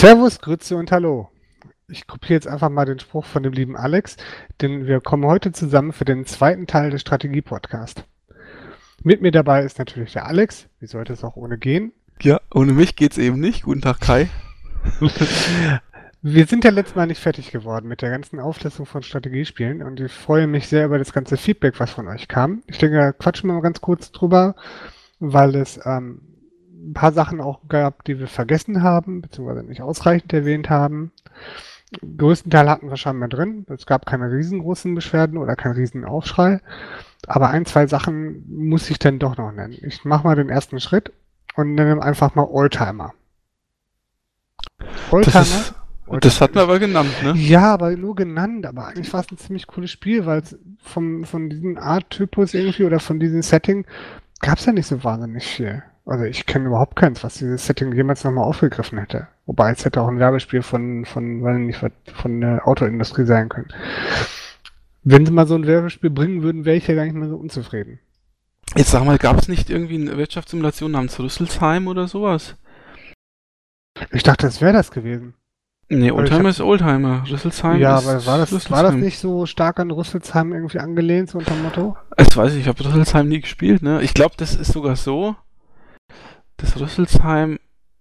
Servus, 0.00 0.40
Grüße 0.40 0.74
und 0.76 0.90
Hallo. 0.92 1.28
Ich 1.86 2.06
kopiere 2.06 2.32
jetzt 2.32 2.48
einfach 2.48 2.70
mal 2.70 2.86
den 2.86 2.98
Spruch 2.98 3.26
von 3.26 3.42
dem 3.42 3.52
lieben 3.52 3.76
Alex, 3.76 4.16
denn 4.62 4.86
wir 4.86 5.02
kommen 5.02 5.26
heute 5.26 5.52
zusammen 5.52 5.92
für 5.92 6.06
den 6.06 6.24
zweiten 6.24 6.66
Teil 6.66 6.88
des 6.88 7.02
Strategie-Podcast. 7.02 8.04
Mit 9.02 9.20
mir 9.20 9.30
dabei 9.30 9.62
ist 9.62 9.78
natürlich 9.78 10.14
der 10.14 10.24
Alex. 10.24 10.68
Wie 10.78 10.86
sollte 10.86 11.12
es 11.12 11.22
auch 11.22 11.36
ohne 11.36 11.58
gehen? 11.58 11.92
Ja, 12.22 12.40
ohne 12.50 12.72
mich 12.72 12.96
geht's 12.96 13.18
eben 13.18 13.40
nicht. 13.40 13.64
Guten 13.64 13.82
Tag, 13.82 14.00
Kai. 14.00 14.30
Wir 16.22 16.46
sind 16.46 16.64
ja 16.64 16.70
letztes 16.70 16.96
Mal 16.96 17.06
nicht 17.06 17.20
fertig 17.20 17.50
geworden 17.50 17.86
mit 17.86 18.00
der 18.00 18.08
ganzen 18.08 18.40
Auflistung 18.40 18.86
von 18.86 19.02
Strategiespielen 19.02 19.82
und 19.82 20.00
ich 20.00 20.12
freue 20.12 20.46
mich 20.46 20.66
sehr 20.66 20.86
über 20.86 20.96
das 20.96 21.12
ganze 21.12 21.36
Feedback, 21.36 21.78
was 21.78 21.90
von 21.90 22.08
euch 22.08 22.26
kam. 22.26 22.62
Ich 22.68 22.78
denke, 22.78 22.96
da 22.96 23.12
quatschen 23.12 23.50
wir 23.50 23.54
mal 23.54 23.60
ganz 23.60 23.82
kurz 23.82 24.10
drüber, 24.12 24.54
weil 25.18 25.56
es 25.56 25.78
ähm, 25.84 26.22
ein 26.88 26.94
paar 26.94 27.12
Sachen 27.12 27.40
auch 27.40 27.60
gab, 27.68 28.04
die 28.04 28.18
wir 28.18 28.26
vergessen 28.26 28.82
haben, 28.82 29.20
beziehungsweise 29.22 29.62
nicht 29.62 29.82
ausreichend 29.82 30.32
erwähnt 30.32 30.70
haben. 30.70 31.12
Größten 32.18 32.50
Teil 32.50 32.70
hatten 32.70 32.88
wir 32.88 32.96
scheinbar 32.96 33.28
drin. 33.28 33.66
Es 33.68 33.84
gab 33.84 34.06
keine 34.06 34.30
riesengroßen 34.30 34.94
Beschwerden 34.94 35.38
oder 35.38 35.56
keinen 35.56 35.74
riesen 35.74 36.04
Aufschrei. 36.04 36.60
Aber 37.26 37.50
ein, 37.50 37.66
zwei 37.66 37.86
Sachen 37.86 38.44
muss 38.48 38.90
ich 38.90 38.98
dann 38.98 39.18
doch 39.18 39.36
noch 39.36 39.52
nennen. 39.52 39.76
Ich 39.82 40.04
mache 40.04 40.24
mal 40.24 40.36
den 40.36 40.48
ersten 40.48 40.78
Schritt 40.80 41.12
und 41.56 41.74
nenne 41.74 42.00
einfach 42.02 42.34
mal 42.34 42.44
Oldtimer. 42.44 43.12
Oldtimer? 45.10 45.40
Das, 45.40 45.50
ist, 45.50 45.74
das 46.20 46.40
hatten 46.40 46.54
wir 46.54 46.62
aber 46.62 46.78
genannt, 46.78 47.10
ne? 47.22 47.32
Ja, 47.36 47.74
aber 47.74 47.96
nur 47.96 48.14
genannt. 48.14 48.66
Aber 48.66 48.86
eigentlich 48.86 49.12
war 49.12 49.20
es 49.20 49.30
ein 49.32 49.38
ziemlich 49.38 49.66
cooles 49.66 49.90
Spiel, 49.90 50.26
weil 50.26 50.40
es 50.40 50.56
vom, 50.78 51.24
von 51.24 51.50
diesem 51.50 51.76
Art-Typus 51.76 52.54
irgendwie 52.54 52.84
oder 52.84 53.00
von 53.00 53.18
diesem 53.18 53.42
Setting 53.42 53.84
gab 54.40 54.58
es 54.58 54.66
ja 54.66 54.72
nicht 54.72 54.86
so 54.86 55.02
wahnsinnig 55.02 55.44
viel. 55.44 55.82
Also 56.06 56.24
ich 56.24 56.46
kenne 56.46 56.66
überhaupt 56.66 56.96
keins, 56.96 57.22
was 57.22 57.34
dieses 57.34 57.66
Setting 57.66 57.92
jemals 57.92 58.24
nochmal 58.24 58.44
aufgegriffen 58.44 58.98
hätte. 58.98 59.28
Wobei 59.46 59.70
es 59.70 59.84
hätte 59.84 60.00
auch 60.00 60.08
ein 60.08 60.18
Werbespiel 60.18 60.62
von, 60.62 61.04
von, 61.04 61.42
weil 61.42 61.58
nicht, 61.58 61.80
von 62.12 62.40
der 62.40 62.66
Autoindustrie 62.66 63.24
sein 63.24 63.48
können. 63.48 63.68
Wenn 65.02 65.24
sie 65.24 65.32
mal 65.32 65.46
so 65.46 65.54
ein 65.54 65.66
Werbespiel 65.66 66.10
bringen 66.10 66.42
würden, 66.42 66.64
wäre 66.64 66.76
ich 66.76 66.86
ja 66.86 66.94
gar 66.94 67.04
nicht 67.04 67.14
mehr 67.14 67.28
so 67.28 67.36
unzufrieden. 67.36 68.00
Jetzt 68.76 68.90
sag 68.90 69.04
mal, 69.04 69.18
gab 69.18 69.38
es 69.38 69.48
nicht 69.48 69.70
irgendwie 69.70 69.96
eine 69.96 70.16
Wirtschaftssimulation 70.16 70.92
namens 70.92 71.18
Rüsselsheim 71.18 71.88
oder 71.88 72.06
sowas? 72.06 72.56
Ich 74.12 74.22
dachte, 74.22 74.46
das 74.46 74.60
wäre 74.60 74.72
das 74.72 74.90
gewesen. 74.90 75.34
Nee, 75.88 76.12
Oldtimer 76.12 76.44
hab... 76.44 76.50
ist 76.50 76.60
Oldtimer. 76.60 77.24
Rüsselsheim 77.28 77.80
ja, 77.80 77.98
ist 77.98 78.06
aber 78.06 78.26
war 78.26 78.38
das, 78.38 78.70
war 78.70 78.82
das 78.84 78.94
nicht 78.94 79.18
so 79.18 79.44
stark 79.46 79.80
an 79.80 79.90
Rüsselsheim 79.90 80.52
irgendwie 80.52 80.78
angelehnt, 80.78 81.30
so 81.30 81.38
unter 81.38 81.52
dem 81.52 81.64
Motto? 81.64 81.96
Das 82.16 82.36
weiß 82.36 82.52
ich, 82.54 82.60
ich 82.60 82.68
habe 82.68 82.84
Rüsselsheim 82.84 83.26
nie 83.26 83.40
gespielt, 83.40 83.82
ne? 83.82 84.00
Ich 84.02 84.14
glaube, 84.14 84.34
das 84.36 84.54
ist 84.54 84.72
sogar 84.72 84.94
so, 84.94 85.34
dass 86.60 86.78
Rüsselsheim, 86.78 87.58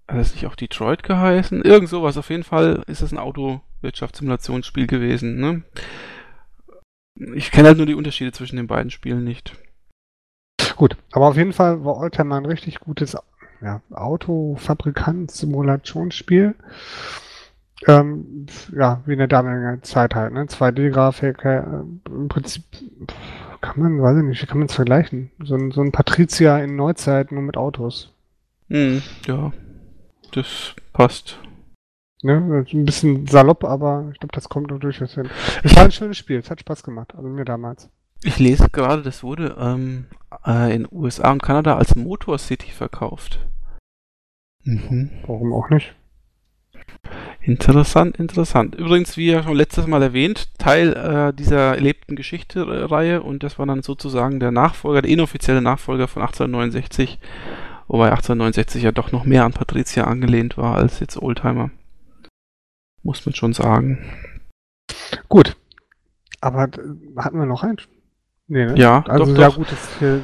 hat 0.08 0.18
das 0.18 0.34
nicht 0.34 0.48
auch 0.48 0.56
Detroit 0.56 1.04
geheißen? 1.04 1.64
Irgend 1.64 1.90
sowas, 1.90 2.18
auf 2.18 2.30
jeden 2.30 2.44
Fall 2.44 2.84
ist 2.88 3.02
das 3.02 3.12
ein 3.12 3.18
Autowirtschaftssimulationsspiel 3.18 4.88
gewesen, 4.88 5.40
ne? 5.40 5.64
Ich 7.36 7.52
kenne 7.52 7.68
halt 7.68 7.78
nur 7.78 7.86
die 7.86 7.96
Unterschiede 7.96 8.32
zwischen 8.32 8.56
den 8.56 8.68
beiden 8.68 8.92
Spielen 8.92 9.24
nicht. 9.24 9.56
Gut, 10.78 10.98
aber 11.12 11.28
auf 11.28 11.36
jeden 11.36 11.54
Fall 11.54 11.84
war 11.84 11.98
Oldtimer 11.98 12.38
ein 12.38 12.46
richtig 12.46 12.80
gutes 12.80 13.18
ja, 13.62 13.82
Autofabrikant-Simulationsspiel. 13.92 16.56
Ähm, 17.88 18.46
ja, 18.74 19.02
wie 19.06 19.14
in 19.14 19.20
der 19.20 19.28
damaligen 19.28 19.84
Zeit 19.84 20.16
halt, 20.16 20.34
ne? 20.34 20.46
2D-Grafik, 20.46 21.46
äh, 21.46 21.64
im 22.06 22.28
Prinzip 22.28 22.64
kann 23.62 23.82
man, 23.82 24.02
weiß 24.02 24.18
ich 24.18 24.24
nicht, 24.24 24.48
kann 24.48 24.60
man 24.60 24.68
es 24.68 24.74
vergleichen? 24.74 25.32
So 25.44 25.56
ein, 25.56 25.72
so 25.72 25.82
ein 25.82 25.92
Patrizier 25.92 26.58
in 26.64 26.76
Neuzeit 26.76 27.32
nur 27.32 27.42
mit 27.42 27.58
Autos. 27.58 28.14
Hm, 28.70 29.02
ja, 29.28 29.52
das 30.32 30.76
passt. 30.94 31.40
Ne, 32.22 32.66
ein 32.72 32.86
bisschen 32.86 33.28
salopp, 33.28 33.64
aber 33.64 34.10
ich 34.12 34.20
glaube, 34.20 34.34
das 34.34 34.50
kommt 34.50 34.72
noch 34.72 34.80
durchaus 34.80 35.14
hin. 35.14 35.30
Es 35.64 35.76
war 35.76 35.84
ein 35.84 35.92
schönes 35.92 36.18
Spiel, 36.18 36.38
es 36.38 36.52
hat 36.52 36.60
Spaß 36.60 36.84
gemacht, 36.84 37.16
also 37.16 37.28
mir 37.30 37.46
damals. 37.46 37.90
Ich 38.24 38.38
lese 38.40 38.68
gerade, 38.72 39.02
das 39.02 39.24
wurde 39.24 39.56
ähm, 39.58 40.08
äh, 40.46 40.76
in 40.76 40.88
USA 40.92 41.32
und 41.32 41.42
Kanada 41.42 41.78
als 41.78 41.96
Motor 41.96 42.38
City 42.38 42.72
verkauft. 42.72 43.40
Mhm. 44.66 45.12
Warum 45.26 45.54
auch 45.54 45.70
nicht? 45.70 45.96
Interessant, 47.42 48.18
interessant. 48.18 48.76
Übrigens, 48.76 49.16
wie 49.16 49.32
ja 49.32 49.42
schon 49.42 49.56
letztes 49.56 49.88
Mal 49.88 50.04
erwähnt, 50.04 50.50
Teil 50.58 50.94
äh, 50.94 51.34
dieser 51.34 51.76
erlebten 51.76 52.18
Geschichte-Reihe 52.18 53.24
und 53.24 53.44
das 53.44 53.58
war 53.58 53.66
dann 53.66 53.82
sozusagen 53.82 54.42
der 54.42 54.52
Nachfolger, 54.52 55.02
der 55.02 55.12
inoffizielle 55.12 55.62
Nachfolger 55.62 56.10
von 56.10 56.22
1869, 56.22 57.18
wobei 57.90 58.12
1869 58.12 58.84
ja 58.84 58.94
doch 58.94 59.12
noch 59.12 59.26
mehr 59.26 59.44
an 59.44 59.52
Patricia 59.52 60.06
angelehnt 60.06 60.58
war 60.58 60.76
als 60.76 61.02
jetzt 61.02 61.22
Oldtimer. 61.22 61.72
Muss 63.04 63.26
man 63.26 63.36
schon 63.36 63.52
sagen. 63.52 64.06
Gut. 65.28 65.58
Aber 66.40 66.62
hatten 66.62 67.38
wir 67.38 67.46
noch 67.46 67.64
eins? 67.64 67.84
Nee, 68.48 68.66
ne? 68.66 68.78
Ja, 68.78 69.04
also 69.08 69.26
doch, 69.26 69.40
ja 69.40 69.48
doch. 69.50 69.56
gut, 69.58 69.72
das 69.72 70.00
hier, 70.00 70.22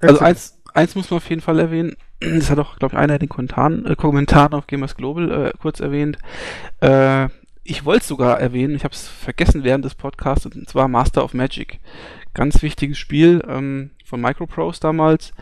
Also 0.00 0.20
eins, 0.20 0.62
eins 0.72 0.94
muss 0.94 1.10
man 1.10 1.18
auf 1.18 1.28
jeden 1.28 1.42
Fall 1.42 1.58
erwähnen. 1.58 1.96
Das 2.20 2.48
hat 2.50 2.58
auch, 2.58 2.78
glaube 2.78 2.94
ich, 2.94 2.98
einer 2.98 3.14
in 3.14 3.20
den 3.20 3.28
Kommentaren, 3.28 3.84
äh, 3.84 3.94
Kommentaren 3.94 4.54
auf 4.54 4.66
Gamers 4.66 4.96
Global 4.96 5.30
äh, 5.30 5.52
kurz 5.60 5.80
erwähnt. 5.80 6.16
Äh, 6.80 7.28
ich 7.62 7.84
wollte 7.84 8.00
es 8.00 8.08
sogar 8.08 8.40
erwähnen, 8.40 8.74
ich 8.74 8.84
habe 8.84 8.94
es 8.94 9.06
vergessen 9.06 9.64
während 9.64 9.84
des 9.84 9.94
Podcasts, 9.94 10.46
und 10.46 10.66
zwar 10.68 10.88
Master 10.88 11.22
of 11.24 11.34
Magic. 11.34 11.80
Ganz 12.32 12.62
wichtiges 12.62 12.96
Spiel 12.96 13.42
ähm, 13.46 13.90
von 14.04 14.20
Microprose 14.20 14.80
damals. 14.80 15.34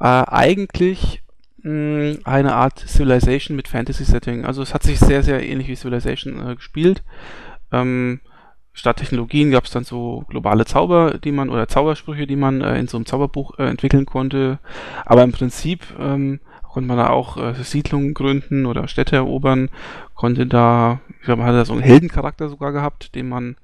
Äh, 0.00 0.04
eigentlich 0.04 1.22
mh, 1.62 2.18
eine 2.24 2.54
Art 2.54 2.78
Civilization 2.80 3.56
mit 3.56 3.68
Fantasy-Setting. 3.68 4.44
Also 4.44 4.62
es 4.62 4.74
hat 4.74 4.82
sich 4.82 4.98
sehr, 4.98 5.22
sehr 5.22 5.42
ähnlich 5.42 5.68
wie 5.68 5.76
Civilization 5.76 6.48
äh, 6.48 6.54
gespielt. 6.54 7.02
Ähm, 7.72 8.20
statt 8.72 8.98
Technologien 8.98 9.50
gab 9.50 9.64
es 9.64 9.70
dann 9.70 9.84
so 9.84 10.24
globale 10.28 10.66
Zauber, 10.66 11.18
die 11.18 11.32
man 11.32 11.50
oder 11.50 11.68
Zaubersprüche, 11.68 12.26
die 12.26 12.36
man 12.36 12.60
äh, 12.60 12.78
in 12.78 12.88
so 12.88 12.96
einem 12.96 13.06
Zauberbuch 13.06 13.58
äh, 13.58 13.64
entwickeln 13.64 14.06
konnte. 14.06 14.58
Aber 15.04 15.22
im 15.22 15.32
Prinzip 15.32 15.86
ähm, 15.98 16.40
konnte 16.62 16.88
man 16.88 16.98
da 16.98 17.08
auch 17.08 17.38
äh, 17.38 17.54
Siedlungen 17.54 18.12
gründen 18.12 18.66
oder 18.66 18.86
Städte 18.86 19.16
erobern, 19.16 19.70
konnte 20.14 20.46
da, 20.46 21.00
ich 21.08 21.24
glaube, 21.24 21.40
man 21.40 21.48
hat 21.48 21.56
da 21.56 21.64
so 21.64 21.72
einen 21.72 21.82
Heldencharakter 21.82 22.50
sogar 22.50 22.72
gehabt, 22.72 23.14
den 23.14 23.30
man 23.30 23.56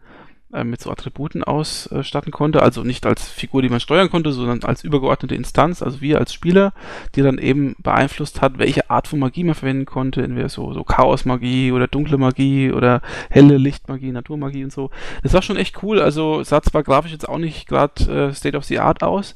äh, 0.52 0.64
mit 0.64 0.80
so 0.80 0.90
Attributen 0.90 1.42
ausstatten 1.44 2.32
konnte, 2.32 2.62
also 2.62 2.82
nicht 2.82 3.06
als 3.06 3.28
Figur, 3.28 3.62
die 3.62 3.68
man 3.68 3.80
steuern 3.80 4.10
konnte, 4.10 4.32
sondern 4.32 4.62
als 4.64 4.84
übergeordnete 4.84 5.34
Instanz, 5.34 5.82
also 5.82 6.00
wir 6.00 6.18
als 6.18 6.32
Spieler, 6.32 6.72
die 7.14 7.22
dann 7.22 7.38
eben 7.38 7.74
beeinflusst 7.78 8.40
hat, 8.40 8.58
welche 8.58 8.90
Art 8.90 9.08
von 9.08 9.18
Magie 9.18 9.44
man 9.44 9.54
verwenden 9.54 9.86
konnte, 9.86 10.22
entweder 10.22 10.48
so, 10.48 10.72
so 10.72 10.84
Chaosmagie 10.84 11.72
oder 11.72 11.88
dunkle 11.88 12.18
Magie 12.18 12.72
oder 12.72 13.02
helle 13.30 13.56
Lichtmagie, 13.56 14.12
Naturmagie 14.12 14.64
und 14.64 14.72
so. 14.72 14.90
Das 15.22 15.32
war 15.32 15.42
schon 15.42 15.56
echt 15.56 15.82
cool, 15.82 16.00
also 16.00 16.42
sah 16.42 16.62
zwar 16.62 16.82
grafisch 16.82 17.12
jetzt 17.12 17.28
auch 17.28 17.38
nicht 17.38 17.66
gerade 17.68 18.28
äh, 18.28 18.34
State 18.34 18.56
of 18.56 18.64
the 18.64 18.78
Art 18.78 19.02
aus, 19.02 19.34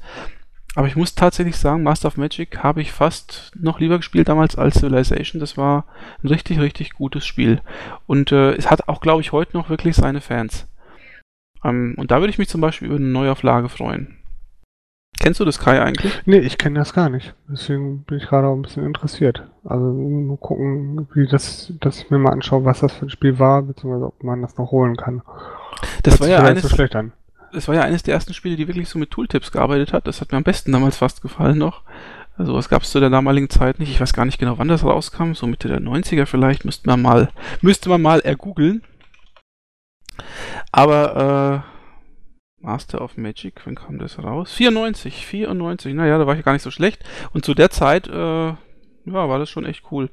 aber 0.77 0.89
ich 0.89 0.97
muss 0.97 1.15
tatsächlich 1.15 1.57
sagen, 1.57 1.83
Master 1.83 2.09
of 2.09 2.19
Magic 2.19 2.63
habe 2.63 2.83
ich 2.83 2.93
fast 2.93 3.51
noch 3.59 3.81
lieber 3.81 3.97
gespielt 3.97 4.29
damals 4.29 4.57
als 4.57 4.75
Civilization. 4.75 5.41
Das 5.41 5.57
war 5.57 5.87
ein 6.23 6.29
richtig, 6.29 6.61
richtig 6.61 6.93
gutes 6.93 7.25
Spiel. 7.25 7.63
Und 8.07 8.31
äh, 8.31 8.53
es 8.53 8.71
hat 8.71 8.87
auch, 8.87 9.01
glaube 9.01 9.23
ich, 9.23 9.33
heute 9.33 9.57
noch 9.57 9.71
wirklich 9.71 9.97
seine 9.97 10.21
Fans. 10.21 10.69
Ähm, 11.65 11.95
und 11.97 12.11
da 12.11 12.21
würde 12.21 12.31
ich 12.31 12.39
mich 12.39 12.49
zum 12.49 12.61
Beispiel 12.61 12.89
über 12.89 12.97
eine 12.97 13.07
Neuauflage 13.07 13.69
freuen. 13.69 14.17
Kennst 15.19 15.41
du 15.41 15.45
das 15.45 15.59
Kai 15.59 15.81
eigentlich? 15.81 16.13
Nee, 16.27 16.39
ich 16.39 16.59
kenne 16.59 16.79
das 16.79 16.93
gar 16.93 17.09
nicht. 17.09 17.35
Deswegen 17.49 18.03
bin 18.03 18.19
ich 18.19 18.27
gerade 18.27 18.47
auch 18.49 18.55
ein 18.55 18.63
bisschen 18.63 18.85
interessiert. 18.85 19.43
Also 19.65 19.85
mal 19.87 20.37
gucken, 20.37 21.09
wie 21.15 21.27
das, 21.27 21.73
dass 21.81 22.01
ich 22.01 22.11
mir 22.11 22.19
mal 22.19 22.33
anschaue, 22.33 22.65
was 22.65 22.81
das 22.81 22.93
für 22.93 23.07
ein 23.07 23.11
Spiel 23.11 23.39
war, 23.39 23.63
beziehungsweise 23.63 24.07
ob 24.07 24.23
man 24.23 24.43
das 24.43 24.57
noch 24.59 24.71
holen 24.71 24.97
kann. 24.97 25.23
Das, 26.03 26.19
das 26.19 26.21
war 26.21 26.29
ja 26.29 26.43
eines, 26.43 26.63
so 26.63 26.69
schlecht 26.69 26.95
an. 26.97 27.13
Das 27.53 27.67
war 27.67 27.75
ja 27.75 27.83
eines 27.83 28.03
der 28.03 28.15
ersten 28.15 28.35
Spiele, 28.35 28.57
die 28.57 28.69
wirklich 28.69 28.89
so 28.89 28.99
mit 28.99 29.11
Tooltips 29.11 29.53
gearbeitet 29.53 29.93
hat. 29.93 30.07
Das 30.07 30.21
hat 30.21 30.33
mir 30.33 30.39
am 30.39 30.45
besten 30.45 30.73
damals 30.73 30.99
fast 30.99 31.23
gefallen 31.23 31.59
noch. 31.59 31.83
Also 32.37 32.55
was 32.55 32.69
gab 32.69 32.83
es 32.83 32.91
zu 32.91 33.01
der 33.01 33.09
damaligen 33.09 33.49
Zeit 33.49 33.79
nicht. 33.79 33.91
Ich 33.91 34.01
weiß 34.01 34.13
gar 34.13 34.27
nicht 34.27 34.39
genau, 34.39 34.59
wann 34.59 34.69
das 34.69 34.85
rauskam. 34.85 35.33
So 35.33 35.47
Mitte 35.47 35.69
der 35.69 35.81
90er 35.81 36.27
vielleicht. 36.27 36.67
Müsste 36.67 36.89
man 36.89 37.01
mal, 37.01 37.31
müsste 37.63 37.89
man 37.89 38.03
mal 38.03 38.21
ergoogeln. 38.21 38.83
Aber 40.73 41.65
äh, 41.65 42.65
Master 42.65 43.01
of 43.01 43.17
Magic, 43.17 43.61
wann 43.65 43.77
kam 43.77 43.99
das 43.99 44.19
raus? 44.19 44.53
94, 44.53 45.27
94, 45.27 45.95
naja, 45.95 46.19
da 46.19 46.27
war 46.27 46.37
ich 46.37 46.45
gar 46.45 46.53
nicht 46.53 46.63
so 46.63 46.71
schlecht. 46.71 47.05
Und 47.33 47.45
zu 47.45 47.55
der 47.55 47.71
Zeit, 47.71 48.09
äh, 48.09 48.13
ja, 48.49 48.59
war 49.07 49.39
das 49.39 49.51
schon 49.51 49.65
echt 49.65 49.85
cool. 49.91 50.11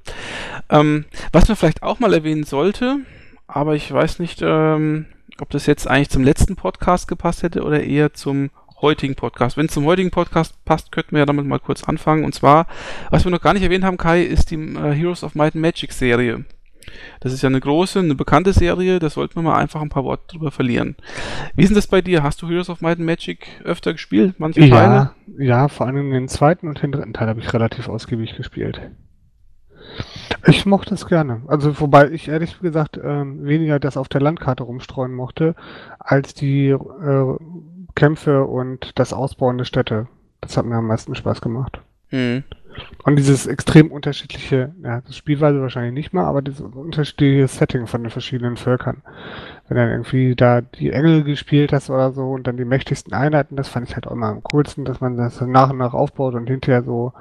Ähm, 0.69 1.05
was 1.31 1.47
man 1.47 1.57
vielleicht 1.57 1.83
auch 1.83 1.99
mal 1.99 2.13
erwähnen 2.13 2.43
sollte, 2.43 2.99
aber 3.47 3.75
ich 3.75 3.91
weiß 3.91 4.19
nicht, 4.19 4.41
ähm, 4.43 5.07
ob 5.39 5.49
das 5.49 5.65
jetzt 5.65 5.87
eigentlich 5.87 6.09
zum 6.09 6.23
letzten 6.23 6.55
Podcast 6.55 7.07
gepasst 7.07 7.43
hätte 7.43 7.63
oder 7.63 7.83
eher 7.83 8.13
zum 8.13 8.51
heutigen 8.81 9.15
Podcast. 9.15 9.57
Wenn 9.57 9.65
es 9.65 9.73
zum 9.73 9.85
heutigen 9.85 10.11
Podcast 10.11 10.63
passt, 10.65 10.91
könnten 10.91 11.13
wir 11.13 11.19
ja 11.19 11.25
damit 11.25 11.47
mal 11.47 11.59
kurz 11.59 11.83
anfangen. 11.83 12.23
Und 12.23 12.35
zwar, 12.35 12.67
was 13.09 13.23
wir 13.23 13.31
noch 13.31 13.41
gar 13.41 13.53
nicht 13.53 13.63
erwähnt 13.63 13.83
haben, 13.83 13.97
Kai, 13.97 14.21
ist 14.21 14.51
die 14.51 14.55
äh, 14.55 14.93
Heroes 14.93 15.23
of 15.23 15.33
Might 15.33 15.55
and 15.55 15.61
Magic 15.61 15.91
Serie. 15.91 16.45
Das 17.19 17.33
ist 17.33 17.41
ja 17.41 17.49
eine 17.49 17.59
große, 17.59 17.99
eine 17.99 18.15
bekannte 18.15 18.53
Serie, 18.53 18.99
da 18.99 19.09
sollten 19.09 19.35
wir 19.35 19.41
mal 19.41 19.57
einfach 19.57 19.81
ein 19.81 19.89
paar 19.89 20.03
Worte 20.03 20.27
drüber 20.27 20.51
verlieren. 20.51 20.95
Wie 21.55 21.63
ist 21.63 21.69
denn 21.69 21.75
das 21.75 21.87
bei 21.87 22.01
dir? 22.01 22.23
Hast 22.23 22.41
du 22.41 22.47
Heroes 22.47 22.69
of 22.69 22.81
Might 22.81 22.97
and 22.97 23.05
Magic 23.05 23.47
öfter 23.63 23.93
gespielt? 23.93 24.35
Manche 24.39 24.61
ja, 24.61 24.75
Teile? 24.75 25.11
Ja, 25.37 25.67
vor 25.67 25.87
allem 25.87 26.11
den 26.11 26.27
zweiten 26.27 26.67
und 26.67 26.81
den 26.81 26.91
dritten 26.91 27.13
Teil 27.13 27.27
habe 27.27 27.39
ich 27.39 27.53
relativ 27.53 27.89
ausgiebig 27.89 28.35
gespielt. 28.35 28.81
Ich 30.45 30.65
mochte 30.65 30.93
es 30.93 31.05
gerne. 31.07 31.41
Also 31.47 31.79
wobei 31.79 32.09
ich 32.09 32.27
ehrlich 32.27 32.59
gesagt 32.59 32.99
ähm, 33.01 33.45
weniger 33.45 33.79
das 33.79 33.97
auf 33.97 34.09
der 34.09 34.21
Landkarte 34.21 34.63
rumstreuen 34.63 35.13
mochte, 35.13 35.55
als 35.99 36.33
die 36.33 36.69
äh, 36.69 37.35
Kämpfe 37.95 38.43
und 38.45 38.97
das 38.99 39.13
Ausbauen 39.13 39.57
der 39.57 39.65
Städte. 39.65 40.07
Das 40.41 40.57
hat 40.57 40.65
mir 40.65 40.75
am 40.75 40.87
meisten 40.87 41.15
Spaß 41.15 41.41
gemacht. 41.41 41.79
Mhm. 42.11 42.43
Und 43.03 43.17
dieses 43.17 43.47
extrem 43.47 43.91
unterschiedliche, 43.91 44.73
ja, 44.83 45.01
das 45.01 45.17
Spielweise 45.17 45.61
wahrscheinlich 45.61 45.93
nicht 45.93 46.13
mal, 46.13 46.25
aber 46.25 46.41
dieses 46.41 46.61
unterschiedliche 46.61 47.47
Setting 47.47 47.87
von 47.87 48.03
den 48.03 48.09
verschiedenen 48.09 48.57
Völkern. 48.57 49.01
Wenn 49.67 49.77
dann 49.77 49.89
irgendwie 49.89 50.35
da 50.35 50.61
die 50.61 50.91
Engel 50.91 51.23
gespielt 51.23 51.73
hast 51.73 51.89
oder 51.89 52.11
so 52.11 52.31
und 52.31 52.47
dann 52.47 52.57
die 52.57 52.65
mächtigsten 52.65 53.13
Einheiten, 53.13 53.55
das 53.55 53.67
fand 53.67 53.89
ich 53.89 53.95
halt 53.95 54.07
auch 54.07 54.11
immer 54.11 54.27
am 54.27 54.43
coolsten, 54.43 54.85
dass 54.85 55.01
man 55.01 55.17
das 55.17 55.41
nach 55.41 55.69
und 55.71 55.77
nach 55.77 55.93
aufbaut 55.93 56.35
und 56.35 56.47
hinterher 56.47 56.83
so, 56.83 57.13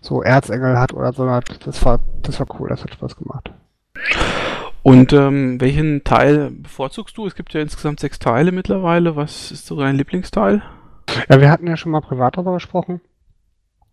so 0.00 0.22
Erzengel 0.22 0.78
hat 0.78 0.92
oder 0.94 1.12
so. 1.12 1.26
Das 1.64 1.84
war, 1.84 2.00
das 2.22 2.40
war 2.40 2.46
cool, 2.58 2.68
das 2.68 2.82
hat 2.82 2.94
Spaß 2.94 3.16
gemacht. 3.16 3.52
Und 4.82 5.12
ähm, 5.12 5.60
welchen 5.60 6.04
Teil 6.04 6.50
bevorzugst 6.50 7.16
du? 7.18 7.26
Es 7.26 7.34
gibt 7.34 7.52
ja 7.52 7.60
insgesamt 7.60 8.00
sechs 8.00 8.18
Teile 8.18 8.50
mittlerweile. 8.50 9.14
Was 9.14 9.52
ist 9.52 9.66
so 9.66 9.78
dein 9.78 9.96
Lieblingsteil? 9.96 10.62
Ja, 11.28 11.40
wir 11.40 11.50
hatten 11.50 11.66
ja 11.66 11.76
schon 11.76 11.92
mal 11.92 12.00
privat 12.00 12.36
darüber 12.36 12.54
gesprochen. 12.54 13.00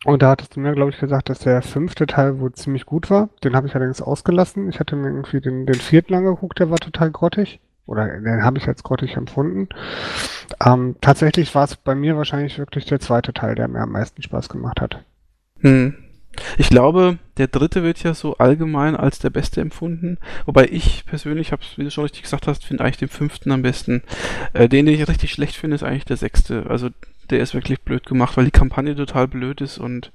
Und 0.05 0.21
da 0.21 0.29
hattest 0.31 0.55
du 0.55 0.59
mir, 0.59 0.73
glaube 0.73 0.91
ich, 0.91 0.99
gesagt, 0.99 1.29
dass 1.29 1.39
der 1.39 1.61
fünfte 1.61 2.05
Teil 2.05 2.39
wohl 2.39 2.53
ziemlich 2.53 2.85
gut 2.85 3.09
war. 3.09 3.29
Den 3.43 3.55
habe 3.55 3.67
ich 3.67 3.75
allerdings 3.75 4.01
ausgelassen. 4.01 4.69
Ich 4.69 4.79
hatte 4.79 4.95
mir 4.95 5.07
irgendwie 5.07 5.41
den, 5.41 5.65
den 5.65 5.75
vierten 5.75 6.13
angeguckt, 6.13 6.59
der 6.59 6.69
war 6.69 6.77
total 6.77 7.11
grottig. 7.11 7.59
Oder 7.87 8.19
den 8.19 8.43
habe 8.43 8.57
ich 8.57 8.67
als 8.67 8.83
grottig 8.83 9.15
empfunden. 9.15 9.69
Ähm, 10.63 10.95
tatsächlich 11.01 11.55
war 11.55 11.63
es 11.63 11.77
bei 11.77 11.95
mir 11.95 12.17
wahrscheinlich 12.17 12.59
wirklich 12.59 12.85
der 12.85 12.99
zweite 12.99 13.33
Teil, 13.33 13.55
der 13.55 13.67
mir 13.67 13.79
am 13.79 13.91
meisten 13.91 14.21
Spaß 14.21 14.49
gemacht 14.49 14.81
hat. 14.81 15.03
Hm. 15.61 15.95
Ich 16.57 16.69
glaube, 16.69 17.17
der 17.37 17.47
dritte 17.47 17.83
wird 17.83 18.03
ja 18.03 18.13
so 18.13 18.37
allgemein 18.37 18.95
als 18.95 19.19
der 19.19 19.29
beste 19.29 19.61
empfunden. 19.61 20.17
Wobei 20.45 20.67
ich 20.71 21.05
persönlich, 21.05 21.51
hab's, 21.51 21.77
wie 21.77 21.83
du 21.83 21.91
schon 21.91 22.03
richtig 22.03 22.23
gesagt 22.23 22.47
hast, 22.47 22.65
finde 22.65 22.83
eigentlich 22.83 22.97
den 22.97 23.09
fünften 23.09 23.51
am 23.51 23.61
besten. 23.61 24.03
Äh, 24.53 24.69
den, 24.69 24.85
den 24.85 24.95
ich 24.95 25.07
richtig 25.07 25.31
schlecht 25.31 25.55
finde, 25.55 25.75
ist 25.75 25.83
eigentlich 25.83 26.05
der 26.05 26.17
sechste. 26.17 26.65
Also 26.69 26.89
der 27.29 27.39
ist 27.39 27.53
wirklich 27.53 27.81
blöd 27.81 28.05
gemacht, 28.05 28.37
weil 28.37 28.45
die 28.45 28.51
Kampagne 28.51 28.95
total 28.95 29.27
blöd 29.27 29.61
ist 29.61 29.77
und 29.77 30.11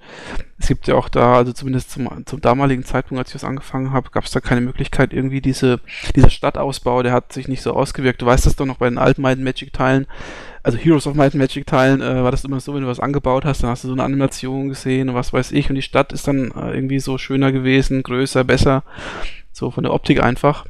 es 0.58 0.68
gibt 0.68 0.86
ja 0.86 0.94
auch 0.94 1.08
da, 1.08 1.34
also 1.34 1.52
zumindest 1.52 1.90
zum, 1.90 2.08
zum 2.26 2.40
damaligen 2.40 2.84
Zeitpunkt, 2.84 3.18
als 3.18 3.28
ich 3.28 3.34
das 3.34 3.44
angefangen 3.44 3.92
habe, 3.92 4.10
gab 4.10 4.24
es 4.24 4.30
da 4.30 4.40
keine 4.40 4.60
Möglichkeit, 4.60 5.12
irgendwie 5.12 5.40
diese, 5.40 5.80
dieser 6.16 6.30
Stadtausbau, 6.30 7.02
der 7.02 7.12
hat 7.12 7.32
sich 7.32 7.48
nicht 7.48 7.62
so 7.62 7.74
ausgewirkt. 7.74 8.22
Du 8.22 8.26
weißt 8.26 8.46
das 8.46 8.56
doch 8.56 8.66
noch 8.66 8.78
bei 8.78 8.88
den 8.88 8.98
alten 8.98 9.22
Might 9.22 9.38
Magic 9.38 9.72
Teilen, 9.72 10.06
also 10.62 10.78
Heroes 10.78 11.06
of 11.06 11.14
Might 11.14 11.34
Magic 11.34 11.66
Teilen, 11.66 12.00
äh, 12.00 12.22
war 12.22 12.30
das 12.30 12.44
immer 12.44 12.60
so, 12.60 12.74
wenn 12.74 12.82
du 12.82 12.88
was 12.88 13.00
angebaut 13.00 13.44
hast, 13.44 13.62
dann 13.62 13.70
hast 13.70 13.84
du 13.84 13.88
so 13.88 13.94
eine 13.94 14.04
Animation 14.04 14.68
gesehen 14.68 15.08
und 15.08 15.14
was 15.14 15.32
weiß 15.32 15.52
ich 15.52 15.68
und 15.68 15.76
die 15.76 15.82
Stadt 15.82 16.12
ist 16.12 16.28
dann 16.28 16.52
äh, 16.52 16.74
irgendwie 16.74 17.00
so 17.00 17.18
schöner 17.18 17.52
gewesen, 17.52 18.02
größer, 18.02 18.44
besser, 18.44 18.84
so 19.52 19.70
von 19.70 19.84
der 19.84 19.92
Optik 19.92 20.22
einfach. 20.22 20.66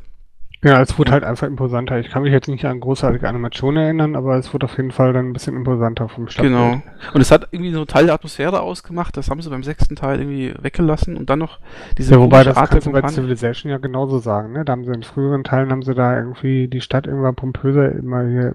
Ja, 0.64 0.80
es 0.80 0.96
wurde 0.96 1.10
halt 1.10 1.24
einfach 1.24 1.48
imposanter. 1.48 1.98
Ich 1.98 2.08
kann 2.08 2.22
mich 2.22 2.30
jetzt 2.30 2.46
nicht 2.46 2.64
an 2.66 2.78
großartige 2.78 3.28
Animationen 3.28 3.82
erinnern, 3.82 4.14
aber 4.14 4.36
es 4.36 4.54
wurde 4.54 4.66
auf 4.66 4.76
jeden 4.76 4.92
Fall 4.92 5.12
dann 5.12 5.30
ein 5.30 5.32
bisschen 5.32 5.56
imposanter 5.56 6.08
vom 6.08 6.28
Stadtbild. 6.28 6.54
Genau. 6.54 6.82
Und 7.12 7.20
es 7.20 7.32
hat 7.32 7.48
irgendwie 7.50 7.72
so 7.72 7.78
einen 7.78 7.88
Teil 7.88 8.06
der 8.06 8.14
Atmosphäre 8.14 8.60
ausgemacht. 8.60 9.16
Das 9.16 9.28
haben 9.28 9.42
sie 9.42 9.50
beim 9.50 9.64
sechsten 9.64 9.96
Teil 9.96 10.20
irgendwie 10.20 10.54
weggelassen 10.60 11.16
und 11.16 11.30
dann 11.30 11.40
noch 11.40 11.58
diese 11.98 12.14
ja, 12.14 12.20
wobei 12.20 12.44
das 12.44 12.56
Art 12.56 12.70
kannst 12.70 12.86
du 12.86 12.92
bei 12.92 13.06
Civilization 13.08 13.72
ja 13.72 13.78
genauso 13.78 14.18
sagen. 14.18 14.52
Ne? 14.52 14.64
Da 14.64 14.72
haben 14.72 14.84
sie 14.84 14.92
in 14.92 15.02
früheren 15.02 15.42
Teilen 15.42 15.72
haben 15.72 15.82
sie 15.82 15.94
da 15.94 16.16
irgendwie 16.16 16.68
die 16.68 16.80
Stadt 16.80 17.08
immer 17.08 17.32
pompöser, 17.32 17.90
immer 17.90 18.24
hier 18.24 18.54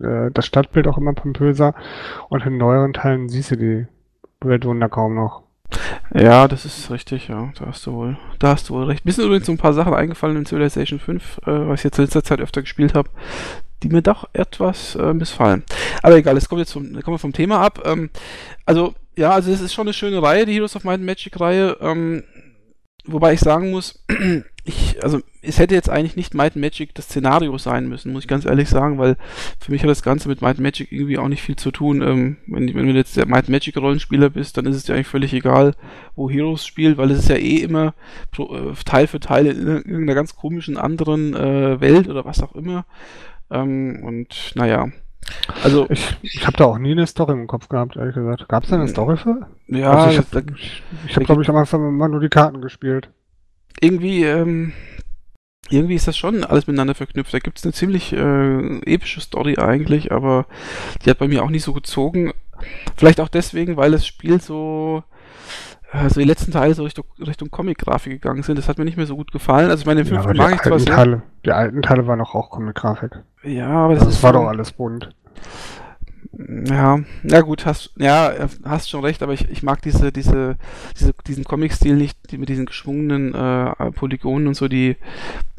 äh, 0.00 0.30
das 0.32 0.46
Stadtbild 0.46 0.86
auch 0.86 0.98
immer 0.98 1.14
pompöser 1.14 1.74
und 2.28 2.46
in 2.46 2.58
neueren 2.58 2.92
Teilen 2.92 3.28
siehst 3.28 3.50
du 3.50 3.56
die 3.56 3.86
Weltwunder 4.40 4.88
kaum 4.88 5.14
noch. 5.14 5.43
Ja, 6.14 6.48
das 6.48 6.64
ist 6.64 6.90
richtig, 6.90 7.28
ja. 7.28 7.52
Da 7.58 7.66
hast 7.66 7.86
du 7.86 7.92
wohl, 7.92 8.16
da 8.38 8.48
hast 8.48 8.68
du 8.68 8.74
wohl 8.74 8.84
recht. 8.84 9.04
Mir 9.04 9.12
sind 9.12 9.24
übrigens 9.24 9.46
so 9.46 9.52
ein 9.52 9.58
paar 9.58 9.72
Sachen 9.72 9.94
eingefallen 9.94 10.36
in 10.36 10.46
Civilization 10.46 10.98
5, 10.98 11.38
äh, 11.38 11.68
was 11.68 11.80
ich 11.80 11.84
jetzt 11.84 11.98
in 11.98 12.04
letzter 12.04 12.24
Zeit 12.24 12.40
öfter 12.40 12.62
gespielt 12.62 12.94
habe, 12.94 13.10
die 13.82 13.88
mir 13.88 14.02
doch 14.02 14.28
etwas 14.32 14.94
äh, 14.96 15.12
missfallen. 15.12 15.64
Aber 16.02 16.16
egal, 16.16 16.36
es 16.36 16.48
kommt 16.48 16.60
jetzt 16.60 16.72
vom, 16.72 16.92
kommen 17.02 17.14
wir 17.14 17.18
vom 17.18 17.32
Thema 17.32 17.60
ab. 17.60 17.82
Ähm, 17.84 18.10
also, 18.64 18.94
ja, 19.16 19.30
also 19.30 19.50
es 19.50 19.60
ist 19.60 19.74
schon 19.74 19.86
eine 19.86 19.92
schöne 19.92 20.22
Reihe, 20.22 20.46
die 20.46 20.54
Heroes 20.54 20.76
of 20.76 20.84
Might 20.84 20.94
and 20.94 21.06
Magic 21.06 21.38
Reihe. 21.38 21.76
Ähm, 21.80 22.24
wobei 23.06 23.34
ich 23.34 23.40
sagen 23.40 23.70
muss, 23.70 24.04
ich, 24.64 25.02
also 25.02 25.20
es 25.42 25.58
hätte 25.58 25.74
jetzt 25.74 25.90
eigentlich 25.90 26.16
nicht 26.16 26.32
Might 26.32 26.56
Magic 26.56 26.94
das 26.94 27.04
Szenario 27.06 27.56
sein 27.58 27.86
müssen, 27.86 28.12
muss 28.12 28.22
ich 28.22 28.28
ganz 28.28 28.46
ehrlich 28.46 28.70
sagen, 28.70 28.98
weil 28.98 29.16
für 29.60 29.70
mich 29.70 29.82
hat 29.82 29.90
das 29.90 30.02
Ganze 30.02 30.28
mit 30.28 30.40
Might 30.40 30.58
Magic 30.58 30.90
irgendwie 30.90 31.18
auch 31.18 31.28
nicht 31.28 31.42
viel 31.42 31.56
zu 31.56 31.70
tun. 31.70 32.00
Ähm, 32.00 32.36
wenn, 32.46 32.74
wenn 32.74 32.86
du 32.86 32.94
jetzt 32.94 33.16
der 33.16 33.26
Might 33.26 33.50
Magic 33.50 33.76
Rollenspieler 33.76 34.30
bist, 34.30 34.56
dann 34.56 34.64
ist 34.64 34.76
es 34.76 34.84
dir 34.84 34.94
eigentlich 34.94 35.06
völlig 35.06 35.34
egal, 35.34 35.74
wo 36.16 36.30
Heroes 36.30 36.64
spielt, 36.64 36.96
weil 36.96 37.10
es 37.10 37.18
ist 37.18 37.28
ja 37.28 37.36
eh 37.36 37.56
immer 37.56 37.92
pro, 38.30 38.54
äh, 38.54 38.72
Teil 38.86 39.06
für 39.06 39.20
Teil 39.20 39.46
in 39.46 39.66
irgendeiner 39.66 40.14
ganz 40.14 40.34
komischen 40.34 40.78
anderen 40.78 41.34
äh, 41.34 41.80
Welt 41.80 42.08
oder 42.08 42.24
was 42.24 42.42
auch 42.42 42.54
immer. 42.54 42.86
Ähm, 43.50 44.00
und 44.02 44.52
naja, 44.54 44.88
also 45.62 45.86
ich, 45.90 46.16
ich 46.22 46.46
habe 46.46 46.56
da 46.56 46.64
auch 46.64 46.78
nie 46.78 46.92
eine 46.92 47.06
Story 47.06 47.32
im 47.32 47.46
Kopf 47.46 47.68
gehabt, 47.68 47.96
ehrlich 47.96 48.14
gesagt. 48.14 48.48
Gab 48.48 48.64
es 48.64 48.70
da 48.70 48.76
eine 48.76 48.88
Story 48.88 49.18
für? 49.18 49.46
Ja, 49.68 49.92
also 49.92 50.10
ich 50.10 50.18
habe, 50.18 50.46
ich, 50.56 50.82
ich 51.06 51.16
hab, 51.16 51.24
glaube 51.24 51.42
ich, 51.42 51.50
am 51.50 51.56
Anfang 51.56 51.86
immer 51.86 52.08
nur 52.08 52.20
die 52.20 52.30
Karten 52.30 52.62
gespielt 52.62 53.10
irgendwie, 53.80 54.24
ähm, 54.24 54.72
irgendwie 55.70 55.94
ist 55.94 56.08
das 56.08 56.16
schon 56.16 56.44
alles 56.44 56.66
miteinander 56.66 56.94
verknüpft. 56.94 57.32
Da 57.32 57.38
gibt 57.38 57.58
es 57.58 57.64
eine 57.64 57.72
ziemlich 57.72 58.12
äh, 58.12 58.78
epische 58.84 59.20
Story 59.20 59.56
eigentlich, 59.58 60.12
aber 60.12 60.46
die 61.04 61.10
hat 61.10 61.18
bei 61.18 61.28
mir 61.28 61.42
auch 61.42 61.50
nicht 61.50 61.64
so 61.64 61.72
gezogen. 61.72 62.32
Vielleicht 62.96 63.20
auch 63.20 63.28
deswegen, 63.28 63.76
weil 63.76 63.90
das 63.90 64.06
Spiel 64.06 64.40
so, 64.40 65.02
also 65.90 66.20
die 66.20 66.26
letzten 66.26 66.52
Teile 66.52 66.74
so 66.74 66.84
Richtung, 66.84 67.04
Richtung 67.18 67.50
Comic-Grafik 67.50 68.12
gegangen 68.12 68.42
sind. 68.42 68.58
Das 68.58 68.68
hat 68.68 68.78
mir 68.78 68.84
nicht 68.84 68.96
mehr 68.96 69.06
so 69.06 69.16
gut 69.16 69.32
gefallen. 69.32 69.70
Also 69.70 69.82
ich 69.82 69.86
meine, 69.86 70.02
den 70.02 70.08
fünften 70.08 70.36
ja, 70.36 70.42
mag 70.42 70.54
ich 70.54 70.62
zwar 70.62 70.78
sehr. 70.78 70.94
Teile, 70.94 71.22
die 71.44 71.52
alten 71.52 71.82
Teile 71.82 72.06
waren 72.06 72.20
auch, 72.20 72.34
auch 72.34 72.50
Comic-Grafik. 72.50 73.22
Ja, 73.42 73.68
aber 73.68 73.94
das, 73.94 74.02
also 74.02 74.12
das 74.12 74.22
war 74.22 74.32
doch 74.32 74.46
alles 74.46 74.72
bunt. 74.72 75.10
Ja, 76.36 77.00
ja 77.22 77.40
gut, 77.42 77.66
hast 77.66 77.92
ja 77.96 78.48
hast 78.64 78.90
schon 78.90 79.04
recht, 79.04 79.22
aber 79.22 79.32
ich, 79.32 79.48
ich 79.50 79.62
mag 79.62 79.82
diese 79.82 80.10
diese 80.10 80.56
diese 80.98 81.14
diesen 81.26 81.44
Comic-Stil 81.44 81.96
nicht, 81.96 82.18
die 82.30 82.38
mit 82.38 82.48
diesen 82.48 82.66
geschwungenen 82.66 83.34
äh, 83.34 83.90
Polygonen 83.92 84.48
und 84.48 84.54
so, 84.54 84.68
die 84.68 84.96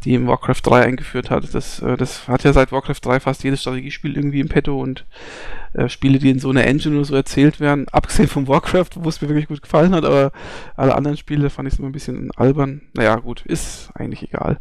die 0.04 0.14
im 0.14 0.28
Warcraft 0.28 0.62
3 0.64 0.82
eingeführt 0.84 1.30
hat. 1.30 1.54
Das 1.54 1.82
äh, 1.82 1.98
das 1.98 2.28
hat 2.28 2.44
ja 2.44 2.54
seit 2.54 2.72
Warcraft 2.72 3.00
3 3.02 3.20
fast 3.20 3.44
jedes 3.44 3.62
Strategiespiel 3.62 4.16
irgendwie 4.16 4.40
im 4.40 4.50
Petto 4.50 4.80
und 4.82 5.06
äh, 5.74 5.88
Spiele, 5.88 6.20
die 6.20 6.30
in 6.30 6.40
so 6.40 6.50
einer 6.50 6.66
Engine 6.66 6.96
oder 6.96 7.06
so 7.06 7.16
erzählt 7.16 7.60
werden, 7.60 7.88
abgesehen 7.92 8.28
von 8.28 8.48
Warcraft, 8.48 8.92
wo 8.96 9.10
es 9.10 9.22
mir 9.22 9.30
wirklich 9.30 9.48
gut 9.48 9.62
gefallen 9.62 9.94
hat, 9.94 10.04
aber 10.04 10.32
alle 10.76 10.96
anderen 10.96 11.18
Spiele 11.18 11.50
fand 11.50 11.72
ich 11.72 11.80
immer 11.80 11.90
ein 11.90 11.94
bisschen 11.94 12.32
albern. 12.36 12.82
Naja, 12.94 13.16
gut, 13.18 13.44
ist 13.46 13.90
eigentlich 13.94 14.24
egal. 14.24 14.60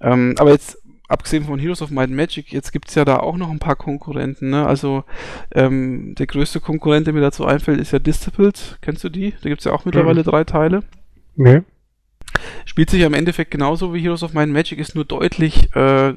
Ähm, 0.00 0.34
aber 0.38 0.52
jetzt 0.52 0.78
abgesehen 1.08 1.44
von 1.44 1.58
Heroes 1.58 1.82
of 1.82 1.90
Might 1.90 2.08
and 2.08 2.16
Magic, 2.16 2.52
jetzt 2.52 2.72
gibt 2.72 2.88
es 2.88 2.94
ja 2.94 3.04
da 3.04 3.16
auch 3.18 3.36
noch 3.36 3.50
ein 3.50 3.58
paar 3.58 3.76
Konkurrenten. 3.76 4.50
Ne? 4.50 4.66
Also 4.66 5.04
ähm, 5.52 6.14
der 6.16 6.26
größte 6.26 6.60
Konkurrent, 6.60 7.06
der 7.06 7.14
mir 7.14 7.22
dazu 7.22 7.46
einfällt, 7.46 7.80
ist 7.80 7.92
ja 7.92 7.98
Disciples. 7.98 8.76
Kennst 8.82 9.02
du 9.02 9.08
die? 9.08 9.32
Da 9.42 9.48
gibt 9.48 9.62
es 9.62 9.64
ja 9.64 9.72
auch 9.72 9.86
mittlerweile 9.86 10.20
mhm. 10.20 10.26
drei 10.26 10.44
Teile. 10.44 10.84
Nee. 11.34 11.62
Spielt 12.66 12.90
sich 12.90 13.00
ja 13.00 13.06
im 13.06 13.14
Endeffekt 13.14 13.50
genauso 13.50 13.94
wie 13.94 14.00
Heroes 14.00 14.22
of 14.22 14.34
Might 14.34 14.44
and 14.44 14.52
Magic, 14.52 14.78
ist 14.78 14.94
nur 14.94 15.06
deutlich 15.06 15.74
äh, 15.74 16.14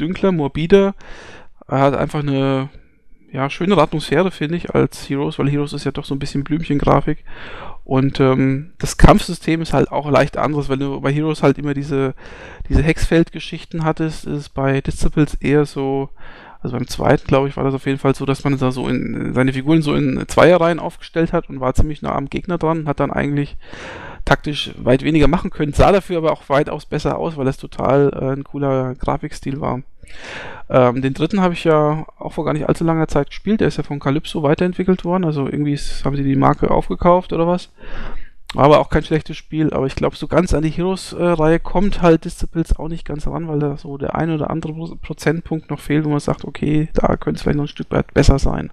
dünkler, 0.00 0.32
morbider. 0.32 0.94
Er 1.68 1.80
hat 1.80 1.94
einfach 1.94 2.20
eine 2.20 2.70
ja, 3.30 3.50
schönere 3.50 3.82
Atmosphäre, 3.82 4.30
finde 4.30 4.56
ich, 4.56 4.74
als 4.74 5.08
Heroes, 5.08 5.38
weil 5.38 5.50
Heroes 5.50 5.72
ist 5.72 5.84
ja 5.84 5.90
doch 5.90 6.04
so 6.04 6.14
ein 6.14 6.18
bisschen 6.18 6.44
Blümchengrafik. 6.44 7.24
Und 7.84 8.18
ähm, 8.18 8.72
das 8.78 8.96
Kampfsystem 8.96 9.60
ist 9.60 9.74
halt 9.74 9.92
auch 9.92 10.10
leicht 10.10 10.38
anderes, 10.38 10.68
weil 10.68 10.78
du 10.78 11.00
bei 11.00 11.12
Heroes 11.12 11.42
halt 11.42 11.58
immer 11.58 11.74
diese, 11.74 12.14
diese 12.68 12.82
Hexfeld-Geschichten 12.82 13.84
hattest, 13.84 14.24
ist 14.24 14.50
bei 14.54 14.80
Disciples 14.80 15.34
eher 15.34 15.66
so, 15.66 16.08
also 16.62 16.76
beim 16.76 16.86
zweiten, 16.88 17.26
glaube 17.26 17.48
ich, 17.48 17.58
war 17.58 17.64
das 17.64 17.74
auf 17.74 17.84
jeden 17.84 17.98
Fall 17.98 18.14
so, 18.14 18.24
dass 18.24 18.42
man 18.42 18.56
da 18.56 18.72
so 18.72 18.88
in 18.88 19.34
seine 19.34 19.52
Figuren 19.52 19.82
so 19.82 19.94
in 19.94 20.24
Zweierreihen 20.26 20.78
aufgestellt 20.78 21.34
hat 21.34 21.50
und 21.50 21.60
war 21.60 21.74
ziemlich 21.74 22.00
nah 22.00 22.14
am 22.14 22.30
Gegner 22.30 22.56
dran, 22.56 22.88
hat 22.88 23.00
dann 23.00 23.10
eigentlich 23.10 23.58
taktisch 24.24 24.72
weit 24.78 25.02
weniger 25.02 25.28
machen 25.28 25.50
können, 25.50 25.72
sah 25.72 25.92
dafür 25.92 26.18
aber 26.18 26.32
auch 26.32 26.48
weitaus 26.48 26.86
besser 26.86 27.18
aus, 27.18 27.36
weil 27.36 27.44
das 27.44 27.56
total 27.56 28.10
äh, 28.12 28.32
ein 28.32 28.44
cooler 28.44 28.94
Grafikstil 28.94 29.60
war. 29.60 29.82
Ähm, 30.68 31.02
den 31.02 31.14
dritten 31.14 31.40
habe 31.40 31.54
ich 31.54 31.64
ja 31.64 32.06
auch 32.18 32.32
vor 32.32 32.44
gar 32.44 32.54
nicht 32.54 32.68
allzu 32.68 32.84
langer 32.84 33.08
Zeit 33.08 33.28
gespielt. 33.28 33.60
Der 33.60 33.68
ist 33.68 33.76
ja 33.76 33.82
von 33.82 34.00
Calypso 34.00 34.42
weiterentwickelt 34.42 35.04
worden. 35.04 35.24
Also 35.24 35.46
irgendwie 35.46 35.72
ist, 35.72 36.04
haben 36.04 36.16
sie 36.16 36.24
die 36.24 36.36
Marke 36.36 36.70
aufgekauft 36.70 37.32
oder 37.32 37.46
was. 37.46 37.70
Aber 38.54 38.78
auch 38.78 38.88
kein 38.88 39.02
schlechtes 39.02 39.36
Spiel. 39.36 39.72
Aber 39.72 39.86
ich 39.86 39.96
glaube, 39.96 40.16
so 40.16 40.26
ganz 40.26 40.54
an 40.54 40.62
die 40.62 40.70
Heroes-Reihe 40.70 41.58
kommt 41.58 42.02
halt 42.02 42.24
Disciples 42.24 42.76
auch 42.76 42.88
nicht 42.88 43.04
ganz 43.04 43.26
ran, 43.26 43.48
weil 43.48 43.58
da 43.58 43.76
so 43.76 43.98
der 43.98 44.14
ein 44.14 44.30
oder 44.30 44.50
andere 44.50 44.96
Prozentpunkt 44.96 45.70
noch 45.70 45.80
fehlt, 45.80 46.04
wo 46.04 46.10
man 46.10 46.20
sagt, 46.20 46.44
okay, 46.44 46.88
da 46.94 47.16
könnte 47.16 47.38
es 47.38 47.42
vielleicht 47.42 47.56
noch 47.56 47.64
ein 47.64 47.68
Stück 47.68 47.90
weit 47.90 48.14
besser 48.14 48.38
sein. 48.38 48.70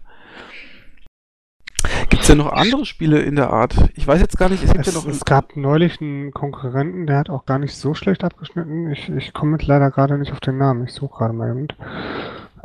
Denn 2.31 2.37
noch 2.37 2.53
andere 2.53 2.85
Spiele 2.85 3.19
in 3.19 3.35
der 3.35 3.49
Art? 3.49 3.75
Ich 3.95 4.07
weiß 4.07 4.21
jetzt 4.21 4.37
gar 4.37 4.47
nicht, 4.47 4.63
es 4.63 4.71
gibt 4.71 4.87
es, 4.87 4.93
ja 4.93 4.99
noch. 4.99 5.05
Es 5.05 5.25
gab 5.25 5.57
neulich 5.57 5.99
einen 5.99 6.31
Konkurrenten, 6.31 7.05
der 7.05 7.17
hat 7.17 7.29
auch 7.29 7.45
gar 7.45 7.59
nicht 7.59 7.75
so 7.75 7.93
schlecht 7.93 8.23
abgeschnitten. 8.23 8.89
Ich, 8.89 9.09
ich 9.09 9.33
komme 9.33 9.57
jetzt 9.57 9.67
leider 9.67 9.91
gerade 9.91 10.17
nicht 10.17 10.31
auf 10.31 10.39
den 10.39 10.57
Namen. 10.57 10.85
Ich 10.85 10.93
suche 10.93 11.17
gerade 11.17 11.33
mal 11.33 11.51
eben. 11.51 11.67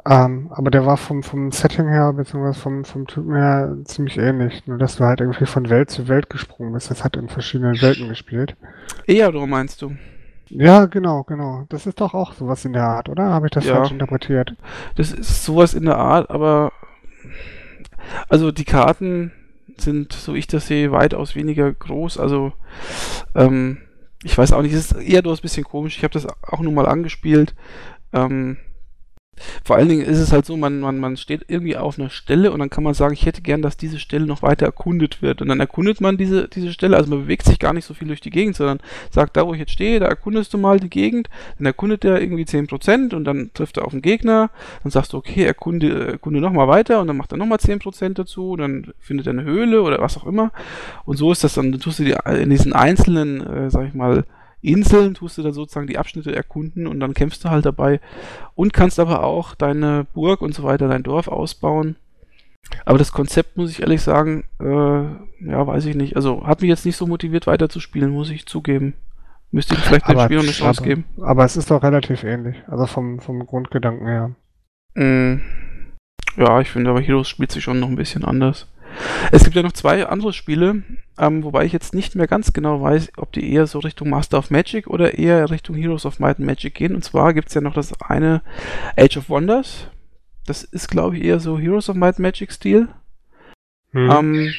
Ähm, 0.09 0.53
aber 0.53 0.71
der 0.71 0.87
war 0.87 0.97
vom, 0.97 1.25
vom 1.25 1.51
Setting 1.51 1.89
her, 1.89 2.13
beziehungsweise 2.13 2.61
vom, 2.61 2.85
vom 2.85 3.09
Typen 3.09 3.35
her 3.35 3.77
ziemlich 3.83 4.17
ähnlich. 4.19 4.65
Nur, 4.69 4.79
dass 4.79 4.97
du 4.97 5.05
halt 5.05 5.21
irgendwie 5.21 5.47
von 5.47 5.69
Welt 5.69 5.91
zu 5.91 6.07
Welt 6.07 6.31
gesprungen 6.31 6.73
bist. 6.73 6.89
Das 6.93 7.03
hat 7.03 7.17
in 7.17 7.29
verschiedenen 7.29 7.83
Welten 7.83 8.09
gespielt. 8.09 8.55
Eador 9.09 9.49
meinst 9.49 9.83
du? 9.83 9.97
Ja, 10.49 10.87
genau, 10.87 11.25
genau. 11.25 11.65
Das 11.71 11.87
ist 11.87 12.01
doch 12.01 12.15
auch 12.15 12.35
sowas 12.35 12.65
in 12.65 12.73
der 12.73 12.85
Art, 12.85 13.09
oder? 13.09 13.25
Habe 13.25 13.49
ich 13.49 13.51
das 13.51 13.67
Ja. 13.67 13.75
falsch 13.75 13.91
interpretiert? 13.91 14.55
Das 14.95 15.11
ist 15.11 15.45
sowas 15.45 15.75
in 15.75 15.87
der 15.87 15.99
Art, 15.99 16.31
aber 16.31 16.71
also 18.29 18.53
die 18.53 18.65
Karten 18.65 19.33
sind, 19.81 20.13
so 20.13 20.35
ich 20.35 20.47
das 20.47 20.67
sehe, 20.67 20.93
weitaus 20.93 21.35
weniger 21.35 21.73
groß. 21.73 22.19
Also 22.19 22.53
ähm, 23.35 23.79
ich 24.25 24.37
weiß 24.37 24.53
auch 24.53 24.63
nicht, 24.63 24.73
es 24.73 24.93
ist 24.93 25.01
eher 25.01 25.23
durchaus 25.23 25.41
ein 25.41 25.43
bisschen 25.43 25.65
komisch. 25.65 25.97
Ich 25.97 26.05
habe 26.05 26.15
das 26.15 26.27
auch 26.27 26.61
nur 26.61 26.73
mal 26.73 26.87
angespielt. 26.87 27.55
Ähm, 28.13 28.57
vor 29.65 29.77
allen 29.77 29.89
Dingen 29.89 30.03
ist 30.03 30.19
es 30.19 30.33
halt 30.33 30.47
so, 30.47 30.57
man, 30.57 30.81
man, 30.81 30.99
man 30.99 31.17
steht 31.17 31.45
irgendwie 31.49 31.77
auf 31.77 31.99
einer 31.99 32.11
Stelle 32.11 32.53
und 32.53 32.59
dann 32.59 32.71
kann 32.71 32.85
man 32.85 32.95
sagen, 32.95 33.15
ich 33.15 33.27
hätte 33.27 33.43
gern, 33.43 33.63
dass 33.63 33.77
diese 33.77 33.99
Stelle 33.99 34.27
noch 34.27 34.43
weiter 34.43 34.67
erkundet 34.67 35.23
wird. 35.23 35.43
Und 35.43 35.49
dann 35.49 35.61
erkundet 35.61 36.01
man 36.01 36.17
diese, 36.17 36.49
diese 36.49 36.73
Stelle, 36.73 36.97
also 36.97 37.11
man 37.11 37.23
bewegt 37.23 37.47
sich 37.47 37.59
gar 37.59 37.73
nicht 37.73 37.85
so 37.85 37.95
viel 37.95 38.09
durch 38.09 38.21
die 38.21 38.31
Gegend, 38.31 38.57
sondern 38.57 38.81
sagt, 39.11 39.37
da 39.37 39.47
wo 39.47 39.55
ich 39.55 39.61
jetzt 39.61 39.73
stehe, 39.73 40.01
da 40.01 40.07
erkundest 40.07 40.55
du 40.55 40.59
mal 40.59 40.81
die 40.81 40.91
Gegend, 40.91 41.29
dann 41.59 41.67
erkundet 41.67 42.05
er 42.05 42.21
irgendwie 42.21 42.45
10% 42.45 43.15
und 43.15 43.25
dann 43.25 43.51
trifft 43.55 43.77
er 43.77 43.85
auf 43.85 43.93
einen 43.93 44.03
Gegner, 44.03 44.51
dann 44.83 44.93
sagst 44.93 45.13
du, 45.13 45.19
okay, 45.19 45.45
erkunde, 45.45 46.13
erkunde 46.13 46.41
nochmal 46.41 46.69
weiter 46.69 47.01
und 47.01 47.07
dann 47.07 47.17
macht 47.17 47.33
er 47.33 47.39
nochmal 47.39 47.59
10% 47.59 48.15
dazu, 48.15 48.53
und 48.53 48.59
dann 48.61 48.93
findet 49.01 49.27
er 49.27 49.33
eine 49.33 49.45
Höhle 49.45 49.83
oder 49.83 50.01
was 50.01 50.17
auch 50.17 50.27
immer. 50.27 50.53
Und 51.05 51.17
so 51.17 51.33
ist 51.33 51.45
das 51.45 51.55
dann, 51.55 51.73
dann 51.73 51.81
tust 51.81 51.99
du 51.99 52.05
die, 52.05 52.17
in 52.41 52.51
diesen 52.51 52.73
einzelnen, 52.73 53.47
äh, 53.47 53.71
sag 53.71 53.87
ich 53.89 53.95
mal, 53.95 54.25
Inseln 54.67 55.15
tust 55.15 55.39
du 55.39 55.43
dann 55.43 55.53
sozusagen 55.53 55.87
die 55.87 55.99
Abschnitte 55.99 56.35
erkunden 56.35 56.87
und 56.87 57.01
dann 57.01 57.15
kämpfst 57.15 57.45
du 57.45 57.51
halt 57.51 57.65
dabei 57.65 58.01
und 58.55 58.73
kannst 58.73 58.99
aber 58.99 59.23
auch 59.23 59.55
deine 59.55 60.07
Burg 60.13 60.41
und 60.43 60.55
so 60.55 60.63
weiter, 60.65 60.89
dein 60.89 61.03
Dorf 61.03 61.29
ausbauen. 61.29 61.97
Aber 62.85 62.99
das 62.99 63.13
Konzept, 63.13 63.57
muss 63.57 63.71
ich 63.71 63.81
ehrlich 63.83 64.03
sagen, 64.03 64.45
äh, 64.61 65.45
ja, 65.51 65.67
weiß 65.67 65.87
ich 65.87 65.95
nicht. 65.95 66.17
Also 66.17 66.47
hat 66.47 66.63
mich 66.63 66.69
jetzt 66.69 66.85
nicht 66.85 66.97
so 66.97 67.07
motiviert 67.07 67.47
weiterzuspielen, 67.47 68.11
muss 68.11 68.31
ich 68.31 68.47
zugeben. 68.47 68.95
Müsste 69.53 69.75
ich 69.75 69.81
vielleicht 69.81 70.09
dem 70.09 70.19
Spiel 70.19 70.37
noch 70.39 70.43
eine 70.43 70.53
Chance 70.53 70.83
geben. 70.83 71.05
Aber 71.23 71.45
es 71.45 71.57
ist 71.57 71.71
doch 71.71 71.83
relativ 71.83 72.25
ähnlich. 72.25 72.57
Also 72.67 72.87
vom, 72.87 73.21
vom 73.21 73.47
Grundgedanken 73.47 74.07
her. 74.09 74.35
Mm, 74.95 75.41
Ja, 76.37 76.61
ich 76.61 76.71
finde 76.71 76.91
aber 76.91 77.01
Heroes 77.01 77.29
spielt 77.29 77.53
sich 77.53 77.63
schon 77.63 77.79
noch 77.79 77.89
ein 77.89 77.97
bisschen 77.97 78.25
anders. 78.25 78.67
Es 79.33 79.45
gibt 79.45 79.57
ja 79.57 79.63
noch 79.63 79.73
zwei 79.73 80.07
andere 80.07 80.33
Spiele, 80.33 80.83
ähm, 81.19 81.45
wobei 81.45 81.65
ich 81.65 81.73
jetzt 81.73 81.95
nicht 81.95 82.15
mehr 82.15 82.27
ganz 82.27 82.53
genau 82.53 82.81
weiß, 82.81 83.13
ob 83.17 83.33
die 83.33 83.53
eher 83.53 83.67
so 83.67 83.79
Richtung 83.79 84.11
Master 84.11 84.39
of 84.39 84.51
Magic 84.51 84.87
oder 84.87 85.19
eher 85.19 85.51
Richtung 85.51 85.77
Heroes 85.77 86.07
of 86.07 86.19
Might 86.19 86.39
and 86.39 86.47
Magic 86.47 86.75
gehen. 86.75 86.95
Und 86.95 87.05
zwar 87.05 87.35
gibt 87.35 87.49
es 87.49 87.55
ja 87.55 87.61
noch 87.61 87.75
das 87.75 88.01
eine 88.01 88.43
Age 88.97 89.19
of 89.19 89.29
Wonders. 89.29 89.89
Das 90.47 90.63
ist, 90.63 90.89
glaube 90.89 91.17
ich, 91.17 91.25
eher 91.25 91.41
so 91.41 91.59
Heroes 91.59 91.89
of 91.89 91.97
Might 91.97 92.17
and 92.17 92.21
Magic 92.21 92.53
Stil. 92.53 92.89
Hm. 93.93 94.11
Ähm, 94.11 94.55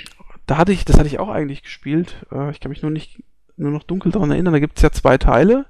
da 0.45 0.57
hatte 0.57 0.71
ich, 0.71 0.85
das 0.85 0.97
hatte 0.97 1.07
ich 1.07 1.19
auch 1.19 1.29
eigentlich 1.29 1.63
gespielt. 1.63 2.25
Äh, 2.31 2.51
ich 2.51 2.59
kann 2.59 2.69
mich 2.69 2.81
nur 2.81 2.91
nicht, 2.91 3.21
nur 3.55 3.71
noch 3.71 3.83
dunkel 3.83 4.11
daran 4.11 4.31
erinnern. 4.31 4.53
Da 4.53 4.59
gibt 4.59 4.77
es 4.77 4.83
ja 4.83 4.91
zwei 4.91 5.17
Teile. 5.17 5.65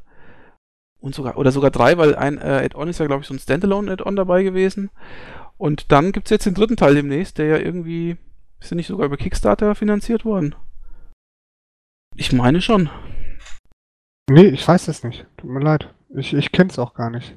Und 0.99 1.13
sogar, 1.13 1.37
oder 1.37 1.51
sogar 1.51 1.69
drei, 1.69 1.97
weil 1.97 2.15
ein 2.15 2.37
äh, 2.37 2.63
Add-on 2.65 2.87
ist 2.87 2.99
ja, 2.99 3.05
glaube 3.05 3.21
ich, 3.21 3.27
so 3.27 3.33
ein 3.33 3.39
Standalone-Add-on 3.39 4.15
dabei 4.15 4.43
gewesen. 4.43 4.89
Und 5.57 5.91
dann 5.91 6.11
gibt 6.11 6.27
es 6.27 6.31
jetzt 6.31 6.45
den 6.45 6.53
dritten 6.53 6.75
Teil 6.75 6.95
demnächst, 6.95 7.37
der 7.37 7.45
ja 7.45 7.57
irgendwie, 7.57 8.17
ist 8.59 8.71
ja 8.71 8.75
nicht 8.75 8.87
sogar 8.87 9.05
über 9.05 9.17
Kickstarter 9.17 9.75
finanziert 9.75 10.25
worden. 10.25 10.55
Ich 12.15 12.33
meine 12.33 12.61
schon. 12.61 12.89
nee, 14.29 14.47
ich 14.47 14.67
weiß 14.67 14.87
es 14.87 15.03
nicht. 15.03 15.25
Tut 15.37 15.49
mir 15.49 15.59
leid. 15.59 15.93
Ich, 16.09 16.33
ich 16.33 16.51
kenn's 16.51 16.79
auch 16.79 16.93
gar 16.93 17.09
nicht. 17.09 17.35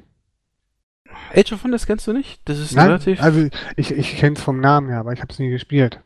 Age 1.35 1.53
of 1.53 1.63
Wonders 1.63 1.85
kennst 1.85 2.07
du 2.07 2.13
nicht? 2.13 2.41
Das 2.45 2.59
ist 2.59 2.75
Nein, 2.75 2.87
relativ. 2.87 3.21
also 3.21 3.47
ich, 3.75 3.91
ich 3.91 4.17
kenn's 4.17 4.41
vom 4.41 4.59
Namen 4.59 4.89
her, 4.89 4.99
aber 4.99 5.13
ich 5.13 5.21
habe 5.21 5.31
es 5.31 5.39
nie 5.39 5.49
gespielt. 5.49 5.99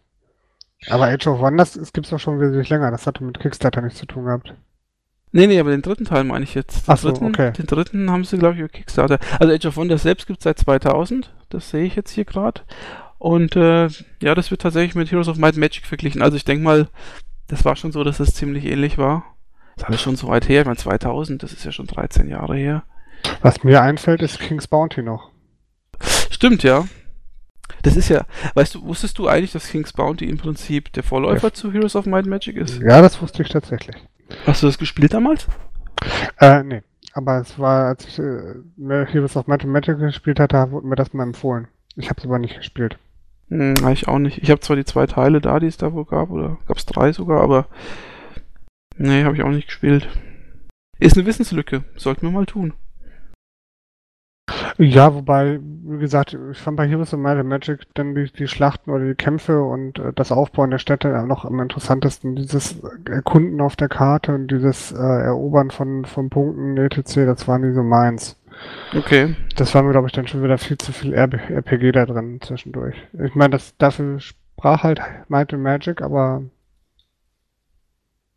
Aber 0.90 1.06
Age 1.06 1.28
of 1.28 1.40
Wonders 1.40 1.74
das 1.74 1.94
gibt's 1.94 2.10
doch 2.10 2.20
schon 2.20 2.40
wesentlich 2.40 2.70
länger. 2.70 2.92
Das 2.92 3.08
hatte 3.08 3.24
mit 3.24 3.40
Kickstarter 3.40 3.82
nichts 3.82 4.00
zu 4.00 4.06
tun 4.06 4.26
gehabt. 4.26 4.54
Nee, 5.32 5.48
nee, 5.48 5.60
aber 5.60 5.72
den 5.72 5.82
dritten 5.82 6.06
Teil 6.06 6.24
meine 6.24 6.44
ich 6.44 6.56
jetzt. 6.56 6.88
Den, 6.88 6.94
Ach 6.94 6.98
so, 6.98 7.10
dritten, 7.10 7.26
okay. 7.26 7.52
den 7.52 7.66
dritten 7.66 8.10
haben 8.10 8.24
sie, 8.24 8.38
glaube 8.38 8.54
ich, 8.56 8.60
über 8.60 8.70
Kickstarter. 8.70 9.20
Also 9.40 9.54
Age 9.54 9.66
of 9.66 9.78
Wonders 9.78 10.04
selbst 10.04 10.28
gibt 10.28 10.40
es 10.40 10.44
seit 10.44 10.60
2000. 10.60 11.34
Das 11.50 11.70
sehe 11.70 11.86
ich 11.86 11.96
jetzt 11.96 12.12
hier 12.12 12.26
gerade. 12.26 12.62
Und 13.26 13.56
äh, 13.56 13.88
ja, 14.22 14.36
das 14.36 14.52
wird 14.52 14.62
tatsächlich 14.62 14.94
mit 14.94 15.10
Heroes 15.10 15.28
of 15.28 15.38
Might 15.38 15.56
and 15.56 15.58
Magic 15.58 15.88
verglichen. 15.88 16.22
Also 16.22 16.38
ich 16.38 16.46
denke 16.46 16.64
mal, 16.64 16.90
das 17.48 17.66
war 17.66 17.76
schon 17.76 17.92
so, 17.92 18.04
dass 18.04 18.20
es 18.20 18.36
ziemlich 18.36 18.66
ähnlich 18.66 19.00
war. 19.00 19.24
Das 19.76 19.82
ist 19.86 19.88
alles 19.88 20.02
schon 20.02 20.16
so 20.16 20.28
weit 20.28 20.48
her. 20.48 20.62
Ich 20.62 20.68
meine, 20.68 20.78
2000, 20.78 21.42
das 21.42 21.52
ist 21.52 21.66
ja 21.66 21.72
schon 21.72 21.88
13 21.88 22.28
Jahre 22.30 22.56
her. 22.56 22.84
Was 23.42 23.64
mir 23.64 23.82
einfällt, 23.82 24.22
ist 24.22 24.40
King's 24.40 24.68
Bounty 24.68 25.02
noch. 25.02 25.32
Stimmt, 26.30 26.62
ja. 26.62 26.86
Das 27.82 27.96
ist 27.96 28.10
ja, 28.10 28.26
weißt 28.54 28.76
du, 28.76 28.86
wusstest 28.86 29.18
du 29.18 29.28
eigentlich, 29.28 29.54
dass 29.54 29.70
King's 29.70 29.92
Bounty 29.94 30.26
im 30.26 30.38
Prinzip 30.38 30.94
der 30.94 31.02
Vorläufer 31.02 31.48
Ja. 31.48 31.54
zu 31.54 31.74
Heroes 31.74 31.96
of 31.96 32.06
Might 32.06 32.26
and 32.26 32.30
Magic 32.30 32.56
ist? 32.58 32.80
Ja, 32.80 33.02
das 33.02 33.20
wusste 33.24 33.42
ich 33.42 33.50
tatsächlich. 33.50 33.96
Hast 34.46 34.62
du 34.62 34.68
das 34.68 34.78
gespielt 34.78 35.16
damals? 35.16 35.48
Äh, 36.40 36.62
nee. 36.62 36.84
Aber 37.14 37.40
es 37.42 37.58
war, 37.58 37.86
als 37.88 38.06
ich 38.06 38.20
äh, 38.20 38.54
mehr 38.78 39.08
Heroes 39.08 39.36
of 39.36 39.48
Mathematics 39.48 40.00
gespielt 40.00 40.40
hatte, 40.40 40.70
wurde 40.70 40.86
mir 40.86 40.96
das 40.96 41.12
mal 41.12 41.24
empfohlen. 41.24 41.68
Ich 41.96 42.12
habe 42.12 42.20
es 42.20 42.26
aber 42.26 42.38
nicht 42.38 42.58
gespielt. 42.58 43.00
Hm, 43.50 43.76
ich 43.92 44.08
auch 44.08 44.20
nicht. 44.20 44.40
Ich 44.40 44.50
habe 44.50 44.62
zwar 44.62 44.76
die 44.76 44.86
zwei 44.86 45.06
Teile 45.06 45.42
da, 45.42 45.60
die 45.60 45.68
es 45.68 45.78
da 45.78 45.94
wohl 45.94 46.06
gab, 46.06 46.32
oder 46.32 46.58
gab 46.68 46.78
es 46.78 46.86
drei 46.86 47.12
sogar, 47.12 47.42
aber 47.42 47.68
nee, 48.98 49.24
habe 49.24 49.36
ich 49.36 49.44
auch 49.44 49.50
nicht 49.50 49.68
gespielt. 49.68 50.08
Ist 51.00 51.18
eine 51.18 51.26
Wissenslücke. 51.26 51.84
Sollten 51.96 52.24
wir 52.24 52.32
mal 52.32 52.46
tun. 52.46 52.74
Ja, 54.78 55.16
wobei, 55.16 55.60
wie 55.62 56.00
gesagt, 56.00 56.38
ich 56.52 56.58
fand 56.58 56.78
bei 56.78 56.88
Heroes 56.88 57.14
of 57.14 57.20
Might 57.20 57.38
and 57.38 57.48
Magic 57.48 57.88
dann 57.94 58.14
die, 58.14 58.32
die 58.32 58.48
Schlachten 58.48 58.92
oder 58.92 59.06
die 59.06 59.16
Kämpfe 59.16 59.62
und 59.64 60.00
äh, 60.00 60.12
das 60.14 60.32
Aufbauen 60.32 60.70
der 60.70 60.80
Städte 60.80 61.10
äh, 61.10 61.24
noch 61.24 61.46
am 61.46 61.60
interessantesten. 61.62 62.36
Dieses 62.36 62.82
Erkunden 63.06 63.62
auf 63.62 63.76
der 63.76 63.88
Karte 63.88 64.36
und 64.36 64.52
dieses 64.52 64.92
äh, 64.92 64.98
Erobern 64.98 65.72
von, 65.72 66.06
von 66.06 66.30
Punkten, 66.30 66.78
etc., 66.78 67.26
das 67.26 67.48
war 67.48 67.58
nie 67.58 67.74
so 67.74 67.84
meins. 67.84 68.38
Okay. 68.94 69.36
Das 69.56 69.74
war 69.76 69.84
mir, 69.84 69.92
glaube 69.92 70.08
ich, 70.08 70.14
dann 70.14 70.28
schon 70.28 70.44
wieder 70.44 70.58
viel 70.58 70.78
zu 70.78 70.92
viel 70.92 71.14
RPG 71.14 71.92
da 71.92 72.06
drin 72.06 72.40
zwischendurch. 72.42 72.96
Ich 73.24 73.36
meine, 73.36 73.52
das 73.52 73.76
dafür 73.78 74.20
sprach 74.20 74.84
halt 74.84 75.02
Might 75.28 75.54
and 75.54 75.64
Magic, 75.64 76.02
aber 76.02 76.44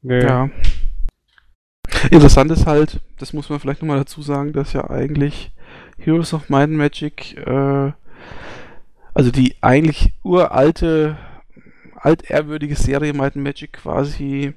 nee. 0.03 0.21
Ja. 0.21 0.51
Interessant 2.11 2.51
ist 2.51 2.67
halt, 2.67 3.01
das 3.19 3.33
muss 3.33 3.49
man 3.49 3.61
vielleicht 3.61 3.83
nochmal 3.83 3.99
dazu 3.99 4.23
sagen, 4.23 4.53
dass 4.53 4.73
ja 4.73 4.89
eigentlich 4.91 5.53
Heroes 5.99 6.35
of 6.35 6.49
Might 6.49 6.69
and 6.69 6.77
Magic, 6.77 7.37
äh, 7.37 7.93
also 9.15 9.31
die 9.31 9.57
eigentlich 9.61 10.13
uralte, 10.23 11.17
altehrwürdige 11.97 12.77
Serie 12.77 13.13
Might 13.13 13.37
and 13.37 13.45
Magic 13.45 13.73
quasi 13.73 14.55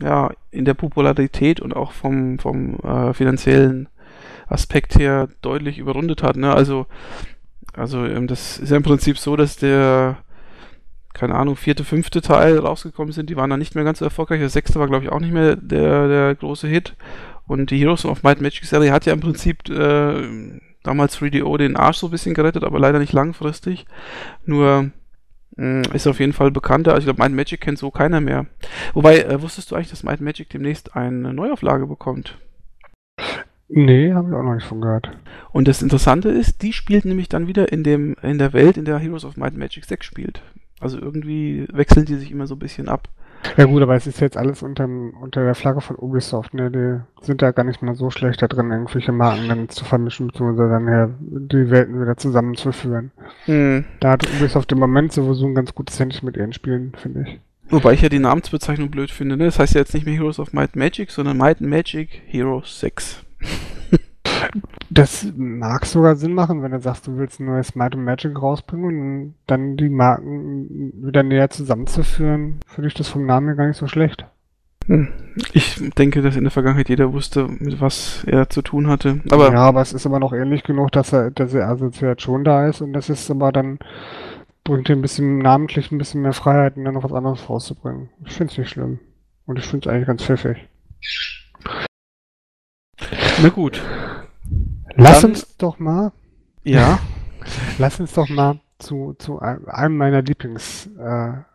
ja 0.00 0.30
in 0.50 0.64
der 0.64 0.74
Popularität 0.74 1.60
und 1.60 1.74
auch 1.74 1.92
vom, 1.92 2.38
vom 2.38 2.76
äh, 2.80 3.12
finanziellen 3.12 3.88
Aspekt 4.48 4.98
her 4.98 5.28
deutlich 5.40 5.78
überrundet 5.78 6.22
hat. 6.22 6.36
Ne? 6.36 6.52
Also, 6.52 6.86
also 7.72 8.04
ähm, 8.04 8.26
das 8.26 8.58
ist 8.58 8.70
ja 8.70 8.76
im 8.76 8.82
Prinzip 8.82 9.18
so, 9.18 9.36
dass 9.36 9.56
der 9.56 10.18
keine 11.12 11.34
Ahnung, 11.34 11.56
vierte, 11.56 11.84
fünfte 11.84 12.22
Teil 12.22 12.58
rausgekommen 12.58 13.12
sind, 13.12 13.28
die 13.28 13.36
waren 13.36 13.50
dann 13.50 13.58
nicht 13.58 13.74
mehr 13.74 13.84
ganz 13.84 13.98
so 13.98 14.04
erfolgreich. 14.04 14.40
Der 14.40 14.48
sechste 14.48 14.80
war, 14.80 14.88
glaube 14.88 15.04
ich, 15.04 15.12
auch 15.12 15.20
nicht 15.20 15.32
mehr 15.32 15.56
der, 15.56 16.08
der 16.08 16.34
große 16.34 16.66
Hit. 16.66 16.96
Und 17.46 17.70
die 17.70 17.78
Heroes 17.78 18.04
of 18.04 18.22
Might 18.22 18.40
Magic 18.40 18.64
Serie 18.64 18.92
hat 18.92 19.04
ja 19.04 19.12
im 19.12 19.20
Prinzip 19.20 19.68
äh, 19.68 20.60
damals 20.82 21.18
3DO 21.18 21.58
den 21.58 21.76
Arsch 21.76 21.98
so 21.98 22.08
ein 22.08 22.10
bisschen 22.10 22.34
gerettet, 22.34 22.64
aber 22.64 22.78
leider 22.78 22.98
nicht 22.98 23.12
langfristig. 23.12 23.84
Nur 24.46 24.90
mh, 25.56 25.88
ist 25.92 26.06
auf 26.06 26.20
jeden 26.20 26.32
Fall 26.32 26.50
bekannter. 26.50 26.92
Also 26.92 27.00
ich 27.00 27.06
glaube, 27.06 27.22
Might 27.22 27.36
Magic 27.36 27.60
kennt 27.60 27.78
so 27.78 27.90
keiner 27.90 28.20
mehr. 28.20 28.46
Wobei, 28.94 29.20
äh, 29.22 29.42
wusstest 29.42 29.70
du 29.70 29.74
eigentlich, 29.74 29.90
dass 29.90 30.02
Might 30.02 30.20
Magic 30.20 30.48
demnächst 30.50 30.96
eine 30.96 31.34
Neuauflage 31.34 31.86
bekommt? 31.86 32.38
Nee, 33.74 34.12
habe 34.12 34.28
ich 34.28 34.34
auch 34.34 34.42
noch 34.42 34.54
nicht 34.54 34.66
von 34.66 34.82
gehört. 34.82 35.10
Und 35.50 35.66
das 35.66 35.80
Interessante 35.80 36.28
ist, 36.28 36.62
die 36.62 36.74
spielt 36.74 37.06
nämlich 37.06 37.30
dann 37.30 37.46
wieder 37.46 37.72
in 37.72 37.82
dem 37.82 38.16
in 38.22 38.38
der 38.38 38.52
Welt, 38.52 38.76
in 38.76 38.84
der 38.84 38.98
Heroes 38.98 39.24
of 39.24 39.38
Might 39.38 39.52
and 39.52 39.58
Magic 39.58 39.84
6 39.86 40.04
spielt. 40.04 40.42
Also 40.78 40.98
irgendwie 40.98 41.66
wechseln 41.72 42.04
die 42.04 42.16
sich 42.16 42.30
immer 42.30 42.46
so 42.46 42.54
ein 42.54 42.58
bisschen 42.58 42.88
ab. 42.88 43.08
Ja 43.56 43.64
gut, 43.64 43.82
aber 43.82 43.96
es 43.96 44.06
ist 44.06 44.20
jetzt 44.20 44.36
alles 44.36 44.62
unterm, 44.62 45.14
unter 45.20 45.42
der 45.42 45.54
Flagge 45.54 45.80
von 45.80 45.96
Ubisoft, 45.96 46.54
ne? 46.54 46.70
Die 46.70 47.24
sind 47.24 47.42
da 47.42 47.50
gar 47.50 47.64
nicht 47.64 47.82
mal 47.82 47.94
so 47.94 48.10
schlecht 48.10 48.40
da 48.42 48.46
drin, 48.46 48.70
irgendwelche 48.70 49.10
Marken 49.10 49.48
dann 49.48 49.68
zu 49.68 49.84
vermischen, 49.84 50.28
beziehungsweise 50.28 50.68
dann 50.68 50.86
her 50.86 51.10
die 51.20 51.70
Welten 51.70 52.00
wieder 52.00 52.16
zusammenzuführen. 52.16 53.10
Hm. 53.46 53.84
Da 54.00 54.12
hat 54.12 54.28
Ubisoft 54.36 54.70
im 54.70 54.78
Moment 54.78 55.12
sowieso 55.12 55.46
ein 55.46 55.54
ganz 55.54 55.74
gutes 55.74 55.98
Händchen 55.98 56.26
mit 56.26 56.36
ihren 56.36 56.52
Spielen, 56.52 56.92
finde 56.96 57.22
ich. 57.22 57.40
Wobei 57.70 57.94
ich 57.94 58.02
ja 58.02 58.08
die 58.08 58.18
Namensbezeichnung 58.18 58.90
blöd 58.90 59.10
finde. 59.10 59.36
Ne? 59.36 59.46
Das 59.46 59.58
heißt 59.58 59.74
ja 59.74 59.80
jetzt 59.80 59.94
nicht 59.94 60.04
mehr 60.04 60.14
Heroes 60.14 60.38
of 60.38 60.52
Might 60.52 60.74
and 60.74 60.76
Magic, 60.76 61.10
sondern 61.10 61.38
Might 61.38 61.60
and 61.60 61.70
Magic 61.70 62.22
Heroes 62.26 62.80
6. 62.80 63.24
Das 64.90 65.26
mag 65.36 65.86
sogar 65.86 66.16
Sinn 66.16 66.34
machen, 66.34 66.62
wenn 66.62 66.72
du 66.72 66.80
sagst, 66.80 67.06
du 67.06 67.16
willst 67.16 67.40
ein 67.40 67.46
neues 67.46 67.74
Might 67.74 67.94
and 67.94 68.04
Magic 68.04 68.40
rausbringen 68.40 68.84
und 68.84 69.34
dann 69.46 69.76
die 69.78 69.88
Marken 69.88 70.92
wieder 71.02 71.22
näher 71.22 71.48
zusammenzuführen, 71.48 72.60
finde 72.66 72.88
ich 72.88 72.94
das 72.94 73.08
vom 73.08 73.24
Namen 73.24 73.46
her 73.46 73.56
gar 73.56 73.68
nicht 73.68 73.78
so 73.78 73.86
schlecht. 73.86 74.26
Hm. 74.86 75.08
Ich 75.54 75.80
denke, 75.94 76.20
dass 76.20 76.36
in 76.36 76.44
der 76.44 76.50
Vergangenheit 76.50 76.88
jeder 76.88 77.12
wusste, 77.12 77.46
mit 77.46 77.80
was 77.80 78.24
er 78.24 78.50
zu 78.50 78.60
tun 78.60 78.88
hatte. 78.88 79.20
Aber 79.30 79.52
ja, 79.52 79.60
aber 79.60 79.80
es 79.80 79.92
ist 79.92 80.04
immer 80.04 80.18
noch 80.18 80.32
ähnlich 80.32 80.64
genug, 80.64 80.92
dass 80.92 81.12
er, 81.12 81.30
dass 81.30 81.54
er 81.54 81.68
Assoziation 81.68 82.44
da 82.44 82.66
ist 82.66 82.80
und 82.80 82.92
das 82.92 83.08
ist 83.08 83.30
aber 83.30 83.52
dann 83.52 83.78
bringt 84.64 84.88
dir 84.88 84.96
ein 84.96 85.02
bisschen 85.02 85.38
namentlich 85.38 85.90
ein 85.90 85.98
bisschen 85.98 86.22
mehr 86.22 86.32
Freiheit, 86.32 86.76
dann 86.76 86.94
noch 86.94 87.04
was 87.04 87.12
anderes 87.12 87.48
rauszubringen. 87.48 88.10
Ich 88.26 88.32
finde 88.32 88.52
es 88.52 88.58
nicht 88.58 88.70
schlimm. 88.70 89.00
Und 89.46 89.58
ich 89.58 89.66
finde 89.66 89.88
es 89.88 89.92
eigentlich 89.92 90.06
ganz 90.06 90.22
pfiffig. 90.22 90.68
Na 93.40 93.48
gut. 93.48 93.80
Lass 94.94 95.22
dann, 95.22 95.30
uns 95.30 95.56
doch 95.56 95.78
mal. 95.78 96.12
Ja. 96.64 96.98
lass 97.78 98.00
uns 98.00 98.12
doch 98.12 98.28
mal 98.28 98.60
zu, 98.78 99.14
zu 99.18 99.40
einem 99.40 99.96
meiner 99.96 100.22
Lieblingsspielen 100.22 101.46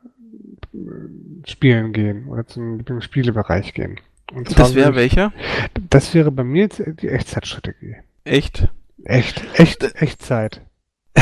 äh, 0.73 1.91
gehen 1.91 2.27
oder 2.27 2.47
zum 2.47 2.77
Lieblingsspielebereich 2.77 3.73
gehen. 3.73 3.99
Und 4.33 4.57
das 4.57 4.75
wäre 4.75 4.95
welcher? 4.95 5.31
Das 5.89 6.13
wäre 6.13 6.31
bei 6.31 6.43
mir 6.43 6.67
die 6.67 7.07
Echtzeitstrategie. 7.07 7.95
Echt? 8.25 8.67
Echt, 9.03 9.43
echt, 9.53 9.83
Echtzeit. 10.01 10.61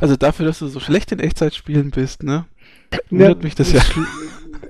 Also 0.00 0.16
dafür, 0.16 0.44
dass 0.44 0.58
du 0.58 0.66
so 0.66 0.80
schlecht 0.80 1.12
in 1.12 1.20
Echtzeitspielen 1.20 1.92
bist, 1.92 2.24
ne? 2.24 2.46
Wundert 3.10 3.38
ja, 3.38 3.44
mich 3.44 3.54
das 3.54 3.72
ja. 3.72 3.80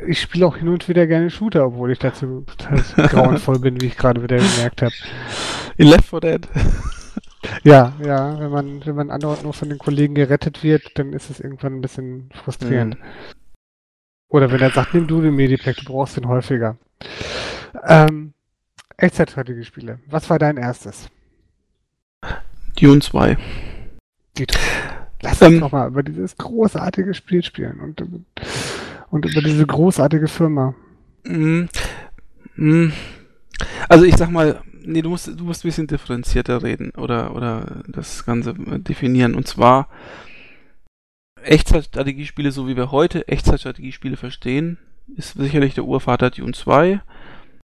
Ich 0.06 0.20
spiele 0.20 0.46
auch 0.46 0.56
hin 0.56 0.68
und 0.68 0.88
wieder 0.88 1.06
gerne 1.06 1.30
Shooter, 1.30 1.66
obwohl 1.66 1.90
ich 1.92 1.98
dazu 1.98 2.44
grauenvoll 2.96 3.58
bin, 3.58 3.80
wie 3.80 3.86
ich 3.86 3.96
gerade 3.96 4.22
wieder 4.22 4.36
gemerkt 4.36 4.82
habe. 4.82 4.94
In 5.76 5.88
Left 5.88 6.04
4 6.04 6.20
Dead. 6.20 6.48
Ja, 7.62 7.92
ja, 8.04 8.38
wenn 8.38 8.50
man, 8.50 8.86
wenn 8.86 8.94
man 8.94 9.10
andauernd 9.10 9.42
nur 9.42 9.52
von 9.52 9.68
den 9.68 9.78
Kollegen 9.78 10.14
gerettet 10.14 10.62
wird, 10.62 10.98
dann 10.98 11.12
ist 11.12 11.30
es 11.30 11.40
irgendwann 11.40 11.74
ein 11.74 11.80
bisschen 11.80 12.30
frustrierend. 12.32 12.98
Mhm. 12.98 13.04
Oder 14.28 14.50
wenn 14.52 14.60
er 14.60 14.70
sagt, 14.70 14.94
nimm 14.94 15.06
du 15.06 15.22
den 15.22 15.34
Medipack, 15.34 15.76
du 15.76 15.84
brauchst 15.84 16.16
den 16.16 16.28
häufiger. 16.28 16.76
Ähm, 17.86 18.34
Echtzeitstrategiespiele. 18.96 20.00
Was 20.06 20.28
war 20.28 20.38
dein 20.38 20.56
erstes? 20.56 21.08
Dune 22.78 23.00
2. 23.00 23.36
Die 24.36 24.46
Lass 25.22 25.42
uns 25.42 25.54
ähm, 25.54 25.60
noch 25.60 25.72
mal 25.72 25.88
über 25.88 26.02
dieses 26.02 26.36
großartige 26.36 27.14
Spiel 27.14 27.42
spielen 27.42 27.80
und, 27.80 28.00
und 29.10 29.24
über 29.24 29.42
diese 29.42 29.66
großartige 29.66 30.28
Firma. 30.28 30.74
Mm, 31.24 31.64
mm. 32.56 32.92
Also 33.88 34.04
ich 34.04 34.16
sag 34.16 34.30
mal, 34.30 34.60
nee, 34.84 35.02
du 35.02 35.10
musst, 35.10 35.28
du 35.28 35.44
musst 35.44 35.64
ein 35.64 35.68
bisschen 35.68 35.86
differenzierter 35.86 36.62
reden 36.62 36.90
oder, 36.96 37.34
oder 37.34 37.82
das 37.86 38.24
Ganze 38.24 38.54
definieren. 38.54 39.34
Und 39.34 39.46
zwar 39.46 39.88
Echtzeitstrategiespiele, 41.42 42.52
so 42.52 42.68
wie 42.68 42.76
wir 42.76 42.90
heute 42.90 43.28
Echtzeitstrategiespiele 43.28 44.16
verstehen, 44.16 44.78
ist 45.16 45.34
sicherlich 45.34 45.74
der 45.74 45.84
Urvater 45.84 46.30
Dune 46.30 46.52
2. 46.52 47.00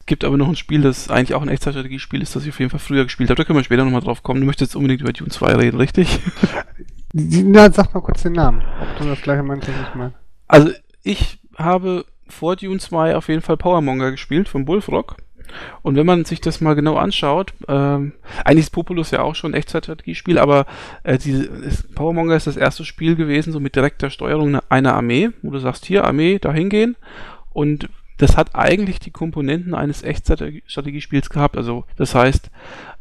Es 0.00 0.06
gibt 0.06 0.24
aber 0.24 0.36
noch 0.38 0.48
ein 0.48 0.56
Spiel, 0.56 0.80
das 0.80 1.10
eigentlich 1.10 1.34
auch 1.34 1.42
ein 1.42 1.48
Echtzeitstrategiespiel 1.48 2.22
ist, 2.22 2.34
das 2.34 2.44
ich 2.44 2.50
auf 2.50 2.58
jeden 2.58 2.70
Fall 2.70 2.80
früher 2.80 3.04
gespielt 3.04 3.30
habe. 3.30 3.36
Da 3.36 3.44
können 3.44 3.58
wir 3.58 3.64
später 3.64 3.84
nochmal 3.84 4.00
drauf 4.00 4.22
kommen. 4.22 4.40
Du 4.40 4.46
möchtest 4.46 4.72
jetzt 4.72 4.76
unbedingt 4.76 5.02
über 5.02 5.12
Dune 5.12 5.30
2 5.30 5.54
reden, 5.56 5.76
richtig? 5.76 6.20
Na, 7.12 7.70
sag 7.70 7.92
mal 7.94 8.00
kurz 8.00 8.22
den 8.22 8.32
Namen, 8.32 8.62
ob 8.80 8.98
du 8.98 9.04
das 9.08 9.20
gleiche 9.20 9.42
meinst, 9.42 9.68
was 9.68 9.74
ich 9.88 9.94
meine. 9.94 10.14
Also, 10.46 10.72
ich 11.08 11.38
habe 11.56 12.04
vor 12.28 12.56
Dune 12.56 12.78
2 12.78 13.16
auf 13.16 13.28
jeden 13.28 13.40
Fall 13.40 13.56
Powermonger 13.56 14.10
gespielt 14.10 14.46
von 14.46 14.66
Bullfrog. 14.66 15.16
Und 15.80 15.96
wenn 15.96 16.04
man 16.04 16.26
sich 16.26 16.42
das 16.42 16.60
mal 16.60 16.74
genau 16.74 16.96
anschaut, 16.96 17.54
ähm, 17.66 18.12
eigentlich 18.44 18.66
ist 18.66 18.70
Populus 18.70 19.10
ja 19.10 19.22
auch 19.22 19.34
schon 19.34 19.52
ein 19.52 19.54
Echtzeitstrategiespiel, 19.54 20.38
aber 20.38 20.66
äh, 21.04 21.16
diese, 21.16 21.44
ist, 21.44 21.94
Powermonger 21.94 22.36
ist 22.36 22.46
das 22.46 22.58
erste 22.58 22.84
Spiel 22.84 23.16
gewesen, 23.16 23.54
so 23.54 23.58
mit 23.58 23.74
direkter 23.74 24.10
Steuerung 24.10 24.58
einer 24.68 24.94
Armee, 24.94 25.30
wo 25.40 25.50
du 25.50 25.58
sagst, 25.58 25.86
hier, 25.86 26.04
Armee, 26.04 26.38
da 26.38 26.52
hingehen. 26.52 26.96
Und 27.54 27.88
das 28.18 28.36
hat 28.36 28.54
eigentlich 28.54 28.98
die 28.98 29.10
Komponenten 29.10 29.74
eines 29.74 30.02
Echtzeitstrategiespiels 30.02 31.30
gehabt. 31.30 31.56
Also 31.56 31.86
das 31.96 32.14
heißt, 32.14 32.50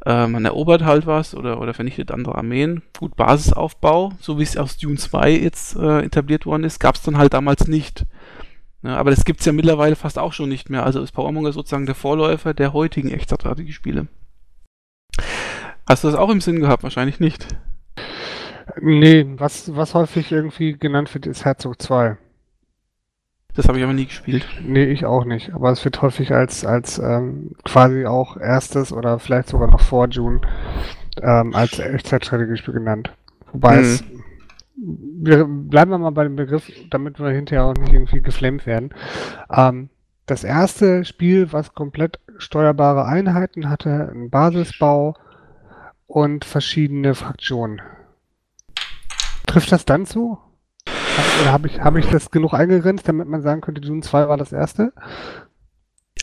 äh, 0.05 0.27
man 0.27 0.45
erobert 0.45 0.83
halt 0.83 1.05
was 1.05 1.35
oder, 1.35 1.59
oder 1.59 1.73
vernichtet 1.73 2.11
andere 2.11 2.35
Armeen. 2.35 2.83
Gut, 2.99 3.15
Basisaufbau, 3.15 4.13
so 4.19 4.39
wie 4.39 4.43
es 4.43 4.57
aus 4.57 4.77
Dune 4.77 4.97
2 4.97 5.31
jetzt 5.31 5.75
äh, 5.75 6.01
etabliert 6.01 6.45
worden 6.45 6.63
ist, 6.63 6.79
gab 6.79 6.95
es 6.95 7.01
dann 7.01 7.17
halt 7.17 7.33
damals 7.33 7.67
nicht. 7.67 8.05
Ja, 8.83 8.97
aber 8.97 9.09
das 9.09 9.25
gibt 9.25 9.39
es 9.39 9.45
ja 9.45 9.53
mittlerweile 9.53 9.95
fast 9.95 10.19
auch 10.19 10.33
schon 10.33 10.49
nicht 10.49 10.69
mehr. 10.69 10.85
Also 10.85 11.01
ist 11.01 11.11
Powermonger 11.11 11.51
sozusagen 11.51 11.85
der 11.85 11.95
Vorläufer 11.95 12.53
der 12.53 12.73
heutigen 12.73 13.11
Echtzeitstrategiespiele. 13.11 14.07
Hast 15.87 16.03
du 16.03 16.09
das 16.09 16.17
auch 16.17 16.29
im 16.29 16.41
Sinn 16.41 16.59
gehabt? 16.59 16.83
Wahrscheinlich 16.83 17.19
nicht. 17.19 17.47
Nee, 18.79 19.25
was, 19.37 19.75
was 19.75 19.93
häufig 19.93 20.31
irgendwie 20.31 20.77
genannt 20.77 21.13
wird, 21.13 21.25
ist 21.25 21.45
Herzog 21.45 21.81
2. 21.81 22.17
Das 23.57 23.67
habe 23.67 23.79
ich 23.79 23.83
aber 23.83 23.93
nie 23.93 24.05
gespielt. 24.05 24.45
Nee, 24.63 24.85
ich 24.85 25.05
auch 25.05 25.25
nicht. 25.25 25.53
Aber 25.53 25.71
es 25.71 25.83
wird 25.83 26.01
häufig 26.03 26.31
als, 26.31 26.63
als 26.63 26.99
ähm, 26.99 27.55
quasi 27.65 28.05
auch 28.05 28.37
erstes 28.37 28.93
oder 28.93 29.17
vielleicht 29.17 29.49
sogar 29.49 29.69
noch 29.69 29.81
vor 29.81 30.07
June 30.07 30.41
ähm, 31.23 31.55
als 31.55 31.79
Echtzeitstrategiespiel 31.79 32.75
genannt. 32.75 33.11
Wobei 33.51 33.77
mhm. 33.77 33.81
es 33.81 34.03
wir 34.79 35.45
bleiben 35.45 35.89
wir 35.89 35.97
mal 35.97 36.11
bei 36.11 36.23
dem 36.23 36.35
Begriff, 36.35 36.71
damit 36.91 37.19
wir 37.19 37.29
hinterher 37.29 37.65
auch 37.65 37.73
nicht 37.73 37.91
irgendwie 37.91 38.21
geflammt 38.21 38.67
werden. 38.67 38.93
Ähm, 39.51 39.89
das 40.27 40.43
erste 40.43 41.03
Spiel, 41.03 41.51
was 41.51 41.73
komplett 41.73 42.19
steuerbare 42.37 43.05
Einheiten 43.05 43.69
hatte, 43.69 44.09
einen 44.11 44.29
Basisbau 44.29 45.15
und 46.05 46.45
verschiedene 46.45 47.15
Fraktionen. 47.15 47.81
Trifft 49.47 49.71
das 49.71 49.85
dann 49.85 50.05
zu? 50.05 50.37
Oder 51.41 51.51
habe 51.51 51.67
ich, 51.67 51.79
hab 51.79 51.95
ich 51.95 52.07
das 52.07 52.31
genug 52.31 52.53
eingegrenzt, 52.53 53.07
damit 53.07 53.27
man 53.27 53.41
sagen 53.41 53.61
könnte, 53.61 53.81
Dune 53.81 54.01
2 54.01 54.27
war 54.27 54.37
das 54.37 54.51
erste? 54.51 54.93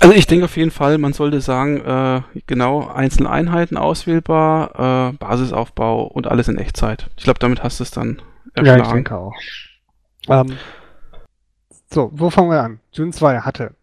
Also 0.00 0.14
ich 0.14 0.26
denke 0.26 0.46
auf 0.46 0.56
jeden 0.56 0.70
Fall, 0.70 0.98
man 0.98 1.12
sollte 1.12 1.40
sagen, 1.40 1.80
äh, 1.80 2.22
genau, 2.46 2.88
einzelne 2.88 3.30
Einheiten 3.30 3.76
auswählbar, 3.76 5.10
äh, 5.10 5.16
Basisaufbau 5.16 6.04
und 6.04 6.26
alles 6.26 6.48
in 6.48 6.58
Echtzeit. 6.58 7.10
Ich 7.16 7.24
glaube, 7.24 7.38
damit 7.38 7.62
hast 7.62 7.80
du 7.80 7.84
es 7.84 7.90
dann 7.90 8.20
erschlagen. 8.54 8.80
Ja, 8.80 8.86
ich 8.86 8.92
denke 8.92 9.16
auch. 9.16 9.34
Ähm, 10.28 10.56
so, 11.90 12.10
wo 12.12 12.30
fangen 12.30 12.50
wir 12.50 12.62
an? 12.62 12.80
Dune 12.94 13.12
2 13.12 13.40
hatte 13.40 13.74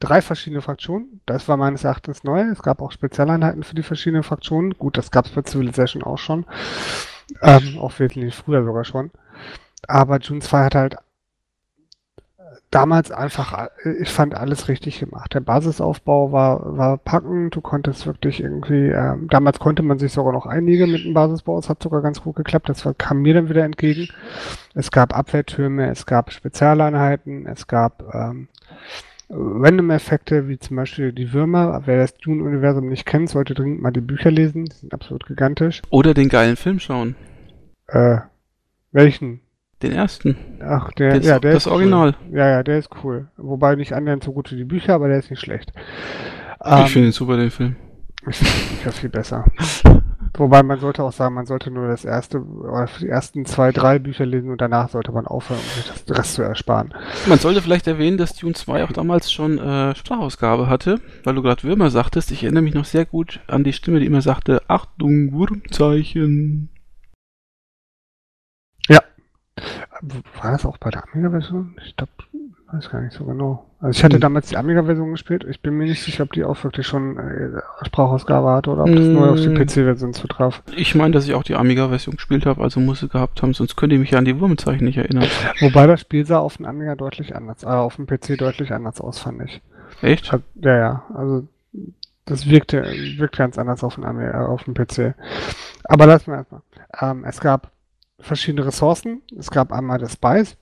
drei 0.00 0.20
verschiedene 0.20 0.60
Fraktionen. 0.60 1.20
Das 1.26 1.48
war 1.48 1.56
meines 1.56 1.84
Erachtens 1.84 2.24
neu. 2.24 2.40
Es 2.42 2.62
gab 2.62 2.82
auch 2.82 2.92
Spezialeinheiten 2.92 3.62
für 3.62 3.74
die 3.74 3.82
verschiedenen 3.82 4.22
Fraktionen. 4.22 4.74
Gut, 4.76 4.98
das 4.98 5.10
gab 5.10 5.26
es 5.26 5.32
bei 5.32 5.42
Civilization 5.42 6.02
auch 6.02 6.18
schon. 6.18 6.46
Ähm, 7.40 7.78
auch 7.78 7.98
wesentlich 7.98 8.34
früher 8.34 8.64
sogar 8.64 8.84
schon. 8.84 9.10
Aber 9.88 10.18
June 10.18 10.40
2 10.40 10.64
hat 10.64 10.74
halt 10.74 10.96
damals 12.74 13.12
einfach, 13.12 13.68
ich 14.00 14.08
fand 14.08 14.34
alles 14.34 14.68
richtig 14.68 14.98
gemacht. 14.98 15.32
Der 15.34 15.40
Basisaufbau 15.40 16.32
war, 16.32 16.76
war 16.76 16.98
packend, 16.98 17.54
du 17.54 17.60
konntest 17.60 18.06
wirklich 18.06 18.42
irgendwie, 18.42 18.88
äh, 18.88 19.14
damals 19.28 19.60
konnte 19.60 19.82
man 19.82 19.98
sich 19.98 20.12
sogar 20.12 20.32
noch 20.32 20.46
einigen 20.46 20.90
mit 20.90 21.04
dem 21.04 21.14
Basisbau, 21.14 21.58
es 21.58 21.68
hat 21.68 21.82
sogar 21.82 22.02
ganz 22.02 22.22
gut 22.22 22.34
geklappt, 22.34 22.68
das 22.68 22.88
kam 22.98 23.22
mir 23.22 23.34
dann 23.34 23.48
wieder 23.48 23.64
entgegen. 23.64 24.08
Es 24.74 24.90
gab 24.90 25.16
Abwehrtürme, 25.16 25.88
es 25.88 26.04
gab 26.04 26.32
Spezialeinheiten, 26.32 27.46
es 27.46 27.68
gab 27.68 28.02
ähm, 28.12 28.48
Random-Effekte, 29.30 30.48
wie 30.48 30.58
zum 30.58 30.76
Beispiel 30.76 31.12
die 31.12 31.32
Würmer. 31.32 31.82
Wer 31.84 31.98
das 31.98 32.16
Dune-Universum 32.16 32.88
nicht 32.88 33.06
kennt, 33.06 33.30
sollte 33.30 33.54
dringend 33.54 33.82
mal 33.82 33.92
die 33.92 34.00
Bücher 34.00 34.32
lesen, 34.32 34.64
die 34.64 34.76
sind 34.76 34.92
absolut 34.92 35.26
gigantisch. 35.26 35.80
Oder 35.90 36.12
den 36.12 36.28
geilen 36.28 36.56
Film 36.56 36.80
schauen. 36.80 37.14
Äh, 37.86 38.18
welchen? 38.90 39.43
Den 39.82 39.92
ersten. 39.92 40.36
Ach, 40.60 40.90
der, 40.92 41.18
das, 41.18 41.26
ja, 41.26 41.38
der 41.38 41.52
das 41.52 41.66
ist 41.66 41.72
Original. 41.72 42.14
Cool. 42.30 42.38
Ja, 42.38 42.48
ja, 42.48 42.62
der 42.62 42.78
ist 42.78 42.90
cool. 43.02 43.28
Wobei 43.36 43.74
nicht 43.74 43.92
annähernd 43.92 44.24
so 44.24 44.32
gut 44.32 44.50
wie 44.52 44.56
die 44.56 44.64
Bücher, 44.64 44.94
aber 44.94 45.08
der 45.08 45.18
ist 45.18 45.30
nicht 45.30 45.40
schlecht. 45.40 45.72
Ich 46.64 46.72
ähm, 46.72 46.86
finde 46.86 47.08
ihn 47.08 47.12
super, 47.12 47.36
den 47.36 47.50
Film. 47.50 47.76
Ich 48.28 48.36
finde 48.36 48.92
viel 48.92 49.10
besser. 49.10 49.44
Wobei 50.36 50.64
man 50.64 50.80
sollte 50.80 51.04
auch 51.04 51.12
sagen, 51.12 51.34
man 51.34 51.46
sollte 51.46 51.70
nur 51.70 51.86
das 51.86 52.04
erste 52.04 52.40
oder 52.40 52.88
die 53.00 53.08
ersten 53.08 53.44
zwei, 53.44 53.70
drei 53.70 54.00
Bücher 54.00 54.26
lesen 54.26 54.50
und 54.50 54.60
danach 54.60 54.88
sollte 54.88 55.12
man 55.12 55.26
aufhören, 55.26 55.60
um 55.60 55.82
sich 55.82 55.92
das 56.06 56.18
Rest 56.18 56.34
zu 56.34 56.42
ersparen. 56.42 56.92
Man 57.28 57.38
sollte 57.38 57.62
vielleicht 57.62 57.86
erwähnen, 57.86 58.18
dass 58.18 58.34
Dune 58.34 58.54
2 58.54 58.84
auch 58.84 58.92
damals 58.92 59.30
schon 59.30 59.58
äh, 59.58 59.94
Sprachausgabe 59.94 60.68
hatte, 60.68 61.00
weil 61.22 61.36
du 61.36 61.42
gerade 61.42 61.62
Würmer 61.62 61.90
sagtest. 61.90 62.32
Ich 62.32 62.42
erinnere 62.42 62.64
mich 62.64 62.74
noch 62.74 62.84
sehr 62.84 63.04
gut 63.04 63.40
an 63.46 63.62
die 63.62 63.72
Stimme, 63.72 64.00
die 64.00 64.06
immer 64.06 64.22
sagte, 64.22 64.62
Achtung, 64.66 65.32
Wurmzeichen. 65.32 66.68
War 70.40 70.52
das 70.52 70.66
auch 70.66 70.78
bei 70.78 70.90
der 70.90 71.04
Amiga-Version? 71.04 71.76
Ich 71.84 71.96
glaube, 71.96 72.12
weiß 72.72 72.90
gar 72.90 73.00
nicht 73.00 73.12
so 73.12 73.24
genau. 73.24 73.66
Also 73.80 73.98
ich 73.98 74.04
hatte 74.04 74.14
hm. 74.14 74.20
damals 74.20 74.48
die 74.48 74.56
Amiga-Version 74.56 75.12
gespielt. 75.12 75.44
Ich 75.48 75.60
bin 75.60 75.74
mir 75.74 75.84
nicht 75.84 76.02
sicher, 76.02 76.24
ob 76.24 76.32
die 76.32 76.44
auch 76.44 76.62
wirklich 76.64 76.86
schon 76.86 77.18
äh, 77.18 77.60
Sprachausgabe 77.86 78.50
hatte 78.50 78.70
oder 78.70 78.82
ob 78.84 78.94
das 78.94 79.06
nur 79.06 79.30
auf 79.30 79.40
die 79.40 79.46
hm. 79.46 79.54
PC-Version 79.54 80.14
zutraf. 80.14 80.62
Ich 80.74 80.94
meine, 80.94 81.12
dass 81.12 81.26
ich 81.26 81.34
auch 81.34 81.42
die 81.42 81.54
Amiga-Version 81.54 82.16
gespielt 82.16 82.46
habe, 82.46 82.62
also 82.62 82.80
muss 82.80 83.00
sie 83.00 83.08
gehabt 83.08 83.42
haben, 83.42 83.54
sonst 83.54 83.76
könnte 83.76 83.94
ich 83.94 84.00
mich 84.00 84.10
ja 84.10 84.18
an 84.18 84.24
die 84.24 84.40
Wurmzeichen 84.40 84.84
nicht 84.84 84.96
erinnern. 84.96 85.28
Wobei 85.60 85.86
das 85.86 86.00
Spiel 86.00 86.26
sah 86.26 86.38
auf 86.38 86.56
dem 86.56 86.66
Amiga 86.66 86.96
deutlich 86.96 87.36
anders, 87.36 87.62
äh, 87.62 87.66
auf 87.66 87.96
dem 87.96 88.06
PC 88.06 88.38
deutlich 88.38 88.72
anders 88.72 89.00
aus, 89.00 89.18
fand 89.18 89.42
ich. 89.42 89.60
Echt? 90.02 90.36
Ja, 90.56 90.76
ja. 90.76 91.02
Also 91.14 91.46
das 92.24 92.48
wirkte, 92.48 92.82
wirkte 93.18 93.38
ganz 93.38 93.58
anders 93.58 93.84
auf 93.84 93.94
dem, 93.94 94.04
Amiga, 94.04 94.46
auf 94.46 94.64
dem 94.64 94.74
PC. 94.74 95.14
Aber 95.84 96.06
lassen 96.06 96.32
wir 96.32 96.38
erstmal. 96.38 96.62
Ähm, 97.00 97.24
es 97.24 97.40
gab 97.40 97.70
verschiedene 98.20 98.66
Ressourcen. 98.66 99.22
Es 99.36 99.50
gab 99.50 99.72
einmal 99.72 99.98
das 99.98 100.14
Spice. 100.14 100.56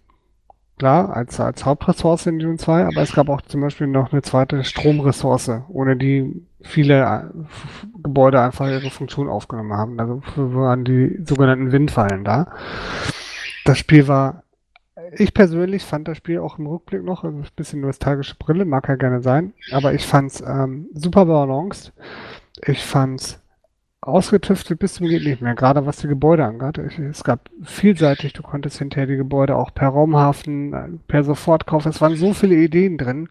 klar, 0.78 1.14
als, 1.14 1.38
als 1.38 1.64
Hauptressource 1.64 2.26
in 2.26 2.38
Dune 2.38 2.56
2, 2.56 2.86
aber 2.86 3.02
es 3.02 3.12
gab 3.12 3.28
auch 3.28 3.42
zum 3.42 3.60
Beispiel 3.60 3.86
noch 3.86 4.12
eine 4.12 4.22
zweite 4.22 4.64
Stromressource, 4.64 5.50
ohne 5.68 5.96
die 5.96 6.44
viele 6.62 7.02
äh, 7.02 7.22
Gebäude 8.02 8.40
einfach 8.40 8.66
ihre 8.68 8.90
Funktion 8.90 9.28
aufgenommen 9.28 9.74
haben. 9.74 10.00
Also 10.00 10.22
waren 10.36 10.84
die 10.84 11.20
sogenannten 11.24 11.72
Windfallen 11.72 12.24
da. 12.24 12.52
Das 13.64 13.78
Spiel 13.78 14.08
war, 14.08 14.42
ich 15.16 15.34
persönlich 15.34 15.84
fand 15.84 16.08
das 16.08 16.16
Spiel 16.16 16.38
auch 16.38 16.58
im 16.58 16.66
Rückblick 16.66 17.04
noch, 17.04 17.22
ein 17.22 17.46
bisschen 17.54 17.80
nostalgische 17.80 18.36
Brille, 18.36 18.64
mag 18.64 18.88
ja 18.88 18.96
gerne 18.96 19.20
sein, 19.20 19.52
aber 19.72 19.94
ich 19.94 20.06
fand 20.06 20.32
es 20.32 20.40
ähm, 20.40 20.88
super 20.94 21.26
balanced. 21.26 21.92
Ich 22.64 22.82
fand 22.82 23.20
es 23.20 23.41
ausgetüftelt 24.02 24.80
bis 24.80 24.94
zum 24.94 25.06
geht 25.06 25.24
nicht 25.24 25.40
mehr, 25.40 25.54
gerade 25.54 25.86
was 25.86 25.98
die 25.98 26.08
Gebäude 26.08 26.44
angeht. 26.44 26.76
Es 26.98 27.22
gab 27.22 27.48
vielseitig, 27.62 28.32
du 28.32 28.42
konntest 28.42 28.78
hinterher 28.78 29.06
die 29.06 29.16
Gebäude 29.16 29.56
auch 29.56 29.72
per 29.72 29.88
Raumhafen, 29.88 30.72
äh, 30.72 30.88
per 31.06 31.22
Sofortkauf, 31.22 31.86
es 31.86 32.00
waren 32.00 32.16
so 32.16 32.34
viele 32.34 32.56
Ideen 32.56 32.98
drin, 32.98 33.28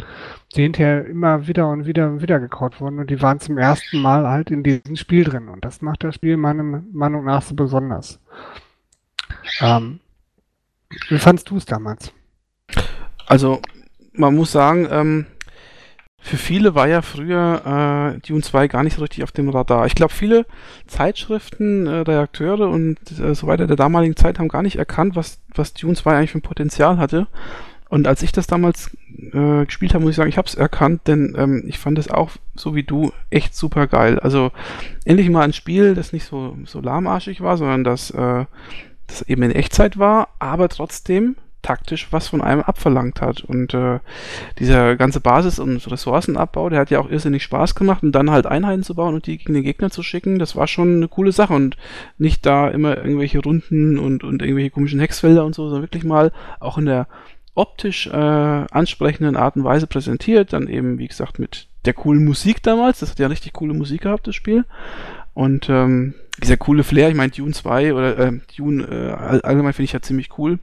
die 0.56 0.64
hinterher 0.64 1.06
immer 1.06 1.46
wieder 1.48 1.68
und 1.68 1.86
wieder 1.86 2.08
und 2.08 2.22
wieder 2.22 2.40
gekaut 2.40 2.80
wurden 2.80 3.00
und 3.00 3.10
die 3.10 3.22
waren 3.22 3.42
zum 3.42 3.58
ersten 3.58 4.02
Mal 4.02 4.26
halt 4.28 4.50
in 4.50 4.64
diesem 4.64 4.96
Spiel 4.96 5.26
drin 5.26 5.50
und 5.50 5.66
das 5.66 5.82
macht 5.82 6.06
das 6.06 6.16
Spiel 6.16 6.38
meiner 6.38 6.64
Meinung 6.64 7.26
nach 7.26 7.42
so 7.42 7.54
besonders. 7.54 8.20
Ähm, 9.60 10.00
wie 11.10 11.20
fandst 11.20 11.50
du 11.50 11.58
es 11.58 11.66
damals? 11.66 12.14
Also, 13.28 13.62
man 14.14 14.36
muss 14.36 14.54
sagen, 14.54 14.88
ähm, 14.90 15.26
für 16.24 16.38
viele 16.38 16.76
war 16.76 16.88
ja 16.88 17.02
früher 17.02 18.16
äh, 18.16 18.20
Dune 18.28 18.44
2 18.44 18.68
gar 18.68 18.84
nicht 18.84 18.96
so 18.96 19.02
richtig 19.02 19.24
auf 19.24 19.32
dem 19.32 19.50
Radar. 19.50 19.88
Ich 19.88 19.96
glaube, 19.96 20.14
viele 20.14 20.46
Zeitschriften, 20.86 21.88
äh, 21.88 21.98
Redakteure 21.98 22.70
und 22.70 22.98
äh, 23.20 23.34
so 23.34 23.48
weiter 23.48 23.66
der 23.66 23.76
damaligen 23.76 24.16
Zeit 24.16 24.38
haben 24.38 24.48
gar 24.48 24.62
nicht 24.62 24.78
erkannt, 24.78 25.16
was, 25.16 25.40
was 25.56 25.74
Dune 25.74 25.96
2 25.96 26.16
eigentlich 26.16 26.32
für 26.32 26.38
ein 26.38 26.44
Potenzial 26.44 26.98
hatte. 26.98 27.28
Und 27.90 28.08
als 28.08 28.22
ich 28.22 28.32
das 28.32 28.48
damals 28.48 28.96
äh, 29.34 29.66
gespielt 29.66 29.94
habe, 29.94 30.04
muss 30.04 30.12
ich 30.12 30.16
sagen, 30.16 30.30
ich 30.30 30.38
habe 30.38 30.48
es 30.48 30.56
erkannt, 30.56 31.02
denn 31.08 31.36
ähm, 31.38 31.64
ich 31.68 31.78
fand 31.78 31.98
es 31.98 32.10
auch, 32.10 32.32
so 32.56 32.74
wie 32.76 32.84
du, 32.84 33.12
echt 33.32 33.54
super 33.54 33.88
geil. 33.88 34.18
Also 34.20 34.52
endlich 35.04 35.30
mal 35.30 35.42
ein 35.42 35.54
Spiel, 35.54 35.96
das 35.96 36.14
nicht 36.14 36.26
so, 36.26 36.56
so 36.66 36.80
lahmarschig 36.80 37.42
war, 37.42 37.58
sondern 37.58 37.84
das, 37.84 38.12
äh, 38.12 38.46
das 39.08 39.24
eben 39.24 39.44
in 39.44 39.52
Echtzeit 39.52 39.98
war, 39.98 40.30
aber 40.40 40.70
trotzdem 40.70 41.36
taktisch 41.62 42.08
was 42.12 42.28
von 42.28 42.42
einem 42.42 42.62
abverlangt 42.62 43.22
hat. 43.22 43.42
Und 43.42 43.74
äh, 43.74 44.00
dieser 44.60 44.96
ganze 44.96 45.20
Basis- 45.20 45.60
und 45.60 45.90
Ressourcenabbau, 45.90 46.70
der 46.70 46.80
hat 46.80 46.92
ja 46.92 47.00
auch 47.00 47.10
irrsinnig 47.10 47.44
Spaß 47.44 47.76
gemacht 47.76 48.04
und 48.04 48.12
dann 48.12 48.32
halt 48.32 48.46
Einheiten 48.46 48.84
zu 48.84 48.96
bauen 48.96 49.14
und 49.14 49.28
die 49.28 49.38
gegen 49.38 49.54
den 49.54 49.64
Gegner 49.64 49.90
zu 49.90 50.04
schicken, 50.04 50.40
das 50.40 50.56
war 50.56 50.68
schon 50.68 50.98
eine 50.98 51.08
coole 51.08 51.32
Sache 51.32 51.54
und 51.54 51.78
nicht 52.18 52.46
da 52.46 52.70
immer 52.70 52.98
irgendwelche 52.98 53.40
Runden 53.40 54.00
und, 54.00 54.24
und 54.24 54.42
irgendwelche 54.42 54.72
komischen 54.72 55.00
Hexfelder 55.00 55.46
und 55.46 55.56
so, 55.56 55.66
sondern 55.66 55.84
wirklich 55.84 56.04
mal 56.04 56.32
auch 56.60 56.78
in 56.78 56.86
der 56.86 57.08
optisch 57.54 58.08
äh, 58.08 58.12
ansprechenden 58.12 59.36
Art 59.36 59.56
und 59.56 59.64
Weise 59.64 59.86
präsentiert, 59.86 60.54
dann 60.54 60.68
eben, 60.68 61.00
wie 61.00 61.08
gesagt, 61.08 61.38
mit 61.38 61.68
der 61.86 61.94
coolen 61.94 62.24
Musik 62.24 62.64
damals, 62.64 63.00
das 63.00 63.12
hat 63.12 63.20
ja 63.20 63.28
richtig 63.28 63.54
coole 63.54 63.74
Musik 63.74 64.02
gehabt, 64.02 64.28
das 64.28 64.36
Spiel. 64.36 64.66
Und 65.34 65.70
ähm, 65.70 66.14
dieser 66.42 66.58
coole 66.58 66.84
Flair, 66.84 67.10
ich 67.10 67.16
meine 67.16 67.32
Dune 67.32 67.54
2 67.54 67.94
oder 67.94 68.18
äh, 68.18 68.32
Dune 68.58 68.84
äh, 68.84 69.42
allgemein 69.46 69.74
finde 69.74 69.86
ich 69.86 69.94
ja 69.94 70.02
ziemlich 70.02 70.38
cool 70.38 70.60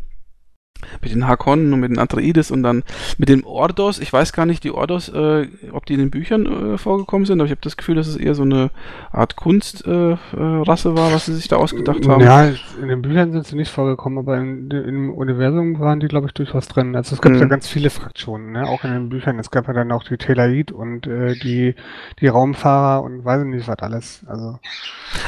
mit 1.02 1.12
den 1.12 1.26
Hakonnen 1.26 1.72
und 1.72 1.80
mit 1.80 1.90
den 1.90 1.98
Atreides 1.98 2.50
und 2.50 2.62
dann 2.62 2.84
mit 3.18 3.28
dem 3.28 3.44
Ordos. 3.44 3.98
Ich 3.98 4.12
weiß 4.12 4.32
gar 4.32 4.46
nicht, 4.46 4.64
die 4.64 4.70
Ordos, 4.70 5.08
äh, 5.08 5.48
ob 5.72 5.86
die 5.86 5.94
in 5.94 6.00
den 6.00 6.10
Büchern 6.10 6.74
äh, 6.74 6.78
vorgekommen 6.78 7.26
sind, 7.26 7.40
aber 7.40 7.46
ich 7.46 7.52
habe 7.52 7.60
das 7.62 7.76
Gefühl, 7.76 7.94
dass 7.94 8.06
es 8.06 8.16
eher 8.16 8.34
so 8.34 8.42
eine 8.42 8.70
Art 9.12 9.36
Kunstrasse 9.36 10.28
äh, 10.36 10.96
war, 10.96 11.12
was 11.12 11.26
sie 11.26 11.34
sich 11.34 11.48
da 11.48 11.56
ausgedacht 11.56 12.06
haben. 12.08 12.22
Ja, 12.22 12.50
in 12.80 12.88
den 12.88 13.02
Büchern 13.02 13.32
sind 13.32 13.46
sie 13.46 13.56
nicht 13.56 13.70
vorgekommen, 13.70 14.18
aber 14.18 14.36
in, 14.38 14.70
im 14.70 15.10
Universum 15.12 15.78
waren 15.78 16.00
die, 16.00 16.08
glaube 16.08 16.26
ich, 16.26 16.32
durchaus 16.32 16.68
drin. 16.68 16.94
Also 16.96 17.14
es 17.14 17.22
gibt 17.22 17.34
mhm. 17.34 17.40
ja 17.40 17.46
ganz 17.46 17.68
viele 17.68 17.90
Fraktionen, 17.90 18.52
ne? 18.52 18.66
auch 18.66 18.84
in 18.84 18.92
den 18.92 19.08
Büchern. 19.08 19.38
Es 19.38 19.50
gab 19.50 19.66
ja 19.68 19.74
dann 19.74 19.92
auch 19.92 20.04
die 20.04 20.16
Telaid 20.16 20.72
und 20.72 21.06
äh, 21.06 21.34
die, 21.34 21.74
die 22.20 22.28
Raumfahrer 22.28 23.02
und 23.02 23.24
weiß 23.24 23.44
nicht 23.44 23.68
was 23.68 23.78
alles. 23.78 24.22
Also. 24.26 24.58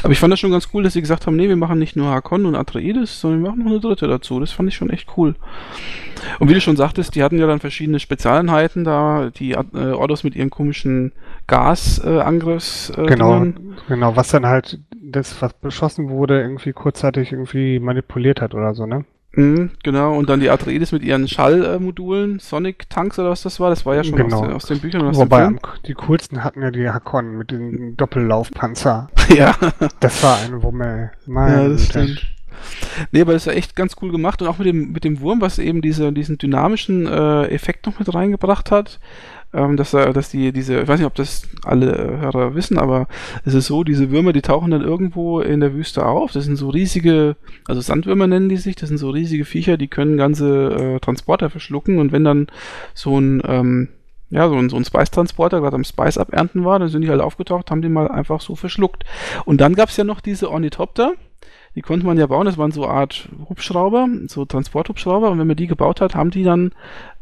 Aber 0.03 0.11
ich 0.11 0.19
fand 0.19 0.31
das 0.31 0.39
schon 0.39 0.51
ganz 0.51 0.69
cool, 0.73 0.83
dass 0.83 0.93
sie 0.93 1.01
gesagt 1.01 1.27
haben, 1.27 1.35
nee, 1.35 1.47
wir 1.47 1.55
machen 1.55 1.79
nicht 1.79 1.95
nur 1.95 2.11
Hakon 2.11 2.45
und 2.45 2.55
Atreides, 2.55 3.19
sondern 3.19 3.43
wir 3.43 3.49
machen 3.49 3.63
noch 3.63 3.71
eine 3.71 3.79
dritte 3.79 4.07
dazu. 4.07 4.39
Das 4.39 4.51
fand 4.51 4.69
ich 4.69 4.75
schon 4.75 4.89
echt 4.89 5.07
cool. 5.17 5.35
Und 6.39 6.49
wie 6.49 6.53
du 6.53 6.61
schon 6.61 6.77
sagtest, 6.77 7.15
die 7.15 7.23
hatten 7.23 7.39
ja 7.39 7.47
dann 7.47 7.59
verschiedene 7.59 7.99
Spezialeinheiten 7.99 8.83
da, 8.83 9.31
die 9.35 9.51
äh, 9.51 9.91
Ordos 9.91 10.23
mit 10.23 10.35
ihren 10.35 10.49
komischen 10.49 11.13
Gasangriffs. 11.47 12.91
Äh, 12.91 13.05
genau, 13.05 13.45
genau, 13.87 14.15
was 14.15 14.29
dann 14.29 14.45
halt 14.45 14.79
das, 15.01 15.41
was 15.41 15.53
beschossen 15.53 16.09
wurde, 16.09 16.41
irgendwie 16.41 16.73
kurzzeitig 16.73 17.31
irgendwie 17.31 17.79
manipuliert 17.79 18.41
hat 18.41 18.53
oder 18.53 18.73
so, 18.73 18.85
ne? 18.85 19.05
Mhm, 19.33 19.71
genau, 19.81 20.17
und 20.17 20.29
dann 20.29 20.41
die 20.41 20.49
Atreides 20.49 20.91
mit 20.91 21.03
ihren 21.03 21.27
Schallmodulen, 21.27 22.39
Sonic 22.39 22.89
Tanks 22.89 23.17
oder 23.17 23.29
was 23.29 23.43
das 23.43 23.61
war, 23.61 23.69
das 23.69 23.85
war 23.85 23.95
ja 23.95 24.03
schon 24.03 24.17
genau. 24.17 24.39
aus, 24.39 24.41
den, 24.41 24.51
aus 24.53 24.65
den 24.65 24.79
Büchern. 24.79 25.03
Aus 25.03 25.15
Wobei 25.15 25.45
am, 25.45 25.59
die 25.85 25.93
coolsten 25.93 26.43
hatten 26.43 26.61
ja 26.61 26.69
die 26.69 26.89
Hakon 26.89 27.37
mit 27.37 27.51
dem 27.51 27.95
Doppellaufpanzer. 27.95 29.09
ja. 29.29 29.55
Das 30.01 30.21
war 30.21 30.37
eine 30.39 30.61
Wumme. 30.63 31.11
ja, 31.27 31.69
das 31.69 31.85
stimmt. 31.85 32.27
Nee, 33.11 33.21
aber 33.21 33.33
das 33.33 33.43
ist 33.43 33.51
ja 33.51 33.57
echt 33.57 33.75
ganz 33.75 33.95
cool 34.01 34.11
gemacht 34.11 34.41
und 34.41 34.47
auch 34.47 34.57
mit 34.57 34.67
dem, 34.67 34.91
mit 34.91 35.03
dem 35.03 35.19
Wurm, 35.21 35.41
was 35.41 35.59
eben 35.59 35.81
diese, 35.81 36.11
diesen 36.11 36.37
dynamischen 36.37 37.07
äh, 37.07 37.45
Effekt 37.47 37.85
noch 37.85 37.99
mit 37.99 38.13
reingebracht 38.13 38.71
hat. 38.71 38.99
Ähm, 39.53 39.75
dass, 39.75 39.91
dass 39.91 40.29
die, 40.29 40.53
diese, 40.53 40.81
ich 40.81 40.87
weiß 40.87 40.99
nicht, 40.99 41.07
ob 41.07 41.15
das 41.15 41.43
alle 41.65 42.19
Hörer 42.21 42.55
wissen, 42.55 42.77
aber 42.77 43.07
es 43.43 43.53
ist 43.53 43.67
so, 43.67 43.83
diese 43.83 44.09
Würmer, 44.09 44.31
die 44.31 44.41
tauchen 44.41 44.71
dann 44.71 44.81
irgendwo 44.81 45.41
in 45.41 45.59
der 45.59 45.73
Wüste 45.73 46.05
auf. 46.05 46.31
Das 46.31 46.45
sind 46.45 46.55
so 46.55 46.69
riesige, 46.69 47.35
also 47.67 47.81
Sandwürmer 47.81 48.27
nennen 48.27 48.47
die 48.47 48.55
sich, 48.55 48.75
das 48.75 48.87
sind 48.87 48.97
so 48.97 49.09
riesige 49.09 49.43
Viecher, 49.43 49.75
die 49.75 49.89
können 49.89 50.15
ganze 50.15 50.95
äh, 50.95 50.99
Transporter 51.01 51.49
verschlucken 51.49 51.99
und 51.99 52.13
wenn 52.13 52.23
dann 52.23 52.47
so 52.93 53.19
ein, 53.19 53.41
ähm, 53.45 53.89
ja, 54.29 54.47
so 54.47 54.55
ein, 54.55 54.69
so 54.69 54.77
ein 54.77 54.85
Spice-Transporter 54.85 55.59
gerade 55.59 55.75
am 55.75 55.83
Spice 55.83 56.17
abernten 56.17 56.63
war, 56.63 56.79
dann 56.79 56.87
sind 56.87 57.01
die 57.01 57.09
halt 57.09 57.19
aufgetaucht, 57.19 57.69
haben 57.69 57.81
den 57.81 57.91
mal 57.91 58.07
einfach 58.07 58.39
so 58.39 58.55
verschluckt. 58.55 59.03
Und 59.43 59.59
dann 59.59 59.75
gab 59.75 59.89
es 59.89 59.97
ja 59.97 60.05
noch 60.05 60.21
diese 60.21 60.49
Ornithopter, 60.49 61.13
die 61.75 61.81
konnte 61.81 62.05
man 62.05 62.17
ja 62.17 62.27
bauen, 62.27 62.45
das 62.45 62.57
waren 62.57 62.71
so 62.71 62.85
Art 62.85 63.29
Hubschrauber, 63.47 64.07
so 64.27 64.45
Transporthubschrauber. 64.45 65.31
Und 65.31 65.39
wenn 65.39 65.47
man 65.47 65.55
die 65.55 65.67
gebaut 65.67 66.01
hat, 66.01 66.15
haben 66.15 66.31
die 66.31 66.43
dann 66.43 66.71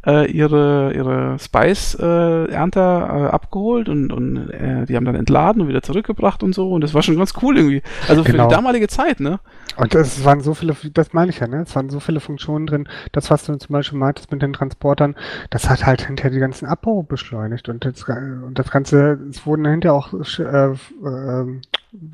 äh, 0.06 0.32
ihre, 0.32 0.94
ihre 0.94 1.38
Spice-Ernter 1.40 3.10
äh, 3.12 3.22
äh, 3.24 3.28
abgeholt 3.28 3.90
und, 3.90 4.12
und 4.12 4.50
äh, 4.50 4.86
die 4.86 4.96
haben 4.96 5.06
dann 5.06 5.16
entladen 5.16 5.62
und 5.62 5.68
wieder 5.68 5.82
zurückgebracht 5.82 6.42
und 6.44 6.56
so 6.56 6.72
und 6.72 6.82
das 6.82 6.94
war 6.94 7.04
schon 7.04 7.18
ganz 7.18 7.34
cool 7.42 7.58
irgendwie. 7.58 7.82
Also 8.08 8.24
für 8.24 8.32
genau. 8.32 8.48
die 8.48 8.56
damalige 8.56 8.88
Zeit, 8.88 9.20
ne? 9.20 9.40
Und 9.76 9.96
es 9.96 10.24
waren 10.26 10.42
so 10.42 10.54
viele, 10.54 10.76
das 10.94 11.14
meine 11.14 11.32
ich 11.32 11.40
ja, 11.40 11.48
ne? 11.48 11.62
Es 11.62 11.76
waren 11.76 11.90
so 11.90 12.00
viele 12.00 12.20
Funktionen 12.20 12.68
drin. 12.68 12.90
Das, 13.12 13.30
was 13.30 13.46
du 13.46 13.56
zum 13.58 13.74
Beispiel 13.74 13.98
meintest 13.98 14.32
mit 14.32 14.42
den 14.42 14.54
Transportern, 14.54 15.16
das 15.50 15.70
hat 15.70 15.86
halt 15.86 16.02
hinterher 16.02 16.32
die 16.32 16.40
ganzen 16.40 16.66
Abbau 16.66 17.04
beschleunigt 17.04 17.70
und 17.70 17.86
das, 17.86 18.04
und 18.04 18.58
das 18.60 18.72
Ganze, 18.72 19.20
es 19.30 19.46
wurden 19.46 19.66
hinterher 19.66 19.96
auch 19.96 20.14
äh, 20.14 20.44
äh, 20.44 20.76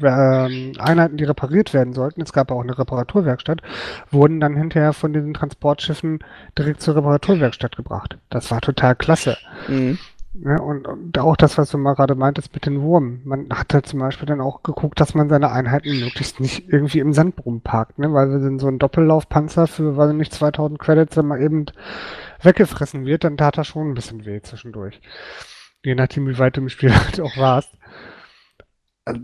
ähm, 0.03 0.73
Einheiten, 0.79 1.17
die 1.17 1.25
repariert 1.25 1.73
werden 1.73 1.93
sollten, 1.93 2.21
es 2.21 2.31
gab 2.31 2.51
auch 2.51 2.61
eine 2.61 2.77
Reparaturwerkstatt, 2.77 3.61
wurden 4.09 4.39
dann 4.39 4.55
hinterher 4.55 4.93
von 4.93 5.11
diesen 5.11 5.33
Transportschiffen 5.33 6.19
direkt 6.57 6.81
zur 6.81 6.95
Reparaturwerkstatt 6.95 7.74
gebracht. 7.75 8.17
Das 8.29 8.51
war 8.51 8.61
total 8.61 8.95
klasse. 8.95 9.37
Mhm. 9.67 9.97
Ja, 10.43 10.59
und, 10.59 10.85
und, 10.85 11.17
auch 11.17 11.37
das, 11.37 11.57
was 11.57 11.71
du 11.71 11.77
mal 11.77 11.93
gerade 11.93 12.15
meintest 12.15 12.53
mit 12.53 12.65
den 12.65 12.81
Wurm. 12.81 13.21
Man 13.23 13.47
hat 13.53 13.73
halt 13.73 13.87
zum 13.87 13.99
Beispiel 13.99 14.25
dann 14.25 14.41
auch 14.41 14.63
geguckt, 14.63 14.99
dass 14.99 15.13
man 15.13 15.29
seine 15.29 15.49
Einheiten 15.49 15.97
möglichst 15.99 16.41
nicht 16.41 16.67
irgendwie 16.67 16.99
im 16.99 17.13
Sand 17.13 17.45
rumparkt, 17.45 17.99
ne? 17.99 18.11
weil 18.11 18.29
wir 18.29 18.41
sind 18.41 18.59
so 18.59 18.67
ein 18.67 18.77
Doppellaufpanzer 18.77 19.67
für, 19.67 19.95
weiß 19.95 20.11
ich 20.11 20.17
nicht, 20.17 20.33
2000 20.33 20.77
Credits, 20.77 21.15
wenn 21.15 21.27
man 21.27 21.41
eben 21.41 21.65
weggefressen 22.41 23.05
wird, 23.05 23.23
dann 23.23 23.37
tat 23.37 23.57
er 23.57 23.63
schon 23.63 23.89
ein 23.89 23.93
bisschen 23.93 24.25
weh 24.25 24.41
zwischendurch. 24.41 24.99
Je 25.83 25.95
nachdem, 25.95 26.27
wie 26.27 26.37
weit 26.37 26.57
du 26.57 26.61
im 26.61 26.69
Spiel 26.69 26.93
halt 27.05 27.21
auch 27.21 27.37
warst. 27.37 27.71
Also, 29.05 29.21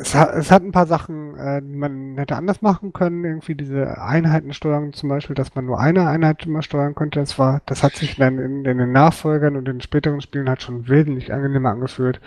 es 0.00 0.14
hat, 0.14 0.34
es 0.34 0.50
hat 0.50 0.62
ein 0.62 0.72
paar 0.72 0.86
Sachen, 0.86 1.36
äh, 1.36 1.62
die 1.62 1.76
man 1.76 2.16
hätte 2.16 2.36
anders 2.36 2.62
machen 2.62 2.92
können. 2.92 3.24
Irgendwie 3.24 3.54
diese 3.54 4.00
Einheitensteuerung 4.00 4.92
zum 4.92 5.08
Beispiel, 5.08 5.34
dass 5.34 5.54
man 5.54 5.66
nur 5.66 5.78
eine 5.78 6.08
Einheit 6.08 6.46
immer 6.46 6.62
steuern 6.62 6.94
könnte. 6.94 7.20
Das 7.20 7.38
war, 7.38 7.62
das 7.66 7.82
hat 7.82 7.94
sich 7.96 8.16
dann 8.16 8.38
in, 8.38 8.64
in 8.64 8.78
den 8.78 8.92
Nachfolgern 8.92 9.56
und 9.56 9.68
in 9.68 9.76
den 9.76 9.80
späteren 9.80 10.20
Spielen 10.20 10.48
halt 10.48 10.62
schon 10.62 10.88
wesentlich 10.88 11.32
angenehmer 11.32 11.70
angefühlt, 11.70 12.20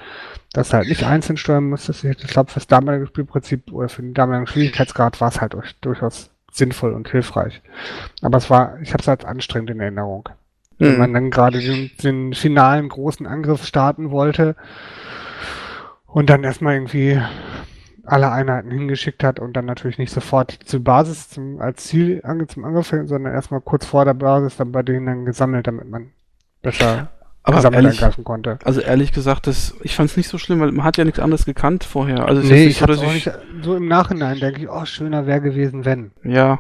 dass 0.54 0.70
du 0.70 0.78
halt 0.78 0.90
nicht 0.90 1.04
einzeln 1.04 1.38
steuern 1.38 1.70
musstest. 1.70 2.04
Ich 2.04 2.18
glaube, 2.28 2.52
fürs 2.52 2.68
damalige 2.68 3.08
Spielprinzip 3.08 3.72
oder 3.72 3.90
für 3.90 4.02
den 4.02 4.14
damaligen 4.14 4.48
Schwierigkeitsgrad 4.48 5.20
war 5.22 5.30
es 5.30 5.42
halt 5.42 5.54
durch, 5.54 5.76
durchaus 5.82 6.30
sinnvoll 6.52 6.94
und 6.94 7.10
hilfreich. 7.10 7.62
Aber 8.22 8.38
es 8.38 8.50
war, 8.50 8.80
ich 8.82 8.94
habe 8.94 9.02
es 9.02 9.10
als 9.10 9.26
anstrengend 9.26 9.70
in 9.70 9.80
Erinnerung. 9.80 10.30
Mhm. 10.80 10.86
Wenn 10.86 10.98
man 10.98 11.14
dann 11.14 11.32
gerade 11.32 11.60
den, 11.60 11.92
den 12.04 12.34
finalen 12.34 12.90
großen 12.90 13.26
Angriff 13.26 13.66
starten 13.66 14.12
wollte, 14.12 14.56
und 16.14 16.30
dann 16.30 16.44
erstmal 16.44 16.76
irgendwie 16.76 17.20
alle 18.04 18.32
Einheiten 18.32 18.72
hingeschickt 18.72 19.24
hat 19.24 19.40
und 19.40 19.54
dann 19.54 19.66
natürlich 19.66 19.98
nicht 19.98 20.12
sofort 20.12 20.52
zur 20.66 20.84
Basis 20.84 21.30
zum, 21.30 21.62
als 21.62 21.86
Ziel 21.86 22.22
ange, 22.24 22.48
zum 22.48 22.66
Angriff, 22.66 22.88
sondern 22.88 23.34
erstmal 23.34 23.62
kurz 23.62 23.86
vor 23.86 24.06
der 24.06 24.14
Basis 24.14 24.58
dann 24.58 24.72
bei 24.72 24.84
denen 24.84 25.06
dann 25.06 25.26
gesammelt, 25.26 25.68
damit 25.68 25.90
man 25.90 26.12
besser 26.62 27.10
aber 27.44 27.58
gesammelt 27.58 27.84
ehrlich, 27.84 28.00
angreifen 28.02 28.24
konnte. 28.24 28.60
Also 28.64 28.82
ehrlich 28.82 29.14
gesagt, 29.14 29.48
das, 29.48 29.76
ich 29.82 29.96
fand 29.96 30.10
es 30.10 30.18
nicht 30.18 30.28
so 30.28 30.38
schlimm, 30.38 30.60
weil 30.60 30.72
man 30.72 30.86
hat 30.86 30.98
ja 30.98 31.06
nichts 31.06 31.20
anderes 31.20 31.46
gekannt 31.46 31.84
vorher. 31.84 32.26
Also 32.26 32.42
nee, 32.42 32.66
ich 32.66 32.82
hab's 32.82 33.00
auch 33.00 33.14
nicht, 33.14 33.32
so 33.62 33.76
im 33.76 33.88
Nachhinein 33.88 34.40
denke 34.40 34.62
ich, 34.62 34.70
oh, 34.70 34.86
schöner 34.86 35.26
wäre 35.26 35.42
gewesen, 35.42 35.86
wenn. 35.86 36.12
Ja, 36.24 36.60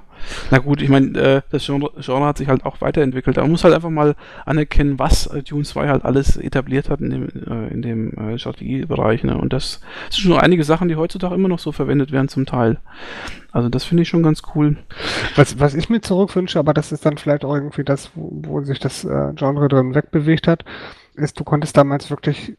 Na 0.49 0.59
gut, 0.59 0.81
ich 0.81 0.89
meine, 0.89 1.17
äh, 1.19 1.41
das 1.49 1.65
Genre, 1.65 1.91
Genre, 1.99 2.25
hat 2.25 2.37
sich 2.37 2.47
halt 2.47 2.65
auch 2.65 2.81
weiterentwickelt. 2.81 3.37
Man 3.37 3.51
muss 3.51 3.63
halt 3.63 3.73
einfach 3.73 3.89
mal 3.89 4.15
anerkennen, 4.45 4.99
was 4.99 5.27
äh, 5.27 5.43
Dune 5.43 5.63
2 5.63 5.87
halt 5.87 6.05
alles 6.05 6.37
etabliert 6.37 6.89
hat 6.89 7.01
in 7.01 7.09
dem, 7.09 7.27
äh, 7.27 7.67
in 7.73 7.83
äh. 7.83 9.23
Ne? 9.23 9.37
Und 9.37 9.53
das, 9.53 9.81
das 10.07 10.15
sind 10.15 10.31
schon 10.31 10.39
einige 10.39 10.63
Sachen, 10.63 10.87
die 10.87 10.95
heutzutage 10.95 11.35
immer 11.35 11.47
noch 11.47 11.59
so 11.59 11.71
verwendet 11.71 12.11
werden 12.11 12.27
zum 12.27 12.45
Teil. 12.45 12.79
Also 13.51 13.69
das 13.69 13.83
finde 13.83 14.03
ich 14.03 14.09
schon 14.09 14.23
ganz 14.23 14.41
cool. 14.55 14.77
Was, 15.35 15.59
was 15.59 15.73
ich 15.73 15.89
mir 15.89 16.01
zurückwünsche, 16.01 16.59
aber 16.59 16.73
das 16.73 16.91
ist 16.91 17.05
dann 17.05 17.17
vielleicht 17.17 17.43
auch 17.43 17.53
irgendwie 17.53 17.83
das, 17.83 18.11
wo, 18.15 18.31
wo 18.33 18.61
sich 18.61 18.79
das 18.79 19.03
äh, 19.03 19.33
Genre 19.35 19.67
drin 19.67 19.95
wegbewegt 19.95 20.47
hat, 20.47 20.63
ist, 21.15 21.39
du 21.39 21.43
konntest 21.43 21.75
damals 21.75 22.09
wirklich 22.09 22.57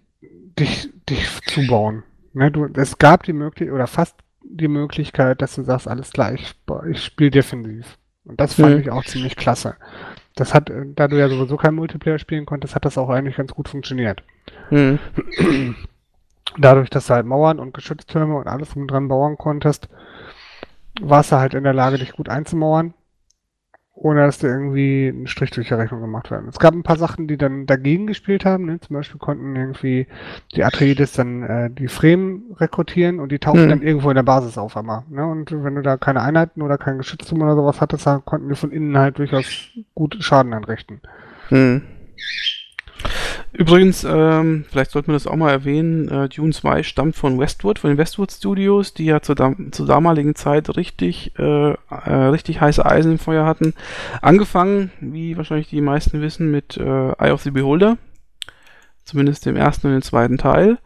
dich, 0.58 0.90
dich 1.08 1.26
zubauen. 1.46 2.02
Ne, 2.34 2.50
du, 2.50 2.66
es 2.74 2.98
gab 2.98 3.24
die 3.24 3.32
Möglichkeit, 3.32 3.74
oder 3.74 3.86
fast 3.86 4.16
die 4.44 4.68
Möglichkeit, 4.68 5.42
dass 5.42 5.54
du 5.54 5.62
sagst, 5.62 5.88
alles 5.88 6.12
klar, 6.12 6.32
ich, 6.34 6.54
ich 6.90 7.04
spiele 7.04 7.30
defensiv. 7.30 7.98
Und 8.24 8.40
das 8.40 8.54
fand 8.54 8.76
mhm. 8.76 8.80
ich 8.80 8.90
auch 8.90 9.04
ziemlich 9.04 9.36
klasse. 9.36 9.76
Das 10.36 10.54
hat, 10.54 10.70
da 10.94 11.08
du 11.08 11.18
ja 11.18 11.28
sowieso 11.28 11.56
kein 11.56 11.74
Multiplayer 11.74 12.18
spielen 12.18 12.46
konntest, 12.46 12.74
hat 12.74 12.84
das 12.84 12.98
auch 12.98 13.10
eigentlich 13.10 13.36
ganz 13.36 13.52
gut 13.52 13.68
funktioniert. 13.68 14.22
Mhm. 14.70 14.98
Dadurch, 16.58 16.90
dass 16.90 17.06
du 17.06 17.14
halt 17.14 17.26
Mauern 17.26 17.58
und 17.58 17.74
Geschütztürme 17.74 18.36
und 18.36 18.46
alles 18.46 18.70
dran 18.74 19.08
bauen 19.08 19.36
konntest, 19.38 19.88
warst 21.00 21.32
du 21.32 21.36
halt 21.36 21.54
in 21.54 21.64
der 21.64 21.72
Lage, 21.72 21.98
dich 21.98 22.12
gut 22.12 22.28
einzumauern 22.28 22.94
ohne 24.02 24.20
dass 24.20 24.38
da 24.38 24.48
irgendwie 24.48 25.08
ein 25.08 25.28
Strich 25.28 25.50
durch 25.50 25.68
die 25.68 25.74
Rechnung 25.74 26.00
gemacht 26.00 26.30
werden. 26.30 26.48
Es 26.48 26.58
gab 26.58 26.74
ein 26.74 26.82
paar 26.82 26.96
Sachen, 26.96 27.28
die 27.28 27.36
dann 27.36 27.66
dagegen 27.66 28.08
gespielt 28.08 28.44
haben. 28.44 28.66
Ne? 28.66 28.80
Zum 28.80 28.94
Beispiel 28.94 29.18
konnten 29.18 29.54
irgendwie 29.54 30.08
die 30.56 30.64
Atreides 30.64 31.12
dann 31.12 31.42
äh, 31.44 31.70
die 31.70 31.86
Fremen 31.86 32.56
rekrutieren 32.58 33.20
und 33.20 33.30
die 33.30 33.38
tauchten 33.38 33.66
mhm. 33.66 33.70
dann 33.70 33.82
irgendwo 33.82 34.10
in 34.10 34.16
der 34.16 34.24
Basis 34.24 34.58
auf 34.58 34.76
einmal. 34.76 35.04
Ne? 35.08 35.24
Und 35.24 35.52
wenn 35.52 35.76
du 35.76 35.82
da 35.82 35.96
keine 35.96 36.20
Einheiten 36.20 36.62
oder 36.62 36.78
kein 36.78 36.98
Geschützturm 36.98 37.42
oder 37.42 37.54
sowas 37.54 37.80
hattest, 37.80 38.06
dann 38.06 38.24
konnten 38.24 38.48
die 38.48 38.56
von 38.56 38.72
innen 38.72 38.98
halt 38.98 39.18
durchaus 39.18 39.46
gut 39.94 40.16
Schaden 40.18 40.52
anrichten. 40.52 41.00
Mhm. 41.50 41.82
Übrigens, 43.54 44.02
ähm, 44.04 44.64
vielleicht 44.70 44.92
sollte 44.92 45.10
man 45.10 45.16
das 45.16 45.26
auch 45.26 45.36
mal 45.36 45.50
erwähnen, 45.50 46.08
äh, 46.08 46.28
Dune 46.30 46.52
2 46.52 46.82
stammt 46.82 47.16
von 47.16 47.38
Westwood, 47.38 47.78
von 47.78 47.90
den 47.90 47.98
Westwood 47.98 48.32
Studios, 48.32 48.94
die 48.94 49.04
ja 49.04 49.20
zur, 49.20 49.34
dam 49.34 49.72
zur 49.72 49.86
damaligen 49.86 50.34
Zeit 50.34 50.74
richtig, 50.74 51.38
äh, 51.38 51.72
äh, 51.72 51.76
richtig 52.10 52.62
heiße 52.62 52.84
Eisen 52.84 53.12
im 53.12 53.18
Feuer 53.18 53.44
hatten. 53.44 53.74
Angefangen, 54.22 54.90
wie 55.00 55.36
wahrscheinlich 55.36 55.68
die 55.68 55.82
meisten 55.82 56.22
wissen, 56.22 56.50
mit 56.50 56.78
äh, 56.78 57.12
Eye 57.18 57.32
of 57.32 57.42
the 57.42 57.50
Beholder, 57.50 57.98
zumindest 59.04 59.44
dem 59.44 59.56
ersten 59.56 59.88
und 59.88 59.92
dem 59.92 60.02
zweiten 60.02 60.38
Teil, 60.38 60.78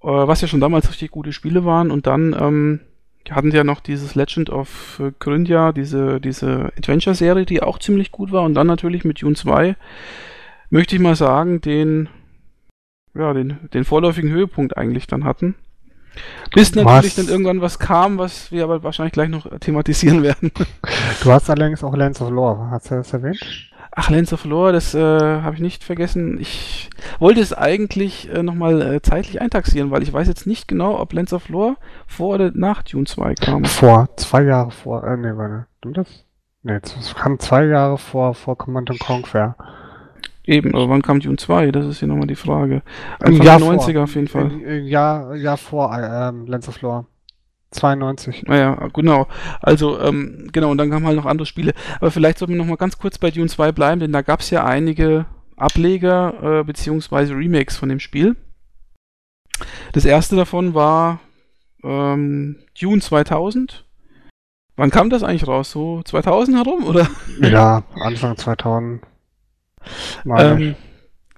äh, 0.00 0.06
was 0.06 0.40
ja 0.42 0.46
schon 0.46 0.60
damals 0.60 0.88
richtig 0.88 1.10
gute 1.10 1.32
Spiele 1.32 1.64
waren. 1.64 1.90
Und 1.90 2.06
dann 2.06 2.36
ähm, 2.38 2.80
hatten 3.28 3.50
sie 3.50 3.56
ja 3.56 3.64
noch 3.64 3.80
dieses 3.80 4.14
Legend 4.14 4.50
of 4.50 5.02
Gründia, 5.18 5.72
diese, 5.72 6.20
diese 6.20 6.70
Adventure-Serie, 6.78 7.46
die 7.46 7.64
auch 7.64 7.80
ziemlich 7.80 8.12
gut 8.12 8.30
war. 8.30 8.44
Und 8.44 8.54
dann 8.54 8.68
natürlich 8.68 9.04
mit 9.04 9.20
Dune 9.20 9.34
2 9.34 9.74
möchte 10.70 10.96
ich 10.96 11.02
mal 11.02 11.16
sagen, 11.16 11.60
den, 11.60 12.08
ja, 13.14 13.32
den, 13.32 13.68
den 13.72 13.84
vorläufigen 13.84 14.30
Höhepunkt 14.30 14.76
eigentlich 14.76 15.06
dann 15.06 15.24
hatten. 15.24 15.54
Bis 16.54 16.74
natürlich 16.74 17.14
dann 17.14 17.28
irgendwann 17.28 17.60
was 17.60 17.78
kam, 17.78 18.18
was 18.18 18.50
wir 18.50 18.64
aber 18.64 18.82
wahrscheinlich 18.82 19.12
gleich 19.12 19.28
noch 19.28 19.46
thematisieren 19.58 20.22
werden. 20.22 20.50
Du 21.22 21.32
hast 21.32 21.50
allerdings 21.50 21.82
auch 21.82 21.96
Lands 21.96 22.20
of 22.20 22.30
Lore, 22.30 22.70
hast 22.70 22.90
du 22.90 22.94
das 22.94 23.12
erwähnt? 23.12 23.40
Ach, 23.90 24.10
Lands 24.10 24.32
of 24.32 24.44
Lore, 24.44 24.72
das 24.72 24.94
äh, 24.94 25.00
habe 25.00 25.54
ich 25.54 25.60
nicht 25.60 25.82
vergessen. 25.82 26.38
Ich 26.38 26.90
wollte 27.18 27.40
es 27.40 27.52
eigentlich 27.52 28.30
äh, 28.32 28.42
nochmal 28.42 28.82
äh, 28.82 29.02
zeitlich 29.02 29.40
eintaxieren, 29.40 29.90
weil 29.90 30.02
ich 30.02 30.12
weiß 30.12 30.28
jetzt 30.28 30.46
nicht 30.46 30.68
genau, 30.68 31.00
ob 31.00 31.12
Lands 31.14 31.32
of 31.32 31.48
Lore 31.48 31.76
vor 32.06 32.34
oder 32.34 32.52
nach 32.54 32.82
Dune 32.82 33.06
2 33.06 33.34
kam. 33.34 33.64
Vor, 33.64 34.08
zwei 34.16 34.42
Jahre 34.42 34.70
vor, 34.70 35.02
äh, 35.04 35.16
nee, 35.16 35.32
warte, 35.34 35.66
stimmt 35.78 35.96
das? 35.96 36.24
Nee, 36.62 36.78
es 36.82 37.14
kam 37.14 37.38
zwei 37.38 37.64
Jahre 37.64 37.96
vor, 37.96 38.34
vor 38.34 38.58
Command 38.58 38.90
Conquer. 38.98 39.56
Eben, 40.46 40.74
aber 40.74 40.88
wann 40.88 41.02
kam 41.02 41.20
Dune 41.20 41.36
2? 41.36 41.72
Das 41.72 41.86
ist 41.86 41.98
hier 41.98 42.08
nochmal 42.08 42.28
die 42.28 42.36
Frage. 42.36 42.82
Anfang 43.18 43.44
der 43.44 43.58
90er 43.58 43.92
vor. 43.94 44.02
auf 44.04 44.14
jeden 44.14 44.28
Fall. 44.28 44.52
Ja, 44.84 45.34
ja 45.34 45.56
vor 45.56 45.92
ähm, 45.92 46.46
Lens 46.46 46.68
of 46.68 46.80
Lore. 46.80 47.06
92. 47.72 48.44
Naja, 48.44 48.88
genau. 48.94 49.26
Also, 49.60 50.00
ähm, 50.00 50.48
genau, 50.52 50.70
und 50.70 50.78
dann 50.78 50.90
kamen 50.90 51.04
halt 51.04 51.16
noch 51.16 51.26
andere 51.26 51.46
Spiele. 51.46 51.74
Aber 52.00 52.10
vielleicht 52.10 52.38
sollten 52.38 52.54
wir 52.54 52.58
nochmal 52.58 52.76
ganz 52.76 52.96
kurz 52.96 53.18
bei 53.18 53.30
Dune 53.30 53.48
2 53.48 53.72
bleiben, 53.72 54.00
denn 54.00 54.12
da 54.12 54.22
gab 54.22 54.40
es 54.40 54.50
ja 54.50 54.64
einige 54.64 55.26
Ableger 55.56 56.60
äh, 56.60 56.64
beziehungsweise 56.64 57.34
Remakes 57.34 57.76
von 57.76 57.88
dem 57.88 58.00
Spiel. 58.00 58.36
Das 59.92 60.04
erste 60.04 60.36
davon 60.36 60.74
war 60.74 61.20
ähm, 61.82 62.56
Dune 62.80 63.00
2000. 63.00 63.84
Wann 64.76 64.90
kam 64.90 65.10
das 65.10 65.22
eigentlich 65.22 65.48
raus? 65.48 65.70
So 65.70 66.02
2000 66.02 66.58
herum, 66.58 66.84
oder? 66.84 67.08
Ja, 67.40 67.82
Anfang 67.98 68.36
2000. 68.36 69.02
Ähm, 70.26 70.74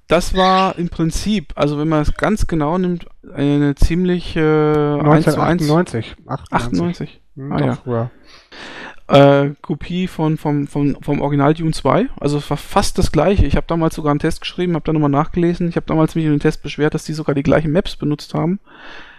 das 0.08 0.34
war 0.34 0.78
im 0.78 0.88
Prinzip, 0.88 1.52
also 1.54 1.78
wenn 1.78 1.88
man 1.88 2.00
es 2.00 2.14
ganz 2.14 2.46
genau 2.46 2.78
nimmt, 2.78 3.06
eine 3.32 3.74
ziemlich 3.74 4.36
äh, 4.36 4.40
1998. 4.40 6.16
98. 6.26 6.50
98. 6.50 7.20
Hm, 7.36 7.52
ah, 7.52 7.60
ja. 7.60 7.74
Früher. 7.74 8.10
Äh, 9.08 9.54
Kopie 9.62 10.06
von, 10.06 10.36
vom, 10.36 10.66
vom, 10.66 10.96
vom 11.00 11.20
Original 11.20 11.54
Dune 11.54 11.72
2. 11.72 12.08
Also 12.20 12.38
es 12.38 12.48
war 12.48 12.56
fast 12.56 12.98
das 12.98 13.12
gleiche. 13.12 13.46
Ich 13.46 13.56
habe 13.56 13.66
damals 13.66 13.94
sogar 13.94 14.10
einen 14.10 14.18
Test 14.18 14.40
geschrieben, 14.40 14.74
habe 14.74 14.84
da 14.84 14.92
nochmal 14.92 15.10
nachgelesen. 15.10 15.68
Ich 15.68 15.76
habe 15.76 15.86
damals 15.86 16.14
mich 16.14 16.24
in 16.24 16.30
den 16.30 16.40
Test 16.40 16.62
beschwert, 16.62 16.94
dass 16.94 17.04
die 17.04 17.14
sogar 17.14 17.34
die 17.34 17.42
gleichen 17.42 17.72
Maps 17.72 17.96
benutzt 17.96 18.34
haben. 18.34 18.60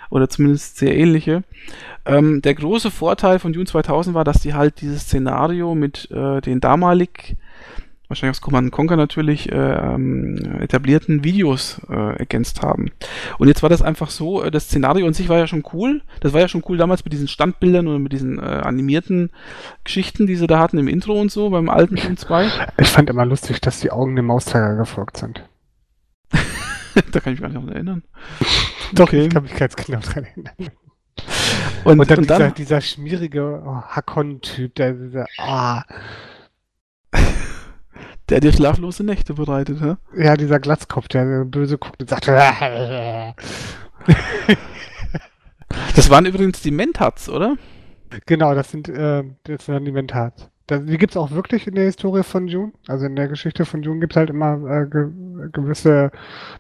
Oder 0.10 0.28
zumindest 0.28 0.78
sehr 0.78 0.96
ähnliche. 0.98 1.44
Ähm, 2.06 2.42
der 2.42 2.56
große 2.56 2.90
Vorteil 2.90 3.38
von 3.38 3.54
Dune 3.54 3.66
2000 3.66 4.16
war, 4.16 4.24
dass 4.24 4.42
die 4.42 4.56
halt 4.56 4.82
dieses 4.82 5.04
Szenario 5.04 5.76
mit 5.76 6.10
äh, 6.10 6.42
den 6.42 6.60
damalig 6.60 7.38
wahrscheinlich 8.10 8.38
aus 8.38 8.42
Command 8.42 8.72
Conquer 8.72 8.98
natürlich 8.98 9.52
äh, 9.52 9.56
ähm, 9.56 10.36
etablierten 10.60 11.24
Videos 11.24 11.80
äh, 11.90 12.18
ergänzt 12.18 12.62
haben. 12.62 12.92
Und 13.38 13.48
jetzt 13.48 13.62
war 13.62 13.70
das 13.70 13.82
einfach 13.82 14.10
so, 14.10 14.44
äh, 14.44 14.52
das 14.52 14.66
Szenario 14.66 15.06
an 15.08 15.14
sich 15.14 15.30
war 15.30 15.38
ja 15.38 15.48
schon 15.48 15.64
cool. 15.74 16.02
Das 16.20 16.34
war 16.34 16.42
ja 16.42 16.48
schon 16.48 16.64
cool 16.68 16.78
damals 16.78 17.06
mit 17.06 17.14
diesen 17.14 17.28
Standbildern 17.28 17.88
und 17.88 18.04
mit 18.04 18.12
diesen 18.12 18.40
äh, 18.40 18.42
animierten 18.42 19.32
Geschichten, 19.84 20.26
die 20.26 20.36
sie 20.36 20.48
da 20.48 20.60
hatten 20.60 20.80
im 20.80 20.88
Intro 20.88 21.14
und 21.22 21.32
so 21.32 21.52
beim 21.52 21.70
alten 21.70 21.98
Film 21.98 22.18
2. 22.18 22.50
Ich 22.78 22.90
fand 22.90 23.10
immer 23.10 23.26
lustig, 23.26 23.62
dass 23.62 23.80
die 23.80 23.92
Augen 23.92 24.16
dem 24.16 24.26
Mauszeiger 24.26 24.76
gefolgt 24.76 25.18
sind. 25.18 25.48
da 26.32 27.20
kann 27.20 27.34
ich 27.34 27.40
mich 27.40 27.42
gar 27.42 27.50
nicht 27.50 27.66
mehr 27.66 27.76
erinnern. 27.76 28.04
Doch, 28.94 29.08
okay. 29.08 29.26
ich 29.26 29.30
kann 29.30 29.44
mich 29.44 29.56
ganz 29.56 29.76
genau 29.76 30.00
dran 30.00 30.26
erinnern. 30.26 30.72
Und, 31.84 32.00
und 32.00 32.10
dann, 32.10 32.20
und 32.20 32.30
dieser, 32.30 32.40
dann 32.40 32.54
dieser, 32.56 32.82
schmierige 32.82 33.62
oh, 33.64 33.82
Hakon-Typ, 33.84 34.74
der, 34.76 34.94
dieser, 34.94 35.28
ah. 35.38 35.84
Oh 35.88 35.94
der 38.30 38.40
dir 38.40 38.54
schlaflose 38.54 39.04
Nächte 39.04 39.34
bereitet, 39.34 39.82
hä? 39.82 39.96
Ja, 40.16 40.36
dieser 40.38 40.60
Glatzkopf, 40.60 41.08
der 41.08 41.46
böse 41.46 41.78
guckt 41.78 42.02
und 42.02 42.10
sagt. 42.10 42.28
das 42.28 43.36
waren 46.10 46.26
übrigens 46.26 46.62
die 46.62 46.72
Mentats, 46.72 47.30
oder? 47.30 47.56
Genau, 48.26 48.56
das 48.56 48.72
sind, 48.72 48.90
äh, 48.90 49.24
das 49.44 49.66
sind 49.66 49.86
die 49.86 49.92
Mentats. 49.92 50.50
Das, 50.68 50.86
die 50.86 50.98
gibt 50.98 51.14
es 51.14 51.18
auch 51.18 51.32
wirklich 51.32 51.66
in 51.68 51.76
der 51.76 51.86
Historie 51.86 52.24
von 52.24 52.48
June. 52.48 52.74
Also 52.88 53.06
in 53.06 53.16
der 53.16 53.28
Geschichte 53.28 53.66
von 53.66 53.82
June 53.82 54.00
gibt 54.00 54.14
es 54.14 54.18
halt 54.18 54.30
immer 54.30 54.54
äh, 54.70 54.88
ge 54.88 55.10
gewisse 55.52 56.12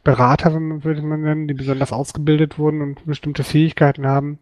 Berater, 0.03 0.53
würde 0.53 1.01
man 1.01 1.21
nennen, 1.21 1.47
die 1.47 1.53
besonders 1.53 1.93
ausgebildet 1.93 2.57
wurden 2.57 2.81
und 2.81 3.05
bestimmte 3.05 3.43
Fähigkeiten 3.43 4.07
haben. 4.07 4.39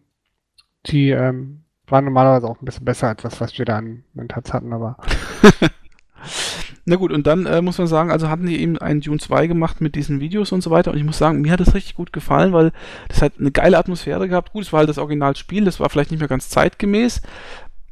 Die 0.86 1.10
ähm, 1.10 1.64
waren 1.86 2.04
normalerweise 2.04 2.46
auch 2.46 2.62
ein 2.62 2.64
bisschen 2.64 2.84
besser 2.86 3.08
als 3.08 3.22
das, 3.22 3.40
was 3.40 3.58
wir 3.58 3.64
da 3.66 3.76
an 3.78 4.04
Mentats 4.14 4.54
hatten, 4.54 4.72
aber. 4.72 4.96
Na 6.88 6.96
gut, 6.96 7.12
und 7.12 7.26
dann 7.26 7.44
äh, 7.44 7.60
muss 7.60 7.76
man 7.76 7.86
sagen, 7.86 8.10
also 8.10 8.30
hatten 8.30 8.46
die 8.46 8.62
eben 8.62 8.78
einen 8.78 9.02
Dune 9.02 9.18
2 9.18 9.46
gemacht 9.46 9.82
mit 9.82 9.94
diesen 9.94 10.20
Videos 10.20 10.52
und 10.52 10.62
so 10.62 10.70
weiter. 10.70 10.90
Und 10.90 10.96
ich 10.96 11.04
muss 11.04 11.18
sagen, 11.18 11.42
mir 11.42 11.52
hat 11.52 11.60
das 11.60 11.74
richtig 11.74 11.96
gut 11.96 12.14
gefallen, 12.14 12.54
weil 12.54 12.72
das 13.08 13.20
hat 13.20 13.34
eine 13.38 13.50
geile 13.50 13.76
Atmosphäre 13.76 14.26
gehabt. 14.26 14.52
Gut, 14.52 14.62
es 14.62 14.72
war 14.72 14.78
halt 14.78 14.88
das 14.88 14.96
Originalspiel, 14.96 15.66
das 15.66 15.80
war 15.80 15.90
vielleicht 15.90 16.10
nicht 16.10 16.20
mehr 16.20 16.30
ganz 16.30 16.48
zeitgemäß. 16.48 17.20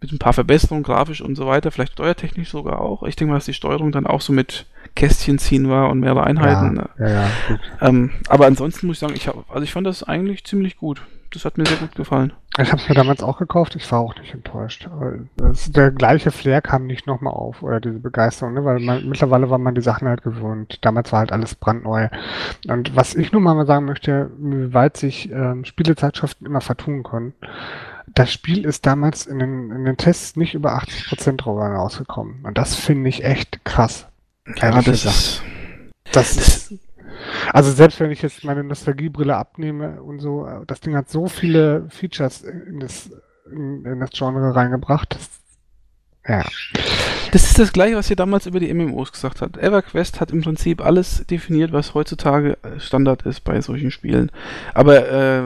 Mit 0.00 0.12
ein 0.12 0.18
paar 0.18 0.32
Verbesserungen, 0.32 0.82
grafisch 0.82 1.20
und 1.20 1.36
so 1.36 1.46
weiter, 1.46 1.70
vielleicht 1.70 1.92
steuertechnisch 1.92 2.50
sogar 2.50 2.80
auch. 2.80 3.02
Ich 3.02 3.16
denke 3.16 3.32
mal, 3.32 3.36
dass 3.36 3.44
die 3.44 3.52
Steuerung 3.52 3.92
dann 3.92 4.06
auch 4.06 4.22
so 4.22 4.32
mit 4.32 4.64
Kästchen 4.94 5.38
ziehen 5.38 5.68
war 5.68 5.90
und 5.90 6.00
mehrere 6.00 6.24
Einheiten. 6.24 6.76
Ja, 6.98 7.06
ja, 7.06 7.12
ja, 7.22 7.30
ähm, 7.82 8.12
aber 8.28 8.46
ansonsten 8.46 8.86
muss 8.86 8.96
ich 8.96 9.00
sagen, 9.00 9.14
ich 9.14 9.28
hab, 9.28 9.50
also 9.50 9.62
ich 9.62 9.72
fand 9.72 9.86
das 9.86 10.04
eigentlich 10.04 10.44
ziemlich 10.44 10.78
gut 10.78 11.02
das 11.30 11.44
hat 11.44 11.58
mir 11.58 11.66
sehr 11.66 11.76
gut 11.76 11.94
gefallen. 11.94 12.32
Ich 12.58 12.72
habe 12.72 12.80
es 12.80 12.88
mir 12.88 12.94
damals 12.94 13.22
auch 13.22 13.38
gekauft, 13.38 13.76
ich 13.76 13.90
war 13.92 14.00
auch 14.00 14.14
nicht 14.16 14.32
enttäuscht. 14.32 14.88
Das, 15.36 15.70
der 15.70 15.90
gleiche 15.90 16.30
Flair 16.30 16.62
kam 16.62 16.86
nicht 16.86 17.06
nochmal 17.06 17.34
auf, 17.34 17.62
oder 17.62 17.80
diese 17.80 17.98
Begeisterung, 17.98 18.54
ne? 18.54 18.64
weil 18.64 18.80
man, 18.80 19.08
mittlerweile 19.08 19.50
war 19.50 19.58
man 19.58 19.74
die 19.74 19.82
Sachen 19.82 20.08
halt 20.08 20.22
gewohnt. 20.22 20.78
Damals 20.82 21.12
war 21.12 21.20
halt 21.20 21.32
alles 21.32 21.54
brandneu. 21.54 22.08
Und 22.68 22.96
was 22.96 23.14
ich 23.14 23.32
nun 23.32 23.42
mal 23.42 23.66
sagen 23.66 23.84
möchte, 23.84 24.30
wie 24.38 24.72
weit 24.72 24.96
sich 24.96 25.30
ähm, 25.30 25.64
Spielezeitschriften 25.64 26.46
immer 26.46 26.60
vertun 26.60 27.02
können, 27.02 27.34
das 28.14 28.32
Spiel 28.32 28.64
ist 28.64 28.86
damals 28.86 29.26
in 29.26 29.38
den, 29.38 29.70
in 29.70 29.84
den 29.84 29.96
Tests 29.96 30.36
nicht 30.36 30.54
über 30.54 30.78
80% 30.78 31.36
drüber 31.36 31.66
rausgekommen. 31.66 32.44
Und 32.44 32.56
das 32.56 32.74
finde 32.74 33.08
ich 33.08 33.24
echt 33.24 33.64
krass. 33.64 34.06
Ja, 34.60 34.70
das 34.70 34.86
ist, 34.86 35.42
das 36.12 36.36
ist 36.36 36.85
also 37.52 37.70
selbst 37.70 38.00
wenn 38.00 38.10
ich 38.10 38.22
jetzt 38.22 38.44
meine 38.44 38.64
Nostalgiebrille 38.64 39.36
abnehme 39.36 40.02
und 40.02 40.20
so, 40.20 40.48
das 40.66 40.80
Ding 40.80 40.96
hat 40.96 41.08
so 41.08 41.26
viele 41.26 41.86
Features 41.90 42.42
in 42.42 42.80
das, 42.80 43.10
in, 43.50 43.84
in 43.84 44.00
das 44.00 44.10
Genre 44.10 44.54
reingebracht. 44.54 45.14
Das, 45.14 45.30
Ja. 46.28 46.44
Das 47.32 47.44
ist 47.44 47.58
das 47.58 47.72
gleiche, 47.72 47.96
was 47.96 48.08
ihr 48.08 48.16
damals 48.16 48.46
über 48.46 48.60
die 48.60 48.72
MMOs 48.72 49.12
gesagt 49.12 49.42
habt. 49.42 49.58
EverQuest 49.58 50.20
hat 50.20 50.30
im 50.30 50.42
Prinzip 50.42 50.84
alles 50.84 51.26
definiert, 51.26 51.72
was 51.72 51.92
heutzutage 51.92 52.56
äh, 52.62 52.78
Standard 52.78 53.22
ist 53.22 53.42
bei 53.42 53.60
solchen 53.60 53.90
Spielen. 53.90 54.30
Aber 54.74 55.10
äh, 55.10 55.42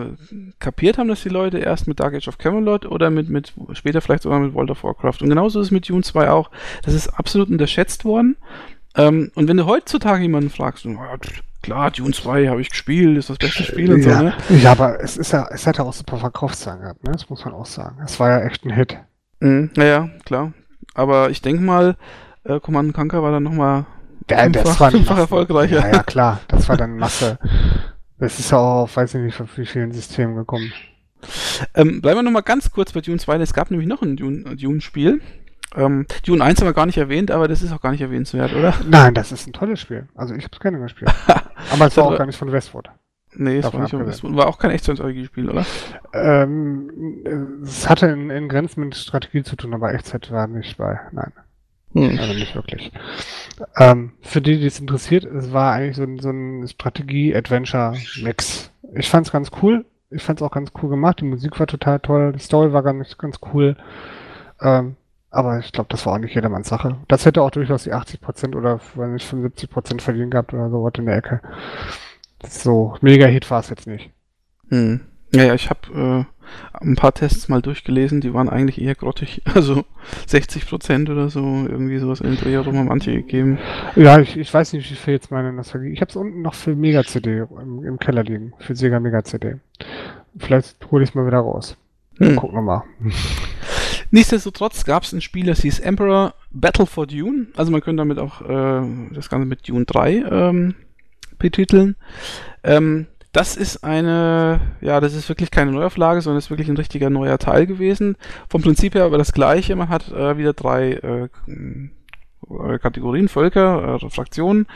kapiert 0.58 0.98
haben 0.98 1.08
das 1.08 1.22
die 1.22 1.30
Leute 1.30 1.58
erst 1.58 1.88
mit 1.88 1.98
Dark 1.98 2.14
Age 2.14 2.28
of 2.28 2.38
Camelot 2.38 2.86
oder 2.86 3.10
mit, 3.10 3.28
mit 3.28 3.52
später 3.72 4.00
vielleicht 4.00 4.22
sogar 4.22 4.40
mit 4.40 4.54
World 4.54 4.70
of 4.70 4.84
Warcraft. 4.84 5.22
Und 5.22 5.30
genauso 5.30 5.60
ist 5.60 5.68
es 5.68 5.70
mit 5.70 5.88
Dune 5.88 6.02
2 6.02 6.30
auch. 6.30 6.50
Das 6.82 6.94
ist 6.94 7.08
absolut 7.08 7.48
unterschätzt 7.48 8.04
worden. 8.04 8.36
Ähm, 8.94 9.30
und 9.34 9.48
wenn 9.48 9.56
du 9.56 9.66
heutzutage 9.66 10.22
jemanden 10.22 10.50
fragst, 10.50 10.84
oh, 10.86 10.98
klar, 11.70 11.90
Dune 11.92 12.12
2 12.12 12.48
habe 12.48 12.60
ich 12.60 12.70
gespielt, 12.70 13.16
ist 13.16 13.30
das 13.30 13.38
beste 13.38 13.62
Spiel 13.62 13.92
und 13.92 14.02
ja. 14.02 14.18
so, 14.18 14.22
ne? 14.24 14.34
Ja, 14.60 14.72
aber 14.72 15.00
es 15.00 15.16
ist 15.16 15.32
ja, 15.32 15.48
es 15.52 15.66
hat 15.68 15.78
ja 15.78 15.84
auch 15.84 15.92
super 15.92 16.16
Verkaufszahlen 16.16 16.82
gehabt, 16.82 17.04
ne? 17.04 17.12
Das 17.12 17.30
muss 17.30 17.44
man 17.44 17.54
auch 17.54 17.66
sagen. 17.66 17.96
Es 18.04 18.18
war 18.18 18.28
ja 18.30 18.40
echt 18.40 18.64
ein 18.64 18.72
Hit. 18.72 18.98
Mhm, 19.38 19.70
ja, 19.76 19.84
ja, 19.84 20.10
klar. 20.24 20.52
Aber 20.94 21.30
ich 21.30 21.42
denke 21.42 21.62
mal, 21.62 21.96
äh, 22.42 22.58
Command 22.58 22.92
Conquer 22.92 23.22
war 23.22 23.30
dann 23.30 23.44
nochmal 23.44 23.86
ja, 24.28 24.42
fünffach, 24.42 24.90
fünffach 24.90 25.18
erfolgreicher. 25.18 25.80
Ja, 25.80 25.92
ja, 25.92 26.02
klar. 26.02 26.40
Das 26.48 26.68
war 26.68 26.76
dann 26.76 26.96
Masse. 26.98 27.38
Das 28.18 28.40
ist 28.40 28.50
ja 28.50 28.58
auch 28.58 28.82
auf, 28.82 28.96
weiß 28.96 29.14
ich 29.14 29.20
nicht, 29.20 29.56
wie 29.56 29.66
vielen 29.66 29.92
Systemen 29.92 30.34
gekommen. 30.34 30.72
Ähm, 31.74 32.00
bleiben 32.00 32.18
wir 32.18 32.22
nochmal 32.24 32.42
ganz 32.42 32.72
kurz 32.72 32.92
bei 32.92 33.00
Dune 33.00 33.18
2. 33.18 33.36
Es 33.36 33.54
gab 33.54 33.70
nämlich 33.70 33.88
noch 33.88 34.02
ein 34.02 34.16
Dune-Spiel. 34.16 35.20
Ähm, 35.76 36.06
Dune 36.26 36.42
1 36.42 36.60
haben 36.60 36.66
wir 36.66 36.74
gar 36.74 36.86
nicht 36.86 36.98
erwähnt, 36.98 37.30
aber 37.30 37.46
das 37.46 37.62
ist 37.62 37.72
auch 37.72 37.80
gar 37.80 37.92
nicht 37.92 38.00
erwähnenswert, 38.00 38.52
oder? 38.54 38.74
Nein, 38.88 39.14
das 39.14 39.30
ist 39.30 39.46
ein 39.46 39.52
tolles 39.52 39.80
Spiel. 39.80 40.08
Also 40.16 40.34
ich 40.34 40.42
habe 40.42 40.52
es 40.54 40.60
gerne 40.60 40.80
gespielt. 40.80 41.12
aber 41.70 41.86
es 41.86 41.96
war 41.96 42.04
auch 42.04 42.18
gar 42.18 42.26
nicht 42.26 42.38
von 42.38 42.52
Westwood. 42.52 42.90
Nee, 43.34 43.58
es 43.58 43.72
war, 43.72 43.80
nicht 43.80 43.90
von 43.90 44.06
Westwood. 44.06 44.36
war 44.36 44.48
auch 44.48 44.58
kein 44.58 44.72
Echtzeitstrategiespiel, 44.72 45.48
oder? 45.48 45.64
Ähm, 46.12 47.60
es 47.62 47.88
hatte 47.88 48.06
in, 48.06 48.30
in, 48.30 48.48
Grenzen 48.48 48.84
mit 48.84 48.96
Strategie 48.96 49.44
zu 49.44 49.56
tun, 49.56 49.72
aber 49.72 49.94
Echtzeit 49.94 50.30
war 50.32 50.48
nicht 50.48 50.76
bei. 50.78 50.98
Nein. 51.12 51.32
Hm. 51.92 52.18
Also 52.18 52.34
nicht 52.34 52.54
wirklich. 52.54 52.92
Ähm, 53.76 54.12
für 54.20 54.40
die, 54.40 54.58
die 54.58 54.66
es 54.66 54.80
interessiert, 54.80 55.24
es 55.24 55.52
war 55.52 55.72
eigentlich 55.72 55.96
so, 55.96 56.06
so 56.18 56.30
ein 56.30 56.66
Strategie-Adventure-Mix. 56.66 58.72
Ich 58.94 59.08
fand 59.08 59.26
es 59.26 59.32
ganz 59.32 59.50
cool. 59.62 59.84
Ich 60.10 60.22
fand 60.22 60.40
es 60.40 60.46
auch 60.46 60.52
ganz 60.52 60.72
cool 60.82 60.90
gemacht. 60.90 61.20
Die 61.20 61.24
Musik 61.24 61.58
war 61.60 61.66
total 61.66 62.00
toll. 62.00 62.32
Die 62.32 62.40
Story 62.40 62.72
war 62.72 62.82
ganz, 62.82 63.16
ganz 63.16 63.38
cool. 63.52 63.76
Ähm, 64.60 64.96
aber 65.30 65.58
ich 65.60 65.72
glaube, 65.72 65.88
das 65.88 66.04
war 66.06 66.14
auch 66.14 66.18
nicht 66.18 66.34
jedermanns 66.34 66.68
Sache. 66.68 66.96
Das 67.08 67.24
hätte 67.24 67.42
auch 67.42 67.50
durchaus 67.50 67.84
die 67.84 67.94
80% 67.94 68.56
oder 68.56 68.80
wenn 68.94 69.14
nicht 69.14 69.32
75% 69.32 70.00
verdient 70.00 70.32
gehabt 70.32 70.52
oder 70.52 70.70
so 70.70 70.82
was 70.82 70.92
in 70.98 71.06
der 71.06 71.16
Ecke. 71.16 71.40
So, 72.48 72.96
Mega-Hit 73.00 73.50
war 73.50 73.60
es 73.60 73.70
jetzt 73.70 73.86
nicht. 73.86 74.10
Hm. 74.68 75.00
Ja, 75.32 75.44
ja, 75.44 75.54
ich 75.54 75.70
habe 75.70 76.26
äh, 76.34 76.84
ein 76.84 76.96
paar 76.96 77.14
Tests 77.14 77.48
mal 77.48 77.62
durchgelesen, 77.62 78.20
die 78.20 78.34
waren 78.34 78.48
eigentlich 78.48 78.80
eher 78.80 78.94
grottig. 78.94 79.42
Also 79.54 79.84
60% 80.28 81.10
oder 81.10 81.28
so, 81.28 81.40
irgendwie 81.40 81.98
sowas 81.98 82.20
in 82.20 82.30
den 82.30 82.36
Dreh 82.36 82.56
rum 82.56 82.76
haben 82.76 82.88
manche 82.88 83.12
gegeben. 83.12 83.58
Ja, 83.94 84.18
ich, 84.18 84.36
ich 84.36 84.52
weiß 84.52 84.72
nicht, 84.72 84.90
wie 84.90 84.94
viel 84.94 85.14
jetzt 85.14 85.30
meine 85.30 85.52
Nostalgie. 85.52 85.92
Ich 85.92 86.00
habe 86.00 86.08
es 86.08 86.16
unten 86.16 86.42
noch 86.42 86.54
für 86.54 86.74
Mega-CD 86.74 87.44
im, 87.60 87.84
im, 87.84 87.98
Keller 87.98 88.24
liegen, 88.24 88.52
für 88.58 88.74
Sega 88.74 88.98
Mega-CD. 88.98 89.56
Vielleicht 90.36 90.90
hole 90.90 91.04
ich 91.04 91.10
es 91.10 91.14
mal 91.14 91.26
wieder 91.26 91.38
raus. 91.38 91.76
Hm. 92.18 92.36
Gucken 92.36 92.56
wir 92.56 92.62
mal. 92.62 92.84
Nichtsdestotrotz 94.10 94.84
gab 94.84 95.04
es 95.04 95.12
ein 95.12 95.20
Spiel, 95.20 95.46
das 95.46 95.62
hieß 95.62 95.80
Emperor 95.80 96.34
Battle 96.50 96.86
for 96.86 97.06
Dune. 97.06 97.46
Also 97.56 97.70
man 97.70 97.80
könnte 97.80 98.00
damit 98.00 98.18
auch 98.18 98.42
äh, 98.42 98.82
das 99.12 99.28
Ganze 99.28 99.46
mit 99.46 99.68
Dune 99.68 99.84
3 99.84 100.24
ähm, 100.30 100.74
betiteln. 101.38 101.96
Ähm, 102.64 103.06
das 103.32 103.56
ist 103.56 103.84
eine, 103.84 104.60
ja, 104.80 104.98
das 105.00 105.14
ist 105.14 105.28
wirklich 105.28 105.52
keine 105.52 105.70
Neuauflage, 105.70 106.20
sondern 106.20 106.38
ist 106.38 106.50
wirklich 106.50 106.68
ein 106.68 106.76
richtiger 106.76 107.10
neuer 107.10 107.38
Teil 107.38 107.66
gewesen. 107.66 108.16
Vom 108.48 108.62
Prinzip 108.62 108.94
her 108.94 109.04
aber 109.04 109.18
das 109.18 109.32
gleiche. 109.32 109.76
Man 109.76 109.88
hat 109.88 110.10
äh, 110.10 110.36
wieder 110.36 110.52
drei 110.52 110.94
äh, 110.94 111.28
Kategorien, 112.78 113.28
Völker, 113.28 114.00
äh, 114.02 114.10
Fraktionen, 114.10 114.66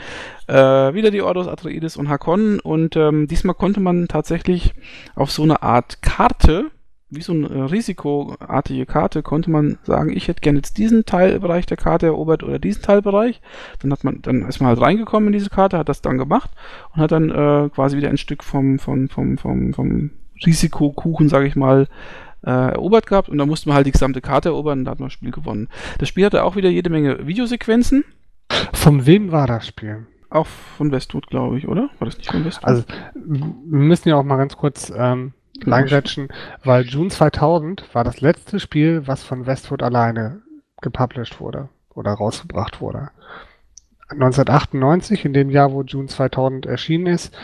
äh, 0.47 0.53
wieder 0.55 1.11
die 1.11 1.21
Ordos, 1.21 1.47
Atreides 1.47 1.97
und 1.97 2.07
Hakon 2.07 2.59
und 2.59 2.95
ähm, 2.95 3.27
diesmal 3.27 3.55
konnte 3.55 3.81
man 3.81 4.07
tatsächlich 4.07 4.73
auf 5.15 5.31
so 5.31 5.43
eine 5.43 5.61
Art 5.61 6.01
Karte 6.01 6.71
wie 7.15 7.21
so 7.21 7.33
eine 7.33 7.47
äh, 7.47 7.61
risikoartige 7.61 8.85
Karte 8.85 9.23
konnte 9.23 9.49
man 9.49 9.77
sagen, 9.83 10.15
ich 10.15 10.27
hätte 10.27 10.41
gerne 10.41 10.59
jetzt 10.59 10.77
diesen 10.77 11.05
Teilbereich 11.05 11.65
der 11.65 11.77
Karte 11.77 12.07
erobert 12.07 12.43
oder 12.43 12.59
diesen 12.59 12.81
Teilbereich. 12.81 13.41
Dann 13.79 13.91
hat 13.91 14.03
man, 14.03 14.21
dann 14.21 14.47
ist 14.47 14.59
man 14.59 14.69
halt 14.69 14.81
reingekommen 14.81 15.27
in 15.27 15.33
diese 15.33 15.49
Karte, 15.49 15.77
hat 15.77 15.89
das 15.89 16.01
dann 16.01 16.17
gemacht 16.17 16.51
und 16.93 17.01
hat 17.01 17.11
dann 17.11 17.29
äh, 17.29 17.69
quasi 17.69 17.97
wieder 17.97 18.09
ein 18.09 18.17
Stück 18.17 18.43
vom, 18.43 18.79
vom, 18.79 19.09
vom, 19.09 19.37
vom, 19.37 19.73
vom 19.73 20.11
Risikokuchen, 20.45 21.29
sage 21.29 21.47
ich 21.47 21.55
mal, 21.55 21.87
äh, 22.45 22.51
erobert 22.51 23.07
gehabt 23.07 23.29
und 23.29 23.37
dann 23.37 23.47
musste 23.47 23.69
man 23.69 23.75
halt 23.75 23.87
die 23.87 23.91
gesamte 23.91 24.21
Karte 24.21 24.49
erobern 24.49 24.79
und 24.79 24.85
da 24.85 24.91
hat 24.91 24.99
man 24.99 25.07
das 25.07 25.13
Spiel 25.13 25.31
gewonnen. 25.31 25.69
Das 25.97 26.09
Spiel 26.09 26.25
hatte 26.25 26.43
auch 26.43 26.55
wieder 26.55 26.69
jede 26.69 26.89
Menge 26.89 27.25
Videosequenzen. 27.25 28.03
Von 28.73 29.05
wem 29.05 29.31
war 29.31 29.47
das 29.47 29.67
Spiel? 29.67 30.05
Auch 30.29 30.47
von 30.47 30.91
Westwood, 30.91 31.27
glaube 31.27 31.57
ich, 31.57 31.67
oder? 31.67 31.89
War 31.99 32.05
das 32.05 32.17
nicht 32.17 32.31
von 32.31 32.45
Westwood? 32.45 32.67
Also, 32.67 32.83
wir 33.13 33.79
müssen 33.79 34.09
ja 34.09 34.17
auch 34.17 34.23
mal 34.23 34.37
ganz 34.37 34.57
kurz 34.57 34.91
ähm, 34.95 35.33
Langretschen, 35.63 36.27
weil 36.63 36.83
June 36.83 37.09
2000 37.09 37.93
war 37.93 38.03
das 38.03 38.21
letzte 38.21 38.59
Spiel, 38.59 39.07
was 39.07 39.23
von 39.23 39.45
Westwood 39.45 39.81
alleine 39.81 40.41
gepublished 40.81 41.39
wurde 41.39 41.69
oder 41.93 42.11
rausgebracht 42.11 42.81
wurde. 42.81 43.09
1998, 44.09 45.25
in 45.25 45.33
dem 45.33 45.49
Jahr, 45.49 45.71
wo 45.71 45.81
June 45.81 46.07
2000 46.07 46.65
erschienen 46.67 47.07
ist, 47.07 47.35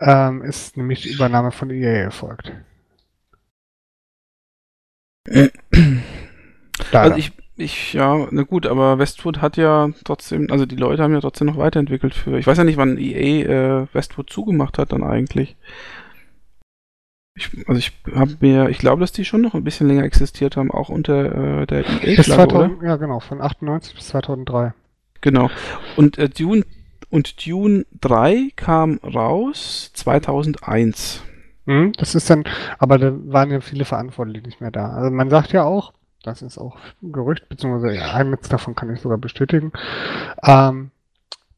ähm, 0.00 0.42
ist 0.42 0.76
nämlich 0.76 1.02
die 1.02 1.12
Übernahme 1.12 1.50
von 1.50 1.70
EA 1.70 2.02
erfolgt. 2.04 2.52
also 6.92 7.16
ich, 7.16 7.32
ich, 7.56 7.94
ja, 7.94 8.28
na 8.30 8.42
gut, 8.42 8.66
aber 8.66 8.98
Westwood 8.98 9.40
hat 9.40 9.56
ja 9.56 9.88
trotzdem, 10.04 10.48
also 10.50 10.66
die 10.66 10.76
Leute 10.76 11.02
haben 11.02 11.14
ja 11.14 11.20
trotzdem 11.20 11.48
noch 11.48 11.56
weiterentwickelt 11.56 12.14
für, 12.14 12.38
ich 12.38 12.46
weiß 12.46 12.58
ja 12.58 12.64
nicht, 12.64 12.76
wann 12.76 12.98
EA 12.98 13.82
äh, 13.82 13.86
Westwood 13.92 14.30
zugemacht 14.30 14.78
hat 14.78 14.92
dann 14.92 15.02
eigentlich. 15.02 15.56
Ich, 17.36 17.50
also 17.68 17.78
ich 17.78 17.92
habe 18.14 18.36
mir, 18.40 18.70
ich 18.70 18.78
glaube, 18.78 19.00
dass 19.00 19.12
die 19.12 19.26
schon 19.26 19.42
noch 19.42 19.54
ein 19.54 19.62
bisschen 19.62 19.86
länger 19.86 20.04
existiert 20.04 20.56
haben, 20.56 20.70
auch 20.70 20.88
unter 20.88 21.60
äh, 21.60 21.66
der 21.66 21.84
EA-Flagge, 22.02 22.78
Ja, 22.82 22.96
genau, 22.96 23.20
von 23.20 23.42
98 23.42 23.94
bis 23.94 24.08
2003. 24.08 24.72
Genau. 25.20 25.50
Und 25.96 26.16
äh, 26.18 26.30
Dune 26.30 26.64
und 27.10 27.46
Dune 27.46 27.84
3 28.00 28.50
kam 28.56 28.98
raus 29.04 29.90
2001. 29.94 31.22
Mhm, 31.66 31.92
das 31.98 32.14
ist 32.14 32.30
dann, 32.30 32.44
aber 32.78 32.98
da 32.98 33.12
waren 33.12 33.50
ja 33.50 33.60
viele 33.60 33.84
Verantwortliche 33.84 34.46
nicht 34.46 34.60
mehr 34.60 34.70
da. 34.70 34.90
Also 34.90 35.10
man 35.10 35.28
sagt 35.28 35.52
ja 35.52 35.64
auch, 35.64 35.92
das 36.22 36.42
ist 36.42 36.58
auch 36.58 36.76
Gerücht, 37.02 37.48
beziehungsweise 37.48 37.94
ja, 37.94 38.14
eines 38.14 38.48
davon 38.48 38.74
kann 38.74 38.92
ich 38.92 39.00
sogar 39.00 39.18
bestätigen, 39.18 39.72
ähm, 40.42 40.90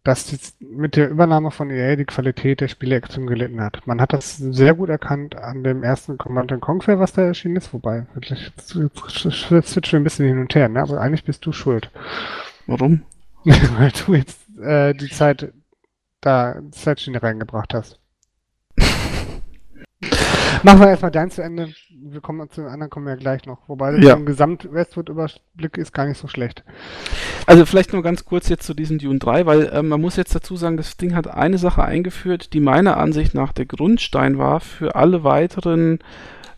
dass 0.09 0.55
mit 0.59 0.97
der 0.97 1.11
Übernahme 1.11 1.51
von 1.51 1.69
EA 1.69 1.95
die 1.95 2.07
Qualität 2.07 2.63
der 2.63 2.69
Spiele 2.69 2.97
extrem 2.97 3.27
gelitten 3.27 3.61
hat. 3.61 3.87
Man 3.87 4.01
hat 4.01 4.15
das 4.15 4.39
sehr 4.39 4.73
gut 4.73 4.89
erkannt 4.89 5.37
an 5.37 5.63
dem 5.63 5.83
ersten 5.83 6.17
Command 6.17 6.51
Conquer, 6.63 6.99
was 6.99 7.13
da 7.13 7.21
erschienen 7.21 7.57
ist, 7.57 7.75
wobei, 7.75 8.07
wirklich, 8.15 8.51
switchen 8.57 9.93
wir 9.93 10.01
ein 10.01 10.05
bisschen 10.05 10.27
hin 10.27 10.39
und 10.39 10.55
her, 10.55 10.71
ne? 10.71 10.81
aber 10.81 10.99
eigentlich 10.99 11.25
bist 11.25 11.45
du 11.45 11.53
schuld. 11.53 11.91
Warum? 12.67 13.03
Weil 13.45 13.93
du 14.07 14.15
jetzt 14.15 14.41
äh, 14.59 14.95
die 14.95 15.11
Zeit 15.11 15.53
da 16.23 16.57
Zeitschiene 16.71 17.23
reingebracht 17.23 17.75
hast. 17.75 18.01
Machen 20.63 20.81
wir 20.81 20.89
erstmal 20.89 21.11
dein 21.11 21.31
zu 21.31 21.43
Ende. 21.43 21.73
Wir 21.91 22.21
kommen 22.21 22.49
zu 22.51 22.63
den 22.63 22.71
anderen 22.71 22.91
kommen 22.91 23.07
wir 23.07 23.15
ja 23.15 23.19
gleich 23.19 23.47
noch. 23.47 23.59
Wobei 23.69 23.97
ja. 23.99 24.17
ein 24.17 24.27
Gesamt-Westwood-Überblick 24.27 25.77
ist 25.77 25.93
gar 25.93 26.07
nicht 26.07 26.19
so 26.19 26.29
schlecht. 26.29 26.65
Also 27.47 27.67
vielleicht 27.67 27.93
nur 27.93 28.03
ganz 28.03 28.25
kurz 28.25 28.49
jetzt 28.49 28.67
zu 28.67 28.75
diesem 28.75 28.99
Dune 28.99 29.19
3, 29.19 29.47
weil 29.47 29.67
äh, 29.67 29.83
man 29.83 30.01
muss 30.01 30.17
jetzt 30.17 30.35
dazu 30.35 30.57
sagen, 30.57 30.77
das 30.77 30.97
Ding 30.97 31.15
hat 31.15 31.29
eine 31.29 31.59
Sache 31.59 31.85
eingeführt, 31.85 32.53
die 32.53 32.61
meiner 32.61 32.97
Ansicht 32.97 33.35
nach 33.35 33.53
der 33.53 33.67
Grundstein 33.67 34.39
war 34.39 34.61
für 34.61 34.97
alle 34.97 35.25
weiteren 35.25 35.99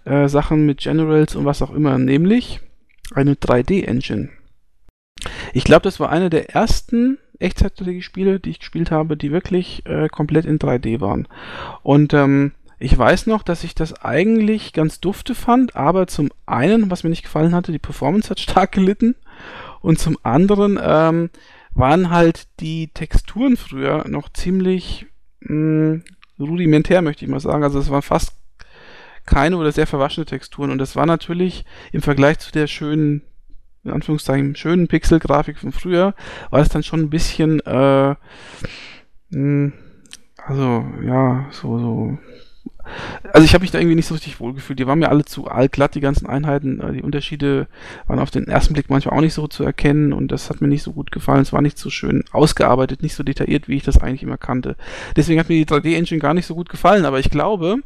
äh, 0.05 0.29
Sachen 0.29 0.67
mit 0.67 0.79
Generals 0.79 1.37
und 1.37 1.45
was 1.45 1.63
auch 1.63 1.73
immer, 1.73 1.99
nämlich 1.99 2.61
eine 3.15 3.35
3D-Engine. 3.35 4.31
Ich 5.53 5.65
glaube, 5.65 5.83
das 5.83 6.01
war 6.01 6.11
eine 6.11 6.31
der 6.31 6.51
ersten 6.51 7.19
Echtzeitstrategie-Spiele, 7.39 8.41
die 8.41 8.51
ich 8.51 8.61
gespielt 8.61 8.91
habe, 8.91 9.17
die 9.17 9.33
wirklich 9.33 9.85
äh, 9.87 10.09
komplett 10.09 10.45
in 10.45 10.59
3D 10.59 11.01
waren. 11.01 11.27
Und 11.83 12.15
ähm, 12.15 12.53
ich 12.83 12.97
weiß 12.97 13.27
noch, 13.27 13.43
dass 13.43 13.63
ich 13.63 13.75
das 13.75 13.93
eigentlich 14.03 14.73
ganz 14.73 15.01
dufte 15.01 15.35
fand, 15.35 15.77
aber 15.77 16.07
zum 16.07 16.31
einen, 16.47 16.91
was 16.91 17.05
mir 17.05 17.11
nicht 17.11 17.23
gefallen 17.23 17.55
hatte, 17.55 17.73
die 17.73 17.79
Performance 17.79 18.31
hat 18.31 18.41
stark 18.41 18.73
gelitten 18.73 19.15
und 19.83 19.99
zum 19.99 20.17
anderen 20.23 20.81
ähm, 20.83 21.31
waren 21.75 22.11
halt 22.11 22.49
die 22.59 22.89
Texturen 22.89 23.59
früher 23.59 24.09
noch 24.09 24.31
ziemlich 24.31 25.07
mh, 25.41 25.51
hm, 25.51 26.05
rudimentär, 26.39 27.03
möchte 27.03 27.25
ich 27.25 27.31
mal 27.31 27.39
sagen. 27.39 27.63
Also 27.63 27.79
es 27.79 27.91
waren 27.91 28.03
fast 28.03 28.33
keine 29.27 29.59
oder 29.59 29.73
sehr 29.73 29.87
verwaschene 29.87 30.25
Texturen 30.25 30.71
und 30.71 30.79
das 30.79 30.97
war 30.97 31.05
natürlich 31.05 31.67
im 31.93 32.01
Vergleich 32.01 32.39
zu 32.39 32.51
der 32.51 32.67
schönen, 32.67 33.21
in 33.85 33.91
Anführungszeichen, 33.91 34.57
schönen 34.57 34.89
Pixel-Grafik 34.89 35.59
von 35.59 35.73
früher, 35.73 36.15
war 36.49 36.61
es 36.61 36.71
dann 36.71 36.83
schon 36.83 37.01
ein 37.01 37.11
bisschen, 37.11 37.61
äh, 37.61 38.11
mh, 38.11 38.17
hm, 39.33 39.73
also 40.47 40.87
ja, 41.05 41.47
so, 41.51 41.79
so 41.79 42.19
also 43.33 43.45
ich 43.45 43.55
habe 43.55 43.63
mich 43.63 43.71
da 43.71 43.79
irgendwie 43.79 43.97
nicht 43.97 44.07
so 44.07 44.15
richtig 44.15 44.41
wohlgefühlt. 44.41 44.79
Die 44.79 44.87
waren 44.87 44.99
mir 44.99 45.09
alle 45.09 45.25
zu 45.25 45.47
allglatt, 45.49 45.95
die 45.95 46.01
ganzen 46.01 46.27
Einheiten. 46.27 46.81
Äh, 46.81 46.93
die 46.93 47.03
Unterschiede 47.03 47.67
waren 48.07 48.19
auf 48.19 48.31
den 48.31 48.47
ersten 48.49 48.75
Blick 48.75 48.91
manchmal 48.91 49.17
auch 49.17 49.23
nicht 49.23 49.35
so 49.35 49.47
zu 49.47 49.65
erkennen 49.65 50.13
und 50.13 50.29
das 50.33 50.51
hat 50.51 50.61
mir 50.61 50.69
nicht 50.69 50.83
so 50.83 50.93
gut 50.93 51.13
gefallen. 51.13 51.43
Es 51.43 51.53
war 51.53 51.63
nicht 51.63 51.79
so 51.79 51.91
schön 51.91 52.25
ausgearbeitet, 52.33 53.03
nicht 53.03 53.15
so 53.15 53.23
detailliert, 53.23 53.69
wie 53.69 53.77
ich 53.77 53.83
das 53.83 53.99
eigentlich 53.99 54.23
immer 54.23 54.39
kannte. 54.39 54.77
Deswegen 55.17 55.41
hat 55.41 55.49
mir 55.49 55.65
die 55.65 55.73
3D-Engine 55.73 56.21
gar 56.21 56.35
nicht 56.35 56.47
so 56.47 56.55
gut 56.55 56.69
gefallen, 56.69 57.05
aber 57.05 57.19
ich 57.19 57.31
glaube, 57.31 57.77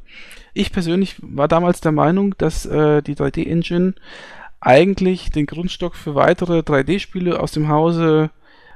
ich 0.53 0.72
persönlich 0.72 1.16
war 1.20 1.49
damals 1.49 1.80
der 1.80 1.92
Meinung, 1.92 2.34
dass 2.38 2.66
äh, 2.66 3.03
die 3.03 3.16
3D-Engine 3.16 3.95
eigentlich 4.61 5.30
den 5.30 5.47
Grundstock 5.47 5.95
für 5.95 6.14
weitere 6.14 6.61
3D-Spiele 6.61 7.38
aus 7.38 7.53
dem 7.53 7.68
Hause 7.68 8.30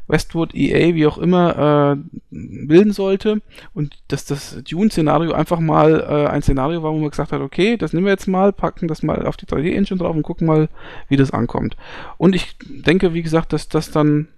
Westwood, 0.09 0.55
EA, 0.55 0.95
wie 0.95 1.07
auch 1.07 1.19
immer, 1.19 1.97
äh, 1.97 2.17
bilden 2.31 2.93
sollte 2.93 3.41
und 3.75 3.97
dass 4.09 4.25
das 4.25 4.63
Dune-Szenario 4.69 5.33
einfach 5.33 5.61
mal 5.61 6.01
äh, 6.01 6.27
ein 6.29 6.43
Szenario 6.43 6.83
war, 6.83 6.93
wo 6.93 6.99
man 6.99 7.11
gesagt 7.11 7.31
hat, 7.33 7.41
okay, 7.41 7.77
das 7.77 7.93
nehmen 7.93 8.07
wir 8.07 8.13
jetzt 8.13 8.27
mal, 8.27 8.53
packen 8.53 8.89
das 8.89 9.03
mal 9.03 9.27
auf 9.27 9.37
die 9.37 9.47
3D-Engine 9.47 9.99
drauf 9.99 10.17
und 10.17 10.23
gucken 10.23 10.47
mal, 10.47 10.69
wie 11.09 11.17
das 11.17 11.31
ankommt. 11.31 11.77
Und 12.17 12.35
ich 12.35 12.57
denke, 12.67 13.15
wie 13.15 13.23
gesagt, 13.23 13.53
dass 13.53 13.69
das 13.69 13.91
dann 13.91 14.29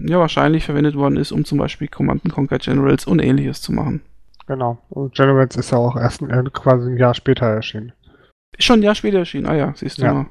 ja 0.00 0.18
wahrscheinlich 0.18 0.64
verwendet 0.64 0.94
worden 0.96 1.16
ist, 1.16 1.32
um 1.32 1.44
zum 1.44 1.58
Beispiel 1.58 1.88
Command 1.88 2.22
Conquer 2.32 2.58
Generals 2.58 3.06
und 3.06 3.20
ähnliches 3.20 3.60
zu 3.60 3.72
machen. 3.72 4.00
Genau. 4.46 4.78
Und 4.90 5.14
Generals 5.14 5.56
ist 5.56 5.70
ja 5.70 5.78
auch 5.78 5.96
erst 5.96 6.22
ein, 6.22 6.30
äh, 6.30 6.50
quasi 6.52 6.90
ein 6.90 6.96
Jahr 6.98 7.14
später 7.14 7.46
erschienen. 7.46 7.92
Ist 8.56 8.64
schon 8.66 8.80
ein 8.80 8.82
Jahr 8.82 8.94
später 8.94 9.18
erschienen, 9.18 9.46
ah 9.46 9.54
ja, 9.56 9.72
siehst 9.74 9.98
du 9.98 10.02
Ja. 10.02 10.14
mal. 10.14 10.26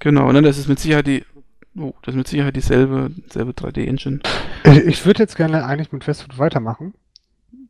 Genau, 0.00 0.28
und 0.28 0.34
dann 0.34 0.44
ist 0.44 0.58
es 0.58 0.68
mit 0.68 0.78
Sicherheit 0.78 1.06
die 1.06 1.24
Oh, 1.78 1.94
das 2.02 2.14
ist 2.14 2.18
mit 2.18 2.28
Sicherheit 2.28 2.56
dieselbe, 2.56 3.10
dieselbe 3.10 3.52
3D-Engine. 3.52 4.20
Ich, 4.64 4.76
ich 4.78 5.06
würde 5.06 5.22
jetzt 5.22 5.36
gerne 5.36 5.64
eigentlich 5.64 5.92
mit 5.92 6.06
Westwood 6.06 6.38
weitermachen. 6.38 6.94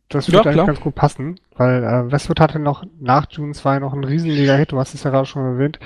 Das 0.09 0.29
Ja, 0.29 0.35
würde 0.35 0.51
eigentlich 0.51 0.55
klar. 0.55 0.67
ganz 0.67 0.81
gut 0.81 0.95
passen, 0.95 1.41
weil 1.57 1.83
äh, 1.83 2.13
Westwood 2.13 2.39
hatte 2.39 2.61
noch 2.61 2.85
nach 3.01 3.27
June 3.31 3.53
2 3.53 3.81
noch 3.81 3.93
einen 3.93 4.05
riesiger 4.05 4.57
Hit, 4.57 4.71
du 4.73 4.79
hast 4.79 4.95
es 4.95 5.03
ja 5.03 5.11
gerade 5.11 5.27
schon 5.27 5.45
erwähnt. 5.45 5.81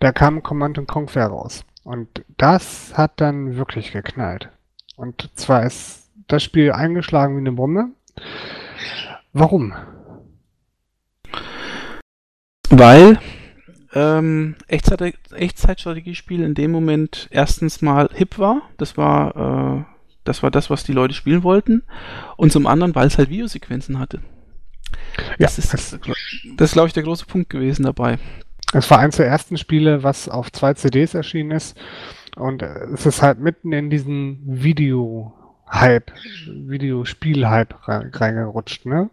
Da 0.00 0.10
kam 0.10 0.42
Command 0.42 0.84
Conquer 0.88 1.26
raus. 1.26 1.64
Und 1.84 2.24
das 2.36 2.92
hat 2.96 3.12
dann 3.20 3.56
wirklich 3.56 3.92
geknallt. 3.92 4.48
Und 4.96 5.30
zwar 5.34 5.64
ist 5.64 6.10
das 6.26 6.42
Spiel 6.42 6.72
eingeschlagen 6.72 7.36
wie 7.36 7.40
eine 7.40 7.52
Bombe. 7.52 7.86
Warum? 9.32 9.72
Weil 12.70 13.18
ähm, 13.92 14.56
Echtzeit, 14.68 15.14
Echtzeitstrategiespiel 15.32 16.42
in 16.42 16.54
dem 16.54 16.70
Moment 16.70 17.28
erstens 17.30 17.82
mal 17.82 18.08
hip 18.12 18.38
war. 18.38 18.62
Das 18.76 18.96
war, 18.96 19.36
äh, 19.80 19.84
das 20.24 20.42
war 20.42 20.50
das, 20.50 20.70
was 20.70 20.84
die 20.84 20.92
Leute 20.92 21.14
spielen 21.14 21.42
wollten. 21.42 21.82
Und 22.36 22.52
zum 22.52 22.66
anderen, 22.66 22.94
weil 22.94 23.06
es 23.06 23.18
halt 23.18 23.30
Videosequenzen 23.30 23.98
hatte. 23.98 24.20
Das 25.38 25.58
ist, 25.58 25.72
das 25.72 25.92
ist, 26.70 26.72
glaube 26.72 26.88
ich, 26.88 26.94
der 26.94 27.02
große 27.02 27.26
Punkt 27.26 27.50
gewesen 27.50 27.84
dabei. 27.84 28.18
es 28.72 28.90
war 28.90 28.98
eins 28.98 29.16
der 29.16 29.26
ersten 29.26 29.56
Spiele, 29.56 30.02
was 30.02 30.28
auf 30.28 30.50
zwei 30.52 30.74
CDs 30.74 31.14
erschienen 31.14 31.50
ist. 31.52 31.76
Und 32.36 32.62
äh, 32.62 32.86
es 32.94 33.06
ist 33.06 33.22
halt 33.22 33.40
mitten 33.40 33.72
in 33.72 33.90
diesen 33.90 34.40
Video-Hype, 34.46 36.12
Videospiel-Hype 36.46 37.88
re- 37.88 38.10
reingerutscht, 38.12 38.86
ne? 38.86 39.10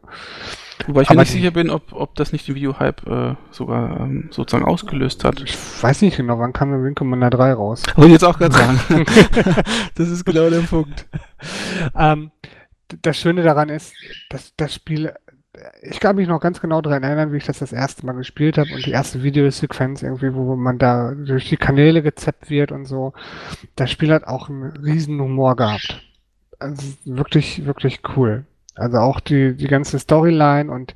Wobei 0.86 1.01
ich 1.01 1.09
mir 1.09 1.17
nicht 1.17 1.32
sicher 1.32 1.51
bin, 1.51 1.69
ob, 1.69 1.91
ob 1.91 2.15
das 2.15 2.32
nicht 2.32 2.47
den 2.47 2.55
Video-Hype 2.55 3.07
äh, 3.07 3.36
sogar 3.51 3.99
ähm, 3.99 4.30
sozusagen 4.32 4.65
ausgelöst 4.65 5.23
hat. 5.23 5.41
Ich 5.41 5.57
weiß 5.82 6.01
nicht 6.01 6.17
genau, 6.17 6.38
wann 6.39 6.53
kam 6.53 6.71
der 6.71 6.84
Wing 6.84 6.93
Commander 6.95 7.30
3 7.30 7.53
raus? 7.53 7.84
Wollte 7.95 8.07
ich 8.07 8.13
jetzt 8.13 8.23
auch 8.23 8.38
gerade 8.38 8.53
sagen. 8.53 8.80
das 9.95 10.09
ist 10.09 10.25
genau 10.25 10.49
der 10.49 10.61
Punkt. 10.61 11.07
ähm, 11.97 12.32
das 13.01 13.17
Schöne 13.17 13.43
daran 13.43 13.69
ist, 13.69 13.93
dass 14.30 14.53
das 14.55 14.73
Spiel, 14.73 15.13
ich 15.82 15.99
kann 15.99 16.15
mich 16.15 16.28
noch 16.28 16.39
ganz 16.39 16.61
genau 16.61 16.82
daran 16.82 17.03
erinnern, 17.03 17.34
wie 17.34 17.38
ich 17.38 17.45
das 17.45 17.59
das 17.59 17.73
erste 17.73 18.05
Mal 18.05 18.13
gespielt 18.13 18.57
habe 18.57 18.69
und 18.73 18.86
die 18.86 18.91
erste 18.91 19.23
Videosequenz 19.23 20.03
irgendwie, 20.03 20.34
wo 20.34 20.55
man 20.55 20.78
da 20.78 21.13
durch 21.13 21.49
die 21.49 21.57
Kanäle 21.57 22.03
gezappt 22.03 22.49
wird 22.49 22.71
und 22.71 22.86
so. 22.86 23.13
Das 23.75 23.91
Spiel 23.91 24.13
hat 24.13 24.25
auch 24.25 24.49
einen 24.49 24.78
riesen 24.78 25.19
Humor 25.19 25.55
gehabt. 25.55 26.01
Also 26.59 26.84
wirklich, 27.05 27.65
wirklich 27.65 28.01
cool. 28.15 28.45
Also 28.78 28.97
auch 28.97 29.19
die, 29.19 29.55
die 29.55 29.67
ganze 29.67 29.99
Storyline 29.99 30.71
und 30.71 30.93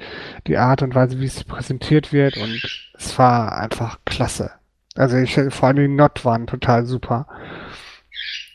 die 0.47 0.57
Art 0.57 0.82
und 0.82 0.95
Weise, 0.95 1.19
wie 1.19 1.25
es 1.25 1.43
präsentiert 1.43 2.13
wird 2.13 2.38
und 2.38 2.89
es 2.93 3.17
war 3.17 3.57
einfach 3.57 3.99
klasse. 4.05 4.51
Also 4.95 5.17
ich, 5.17 5.39
vor 5.49 5.69
allem 5.69 5.77
die 5.77 5.88
Not 5.88 6.25
waren 6.25 6.47
total 6.47 6.86
super. 6.86 7.27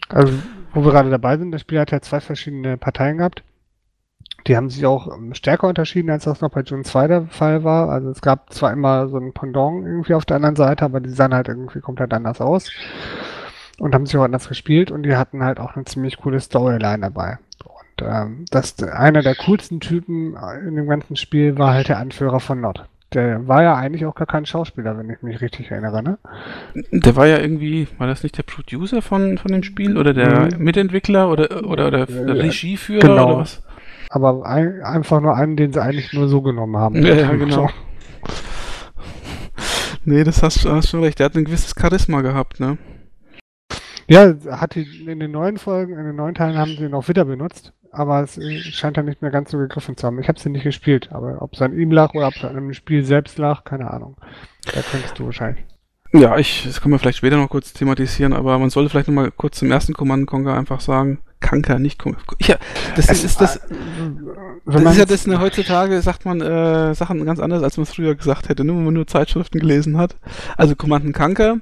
Also, 0.08 0.32
wo 0.72 0.84
wir 0.84 0.92
gerade 0.92 1.10
dabei 1.10 1.38
sind, 1.38 1.50
das 1.52 1.62
Spiel 1.62 1.80
hat 1.80 1.90
ja 1.90 2.00
zwei 2.00 2.20
verschiedene 2.20 2.76
Parteien 2.76 3.18
gehabt. 3.18 3.42
Die 4.46 4.56
haben 4.56 4.70
sich 4.70 4.86
auch 4.86 5.12
ähm, 5.12 5.34
stärker 5.34 5.66
unterschieden, 5.66 6.10
als 6.10 6.24
das 6.24 6.40
noch 6.40 6.50
bei 6.50 6.60
June 6.60 6.84
2 6.84 7.08
der 7.08 7.26
Fall 7.26 7.64
war. 7.64 7.88
Also 7.88 8.10
es 8.10 8.20
gab 8.20 8.52
zwar 8.52 8.72
immer 8.72 9.08
so 9.08 9.18
ein 9.18 9.32
Pendant 9.32 9.84
irgendwie 9.84 10.14
auf 10.14 10.24
der 10.24 10.36
anderen 10.36 10.54
Seite, 10.54 10.84
aber 10.84 11.00
die 11.00 11.10
sahen 11.10 11.34
halt 11.34 11.48
irgendwie 11.48 11.80
komplett 11.80 12.14
anders 12.14 12.40
aus 12.40 12.70
und 13.78 13.94
haben 13.94 14.06
sich 14.06 14.16
auch 14.16 14.22
anders 14.22 14.48
gespielt 14.48 14.90
und 14.92 15.02
die 15.02 15.16
hatten 15.16 15.42
halt 15.42 15.58
auch 15.58 15.74
eine 15.74 15.84
ziemlich 15.84 16.18
coole 16.18 16.38
Storyline 16.38 17.00
dabei. 17.00 17.38
Und 18.00 18.06
ähm, 18.08 18.44
das 18.50 18.82
einer 18.82 19.22
der 19.22 19.34
coolsten 19.34 19.80
Typen 19.80 20.36
in 20.66 20.76
dem 20.76 20.88
ganzen 20.88 21.16
Spiel 21.16 21.56
war 21.58 21.72
halt 21.74 21.88
der 21.88 21.98
Anführer 21.98 22.40
von 22.40 22.60
Not. 22.60 22.84
Der 23.14 23.46
war 23.46 23.62
ja 23.62 23.74
eigentlich 23.76 24.04
auch 24.04 24.14
gar 24.16 24.26
kein 24.26 24.46
Schauspieler, 24.46 24.98
wenn 24.98 25.08
ich 25.08 25.22
mich 25.22 25.40
richtig 25.40 25.70
erinnere, 25.70 26.02
ne? 26.02 26.18
Der 26.90 27.14
war 27.16 27.26
ja 27.26 27.38
irgendwie, 27.38 27.86
war 27.98 28.06
das 28.08 28.22
nicht 28.24 28.36
der 28.36 28.42
Producer 28.42 29.00
von, 29.00 29.38
von 29.38 29.52
dem 29.52 29.62
Spiel 29.62 29.96
oder 29.96 30.12
der 30.12 30.48
Mhm. 30.56 30.64
Mitentwickler 30.64 31.30
oder, 31.30 31.64
oder, 31.64 31.86
oder 31.86 32.06
der 32.06 32.16
Äh, 32.16 32.30
Regieführer 32.32 33.00
genau. 33.00 33.26
oder 33.28 33.38
was? 33.38 33.62
Aber 34.10 34.44
ein, 34.44 34.82
einfach 34.82 35.20
nur 35.20 35.36
einen, 35.36 35.56
den 35.56 35.72
sie 35.72 35.80
eigentlich 35.80 36.12
nur 36.12 36.28
so 36.28 36.42
genommen 36.42 36.76
haben. 36.76 36.96
Ja, 37.04 37.14
ja, 37.14 37.30
genau. 37.32 37.70
Nee, 40.04 40.22
das 40.22 40.42
hast 40.42 40.64
du 40.64 40.70
hast 40.70 40.88
schon 40.90 41.02
recht. 41.02 41.18
Der 41.18 41.24
hat 41.26 41.34
ein 41.36 41.44
gewisses 41.44 41.74
Charisma 41.78 42.20
gehabt, 42.20 42.60
ne? 42.60 42.78
Ja, 44.08 44.34
hat 44.50 44.74
die 44.74 45.06
in 45.06 45.18
den 45.18 45.32
neuen 45.32 45.58
Folgen, 45.58 45.98
in 45.98 46.04
den 46.04 46.16
neuen 46.16 46.34
Teilen 46.34 46.56
haben 46.56 46.76
sie 46.76 46.84
ihn 46.84 46.94
auch 46.94 47.08
wieder 47.08 47.24
benutzt, 47.24 47.72
aber 47.90 48.22
es 48.22 48.38
äh, 48.38 48.58
scheint 48.58 48.96
dann 48.96 49.06
nicht 49.06 49.22
mehr 49.22 49.30
ganz 49.30 49.50
so 49.50 49.58
gegriffen 49.58 49.96
zu 49.96 50.06
haben. 50.06 50.20
Ich 50.20 50.28
habe 50.28 50.38
sie 50.38 50.48
nicht 50.48 50.62
gespielt, 50.62 51.10
aber 51.12 51.42
ob 51.42 51.54
es 51.54 51.62
an 51.62 51.76
ihm 51.76 51.90
lag 51.90 52.14
oder 52.14 52.28
ob 52.28 52.36
es 52.36 52.44
an 52.44 52.54
dem 52.54 52.72
Spiel 52.72 53.04
selbst 53.04 53.38
lag, 53.38 53.64
keine 53.64 53.90
Ahnung. 53.90 54.16
Da 54.74 54.80
könntest 54.82 55.18
du 55.18 55.26
wahrscheinlich. 55.26 55.64
Ja, 56.12 56.38
ich, 56.38 56.64
das 56.64 56.80
können 56.80 56.94
wir 56.94 56.98
vielleicht 56.98 57.18
später 57.18 57.36
noch 57.36 57.48
kurz 57.48 57.72
thematisieren, 57.72 58.32
aber 58.32 58.58
man 58.58 58.70
sollte 58.70 58.90
vielleicht 58.90 59.08
noch 59.08 59.14
mal 59.14 59.30
kurz 59.30 59.58
zum 59.58 59.70
ersten 59.70 59.92
Command 59.92 60.26
Conquer 60.26 60.54
einfach 60.54 60.80
sagen, 60.80 61.18
Kanker, 61.40 61.78
nicht 61.78 61.98
Conquer. 61.98 62.22
Ja, 62.40 62.56
das 62.94 63.10
ist, 63.10 63.24
ist 63.24 63.40
das, 63.40 63.60
Wenn 64.64 64.84
das 64.84 64.92
ist 64.94 64.98
ja 64.98 65.04
das, 65.04 65.26
ne, 65.26 65.40
heutzutage 65.40 66.00
sagt 66.00 66.24
man 66.24 66.40
äh, 66.40 66.94
Sachen 66.94 67.24
ganz 67.24 67.40
anders, 67.40 67.62
als 67.62 67.76
man 67.76 67.82
es 67.82 67.92
früher 67.92 68.14
gesagt 68.14 68.48
hätte, 68.48 68.64
ne, 68.64 68.72
wenn 68.72 68.84
man 68.84 68.94
nur 68.94 69.06
Zeitschriften 69.06 69.58
gelesen 69.58 69.98
hat. 69.98 70.16
Also 70.56 70.76
Command 70.76 71.12
Kanker, 71.12 71.58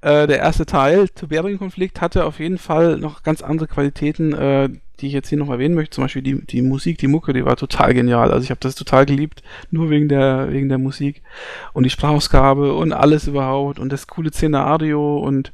äh, 0.00 0.26
der 0.26 0.38
erste 0.38 0.66
Teil, 0.66 1.08
Tiberian-Konflikt, 1.08 2.00
hatte 2.00 2.24
auf 2.24 2.38
jeden 2.38 2.58
Fall 2.58 2.98
noch 2.98 3.22
ganz 3.22 3.42
andere 3.42 3.66
Qualitäten, 3.66 4.32
äh, 4.32 4.68
die 5.00 5.08
ich 5.08 5.12
jetzt 5.12 5.28
hier 5.28 5.38
noch 5.38 5.50
erwähnen 5.50 5.74
möchte. 5.74 5.94
Zum 5.94 6.04
Beispiel 6.04 6.22
die, 6.22 6.44
die 6.46 6.62
Musik, 6.62 6.98
die 6.98 7.08
Mucke, 7.08 7.32
die 7.32 7.44
war 7.44 7.56
total 7.56 7.94
genial. 7.94 8.30
Also 8.30 8.44
ich 8.44 8.50
habe 8.50 8.60
das 8.60 8.74
total 8.74 9.06
geliebt, 9.06 9.42
nur 9.70 9.90
wegen 9.90 10.08
der, 10.08 10.52
wegen 10.52 10.68
der 10.68 10.78
Musik 10.78 11.22
und 11.72 11.84
die 11.84 11.90
Sprachausgabe 11.90 12.74
und 12.74 12.92
alles 12.92 13.26
überhaupt 13.26 13.78
und 13.78 13.92
das 13.92 14.06
coole 14.06 14.32
Szenario 14.32 15.18
und 15.18 15.52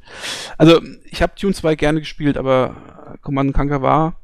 also 0.57 0.81
ich 1.05 1.21
habe 1.21 1.33
Tune 1.35 1.53
2 1.53 1.75
gerne 1.75 1.99
gespielt, 1.99 2.37
aber 2.37 2.75
Command 3.21 3.53
Conquer 3.53 3.81
war 3.81 4.19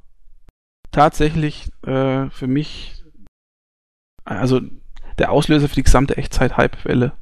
tatsächlich 0.92 1.70
äh, 1.86 2.30
für 2.30 2.48
mich 2.48 3.04
also 4.24 4.62
der 5.18 5.32
Auslöser 5.32 5.70
für 5.70 5.76
die 5.76 5.84
gesamte 5.84 6.18
Echtzeit-Hype-Welle. 6.18 7.14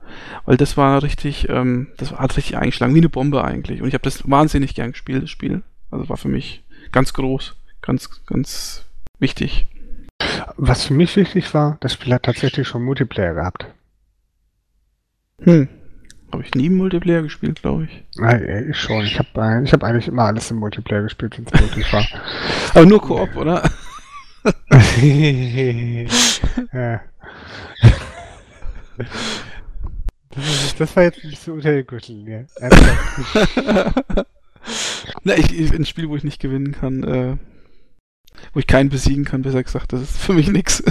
Weil 0.46 0.58
das 0.58 0.78
war 0.78 1.04
richtig, 1.04 1.50
ähm, 1.50 1.88
das 1.98 2.12
hat 2.12 2.36
richtig 2.38 2.58
eingeschlagen, 2.58 2.96
wie 2.96 3.00
eine 3.00 3.10
Bombe 3.10 3.44
eigentlich. 3.44 3.82
Und 3.82 3.88
ich 3.88 3.94
habe 3.94 4.04
das 4.04 4.30
wahnsinnig 4.30 4.76
gern 4.76 4.92
gespielt, 4.92 5.24
das 5.24 5.30
Spiel. 5.30 5.64
Also 5.92 6.10
war 6.10 6.18
für 6.18 6.28
mich 6.28 6.64
ganz 6.92 7.14
groß, 7.14 7.56
ganz, 7.82 8.26
ganz 8.26 8.86
wichtig. 9.20 9.68
Was 10.58 10.86
für 10.86 10.94
mich 10.94 11.16
wichtig 11.16 11.54
war, 11.54 11.78
das 11.80 11.94
Spiel 11.94 12.14
hat 12.14 12.24
tatsächlich 12.24 12.68
schon 12.68 12.84
Multiplayer 12.84 13.34
gehabt. 13.34 13.68
Hm. 15.42 15.70
Habe 16.32 16.44
ich 16.44 16.54
nie 16.54 16.68
im 16.68 16.78
Multiplayer 16.78 17.24
gespielt, 17.24 17.62
glaube 17.62 17.86
ich. 17.86 18.04
Nein, 18.18 18.68
ich 18.70 18.78
schon. 18.78 19.04
Ich 19.04 19.18
habe 19.18 19.64
ich 19.64 19.74
hab 19.74 19.84
eigentlich 19.84 20.08
immer 20.08 20.26
alles 20.26 20.52
im 20.52 20.58
Multiplayer 20.58 21.02
gespielt, 21.04 21.38
wenn 21.38 21.46
es 21.52 21.60
möglich 21.60 21.92
war. 21.92 22.06
Aber 22.76 22.86
nur 22.86 23.02
Koop, 23.02 23.36
oder? 23.36 23.64
ja. 26.74 27.02
Das, 30.78 30.96
war 30.96 31.04
jetzt 31.04 31.24
ein 31.24 31.30
bisschen 31.30 31.54
unter 31.54 31.72
den 31.72 31.86
Gürtellinie. 31.86 32.48
Ernsthaft. 32.56 33.58
Na, 35.24 35.36
ich, 35.36 35.52
ein 35.74 35.86
Spiel, 35.86 36.10
wo 36.10 36.16
ich 36.16 36.24
nicht 36.24 36.40
gewinnen 36.40 36.74
kann, 36.74 37.04
äh, 37.04 37.38
wo 38.54 38.60
ich 38.60 38.68
keinen 38.68 38.90
besiegen 38.90 39.26
kann, 39.26 39.42
besser 39.42 39.64
gesagt, 39.64 39.94
das 39.94 40.02
ist 40.02 40.18
für 40.18 40.34
mich 40.34 40.50
nix. 40.50 40.84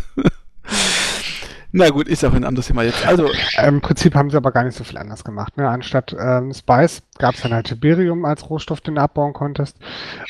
Na 1.71 1.91
gut, 1.91 2.09
ist 2.09 2.25
auch 2.25 2.33
ein 2.33 2.45
anderes 2.45 2.69
Thema 2.69 2.83
jetzt. 2.83 3.07
Also 3.07 3.29
Im 3.63 3.81
Prinzip 3.83 4.15
haben 4.15 4.31
sie 4.31 4.37
aber 4.37 4.53
gar 4.53 4.65
nicht 4.65 4.77
so 4.77 4.85
viel 4.85 4.97
anders 4.97 5.23
gemacht. 5.23 5.57
Ne? 5.59 5.69
Anstatt 5.69 6.17
ähm, 6.19 6.55
Spice 6.55 7.03
gab 7.19 7.35
es 7.35 7.43
dann 7.43 7.53
halt 7.53 7.67
Tiberium 7.67 8.25
als 8.25 8.49
Rohstoff, 8.49 8.81
den 8.81 8.95
du 8.95 9.03
abbauen 9.03 9.35
konntest. 9.35 9.77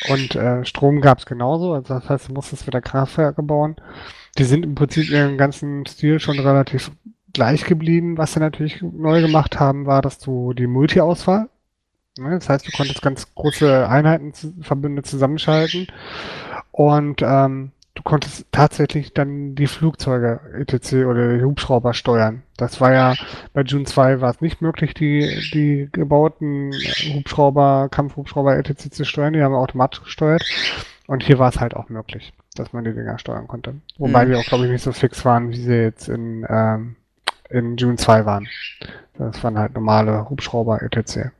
Und 0.09 0.35
äh, 0.35 0.65
Strom 0.65 1.01
gab 1.01 1.19
es 1.19 1.27
genauso. 1.27 1.75
Also 1.75 1.95
das 1.95 2.09
heißt, 2.09 2.29
du 2.29 2.33
musstest 2.33 2.67
wieder 2.67 2.81
Kraftwerke 2.81 3.43
bauen. 3.43 3.77
Die 4.37 4.45
sind 4.45 4.65
im 4.65 4.75
Prinzip 4.75 5.11
ihren 5.11 5.39
ganzen 5.39 5.87
Stil 5.87 6.19
schon 6.19 6.41
relativ 6.41 6.91
gleich 7.33 7.65
geblieben. 7.65 8.19
Was 8.19 8.33
sie 8.33 8.41
natürlich 8.41 8.83
neu 8.83 9.21
gemacht 9.21 9.61
haben, 9.61 9.87
war, 9.87 10.03
dass 10.03 10.19
du 10.19 10.55
die 10.55 10.67
Multi-Auswahl, 10.67 11.49
ne? 12.19 12.31
das 12.31 12.49
heißt, 12.49 12.67
du 12.67 12.73
konntest 12.73 13.01
ganz 13.01 13.33
große 13.35 13.89
Einheiten, 13.89 14.33
Verbünde 14.61 15.03
zusammenschalten. 15.03 15.87
Und 16.73 17.23
ähm, 17.23 17.73
du 17.99 18.03
konntest 18.05 18.47
tatsächlich 18.53 19.13
dann 19.13 19.57
die 19.57 19.67
Flugzeuge 19.67 20.39
etc. 20.57 21.05
oder 21.05 21.37
die 21.37 21.43
Hubschrauber 21.43 21.95
steuern. 21.95 22.43
Das 22.57 22.81
war 22.81 22.93
ja 22.93 23.15
bei 23.53 23.63
June 23.63 23.85
2 23.87 24.21
war 24.21 24.31
es 24.31 24.41
nicht 24.41 24.63
möglich, 24.63 24.95
die, 24.95 25.51
die 25.53 25.89
gebauten 25.91 26.73
Hubschrauber, 27.15 27.89
Kampfhubschrauber 27.91 28.57
etc. 28.57 28.91
zu 28.91 29.05
steuern, 29.05 29.33
die 29.33 29.43
haben 29.43 29.55
automatisch 29.55 30.05
gesteuert. 30.05 30.45
Und 31.09 31.25
hier 31.25 31.41
war 31.41 31.49
es 31.49 31.59
halt 31.59 31.75
auch 31.75 31.89
möglich, 31.89 32.33
dass 32.55 32.73
man 32.73 32.85
die 32.85 32.93
Dinger 32.93 33.19
steuern 33.19 33.49
konnte. 33.49 33.75
Wobei 33.99 34.25
Mhm. 34.25 34.31
die 34.31 34.37
auch, 34.37 34.45
glaube 34.45 34.67
ich, 34.67 34.71
nicht 34.71 34.85
so 34.85 34.93
fix 34.93 35.25
waren, 35.25 35.51
wie 35.51 35.57
sie 35.57 35.75
jetzt 35.75 36.09
in, 36.09 36.47
ähm, 36.49 36.95
in 37.51 37.77
June 37.79 37.97
2 37.97 38.27
waren. 38.27 38.47
Das 39.19 39.43
waren 39.43 39.59
halt 39.59 39.75
normale 39.75 40.31
Hubschrauber 40.31 40.83
etc. 40.83 41.31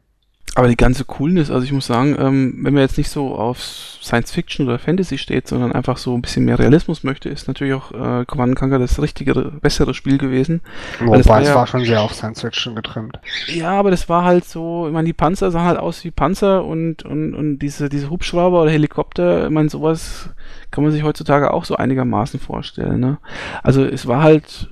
Aber 0.55 0.67
die 0.67 0.77
ganze 0.77 1.05
Coolness, 1.05 1.51
also 1.53 1.65
ich 1.65 1.73
muss 1.73 1.87
sagen, 1.87 2.17
ähm, 2.19 2.59
wenn 2.63 2.75
man 2.75 2.83
jetzt 2.83 2.99
nicht 2.99 3.11
so 3.11 3.37
auf 3.37 3.61
Science 3.61 4.33
Fiction 4.33 4.67
oder 4.67 4.79
Fantasy 4.81 5.17
steht, 5.17 5.47
sondern 5.47 5.71
einfach 5.73 5.99
so 5.99 6.15
ein 6.15 6.23
bisschen 6.23 6.45
mehr 6.47 6.59
Realismus 6.59 7.05
möchte, 7.05 7.29
ist 7.29 7.47
natürlich 7.47 7.75
auch 7.75 7.93
äh, 7.93 8.25
Command 8.25 8.57
Conquer 8.57 8.79
das 8.81 9.01
richtigere, 9.01 9.53
bessere 9.61 9.95
Spiel 9.95 10.19
gewesen. 10.19 10.61
Wobei 10.99 11.25
war 11.27 11.41
es 11.43 11.49
ja- 11.49 11.55
war 11.55 11.67
schon 11.69 11.85
sehr 11.85 12.01
auf 12.03 12.13
Science 12.15 12.41
Fiction 12.41 12.75
getrimmt. 12.75 13.21
Ja, 13.47 13.71
aber 13.73 13.91
das 13.93 14.09
war 14.09 14.25
halt 14.25 14.47
so, 14.47 14.87
ich 14.89 14.93
meine, 14.93 15.07
die 15.07 15.13
Panzer 15.13 15.51
sahen 15.53 15.67
halt 15.67 15.79
aus 15.79 16.03
wie 16.03 16.11
Panzer 16.11 16.65
und, 16.65 17.05
und, 17.05 17.35
und 17.35 17.59
diese, 17.61 17.89
diese 17.89 18.11
Hubschrauber 18.11 18.63
oder 18.63 18.71
Helikopter, 18.73 19.45
ich 19.47 19.51
meine, 19.53 19.69
sowas 19.69 20.31
kann 20.73 20.83
man 20.83 20.93
sich 20.93 21.05
heutzutage 21.05 21.53
auch 21.53 21.65
so 21.65 21.77
einigermaßen 21.77 22.41
vorstellen, 22.41 22.99
ne? 23.01 23.19
Also 23.63 23.85
es 23.85 24.07
war 24.07 24.23
halt 24.23 24.71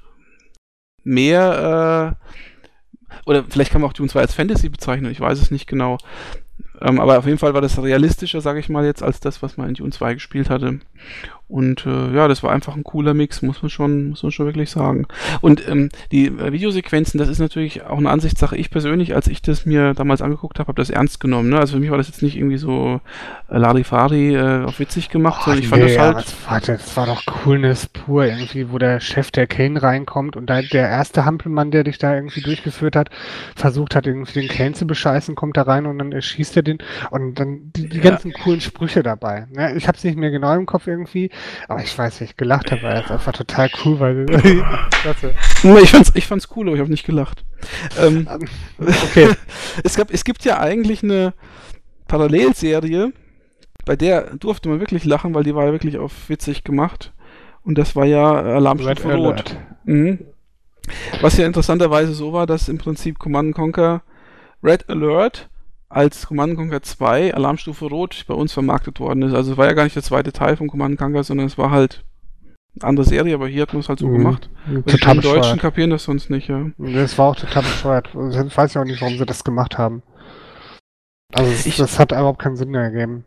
mehr, 1.05 2.17
äh, 2.19 2.27
oder 3.25 3.45
vielleicht 3.49 3.73
kann 3.73 3.81
man 3.81 3.91
auch 3.91 3.95
Dune 3.95 4.09
2 4.09 4.21
als 4.21 4.35
Fantasy 4.35 4.69
bezeichnen, 4.69 5.11
ich 5.11 5.21
weiß 5.21 5.41
es 5.41 5.51
nicht 5.51 5.67
genau. 5.67 5.99
Ähm, 6.81 7.01
aber 7.01 7.19
auf 7.19 7.27
jeden 7.27 7.39
Fall 7.39 7.55
war 7.55 7.61
das 7.61 7.83
realistischer, 7.83 8.41
sage 8.41 8.61
ich 8.61 8.69
mal 8.69 8.85
jetzt, 8.85 9.03
als 9.03 9.21
das, 9.21 9.43
was 9.43 9.57
man 9.57 9.69
in 9.69 9.75
Dune 9.75 9.93
2 9.93 10.15
gespielt 10.15 10.51
hatte. 10.51 10.81
Und 11.49 11.87
äh, 11.87 12.13
ja, 12.13 12.27
das 12.27 12.43
war 12.43 12.51
einfach 12.51 12.75
ein 12.75 12.83
cooler 12.83 13.15
Mix, 13.15 13.41
muss 13.41 13.63
man 13.63 13.71
schon, 13.71 14.11
muss 14.11 14.23
man 14.25 14.33
schon 14.33 14.47
wirklich 14.47 14.69
sagen. 14.71 15.07
Und 15.41 15.67
ähm, 15.69 15.91
die 16.11 16.27
äh, 16.27 16.53
Videosequenzen, 16.53 17.19
das 17.19 17.29
ist 17.29 17.39
natürlich 17.39 17.85
auch 17.85 17.99
eine 17.99 18.11
Ansichtssache. 18.11 18.57
Ich 18.57 18.71
persönlich, 18.71 19.15
als 19.15 19.29
ich 19.29 19.43
das 19.43 19.65
mir 19.65 19.95
damals 19.95 20.23
angeguckt 20.23 20.59
habe, 20.59 20.69
habe 20.69 20.81
das 20.81 20.91
ernst 20.91 21.21
genommen. 21.21 21.51
Ne? 21.51 21.59
Also 21.61 21.75
für 21.75 21.81
mich 21.81 21.91
war 21.91 21.99
das 21.99 22.09
jetzt 22.09 22.23
nicht 22.23 22.37
irgendwie 22.37 22.57
so 22.57 23.01
äh, 23.49 23.59
Larifari 23.59 24.35
äh, 24.35 24.65
auf 24.65 24.81
witzig 24.81 25.09
gemacht, 25.09 25.45
sondern 25.45 25.63
ich 25.63 25.69
fand 25.69 25.85
nee, 25.85 25.95
das 25.95 25.99
halt. 25.99 26.17
das 26.17 26.35
war, 26.49 26.61
das 26.61 26.97
war 26.97 27.07
doch 27.07 27.25
Coolness 27.27 27.87
pur 27.87 28.25
irgendwie, 28.25 28.73
wo 28.73 28.79
der 28.79 28.99
Chef 28.99 29.31
der 29.31 29.47
Kane 29.47 29.81
reinkommt 29.81 30.35
und 30.35 30.47
da 30.51 30.63
der 30.63 30.89
erste 30.89 31.25
Hampelmann, 31.25 31.71
der 31.71 31.85
dich 31.85 31.99
da 31.99 32.15
irgendwie 32.15 32.41
durchgeführt 32.41 32.97
hat, 32.97 33.11
versucht 33.55 33.95
hat, 33.95 34.09
irgendwie 34.09 34.41
den 34.41 34.49
Kane 34.49 34.73
zu 34.73 34.85
bescheißen, 34.87 35.37
kommt 35.37 35.57
da 35.57 35.63
rein 35.63 35.87
und 35.87 35.99
dann 35.99 36.11
erschießt 36.11 36.57
er 36.57 36.63
den 36.65 36.79
und 37.11 37.39
dann 37.39 37.71
die, 37.77 37.89
die 37.89 37.99
Ja. 37.99 38.11
ganzen 38.11 38.33
coolen 38.33 38.61
Sprüche 38.61 39.05
dabei. 39.05 39.47
Ne? 39.53 39.75
Ich 39.77 39.87
hab's 39.87 40.03
nicht 40.03 40.19
mehr 40.19 40.31
genau 40.31 40.55
im 40.57 40.67
Kopf 40.67 40.89
irgendwie, 40.89 41.31
aber 41.69 41.83
ich 41.83 41.97
weiß, 41.97 42.21
wie 42.21 42.25
ich 42.25 42.37
gelacht 42.37 42.71
habe, 42.71 42.83
weil 42.83 43.03
es 43.03 43.11
einfach 43.11 43.33
total 43.33 43.71
cool 43.85 44.01
war. 44.01 44.13
Ich 45.83 45.91
fand's, 45.91 46.13
ich 46.15 46.27
fand's 46.27 46.49
cool, 46.57 46.67
aber 46.67 46.77
ich 46.77 46.81
habe 46.81 46.91
nicht 46.91 47.07
gelacht. 47.07 47.45
Ähm, 48.01 48.27
Okay. 48.79 49.31
es, 49.85 49.97
gab, 49.97 50.13
es 50.13 50.25
gibt 50.25 50.45
ja 50.45 50.59
eigentlich 50.61 51.03
eine 51.03 51.33
Parallelserie, 52.09 53.13
bei 53.85 53.97
der 53.97 54.35
durfte 54.37 54.69
man 54.69 54.81
wirklich 54.81 55.05
lachen, 55.05 55.35
weil 55.35 55.45
die 55.45 55.55
war 55.55 55.67
ja 55.67 55.73
wirklich 55.73 55.99
auf 55.99 56.29
witzig 56.29 56.65
gemacht. 56.65 57.13
Und 57.63 57.79
das 57.79 57.97
war 57.97 58.05
ja 58.05 58.33
Alarmstufe 58.33 59.15
Rot. 59.15 59.57
Mhm. 59.85 60.21
Was 61.21 61.37
ja 61.37 61.47
interessanterweise 61.47 62.13
so 62.13 62.33
war, 62.33 62.47
dass 62.47 62.69
im 62.69 62.79
Prinzip 62.79 63.19
Command 63.19 63.55
Conquer 63.55 64.03
Red 64.63 64.89
Alert 64.89 65.49
als 65.97 66.27
Command 66.27 66.57
Conquer 66.57 66.83
2 66.83 67.35
Alarmstufe 67.35 67.87
Rot 67.87 68.25
bei 68.29 68.35
uns 68.35 68.53
vermarktet 68.53 69.01
worden 69.01 69.23
ist. 69.23 69.33
Also 69.35 69.53
es 69.53 69.59
war 69.59 69.67
ja 69.67 69.73
gar 69.73 69.85
nicht 69.85 69.97
der 69.97 70.03
zweite 70.03 70.31
Teil 70.33 70.57
von 70.57 70.69
Command 70.69 70.99
Conquer, 70.99 71.25
sondern 71.25 71.47
es 71.47 71.57
war 71.57 71.71
halt 71.71 72.05
eine 72.79 72.89
andere 72.91 73.07
Serie, 73.07 73.35
aber 73.35 73.49
hier 73.49 73.63
hat 73.63 73.73
man 73.73 73.81
es 73.81 73.89
halt 73.89 73.99
so 73.99 74.07
Mhm. 74.09 74.13
gemacht. 74.19 74.51
Und 74.69 74.87
Total 74.87 75.15
die 75.15 75.21
Deutschen 75.23 75.41
bescheuert. 75.41 75.61
kapieren 75.61 75.91
das 75.91 76.05
sonst 76.05 76.29
nicht, 76.29 76.49
ja. 76.49 76.67
Das 76.77 77.17
war 77.17 77.29
auch 77.31 77.37
total 77.37 77.63
bescheuert. 77.63 78.11
Also 78.15 78.45
Ich 78.47 78.57
weiß 78.57 78.75
ja 78.75 78.83
auch 78.83 78.85
nicht, 78.87 79.01
warum 79.01 79.17
sie 79.17 79.25
das 79.25 79.43
gemacht 79.43 79.79
haben. 79.79 80.03
Also 81.35 81.51
es, 81.51 81.65
Ich- 81.67 81.77
das 81.79 81.99
hat 81.99 82.13
überhaupt 82.13 82.41
keinen 82.41 82.57
Sinn 82.57 82.71
mehr 82.71 82.83
ergeben. 82.83 83.25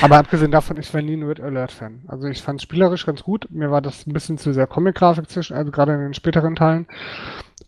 Aber 0.00 0.16
abgesehen 0.18 0.50
davon, 0.50 0.76
ich 0.78 0.92
war 0.92 1.02
nie 1.02 1.14
ein 1.16 1.22
Red 1.22 1.40
Alert-Fan. 1.40 2.02
Also 2.08 2.26
ich 2.26 2.42
fand 2.42 2.58
es 2.60 2.64
spielerisch 2.64 3.06
ganz 3.06 3.22
gut. 3.22 3.46
Mir 3.50 3.70
war 3.70 3.80
das 3.80 4.06
ein 4.06 4.12
bisschen 4.12 4.38
zu 4.38 4.52
sehr 4.52 4.66
Comic-Grafik 4.66 5.28
zwischen, 5.30 5.54
also 5.56 5.70
gerade 5.70 5.94
in 5.94 6.00
den 6.00 6.14
späteren 6.14 6.56
Teilen. 6.56 6.86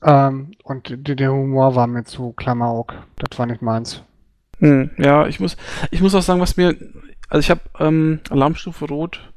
Ähm, 0.05 0.53
und 0.63 1.09
der, 1.09 1.17
der 1.17 1.33
Humor 1.33 1.75
war 1.75 1.87
mir 1.87 2.05
zu 2.05 2.33
Klamauk. 2.33 2.95
Das 3.17 3.39
war 3.39 3.47
nicht 3.47 3.63
meins. 3.63 4.03
Hm, 4.59 4.91
ja, 4.99 5.27
ich 5.27 5.41
muss, 5.41 5.57
ich 5.91 6.01
muss 6.01 6.15
auch 6.15 6.23
sagen, 6.23 6.41
was 6.41 6.57
mir, 6.57 6.77
also 7.29 7.41
ich 7.41 7.51
habe 7.51 7.63
ähm, 7.81 8.21
Alarmstufe 8.31 8.87
Rot 8.87 9.33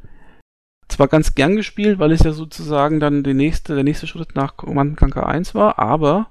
zwar 0.90 1.08
ganz 1.08 1.36
gern 1.36 1.56
gespielt, 1.56 2.00
weil 2.00 2.12
es 2.12 2.24
ja 2.24 2.32
sozusagen 2.32 3.00
dann 3.00 3.24
die 3.24 3.34
nächste, 3.34 3.76
der 3.76 3.84
nächste 3.84 4.08
Schritt 4.08 4.36
nach 4.36 4.58
Command 4.58 4.98
Conquer 4.98 5.28
1 5.28 5.56
war, 5.56 5.80
aber 5.80 6.28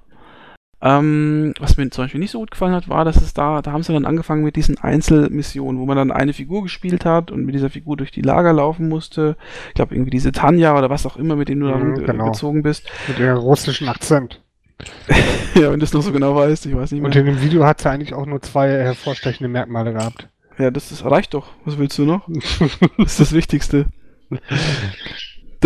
ähm, 0.86 1.52
was 1.58 1.76
mir 1.76 1.90
zum 1.90 2.04
Beispiel 2.04 2.20
nicht 2.20 2.30
so 2.30 2.38
gut 2.38 2.52
gefallen 2.52 2.74
hat, 2.74 2.88
war, 2.88 3.04
dass 3.04 3.16
es 3.16 3.34
da, 3.34 3.60
da 3.60 3.72
haben 3.72 3.82
sie 3.82 3.92
dann 3.92 4.04
angefangen 4.04 4.44
mit 4.44 4.54
diesen 4.54 4.78
Einzelmissionen, 4.78 5.80
wo 5.80 5.86
man 5.86 5.96
dann 5.96 6.12
eine 6.12 6.32
Figur 6.32 6.62
gespielt 6.62 7.04
hat 7.04 7.30
und 7.32 7.44
mit 7.44 7.54
dieser 7.56 7.70
Figur 7.70 7.96
durch 7.96 8.12
die 8.12 8.22
Lager 8.22 8.52
laufen 8.52 8.88
musste. 8.88 9.36
Ich 9.68 9.74
glaube, 9.74 9.94
irgendwie 9.94 10.10
diese 10.10 10.30
Tanja 10.32 10.78
oder 10.78 10.88
was 10.88 11.04
auch 11.06 11.16
immer, 11.16 11.34
mit 11.34 11.48
dem 11.48 11.60
du 11.60 11.68
da 11.68 11.76
Mhm, 11.76 12.04
genau. 12.04 12.26
gezogen 12.26 12.62
bist. 12.62 12.88
Mit 13.08 13.18
ihrem 13.18 13.38
russischen 13.38 13.88
Akzent. 13.88 14.42
ja, 15.54 15.72
wenn 15.72 15.80
du 15.80 15.84
es 15.84 15.92
noch 15.92 16.02
so 16.02 16.12
genau 16.12 16.36
weißt, 16.36 16.66
ich 16.66 16.76
weiß 16.76 16.92
nicht 16.92 17.00
mehr. 17.00 17.08
Und 17.08 17.16
in 17.16 17.26
dem 17.26 17.40
Video 17.40 17.64
hat 17.64 17.80
sie 17.80 17.90
eigentlich 17.90 18.14
auch 18.14 18.26
nur 18.26 18.42
zwei 18.42 18.68
hervorstechende 18.68 19.48
Merkmale 19.48 19.92
gehabt. 19.92 20.28
Ja, 20.58 20.70
das, 20.70 20.90
das 20.90 21.04
reicht 21.04 21.34
doch. 21.34 21.48
Was 21.64 21.78
willst 21.78 21.98
du 21.98 22.04
noch? 22.04 22.28
Das 22.98 23.12
ist 23.12 23.20
das 23.20 23.32
Wichtigste. 23.32 23.86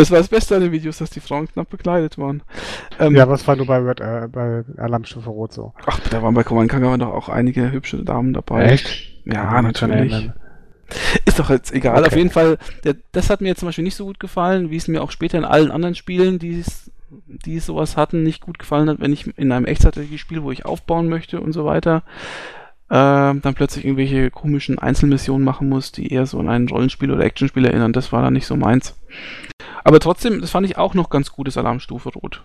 Das 0.00 0.10
war 0.10 0.18
das 0.18 0.28
Beste 0.28 0.56
an 0.56 0.62
den 0.62 0.72
Videos, 0.72 0.98
dass 0.98 1.10
die 1.10 1.20
Frauen 1.20 1.46
knapp 1.46 1.68
bekleidet 1.68 2.16
waren. 2.18 2.42
Ähm, 2.98 3.14
ja, 3.14 3.24
aber 3.24 3.34
es 3.34 3.46
war 3.46 3.56
nur 3.56 3.66
bei, 3.66 3.76
Red, 3.78 4.00
äh, 4.00 4.28
bei 4.30 4.64
Alarmstufe 4.78 5.28
Rot 5.28 5.52
so. 5.52 5.74
Ach, 5.86 6.00
da 6.10 6.22
waren 6.22 6.34
bei 6.34 6.42
Command 6.42 6.70
Conquer 6.70 6.96
doch 6.98 7.12
auch 7.12 7.28
einige 7.28 7.70
hübsche 7.70 8.02
Damen 8.02 8.32
dabei. 8.32 8.64
Echt? 8.64 9.12
Ja, 9.26 9.50
schon 9.52 9.64
natürlich. 9.90 10.12
erinnern. 10.12 10.34
Ist 11.24 11.38
doch 11.38 11.50
jetzt 11.50 11.72
egal. 11.72 11.98
Okay. 11.98 12.06
Auf 12.06 12.16
jeden 12.16 12.30
Fall, 12.30 12.58
der, 12.84 12.96
das 13.12 13.30
hat 13.30 13.40
mir 13.42 13.54
zum 13.56 13.68
Beispiel 13.68 13.84
nicht 13.84 13.94
so 13.94 14.06
gut 14.06 14.18
gefallen, 14.18 14.70
wie 14.70 14.76
es 14.76 14.88
mir 14.88 15.02
auch 15.02 15.10
später 15.10 15.38
in 15.38 15.44
allen 15.44 15.70
anderen 15.70 15.94
Spielen, 15.94 16.38
die 16.38 17.60
sowas 17.60 17.96
hatten, 17.96 18.22
nicht 18.22 18.40
gut 18.40 18.58
gefallen 18.58 18.88
hat, 18.88 19.00
wenn 19.00 19.12
ich 19.12 19.26
in 19.38 19.52
einem 19.52 19.66
Echtzeitstrategiespiel, 19.66 20.42
wo 20.42 20.50
ich 20.50 20.64
aufbauen 20.64 21.08
möchte 21.08 21.40
und 21.40 21.52
so 21.52 21.64
weiter, 21.64 22.02
äh, 22.88 22.92
dann 22.92 23.54
plötzlich 23.54 23.84
irgendwelche 23.84 24.30
komischen 24.30 24.78
Einzelmissionen 24.78 25.44
machen 25.44 25.68
muss, 25.68 25.92
die 25.92 26.12
eher 26.12 26.26
so 26.26 26.40
an 26.40 26.48
ein 26.48 26.68
Rollenspiel 26.68 27.12
oder 27.12 27.24
Actionspiel 27.24 27.66
erinnern. 27.66 27.92
Das 27.92 28.12
war 28.12 28.22
dann 28.22 28.32
nicht 28.32 28.46
so 28.46 28.56
meins. 28.56 28.96
Aber 29.84 30.00
trotzdem, 30.00 30.40
das 30.40 30.50
fand 30.50 30.66
ich 30.66 30.78
auch 30.78 30.94
noch 30.94 31.10
ganz 31.10 31.32
gutes 31.32 31.56
Alarmstufe 31.56 32.10
Rot. 32.10 32.44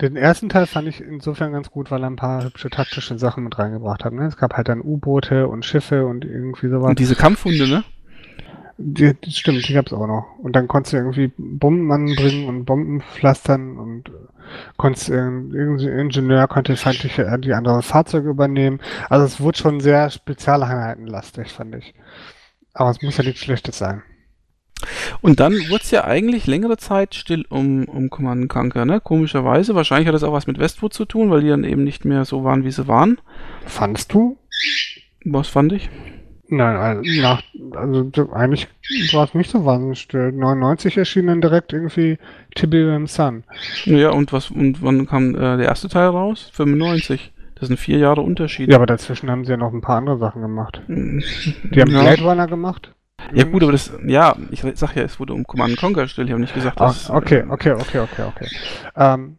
Den 0.00 0.16
ersten 0.16 0.48
Teil 0.48 0.66
fand 0.66 0.88
ich 0.88 1.00
insofern 1.00 1.52
ganz 1.52 1.70
gut, 1.70 1.90
weil 1.90 2.02
er 2.02 2.10
ein 2.10 2.16
paar 2.16 2.44
hübsche 2.44 2.70
taktische 2.70 3.18
Sachen 3.18 3.44
mit 3.44 3.58
reingebracht 3.58 4.04
hat. 4.04 4.12
Ne? 4.12 4.26
Es 4.26 4.36
gab 4.36 4.54
halt 4.54 4.68
dann 4.68 4.82
U-Boote 4.82 5.48
und 5.48 5.64
Schiffe 5.64 6.06
und 6.06 6.24
irgendwie 6.24 6.68
sowas. 6.68 6.90
Und 6.90 6.98
diese 6.98 7.16
Kampfhunde, 7.16 7.66
ne? 7.68 7.84
Die, 8.78 9.14
die 9.14 9.30
stimmt, 9.30 9.68
die 9.68 9.74
gab's 9.74 9.92
auch 9.92 10.06
noch. 10.06 10.38
Und 10.38 10.56
dann 10.56 10.66
konntest 10.66 10.92
du 10.92 10.96
irgendwie 10.96 11.32
Bomben 11.36 11.90
anbringen 11.92 12.48
und 12.48 12.64
Bomben 12.64 13.00
pflastern 13.00 13.78
und 13.78 14.08
äh, 14.08 14.12
konntest 14.76 15.08
äh, 15.10 15.14
irgendein 15.14 15.98
Ingenieur 15.98 16.48
konnte 16.48 16.76
feindliche 16.76 17.24
äh, 17.24 17.38
die 17.38 17.52
andere 17.52 17.82
Fahrzeuge 17.82 18.30
übernehmen. 18.30 18.80
Also 19.08 19.24
es 19.24 19.40
wurde 19.40 19.58
schon 19.58 19.80
sehr 19.80 20.10
spezialeinheitenlastig, 20.10 21.52
fand 21.52 21.76
ich. 21.76 21.94
Aber 22.74 22.90
es 22.90 23.02
muss 23.02 23.18
ja 23.18 23.24
nichts 23.24 23.40
Schlechtes 23.40 23.78
sein. 23.78 24.02
Und 25.20 25.40
dann 25.40 25.52
wurde 25.52 25.82
es 25.82 25.90
ja 25.90 26.04
eigentlich 26.04 26.46
längere 26.46 26.76
Zeit 26.76 27.14
still 27.14 27.44
um, 27.48 27.84
um 27.84 28.10
Command 28.10 28.48
Conquer, 28.48 28.84
ne? 28.84 29.00
Komischerweise. 29.00 29.74
Wahrscheinlich 29.74 30.08
hat 30.08 30.14
das 30.14 30.24
auch 30.24 30.32
was 30.32 30.46
mit 30.46 30.58
Westwood 30.58 30.92
zu 30.92 31.04
tun, 31.04 31.30
weil 31.30 31.42
die 31.42 31.48
dann 31.48 31.64
eben 31.64 31.84
nicht 31.84 32.04
mehr 32.04 32.24
so 32.24 32.44
waren, 32.44 32.64
wie 32.64 32.70
sie 32.70 32.88
waren. 32.88 33.18
Fandst 33.66 34.12
du? 34.12 34.38
Was 35.24 35.48
fand 35.48 35.72
ich? 35.72 35.88
Nein, 36.48 36.76
also, 36.76 37.22
nach, 37.22 37.42
also 37.76 38.10
so, 38.14 38.30
eigentlich 38.32 38.68
war 39.12 39.24
es 39.24 39.32
nicht 39.32 39.50
so 39.50 39.64
wahnsinnig 39.64 40.00
still. 40.00 40.32
99 40.32 40.98
erschien 40.98 41.28
dann 41.28 41.40
direkt 41.40 41.72
irgendwie 41.72 42.18
Tiberium 42.54 43.06
Sun. 43.06 43.44
Ja, 43.84 44.10
und 44.10 44.34
was, 44.34 44.50
und 44.50 44.82
wann 44.82 45.06
kam 45.06 45.34
äh, 45.34 45.56
der 45.56 45.64
erste 45.64 45.88
Teil 45.88 46.08
raus? 46.08 46.50
95. 46.52 47.32
Das 47.54 47.68
sind 47.68 47.78
vier 47.78 47.96
Jahre 47.98 48.20
Unterschied. 48.20 48.68
Ja, 48.68 48.76
aber 48.76 48.86
dazwischen 48.86 49.30
haben 49.30 49.44
sie 49.44 49.52
ja 49.52 49.56
noch 49.56 49.72
ein 49.72 49.80
paar 49.80 49.96
andere 49.96 50.18
Sachen 50.18 50.42
gemacht. 50.42 50.82
Die 50.88 51.80
haben 51.80 51.90
ja. 51.90 52.02
Blade 52.02 52.22
Runner 52.22 52.46
gemacht. 52.46 52.92
Ja 53.32 53.44
gut, 53.44 53.62
aber 53.62 53.72
das, 53.72 53.92
ja, 54.06 54.36
ich 54.50 54.62
sag 54.74 54.96
ja, 54.96 55.02
es 55.02 55.18
wurde 55.18 55.34
um 55.34 55.46
Command 55.46 55.76
Conquer 55.76 56.02
gestellt, 56.02 56.28
ich 56.28 56.32
habe 56.32 56.40
nicht 56.40 56.54
gesagt, 56.54 56.80
dass... 56.80 57.10
Ah, 57.10 57.16
okay, 57.16 57.44
okay, 57.48 57.72
okay, 57.72 58.00
okay, 58.00 58.22
okay. 58.22 58.48
Ähm, 58.96 59.38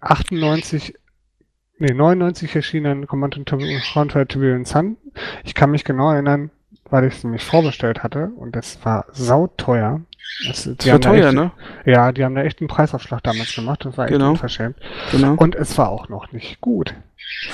98, 0.00 0.94
nee, 1.78 1.92
99 1.92 2.54
erschienen 2.54 3.06
Command 3.06 3.34
Conquer 3.34 4.26
Tiberian 4.26 4.64
Sun. 4.64 4.96
Ich 5.44 5.54
kann 5.54 5.70
mich 5.70 5.84
genau 5.84 6.10
erinnern, 6.10 6.50
weil 6.90 7.04
ich 7.04 7.14
es 7.14 7.24
nämlich 7.24 7.44
vorbestellt 7.44 8.02
hatte 8.02 8.30
und 8.36 8.54
das 8.56 8.84
war 8.84 9.06
sauteuer. 9.12 10.00
Das, 10.46 10.64
das 10.64 10.90
war 10.90 11.00
teuer, 11.00 11.28
echt, 11.28 11.34
ne? 11.34 11.52
Ja, 11.84 12.12
die 12.12 12.24
haben 12.24 12.34
da 12.34 12.42
echt 12.42 12.60
einen 12.60 12.68
Preisaufschlag 12.68 13.22
damals 13.22 13.54
gemacht. 13.54 13.84
Das 13.84 13.96
war 13.96 14.06
echt 14.06 14.12
genau. 14.12 14.30
unverschämt. 14.30 14.76
Genau. 15.12 15.34
Und 15.34 15.54
es 15.54 15.78
war 15.78 15.88
auch 15.88 16.08
noch 16.08 16.32
nicht 16.32 16.60
gut. 16.60 16.94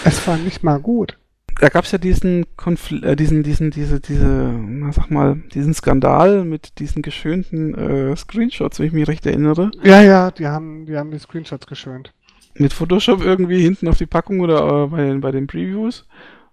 Es 0.04 0.26
war 0.26 0.36
nicht 0.36 0.62
mal 0.62 0.80
gut. 0.80 1.18
Da 1.60 1.68
gab 1.68 1.84
es 1.84 1.92
ja 1.92 1.98
diesen 1.98 2.44
Konfl 2.56 3.04
äh, 3.04 3.16
diesen, 3.16 3.42
diesen, 3.42 3.70
diese, 3.70 4.00
diese, 4.00 4.24
na, 4.24 4.92
sag 4.92 5.10
mal, 5.10 5.42
diesen 5.54 5.74
Skandal 5.74 6.44
mit 6.44 6.78
diesen 6.78 7.02
geschönten 7.02 7.74
äh, 7.74 8.16
Screenshots, 8.16 8.78
wenn 8.78 8.86
ich 8.86 8.92
mich 8.92 9.08
recht 9.08 9.26
erinnere. 9.26 9.70
Ja, 9.82 10.00
ja, 10.02 10.30
die 10.30 10.46
haben, 10.46 10.86
die 10.86 10.96
haben 10.96 11.10
die 11.10 11.18
Screenshots 11.18 11.66
geschönt. 11.66 12.12
Mit 12.54 12.72
Photoshop 12.72 13.24
irgendwie 13.24 13.62
hinten 13.62 13.88
auf 13.88 13.98
die 13.98 14.06
Packung 14.06 14.40
oder 14.40 14.84
äh, 14.84 14.86
bei, 14.88 15.04
den, 15.04 15.20
bei 15.20 15.30
den 15.30 15.46
Previews. 15.46 16.06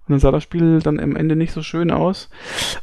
Und 0.10 0.14
dann 0.14 0.20
sah 0.22 0.32
das 0.32 0.42
Spiel 0.42 0.80
dann 0.80 1.00
am 1.00 1.16
Ende 1.16 1.36
nicht 1.36 1.54
so 1.54 1.62
schön 1.62 1.92
aus. 1.92 2.30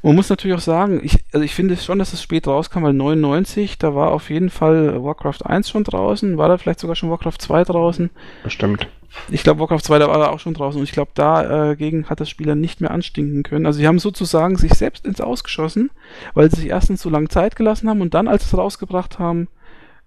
man 0.03 0.14
muss 0.14 0.29
natürlich 0.29 0.57
auch 0.57 0.61
sagen, 0.61 1.01
ich, 1.03 1.25
also 1.33 1.45
ich 1.45 1.57
finde 1.57 1.77
schon, 1.77 1.99
dass 1.99 2.12
es 2.12 2.23
spät 2.23 2.47
rauskam, 2.47 2.85
weil 2.85 2.93
99, 2.93 3.79
da 3.79 3.97
war 3.97 4.12
auf 4.12 4.31
jeden 4.31 4.49
Fall 4.49 5.03
Warcraft 5.03 5.45
1 5.45 5.69
schon 5.69 5.83
draußen, 5.83 6.39
war 6.39 6.49
da 6.49 6.57
vielleicht 6.57 6.79
sogar 6.79 6.95
schon 6.95 7.11
Warcraft 7.11 7.39
2 7.41 7.64
draußen. 7.64 8.11
Bestimmt. 8.45 8.89
Ich 9.31 9.43
glaube, 9.43 9.61
Warcraft 9.61 9.81
2 9.81 9.99
da 9.99 10.09
war 10.09 10.19
da 10.19 10.29
auch 10.29 10.41
schon 10.41 10.55
draußen 10.55 10.79
und 10.79 10.85
ich 10.85 10.93
glaube, 10.93 11.13
dagegen 11.15 12.03
äh, 12.03 12.07
hat 12.07 12.21
das 12.21 12.31
Spieler 12.31 12.55
nicht 12.55 12.81
mehr 12.81 12.91
anstinken 12.91 13.43
können. 13.43 13.67
Also 13.67 13.79
sie 13.79 13.87
haben 13.87 13.99
sozusagen 13.99 14.57
sich 14.57 14.75
selbst 14.75 15.07
ins 15.07 15.21
Ausgeschossen, 15.21 15.91
weil 16.35 16.51
sie 16.51 16.61
sich 16.61 16.71
erstens 16.71 17.01
zu 17.01 17.11
lange 17.11 17.29
Zeit 17.29 17.57
gelassen 17.57 17.89
haben 17.89 18.01
und 18.01 18.15
dann, 18.15 18.29
als 18.29 18.45
sie 18.45 18.55
es 18.55 18.59
rausgebracht 18.59 19.19
haben, 19.19 19.49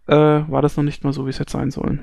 äh, 0.07 0.15
war 0.15 0.61
das 0.61 0.77
noch 0.77 0.83
nicht 0.83 1.03
mal 1.03 1.13
so, 1.13 1.25
wie 1.25 1.29
es 1.29 1.39
hätte 1.39 1.51
sein 1.51 1.71
sollen. 1.71 2.01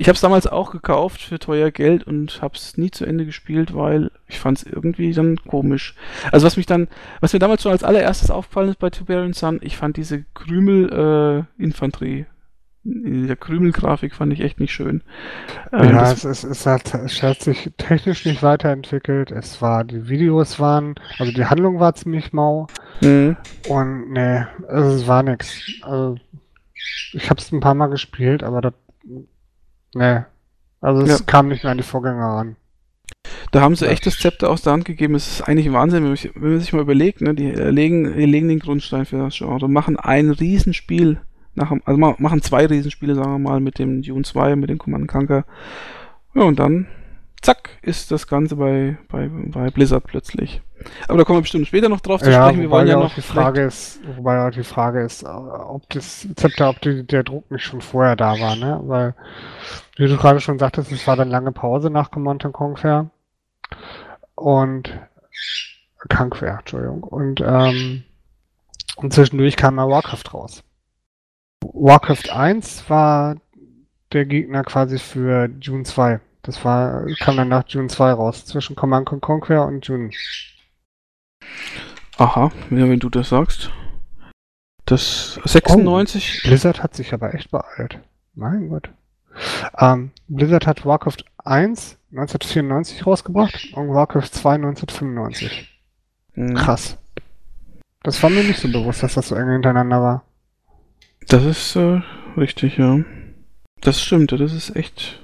Ich 0.00 0.06
habe 0.06 0.14
es 0.14 0.20
damals 0.20 0.46
auch 0.46 0.70
gekauft 0.70 1.20
für 1.20 1.40
teuer 1.40 1.72
Geld 1.72 2.04
und 2.04 2.40
habe 2.40 2.54
es 2.54 2.78
nie 2.78 2.92
zu 2.92 3.04
Ende 3.04 3.26
gespielt, 3.26 3.74
weil 3.74 4.12
ich 4.28 4.38
fand 4.38 4.58
es 4.58 4.64
irgendwie 4.64 5.12
dann 5.12 5.38
komisch. 5.38 5.96
Also 6.30 6.46
was 6.46 6.56
mich 6.56 6.66
dann, 6.66 6.86
was 7.20 7.32
mir 7.32 7.40
damals 7.40 7.62
schon 7.62 7.72
als 7.72 7.82
allererstes 7.82 8.30
aufgefallen 8.30 8.68
ist 8.68 8.78
bei 8.78 8.90
Tiberian 8.90 9.32
Sun, 9.32 9.58
ich 9.60 9.76
fand 9.76 9.96
diese 9.96 10.24
Krümel-Infanterie, 10.34 12.20
äh, 12.20 12.26
der 12.90 13.36
Krümelgrafik 13.36 14.14
fand 14.14 14.32
ich 14.32 14.40
echt 14.40 14.60
nicht 14.60 14.72
schön. 14.72 15.02
Ähm, 15.72 15.90
ja, 15.90 16.10
es, 16.10 16.24
es, 16.24 16.44
es, 16.44 16.66
hat, 16.66 16.94
es 16.94 17.22
hat 17.22 17.40
sich 17.40 17.70
technisch 17.76 18.24
nicht 18.24 18.42
weiterentwickelt. 18.42 19.30
Es 19.30 19.60
war, 19.60 19.84
die 19.84 20.08
Videos 20.08 20.58
waren, 20.58 20.94
also 21.18 21.32
die 21.32 21.44
Handlung 21.44 21.80
war 21.80 21.94
ziemlich 21.94 22.32
mau. 22.32 22.66
Mhm. 23.00 23.36
Und 23.68 24.12
nee, 24.12 24.44
also 24.68 24.96
es 24.96 25.06
war 25.06 25.22
nix. 25.22 25.60
Also 25.82 26.16
ich 27.12 27.30
habe 27.30 27.40
es 27.40 27.52
ein 27.52 27.60
paar 27.60 27.74
Mal 27.74 27.88
gespielt, 27.88 28.42
aber 28.42 28.60
das 28.60 28.74
Nee. 29.94 30.20
Also 30.80 31.02
es 31.02 31.18
ja. 31.18 31.24
kam 31.26 31.48
nicht 31.48 31.64
mehr 31.64 31.72
an 31.72 31.78
die 31.78 31.84
Vorgänger 31.84 32.24
ran. 32.24 32.56
Da 33.50 33.62
haben 33.62 33.74
sie 33.74 33.88
echt 33.88 34.06
das 34.06 34.18
Zepter 34.18 34.50
aus 34.50 34.62
der 34.62 34.74
Hand 34.74 34.84
gegeben. 34.84 35.14
Es 35.14 35.26
ist 35.26 35.42
eigentlich 35.42 35.72
Wahnsinn, 35.72 36.04
wenn, 36.04 36.12
ich, 36.12 36.30
wenn 36.34 36.50
man 36.50 36.60
sich 36.60 36.72
mal 36.72 36.82
überlegt, 36.82 37.20
ne? 37.20 37.34
die 37.34 37.50
legen, 37.50 38.14
die 38.16 38.26
legen 38.26 38.48
den 38.48 38.58
Grundstein 38.58 39.06
für 39.06 39.18
das 39.18 39.36
Genre, 39.36 39.68
machen 39.68 39.96
ein 39.96 40.30
Riesenspiel, 40.30 41.20
nach, 41.58 41.72
also 41.84 41.98
machen 41.98 42.42
zwei 42.42 42.66
Riesenspiele, 42.66 43.14
sagen 43.14 43.32
wir 43.32 43.38
mal, 43.38 43.60
mit 43.60 43.78
dem 43.78 44.02
Dune 44.02 44.24
2, 44.24 44.56
mit 44.56 44.70
dem 44.70 44.78
Command 44.78 45.08
Conquer. 45.08 45.44
Ja, 46.34 46.42
und 46.42 46.58
dann 46.58 46.86
zack, 47.40 47.70
ist 47.82 48.10
das 48.10 48.26
Ganze 48.26 48.56
bei, 48.56 48.98
bei, 49.08 49.28
bei 49.28 49.70
Blizzard 49.70 50.04
plötzlich. 50.04 50.62
Aber 51.08 51.18
da 51.18 51.24
kommen 51.24 51.38
wir 51.38 51.42
bestimmt 51.42 51.66
später 51.66 51.88
noch 51.88 52.00
drauf 52.00 52.22
zu 52.22 52.30
ja, 52.30 52.44
sprechen. 52.44 52.62
Wir 52.62 52.70
wollen 52.70 52.86
ja 52.86 52.98
noch. 52.98 53.14
Die 53.14 53.22
Frage 53.22 53.62
ist, 53.62 54.00
wobei 54.16 54.46
auch 54.46 54.50
die 54.50 54.62
Frage 54.62 55.02
ist, 55.02 55.24
ob 55.24 55.88
das 55.90 56.28
Zepter, 56.36 56.70
ob 56.70 56.80
die, 56.80 57.04
der 57.04 57.24
Druck 57.24 57.50
nicht 57.50 57.64
schon 57.64 57.80
vorher 57.80 58.16
da 58.16 58.38
war, 58.38 58.56
ne? 58.56 58.80
Weil, 58.84 59.14
wie 59.96 60.06
du 60.06 60.16
gerade 60.16 60.40
schon 60.40 60.58
sagtest, 60.58 60.92
es 60.92 61.06
war 61.06 61.16
dann 61.16 61.30
lange 61.30 61.52
Pause 61.52 61.90
nach 61.90 62.10
Command 62.10 62.44
Conquer. 62.52 63.10
Und 64.34 64.98
Conquer, 66.08 66.58
Entschuldigung. 66.60 67.02
Und, 67.02 67.40
ähm, 67.40 68.04
und 68.96 69.12
zwischendurch 69.12 69.56
kam 69.56 69.78
ja 69.78 69.88
Warcraft 69.88 70.32
raus. 70.32 70.62
Warcraft 71.62 72.30
1 72.32 72.88
war 72.88 73.36
der 74.12 74.26
Gegner 74.26 74.64
quasi 74.64 74.98
für 74.98 75.48
June 75.60 75.84
2. 75.84 76.20
Das 76.42 76.64
war, 76.64 77.06
kam 77.20 77.36
dann 77.36 77.48
nach 77.48 77.64
June 77.68 77.88
2 77.88 78.12
raus, 78.12 78.46
zwischen 78.46 78.76
Command 78.76 79.06
Conquer 79.06 79.66
und 79.66 79.86
June. 79.86 80.10
Aha, 82.16 82.50
ja, 82.70 82.88
wenn 82.88 82.98
du 82.98 83.10
das 83.10 83.28
sagst. 83.28 83.70
Das 84.86 85.38
96. 85.44 86.42
Oh, 86.44 86.48
Blizzard 86.48 86.82
hat 86.82 86.94
sich 86.94 87.12
aber 87.12 87.34
echt 87.34 87.50
beeilt. 87.50 88.00
Mein 88.34 88.70
Gott. 88.70 88.90
Ähm, 89.78 90.10
Blizzard 90.28 90.66
hat 90.66 90.86
Warcraft 90.86 91.24
1 91.44 91.98
1994 92.10 93.06
rausgebracht 93.06 93.74
und 93.74 93.92
Warcraft 93.92 94.30
2 94.30 94.54
1995. 94.54 95.82
Mhm. 96.34 96.54
Krass. 96.54 96.96
Das 98.02 98.22
war 98.22 98.30
mir 98.30 98.44
nicht 98.44 98.60
so 98.60 98.68
bewusst, 98.68 99.02
dass 99.02 99.14
das 99.14 99.28
so 99.28 99.34
eng 99.34 99.50
hintereinander 99.50 100.00
war. 100.00 100.24
Das 101.28 101.44
ist 101.44 101.76
äh, 101.76 102.00
richtig, 102.36 102.78
ja. 102.78 103.00
Das 103.80 104.02
stimmt, 104.02 104.32
das 104.32 104.52
ist 104.52 104.74
echt 104.74 105.20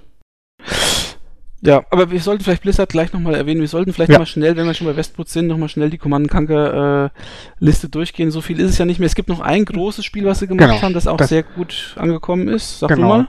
ja, 1.67 1.83
aber 1.91 2.11
wir 2.11 2.21
sollten 2.21 2.45
vielleicht 2.45 2.63
Blizzard 2.63 2.91
gleich 2.91 3.15
nochmal 3.15 3.35
erwähnen. 3.35 3.63
Wir 3.63 3.69
sollten 3.69 3.95
vielleicht 3.95 4.13
ja. 4.13 4.19
mal 4.19 4.27
schnell, 4.27 4.55
wenn 4.55 4.67
wir 4.67 4.75
schon 4.75 4.87
bei 4.87 4.97
Westwood 4.97 5.31
sind, 5.31 5.47
nochmal 5.47 5.71
schnell 5.71 5.89
die 5.89 5.97
Command 5.97 6.31
Conquer 6.31 7.07
äh, 7.07 7.11
Liste 7.59 7.89
durchgehen. 7.89 8.31
So 8.31 8.43
viel 8.43 8.61
ist 8.61 8.73
es 8.73 8.79
ja 8.79 8.85
nicht 8.85 9.01
mehr. 9.01 9.07
Es 9.07 9.15
gibt 9.15 9.31
noch 9.31 9.41
ein 9.41 9.65
großes 9.65 10.05
Spiel, 10.05 10.27
was 10.27 10.41
sie 10.41 10.47
gemacht 10.47 10.69
genau. 10.69 10.83
haben, 10.83 10.93
das 10.93 11.07
auch 11.07 11.17
das 11.17 11.31
sehr 11.31 11.43
gut 11.43 11.95
angekommen 11.99 12.49
ist. 12.49 12.81
Sag 12.81 12.91
genau. 12.91 13.01
du 13.01 13.19
mal. 13.19 13.29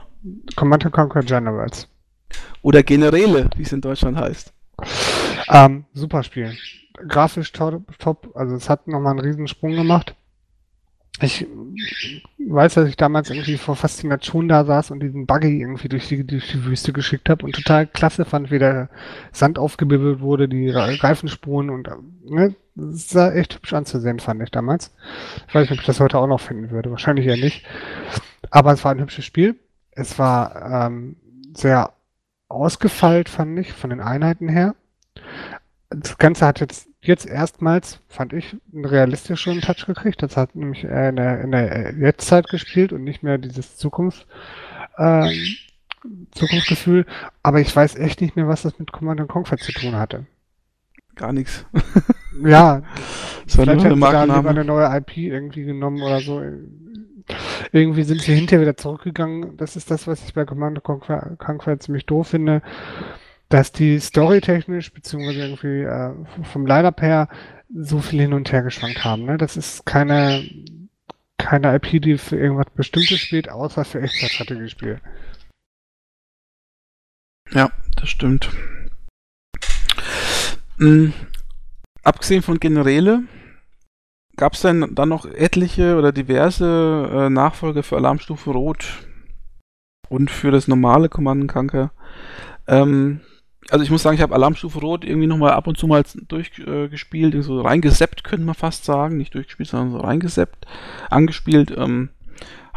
Command 0.54 0.92
Conquer 0.92 1.22
Generals. 1.22 1.88
Oder 2.60 2.82
Generäle, 2.82 3.48
wie 3.56 3.62
es 3.62 3.72
in 3.72 3.80
Deutschland 3.80 4.18
heißt. 4.18 4.52
Ähm, 5.48 5.86
super 5.94 6.22
Spiel. 6.22 6.52
Grafisch 7.08 7.52
top, 7.52 7.98
top. 7.98 8.32
Also 8.34 8.54
es 8.54 8.68
hat 8.68 8.86
nochmal 8.86 9.12
einen 9.12 9.20
Riesensprung 9.20 9.72
gemacht 9.72 10.14
ich 11.22 11.46
weiß, 12.38 12.74
dass 12.74 12.88
ich 12.88 12.96
damals 12.96 13.30
irgendwie 13.30 13.56
vor 13.56 13.76
Faszination 13.76 14.48
da 14.48 14.64
saß 14.64 14.90
und 14.90 15.00
diesen 15.00 15.26
Buggy 15.26 15.60
irgendwie 15.60 15.88
durch 15.88 16.08
die, 16.08 16.26
durch 16.26 16.52
die 16.52 16.64
Wüste 16.64 16.92
geschickt 16.92 17.28
habe 17.28 17.44
und 17.44 17.54
total 17.54 17.86
klasse 17.86 18.24
fand, 18.24 18.50
wie 18.50 18.58
der 18.58 18.90
Sand 19.32 19.58
aufgebibbelt 19.58 20.20
wurde, 20.20 20.48
die 20.48 20.68
Reifenspuren 20.70 21.70
und 21.70 21.88
ne, 22.24 22.54
das 22.74 23.08
sah 23.08 23.32
echt 23.32 23.54
hübsch 23.54 23.72
anzusehen, 23.72 24.20
fand 24.20 24.42
ich 24.42 24.50
damals. 24.50 24.94
Ich 25.48 25.54
weiß 25.54 25.62
nicht, 25.62 25.72
ob 25.72 25.80
ich 25.80 25.86
das 25.86 26.00
heute 26.00 26.18
auch 26.18 26.26
noch 26.26 26.40
finden 26.40 26.70
würde. 26.70 26.90
Wahrscheinlich 26.90 27.26
eher 27.26 27.38
nicht. 27.38 27.64
Aber 28.50 28.72
es 28.72 28.84
war 28.84 28.92
ein 28.92 29.00
hübsches 29.00 29.24
Spiel. 29.24 29.56
Es 29.92 30.18
war 30.18 30.86
ähm, 30.86 31.16
sehr 31.54 31.94
ausgefeilt, 32.48 33.30
fand 33.30 33.58
ich, 33.58 33.72
von 33.72 33.90
den 33.90 34.00
Einheiten 34.00 34.48
her. 34.48 34.74
Das 35.88 36.18
Ganze 36.18 36.46
hat 36.46 36.60
jetzt 36.60 36.88
jetzt 37.06 37.26
erstmals, 37.26 38.00
fand 38.08 38.32
ich, 38.32 38.56
einen 38.72 38.84
realistischen 38.84 39.60
Touch 39.60 39.86
gekriegt. 39.86 40.22
Das 40.22 40.36
hat 40.36 40.54
nämlich 40.54 40.84
in 40.84 41.16
der, 41.16 41.40
in 41.40 41.52
der 41.52 41.94
Jetztzeit 41.94 42.48
gespielt 42.48 42.92
und 42.92 43.04
nicht 43.04 43.22
mehr 43.22 43.38
dieses 43.38 43.76
Zukunft, 43.76 44.26
ähm, 44.98 45.32
Zukunftsgefühl. 46.32 47.06
Aber 47.42 47.60
ich 47.60 47.74
weiß 47.74 47.96
echt 47.96 48.20
nicht 48.20 48.36
mehr, 48.36 48.48
was 48.48 48.62
das 48.62 48.78
mit 48.78 48.92
Command 48.92 49.26
Conquer 49.28 49.56
zu 49.56 49.72
tun 49.72 49.96
hatte. 49.96 50.26
Gar 51.14 51.32
nichts. 51.32 51.66
ja. 52.44 52.82
Das 53.46 53.54
vielleicht 53.54 53.84
hätten 53.84 53.94
sie 53.94 54.00
da 54.00 54.24
lieber 54.24 54.50
eine 54.50 54.64
neue 54.64 54.96
IP 54.96 55.18
irgendwie 55.18 55.62
genommen 55.62 56.02
oder 56.02 56.18
so. 56.18 56.42
Irgendwie 57.70 58.02
sind 58.02 58.20
sie 58.20 58.34
hinterher 58.34 58.60
wieder 58.60 58.76
zurückgegangen. 58.76 59.56
Das 59.56 59.76
ist 59.76 59.88
das, 59.88 60.08
was 60.08 60.24
ich 60.24 60.34
bei 60.34 60.44
Command 60.44 60.82
Conquer, 60.82 61.36
Conquer 61.38 61.78
ziemlich 61.78 62.06
doof 62.06 62.26
finde 62.26 62.60
dass 63.48 63.72
die 63.72 64.00
storytechnisch, 64.00 64.92
beziehungsweise 64.92 65.40
irgendwie 65.40 65.82
äh, 65.82 66.44
vom 66.44 66.66
Line-Up 66.66 67.00
her 67.02 67.28
so 67.74 68.00
viel 68.00 68.20
hin 68.20 68.32
und 68.32 68.50
her 68.52 68.62
geschwankt 68.62 69.04
haben. 69.04 69.24
Ne? 69.24 69.38
Das 69.38 69.56
ist 69.56 69.86
keine, 69.86 70.48
keine 71.38 71.74
IP, 71.76 72.02
die 72.02 72.18
für 72.18 72.36
irgendwas 72.36 72.72
Bestimmtes 72.74 73.20
spielt, 73.20 73.48
außer 73.48 73.84
für 73.84 74.00
Echtzeitstrategiespiel. 74.00 75.00
Ja, 77.52 77.70
das 77.96 78.08
stimmt. 78.08 78.50
Mhm. 80.78 81.12
Abgesehen 82.02 82.42
von 82.42 82.60
Generäle, 82.60 83.22
gab 84.36 84.52
es 84.52 84.60
denn 84.60 84.94
dann 84.94 85.08
noch 85.08 85.24
etliche 85.24 85.96
oder 85.96 86.12
diverse 86.12 87.10
äh, 87.12 87.30
Nachfolger 87.30 87.82
für 87.82 87.96
Alarmstufe 87.96 88.50
Rot 88.50 89.06
und 90.08 90.30
für 90.30 90.50
das 90.50 90.68
normale 90.68 91.08
Command 91.08 91.48
Conquer. 91.48 91.90
Ähm, 92.68 93.22
also 93.70 93.84
ich 93.84 93.90
muss 93.90 94.02
sagen, 94.02 94.16
ich 94.16 94.22
habe 94.22 94.34
Alarmstufe 94.34 94.78
Rot 94.80 95.04
irgendwie 95.04 95.26
nochmal 95.26 95.52
ab 95.52 95.66
und 95.66 95.78
zu 95.78 95.86
mal 95.86 96.04
durchgespielt, 96.28 97.34
äh, 97.34 97.42
so 97.42 97.60
reingeseppt, 97.60 98.24
könnte 98.24 98.44
man 98.44 98.54
fast 98.54 98.84
sagen. 98.84 99.16
Nicht 99.16 99.34
durchgespielt, 99.34 99.68
sondern 99.68 99.92
so 99.92 99.98
reingeseppt, 99.98 100.66
angespielt. 101.10 101.72
Ähm, 101.76 102.10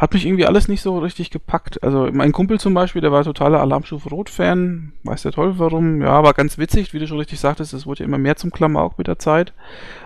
hat 0.00 0.14
mich 0.14 0.24
irgendwie 0.24 0.46
alles 0.46 0.66
nicht 0.66 0.80
so 0.80 0.98
richtig 0.98 1.30
gepackt. 1.30 1.82
Also 1.82 2.08
mein 2.10 2.32
Kumpel 2.32 2.58
zum 2.58 2.72
Beispiel, 2.72 3.02
der 3.02 3.12
war 3.12 3.22
totaler 3.22 3.60
Alarmstufe 3.60 4.08
Rot-Fan, 4.08 4.92
weiß 5.04 5.22
der 5.22 5.32
Teufel 5.32 5.58
warum. 5.58 6.00
Ja, 6.00 6.22
war 6.22 6.32
ganz 6.32 6.56
witzig, 6.56 6.94
wie 6.94 6.98
du 6.98 7.06
schon 7.06 7.18
richtig 7.18 7.38
sagtest, 7.38 7.74
es 7.74 7.84
wurde 7.84 8.00
ja 8.00 8.06
immer 8.06 8.16
mehr 8.16 8.36
zum 8.36 8.50
Klamauk 8.50 8.96
mit 8.96 9.08
der 9.08 9.18
Zeit. 9.18 9.52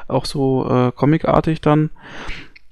Auch 0.09 0.24
so 0.24 0.68
äh, 0.68 0.91
comicartig 0.91 1.61
dann. 1.61 1.91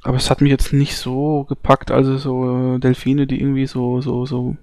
Aber 0.03 0.17
es 0.17 0.31
hat 0.31 0.41
mich 0.41 0.51
jetzt 0.51 0.73
nicht 0.73 0.97
so 0.97 1.45
gepackt, 1.45 1.93
also 1.93 2.17
so 2.17 2.75
äh, 2.75 2.79
Delfine, 2.81 3.29
die 3.29 3.41
irgendwie 3.41 3.67
so, 3.67 4.01
so, 4.01 4.27
so 4.27 4.57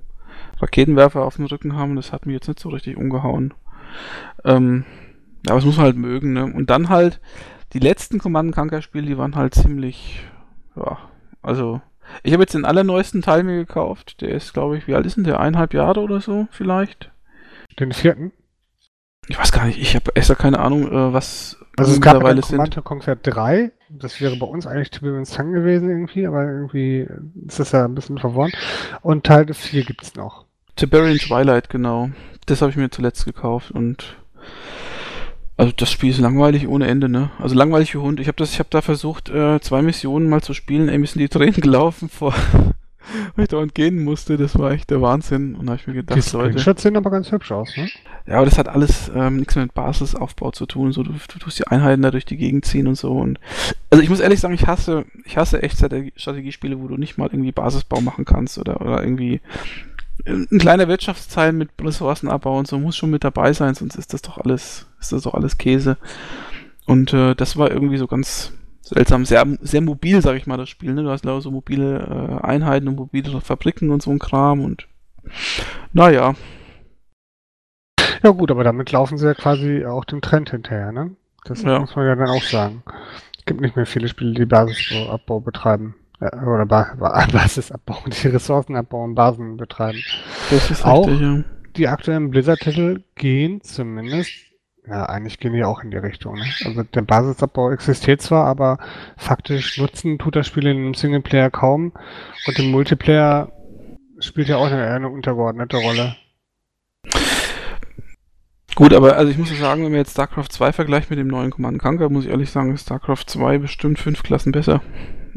Raketenwerfer 0.62 1.22
auf 1.22 1.36
dem 1.36 1.46
Rücken 1.46 1.76
haben, 1.76 1.96
das 1.96 2.12
hat 2.12 2.26
mich 2.26 2.34
jetzt 2.34 2.48
nicht 2.48 2.60
so 2.60 2.70
richtig 2.70 2.98
umgehauen. 2.98 3.54
Ähm, 4.44 4.86
aber 5.48 5.56
das 5.56 5.66
muss 5.66 5.78
man 5.78 5.86
halt 5.86 5.98
mögen, 5.98 6.34
ne? 6.34 6.46
Und 6.46 6.70
dann 6.70 6.90
halt, 6.90 7.20
die 7.74 7.80
letzten 7.80 8.20
Command 8.20 8.54
Conquer 8.54 8.82
Spiele, 8.82 9.08
die 9.08 9.18
waren 9.18 9.36
halt 9.36 9.54
ziemlich, 9.54 10.24
ja, 10.76 10.98
also 11.42 11.82
ich 12.24 12.34
habe 12.34 12.44
jetzt 12.44 12.56
den 12.56 12.66
allerneuesten 12.66 13.22
Teil 13.22 13.44
mir 13.44 13.58
gekauft. 13.58 14.22
Der 14.22 14.30
ist, 14.30 14.54
glaube 14.54 14.78
ich, 14.78 14.88
wie 14.88 14.96
alt 14.96 15.06
ist 15.06 15.18
denn 15.18 15.24
der? 15.24 15.40
Eineinhalb 15.40 15.74
Jahre 15.74 16.02
oder 16.02 16.22
so 16.22 16.48
vielleicht? 16.52 17.12
Den 17.80 17.94
vierten? 17.94 18.32
Ich 19.28 19.38
weiß 19.38 19.52
gar 19.52 19.66
nicht. 19.66 19.80
Ich 19.80 19.96
habe 19.96 20.16
extra 20.16 20.34
keine 20.34 20.60
Ahnung, 20.60 20.88
äh, 20.92 21.14
was 21.14 21.58
also 21.78 21.94
es 21.94 22.02
gab 22.02 22.24
eine 22.26 22.42
Command 22.42 22.84
Conquer 22.84 23.16
3. 23.16 23.72
Das 23.90 24.20
wäre 24.20 24.36
bei 24.36 24.46
uns 24.46 24.68
eigentlich 24.68 24.92
Tiberian 24.92 25.26
Sun 25.26 25.54
gewesen 25.54 25.90
irgendwie, 25.90 26.28
aber 26.28 26.44
irgendwie 26.44 27.08
ist 27.48 27.60
das 27.60 27.72
ja 27.72 27.86
ein 27.86 27.96
bisschen 27.96 28.18
verworren. 28.18 28.52
Und 29.02 29.26
Teil 29.26 29.52
4 29.52 29.86
gibt 29.86 30.04
es 30.04 30.16
noch. 30.16 30.46
Tiberian 30.80 31.18
Twilight, 31.18 31.70
genau. 31.70 32.10
Das 32.46 32.62
habe 32.62 32.72
ich 32.72 32.78
mir 32.78 32.90
zuletzt 32.90 33.26
gekauft 33.26 33.72
und 33.72 34.16
also 35.58 35.74
das 35.76 35.92
Spiel 35.92 36.10
ist 36.10 36.20
langweilig 36.20 36.70
ohne 36.70 36.88
Ende, 36.88 37.10
ne? 37.10 37.32
Also 37.38 37.54
langweilig 37.54 37.94
wie 37.94 37.98
Hund. 37.98 38.22
Ich 38.22 38.28
habe 38.28 38.38
das, 38.38 38.54
ich 38.54 38.60
habe 38.60 38.70
da 38.72 38.82
versucht, 38.82 39.30
äh, 39.30 39.60
zwei 39.60 39.82
Missionen 39.82 40.30
mal 40.30 40.42
zu 40.42 40.54
spielen. 40.54 40.88
Ey, 40.88 40.98
mir 40.98 41.06
sind 41.06 41.20
die 41.20 41.28
Tränen 41.28 41.54
gelaufen 41.62 42.08
vor, 42.08 42.34
weil 43.36 43.44
ich 43.44 43.50
dauernd 43.50 43.76
gehen 43.76 44.02
musste. 44.06 44.38
Das 44.38 44.58
war 44.58 44.72
echt 44.72 44.90
der 44.90 45.02
Wahnsinn. 45.02 45.56
Und 45.56 45.66
da 45.66 45.74
habe 45.74 45.82
ich 45.82 45.88
mir 45.88 45.96
gedacht, 45.96 46.18
die 46.18 46.38
Leute. 46.38 46.74
Die 46.74 46.82
sehen 46.82 46.96
aber 46.96 47.12
ganz 47.12 47.30
hübsch 47.34 47.52
aus, 47.52 47.76
ne? 47.76 47.90
Ja, 48.26 48.38
aber 48.38 48.46
das 48.46 48.58
hat 48.58 48.70
alles 48.70 49.12
ähm, 49.14 49.36
nichts 49.36 49.58
mit 49.58 49.74
Basisaufbau 49.74 50.52
zu 50.52 50.66
tun. 50.66 50.94
So, 50.94 51.04
du, 51.04 51.12
du 51.12 51.40
tust 51.40 51.60
die 51.60 51.68
Einheiten 51.68 52.04
da 52.04 52.12
durch 52.12 52.26
die 52.26 52.38
Gegend 52.38 52.64
ziehen 52.64 52.88
und 52.88 52.96
so. 52.96 53.12
Und 53.12 53.38
also 53.90 54.02
ich 54.02 54.10
muss 54.10 54.22
ehrlich 54.22 54.40
sagen, 54.40 54.54
ich 54.54 54.66
hasse, 54.66 55.04
ich 55.26 55.36
hasse 55.36 55.62
echt 55.62 55.78
Strategiespiele, 55.78 56.80
wo 56.80 56.88
du 56.88 56.96
nicht 56.96 57.18
mal 57.18 57.28
irgendwie 57.28 57.52
Basisbau 57.52 58.00
machen 58.00 58.24
kannst 58.24 58.58
oder, 58.58 58.80
oder 58.80 59.04
irgendwie 59.04 59.42
ein 60.26 60.60
kleiner 60.60 60.88
Wirtschaftsteil 60.88 61.54
mit 61.54 61.70
Ressourcenabbau 61.82 62.58
und 62.58 62.68
so 62.68 62.78
muss 62.78 62.98
schon 62.98 63.10
mit 63.10 63.24
dabei 63.24 63.54
sein, 63.54 63.76
sonst 63.76 63.96
ist 63.96 64.14
das 64.14 64.22
doch 64.22 64.38
alles, 64.38 64.88
ist 65.00 65.12
das 65.12 65.24
doch 65.24 65.34
alles 65.34 65.58
Käse. 65.58 65.98
Und 66.86 67.14
äh, 67.14 67.36
das 67.36 67.58
war 67.58 67.72
irgendwie 67.72 67.98
so 67.98 68.08
ganz 68.08 68.54
seltsam, 68.82 69.26
sehr, 69.26 69.46
sehr 69.62 69.82
mobil, 69.82 70.22
sag 70.22 70.36
ich 70.36 70.48
mal, 70.48 70.58
das 70.58 70.70
Spiel. 70.70 70.94
Ne? 70.94 71.04
Du 71.04 71.10
hast 71.10 71.26
lauter 71.26 71.42
so 71.42 71.52
mobile 71.52 72.40
äh, 72.42 72.46
Einheiten 72.46 72.88
und 72.88 72.96
mobile 72.96 73.42
Fabriken 73.42 73.92
und 73.92 74.02
so 74.02 74.12
ein 74.12 74.20
Kram 74.20 74.62
und 74.62 74.88
naja. 75.94 76.34
Ja 78.24 78.30
gut, 78.32 78.52
aber 78.52 78.64
damit 78.64 78.92
laufen 78.92 79.18
sie 79.18 79.28
ja 79.28 79.34
quasi 79.34 79.86
auch 79.86 80.06
dem 80.06 80.22
Trend 80.22 80.50
hinterher, 80.50 80.92
ne? 80.92 81.12
Das 81.46 81.62
ja. 81.62 81.80
muss 81.80 81.96
man 81.96 82.06
ja 82.06 82.16
dann 82.16 82.30
auch 82.30 82.44
sagen. 82.44 82.84
Es 83.38 83.46
gibt 83.46 83.62
nicht 83.62 83.76
mehr 83.76 83.86
viele 83.86 84.10
Spiele, 84.10 84.34
die 84.34 84.46
Basisabbau 84.46 85.40
betreiben 85.40 85.96
oder 86.20 86.66
ba 86.66 87.28
Basisabbau, 87.32 87.98
die 88.08 88.28
Ressourcen 88.28 88.76
abbauen, 88.76 89.16
Basen 89.16 89.58
betreiben. 89.58 90.00
Das 90.50 90.70
ist 90.70 90.86
auch 90.86 91.08
richtig, 91.08 91.22
ja. 91.22 91.44
Die 91.76 91.88
aktuellen 91.88 92.30
Blizzard-Titel 92.30 93.04
gehen 93.16 93.62
zumindest, 93.62 94.32
ja, 94.88 95.06
eigentlich 95.06 95.40
gehen 95.40 95.54
die 95.54 95.64
auch 95.64 95.84
in 95.84 95.92
die 95.92 95.98
Richtung. 95.98 96.36
Ne? 96.36 96.46
Also 96.66 96.84
der 96.84 97.02
Basisabbau 97.04 97.72
existiert 97.72 98.22
zwar, 98.22 98.46
aber 98.46 98.80
faktisch 99.18 99.78
nutzen 99.78 100.18
tut 100.18 100.36
das 100.36 100.48
Spiel 100.48 100.68
in 100.68 100.78
einem 100.78 100.94
Singleplayer 100.94 101.52
kaum 101.52 101.94
und 102.48 102.60
im 102.60 102.72
Multiplayer 102.72 103.52
spielt 104.20 104.50
ja 104.50 104.58
auch 104.58 104.66
eine, 104.66 104.88
eine 104.88 105.10
untergeordnete 105.10 105.78
Rolle. 105.78 106.16
Gut, 108.76 108.94
aber 108.94 109.16
also 109.16 109.32
ich 109.32 109.38
muss 109.38 109.50
sagen, 109.58 109.84
wenn 109.84 109.92
man 109.92 110.00
jetzt 110.00 110.12
StarCraft 110.12 110.50
2 110.50 110.74
vergleicht 110.74 111.10
mit 111.10 111.20
dem 111.20 111.28
neuen 111.28 111.52
Command 111.52 111.80
Conquer, 111.80 112.10
muss 112.10 112.26
ich 112.26 112.32
ehrlich 112.32 112.50
sagen, 112.50 112.74
ist 112.74 112.84
StarCraft 112.84 113.26
2 113.28 113.58
bestimmt 113.58 114.00
fünf 114.00 114.24
Klassen 114.24 114.52
besser. 114.52 114.82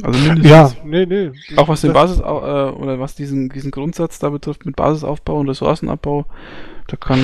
Also 0.03 0.19
mindestens. 0.19 0.51
Ja, 0.51 0.73
nee, 0.85 1.07
nee. 1.07 1.33
Auch 1.57 1.69
was 1.69 1.83
den 1.83 1.93
Basis 1.93 2.21
äh, 2.21 2.23
oder 2.23 2.99
was 2.99 3.15
diesen, 3.15 3.49
diesen 3.49 3.71
Grundsatz 3.71 4.19
da 4.19 4.31
betrifft 4.31 4.65
mit 4.65 4.77
Basisaufbau 4.77 5.41
und 5.41 5.49
Ressourcenabbau, 5.49 6.27
da 6.87 6.97
kann. 6.97 7.21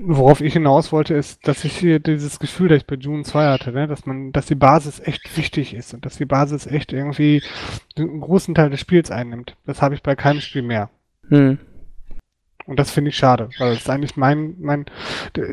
Worauf 0.00 0.40
ich 0.40 0.52
hinaus 0.52 0.92
wollte, 0.92 1.14
ist, 1.14 1.46
dass 1.46 1.64
ich 1.64 1.76
hier 1.76 2.00
dieses 2.00 2.38
Gefühl, 2.38 2.68
das 2.68 2.78
ich 2.78 2.86
bei 2.86 2.96
June 2.96 3.22
2 3.22 3.46
hatte, 3.46 3.72
ne, 3.72 3.86
dass 3.86 4.06
man, 4.06 4.32
dass 4.32 4.46
die 4.46 4.54
Basis 4.54 5.00
echt 5.00 5.36
wichtig 5.36 5.74
ist 5.74 5.94
und 5.94 6.04
dass 6.04 6.16
die 6.16 6.24
Basis 6.24 6.66
echt 6.66 6.92
irgendwie 6.92 7.42
einen 7.96 8.20
großen 8.20 8.54
Teil 8.54 8.70
des 8.70 8.80
Spiels 8.80 9.10
einnimmt. 9.10 9.56
Das 9.66 9.82
habe 9.82 9.94
ich 9.94 10.02
bei 10.02 10.16
keinem 10.16 10.40
Spiel 10.40 10.62
mehr. 10.62 10.90
Hm. 11.28 11.58
Und 12.66 12.78
das 12.78 12.90
finde 12.90 13.08
ich 13.08 13.16
schade, 13.16 13.48
weil 13.58 13.72
es 13.72 13.88
eigentlich 13.88 14.16
mein, 14.16 14.56
mein, 14.60 14.84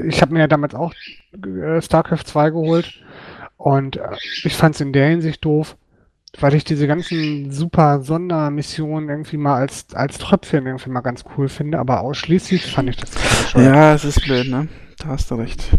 ich 0.06 0.22
habe 0.22 0.34
mir 0.34 0.42
ja 0.42 0.48
damals 0.48 0.76
auch 0.76 0.94
äh, 1.34 1.82
StarCraft 1.82 2.26
2 2.26 2.50
geholt 2.50 3.02
und 3.56 3.96
äh, 3.96 4.18
ich 4.44 4.54
fand 4.54 4.76
es 4.76 4.82
in 4.82 4.92
der 4.92 5.08
Hinsicht 5.08 5.44
doof, 5.46 5.78
weil 6.40 6.56
ich 6.56 6.64
diese 6.64 6.88
ganzen 6.88 7.52
super 7.52 8.02
Sondermissionen 8.02 9.10
irgendwie 9.10 9.38
mal 9.38 9.56
als, 9.56 9.88
als 9.94 10.18
Tröpfchen 10.18 10.66
irgendwie 10.66 10.90
mal 10.90 11.02
ganz 11.02 11.24
cool 11.38 11.50
finde, 11.50 11.80
aber 11.80 12.02
ausschließlich 12.02 12.72
fand 12.72 12.90
ich 12.90 12.98
das 12.98 13.12
schon. 13.52 13.64
Ja, 13.64 13.94
es 13.94 14.06
ist 14.06 14.22
blöd, 14.24 14.50
ne? 14.50 14.68
Da 14.98 15.08
hast 15.08 15.32
du 15.32 15.36
recht. 15.36 15.70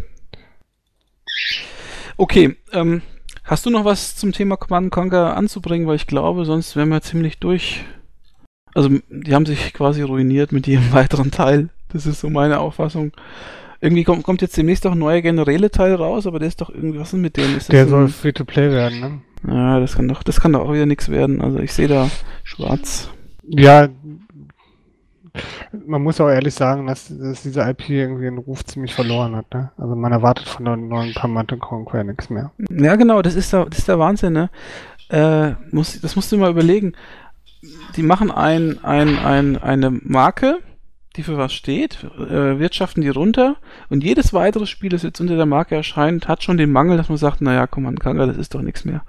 Okay, 2.16 2.56
ähm, 2.72 3.02
hast 3.44 3.66
du 3.66 3.70
noch 3.70 3.84
was 3.84 4.16
zum 4.16 4.32
Thema 4.32 4.56
Command 4.56 4.90
Conquer 4.90 5.36
anzubringen? 5.36 5.86
Weil 5.86 5.96
ich 5.96 6.06
glaube, 6.06 6.44
sonst 6.44 6.76
wären 6.76 6.88
wir 6.88 7.02
ziemlich 7.02 7.38
durch. 7.38 7.84
Also, 8.74 8.90
die 9.08 9.34
haben 9.34 9.46
sich 9.46 9.72
quasi 9.72 10.02
ruiniert 10.02 10.52
mit 10.52 10.66
jedem 10.66 10.92
weiteren 10.92 11.30
Teil. 11.30 11.68
Das 11.92 12.06
ist 12.06 12.20
so 12.20 12.30
meine 12.30 12.60
Auffassung. 12.60 13.12
Irgendwie 13.80 14.04
kommt, 14.04 14.22
kommt 14.22 14.40
jetzt 14.40 14.56
demnächst 14.56 14.86
auch 14.86 14.92
ein 14.92 14.98
neuer 14.98 15.20
generelle 15.20 15.70
Teil 15.70 15.94
raus, 15.94 16.26
aber 16.26 16.38
der 16.38 16.48
ist 16.48 16.60
doch 16.62 16.70
irgendwie, 16.70 16.98
was 16.98 17.12
ist 17.12 17.20
mit 17.20 17.36
dem? 17.36 17.56
Ist 17.56 17.70
der 17.70 17.86
soll 17.86 18.08
Free-to-Play 18.08 18.70
werden, 18.70 19.00
ne? 19.00 19.20
Ja, 19.46 19.80
das 19.80 19.96
kann 19.96 20.08
doch, 20.08 20.22
das 20.22 20.40
kann 20.40 20.52
doch 20.52 20.60
auch 20.60 20.72
wieder 20.72 20.86
nichts 20.86 21.08
werden. 21.08 21.40
Also 21.40 21.58
ich 21.58 21.72
sehe 21.72 21.88
da 21.88 22.08
schwarz. 22.44 23.10
Ja, 23.48 23.88
man 25.86 26.02
muss 26.02 26.20
auch 26.20 26.28
ehrlich 26.28 26.54
sagen, 26.54 26.86
dass, 26.86 27.12
dass 27.16 27.42
diese 27.42 27.62
IP 27.62 27.88
irgendwie 27.88 28.24
den 28.24 28.38
Ruf 28.38 28.64
ziemlich 28.64 28.94
verloren 28.94 29.36
hat. 29.36 29.52
Ne? 29.52 29.70
Also 29.76 29.94
man 29.94 30.12
erwartet 30.12 30.48
von 30.48 30.64
der 30.64 30.76
neuen 30.76 31.14
Command 31.14 31.58
Conquer 31.60 32.04
nichts 32.04 32.30
mehr. 32.30 32.52
Ja, 32.70 32.96
genau, 32.96 33.22
das 33.22 33.34
ist 33.34 33.52
der, 33.52 33.66
das 33.66 33.78
ist 33.78 33.88
der 33.88 33.98
Wahnsinn. 33.98 34.32
Ne? 34.32 34.50
Äh, 35.08 35.52
muss, 35.70 36.00
das 36.00 36.16
musst 36.16 36.32
du 36.32 36.38
mal 36.38 36.50
überlegen. 36.50 36.94
Die 37.96 38.02
machen 38.02 38.30
ein, 38.30 38.82
ein, 38.84 39.18
ein, 39.18 39.56
eine 39.56 39.90
Marke, 39.90 40.58
die 41.16 41.22
für 41.22 41.38
was 41.38 41.52
steht, 41.52 42.04
äh, 42.18 42.58
wirtschaften 42.58 43.00
die 43.00 43.08
runter 43.08 43.56
und 43.88 44.04
jedes 44.04 44.32
weitere 44.32 44.66
Spiel, 44.66 44.90
das 44.90 45.02
jetzt 45.02 45.20
unter 45.20 45.36
der 45.36 45.46
Marke 45.46 45.74
erscheint, 45.74 46.28
hat 46.28 46.42
schon 46.42 46.56
den 46.56 46.70
Mangel, 46.70 46.96
dass 46.96 47.08
man 47.08 47.18
sagt, 47.18 47.40
naja, 47.40 47.66
komm 47.66 47.84
man 47.84 47.98
kann, 47.98 48.16
das 48.18 48.36
ist 48.36 48.54
doch 48.54 48.62
nichts 48.62 48.84
mehr. 48.84 49.02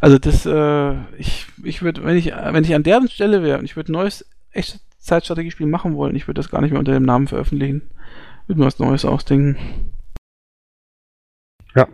Also 0.00 0.18
das, 0.18 0.46
äh, 0.46 0.94
ich, 1.18 1.46
ich 1.62 1.82
würde, 1.82 2.04
wenn 2.04 2.16
ich, 2.16 2.26
wenn 2.26 2.64
ich 2.64 2.74
an 2.74 2.82
deren 2.82 3.08
Stelle 3.08 3.42
wäre 3.42 3.58
und 3.58 3.64
ich 3.64 3.76
würde 3.76 3.92
ein 3.92 3.94
neues 3.94 4.26
Echtzeitstrategiespiel 4.52 5.66
machen 5.66 5.94
wollen, 5.94 6.16
ich 6.16 6.26
würde 6.26 6.40
das 6.40 6.50
gar 6.50 6.60
nicht 6.60 6.72
mehr 6.72 6.80
unter 6.80 6.92
dem 6.92 7.04
Namen 7.04 7.28
veröffentlichen. 7.28 7.82
Würde 8.46 8.60
mir 8.60 8.66
was 8.66 8.78
Neues 8.78 9.04
ausdenken. 9.04 9.56
Ja. 11.74 11.88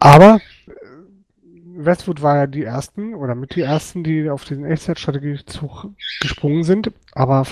Aber 0.00 0.40
Westwood 1.84 2.22
war 2.22 2.36
ja 2.36 2.46
die 2.46 2.64
ersten 2.64 3.14
oder 3.14 3.34
mit 3.34 3.54
die 3.56 3.62
ersten, 3.62 4.04
die 4.04 4.28
auf 4.30 4.44
diesen 4.44 4.64
Echtzeitstrategiezug 4.64 5.88
gesprungen 6.20 6.64
sind, 6.64 6.92
aber 7.12 7.46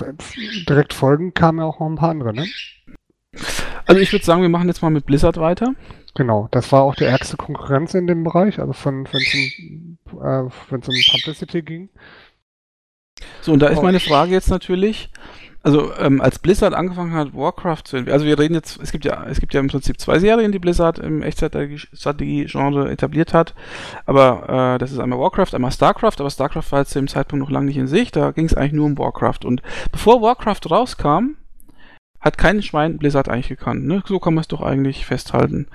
direkt 0.67 0.93
folgend 0.93 1.35
kamen 1.35 1.59
ja 1.59 1.65
auch 1.65 1.79
noch 1.79 1.87
ein 1.87 1.95
paar 1.95 2.11
andere, 2.11 2.33
ne? 2.33 2.45
Also 3.85 4.01
ich 4.01 4.11
würde 4.11 4.25
sagen, 4.25 4.41
wir 4.41 4.49
machen 4.49 4.67
jetzt 4.67 4.81
mal 4.81 4.89
mit 4.89 5.05
Blizzard 5.05 5.37
weiter. 5.37 5.73
Genau, 6.15 6.47
das 6.51 6.71
war 6.71 6.83
auch 6.83 6.95
die 6.95 7.05
ärgste 7.05 7.37
Konkurrenz 7.37 7.93
in 7.95 8.07
dem 8.07 8.23
Bereich, 8.23 8.59
also 8.59 8.73
von 8.73 9.07
wenn 9.11 9.21
es 9.21 9.33
um, 10.11 10.21
äh, 10.21 10.39
um 10.41 10.81
Publicity 10.81 11.61
ging. 11.63 11.89
So, 13.41 13.53
und 13.53 13.59
da 13.59 13.67
ist 13.67 13.81
meine 13.81 13.99
Frage 13.99 14.31
jetzt 14.31 14.49
natürlich, 14.49 15.09
also 15.63 15.93
ähm, 15.97 16.19
als 16.19 16.39
Blizzard 16.39 16.73
angefangen 16.73 17.13
hat, 17.13 17.33
Warcraft 17.33 17.83
zu 17.85 17.95
entwickeln, 17.95 18.13
also 18.13 18.25
wir 18.25 18.37
reden 18.37 18.53
jetzt, 18.53 18.79
es 18.81 18.91
gibt 18.91 19.05
ja, 19.05 19.25
es 19.25 19.39
gibt 19.39 19.53
ja 19.53 19.61
im 19.61 19.69
Prinzip 19.69 19.99
zwei 19.99 20.19
Serien, 20.19 20.51
die 20.51 20.59
Blizzard 20.59 20.99
im 20.99 21.21
Echtzeitstrategie-Genre 21.21 22.91
etabliert 22.91 23.33
hat, 23.33 23.55
aber 24.05 24.75
äh, 24.75 24.77
das 24.77 24.91
ist 24.91 24.99
einmal 24.99 25.19
Warcraft, 25.19 25.53
einmal 25.53 25.71
Starcraft, 25.71 26.19
aber 26.19 26.29
Starcraft 26.29 26.71
war 26.71 26.85
zu 26.85 26.99
dem 26.99 27.07
Zeitpunkt 27.07 27.43
noch 27.43 27.51
lange 27.51 27.67
nicht 27.67 27.77
in 27.77 27.87
Sicht, 27.87 28.17
da 28.17 28.31
ging 28.31 28.45
es 28.45 28.53
eigentlich 28.53 28.73
nur 28.73 28.85
um 28.85 28.97
Warcraft 28.97 29.45
und 29.45 29.61
bevor 29.91 30.21
Warcraft 30.21 30.69
rauskam, 30.69 31.37
hat 32.19 32.37
kein 32.37 32.61
Schwein 32.61 32.97
Blizzard 32.97 33.29
eigentlich 33.29 33.49
gekannt, 33.49 33.85
ne? 33.85 34.03
So 34.05 34.19
kann 34.19 34.33
man 34.33 34.41
es 34.41 34.47
doch 34.47 34.61
eigentlich 34.61 35.05
festhalten. 35.05 35.67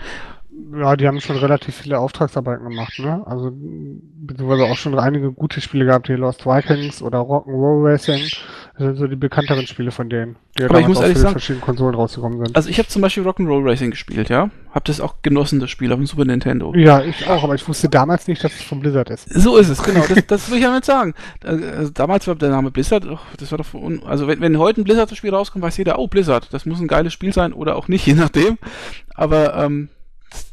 Ja, 0.74 0.96
die 0.96 1.06
haben 1.06 1.20
schon 1.20 1.36
relativ 1.36 1.76
viele 1.76 1.98
Auftragsarbeiten 1.98 2.68
gemacht, 2.68 2.98
ne? 2.98 3.22
Also, 3.26 3.50
beziehungsweise 3.54 4.64
auch 4.64 4.76
schon 4.76 4.98
einige 4.98 5.32
gute 5.32 5.60
Spiele 5.60 5.86
gehabt, 5.86 6.08
wie 6.08 6.14
Lost 6.14 6.46
Vikings 6.46 7.02
oder 7.02 7.18
Rock'n'Roll 7.20 7.84
Racing. 7.84 8.22
Das 8.74 8.86
sind 8.86 8.96
so 8.96 9.06
die 9.06 9.16
bekannteren 9.16 9.66
Spiele 9.66 9.90
von 9.90 10.08
denen, 10.08 10.36
die 10.56 10.62
ja 10.62 10.70
Aber 10.70 10.80
ich 10.80 10.86
muss 10.86 11.00
ehrlich 11.00 11.18
sagen, 11.18 11.32
verschiedenen 11.32 11.62
Konsolen 11.62 11.94
rausgekommen 11.94 12.38
sind. 12.44 12.54
Also 12.54 12.68
ich 12.68 12.78
habe 12.78 12.88
zum 12.88 13.02
Beispiel 13.02 13.26
Rock'n'Roll 13.26 13.68
Racing 13.68 13.90
gespielt, 13.90 14.28
ja? 14.28 14.50
Hab 14.70 14.84
das 14.84 15.00
auch 15.00 15.16
genossen, 15.22 15.58
das 15.58 15.70
Spiel 15.70 15.90
auf 15.92 15.98
dem 15.98 16.06
Super 16.06 16.24
Nintendo. 16.24 16.74
Ja, 16.74 17.02
ich 17.02 17.26
auch, 17.26 17.42
aber 17.42 17.54
ich 17.54 17.66
wusste 17.66 17.88
damals 17.88 18.28
nicht, 18.28 18.44
dass 18.44 18.52
es 18.52 18.62
von 18.62 18.80
Blizzard 18.80 19.10
ist. 19.10 19.28
So 19.30 19.56
ist 19.56 19.68
es, 19.68 19.82
genau. 19.82 20.04
Das, 20.08 20.26
das 20.26 20.50
will 20.50 20.58
ich 20.58 20.64
damit 20.64 20.84
sagen. 20.84 21.14
Also 21.44 21.90
damals 21.90 22.26
war 22.28 22.34
der 22.34 22.50
Name 22.50 22.70
Blizzard, 22.70 23.04
oh, 23.06 23.18
das 23.38 23.50
war 23.50 23.58
doch, 23.58 23.66
also 24.06 24.28
wenn, 24.28 24.40
wenn 24.40 24.58
heute 24.58 24.80
ein 24.80 24.84
Blizzard-Spiel 24.84 25.34
rauskommt, 25.34 25.64
weiß 25.64 25.76
jeder, 25.76 25.98
oh, 25.98 26.06
Blizzard, 26.06 26.52
das 26.52 26.66
muss 26.66 26.80
ein 26.80 26.88
geiles 26.88 27.12
Spiel 27.12 27.32
sein 27.32 27.52
oder 27.52 27.76
auch 27.76 27.88
nicht, 27.88 28.06
je 28.06 28.14
nachdem. 28.14 28.58
Aber 29.14 29.56
ähm, 29.56 29.88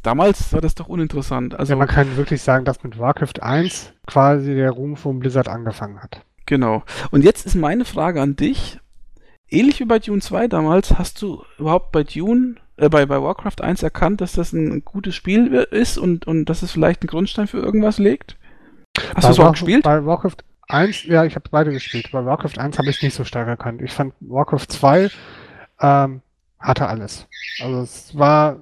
damals 0.02 0.52
war 0.52 0.60
das 0.60 0.74
doch 0.74 0.88
uninteressant. 0.88 1.58
Also, 1.58 1.72
ja, 1.72 1.76
man 1.78 1.88
kann 1.88 2.16
wirklich 2.16 2.42
sagen, 2.42 2.64
dass 2.64 2.82
mit 2.82 2.98
Warcraft 2.98 3.42
1 3.42 3.92
quasi 4.06 4.54
der 4.54 4.70
Ruhm 4.70 4.96
von 4.96 5.18
Blizzard 5.18 5.48
angefangen 5.48 6.02
hat. 6.02 6.22
Genau. 6.46 6.82
Und 7.10 7.24
jetzt 7.24 7.44
ist 7.46 7.54
meine 7.54 7.84
Frage 7.84 8.20
an 8.20 8.36
dich. 8.36 8.78
Ähnlich 9.48 9.78
wie 9.80 9.84
bei 9.84 9.98
Dune 9.98 10.20
2 10.20 10.48
damals, 10.48 10.98
hast 10.98 11.22
du 11.22 11.44
überhaupt 11.58 11.92
bei 11.92 12.02
Dune, 12.02 12.56
äh, 12.76 12.88
bei, 12.88 13.06
bei 13.06 13.22
Warcraft 13.22 13.60
1 13.60 13.82
erkannt, 13.82 14.20
dass 14.20 14.32
das 14.32 14.52
ein 14.52 14.84
gutes 14.84 15.14
Spiel 15.14 15.52
ist 15.54 15.98
und, 15.98 16.26
und 16.26 16.46
dass 16.46 16.62
es 16.62 16.72
vielleicht 16.72 17.02
einen 17.02 17.08
Grundstein 17.08 17.46
für 17.46 17.58
irgendwas 17.58 17.98
legt? 17.98 18.36
Hast 19.14 19.28
du 19.28 19.32
es 19.32 19.38
auch 19.38 19.52
gespielt? 19.52 19.84
Bei 19.84 20.04
Warcraft 20.04 20.38
1, 20.68 21.04
ja, 21.04 21.24
ich 21.24 21.36
habe 21.36 21.48
beide 21.50 21.70
gespielt. 21.70 22.10
Bei 22.10 22.24
Warcraft 22.24 22.58
1 22.58 22.78
habe 22.78 22.88
ich 22.90 22.96
es 22.96 23.02
nicht 23.02 23.14
so 23.14 23.24
stark 23.24 23.46
erkannt. 23.46 23.82
Ich 23.82 23.92
fand 23.92 24.14
Warcraft 24.20 24.66
2 24.68 25.10
ähm, 25.80 26.22
hatte 26.58 26.88
alles. 26.88 27.26
Also 27.60 27.80
es 27.80 28.18
war 28.18 28.58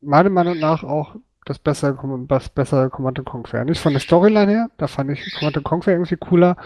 meiner 0.00 0.30
Meinung 0.30 0.58
nach 0.58 0.84
auch 0.84 1.16
das 1.44 1.58
bessere, 1.58 1.96
das 2.28 2.48
bessere 2.50 2.90
Command 2.90 3.24
Conquer. 3.24 3.64
Nicht 3.64 3.80
von 3.80 3.92
der 3.92 4.00
Storyline 4.00 4.50
her, 4.50 4.70
da 4.76 4.86
fand 4.86 5.10
ich 5.10 5.34
Command 5.38 5.62
Conquer 5.64 5.92
irgendwie 5.92 6.16
cooler, 6.16 6.56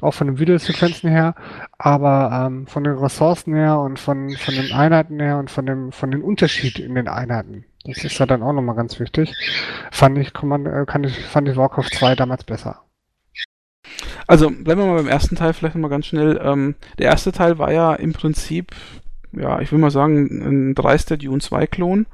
auch 0.00 0.12
von 0.12 0.26
den 0.26 0.38
Videosequenzen 0.38 1.10
her, 1.10 1.34
aber 1.78 2.46
ähm, 2.46 2.66
von 2.66 2.84
den 2.84 2.96
Ressourcen 2.96 3.54
her 3.54 3.78
und 3.80 3.98
von, 3.98 4.30
von 4.36 4.54
den 4.54 4.72
Einheiten 4.72 5.20
her 5.20 5.38
und 5.38 5.50
von 5.50 5.66
dem, 5.66 5.92
von 5.92 6.10
den 6.10 6.22
Unterschied 6.22 6.78
in 6.78 6.94
den 6.94 7.08
Einheiten. 7.08 7.64
Das 7.84 8.04
ist 8.04 8.18
ja 8.18 8.26
dann 8.26 8.42
auch 8.42 8.52
nochmal 8.52 8.76
ganz 8.76 9.00
wichtig. 9.00 9.34
Fand 9.90 10.18
ich, 10.18 10.34
Command, 10.34 10.66
äh, 10.66 10.84
kann 10.86 11.04
ich, 11.04 11.24
fand 11.24 11.48
ich 11.48 11.56
Warcraft 11.56 11.90
2 11.90 12.14
damals 12.14 12.44
besser. 12.44 12.82
Also 14.26 14.50
bleiben 14.50 14.82
wir 14.82 14.86
mal 14.86 14.96
beim 14.96 15.08
ersten 15.08 15.36
Teil 15.36 15.54
vielleicht 15.54 15.74
nochmal 15.74 15.90
ganz 15.90 16.06
schnell. 16.06 16.38
Ähm, 16.42 16.74
der 16.98 17.06
erste 17.06 17.32
Teil 17.32 17.58
war 17.58 17.72
ja 17.72 17.94
im 17.94 18.12
Prinzip, 18.12 18.72
ja, 19.32 19.60
ich 19.60 19.72
will 19.72 19.78
mal 19.78 19.90
sagen, 19.90 20.26
ein 20.28 20.74
dreister 20.74 21.16
Dune 21.16 21.40
2 21.40 21.66
Klon 21.66 22.06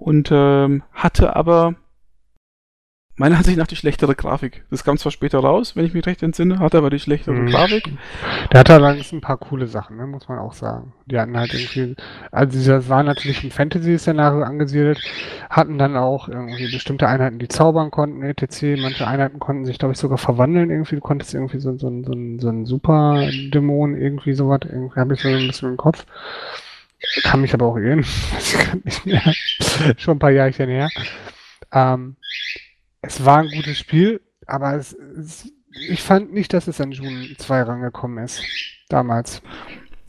und 0.00 0.30
ähm, 0.32 0.82
hatte 0.92 1.36
aber 1.36 1.74
meiner 3.16 3.36
Ansicht 3.36 3.58
nach 3.58 3.66
die 3.66 3.76
schlechtere 3.76 4.14
Grafik. 4.14 4.64
Das 4.70 4.82
kam 4.82 4.96
zwar 4.96 5.12
später 5.12 5.40
raus, 5.40 5.76
wenn 5.76 5.84
ich 5.84 5.92
mich 5.92 6.06
recht 6.06 6.22
entsinne, 6.22 6.58
hatte 6.58 6.78
aber 6.78 6.88
die 6.88 6.98
schlechtere 6.98 7.34
mhm. 7.34 7.48
Grafik. 7.48 7.92
Der 8.50 8.60
hatte 8.60 8.72
allerdings 8.72 9.12
ein 9.12 9.20
paar 9.20 9.36
coole 9.36 9.66
Sachen, 9.66 9.98
ne, 9.98 10.06
muss 10.06 10.26
man 10.26 10.38
auch 10.38 10.54
sagen. 10.54 10.94
Die 11.04 11.18
hatten 11.18 11.36
halt 11.36 11.52
irgendwie, 11.52 11.96
also 12.32 12.72
das 12.72 12.88
war 12.88 13.02
natürlich 13.02 13.44
ein 13.44 13.50
Fantasy-Szenario 13.50 14.42
angesiedelt, 14.42 15.02
hatten 15.50 15.76
dann 15.76 15.98
auch 15.98 16.28
irgendwie 16.28 16.72
bestimmte 16.72 17.08
Einheiten, 17.08 17.38
die 17.38 17.48
zaubern 17.48 17.90
konnten, 17.90 18.22
etc. 18.22 18.80
Manche 18.80 19.06
Einheiten 19.06 19.38
konnten 19.38 19.66
sich, 19.66 19.78
glaube 19.78 19.92
ich, 19.92 19.98
sogar 19.98 20.16
verwandeln 20.16 20.70
irgendwie. 20.70 20.94
Du 20.94 21.02
konntest 21.02 21.34
irgendwie 21.34 21.60
so, 21.60 21.76
so, 21.76 21.90
so, 21.90 22.12
so 22.38 22.48
einen 22.48 22.64
Super-Dämon, 22.64 23.96
irgendwie 23.96 24.32
sowas, 24.32 24.60
irgendwie 24.64 24.98
habe 24.98 25.12
ich 25.12 25.20
so 25.20 25.28
ein 25.28 25.46
bisschen 25.46 25.68
im 25.68 25.76
Kopf. 25.76 26.06
Kann 27.22 27.40
mich 27.40 27.54
aber 27.54 27.66
auch 27.66 27.76
irren. 27.76 28.04
Schon 29.96 30.16
ein 30.16 30.18
paar 30.18 30.30
Jahre 30.30 30.52
her. 30.52 30.88
Ähm, 31.72 32.16
es 33.02 33.24
war 33.24 33.38
ein 33.38 33.50
gutes 33.50 33.78
Spiel, 33.78 34.20
aber 34.46 34.74
es, 34.74 34.92
es, 34.92 35.50
ich 35.72 36.02
fand 36.02 36.32
nicht, 36.32 36.52
dass 36.52 36.66
es 36.68 36.80
an 36.80 36.92
June 36.92 37.34
2 37.36 37.62
rangekommen 37.62 38.24
ist. 38.24 38.42
Damals. 38.88 39.42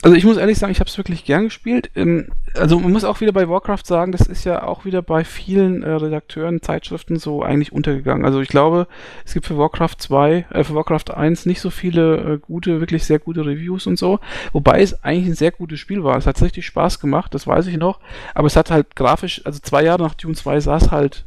Also 0.03 0.17
ich 0.17 0.23
muss 0.23 0.37
ehrlich 0.37 0.57
sagen, 0.57 0.71
ich 0.71 0.79
habe 0.79 0.89
es 0.89 0.97
wirklich 0.97 1.25
gern 1.25 1.45
gespielt. 1.45 1.91
Ähm, 1.95 2.29
also 2.55 2.79
man 2.79 2.91
muss 2.91 3.03
auch 3.03 3.21
wieder 3.21 3.31
bei 3.31 3.47
Warcraft 3.47 3.85
sagen, 3.85 4.11
das 4.11 4.21
ist 4.21 4.45
ja 4.45 4.63
auch 4.63 4.83
wieder 4.83 5.03
bei 5.03 5.23
vielen 5.23 5.83
äh, 5.83 5.91
Redakteuren, 5.91 6.61
Zeitschriften 6.61 7.19
so 7.19 7.43
eigentlich 7.43 7.71
untergegangen. 7.71 8.25
Also 8.25 8.41
ich 8.41 8.47
glaube, 8.49 8.87
es 9.25 9.33
gibt 9.33 9.45
für 9.45 9.59
Warcraft 9.59 9.95
2, 9.99 10.45
äh, 10.49 10.63
für 10.63 10.73
Warcraft 10.73 11.15
1 11.15 11.45
nicht 11.45 11.61
so 11.61 11.69
viele 11.69 12.17
äh, 12.17 12.37
gute, 12.39 12.79
wirklich 12.79 13.05
sehr 13.05 13.19
gute 13.19 13.45
Reviews 13.45 13.85
und 13.85 13.99
so. 13.99 14.19
Wobei 14.53 14.81
es 14.81 15.03
eigentlich 15.03 15.27
ein 15.27 15.35
sehr 15.35 15.51
gutes 15.51 15.79
Spiel 15.79 16.03
war. 16.03 16.17
Es 16.17 16.25
hat 16.25 16.41
richtig 16.41 16.65
Spaß 16.65 16.99
gemacht, 16.99 17.35
das 17.35 17.45
weiß 17.45 17.67
ich 17.67 17.77
noch. 17.77 17.99
Aber 18.33 18.47
es 18.47 18.55
hat 18.55 18.71
halt 18.71 18.95
grafisch, 18.95 19.45
also 19.45 19.59
zwei 19.59 19.83
Jahre 19.83 20.01
nach 20.01 20.15
Dune 20.15 20.33
2 20.33 20.61
sah 20.61 20.77
es 20.77 20.89
halt 20.89 21.25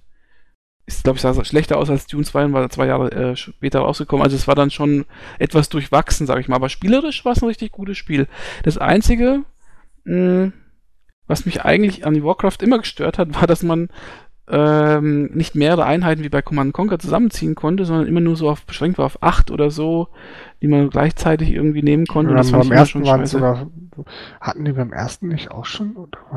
ist, 0.87 1.05
glaube 1.05 1.17
ich, 1.17 1.23
sah 1.23 1.45
schlechter 1.45 1.79
aus 1.79 1.89
als 1.89 2.07
Dune 2.07 2.25
2 2.25 2.45
und 2.47 2.53
war 2.53 2.69
zwei 2.69 2.87
Jahre 2.87 3.11
äh, 3.11 3.37
später 3.37 3.81
rausgekommen. 3.81 4.23
Also 4.23 4.37
es 4.37 4.47
war 4.47 4.55
dann 4.55 4.71
schon 4.71 5.07
etwas 5.39 5.69
durchwachsen, 5.69 6.27
sage 6.27 6.41
ich 6.41 6.49
mal. 6.49 6.57
Aber 6.57 6.69
spielerisch 6.69 7.25
war 7.25 7.33
es 7.33 7.43
ein 7.43 7.49
richtig 7.49 7.73
gutes 7.73 7.97
Spiel. 7.97 8.27
Das 8.65 8.77
Einzige, 8.77 9.45
mh, 10.05 10.53
was 11.27 11.47
mich 11.47 11.65
eigentlich 11.65 12.07
an 12.07 12.23
Warcraft 12.23 12.59
immer 12.61 12.79
gestört 12.79 13.19
hat, 13.19 13.35
war, 13.35 13.47
dass 13.47 13.63
man 13.63 13.89
ähm, 14.47 15.31
nicht 15.33 15.55
mehrere 15.55 15.85
Einheiten 15.85 16.23
wie 16.23 16.29
bei 16.29 16.43
Command 16.43 16.75
Conquer 16.75 16.99
zusammenziehen 16.99 17.55
konnte, 17.55 17.87
sondern 17.87 18.07
immer 18.07 18.21
nur 18.21 18.37
so 18.37 18.51
auf 18.51 18.67
beschränkt 18.67 18.99
war 18.99 19.07
auf 19.07 19.23
acht 19.23 19.51
oder 19.51 19.71
so, 19.71 20.09
die 20.61 20.69
man 20.69 20.91
gleichzeitig 20.91 21.51
irgendwie 21.51 21.83
nehmen 21.83 22.07
konnte. 22.07 22.33
Ja, 22.33 22.37
das 22.37 22.53
beim 22.53 22.71
ersten 22.71 23.07
waren 23.07 23.25
sogar, 23.25 23.67
hatten 24.41 24.65
die 24.67 24.73
beim 24.73 24.93
ersten 24.93 25.29
nicht 25.29 25.51
auch 25.51 25.65
schon? 25.65 25.97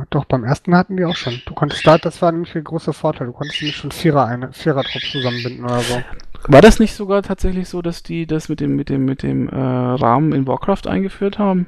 Doch, 0.09 0.23
beim 0.25 0.45
ersten 0.45 0.75
hatten 0.75 0.95
die 0.95 1.03
auch 1.03 1.15
schon. 1.15 1.41
Du 1.45 1.53
konntest 1.53 1.85
da, 1.85 1.97
das 1.97 2.21
war 2.21 2.31
nämlich 2.31 2.53
der 2.53 2.61
große 2.61 2.93
Vorteil, 2.93 3.27
du 3.27 3.33
konntest 3.33 3.61
nicht 3.61 3.75
schon 3.75 3.91
Vierer, 3.91 4.25
eine, 4.25 4.53
Vierer-Trupp 4.53 5.03
zusammenbinden 5.11 5.65
oder 5.65 5.79
so. 5.79 6.01
War 6.47 6.61
das 6.61 6.79
nicht 6.79 6.93
sogar 6.93 7.23
tatsächlich 7.23 7.67
so, 7.67 7.81
dass 7.81 8.03
die 8.03 8.25
das 8.25 8.47
mit 8.47 8.61
dem, 8.61 8.75
mit 8.75 8.87
dem, 8.89 9.03
mit 9.03 9.21
dem 9.21 9.49
äh, 9.49 9.55
Rahmen 9.55 10.31
in 10.31 10.47
Warcraft 10.47 10.87
eingeführt 10.87 11.39
haben? 11.39 11.67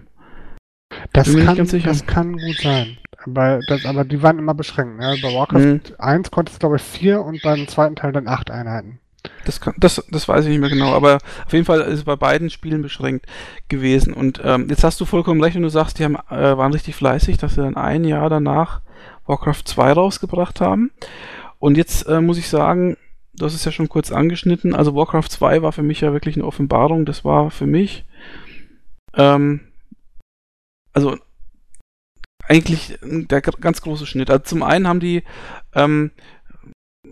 Das 1.13 1.35
kann, 1.35 1.67
das 1.83 2.05
kann 2.05 2.37
gut 2.37 2.57
sein. 2.61 2.97
Aber, 3.25 3.59
das, 3.67 3.85
aber 3.85 4.05
die 4.05 4.21
waren 4.21 4.39
immer 4.39 4.53
beschränkt. 4.53 4.97
Ne? 4.97 5.15
Bei 5.21 5.33
Warcraft 5.33 5.59
mhm. 5.59 5.81
1 5.97 6.31
konntest 6.31 6.57
du, 6.57 6.59
glaube 6.59 6.77
ich, 6.77 6.81
vier 6.81 7.21
und 7.21 7.41
beim 7.41 7.67
zweiten 7.67 7.95
Teil 7.95 8.11
dann 8.11 8.27
acht 8.27 8.49
Einheiten. 8.49 8.99
Das, 9.43 9.59
kann, 9.59 9.73
das, 9.77 10.03
das 10.09 10.27
weiß 10.27 10.45
ich 10.45 10.51
nicht 10.51 10.61
mehr 10.61 10.69
genau, 10.69 10.93
aber 10.93 11.17
auf 11.45 11.51
jeden 11.51 11.65
Fall 11.65 11.81
ist 11.81 11.99
es 11.99 12.03
bei 12.05 12.15
beiden 12.15 12.49
Spielen 12.49 12.81
beschränkt 12.81 13.25
gewesen. 13.67 14.13
Und 14.13 14.41
ähm, 14.43 14.67
jetzt 14.69 14.83
hast 14.83 15.01
du 15.01 15.05
vollkommen 15.05 15.43
recht, 15.43 15.55
wenn 15.55 15.63
du 15.63 15.69
sagst, 15.69 15.99
die 15.99 16.05
haben, 16.05 16.15
äh, 16.29 16.57
waren 16.57 16.71
richtig 16.71 16.95
fleißig, 16.95 17.37
dass 17.37 17.55
sie 17.55 17.61
dann 17.61 17.75
ein 17.75 18.05
Jahr 18.05 18.29
danach 18.29 18.81
Warcraft 19.25 19.63
2 19.65 19.91
rausgebracht 19.91 20.61
haben. 20.61 20.91
Und 21.57 21.75
jetzt 21.75 22.07
äh, 22.07 22.21
muss 22.21 22.37
ich 22.37 22.47
sagen, 22.47 22.95
hast 23.41 23.53
es 23.53 23.65
ja 23.65 23.71
schon 23.71 23.89
kurz 23.89 24.11
angeschnitten, 24.11 24.73
also 24.73 24.95
Warcraft 24.95 25.29
2 25.29 25.61
war 25.61 25.71
für 25.71 25.83
mich 25.83 26.01
ja 26.01 26.13
wirklich 26.13 26.35
eine 26.35 26.45
Offenbarung. 26.45 27.05
Das 27.05 27.25
war 27.25 27.51
für 27.51 27.67
mich 27.67 28.05
ähm, 29.15 29.61
also 30.99 31.17
eigentlich 32.47 32.97
der 33.01 33.41
ganz 33.41 33.81
große 33.81 34.05
Schnitt. 34.05 34.29
Also 34.29 34.43
zum 34.43 34.63
einen 34.63 34.87
haben 34.87 34.99
die 34.99 35.23
ähm, 35.73 36.11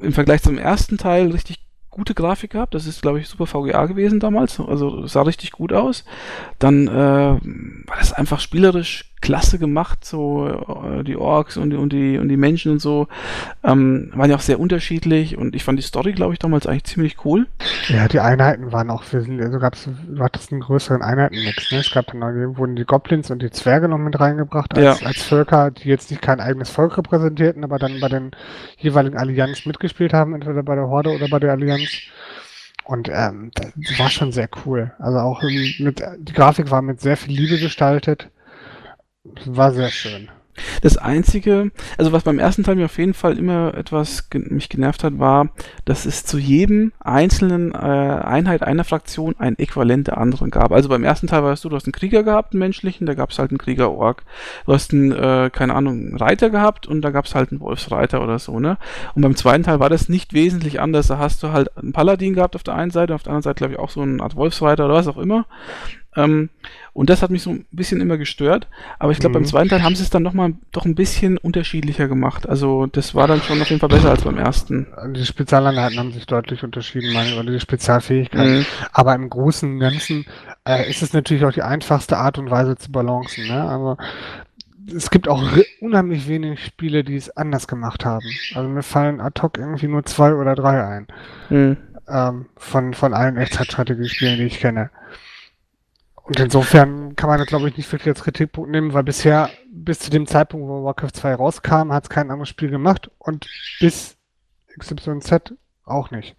im 0.02 0.12
Vergleich 0.12 0.42
zum 0.42 0.58
ersten 0.58 0.98
Teil 0.98 1.32
richtig 1.32 1.60
gute 1.90 2.14
Grafik 2.14 2.52
gehabt. 2.52 2.74
Das 2.74 2.86
ist, 2.86 3.02
glaube 3.02 3.20
ich, 3.20 3.28
super 3.28 3.46
VGA 3.46 3.86
gewesen 3.86 4.20
damals. 4.20 4.60
Also 4.60 5.08
sah 5.08 5.22
richtig 5.22 5.52
gut 5.52 5.74
aus. 5.74 6.06
Dann 6.60 6.88
äh, 6.88 6.92
war 6.92 7.98
das 7.98 8.14
einfach 8.14 8.40
spielerisch 8.40 9.07
klasse 9.22 9.60
gemacht. 9.60 10.06
So 10.06 10.48
äh, 10.48 11.04
die 11.04 11.18
Orks 11.18 11.58
und, 11.58 11.74
und, 11.74 11.92
die, 11.94 12.18
und 12.18 12.30
die 12.30 12.38
Menschen 12.38 12.74
und 12.74 12.80
so 12.80 13.08
ähm, 13.64 14.12
waren 14.16 14.30
ja 14.30 14.36
auch 14.36 14.42
sehr 14.42 14.60
unterschiedlich. 14.60 15.38
Und 15.38 15.56
ich 15.56 15.64
fand 15.64 15.80
die 15.80 15.84
Story, 15.84 16.14
glaube 16.14 16.34
ich, 16.34 16.40
damals 16.40 16.68
eigentlich 16.68 16.86
ziemlich 16.86 17.26
cool. 17.26 17.48
Ja, 17.88 18.08
die 18.08 18.20
Einheiten 18.20 18.72
waren 18.72 18.90
auch 18.90 19.04
für, 19.04 19.18
also 19.18 19.60
gab 19.60 19.74
es, 19.74 19.90
du 20.08 20.24
hattest 20.24 20.52
einen 20.52 20.62
größeren 20.62 21.02
Einheitenmix. 21.02 21.72
Ne? 21.72 21.80
Es 21.80 21.92
gab 21.92 22.08
dann 22.08 22.22
wurden 22.58 22.76
die 22.76 22.86
Goblins 22.86 23.32
und 23.32 23.42
die 23.42 23.52
Zwerge 23.52 23.88
noch 23.88 23.98
mit 23.98 24.20
reingebracht 24.20 24.76
als, 24.78 25.02
ja. 25.02 25.08
als 25.08 25.24
Völker, 25.24 25.72
die 25.72 25.90
jetzt 25.90 26.12
nicht 26.12 26.22
kein 26.22 26.40
eigenes 26.40 26.70
Volk 26.70 26.98
repräsentierten, 26.98 27.64
aber 27.64 27.80
dann 27.80 28.00
bei 28.00 28.10
den 28.10 28.32
jeweiligen 28.78 29.18
Allianz 29.18 29.66
mitgespielt 29.66 30.14
haben, 30.14 30.34
entweder 30.34 30.64
bei 30.64 30.76
der 30.76 30.88
Horde 30.88 31.12
oder 31.12 31.28
bei 31.28 31.40
der 31.40 31.52
Allianz. 31.52 31.90
Und 32.86 33.10
ähm, 33.12 33.52
das 33.54 34.00
war 34.00 34.10
schon 34.10 34.32
sehr 34.32 34.50
cool. 34.66 34.94
Also 35.00 35.20
auch 35.20 35.44
mit, 35.44 36.02
die 36.20 36.34
Grafik 36.34 36.72
war 36.72 36.82
mit 36.82 37.02
sehr 37.02 37.18
viel 37.18 37.36
Liebe 37.36 37.60
gestaltet. 37.60 38.30
War 39.46 39.72
sehr 39.72 39.90
schön. 39.90 40.30
Das 40.82 40.98
einzige, 40.98 41.72
also 41.98 42.12
was 42.12 42.24
beim 42.24 42.40
ersten 42.40 42.64
Teil 42.64 42.76
mir 42.76 42.86
auf 42.86 42.98
jeden 42.98 43.14
Fall 43.14 43.38
immer 43.38 43.74
etwas 43.76 44.30
ge 44.30 44.42
mich 44.50 44.70
genervt 44.70 45.04
hat, 45.04 45.20
war, 45.20 45.50
dass 45.86 46.06
es 46.06 46.26
zu 46.26 46.38
jedem 46.38 46.92
einzelnen 47.00 47.74
äh, 47.74 47.78
Einheit 47.78 48.64
einer 48.64 48.84
Fraktion 48.84 49.36
ein 49.38 49.58
Äquivalent 49.60 50.08
der 50.08 50.18
anderen 50.18 50.50
gab. 50.50 50.72
Also 50.72 50.90
beim 50.90 51.04
ersten 51.04 51.28
Teil 51.28 51.44
warst 51.44 51.64
du, 51.64 51.70
du 51.70 51.76
hast 51.76 51.86
einen 51.86 51.94
Krieger 51.94 52.24
gehabt, 52.24 52.54
einen 52.54 52.60
menschlichen, 52.60 53.06
da 53.06 53.14
gab 53.14 53.32
es 53.32 53.40
halt 53.40 53.52
einen 53.52 53.60
Krieger-Org. 53.60 54.24
Du 54.66 54.74
hast 54.74 54.94
einen, 54.94 55.12
äh, 55.12 55.50
keine 55.52 55.76
Ahnung, 55.76 55.94
einen 55.94 56.18
Reiter 56.18 56.50
gehabt 56.50 56.88
und 56.88 57.02
da 57.02 57.12
gab 57.12 57.26
es 57.26 57.36
halt 57.36 57.52
einen 57.52 57.62
Wolfsreiter 57.62 58.24
oder 58.24 58.40
so, 58.40 58.60
ne? 58.60 58.78
Und 59.14 59.22
beim 59.22 59.36
zweiten 59.36 59.64
Teil 59.64 59.80
war 59.80 59.90
das 59.90 60.10
nicht 60.10 60.34
wesentlich 60.34 60.80
anders. 60.80 61.08
Da 61.08 61.18
hast 61.18 61.44
du 61.44 61.52
halt 61.52 61.76
einen 61.78 61.94
Paladin 61.94 62.34
gehabt 62.34 62.56
auf 62.56 62.64
der 62.64 62.76
einen 62.76 62.92
Seite, 62.92 63.14
auf 63.14 63.24
der 63.24 63.32
anderen 63.32 63.44
Seite 63.44 63.58
glaube 63.60 63.74
ich 63.74 63.80
auch 63.80 63.90
so 63.90 64.02
eine 64.02 64.22
Art 64.24 64.36
Wolfsreiter 64.36 64.86
oder 64.86 64.96
was 64.96 65.08
auch 65.08 65.18
immer. 65.18 65.46
Ähm, 66.18 66.50
und 66.94 67.12
das 67.12 67.22
hat 67.22 67.30
mich 67.30 67.44
so 67.44 67.52
ein 67.52 67.66
bisschen 67.72 68.02
immer 68.02 68.18
gestört. 68.18 68.68
Aber 68.98 69.12
ich 69.12 69.20
glaube, 69.20 69.38
mhm. 69.38 69.44
beim 69.44 69.46
zweiten 69.46 69.70
Teil 69.70 69.84
haben 69.84 69.96
sie 69.96 70.02
es 70.02 70.10
dann 70.10 70.24
nochmal 70.24 70.54
doch 70.72 70.84
ein 70.84 70.96
bisschen 70.96 71.38
unterschiedlicher 71.38 72.08
gemacht. 72.08 72.50
Also 72.50 72.88
das 72.88 73.14
war 73.14 73.28
dann 73.28 73.42
schon 73.42 73.62
auf 73.62 73.70
jeden 73.70 73.80
Fall 73.80 73.90
besser 73.90 74.10
als 74.10 74.24
beim 74.24 74.38
ersten. 74.38 74.88
Die 75.16 75.26
Spezialeinheiten 75.26 76.00
haben 76.00 76.12
sich 76.12 76.26
deutlich 76.26 76.64
unterschieden, 76.64 77.14
meine, 77.14 77.40
oder 77.40 77.52
die 77.52 77.60
Spezialfähigkeiten. 77.60 78.60
Mhm. 78.60 78.66
Aber 78.92 79.14
im 79.14 79.30
Großen 79.30 79.72
und 79.72 79.80
Ganzen 79.80 80.26
äh, 80.68 80.90
ist 80.90 81.04
es 81.04 81.14
natürlich 81.14 81.46
auch 81.46 81.54
die 81.54 81.62
einfachste 81.62 82.18
Art 82.18 82.40
und 82.40 82.50
Weise 82.50 82.76
zu 82.76 82.92
balancen. 82.92 83.48
Ne? 83.48 83.62
Also 83.62 83.98
es 84.96 85.12
gibt 85.12 85.28
auch 85.28 85.44
unheimlich 85.82 86.28
wenig 86.28 86.66
Spiele, 86.66 87.04
die 87.04 87.16
es 87.16 87.36
anders 87.38 87.68
gemacht 87.68 88.06
haben. 88.06 88.26
Also 88.56 88.68
mir 88.68 88.84
fallen 88.84 89.22
ad 89.22 89.40
hoc 89.42 89.60
irgendwie 89.60 89.88
nur 89.88 90.04
zwei 90.06 90.34
oder 90.34 90.56
drei 90.56 90.84
ein. 90.84 91.08
Mhm. 91.50 91.78
Ähm, 92.10 92.46
von, 92.56 92.94
von 92.96 93.14
allen 93.14 93.38
Echtzeitstrategiespielen, 93.38 94.38
die 94.38 94.46
ich 94.46 94.60
kenne. 94.60 94.90
Und 96.28 96.42
insofern 96.42 97.16
kann 97.16 97.30
man 97.30 97.40
das, 97.40 97.48
glaube 97.48 97.70
ich, 97.70 97.78
nicht 97.78 97.90
wirklich 97.90 98.10
als 98.10 98.22
Kritikpunkt 98.22 98.70
nehmen, 98.70 98.94
weil 98.94 99.04
bisher, 99.04 99.50
bis 99.72 100.00
zu 100.00 100.10
dem 100.10 100.28
Zeitpunkt, 100.28 100.68
wo 100.68 100.84
Warcraft 100.84 101.14
2 101.14 101.36
rauskam, 101.36 101.94
hat 101.94 102.04
es 102.04 102.10
kein 102.10 102.30
anderes 102.30 102.50
Spiel 102.50 102.70
gemacht 102.70 103.10
und 103.18 103.48
bis 103.80 104.18
XYZ 104.78 105.54
auch 105.86 106.12
nicht. 106.12 106.36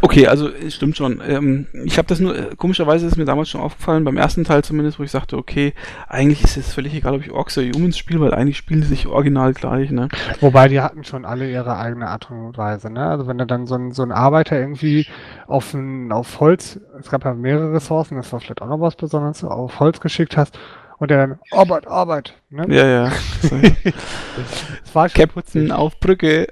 Okay, 0.00 0.26
also 0.26 0.48
stimmt 0.68 0.96
schon. 0.96 1.20
Ähm, 1.26 1.66
ich 1.84 1.98
habe 1.98 2.08
das 2.08 2.20
nur, 2.20 2.36
äh, 2.36 2.56
komischerweise 2.56 3.06
ist 3.06 3.16
mir 3.16 3.24
damals 3.24 3.48
schon 3.48 3.60
aufgefallen, 3.60 4.04
beim 4.04 4.16
ersten 4.16 4.44
Teil 4.44 4.62
zumindest, 4.62 4.98
wo 4.98 5.02
ich 5.02 5.10
sagte, 5.10 5.36
okay, 5.36 5.74
eigentlich 6.08 6.42
ist 6.42 6.56
es 6.56 6.72
völlig 6.72 6.94
egal, 6.94 7.14
ob 7.14 7.22
ich 7.22 7.30
Orks 7.30 7.58
oder 7.58 7.68
Humans 7.68 7.98
spiele, 7.98 8.20
weil 8.20 8.34
eigentlich 8.34 8.56
spielen 8.56 8.82
sie 8.82 8.88
sich 8.88 9.06
original 9.06 9.52
gleich, 9.52 9.90
ne? 9.90 10.08
Wobei 10.40 10.68
die 10.68 10.80
hatten 10.80 11.04
schon 11.04 11.24
alle 11.24 11.50
ihre 11.50 11.76
eigene 11.76 12.08
Art 12.08 12.30
und 12.30 12.56
Weise, 12.56 12.90
ne? 12.90 13.06
Also 13.06 13.26
wenn 13.26 13.38
du 13.38 13.46
dann 13.46 13.66
so 13.66 13.74
ein, 13.74 13.92
so 13.92 14.02
ein 14.02 14.12
Arbeiter 14.12 14.58
irgendwie 14.58 15.06
auf, 15.46 15.74
ein, 15.74 16.12
auf 16.12 16.40
Holz, 16.40 16.80
es 16.98 17.10
gab 17.10 17.24
ja 17.24 17.34
mehrere 17.34 17.72
Ressourcen, 17.72 18.16
das 18.16 18.32
war 18.32 18.40
vielleicht 18.40 18.62
auch 18.62 18.68
noch 18.68 18.80
was 18.80 18.96
Besonderes, 18.96 19.44
auf 19.44 19.80
Holz 19.80 20.00
geschickt 20.00 20.36
hast 20.36 20.58
und 21.00 21.10
der 21.10 21.26
dann, 21.26 21.38
Arbeit, 21.50 21.86
Arbeit. 21.86 22.34
Ne? 22.50 22.66
Ja, 22.68 22.86
ja. 22.86 23.12
das 23.42 23.50
war 24.94 25.08
schon 25.08 25.22
Captain 25.22 25.28
putzig. 25.28 25.72
auf 25.72 25.98
Brücke. 25.98 26.48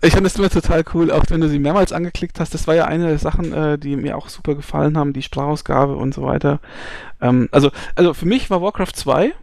Ich 0.00 0.14
fand 0.14 0.24
das 0.24 0.36
immer 0.36 0.48
total 0.48 0.82
cool, 0.94 1.10
auch 1.10 1.24
wenn 1.28 1.42
du 1.42 1.48
sie 1.48 1.58
mehrmals 1.58 1.92
angeklickt 1.92 2.40
hast. 2.40 2.54
Das 2.54 2.66
war 2.66 2.74
ja 2.74 2.86
eine 2.86 3.08
der 3.08 3.18
Sachen, 3.18 3.52
äh, 3.52 3.78
die 3.78 3.96
mir 3.96 4.16
auch 4.16 4.30
super 4.30 4.54
gefallen 4.54 4.96
haben, 4.96 5.12
die 5.12 5.20
Sprachausgabe 5.20 5.94
und 5.94 6.14
so 6.14 6.22
weiter. 6.22 6.60
Ähm, 7.20 7.50
also, 7.52 7.70
also 7.94 8.14
für 8.14 8.24
mich 8.24 8.48
war 8.48 8.62
Warcraft 8.62 8.94
2 8.94 9.34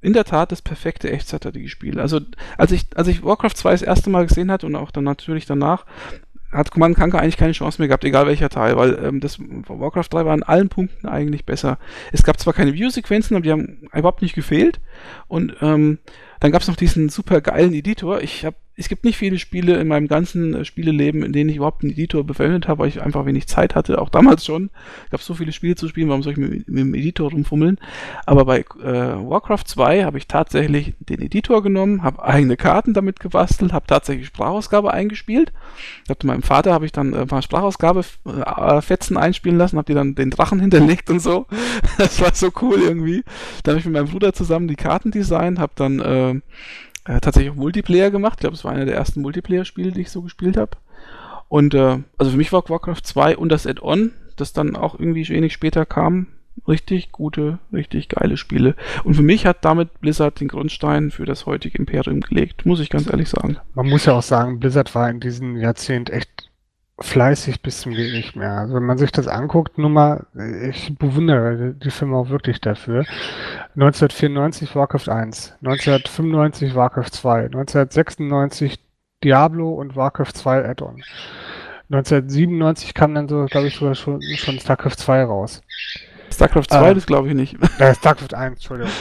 in 0.00 0.14
der 0.14 0.24
Tat 0.24 0.50
das 0.50 0.62
perfekte 0.62 1.10
Echtzeitstrategiespiel. 1.10 2.00
Also 2.00 2.20
als 2.56 2.72
ich, 2.72 2.86
als 2.94 3.06
ich 3.06 3.22
Warcraft 3.22 3.54
2 3.54 3.72
das 3.72 3.82
erste 3.82 4.08
Mal 4.08 4.26
gesehen 4.26 4.50
hatte 4.50 4.64
und 4.64 4.76
auch 4.76 4.92
dann 4.92 5.04
natürlich 5.04 5.44
danach, 5.44 5.84
hat 6.52 6.70
Command 6.70 6.96
Conquer 6.96 7.20
eigentlich 7.20 7.36
keine 7.36 7.52
Chance 7.52 7.80
mehr 7.80 7.88
gehabt, 7.88 8.04
egal 8.04 8.26
welcher 8.26 8.48
Teil, 8.48 8.76
weil 8.76 8.98
ähm, 9.02 9.20
das 9.20 9.38
Warcraft 9.38 10.08
3 10.10 10.24
war 10.24 10.32
an 10.32 10.42
allen 10.42 10.68
Punkten 10.68 11.06
eigentlich 11.06 11.44
besser. 11.44 11.78
Es 12.12 12.22
gab 12.22 12.40
zwar 12.40 12.52
keine 12.52 12.74
View-Sequenzen, 12.74 13.36
aber 13.36 13.42
die 13.42 13.52
haben 13.52 13.88
überhaupt 13.92 14.22
nicht 14.22 14.34
gefehlt. 14.34 14.80
Und 15.28 15.56
ähm, 15.60 15.98
dann 16.40 16.52
gab 16.52 16.62
es 16.62 16.68
noch 16.68 16.76
diesen 16.76 17.08
super 17.08 17.40
geilen 17.40 17.72
Editor. 17.72 18.20
Ich 18.20 18.44
habe 18.44 18.56
es 18.80 18.88
gibt 18.88 19.04
nicht 19.04 19.18
viele 19.18 19.38
Spiele 19.38 19.78
in 19.78 19.88
meinem 19.88 20.08
ganzen 20.08 20.54
äh, 20.54 20.64
Spieleleben, 20.64 21.22
in 21.22 21.34
denen 21.34 21.50
ich 21.50 21.56
überhaupt 21.56 21.82
einen 21.82 21.92
Editor 21.92 22.24
verwendet 22.24 22.66
habe, 22.66 22.80
weil 22.80 22.88
ich 22.88 23.02
einfach 23.02 23.26
wenig 23.26 23.46
Zeit 23.46 23.74
hatte, 23.74 24.00
auch 24.00 24.08
damals 24.08 24.46
schon. 24.46 24.70
Ich 25.06 25.12
habe 25.12 25.22
so 25.22 25.34
viele 25.34 25.52
Spiele 25.52 25.74
zu 25.74 25.86
spielen, 25.86 26.08
warum 26.08 26.22
soll 26.22 26.32
ich 26.32 26.38
mit, 26.38 26.66
mit 26.66 26.78
dem 26.78 26.94
Editor 26.94 27.30
rumfummeln? 27.30 27.78
Aber 28.24 28.46
bei 28.46 28.60
äh, 28.60 28.64
Warcraft 28.82 29.64
2 29.66 30.04
habe 30.04 30.16
ich 30.16 30.28
tatsächlich 30.28 30.94
den 30.98 31.20
Editor 31.20 31.62
genommen, 31.62 32.02
habe 32.02 32.24
eigene 32.24 32.56
Karten 32.56 32.94
damit 32.94 33.20
gebastelt, 33.20 33.74
habe 33.74 33.86
tatsächlich 33.86 34.26
Sprachausgabe 34.28 34.94
eingespielt. 34.94 35.52
Ich 36.04 36.10
habe 36.10 36.26
meinem 36.26 36.42
Vater 36.42 36.72
habe 36.72 36.86
ich 36.86 36.92
dann 36.92 37.12
äh, 37.12 37.18
ein 37.18 37.28
paar 37.28 37.42
Sprachausgabe-Fetzen 37.42 39.16
äh, 39.16 39.20
einspielen 39.20 39.58
lassen, 39.58 39.76
habe 39.76 39.86
die 39.86 39.94
dann 39.94 40.14
den 40.14 40.30
Drachen 40.30 40.58
hinterlegt 40.58 41.10
und 41.10 41.20
so. 41.20 41.46
Das 41.98 42.18
war 42.20 42.34
so 42.34 42.50
cool 42.62 42.80
irgendwie. 42.80 43.24
Dann 43.62 43.72
habe 43.72 43.80
ich 43.80 43.84
mit 43.84 43.92
meinem 43.92 44.08
Bruder 44.08 44.32
zusammen 44.32 44.68
die 44.68 44.76
Karten 44.76 45.10
designt, 45.10 45.58
habe 45.58 45.72
dann 45.74 46.00
äh, 46.00 46.40
äh, 47.10 47.20
tatsächlich 47.20 47.52
auch 47.52 47.56
Multiplayer 47.56 48.10
gemacht. 48.10 48.34
Ich 48.36 48.40
glaube, 48.40 48.54
es 48.54 48.64
war 48.64 48.72
einer 48.72 48.84
der 48.84 48.94
ersten 48.94 49.20
Multiplayer-Spiele, 49.22 49.92
die 49.92 50.02
ich 50.02 50.10
so 50.10 50.22
gespielt 50.22 50.56
habe. 50.56 50.76
Und 51.48 51.74
äh, 51.74 51.98
also 52.18 52.30
für 52.30 52.36
mich 52.36 52.52
war 52.52 52.68
Warcraft 52.68 53.02
2 53.02 53.36
und 53.36 53.50
das 53.50 53.66
Add-on, 53.66 54.12
das 54.36 54.52
dann 54.52 54.76
auch 54.76 54.98
irgendwie 54.98 55.28
wenig 55.28 55.52
später 55.52 55.84
kam, 55.84 56.28
richtig 56.68 57.10
gute, 57.10 57.58
richtig 57.72 58.08
geile 58.08 58.36
Spiele. 58.36 58.76
Und 59.02 59.14
für 59.14 59.22
mich 59.22 59.44
hat 59.44 59.64
damit 59.64 60.00
Blizzard 60.00 60.38
den 60.40 60.46
Grundstein 60.46 61.10
für 61.10 61.24
das 61.24 61.46
heutige 61.46 61.78
Imperium 61.78 62.20
gelegt, 62.20 62.64
muss 62.64 62.78
ich 62.78 62.90
ganz 62.90 63.08
ehrlich 63.08 63.28
sagen. 63.28 63.56
Man 63.74 63.88
muss 63.88 64.04
ja 64.04 64.12
auch 64.12 64.22
sagen, 64.22 64.60
Blizzard 64.60 64.94
war 64.94 65.10
in 65.10 65.18
diesem 65.18 65.56
Jahrzehnt 65.56 66.10
echt 66.10 66.49
fleißig 67.00 67.62
bis 67.62 67.80
zum 67.80 67.92
geht 67.92 68.12
nicht 68.12 68.36
mehr. 68.36 68.52
Also 68.52 68.74
wenn 68.74 68.84
man 68.84 68.98
sich 68.98 69.10
das 69.12 69.26
anguckt, 69.26 69.78
nur 69.78 69.90
mal, 69.90 70.26
ich 70.68 70.96
bewundere 70.98 71.74
die 71.74 71.90
Firma 71.90 72.18
auch 72.18 72.28
wirklich 72.28 72.60
dafür. 72.60 73.04
1994 73.76 74.74
Warcraft 74.74 75.08
1, 75.08 75.54
1995 75.62 76.74
Warcraft 76.74 77.10
2, 77.10 77.44
1996 77.46 78.78
Diablo 79.24 79.70
und 79.70 79.96
Warcraft 79.96 80.32
2 80.34 80.68
Add-on. 80.68 81.02
1997 81.90 82.94
kam 82.94 83.14
dann 83.14 83.28
so, 83.28 83.46
glaube 83.46 83.66
ich, 83.66 83.76
sogar 83.76 83.94
schon, 83.94 84.22
schon 84.36 84.58
StarCraft 84.60 84.96
2 84.96 85.24
raus. 85.24 85.60
StarCraft 86.32 86.66
2, 86.68 86.90
äh, 86.90 86.94
das 86.94 87.06
glaube 87.06 87.28
ich 87.28 87.34
nicht. 87.34 87.56
Äh, 87.78 87.94
StarCraft 87.94 88.34
1, 88.34 88.54
Entschuldigung 88.54 88.92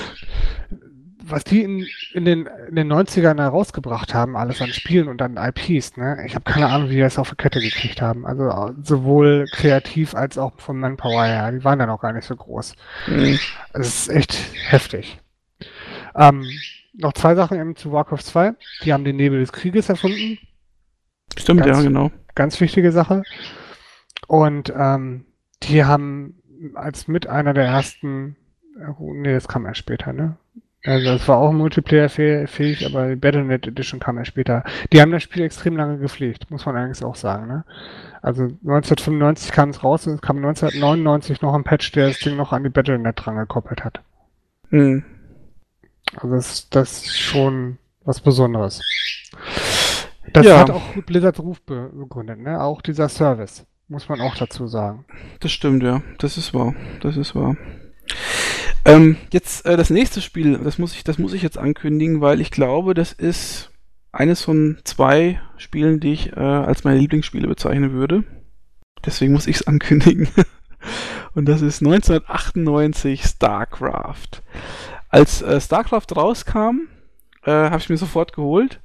was 1.32 1.44
die 1.44 1.64
in, 1.64 1.86
in, 2.14 2.26
den, 2.26 2.50
in 2.68 2.76
den 2.76 2.92
90ern 2.92 3.40
herausgebracht 3.40 4.14
haben, 4.14 4.36
alles 4.36 4.62
an 4.62 4.70
Spielen 4.70 5.08
und 5.08 5.22
an 5.22 5.38
IPs, 5.38 5.98
ne? 5.98 6.24
Ich 6.26 6.36
habe 6.36 6.44
keine 6.44 6.68
Ahnung, 6.68 6.90
wie 6.90 6.96
die 6.96 7.02
das 7.02 7.20
auf 7.20 7.30
die 7.30 7.36
Kette 7.36 7.60
gekriegt 7.60 8.02
haben. 8.02 8.26
Also 8.26 8.74
sowohl 8.84 9.46
kreativ 9.52 10.16
als 10.16 10.38
auch 10.38 10.54
von 10.58 10.80
Manpower 10.80 11.26
her. 11.26 11.52
Die 11.52 11.64
waren 11.64 11.80
ja 11.80 11.86
noch 11.86 12.02
gar 12.02 12.14
nicht 12.14 12.26
so 12.26 12.36
groß. 12.36 12.76
Mhm. 13.08 13.40
Ist 13.74 14.10
echt 14.10 14.38
heftig. 14.70 15.20
Ähm, 16.16 16.46
noch 16.94 17.14
zwei 17.14 17.36
Sachen 17.36 17.60
eben 17.60 17.76
zu 17.76 17.92
Warcraft 17.92 18.24
2. 18.24 18.54
Die 18.84 18.94
haben 18.94 19.04
den 19.04 19.16
Nebel 19.16 19.40
des 19.40 19.52
Krieges 19.52 19.90
erfunden. 19.90 20.38
Stimmt, 21.38 21.64
ganz, 21.64 21.78
ja, 21.78 21.84
genau. 21.84 22.12
Ganz 22.36 22.60
wichtige 22.60 22.92
Sache. 22.92 23.24
Und 24.28 24.74
ähm, 24.76 25.26
die 25.64 25.84
haben 25.86 26.42
als 26.76 27.08
mit 27.08 27.28
einer 27.28 27.54
der 27.54 27.66
ersten, 27.66 28.36
oh, 28.98 29.14
nee, 29.14 29.34
das 29.34 29.48
kam 29.48 29.66
erst 29.66 29.80
später, 29.80 30.14
ne? 30.14 30.38
Also 30.86 31.06
das 31.12 31.28
war 31.28 31.40
auch 31.40 31.52
Multiplayer-fähig, 31.52 32.86
aber 32.86 33.10
die 33.10 33.18
Battle.net 33.18 33.68
Edition 33.68 34.00
kam 34.00 34.18
ja 34.18 34.24
später. 34.24 34.64
Die 34.94 35.02
haben 35.02 35.12
das 35.12 35.24
Spiel 35.24 35.44
extrem 35.44 35.76
lange 35.76 35.98
gepflegt, 35.98 36.50
muss 36.52 36.66
man 36.66 36.78
eigentlich 36.78 37.04
auch 37.04 37.16
sagen. 37.16 37.48
Ne? 37.48 37.66
Also 38.22 38.44
1995 38.44 39.52
kam 39.52 39.70
es 39.70 39.84
raus 39.84 40.08
und 40.08 40.14
es 40.14 40.22
kam 40.22 40.38
1999 40.38 41.42
noch 41.42 41.54
ein 41.54 41.66
Patch, 41.66 41.92
der 41.92 42.08
das 42.08 42.20
Ding 42.20 42.38
noch 42.38 42.54
an 42.54 42.64
die 42.64 42.70
Battle.net 42.70 43.16
dran 43.18 43.36
gekoppelt 43.36 43.84
hat. 43.84 44.02
Mhm. 44.70 45.04
Also 46.16 46.36
das, 46.36 46.70
das 46.70 47.06
ist 47.06 47.20
schon 47.20 47.78
was 48.06 48.22
Besonderes. 48.22 48.82
Das 50.32 50.46
ja. 50.46 50.60
hat 50.60 50.70
auch 50.70 50.96
Blizzards 51.06 51.40
Ruf 51.40 51.62
begründet, 51.62 52.40
ne? 52.40 52.62
Auch 52.62 52.82
dieser 52.82 53.10
Service, 53.10 53.66
muss 53.88 54.08
man 54.10 54.22
auch 54.22 54.36
dazu 54.36 54.68
sagen. 54.68 55.06
Das 55.40 55.52
stimmt, 55.52 55.84
ja. 55.84 56.02
Das 56.20 56.38
ist 56.38 56.54
wahr. 56.54 56.74
Das 57.02 57.18
ist 57.18 57.36
wahr. 57.36 57.58
Ähm, 58.86 59.18
jetzt 59.32 59.66
äh, 59.66 59.78
das 59.78 59.90
nächste 59.90 60.22
Spiel, 60.22 60.58
das 60.58 60.78
muss 60.78 60.94
ich, 60.94 61.04
das 61.04 61.18
muss 61.18 61.34
ich 61.34 61.42
jetzt 61.42 61.58
ankündigen, 61.58 62.22
weil 62.22 62.42
ich 62.42 62.52
glaube, 62.52 62.94
das 62.94 63.12
ist 63.12 63.72
eines 64.12 64.42
von 64.42 64.78
zwei 64.84 65.42
Spielen, 65.58 66.00
die 66.00 66.14
ich 66.14 66.34
äh, 66.34 66.40
als 66.40 66.84
meine 66.84 67.00
Lieblingsspiele 67.00 67.48
bezeichnen 67.48 67.92
würde. 67.92 68.24
Deswegen 69.06 69.34
muss 69.34 69.48
ich 69.48 69.58
es 69.58 69.68
ankündigen. 69.68 70.28
Und 71.36 71.46
das 71.46 71.62
ist 71.62 71.82
1998 71.82 73.24
StarCraft. 73.24 74.42
Als 75.10 75.42
äh, 75.42 75.60
StarCraft 75.60 76.16
rauskam, 76.16 76.88
äh, 77.44 77.52
habe 77.52 77.78
ich 77.78 77.90
mir 77.90 77.98
sofort 77.98 78.34
geholt. 78.34 78.80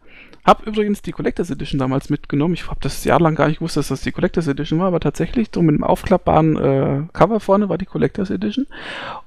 Hab 0.44 0.66
übrigens 0.66 1.00
die 1.00 1.12
Collectors 1.12 1.50
Edition 1.50 1.78
damals 1.78 2.10
mitgenommen. 2.10 2.54
Ich 2.54 2.68
habe 2.68 2.80
das 2.82 3.04
jahrelang 3.04 3.34
gar 3.34 3.48
nicht 3.48 3.58
gewusst, 3.58 3.78
dass 3.78 3.88
das 3.88 4.02
die 4.02 4.12
Collectors 4.12 4.46
Edition 4.46 4.78
war, 4.78 4.88
aber 4.88 5.00
tatsächlich 5.00 5.48
so 5.54 5.62
mit 5.62 5.74
einem 5.74 5.84
aufklappbaren 5.84 6.56
äh, 6.56 7.02
Cover 7.12 7.40
vorne 7.40 7.68
war 7.68 7.78
die 7.78 7.86
Collectors 7.86 8.30
Edition. 8.30 8.66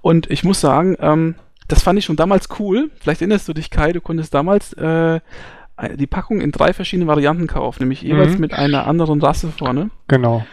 Und 0.01 0.29
ich 0.29 0.43
muss 0.43 0.61
sagen, 0.61 0.95
ähm, 0.99 1.35
das 1.67 1.81
fand 1.81 1.97
ich 1.97 2.05
schon 2.05 2.15
damals 2.15 2.47
cool. 2.59 2.91
Vielleicht 2.99 3.21
erinnerst 3.21 3.47
du 3.47 3.53
dich, 3.53 3.71
Kai, 3.71 3.93
du 3.93 4.01
konntest 4.01 4.33
damals 4.33 4.73
äh, 4.73 5.19
die 5.95 6.07
Packung 6.07 6.41
in 6.41 6.51
drei 6.51 6.73
verschiedene 6.73 7.07
Varianten 7.07 7.47
kaufen, 7.47 7.83
nämlich 7.83 8.01
jeweils 8.01 8.33
mhm. 8.33 8.39
mit 8.39 8.53
einer 8.53 8.87
anderen 8.87 9.21
Rasse 9.21 9.49
vorne. 9.49 9.89
Genau. 10.07 10.45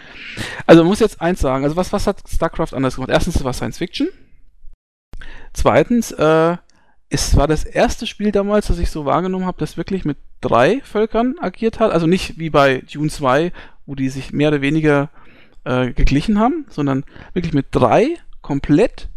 Also 0.67 0.83
man 0.83 0.89
muss 0.89 1.01
jetzt 1.01 1.21
eins 1.21 1.41
sagen, 1.41 1.65
also 1.65 1.77
was, 1.77 1.93
was 1.93 2.07
hat 2.07 2.23
StarCraft 2.29 2.75
anders 2.75 2.97
gemacht? 2.97 3.11
Erstens, 3.11 3.37
es 3.37 3.45
war 3.45 3.53
Science 3.53 3.79
Fiction. 3.79 4.09
Zweitens, 5.53 6.11
äh, 6.12 6.57
es 7.15 7.37
war 7.37 7.47
das 7.47 7.65
erste 7.65 8.09
Spiel 8.09 8.33
damals, 8.33 8.67
das 8.67 8.81
ich 8.81 8.91
so 8.91 9.05
wahrgenommen 9.05 9.47
habe, 9.47 9.59
das 9.61 9.77
wirklich 9.77 10.05
mit 10.05 10.19
drei 10.41 10.81
Völkern 10.81 11.37
agiert 11.41 11.79
hat. 11.79 11.93
Also 11.93 12.09
nicht 12.09 12.39
wie 12.41 12.51
bei 12.51 12.83
Dune 12.93 13.09
2, 13.09 13.53
wo 13.87 13.95
die 13.95 14.09
sich 14.09 14.33
mehr 14.33 14.49
oder 14.49 14.61
weniger 14.61 15.11
äh, 15.62 15.93
geglichen 15.93 16.41
haben, 16.41 16.67
sondern 16.69 17.05
wirklich 17.33 17.55
mit 17.55 17.67
drei 17.71 18.17
komplett 18.43 19.11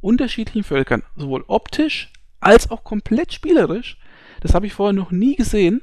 unterschiedlichen 0.00 0.64
Völkern. 0.64 1.02
Sowohl 1.16 1.44
optisch 1.46 2.10
als 2.40 2.70
auch 2.70 2.82
komplett 2.82 3.34
spielerisch. 3.34 3.98
Das 4.40 4.54
habe 4.54 4.66
ich 4.66 4.72
vorher 4.72 4.94
noch 4.94 5.10
nie 5.10 5.36
gesehen. 5.36 5.82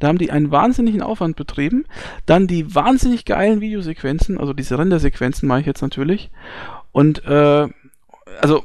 Da 0.00 0.08
haben 0.08 0.18
die 0.18 0.30
einen 0.30 0.50
wahnsinnigen 0.50 1.00
Aufwand 1.00 1.36
betrieben. 1.36 1.86
Dann 2.26 2.46
die 2.46 2.74
wahnsinnig 2.74 3.24
geilen 3.24 3.62
Videosequenzen, 3.62 4.38
also 4.38 4.52
diese 4.52 4.78
Rendersequenzen 4.78 5.48
meine 5.48 5.62
ich 5.62 5.66
jetzt 5.66 5.82
natürlich. 5.82 6.30
Und 6.92 7.24
äh, 7.24 7.68
also 8.42 8.64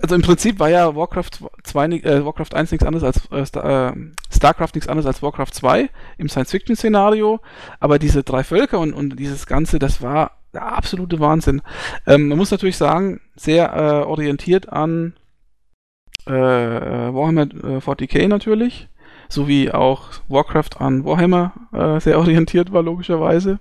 also 0.00 0.14
im 0.14 0.22
Prinzip 0.22 0.58
war 0.58 0.70
ja 0.70 0.94
Warcraft 0.96 1.30
2, 1.62 1.86
äh, 1.86 2.24
Warcraft 2.24 2.54
1 2.54 2.72
nichts 2.72 2.86
anderes 2.86 3.04
als 3.04 3.30
äh, 3.30 3.46
Star, 3.46 3.94
äh, 3.94 3.96
StarCraft 4.34 4.70
nichts 4.74 4.88
anderes 4.88 5.06
als 5.06 5.22
Warcraft 5.22 5.52
2 5.52 5.88
im 6.18 6.28
Science-Fiction-Szenario, 6.28 7.40
aber 7.80 7.98
diese 7.98 8.22
drei 8.24 8.42
Völker 8.42 8.80
und, 8.80 8.92
und 8.92 9.18
dieses 9.18 9.46
Ganze, 9.46 9.78
das 9.78 10.02
war 10.02 10.32
der 10.52 10.62
absolute 10.62 11.20
Wahnsinn. 11.20 11.62
Ähm, 12.06 12.28
man 12.28 12.38
muss 12.38 12.50
natürlich 12.50 12.76
sagen, 12.76 13.20
sehr 13.36 13.72
äh, 13.74 14.04
orientiert 14.06 14.68
an 14.68 15.14
äh, 16.26 16.32
Warhammer 16.32 17.44
40k 17.44 18.18
äh, 18.18 18.28
natürlich, 18.28 18.88
sowie 19.28 19.70
auch 19.70 20.08
Warcraft 20.28 20.80
an 20.80 21.04
Warhammer 21.04 21.52
äh, 21.72 22.00
sehr 22.00 22.18
orientiert 22.18 22.72
war, 22.72 22.82
logischerweise. 22.82 23.58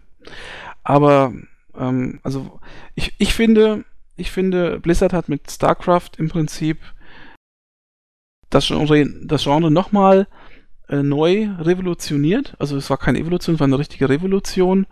Aber 0.84 1.34
ähm, 1.77 2.19
also 2.23 2.59
ich, 2.95 3.13
ich 3.17 3.34
finde, 3.34 3.86
ich 4.16 4.32
finde, 4.32 4.80
Blizzard 4.80 5.14
hat 5.14 5.30
mit 5.30 5.49
StarCraft 5.49 6.11
im 6.18 6.30
Prinzip 6.30 6.80
das 8.49 8.68
Genre, 8.68 9.05
das 9.26 9.43
Genre 9.43 9.72
nochmal 9.72 10.28
äh, 10.89 11.01
neu 11.01 11.49
revolutioniert. 11.59 12.55
Also 12.59 12.78
es 12.78 12.89
war 12.89 12.97
keine 12.97 13.20
Evolution, 13.20 13.55
es 13.55 13.59
war 13.59 13.68
eine 13.68 13.80
richtige 13.80 14.09
Revolution 14.09 14.86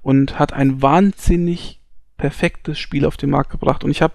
und 0.00 0.38
hat 0.38 0.52
ein 0.52 0.80
wahnsinnig 0.80 1.80
perfektes 2.16 2.78
Spiel 2.78 3.04
auf 3.04 3.16
den 3.16 3.30
Markt 3.30 3.50
gebracht. 3.50 3.84
Und 3.84 3.90
ich 3.90 4.00
habe, 4.00 4.14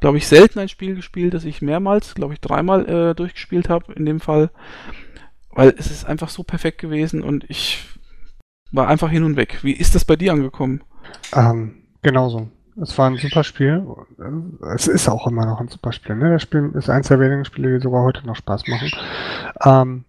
glaube 0.00 0.18
ich, 0.18 0.26
selten 0.26 0.58
ein 0.58 0.68
Spiel 0.68 0.94
gespielt, 0.94 1.34
das 1.34 1.44
ich 1.44 1.62
mehrmals, 1.62 2.14
glaube 2.14 2.34
ich, 2.34 2.40
dreimal 2.40 2.88
äh, 2.88 3.14
durchgespielt 3.14 3.68
habe 3.68 3.92
in 3.92 4.06
dem 4.06 4.20
Fall, 4.20 4.50
weil 5.50 5.74
es 5.78 5.90
ist 5.90 6.04
einfach 6.04 6.28
so 6.28 6.42
perfekt 6.42 6.78
gewesen 6.78 7.22
und 7.22 7.44
ich 7.48 7.86
war 8.72 8.88
einfach 8.88 9.10
hin 9.10 9.22
und 9.22 9.36
weg. 9.36 9.60
Wie 9.62 9.72
ist 9.72 9.94
das 9.94 10.04
bei 10.04 10.16
dir 10.16 10.32
angekommen? 10.32 10.82
Ähm, 11.32 11.84
genauso. 12.02 12.50
Es 12.80 12.98
war 12.98 13.08
ein 13.08 13.16
super 13.16 13.44
Spiel. 13.44 13.86
Es 14.74 14.88
ist 14.88 15.08
auch 15.08 15.26
immer 15.26 15.46
noch 15.46 15.60
ein 15.60 15.68
super 15.68 15.92
Spiel. 15.92 16.16
Ne? 16.16 16.30
Das 16.30 16.42
Spiel 16.42 16.72
ist 16.74 16.90
eins 16.90 17.08
der 17.08 17.20
wenigen 17.20 17.44
Spiele, 17.44 17.76
die 17.76 17.82
sogar 17.82 18.02
heute 18.02 18.26
noch 18.26 18.36
Spaß 18.36 18.66
machen. 18.66 18.90
Ähm, 19.64 20.04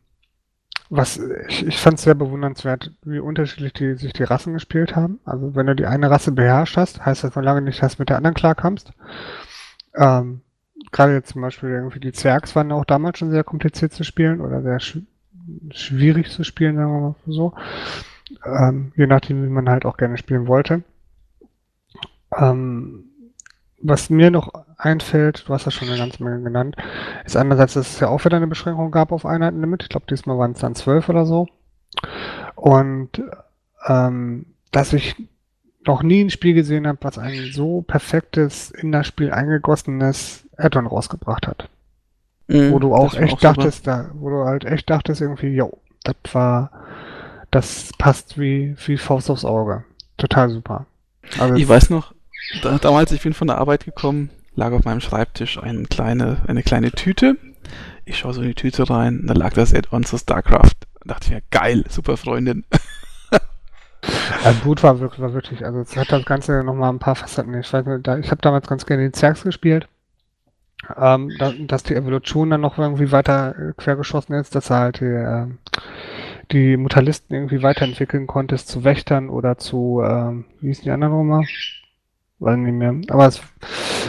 was 0.90 1.20
ich, 1.48 1.66
ich 1.66 1.78
fand 1.78 1.98
es 1.98 2.04
sehr 2.04 2.16
bewundernswert, 2.16 2.92
wie 3.04 3.20
unterschiedlich 3.20 3.74
die, 3.74 3.96
sich 3.96 4.14
die 4.14 4.24
Rassen 4.24 4.54
gespielt 4.54 4.96
haben. 4.96 5.20
Also 5.26 5.56
wenn 5.56 5.68
du 5.68 5.76
die 5.76 5.86
eine 5.86 6.10
Rasse 6.10 6.32
beherrscht 6.32 6.78
hast, 6.78 7.06
heißt 7.06 7.24
das 7.24 7.36
noch 7.36 7.44
lange 7.44 7.62
nicht, 7.62 7.82
dass 7.82 7.98
du 7.98 8.02
mit 8.02 8.10
der 8.10 8.18
anderen 8.18 8.36
klarkommst. 8.36 8.92
Ähm, 9.96 10.42
Gerade 10.92 11.14
jetzt 11.14 11.30
zum 11.30 11.42
Beispiel 11.42 11.70
irgendwie 11.70 12.00
die 12.00 12.12
Zergs 12.12 12.56
waren 12.56 12.72
auch 12.72 12.86
damals 12.86 13.18
schon 13.18 13.32
sehr 13.32 13.44
kompliziert 13.44 13.94
zu 13.94 14.04
spielen 14.04 14.42
oder 14.42 14.62
sehr 14.62 14.80
sch 14.80 15.00
schwierig 15.72 16.32
zu 16.32 16.44
spielen, 16.44 16.76
sagen 16.76 16.92
wir 16.92 17.02
mal 17.02 17.16
so. 17.28 17.54
Ähm, 18.46 18.92
je 18.96 19.06
nachdem, 19.06 19.44
wie 19.44 19.50
man 19.50 19.70
halt 19.70 19.86
auch 19.86 19.98
gerne 19.98 20.18
spielen 20.18 20.48
wollte. 20.48 20.84
Ähm, 22.38 23.06
was 23.82 24.10
mir 24.10 24.32
noch 24.32 24.52
einfällt, 24.78 25.48
du 25.48 25.54
hast 25.54 25.66
ja 25.66 25.72
schon 25.72 25.88
eine 25.88 25.98
ganze 25.98 26.24
Menge 26.24 26.44
genannt, 26.44 26.76
ist 27.26 27.38
einerseits, 27.38 27.74
dass 27.74 27.94
es 27.94 28.00
ja 28.00 28.08
auch 28.08 28.26
wieder 28.26 28.38
eine 28.38 28.48
Beschränkung 28.48 28.92
gab 28.92 29.12
auf 29.12 29.26
Einheitenlimit. 29.26 29.84
Ich 29.84 29.90
glaube, 29.90 30.08
diesmal 30.10 30.38
waren 30.38 30.52
es 30.52 30.60
dann 30.60 30.76
zwölf 30.76 31.10
oder 31.10 31.26
so. 31.26 31.48
Und 32.56 33.22
ähm, 33.88 34.48
dass 34.72 34.94
ich 34.94 35.16
noch 35.86 36.02
nie 36.02 36.24
ein 36.24 36.30
Spiel 36.30 36.54
gesehen 36.54 36.88
habe, 36.88 36.98
was 37.02 37.18
ein 37.18 37.52
so 37.52 37.84
perfektes, 37.84 38.72
in 38.72 38.92
das 38.92 39.08
Spiel 39.08 39.32
eingegossenes 39.32 40.46
Addon 40.58 40.88
rausgebracht 40.88 41.48
hat. 41.48 41.70
Mhm, 42.48 42.72
wo 42.72 42.80
du 42.80 42.96
auch 42.96 43.14
echt 43.14 43.34
auch 43.34 43.40
dachtest, 43.40 43.86
da, 43.86 44.10
wo 44.14 44.30
du 44.30 44.46
halt 44.46 44.66
echt 44.66 44.90
dachtest 44.90 45.22
irgendwie, 45.22 45.50
jo, 45.50 45.78
das 46.04 46.16
war, 46.34 46.72
das 47.52 47.92
passt 47.98 48.40
wie, 48.40 48.76
wie 48.86 48.98
Faust 48.98 49.30
aufs 49.30 49.46
Auge. 49.46 49.84
Total 50.18 50.50
super. 50.50 50.86
Also 51.40 51.56
ich 51.56 51.68
weiß 51.68 51.90
noch, 51.90 52.15
da, 52.62 52.78
damals, 52.78 53.12
ich 53.12 53.22
bin 53.22 53.34
von 53.34 53.48
der 53.48 53.58
Arbeit 53.58 53.86
gekommen, 53.86 54.30
lag 54.56 54.72
auf 54.72 54.86
meinem 54.86 55.02
Schreibtisch 55.02 55.62
eine 55.62 55.84
kleine, 55.84 56.38
eine 56.48 56.64
kleine 56.64 56.92
Tüte. 56.92 57.38
Ich 58.06 58.20
schaue 58.20 58.34
so 58.34 58.42
in 58.42 58.50
die 58.50 58.56
Tüte 58.56 58.90
rein, 58.90 59.24
da 59.26 59.34
lag 59.34 59.54
das 59.54 59.74
Add-on 59.74 60.04
zu 60.04 60.18
StarCraft. 60.18 60.76
Da 61.02 61.14
dachte 61.14 61.26
ich 61.26 61.32
mir, 61.32 61.42
geil, 61.52 61.84
super 61.90 62.18
Freundin. 62.18 62.66
Also 64.44 64.60
Boot 64.64 64.84
war 64.84 65.00
wirklich, 65.00 65.22
war 65.22 65.34
wirklich, 65.34 65.66
also 65.66 65.80
es 65.80 65.98
hat 65.98 66.12
das 66.12 66.26
Ganze 66.26 66.64
nochmal 66.64 66.92
ein 66.92 67.00
paar 67.00 67.16
Facetten. 67.16 67.60
Ich 67.60 67.70
da, 67.70 68.18
ich 68.18 68.32
habe 68.32 68.42
damals 68.42 68.68
ganz 68.68 68.86
gerne 68.86 69.04
den 69.04 69.14
Zergs 69.14 69.44
gespielt. 69.44 69.88
Ähm, 70.96 71.32
da, 71.40 71.52
dass 71.58 71.84
die 71.84 71.96
Evolution 71.96 72.52
dann 72.52 72.62
noch 72.62 72.78
irgendwie 72.78 73.12
weiter 73.12 73.56
äh, 73.58 73.74
quergeschossen 73.76 74.36
ist, 74.36 74.54
dass 74.54 74.70
er 74.70 74.80
halt 74.80 75.00
die, 75.00 75.06
äh, 75.06 75.48
die 76.52 76.78
Mutalisten 76.78 77.36
irgendwie 77.36 77.64
weiterentwickeln 77.64 78.28
konntest 78.28 78.68
zu 78.68 78.84
Wächtern 78.84 79.30
oder 79.30 79.58
zu, 79.58 80.02
äh, 80.04 80.44
wie 80.62 80.68
hießen 80.68 80.84
die 80.84 80.92
anderen 80.92 81.14
nochmal? 81.14 81.46
Weiß 82.40 82.58
nicht 82.58 82.74
mehr. 82.74 82.94
Aber 83.10 83.28
es, 83.28 83.42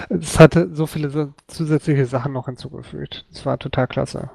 es 0.09 0.41
hatte 0.41 0.75
so 0.75 0.87
viele 0.87 1.11
so 1.11 1.33
zusätzliche 1.47 2.07
Sachen 2.07 2.33
noch 2.33 2.47
hinzugefügt. 2.47 3.25
Es 3.31 3.47
war 3.47 3.59
total 3.59 3.87
klasse. 3.87 4.31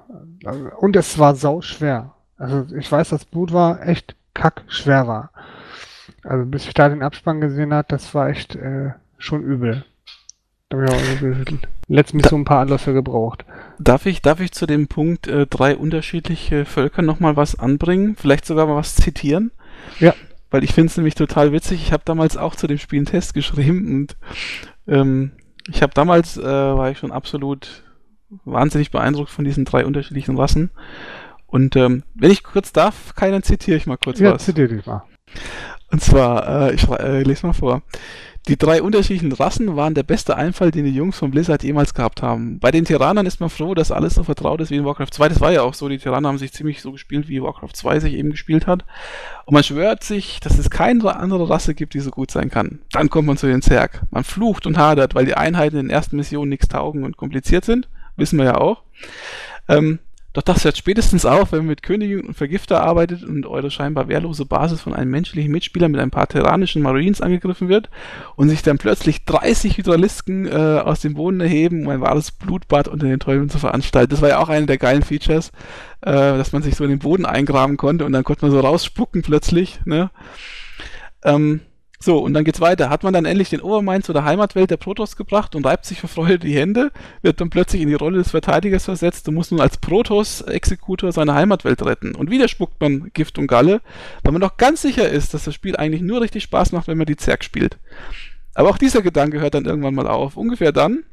Und 0.79 0.95
es 0.95 1.19
war 1.19 1.35
sau 1.35 1.61
schwer. 1.61 2.13
Also 2.37 2.65
ich 2.75 2.91
weiß, 2.91 3.09
dass 3.09 3.25
Blut 3.25 3.51
war 3.51 3.85
echt 3.85 4.15
kack 4.33 4.63
schwer 4.67 5.07
war. 5.07 5.31
Also 6.23 6.45
bis 6.45 6.65
ich 6.65 6.73
da 6.73 6.89
den 6.89 7.03
Abspann 7.03 7.41
gesehen 7.41 7.73
hat, 7.73 7.91
das 7.91 8.15
war 8.15 8.29
echt 8.29 8.55
äh, 8.55 8.91
schon 9.17 9.43
übel. 9.43 9.83
Da 10.69 10.77
habe 10.77 10.85
ich 10.85 10.91
auch 10.91 11.57
letztens 11.87 12.29
so 12.29 12.37
ein 12.37 12.45
paar 12.45 12.61
Anläufe 12.61 12.93
gebraucht. 12.93 13.45
Darf 13.77 14.05
ich, 14.05 14.21
darf 14.21 14.39
ich 14.39 14.53
zu 14.53 14.65
dem 14.65 14.87
Punkt 14.87 15.27
äh, 15.27 15.45
drei 15.47 15.75
unterschiedliche 15.75 16.63
Völker 16.63 17.01
nochmal 17.01 17.35
was 17.35 17.59
anbringen? 17.59 18.15
Vielleicht 18.15 18.45
sogar 18.45 18.67
mal 18.67 18.77
was 18.77 18.95
zitieren? 18.95 19.51
Ja 19.99 20.13
weil 20.51 20.63
ich 20.63 20.73
finde 20.73 20.89
es 20.91 20.97
nämlich 20.97 21.15
total 21.15 21.51
witzig. 21.51 21.81
Ich 21.81 21.91
habe 21.91 22.03
damals 22.05 22.37
auch 22.37 22.55
zu 22.55 22.67
dem 22.67 22.77
Spiel 22.77 22.99
einen 22.99 23.05
Test 23.07 23.33
geschrieben 23.33 23.87
und 23.87 24.17
ähm, 24.87 25.31
ich 25.69 25.81
habe 25.81 25.93
damals, 25.93 26.37
äh, 26.37 26.43
war 26.43 26.91
ich 26.91 26.99
schon 26.99 27.11
absolut 27.11 27.83
wahnsinnig 28.45 28.91
beeindruckt 28.91 29.29
von 29.29 29.45
diesen 29.45 29.65
drei 29.65 29.85
unterschiedlichen 29.85 30.37
Rassen. 30.37 30.71
Und 31.47 31.75
ähm, 31.75 32.03
wenn 32.15 32.31
ich 32.31 32.43
kurz 32.43 32.71
darf, 32.71 33.13
keinen 33.15 33.43
zitiere 33.43 33.77
ich 33.77 33.85
mal 33.85 33.97
kurz 33.97 34.19
ja, 34.19 34.33
was. 34.33 34.41
Ja, 34.43 34.53
zitiere 34.53 34.75
dich 34.75 34.85
mal. 34.85 35.03
Und 35.91 36.01
zwar, 36.01 36.69
äh, 36.69 36.73
ich 36.73 36.87
äh, 36.87 37.23
lese 37.23 37.45
mal 37.45 37.53
vor. 37.53 37.81
Die 38.47 38.57
drei 38.57 38.81
unterschiedlichen 38.81 39.31
Rassen 39.31 39.75
waren 39.75 39.93
der 39.93 40.01
beste 40.01 40.35
Einfall, 40.35 40.71
den 40.71 40.85
die 40.85 40.91
Jungs 40.91 41.15
von 41.15 41.29
Blizzard 41.29 41.61
jemals 41.61 41.93
gehabt 41.93 42.23
haben. 42.23 42.57
Bei 42.59 42.71
den 42.71 42.85
Tyrannern 42.85 43.27
ist 43.27 43.39
man 43.39 43.51
froh, 43.51 43.75
dass 43.75 43.91
alles 43.91 44.15
so 44.15 44.23
vertraut 44.23 44.61
ist 44.61 44.71
wie 44.71 44.77
in 44.77 44.85
Warcraft 44.85 45.11
2. 45.11 45.29
Das 45.29 45.41
war 45.41 45.51
ja 45.51 45.61
auch 45.61 45.75
so. 45.75 45.87
Die 45.87 45.99
Tyranner 45.99 46.29
haben 46.29 46.39
sich 46.39 46.51
ziemlich 46.51 46.81
so 46.81 46.91
gespielt, 46.91 47.27
wie 47.27 47.43
Warcraft 47.43 47.73
2 47.73 47.99
sich 47.99 48.13
eben 48.15 48.31
gespielt 48.31 48.65
hat. 48.65 48.83
Und 49.45 49.53
man 49.53 49.63
schwört 49.63 50.03
sich, 50.03 50.39
dass 50.39 50.57
es 50.57 50.71
keine 50.71 51.15
andere 51.15 51.51
Rasse 51.51 51.75
gibt, 51.75 51.93
die 51.93 51.99
so 51.99 52.09
gut 52.09 52.31
sein 52.31 52.49
kann. 52.49 52.79
Dann 52.91 53.11
kommt 53.11 53.27
man 53.27 53.37
zu 53.37 53.45
den 53.45 53.61
Zerg. 53.61 54.01
Man 54.09 54.23
flucht 54.23 54.65
und 54.65 54.77
hadert, 54.77 55.13
weil 55.13 55.25
die 55.25 55.35
Einheiten 55.35 55.77
in 55.77 55.87
den 55.87 55.91
ersten 55.91 56.15
Missionen 56.15 56.49
nichts 56.49 56.67
taugen 56.67 57.03
und 57.03 57.17
kompliziert 57.17 57.63
sind. 57.63 57.89
Wissen 58.15 58.39
wir 58.39 58.45
ja 58.45 58.57
auch. 58.57 58.81
Ähm, 59.67 59.99
doch 60.33 60.43
das 60.43 60.63
hört 60.63 60.77
spätestens 60.77 61.25
auf, 61.25 61.51
wenn 61.51 61.59
man 61.59 61.67
mit 61.67 61.83
Königin 61.83 62.21
und 62.21 62.35
Vergifter 62.35 62.83
arbeitet 62.83 63.23
und 63.23 63.45
eure 63.45 63.69
scheinbar 63.69 64.07
wehrlose 64.07 64.45
Basis 64.45 64.81
von 64.81 64.93
einem 64.93 65.11
menschlichen 65.11 65.51
Mitspieler 65.51 65.89
mit 65.89 65.99
ein 65.99 66.11
paar 66.11 66.27
terranischen 66.27 66.81
Marines 66.81 67.19
angegriffen 67.19 67.67
wird 67.67 67.89
und 68.35 68.47
sich 68.47 68.61
dann 68.61 68.77
plötzlich 68.77 69.25
30 69.25 69.77
Hydralisken 69.77 70.47
äh, 70.47 70.51
aus 70.51 71.01
dem 71.01 71.15
Boden 71.15 71.41
erheben, 71.41 71.83
um 71.83 71.89
ein 71.89 72.01
wahres 72.01 72.31
Blutbad 72.31 72.87
unter 72.87 73.07
den 73.07 73.19
Teufeln 73.19 73.49
zu 73.49 73.59
veranstalten. 73.59 74.11
Das 74.11 74.21
war 74.21 74.29
ja 74.29 74.39
auch 74.39 74.49
eine 74.49 74.67
der 74.67 74.77
geilen 74.77 75.03
Features, 75.03 75.51
äh, 76.01 76.11
dass 76.11 76.53
man 76.53 76.61
sich 76.61 76.75
so 76.75 76.85
in 76.85 76.91
den 76.91 76.99
Boden 76.99 77.25
eingraben 77.25 77.75
konnte 77.75 78.05
und 78.05 78.13
dann 78.13 78.23
konnte 78.23 78.45
man 78.45 78.51
so 78.51 78.59
rausspucken 78.61 79.23
plötzlich. 79.23 79.79
Ne? 79.85 80.11
Ähm, 81.23 81.61
so, 82.03 82.17
und 82.17 82.33
dann 82.33 82.43
geht's 82.43 82.59
weiter. 82.59 82.89
Hat 82.89 83.03
man 83.03 83.13
dann 83.13 83.25
endlich 83.25 83.51
den 83.51 83.61
Obermain 83.61 84.01
zu 84.01 84.11
der 84.11 84.25
Heimatwelt 84.25 84.71
der 84.71 84.77
Protoss 84.77 85.15
gebracht 85.15 85.55
und 85.55 85.67
reibt 85.67 85.85
sich 85.85 85.99
vor 85.99 86.09
Freude 86.09 86.39
die 86.39 86.55
Hände, 86.55 86.91
wird 87.21 87.39
dann 87.39 87.51
plötzlich 87.51 87.83
in 87.83 87.89
die 87.89 87.93
Rolle 87.93 88.17
des 88.17 88.31
Verteidigers 88.31 88.85
versetzt 88.85 89.27
und 89.27 89.35
muss 89.35 89.51
nun 89.51 89.61
als 89.61 89.77
Protoss-Exekutor 89.77 91.11
seine 91.11 91.35
Heimatwelt 91.35 91.85
retten. 91.85 92.15
Und 92.15 92.31
wieder 92.31 92.47
spuckt 92.47 92.81
man 92.81 93.11
Gift 93.13 93.37
und 93.37 93.45
Galle, 93.45 93.81
weil 94.23 94.31
man 94.31 94.41
doch 94.41 94.57
ganz 94.57 94.81
sicher 94.81 95.07
ist, 95.07 95.35
dass 95.35 95.43
das 95.43 95.53
Spiel 95.53 95.75
eigentlich 95.75 96.01
nur 96.01 96.21
richtig 96.21 96.41
Spaß 96.41 96.71
macht, 96.71 96.87
wenn 96.87 96.97
man 96.97 97.05
die 97.05 97.17
Zerg 97.17 97.43
spielt. 97.43 97.77
Aber 98.55 98.69
auch 98.69 98.79
dieser 98.79 99.03
Gedanke 99.03 99.39
hört 99.39 99.53
dann 99.53 99.65
irgendwann 99.65 99.93
mal 99.93 100.07
auf. 100.07 100.37
Ungefähr 100.37 100.71
dann, 100.71 101.03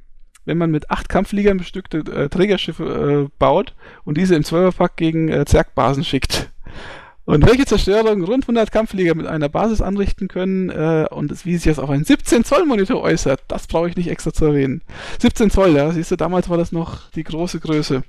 wenn 0.47 0.57
man 0.57 0.71
mit 0.71 0.91
acht 0.91 1.11
Kampffliegern 1.11 1.59
bestückte 1.59 1.99
äh, 1.99 2.31
Trägerschiffe 2.31 3.27
äh, 3.27 3.31
baut 3.39 3.75
und 4.05 4.17
diese 4.17 4.35
im 4.35 4.43
Zwölferpack 4.43 4.97
gegen 4.97 5.29
äh, 5.29 5.45
Zergbasen 5.45 6.03
schickt. 6.03 6.51
Und 7.29 7.47
welche 7.47 7.67
Zerstörung 7.67 8.25
rund 8.25 8.45
100 8.45 8.73
Kampfflieger 8.73 9.15
mit 9.15 9.27
einer 9.27 9.51
Basis 9.51 9.83
anrichten 9.83 10.29
können 10.29 10.71
äh, 10.71 11.05
und 11.11 11.45
wie 11.45 11.59
sich 11.59 11.71
das 11.71 11.79
auf 11.79 11.91
einen 11.91 12.05
17 12.05 12.43
Zoll 12.43 12.65
Monitor 12.65 13.03
äußert, 13.03 13.43
das 13.49 13.67
brauche 13.67 13.87
ich 13.91 13.97
nicht 13.97 14.09
extra 14.09 14.33
zu 14.33 14.47
erwähnen. 14.47 14.81
17 15.21 15.51
Zoll, 15.51 15.77
ja, 15.77 15.91
siehst 15.91 16.11
du, 16.11 16.17
damals 16.17 16.49
war 16.49 16.57
das 16.57 16.73
noch 16.73 17.11
die 17.11 17.25
große 17.25 17.61
Größe. 17.61 18.03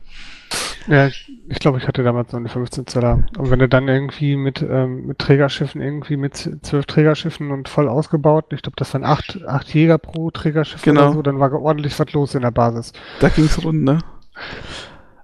Ja, 0.88 1.08
ich 1.08 1.60
glaube, 1.60 1.80
ich 1.80 1.88
hatte 1.90 2.02
damals 2.02 2.32
noch 2.32 2.40
eine 2.40 2.48
15 2.48 2.88
Zoller. 2.88 3.26
Und 3.38 3.52
wenn 3.52 3.60
du 3.60 3.68
dann 3.68 3.90
irgendwie 3.90 4.38
mit, 4.38 4.62
ähm, 4.62 5.08
mit 5.08 5.20
Trägerschiffen, 5.20 5.82
irgendwie 5.82 6.16
mit 6.16 6.38
zwölf 6.62 6.86
Trägerschiffen 6.86 7.52
und 7.52 7.68
voll 7.68 7.90
ausgebaut, 7.90 8.46
ich 8.54 8.62
glaube, 8.62 8.78
das 8.78 8.94
waren 8.94 9.04
acht, 9.04 9.44
acht 9.46 9.74
Jäger 9.74 9.98
pro 9.98 10.32
Trägerschiff 10.32 10.82
genau. 10.82 11.08
oder 11.08 11.14
so, 11.16 11.22
dann 11.24 11.42
war 11.42 11.52
ordentlich 11.52 12.00
was 12.00 12.14
los 12.14 12.36
in 12.36 12.44
der 12.44 12.52
Basis. 12.52 12.94
Da 13.20 13.28
ging's 13.28 13.62
rund, 13.66 13.84
ne? 13.84 14.00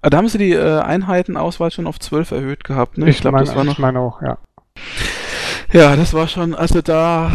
Ah, 0.06 0.12
da 0.12 0.20
haben 0.20 0.28
sie 0.28 0.38
die 0.38 0.52
äh, 0.52 0.82
Einheitenauswahl 0.82 1.72
schon 1.72 1.88
auf 1.88 2.00
12 2.00 2.30
erhöht 2.30 2.64
gehabt, 2.64 3.00
ne? 3.00 3.10
Ich, 3.10 3.16
ich 3.16 3.22
glaube, 3.22 3.40
das 3.40 3.56
war 3.56 3.64
noch. 3.64 3.74
Ich 3.74 3.80
meine 3.80 4.00
auch, 4.00 4.22
ja. 4.22 4.38
Ja, 5.72 5.96
das 5.96 6.14
war 6.14 6.28
schon, 6.28 6.54
also 6.54 6.84
da, 6.84 7.32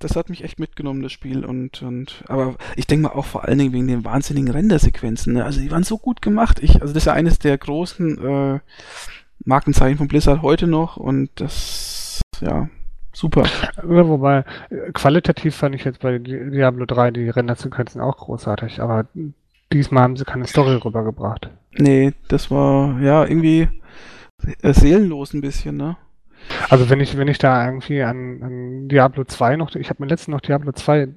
das 0.00 0.16
hat 0.16 0.28
mich 0.28 0.42
echt 0.42 0.58
mitgenommen, 0.58 1.04
das 1.04 1.12
Spiel. 1.12 1.44
Und, 1.44 1.82
und 1.82 2.24
aber 2.26 2.56
ich 2.74 2.88
denke 2.88 3.04
mal 3.04 3.14
auch 3.14 3.26
vor 3.26 3.44
allen 3.44 3.58
Dingen 3.58 3.72
wegen 3.72 3.86
den 3.86 4.04
wahnsinnigen 4.04 4.50
Rendersequenzen. 4.50 5.34
Ne? 5.34 5.44
Also 5.44 5.60
die 5.60 5.70
waren 5.70 5.84
so 5.84 5.98
gut 5.98 6.20
gemacht. 6.20 6.58
Ich, 6.60 6.82
also 6.82 6.92
das 6.92 7.04
ist 7.04 7.06
ja 7.06 7.12
eines 7.12 7.38
der 7.38 7.56
großen 7.56 8.18
äh, 8.18 8.60
Markenzeichen 9.44 9.96
von 9.96 10.08
Blizzard 10.08 10.42
heute 10.42 10.66
noch 10.66 10.96
und 10.96 11.30
das, 11.36 12.22
ja, 12.40 12.68
super. 13.12 13.44
Ja, 13.76 14.08
wobei, 14.08 14.44
qualitativ 14.94 15.54
fand 15.54 15.76
ich 15.76 15.84
jetzt 15.84 16.00
bei 16.00 16.18
Diablo 16.18 16.86
3 16.86 17.12
die 17.12 17.28
Rendersequenzen 17.28 18.00
auch 18.00 18.16
großartig, 18.16 18.80
aber 18.80 19.06
diesmal 19.72 20.02
haben 20.02 20.16
sie 20.16 20.24
keine 20.24 20.48
Story 20.48 20.74
rübergebracht. 20.74 21.50
Nee, 21.72 22.12
das 22.28 22.50
war 22.50 23.00
ja 23.00 23.24
irgendwie 23.24 23.68
äh, 24.62 24.72
seelenlos 24.72 25.34
ein 25.34 25.40
bisschen, 25.40 25.76
ne? 25.76 25.96
Also 26.68 26.90
wenn 26.90 27.00
ich, 27.00 27.16
wenn 27.16 27.28
ich 27.28 27.38
da 27.38 27.64
irgendwie 27.64 28.02
an, 28.02 28.42
an 28.42 28.88
Diablo 28.88 29.24
2 29.24 29.56
noch, 29.56 29.74
ich 29.74 29.88
habe 29.90 30.02
mir 30.02 30.08
letztens 30.08 30.32
noch 30.32 30.40
Diablo 30.40 30.72
2 30.72 31.08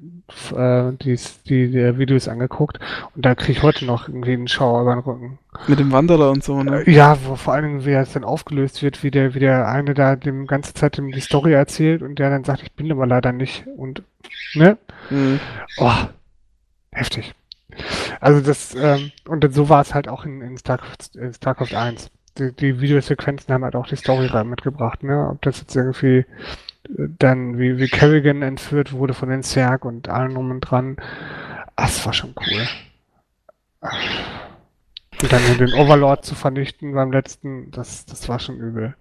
äh, 0.55 0.93
die, 1.01 1.19
die, 1.47 1.71
die 1.71 1.97
Videos 1.97 2.27
angeguckt 2.27 2.79
und 3.15 3.25
da 3.25 3.35
kriege 3.35 3.53
ich 3.53 3.63
heute 3.63 3.85
noch 3.85 4.07
irgendwie 4.07 4.33
einen 4.33 4.47
Schauer 4.47 4.81
über 4.81 4.95
den 4.95 4.99
Rücken. 4.99 5.39
Mit 5.67 5.79
dem 5.79 5.91
Wanderer 5.91 6.29
und 6.31 6.43
so, 6.43 6.61
ne? 6.61 6.83
Äh, 6.85 6.91
ja, 6.91 7.17
wo 7.25 7.35
vor 7.35 7.53
allen 7.53 7.63
Dingen, 7.63 7.85
wie 7.85 7.91
es 7.91 8.13
dann 8.13 8.23
aufgelöst 8.23 8.83
wird, 8.83 9.03
wie 9.03 9.11
der, 9.11 9.33
wie 9.33 9.39
der 9.39 9.67
eine 9.67 9.93
da 9.93 10.15
dem 10.15 10.47
ganze 10.47 10.73
Zeit 10.73 10.97
die 10.97 11.19
Story 11.21 11.53
erzählt 11.53 12.01
und 12.01 12.19
der 12.19 12.29
dann 12.29 12.43
sagt, 12.43 12.63
ich 12.63 12.71
bin 12.73 12.91
aber 12.91 13.07
leider 13.07 13.31
nicht 13.31 13.65
und 13.77 14.03
ne? 14.55 14.77
Mhm. 15.09 15.39
Oh, 15.77 15.93
heftig. 16.91 17.33
Also 18.19 18.41
das, 18.41 18.75
ähm, 18.75 19.11
und 19.27 19.53
so 19.53 19.69
war 19.69 19.81
es 19.81 19.93
halt 19.93 20.07
auch 20.07 20.25
in, 20.25 20.41
in 20.41 20.57
StarCraft, 20.57 21.15
in 21.15 21.33
StarCraft 21.33 21.75
1 21.75 22.09
die, 22.37 22.51
die 22.51 22.81
Videosequenzen 22.81 23.53
haben 23.53 23.63
halt 23.63 23.75
auch 23.75 23.87
die 23.87 23.95
Story 23.95 24.27
rein 24.27 24.49
mitgebracht, 24.49 25.03
ne? 25.03 25.29
Ob 25.29 25.41
das 25.41 25.59
jetzt 25.59 25.75
irgendwie 25.75 26.17
äh, 26.17 26.25
dann 27.19 27.57
wie, 27.59 27.77
wie 27.77 27.87
Kerrigan 27.87 28.41
entführt 28.41 28.93
wurde 28.93 29.13
von 29.13 29.29
den 29.29 29.43
Zerg 29.43 29.85
und 29.85 30.09
allen 30.09 30.33
drum 30.33 30.51
und 30.51 30.61
dran. 30.61 30.97
Das 31.75 32.05
war 32.05 32.13
schon 32.13 32.33
cool. 32.37 32.67
Und 35.21 35.31
dann 35.31 35.57
den 35.57 35.73
Overlord 35.73 36.25
zu 36.25 36.35
vernichten 36.35 36.93
beim 36.93 37.11
letzten, 37.11 37.71
das, 37.71 38.05
das 38.05 38.29
war 38.29 38.39
schon 38.39 38.57
übel. 38.57 38.95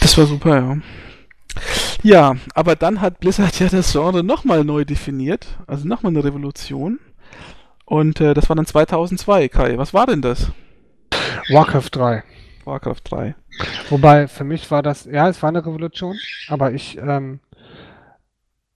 Das 0.00 0.16
war 0.18 0.26
super, 0.26 0.56
ja. 0.56 0.76
Ja, 2.02 2.36
aber 2.54 2.76
dann 2.76 3.00
hat 3.00 3.20
Blizzard 3.20 3.58
ja 3.60 3.68
das 3.68 3.92
Genre 3.92 4.22
nochmal 4.22 4.64
neu 4.64 4.84
definiert, 4.84 5.46
also 5.66 5.86
nochmal 5.86 6.10
eine 6.10 6.24
Revolution. 6.24 6.98
Und 7.84 8.20
äh, 8.20 8.34
das 8.34 8.48
war 8.48 8.56
dann 8.56 8.66
2002, 8.66 9.48
Kai. 9.48 9.78
Was 9.78 9.92
war 9.92 10.06
denn 10.06 10.22
das? 10.22 10.50
Warcraft 11.50 11.90
3. 11.92 12.22
Warcraft 12.64 13.02
3. 13.04 13.34
Wobei, 13.90 14.26
für 14.28 14.44
mich 14.44 14.70
war 14.70 14.82
das, 14.82 15.04
ja, 15.04 15.28
es 15.28 15.42
war 15.42 15.50
eine 15.50 15.64
Revolution, 15.64 16.16
aber 16.48 16.72
ich, 16.72 16.98
ähm, 16.98 17.40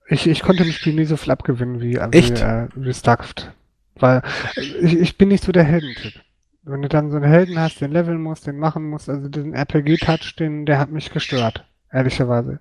ich, 0.09 0.27
ich 0.27 0.43
konnte 0.43 0.65
dem 0.65 0.73
Spiel 0.73 0.95
nie 0.95 1.05
so 1.05 1.17
viel 1.17 1.33
abgewinnen 1.33 1.81
wie, 1.81 1.97
äh, 1.97 2.09
wie, 2.13 2.33
äh, 2.33 2.69
wie 2.75 2.95
Starcraft. 2.95 3.53
Weil 3.97 4.23
ich, 4.57 4.99
ich 4.99 5.19
bin 5.19 5.29
nicht 5.29 5.45
so 5.45 5.53
der 5.53 5.65
Heldentyp. 5.65 6.15
Wenn 6.63 6.83
du 6.83 6.89
dann 6.89 7.11
so 7.11 7.17
einen 7.17 7.31
Helden 7.31 7.59
hast, 7.59 7.81
den 7.81 7.93
leveln 7.93 8.21
musst, 8.21 8.47
den 8.47 8.59
machen 8.59 8.89
musst, 8.89 9.09
also 9.09 9.29
diesen 9.29 9.55
RPG-Touch, 9.55 10.37
den, 10.37 10.67
der 10.67 10.79
hat 10.79 10.91
mich 10.91 11.11
gestört, 11.11 11.65
ehrlicherweise. 11.91 12.61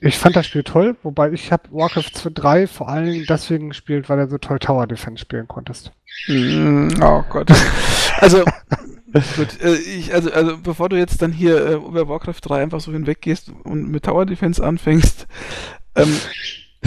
Ich 0.00 0.18
fand 0.18 0.36
das 0.36 0.46
Spiel 0.46 0.64
toll, 0.64 0.96
wobei 1.02 1.30
ich 1.32 1.52
habe 1.52 1.70
Warcraft 1.70 2.10
3 2.34 2.66
vor 2.66 2.88
allen 2.88 3.06
Dingen 3.06 3.26
deswegen 3.28 3.68
gespielt, 3.68 4.08
weil 4.08 4.18
er 4.18 4.28
so 4.28 4.38
toll 4.38 4.58
Tower 4.58 4.86
Defense 4.86 5.22
spielen 5.22 5.46
konntest. 5.46 5.92
Mm, 6.28 6.88
oh 7.02 7.24
Gott. 7.28 7.50
Also, 8.18 8.44
gut, 9.36 9.60
äh, 9.60 9.74
ich, 9.74 10.14
also, 10.14 10.30
also 10.30 10.56
bevor 10.56 10.88
du 10.88 10.96
jetzt 10.96 11.20
dann 11.20 11.32
hier 11.32 11.66
äh, 11.66 11.74
über 11.74 12.08
Warcraft 12.08 12.40
3 12.40 12.62
einfach 12.62 12.80
so 12.80 12.92
hinweggehst 12.92 13.50
und 13.64 13.90
mit 13.90 14.04
Tower 14.04 14.24
Defense 14.24 14.64
anfängst, 14.64 15.26
ähm, 15.96 16.16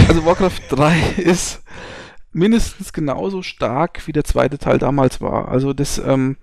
also 0.08 0.26
Warcraft 0.26 0.62
3 0.70 1.00
ist 1.18 1.62
mindestens 2.32 2.94
genauso 2.94 3.42
stark 3.42 4.08
wie 4.08 4.14
der 4.14 4.24
zweite 4.24 4.58
Teil 4.58 4.78
damals 4.80 5.20
war. 5.20 5.50
Also 5.50 5.74
das, 5.74 5.98
ähm, 6.00 6.38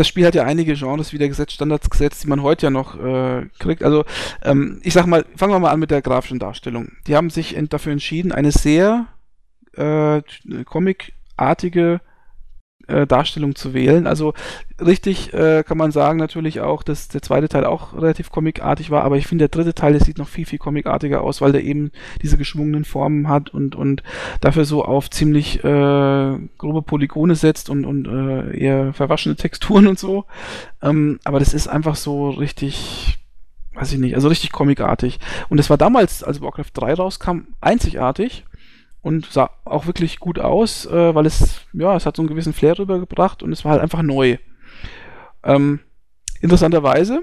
das 0.00 0.08
Spiel 0.08 0.26
hat 0.26 0.34
ja 0.34 0.44
einige 0.44 0.72
Genres 0.72 1.12
wieder 1.12 1.28
gesetzt, 1.28 1.52
Standards 1.52 1.90
gesetzt, 1.90 2.24
die 2.24 2.28
man 2.28 2.42
heute 2.42 2.66
ja 2.66 2.70
noch 2.70 2.98
äh, 2.98 3.44
kriegt. 3.58 3.82
Also 3.82 4.06
ähm, 4.42 4.80
ich 4.82 4.94
sag 4.94 5.04
mal, 5.04 5.26
fangen 5.36 5.52
wir 5.52 5.58
mal 5.58 5.72
an 5.72 5.78
mit 5.78 5.90
der 5.90 6.00
grafischen 6.00 6.38
Darstellung. 6.38 6.92
Die 7.06 7.16
haben 7.16 7.28
sich 7.28 7.54
dafür 7.68 7.92
entschieden, 7.92 8.32
eine 8.32 8.50
sehr 8.50 9.08
äh, 9.76 10.22
comicartige 10.64 12.00
äh, 12.90 13.06
Darstellung 13.06 13.54
zu 13.54 13.74
wählen. 13.74 14.06
Also 14.06 14.34
richtig 14.80 15.32
äh, 15.32 15.62
kann 15.62 15.78
man 15.78 15.92
sagen 15.92 16.18
natürlich 16.18 16.60
auch, 16.60 16.82
dass 16.82 17.08
der 17.08 17.22
zweite 17.22 17.48
Teil 17.48 17.64
auch 17.64 17.94
relativ 17.94 18.30
comicartig 18.30 18.90
war, 18.90 19.04
aber 19.04 19.16
ich 19.16 19.26
finde 19.26 19.48
der 19.48 19.56
dritte 19.56 19.74
Teil, 19.74 19.92
der 19.92 20.04
sieht 20.04 20.18
noch 20.18 20.28
viel, 20.28 20.46
viel 20.46 20.58
comicartiger 20.58 21.22
aus, 21.22 21.40
weil 21.40 21.52
der 21.52 21.64
eben 21.64 21.90
diese 22.22 22.36
geschwungenen 22.36 22.84
Formen 22.84 23.28
hat 23.28 23.50
und, 23.50 23.74
und 23.76 24.02
dafür 24.40 24.64
so 24.64 24.84
auf 24.84 25.10
ziemlich 25.10 25.62
äh, 25.64 26.38
grobe 26.58 26.82
Polygone 26.82 27.34
setzt 27.34 27.70
und, 27.70 27.84
und 27.84 28.06
äh, 28.06 28.58
eher 28.58 28.92
verwaschene 28.92 29.36
Texturen 29.36 29.86
und 29.86 29.98
so. 29.98 30.24
Ähm, 30.82 31.18
aber 31.24 31.38
das 31.38 31.54
ist 31.54 31.68
einfach 31.68 31.96
so 31.96 32.30
richtig 32.30 33.16
weiß 33.72 33.92
ich 33.92 33.98
nicht, 33.98 34.14
also 34.14 34.28
richtig 34.28 34.52
comicartig. 34.52 35.20
Und 35.48 35.56
das 35.56 35.70
war 35.70 35.78
damals, 35.78 36.22
als 36.22 36.42
Warcraft 36.42 36.72
3 36.74 36.94
rauskam, 36.94 37.38
einzigartig 37.60 38.44
und 39.02 39.26
sah 39.26 39.50
auch 39.64 39.86
wirklich 39.86 40.20
gut 40.20 40.38
aus, 40.38 40.86
äh, 40.86 41.14
weil 41.14 41.26
es, 41.26 41.62
ja, 41.72 41.96
es 41.96 42.06
hat 42.06 42.16
so 42.16 42.22
einen 42.22 42.28
gewissen 42.28 42.52
Flair 42.52 42.78
rübergebracht 42.78 43.42
und 43.42 43.52
es 43.52 43.64
war 43.64 43.72
halt 43.72 43.82
einfach 43.82 44.02
neu. 44.02 44.36
Ähm, 45.42 45.80
interessanterweise 46.40 47.22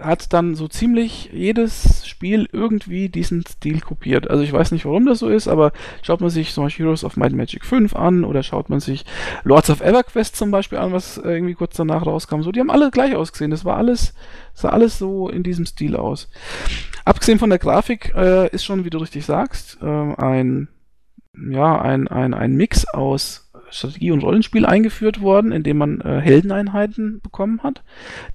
hat 0.00 0.32
dann 0.32 0.54
so 0.54 0.66
ziemlich 0.66 1.30
jedes 1.32 2.06
Spiel 2.06 2.48
irgendwie 2.52 3.08
diesen 3.08 3.44
Stil 3.46 3.80
kopiert. 3.80 4.28
Also 4.28 4.42
ich 4.42 4.52
weiß 4.52 4.72
nicht, 4.72 4.84
warum 4.84 5.06
das 5.06 5.20
so 5.20 5.28
ist, 5.28 5.46
aber 5.46 5.72
schaut 6.02 6.20
man 6.20 6.30
sich 6.30 6.52
zum 6.52 6.64
Beispiel 6.64 6.86
Heroes 6.86 7.04
of 7.04 7.16
Might 7.16 7.32
Magic 7.32 7.64
5 7.64 7.94
an 7.94 8.24
oder 8.24 8.42
schaut 8.42 8.70
man 8.70 8.80
sich 8.80 9.04
Lords 9.44 9.70
of 9.70 9.80
EverQuest 9.80 10.36
zum 10.36 10.50
Beispiel 10.50 10.78
an, 10.78 10.92
was 10.92 11.18
irgendwie 11.18 11.54
kurz 11.54 11.76
danach 11.76 12.06
rauskam. 12.06 12.42
So, 12.42 12.50
die 12.50 12.60
haben 12.60 12.70
alle 12.70 12.90
gleich 12.90 13.14
ausgesehen. 13.14 13.50
Das 13.50 13.64
war 13.64 13.76
alles, 13.76 14.14
sah 14.52 14.70
alles 14.70 14.98
so 14.98 15.28
in 15.28 15.42
diesem 15.42 15.66
Stil 15.66 15.96
aus. 15.96 16.28
Abgesehen 17.04 17.38
von 17.38 17.50
der 17.50 17.58
Grafik 17.58 18.12
äh, 18.16 18.48
ist 18.48 18.64
schon, 18.64 18.84
wie 18.84 18.90
du 18.90 18.98
richtig 18.98 19.24
sagst, 19.24 19.78
äh, 19.82 19.86
ein 19.86 20.68
ja, 21.50 21.80
ein, 21.80 22.08
ein, 22.08 22.34
ein 22.34 22.54
Mix 22.54 22.86
aus 22.86 23.44
Strategie 23.70 24.12
und 24.12 24.22
Rollenspiel 24.22 24.66
eingeführt 24.66 25.20
worden, 25.20 25.52
in 25.52 25.62
dem 25.62 25.78
man 25.78 26.00
äh, 26.00 26.20
Heldeneinheiten 26.20 27.20
bekommen 27.20 27.62
hat, 27.62 27.82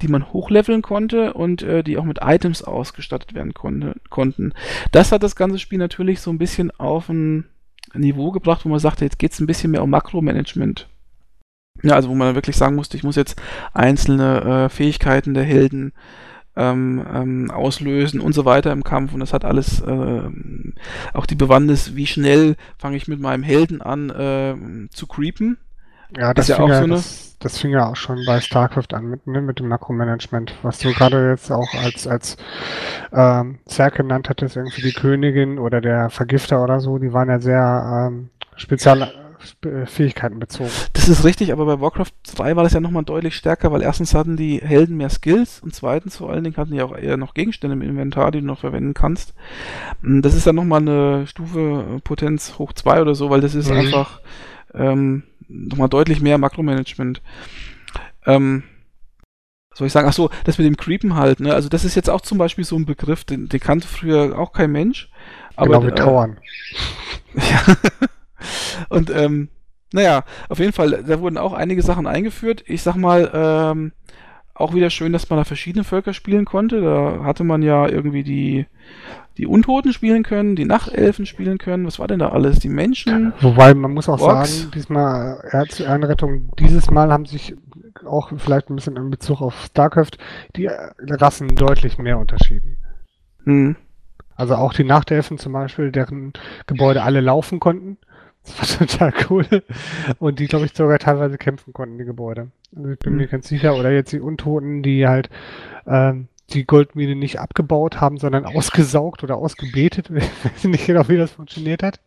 die 0.01 0.07
man 0.07 0.31
hochleveln 0.33 0.81
konnte 0.81 1.33
und 1.33 1.61
äh, 1.61 1.83
die 1.83 1.97
auch 1.97 2.03
mit 2.03 2.19
Items 2.21 2.61
ausgestattet 2.61 3.33
werden 3.33 3.53
konnte, 3.53 3.95
konnten. 4.09 4.53
Das 4.91 5.11
hat 5.11 5.23
das 5.23 5.35
ganze 5.35 5.59
Spiel 5.59 5.79
natürlich 5.79 6.19
so 6.19 6.31
ein 6.31 6.37
bisschen 6.37 6.71
auf 6.71 7.09
ein 7.09 7.45
Niveau 7.93 8.31
gebracht, 8.31 8.65
wo 8.65 8.69
man 8.69 8.79
sagte, 8.79 9.05
jetzt 9.05 9.19
geht 9.19 9.31
es 9.31 9.39
ein 9.39 9.47
bisschen 9.47 9.71
mehr 9.71 9.83
um 9.83 9.89
Makromanagement. 9.89 10.87
Ja, 11.81 11.95
also 11.95 12.09
wo 12.09 12.15
man 12.15 12.35
wirklich 12.35 12.57
sagen 12.57 12.75
musste, 12.75 12.97
ich 12.97 13.03
muss 13.03 13.15
jetzt 13.15 13.41
einzelne 13.73 14.65
äh, 14.65 14.69
Fähigkeiten 14.69 15.33
der 15.33 15.43
Helden 15.43 15.93
ähm, 16.59 17.05
ähm, 17.11 17.51
auslösen 17.51 18.19
und 18.19 18.33
so 18.33 18.45
weiter 18.45 18.71
im 18.71 18.83
Kampf. 18.83 19.13
Und 19.13 19.21
das 19.21 19.33
hat 19.33 19.45
alles 19.45 19.81
äh, 19.81 20.21
auch 21.13 21.25
die 21.25 21.35
Bewandtnis, 21.35 21.95
wie 21.95 22.05
schnell 22.05 22.55
fange 22.77 22.97
ich 22.97 23.07
mit 23.07 23.19
meinem 23.19 23.43
Helden 23.43 23.81
an 23.81 24.09
äh, 24.09 24.89
zu 24.89 25.07
creepen. 25.07 25.57
Ja, 26.17 26.33
das, 26.33 26.47
das, 26.47 26.57
ja 26.57 26.63
auch 26.63 26.69
ja, 26.69 26.77
so 26.77 26.83
eine 26.83 26.93
das, 26.95 27.37
das, 27.39 27.59
fing 27.59 27.71
ja 27.71 27.87
auch 27.87 27.95
schon 27.95 28.25
bei 28.25 28.41
StarCraft 28.41 28.93
an 28.93 29.05
mit, 29.05 29.27
ne, 29.27 29.41
mit 29.41 29.59
dem 29.59 29.67
Makromanagement, 29.67 30.55
was 30.63 30.79
du 30.79 30.91
gerade 30.91 31.29
jetzt 31.29 31.51
auch 31.51 31.71
als, 31.75 32.07
als 32.07 32.35
ähm, 33.13 33.59
Zerg 33.65 33.95
genannt 33.95 34.27
hattest, 34.27 34.55
irgendwie 34.55 34.81
die 34.81 34.91
Königin 34.91 35.59
oder 35.59 35.81
der 35.81 36.09
Vergifter 36.09 36.63
oder 36.63 36.79
so, 36.79 36.97
die 36.97 37.13
waren 37.13 37.29
ja 37.29 37.39
sehr 37.39 38.09
ähm, 38.09 38.29
spezial 38.55 39.13
Fähigkeiten 39.85 40.39
bezogen. 40.39 40.69
Das 40.93 41.07
ist 41.07 41.23
richtig, 41.23 41.51
aber 41.51 41.65
bei 41.65 41.81
Warcraft 41.81 42.11
3 42.35 42.55
war 42.55 42.63
das 42.63 42.73
ja 42.73 42.79
nochmal 42.79 43.03
deutlich 43.03 43.35
stärker, 43.35 43.71
weil 43.71 43.81
erstens 43.81 44.13
hatten 44.13 44.35
die 44.35 44.59
Helden 44.61 44.97
mehr 44.97 45.09
Skills 45.09 45.59
und 45.61 45.73
zweitens 45.73 46.17
vor 46.17 46.29
allen 46.29 46.43
Dingen 46.43 46.57
hatten 46.57 46.71
die 46.71 46.81
auch 46.81 46.95
eher 46.95 47.17
noch 47.17 47.33
Gegenstände 47.33 47.75
im 47.75 47.81
Inventar, 47.81 48.31
die 48.31 48.41
du 48.41 48.45
noch 48.45 48.59
verwenden 48.59 48.93
kannst. 48.93 49.33
Hm, 50.01 50.21
das 50.21 50.33
ist 50.33 50.45
dann 50.45 50.55
nochmal 50.55 50.81
eine 50.81 51.27
Stufe 51.27 51.85
äh, 51.97 51.99
Potenz 52.01 52.59
hoch 52.59 52.73
2 52.73 53.01
oder 53.01 53.15
so, 53.15 53.29
weil 53.29 53.41
das 53.41 53.55
ist 53.55 53.69
mhm. 53.69 53.77
einfach 53.77 54.21
ähm, 54.73 55.23
nochmal 55.47 55.89
deutlich 55.89 56.21
mehr 56.21 56.37
Makromanagement. 56.37 57.21
Ähm, 58.25 58.63
soll 59.73 59.87
ich 59.87 59.93
sagen, 59.93 60.07
ach 60.09 60.13
so, 60.13 60.29
das 60.43 60.57
mit 60.57 60.67
dem 60.67 60.77
Creepen 60.77 61.15
halt, 61.15 61.39
ne? 61.39 61.53
Also 61.53 61.69
das 61.69 61.85
ist 61.85 61.95
jetzt 61.95 62.09
auch 62.09 62.21
zum 62.21 62.37
Beispiel 62.37 62.65
so 62.65 62.75
ein 62.75 62.85
Begriff, 62.85 63.23
den, 63.23 63.47
den 63.47 63.59
kannte 63.59 63.87
früher 63.87 64.37
auch 64.37 64.51
kein 64.51 64.71
Mensch. 64.71 65.09
Aber, 65.55 65.79
genau 65.79 65.87
wie 65.87 65.95
Tauern. 65.95 66.37
Äh, 67.35 67.39
ja. 67.51 67.75
Und 68.89 69.09
ähm, 69.09 69.49
naja, 69.93 70.23
auf 70.49 70.59
jeden 70.59 70.73
Fall, 70.73 71.03
da 71.05 71.19
wurden 71.19 71.37
auch 71.37 71.53
einige 71.53 71.81
Sachen 71.81 72.07
eingeführt. 72.07 72.63
Ich 72.67 72.83
sag 72.83 72.95
mal, 72.95 73.29
ähm, 73.33 73.91
auch 74.53 74.73
wieder 74.73 74.89
schön, 74.89 75.13
dass 75.13 75.29
man 75.29 75.37
da 75.37 75.45
verschiedene 75.45 75.83
Völker 75.83 76.13
spielen 76.13 76.45
konnte. 76.45 76.81
Da 76.81 77.23
hatte 77.23 77.43
man 77.43 77.61
ja 77.61 77.87
irgendwie 77.87 78.23
die, 78.23 78.65
die 79.37 79.47
Untoten 79.47 79.93
spielen 79.93 80.23
können, 80.23 80.57
die 80.57 80.65
Nachtelfen 80.65 81.25
spielen 81.25 81.57
können. 81.57 81.87
Was 81.87 81.97
war 81.97 82.07
denn 82.07 82.19
da 82.19 82.29
alles? 82.29 82.59
Die 82.59 82.69
Menschen? 82.69 83.33
Wobei, 83.39 83.73
man 83.73 83.93
muss 83.93 84.09
auch 84.09 84.19
Orks. 84.19 84.59
sagen, 84.59 84.71
diesmal, 84.75 85.39
Erzeinrettung, 85.49 86.51
dieses 86.59 86.91
Mal 86.91 87.11
haben 87.11 87.25
sich 87.25 87.55
auch 88.05 88.31
vielleicht 88.37 88.69
ein 88.69 88.75
bisschen 88.75 88.97
in 88.97 89.09
Bezug 89.09 89.41
auf 89.41 89.55
StarCraft 89.65 90.17
die 90.55 90.69
Rassen 90.99 91.55
deutlich 91.55 91.97
mehr 91.97 92.17
unterschieden. 92.17 92.77
Hm. 93.45 93.77
Also 94.35 94.55
auch 94.55 94.73
die 94.73 94.83
Nachtelfen 94.83 95.37
zum 95.37 95.53
Beispiel, 95.53 95.91
deren 95.91 96.33
Gebäude 96.65 97.03
alle 97.03 97.21
laufen 97.21 97.59
konnten. 97.59 97.97
Das 98.45 98.79
war 98.79 98.87
total 98.87 99.13
cool. 99.29 99.45
Und 100.19 100.39
die, 100.39 100.47
glaube 100.47 100.65
ich, 100.65 100.73
sogar 100.73 100.99
teilweise 100.99 101.37
kämpfen 101.37 101.73
konnten, 101.73 101.97
die 101.97 102.05
Gebäude. 102.05 102.49
Also 102.75 102.89
ich 102.89 102.99
bin 102.99 103.13
mhm. 103.13 103.19
mir 103.19 103.27
ganz 103.27 103.47
sicher. 103.47 103.75
Oder 103.75 103.91
jetzt 103.91 104.11
die 104.11 104.19
Untoten, 104.19 104.81
die 104.81 105.07
halt 105.07 105.29
ähm, 105.85 106.27
die 106.53 106.65
Goldmine 106.65 107.15
nicht 107.15 107.39
abgebaut 107.39 108.01
haben, 108.01 108.17
sondern 108.17 108.45
ausgesaugt 108.45 109.23
oder 109.23 109.37
ausgebetet. 109.37 110.09
Ich 110.15 110.45
weiß 110.45 110.63
nicht 110.65 110.87
genau, 110.87 111.07
wie 111.07 111.17
das 111.17 111.31
funktioniert 111.31 111.83
hat. 111.83 111.99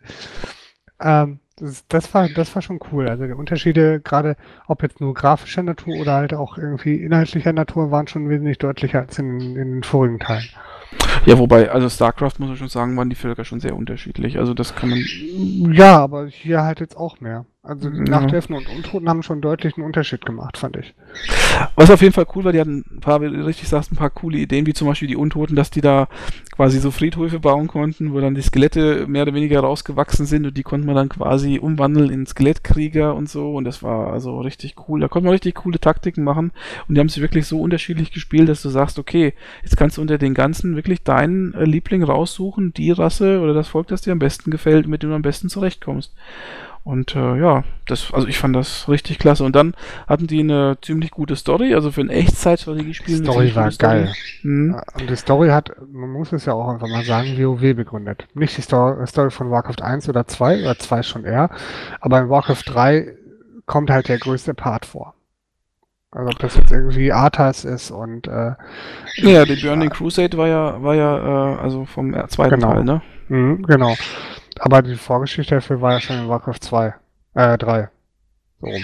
Ähm, 1.01 1.41
das, 1.57 1.87
das, 1.89 2.13
war, 2.15 2.29
das 2.29 2.55
war 2.55 2.63
schon 2.63 2.81
cool. 2.91 3.09
Also 3.09 3.27
die 3.27 3.33
Unterschiede, 3.33 4.01
gerade 4.01 4.37
ob 4.67 4.83
jetzt 4.83 5.01
nur 5.01 5.15
grafischer 5.15 5.63
Natur 5.63 5.97
oder 5.97 6.15
halt 6.15 6.35
auch 6.35 6.59
irgendwie 6.59 6.97
inhaltlicher 6.97 7.53
Natur, 7.53 7.91
waren 7.91 8.09
schon 8.09 8.29
wesentlich 8.29 8.59
deutlicher 8.59 9.01
als 9.01 9.19
in, 9.19 9.41
in 9.41 9.55
den 9.55 9.83
vorigen 9.83 10.19
Teilen. 10.19 10.49
Ja, 11.27 11.39
wobei, 11.39 11.71
also 11.71 11.89
StarCraft 11.89 12.33
muss 12.39 12.49
man 12.49 12.57
schon 12.57 12.69
sagen, 12.69 12.97
waren 12.97 13.11
die 13.11 13.17
Völker 13.17 13.45
schon 13.45 13.61
sehr 13.61 13.77
unterschiedlich. 13.77 14.39
Also 14.39 14.55
das 14.55 14.75
kann 14.75 14.91
man. 14.91 15.05
Ja, 15.73 15.99
aber 15.99 16.27
hier 16.27 16.63
halt 16.63 16.81
jetzt 16.81 16.97
auch 16.97 17.21
mehr. 17.21 17.47
Also 17.65 17.91
die 17.91 17.99
ja. 17.99 18.05
Nachtelfen 18.05 18.57
und 18.57 18.69
Untoten 18.69 19.09
haben 19.09 19.23
schon 19.23 19.41
deutlich 19.41 19.77
einen 19.77 19.87
Unterschied 19.87 20.27
gemacht, 20.27 20.59
fand 20.59 20.77
ich. 20.79 20.95
Was 21.77 21.93
auf 21.93 22.03
jeden 22.03 22.13
Fall 22.13 22.27
cool 22.35 22.43
war, 22.43 22.51
die 22.51 22.59
hatten 22.59 22.85
ein 22.91 22.99
paar, 22.99 23.21
wie 23.21 23.31
du 23.31 23.47
richtig 23.47 23.69
sagst, 23.69 23.93
ein 23.93 23.97
paar 23.97 24.11
coole 24.11 24.39
Ideen, 24.39 24.67
wie 24.67 24.73
zum 24.73 24.89
Beispiel 24.89 25.07
die 25.07 25.15
Untoten, 25.15 25.55
dass 25.55 25.71
die 25.71 25.81
da 25.81 26.09
quasi 26.51 26.81
so 26.81 26.91
Friedhöfe 26.91 27.39
bauen 27.39 27.69
konnten, 27.69 28.13
wo 28.13 28.21
dann 28.21 28.35
die 28.35 28.43
Skelette 28.43 29.07
mehr 29.07 29.23
oder 29.23 29.35
weniger 29.35 29.61
rausgewachsen 29.61 30.27
sind 30.27 30.45
und 30.45 30.57
die 30.57 30.65
konnte 30.65 30.89
man 30.89 30.97
dann 30.97 31.09
quasi 31.09 31.61
umwandeln 31.61 32.11
in 32.11 32.27
Skelettkrieger 32.27 33.15
und 33.15 33.29
so 33.29 33.55
und 33.55 33.63
das 33.63 33.81
war 33.85 34.13
also 34.13 34.41
richtig 34.41 34.75
cool. 34.89 34.99
Da 34.99 35.07
konnte 35.07 35.27
man 35.27 35.33
richtig 35.33 35.55
coole 35.55 35.79
Taktiken 35.79 36.25
machen 36.25 36.51
und 36.89 36.97
die 36.97 37.01
haben 37.01 37.09
sich 37.09 37.23
wirklich 37.23 37.47
so 37.47 37.61
unterschiedlich 37.61 38.11
gespielt, 38.11 38.49
dass 38.49 38.63
du 38.63 38.71
sagst, 38.71 38.99
okay, 38.99 39.35
jetzt 39.63 39.77
kannst 39.77 39.99
du 39.99 40.01
unter 40.01 40.19
den 40.19 40.35
ganzen 40.35 40.75
wirklich 40.75 41.02
deinen 41.05 41.55
äh, 41.55 41.65
Liebling 41.65 42.03
raussuchen, 42.03 42.73
die 42.73 42.91
Rasse 42.91 43.41
oder 43.41 43.55
das 43.55 43.69
Volk, 43.69 43.89
das 43.89 44.03
dir 44.03 44.13
am 44.13 44.19
besten 44.19 44.51
gefällt, 44.51 44.87
mit 44.87 45.03
dem 45.03 45.11
du 45.11 45.17
am 45.17 45.23
besten 45.23 45.49
zurechtkommst. 45.49 46.13
Und 46.85 47.15
äh, 47.15 47.37
ja, 47.39 47.63
das, 47.87 48.13
also 48.13 48.27
ich 48.27 48.39
fand 48.39 48.57
das 48.57 48.89
richtig 48.89 49.21
klasse. 49.21 49.45
Und 49.45 49.55
dann 49.55 49.75
hatten 50.09 50.27
die 50.27 50.41
eine 50.41 50.79
ziemlich 50.83 51.13
gute 51.13 51.37
Story, 51.37 51.75
also 51.75 51.93
für 51.93 52.01
ein 52.01 52.11
Echtzeitstrategiespiel. 52.11 53.19
Die 53.19 53.25
Story 53.25 53.55
war 53.55 53.71
geil. 53.71 54.13
Hm. 54.41 54.77
Und 54.99 55.11
die 55.11 55.17
Story 55.17 55.51
hat, 55.51 55.71
man 55.93 56.11
muss 56.11 56.33
es 56.33 56.45
ja 56.45 56.55
auch 56.55 56.69
einfach 56.69 56.89
mal 56.89 57.05
sagen, 57.05 57.39
WoW 57.39 57.77
begründet. 57.77 58.27
Nicht 58.35 58.57
die 58.57 58.63
Story, 58.63 59.07
Story 59.07 59.31
von 59.31 59.51
Warcraft 59.51 59.83
1 59.83 60.09
oder 60.09 60.27
2, 60.27 60.63
oder 60.63 60.77
2 60.77 61.03
schon 61.05 61.25
eher, 61.25 61.51
aber 62.01 62.21
in 62.21 62.29
Warcraft 62.29 62.65
3 62.67 63.17
kommt 63.67 63.91
halt 63.91 64.09
der 64.09 64.19
größte 64.19 64.55
Part 64.55 64.85
vor. 64.85 65.15
Also 66.13 66.29
ob 66.29 66.39
das 66.41 66.57
jetzt 66.57 66.71
irgendwie 66.71 67.11
Arthas 67.11 67.65
ist 67.65 67.91
und 67.91 68.29
äh, 68.29 68.53
Ja, 69.17 69.47
die 69.47 69.57
Burning 69.57 69.89
Crusade 69.89 70.37
war 70.37 70.47
ja, 70.47 70.83
war 70.83 70.95
ja, 70.95 71.55
äh, 71.55 71.57
also 71.59 71.87
vom 71.87 72.13
zweiten 72.29 72.57
genau. 72.57 72.75
Teil, 72.75 72.85
ne? 72.85 73.03
Mhm, 73.29 73.63
genau. 73.63 73.95
Aber 74.61 74.83
die 74.83 74.97
Vorgeschichte 74.97 75.55
dafür 75.55 75.81
war 75.81 75.93
ja 75.93 76.01
schon 76.01 76.19
in 76.19 76.29
Warcraft 76.29 76.61
2, 76.61 76.95
äh, 77.35 77.57
3. 77.57 77.89
So 78.61 78.67
rum. 78.67 78.83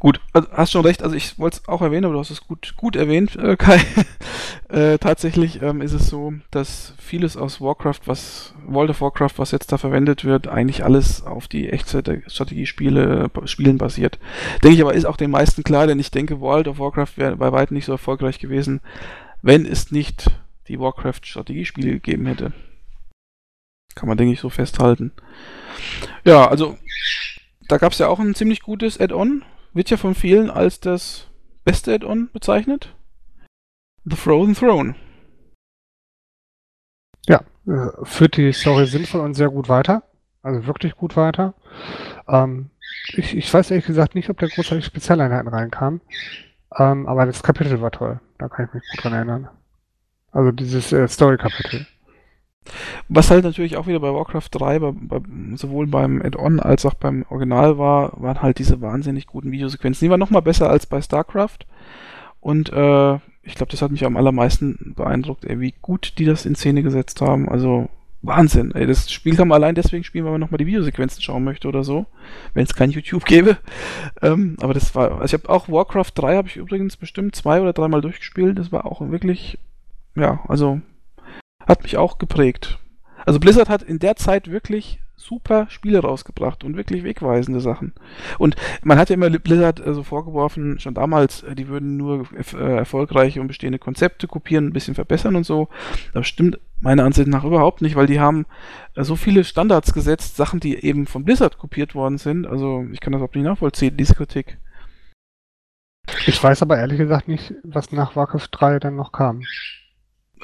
Gut, 0.00 0.18
also 0.32 0.48
hast 0.52 0.72
schon 0.72 0.86
recht, 0.86 1.02
also 1.02 1.14
ich 1.14 1.38
wollte 1.38 1.58
es 1.58 1.68
auch 1.68 1.82
erwähnen, 1.82 2.06
aber 2.06 2.14
du 2.14 2.20
hast 2.20 2.30
es 2.30 2.40
gut, 2.40 2.72
gut 2.78 2.96
erwähnt, 2.96 3.36
äh, 3.36 3.58
Kai. 3.58 3.82
äh, 4.70 4.96
tatsächlich 4.96 5.60
ähm, 5.60 5.82
ist 5.82 5.92
es 5.92 6.08
so, 6.08 6.32
dass 6.50 6.94
vieles 6.98 7.36
aus 7.36 7.60
Warcraft, 7.60 8.00
was 8.06 8.54
World 8.66 8.88
of 8.88 9.02
Warcraft, 9.02 9.34
was 9.36 9.50
jetzt 9.50 9.72
da 9.72 9.76
verwendet 9.76 10.24
wird, 10.24 10.48
eigentlich 10.48 10.84
alles 10.84 11.22
auf 11.22 11.48
die 11.48 11.68
Echtzeit-Strategiespiele 11.68 13.30
Spielen 13.44 13.76
basiert. 13.76 14.18
Denke 14.62 14.76
ich 14.76 14.80
aber, 14.80 14.94
ist 14.94 15.04
auch 15.04 15.18
den 15.18 15.30
meisten 15.30 15.64
klar, 15.64 15.86
denn 15.86 16.00
ich 16.00 16.10
denke, 16.10 16.40
World 16.40 16.68
of 16.68 16.78
Warcraft 16.78 17.16
wäre 17.16 17.36
bei 17.36 17.52
weitem 17.52 17.74
nicht 17.74 17.84
so 17.84 17.92
erfolgreich 17.92 18.38
gewesen, 18.38 18.80
wenn 19.42 19.66
es 19.66 19.92
nicht 19.92 20.30
die 20.68 20.80
Warcraft-Strategiespiele 20.80 21.90
gegeben 21.90 22.24
hätte. 22.24 22.54
Kann 23.94 24.08
man, 24.08 24.16
denke 24.16 24.32
ich, 24.32 24.40
so 24.40 24.48
festhalten. 24.48 25.12
Ja, 26.24 26.48
also 26.48 26.78
da 27.68 27.76
gab 27.76 27.92
es 27.92 27.98
ja 27.98 28.08
auch 28.08 28.18
ein 28.18 28.34
ziemlich 28.34 28.62
gutes 28.62 28.98
Add-on. 28.98 29.44
Wird 29.72 29.90
ja 29.90 29.96
von 29.96 30.14
vielen 30.14 30.50
als 30.50 30.80
das 30.80 31.28
beste 31.64 31.94
Add-on 31.94 32.30
bezeichnet. 32.32 32.94
The 34.04 34.16
Frozen 34.16 34.54
Throne. 34.54 34.94
Ja, 37.28 37.42
äh, 37.66 38.04
führt 38.04 38.36
die 38.36 38.52
Story 38.52 38.86
sinnvoll 38.86 39.20
und 39.20 39.34
sehr 39.34 39.50
gut 39.50 39.68
weiter. 39.68 40.02
Also 40.42 40.66
wirklich 40.66 40.96
gut 40.96 41.16
weiter. 41.16 41.54
Ähm, 42.26 42.70
ich, 43.08 43.36
ich 43.36 43.52
weiß 43.52 43.70
ehrlich 43.70 43.86
gesagt 43.86 44.14
nicht, 44.14 44.30
ob 44.30 44.38
der 44.38 44.48
großartig 44.48 44.84
Spezialeinheiten 44.84 45.48
reinkam. 45.48 46.00
Ähm, 46.76 47.06
aber 47.06 47.26
das 47.26 47.42
Kapitel 47.42 47.80
war 47.80 47.90
toll. 47.90 48.20
Da 48.38 48.48
kann 48.48 48.66
ich 48.66 48.74
mich 48.74 48.82
gut 48.90 49.04
dran 49.04 49.12
erinnern. 49.12 49.48
Also 50.32 50.50
dieses 50.52 50.92
äh, 50.92 51.06
Story-Kapitel. 51.06 51.86
Was 53.08 53.30
halt 53.30 53.44
natürlich 53.44 53.76
auch 53.76 53.86
wieder 53.86 54.00
bei 54.00 54.12
Warcraft 54.12 54.48
3, 54.52 54.78
bei, 54.78 54.92
bei, 54.92 55.20
sowohl 55.56 55.86
beim 55.86 56.22
Add-on 56.22 56.60
als 56.60 56.86
auch 56.86 56.94
beim 56.94 57.24
Original 57.28 57.78
war, 57.78 58.12
waren 58.20 58.42
halt 58.42 58.58
diese 58.58 58.80
wahnsinnig 58.80 59.26
guten 59.26 59.50
Videosequenzen. 59.50 60.06
Die 60.06 60.10
waren 60.10 60.20
nochmal 60.20 60.42
besser 60.42 60.70
als 60.70 60.86
bei 60.86 61.00
StarCraft. 61.00 61.58
Und 62.40 62.72
äh, 62.72 63.14
ich 63.42 63.54
glaube, 63.54 63.70
das 63.70 63.82
hat 63.82 63.90
mich 63.90 64.04
am 64.04 64.16
allermeisten 64.16 64.94
beeindruckt, 64.96 65.44
ey, 65.44 65.58
wie 65.60 65.74
gut 65.82 66.14
die 66.18 66.24
das 66.24 66.46
in 66.46 66.54
Szene 66.54 66.82
gesetzt 66.82 67.20
haben. 67.20 67.48
Also 67.48 67.88
Wahnsinn. 68.22 68.72
Ey, 68.74 68.86
das 68.86 69.10
Spiel 69.10 69.34
kann 69.34 69.48
man 69.48 69.62
allein 69.62 69.74
deswegen 69.74 70.04
spielen, 70.04 70.24
weil 70.24 70.32
man 70.32 70.40
nochmal 70.40 70.58
die 70.58 70.66
Videosequenzen 70.66 71.22
schauen 71.22 71.42
möchte 71.42 71.68
oder 71.68 71.84
so. 71.84 72.06
Wenn 72.52 72.64
es 72.64 72.74
kein 72.74 72.90
YouTube 72.90 73.24
gäbe. 73.24 73.56
Ähm, 74.20 74.56
aber 74.60 74.74
das 74.74 74.94
war. 74.94 75.20
Also 75.20 75.24
ich 75.24 75.42
habe 75.42 75.52
auch 75.52 75.68
Warcraft 75.68 76.12
3 76.14 76.36
habe 76.36 76.48
ich 76.48 76.56
übrigens 76.56 76.96
bestimmt 76.96 77.34
zwei 77.34 77.60
oder 77.60 77.72
dreimal 77.72 78.02
durchgespielt. 78.02 78.58
Das 78.58 78.72
war 78.72 78.84
auch 78.84 79.00
wirklich. 79.10 79.58
Ja, 80.16 80.40
also 80.48 80.80
hat 81.70 81.82
mich 81.82 81.96
auch 81.96 82.18
geprägt. 82.18 82.78
Also 83.24 83.38
Blizzard 83.38 83.68
hat 83.68 83.82
in 83.82 83.98
der 83.98 84.16
Zeit 84.16 84.50
wirklich 84.50 85.00
super 85.20 85.66
Spiele 85.68 86.00
rausgebracht 86.00 86.64
und 86.64 86.76
wirklich 86.76 87.04
wegweisende 87.04 87.60
Sachen. 87.60 87.92
Und 88.38 88.56
man 88.82 88.98
hat 88.98 89.10
ja 89.10 89.14
immer 89.14 89.30
Blizzard 89.30 89.84
äh, 89.86 89.92
so 89.94 90.02
vorgeworfen, 90.02 90.80
schon 90.80 90.94
damals, 90.94 91.42
äh, 91.42 91.54
die 91.54 91.68
würden 91.68 91.98
nur 91.98 92.26
äh, 92.32 92.76
erfolgreiche 92.78 93.40
und 93.40 93.48
bestehende 93.48 93.78
Konzepte 93.78 94.26
kopieren, 94.26 94.68
ein 94.68 94.72
bisschen 94.72 94.94
verbessern 94.94 95.36
und 95.36 95.44
so. 95.44 95.68
Das 96.14 96.26
stimmt 96.26 96.58
meiner 96.80 97.04
Ansicht 97.04 97.28
nach 97.28 97.44
überhaupt 97.44 97.82
nicht, 97.82 97.96
weil 97.96 98.06
die 98.06 98.18
haben 98.18 98.46
so 98.96 99.14
viele 99.14 99.44
Standards 99.44 99.92
gesetzt, 99.92 100.36
Sachen, 100.36 100.58
die 100.58 100.82
eben 100.82 101.06
von 101.06 101.24
Blizzard 101.24 101.58
kopiert 101.58 101.94
worden 101.94 102.16
sind. 102.16 102.46
Also 102.46 102.86
ich 102.90 103.00
kann 103.00 103.12
das 103.12 103.18
überhaupt 103.18 103.36
nicht 103.36 103.44
nachvollziehen, 103.44 103.98
diese 103.98 104.14
Kritik. 104.14 104.58
Ich 106.26 106.42
weiß 106.42 106.62
aber 106.62 106.78
ehrlich 106.78 106.98
gesagt 106.98 107.28
nicht, 107.28 107.54
was 107.62 107.92
nach 107.92 108.16
Warcraft 108.16 108.48
3 108.50 108.78
dann 108.78 108.96
noch 108.96 109.12
kam. 109.12 109.42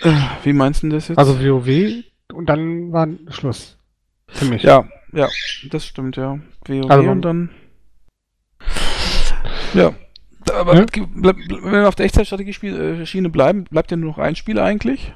Äh, 0.02 0.12
wie 0.44 0.52
meinst 0.52 0.82
du 0.82 0.88
das 0.88 1.08
jetzt? 1.08 1.18
Also 1.18 1.40
WoW 1.40 2.04
und 2.32 2.46
dann 2.48 2.92
war 2.92 3.08
Schluss. 3.28 3.78
Für 4.28 4.44
mich. 4.46 4.62
Ja, 4.62 4.84
ja, 5.12 5.28
das 5.70 5.86
stimmt, 5.86 6.16
ja. 6.16 6.38
WoW 6.66 6.90
also, 6.90 7.10
und 7.10 7.22
dann. 7.22 7.50
Ja. 9.74 9.92
Aber 10.52 10.76
ja? 10.76 10.86
wenn 10.94 11.72
wir 11.72 11.88
auf 11.88 11.96
der 11.96 12.06
Echtzeitstrategie-Schiene 12.06 13.30
bleiben, 13.30 13.64
bleibt 13.64 13.90
ja 13.90 13.96
nur 13.96 14.10
noch 14.10 14.18
ein 14.18 14.36
Spiel 14.36 14.58
eigentlich. 14.58 15.12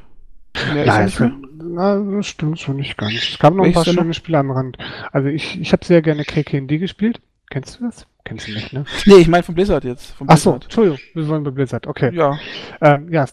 Mehr 0.75 0.87
Nein, 0.87 1.07
ist 1.07 1.21
ja. 1.21 1.31
Na, 1.63 1.99
das 1.99 2.27
stimmt 2.27 2.59
so 2.59 2.73
nicht 2.73 2.99
ganz. 2.99 3.15
Es 3.15 3.39
gab 3.39 3.55
noch 3.55 3.65
ein 3.65 3.73
paar 3.73 3.85
schöne 3.85 4.05
noch? 4.05 4.15
Spiele 4.15 4.39
am 4.39 4.51
Rand. 4.51 4.77
Also 5.13 5.29
ich, 5.29 5.61
ich 5.61 5.73
habe 5.73 5.85
sehr 5.85 6.03
gerne 6.03 6.25
KKND 6.25 6.81
gespielt. 6.81 7.21
Kennst 7.51 7.79
du 7.79 7.85
das? 7.85 8.07
Kennst 8.25 8.49
du 8.49 8.53
nicht, 8.53 8.73
ne? 8.73 8.85
Nee, 9.07 9.17
ich 9.17 9.29
meine 9.29 9.43
von 9.43 9.55
Blizzard 9.55 9.85
jetzt. 9.85 10.13
Von 10.13 10.27
Blizzard. 10.27 10.55
Ach 10.57 10.61
so, 10.61 10.65
Entschuldigung, 10.65 10.99
wir 11.15 11.29
wollen 11.29 11.45
bei 11.45 11.51
Blizzard, 11.51 11.87
okay. 11.87 12.15
Ja. 12.15 12.39
Ähm, 12.81 13.13
ja, 13.13 13.27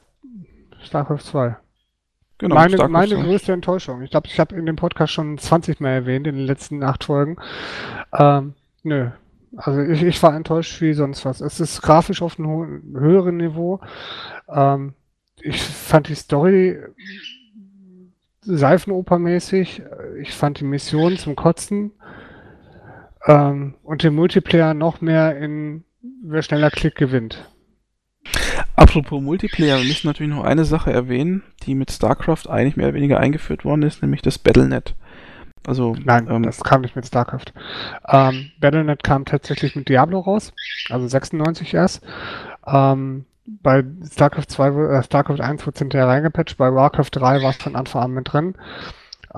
StarCraft 0.88 1.20
2. 1.20 1.58
Genau, 2.40 2.56
meine, 2.56 2.76
Starcraft 2.76 2.92
meine 2.92 3.16
2. 3.16 3.24
größte 3.24 3.54
Enttäuschung. 3.54 4.02
Ich 4.02 4.12
glaube, 4.12 4.28
ich 4.28 4.40
habe 4.40 4.56
in 4.56 4.66
dem 4.66 4.76
Podcast 4.76 5.14
schon 5.14 5.38
20 5.38 5.80
Mal 5.80 5.90
erwähnt, 5.90 6.28
in 6.28 6.36
den 6.36 6.46
letzten 6.46 6.84
acht 6.84 7.04
Folgen. 7.04 7.38
Ähm, 8.14 8.54
nö. 8.84 9.10
Also 9.56 9.82
ich, 9.82 10.04
ich 10.04 10.22
war 10.22 10.36
enttäuscht 10.36 10.82
wie 10.82 10.94
sonst 10.94 11.26
was. 11.26 11.42
Es 11.42 11.60
ist 11.60 11.82
grafisch 11.82 12.22
auf 12.22 12.38
einem 12.38 12.82
höheren 12.98 13.38
Niveau. 13.38 13.80
Ähm, 14.50 14.94
ich 15.42 15.62
fand 15.62 16.10
die 16.10 16.16
Story 16.16 16.80
Seifenopermäßig. 18.42 19.84
Ich 20.22 20.34
fand 20.34 20.60
die 20.60 20.66
Mission 20.66 21.18
zum 21.18 21.36
Kotzen. 21.36 21.92
Ähm, 23.26 23.76
und 23.84 24.04
den 24.04 24.16
Multiplayer 24.16 24.74
noch 24.74 25.02
mehr 25.02 25.38
in 25.38 25.84
wer 26.24 26.42
schneller 26.42 26.72
Klick 26.72 26.96
gewinnt. 26.96 27.50
Apropos 28.78 29.20
Multiplayer, 29.22 29.80
wir 29.80 29.86
müssen 29.86 30.06
natürlich 30.06 30.32
noch 30.32 30.44
eine 30.44 30.64
Sache 30.64 30.94
erwähnen, 30.94 31.42
die 31.64 31.74
mit 31.74 31.92
StarCraft 31.92 32.48
eigentlich 32.48 32.78
mehr 32.78 32.88
oder 32.88 32.96
weniger 32.96 33.20
eingeführt 33.20 33.66
worden 33.66 33.82
ist, 33.82 34.04
nämlich 34.04 34.22
das 34.22 34.38
Battlenet. 34.38 34.94
Also, 35.66 35.96
Nein, 36.06 36.28
ähm, 36.30 36.44
das 36.44 36.64
kam 36.64 36.82
nicht 36.82 36.96
mit 36.96 37.08
StarCraft. 37.08 37.54
Ähm, 38.08 38.52
Battlenet 38.60 39.04
kam 39.04 39.26
tatsächlich 39.26 39.76
mit 39.76 39.90
Diablo 39.90 40.20
raus, 40.20 40.54
also 40.90 41.08
96 41.08 41.74
erst. 41.74 42.06
Ähm, 42.68 43.26
bei 43.48 43.84
StarCraft 44.06 44.46
2, 44.48 44.68
äh, 44.68 45.04
StarCraft 45.04 45.42
1 45.42 45.66
wurde 45.66 45.74
es 45.74 45.80
hinterher 45.80 46.08
reingepatcht, 46.08 46.58
bei 46.58 46.72
Warcraft 46.72 47.10
3 47.12 47.42
war 47.42 47.50
es 47.50 47.58
von 47.58 47.76
Anfang 47.76 48.04
an 48.04 48.12
mit 48.12 48.32
drin. 48.32 48.54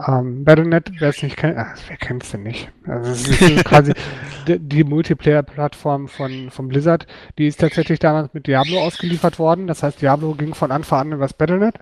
Ähm, 0.08 0.44
Battle.net, 0.44 0.92
wer 1.00 1.10
es 1.10 1.22
nicht 1.22 1.38
kennt, 1.38 1.58
äh, 1.58 1.66
wer 1.88 1.98
kennt 1.98 2.24
es 2.24 2.32
denn 2.32 2.44
nicht? 2.44 2.72
Also 2.86 3.12
es 3.12 3.28
ist 3.28 3.66
quasi 3.66 3.94
die, 4.48 4.60
die 4.60 4.84
Multiplayer-Plattform 4.84 6.08
von, 6.08 6.50
von 6.52 6.68
Blizzard, 6.68 7.08
die 7.38 7.48
ist 7.48 7.60
tatsächlich 7.60 8.00
damals 8.00 8.34
mit 8.34 8.48
Diablo 8.48 8.80
ausgeliefert 8.80 9.40
worden. 9.40 9.68
Das 9.68 9.84
heißt, 9.84 10.02
Diablo 10.02 10.34
ging 10.34 10.54
von 10.54 10.72
Anfang 10.72 11.00
an 11.00 11.12
übers 11.14 11.34
Battle.net. 11.34 11.76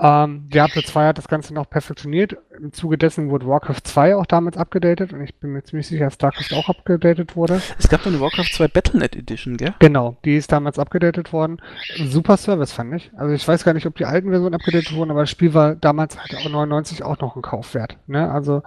Ähm, 0.00 0.48
Diablo 0.48 0.82
2 0.82 1.08
hat 1.08 1.18
das 1.18 1.28
Ganze 1.28 1.52
noch 1.54 1.68
perfektioniert. 1.68 2.36
Im 2.58 2.72
Zuge 2.72 2.98
dessen 2.98 3.30
wurde 3.30 3.46
Warcraft 3.46 3.82
2 3.84 4.16
auch 4.16 4.26
damals 4.26 4.56
abgedatet 4.56 5.12
und 5.12 5.22
ich 5.22 5.34
bin 5.34 5.52
mir 5.52 5.62
ziemlich 5.62 5.86
sicher, 5.86 6.06
dass 6.06 6.14
StarCraft 6.14 6.56
auch 6.56 6.68
abgedatet 6.68 7.36
wurde. 7.36 7.60
Es 7.78 7.88
gab 7.88 8.06
eine 8.06 8.20
Warcraft 8.20 8.52
2 8.52 8.68
Battlenet 8.68 9.16
Edition, 9.16 9.56
gell? 9.56 9.74
Genau, 9.78 10.16
die 10.24 10.36
ist 10.36 10.52
damals 10.52 10.78
abgedatet 10.78 11.32
worden. 11.32 11.60
Super 11.96 12.36
Service 12.36 12.72
fand 12.72 12.94
ich. 12.94 13.10
Also 13.16 13.34
ich 13.34 13.46
weiß 13.46 13.64
gar 13.64 13.74
nicht, 13.74 13.86
ob 13.86 13.96
die 13.96 14.04
alten 14.04 14.30
Versionen 14.30 14.54
abgedatet 14.54 14.94
wurden, 14.94 15.10
aber 15.10 15.20
das 15.20 15.30
Spiel 15.30 15.54
war 15.54 15.74
damals 15.74 16.18
halt 16.18 16.34
auch 16.36 16.48
99 16.48 17.02
auch 17.02 17.18
noch 17.18 17.36
ein 17.36 17.42
Kaufwert. 17.42 17.96
Ne? 18.06 18.30
Also 18.30 18.62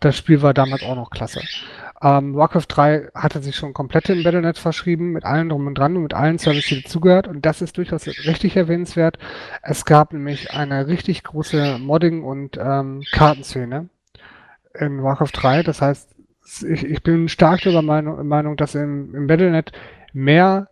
das 0.00 0.16
Spiel 0.16 0.42
war 0.42 0.54
damals 0.54 0.82
auch 0.82 0.96
noch 0.96 1.10
klasse. 1.10 1.40
Ähm, 2.02 2.34
Warcraft 2.34 2.66
3 2.68 3.08
hatte 3.14 3.40
sich 3.42 3.56
schon 3.56 3.72
komplett 3.72 4.08
im 4.10 4.22
Battlenet 4.22 4.58
verschrieben, 4.58 5.12
mit 5.12 5.24
allen 5.24 5.48
drum 5.48 5.66
und 5.66 5.76
dran 5.76 5.96
und 5.96 6.02
mit 6.02 6.14
allen 6.14 6.38
Services, 6.38 6.68
die 6.68 6.82
dazugehört. 6.82 7.26
Und 7.26 7.46
das 7.46 7.62
ist 7.62 7.78
durchaus 7.78 8.06
richtig 8.06 8.56
erwähnenswert. 8.56 9.18
Es 9.62 9.84
gab 9.84 10.12
nämlich 10.12 10.52
eine 10.52 10.86
richtig 10.88 11.22
große 11.24 11.78
Modding- 11.78 12.22
und 12.22 12.58
ähm, 12.58 13.02
Kartenszene 13.12 13.88
in 14.78 15.02
Warcraft 15.02 15.32
3. 15.32 15.62
Das 15.62 15.80
heißt, 15.80 16.14
ich, 16.68 16.84
ich 16.84 17.02
bin 17.02 17.28
stark 17.28 17.62
der 17.62 17.80
Meinung, 17.82 18.26
Meinung, 18.26 18.56
dass 18.56 18.74
im, 18.74 19.14
im 19.14 19.26
Battlenet 19.26 19.72
mehr 20.12 20.68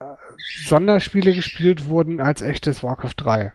äh, 0.00 0.04
Sonderspiele 0.64 1.34
gespielt 1.34 1.86
wurden 1.88 2.20
als 2.20 2.40
echtes 2.40 2.82
Warcraft 2.82 3.14
3. 3.16 3.52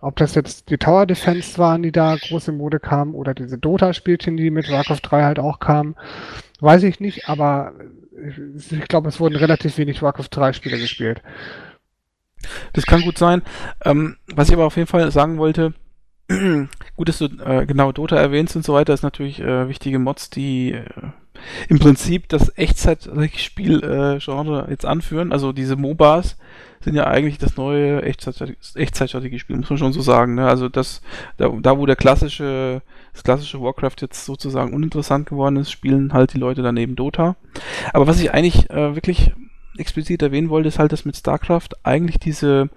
Ob 0.00 0.16
das 0.16 0.34
jetzt 0.34 0.70
die 0.70 0.78
Tower 0.78 1.06
Defense 1.06 1.58
waren, 1.58 1.82
die 1.82 1.92
da 1.92 2.16
große 2.16 2.52
Mode 2.52 2.80
kamen, 2.80 3.14
oder 3.14 3.34
diese 3.34 3.58
Dota-Spielchen, 3.58 4.36
die 4.36 4.50
mit 4.50 4.70
Warcraft 4.70 5.00
3 5.02 5.24
halt 5.24 5.38
auch 5.38 5.58
kamen, 5.58 5.96
weiß 6.60 6.82
ich 6.84 7.00
nicht, 7.00 7.28
aber 7.28 7.72
ich 8.70 8.88
glaube, 8.88 9.08
es 9.08 9.20
wurden 9.20 9.36
relativ 9.36 9.78
wenig 9.78 10.02
Warcraft 10.02 10.28
3 10.30 10.52
Spiele 10.52 10.78
gespielt. 10.78 11.22
Das 12.72 12.86
kann 12.86 13.02
gut 13.02 13.18
sein. 13.18 13.42
Ähm, 13.84 14.16
was 14.34 14.48
ich 14.48 14.54
aber 14.54 14.66
auf 14.66 14.76
jeden 14.76 14.88
Fall 14.88 15.10
sagen 15.10 15.38
wollte, 15.38 15.74
gut, 16.28 17.08
dass 17.08 17.18
du 17.18 17.26
äh, 17.44 17.66
genau 17.66 17.92
Dota 17.92 18.16
erwähnst 18.16 18.56
und 18.56 18.64
so 18.64 18.74
weiter, 18.74 18.94
ist 18.94 19.02
natürlich 19.02 19.40
äh, 19.40 19.68
wichtige 19.68 19.98
Mods, 19.98 20.30
die 20.30 20.72
äh, 20.72 20.84
im 21.68 21.78
Prinzip 21.78 22.28
das 22.28 22.56
Echtzeitspiel-Genre 22.56 24.66
äh, 24.66 24.70
jetzt 24.70 24.84
anführen. 24.84 25.32
Also 25.32 25.52
diese 25.52 25.76
MOBAs 25.76 26.36
sind 26.80 26.94
ja 26.94 27.06
eigentlich 27.06 27.38
das 27.38 27.56
neue 27.56 28.02
Echtzeitstrategiespiel, 28.02 29.56
muss 29.56 29.70
man 29.70 29.78
schon 29.78 29.92
so 29.92 30.00
sagen. 30.00 30.34
Ne? 30.34 30.46
Also 30.46 30.68
das, 30.68 31.02
da, 31.36 31.48
da, 31.48 31.78
wo 31.78 31.86
der 31.86 31.96
klassische, 31.96 32.82
das 33.12 33.22
klassische 33.22 33.60
Warcraft 33.60 33.96
jetzt 34.00 34.24
sozusagen 34.24 34.72
uninteressant 34.72 35.28
geworden 35.28 35.56
ist, 35.56 35.70
spielen 35.70 36.12
halt 36.12 36.34
die 36.34 36.38
Leute 36.38 36.62
daneben 36.62 36.96
Dota. 36.96 37.36
Aber 37.92 38.06
was 38.06 38.20
ich 38.20 38.32
eigentlich 38.32 38.70
äh, 38.70 38.94
wirklich 38.94 39.32
explizit 39.76 40.22
erwähnen 40.22 40.50
wollte, 40.50 40.68
ist 40.68 40.78
halt, 40.78 40.92
dass 40.92 41.04
mit 41.04 41.16
StarCraft 41.16 41.68
eigentlich 41.82 42.18
diese 42.18 42.68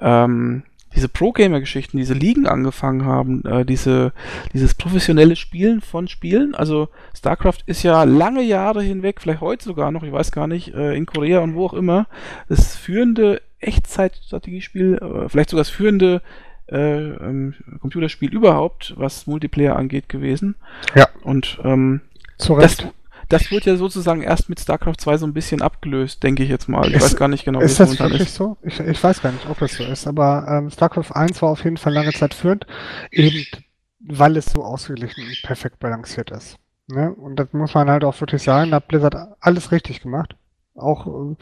ähm, 0.00 0.62
diese 0.98 1.08
Pro-Gamer-Geschichten, 1.08 1.96
diese 1.96 2.14
Ligen 2.14 2.48
angefangen 2.48 3.04
haben, 3.04 3.44
äh, 3.44 3.64
diese, 3.64 4.12
dieses 4.52 4.74
professionelle 4.74 5.36
Spielen 5.36 5.80
von 5.80 6.08
Spielen. 6.08 6.56
Also 6.56 6.88
StarCraft 7.16 7.60
ist 7.66 7.84
ja 7.84 8.02
lange 8.02 8.42
Jahre 8.42 8.82
hinweg, 8.82 9.20
vielleicht 9.20 9.40
heute 9.40 9.64
sogar 9.64 9.92
noch, 9.92 10.02
ich 10.02 10.10
weiß 10.10 10.32
gar 10.32 10.48
nicht, 10.48 10.74
äh, 10.74 10.96
in 10.96 11.06
Korea 11.06 11.38
und 11.38 11.54
wo 11.54 11.66
auch 11.66 11.72
immer, 11.72 12.08
das 12.48 12.74
führende 12.74 13.40
Echtzeitstrategiespiel, 13.60 14.94
äh, 14.94 15.28
vielleicht 15.28 15.50
sogar 15.50 15.60
das 15.60 15.70
führende 15.70 16.20
äh, 16.66 16.76
ähm, 16.76 17.54
Computerspiel 17.80 18.34
überhaupt, 18.34 18.94
was 18.96 19.28
Multiplayer 19.28 19.76
angeht, 19.76 20.08
gewesen. 20.08 20.56
Ja. 20.96 21.08
Und 21.22 21.60
ähm, 21.62 22.00
Zu 22.38 22.54
Recht. 22.54 22.82
Das, 22.82 22.92
das 23.28 23.50
wird 23.50 23.66
ja 23.66 23.76
sozusagen 23.76 24.22
erst 24.22 24.48
mit 24.48 24.60
StarCraft 24.60 24.96
2 24.98 25.18
so 25.18 25.26
ein 25.26 25.34
bisschen 25.34 25.62
abgelöst, 25.62 26.22
denke 26.22 26.42
ich 26.42 26.48
jetzt 26.48 26.68
mal. 26.68 26.88
Ich 26.88 26.94
ist, 26.94 27.02
weiß 27.02 27.16
gar 27.16 27.28
nicht 27.28 27.44
genau, 27.44 27.60
wie 27.60 27.64
ist 27.64 27.78
das 27.78 27.98
wirklich 27.98 28.22
ist. 28.22 28.34
so? 28.34 28.56
Ich, 28.62 28.80
ich, 28.80 29.02
weiß 29.02 29.22
gar 29.22 29.32
nicht, 29.32 29.46
ob 29.48 29.58
das 29.58 29.74
so 29.74 29.84
ist, 29.84 30.06
aber 30.06 30.46
ähm, 30.48 30.70
StarCraft 30.70 31.12
1 31.12 31.42
war 31.42 31.50
auf 31.50 31.64
jeden 31.64 31.76
Fall 31.76 31.92
lange 31.92 32.12
Zeit 32.12 32.34
führend, 32.34 32.66
eben 33.10 33.44
weil 34.00 34.36
es 34.36 34.46
so 34.46 34.64
ausgeglichen 34.64 35.24
und 35.26 35.42
perfekt 35.42 35.78
balanciert 35.80 36.30
ist. 36.30 36.56
Ne? 36.86 37.12
Und 37.12 37.36
das 37.36 37.52
muss 37.52 37.74
man 37.74 37.90
halt 37.90 38.04
auch 38.04 38.18
wirklich 38.20 38.42
sagen, 38.42 38.70
da 38.70 38.76
hat 38.76 38.88
Blizzard 38.88 39.14
alles 39.40 39.72
richtig 39.72 40.00
gemacht. 40.00 40.36
Auch, 40.78 41.06
äh, 41.06 41.36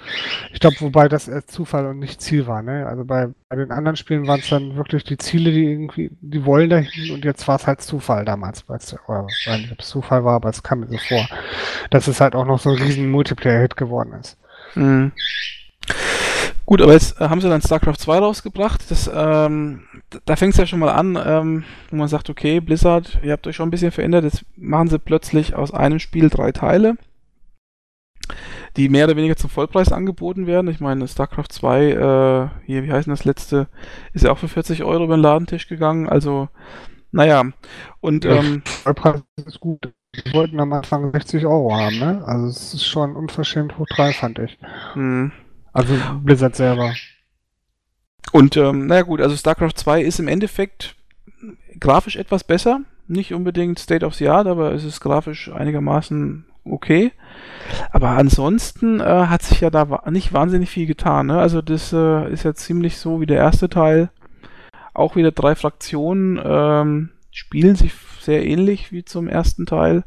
ich 0.53 0.61
glaube, 0.61 0.77
wobei 0.81 1.09
das 1.09 1.29
erst 1.29 1.51
Zufall 1.51 1.87
und 1.87 1.99
nicht 1.99 2.21
Ziel 2.21 2.47
war. 2.47 2.63
Ne? 2.63 2.87
Also 2.87 3.05
bei, 3.05 3.29
bei 3.49 3.57
den 3.57 3.71
anderen 3.71 3.97
Spielen 3.97 4.27
waren 4.27 4.41
es 4.41 4.49
dann 4.49 4.77
wirklich 4.77 5.05
die 5.05 5.19
Ziele, 5.19 5.51
die 5.51 5.65
irgendwie, 5.65 6.11
die 6.21 6.45
wollen 6.45 6.71
dahin 6.71 7.13
und 7.13 7.25
jetzt 7.25 7.47
war 7.49 7.57
es 7.57 7.67
halt 7.67 7.81
Zufall 7.81 8.25
damals. 8.25 8.69
Weil 8.69 8.79
es, 8.79 8.93
nicht, 8.93 9.83
Zufall 9.83 10.25
war, 10.25 10.37
aber 10.37 10.49
es 10.49 10.63
kam 10.63 10.81
mir 10.81 10.89
so 10.89 10.99
vor, 10.99 11.29
dass 11.91 12.09
es 12.09 12.21
halt 12.21 12.35
auch 12.35 12.47
noch 12.47 12.59
so 12.59 12.71
ein 12.71 12.83
riesen 12.83 13.11
Multiplayer-Hit 13.11 13.77
geworden 13.77 14.13
ist. 14.15 14.39
Mhm. 14.75 15.13
Gut, 16.67 16.83
aber 16.83 16.95
jetzt 16.95 17.21
äh, 17.21 17.29
haben 17.29 17.41
sie 17.41 17.49
dann 17.49 17.63
StarCraft 17.63 17.99
2 17.99 18.19
rausgebracht. 18.19 18.91
Das, 18.91 19.09
ähm, 19.15 19.85
da 20.25 20.35
fängt 20.35 20.55
es 20.55 20.59
ja 20.59 20.67
schon 20.67 20.81
mal 20.81 20.93
an, 20.93 21.17
ähm, 21.25 21.65
wo 21.91 21.97
man 21.97 22.09
sagt, 22.09 22.29
okay, 22.29 22.59
Blizzard, 22.59 23.21
ihr 23.23 23.33
habt 23.33 23.47
euch 23.47 23.55
schon 23.55 23.69
ein 23.69 23.71
bisschen 23.71 23.93
verändert. 23.93 24.25
Jetzt 24.25 24.45
machen 24.57 24.89
sie 24.89 24.99
plötzlich 24.99 25.55
aus 25.55 25.73
einem 25.73 26.01
Spiel 26.01 26.29
drei 26.29 26.51
Teile 26.51 26.97
die 28.77 28.89
mehr 28.89 29.07
oder 29.07 29.17
weniger 29.17 29.37
zum 29.37 29.51
Vollpreis 29.51 29.93
angeboten 29.93 30.47
werden. 30.47 30.69
Ich 30.69 30.81
meine, 30.81 31.09
StarCraft 31.09 31.49
2, 31.51 31.85
äh, 31.85 32.49
hier, 32.67 32.85
wie 32.85 32.93
heißt 32.93 33.09
das 33.09 33.25
letzte, 33.25 33.69
ist 34.13 34.25
ja 34.25 34.31
auch 34.31 34.39
für 34.39 34.49
40 34.49 34.85
Euro 34.85 35.05
über 35.05 35.17
den 35.17 35.23
Ladentisch 35.23 35.69
gegangen. 35.69 36.09
Also, 36.09 36.49
naja. 37.11 37.45
Und, 38.01 38.25
ja, 38.25 38.37
ähm, 38.37 38.63
Vollpreis 38.65 39.23
ist 39.47 39.61
gut. 39.61 39.93
Die 40.15 40.33
wollten 40.33 40.61
am 40.61 40.73
Anfang 40.73 41.11
60 41.11 41.47
Euro 41.47 41.75
haben, 41.75 41.99
ne? 41.99 42.23
Also, 42.27 42.47
es 42.47 42.75
ist 42.75 42.87
schon 42.87 43.17
unverschämt 43.17 43.79
hoch 43.79 43.87
3, 43.89 44.13
fand 44.13 44.39
ich. 44.39 44.59
Hm. 44.93 45.33
Also, 45.73 45.95
Blizzard 46.23 46.57
selber. 46.57 46.95
Und, 48.33 48.57
ähm, 48.57 48.87
naja, 48.87 49.03
gut, 49.03 49.21
also 49.21 49.37
StarCraft 49.37 49.75
2 49.77 50.03
ist 50.03 50.19
im 50.19 50.29
Endeffekt 50.29 50.97
grafisch 51.81 52.17
etwas 52.17 52.45
besser. 52.45 52.81
Nicht 53.09 53.33
unbedingt 53.33 53.79
State 53.79 54.05
of 54.05 54.15
the 54.15 54.29
Art, 54.29 54.47
aber 54.47 54.73
es 54.73 54.85
ist 54.85 55.01
grafisch 55.01 55.51
einigermaßen 55.51 56.45
okay. 56.71 57.13
Aber 57.91 58.11
ansonsten 58.11 59.01
äh, 59.01 59.05
hat 59.05 59.43
sich 59.43 59.61
ja 59.61 59.71
da 59.71 60.03
nicht 60.11 60.33
wahnsinnig 60.33 60.71
viel 60.71 60.87
getan. 60.87 61.27
Ne? 61.27 61.39
Also 61.39 61.63
das 61.63 61.93
äh, 61.93 62.31
ist 62.33 62.45
ja 62.45 62.55
ziemlich 62.55 62.99
so 62.99 63.21
wie 63.21 63.27
der 63.27 63.39
erste 63.39 63.69
Teil. 63.69 64.11
Auch 64.95 65.17
wieder 65.17 65.33
drei 65.33 65.55
Fraktionen 65.55 66.41
ähm, 66.43 67.11
spielen 67.31 67.77
sich 67.77 67.93
sehr 68.21 68.47
ähnlich 68.47 68.93
wie 68.93 69.05
zum 69.05 69.29
ersten 69.29 69.67
Teil 69.67 70.05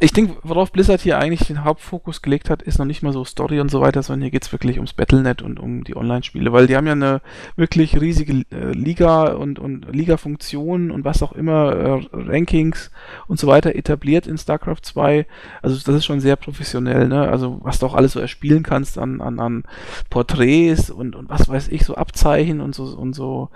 ich 0.00 0.12
denke, 0.12 0.36
worauf 0.42 0.72
Blizzard 0.72 1.00
hier 1.00 1.18
eigentlich 1.18 1.46
den 1.46 1.64
Hauptfokus 1.64 2.22
gelegt 2.22 2.50
hat, 2.50 2.62
ist 2.62 2.78
noch 2.78 2.86
nicht 2.86 3.02
mal 3.02 3.12
so 3.12 3.24
Story 3.24 3.60
und 3.60 3.70
so 3.70 3.80
weiter, 3.80 4.02
sondern 4.02 4.22
hier 4.22 4.30
geht 4.30 4.44
es 4.44 4.52
wirklich 4.52 4.76
ums 4.76 4.92
Battlenet 4.92 5.42
und 5.42 5.58
um 5.60 5.84
die 5.84 5.96
Online-Spiele, 5.96 6.52
weil 6.52 6.66
die 6.66 6.76
haben 6.76 6.86
ja 6.86 6.92
eine 6.92 7.20
wirklich 7.56 8.00
riesige 8.00 8.44
äh, 8.50 8.72
Liga 8.72 9.32
und, 9.32 9.58
und 9.58 9.86
Liga-Funktionen 9.94 10.90
und 10.90 11.04
was 11.04 11.22
auch 11.22 11.32
immer, 11.32 11.72
äh, 11.72 12.06
Rankings 12.12 12.90
und 13.26 13.38
so 13.38 13.46
weiter 13.46 13.74
etabliert 13.74 14.26
in 14.26 14.38
StarCraft 14.38 14.82
2. 14.82 15.26
Also 15.62 15.78
das 15.84 15.94
ist 15.94 16.04
schon 16.04 16.20
sehr 16.20 16.36
professionell, 16.36 17.08
ne? 17.08 17.28
Also 17.28 17.60
was 17.62 17.78
du 17.78 17.86
auch 17.86 17.94
alles 17.94 18.12
so 18.12 18.20
erspielen 18.20 18.62
kannst 18.62 18.98
an, 18.98 19.20
an, 19.20 19.40
an 19.40 19.64
Porträts 20.10 20.90
und, 20.90 21.14
und 21.14 21.28
was 21.28 21.48
weiß 21.48 21.68
ich, 21.68 21.84
so 21.84 21.94
Abzeichen 21.94 22.60
und 22.60 22.74
so 22.74 22.84
und 22.84 23.14
so 23.14 23.50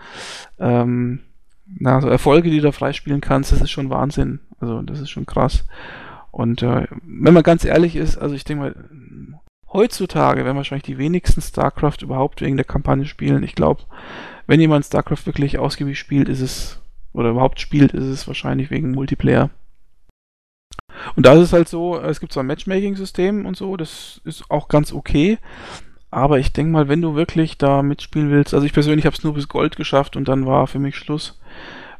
ähm, 0.58 1.20
na, 1.66 2.00
so 2.00 2.08
Erfolge, 2.08 2.50
die 2.50 2.58
du 2.58 2.62
da 2.62 2.72
freispielen 2.72 3.20
kannst, 3.20 3.52
das 3.52 3.60
ist 3.60 3.70
schon 3.70 3.90
Wahnsinn. 3.90 4.40
Also 4.60 4.82
das 4.82 5.00
ist 5.00 5.10
schon 5.10 5.26
krass. 5.26 5.64
Und 6.36 6.62
äh, 6.62 6.86
wenn 7.02 7.32
man 7.32 7.42
ganz 7.42 7.64
ehrlich 7.64 7.96
ist, 7.96 8.18
also 8.18 8.34
ich 8.34 8.44
denke 8.44 8.62
mal, 8.62 8.74
heutzutage 9.72 10.44
werden 10.44 10.58
wahrscheinlich 10.58 10.84
die 10.84 10.98
wenigsten 10.98 11.40
StarCraft 11.40 12.02
überhaupt 12.02 12.42
wegen 12.42 12.58
der 12.58 12.66
Kampagne 12.66 13.06
spielen. 13.06 13.42
Ich 13.42 13.54
glaube, 13.54 13.84
wenn 14.46 14.60
jemand 14.60 14.84
StarCraft 14.84 15.24
wirklich 15.24 15.58
ausgiebig 15.58 15.98
spielt, 15.98 16.28
ist 16.28 16.42
es, 16.42 16.82
oder 17.14 17.30
überhaupt 17.30 17.58
spielt, 17.58 17.92
ist 17.94 18.04
es 18.04 18.26
wahrscheinlich 18.26 18.70
wegen 18.70 18.90
Multiplayer. 18.90 19.48
Und 21.14 21.24
da 21.24 21.32
ist 21.32 21.40
es 21.40 21.52
halt 21.54 21.70
so, 21.70 21.98
es 21.98 22.20
gibt 22.20 22.34
zwar 22.34 22.42
ein 22.42 22.48
Matchmaking-System 22.48 23.46
und 23.46 23.56
so, 23.56 23.78
das 23.78 24.20
ist 24.24 24.50
auch 24.50 24.68
ganz 24.68 24.92
okay. 24.92 25.38
Aber 26.10 26.38
ich 26.38 26.52
denke 26.52 26.70
mal, 26.70 26.88
wenn 26.88 27.00
du 27.00 27.14
wirklich 27.14 27.56
da 27.56 27.80
mitspielen 27.82 28.30
willst, 28.30 28.52
also 28.52 28.66
ich 28.66 28.74
persönlich 28.74 29.06
habe 29.06 29.16
es 29.16 29.24
nur 29.24 29.32
bis 29.32 29.48
Gold 29.48 29.76
geschafft 29.76 30.16
und 30.16 30.28
dann 30.28 30.44
war 30.44 30.66
für 30.66 30.80
mich 30.80 30.96
Schluss. 30.96 31.40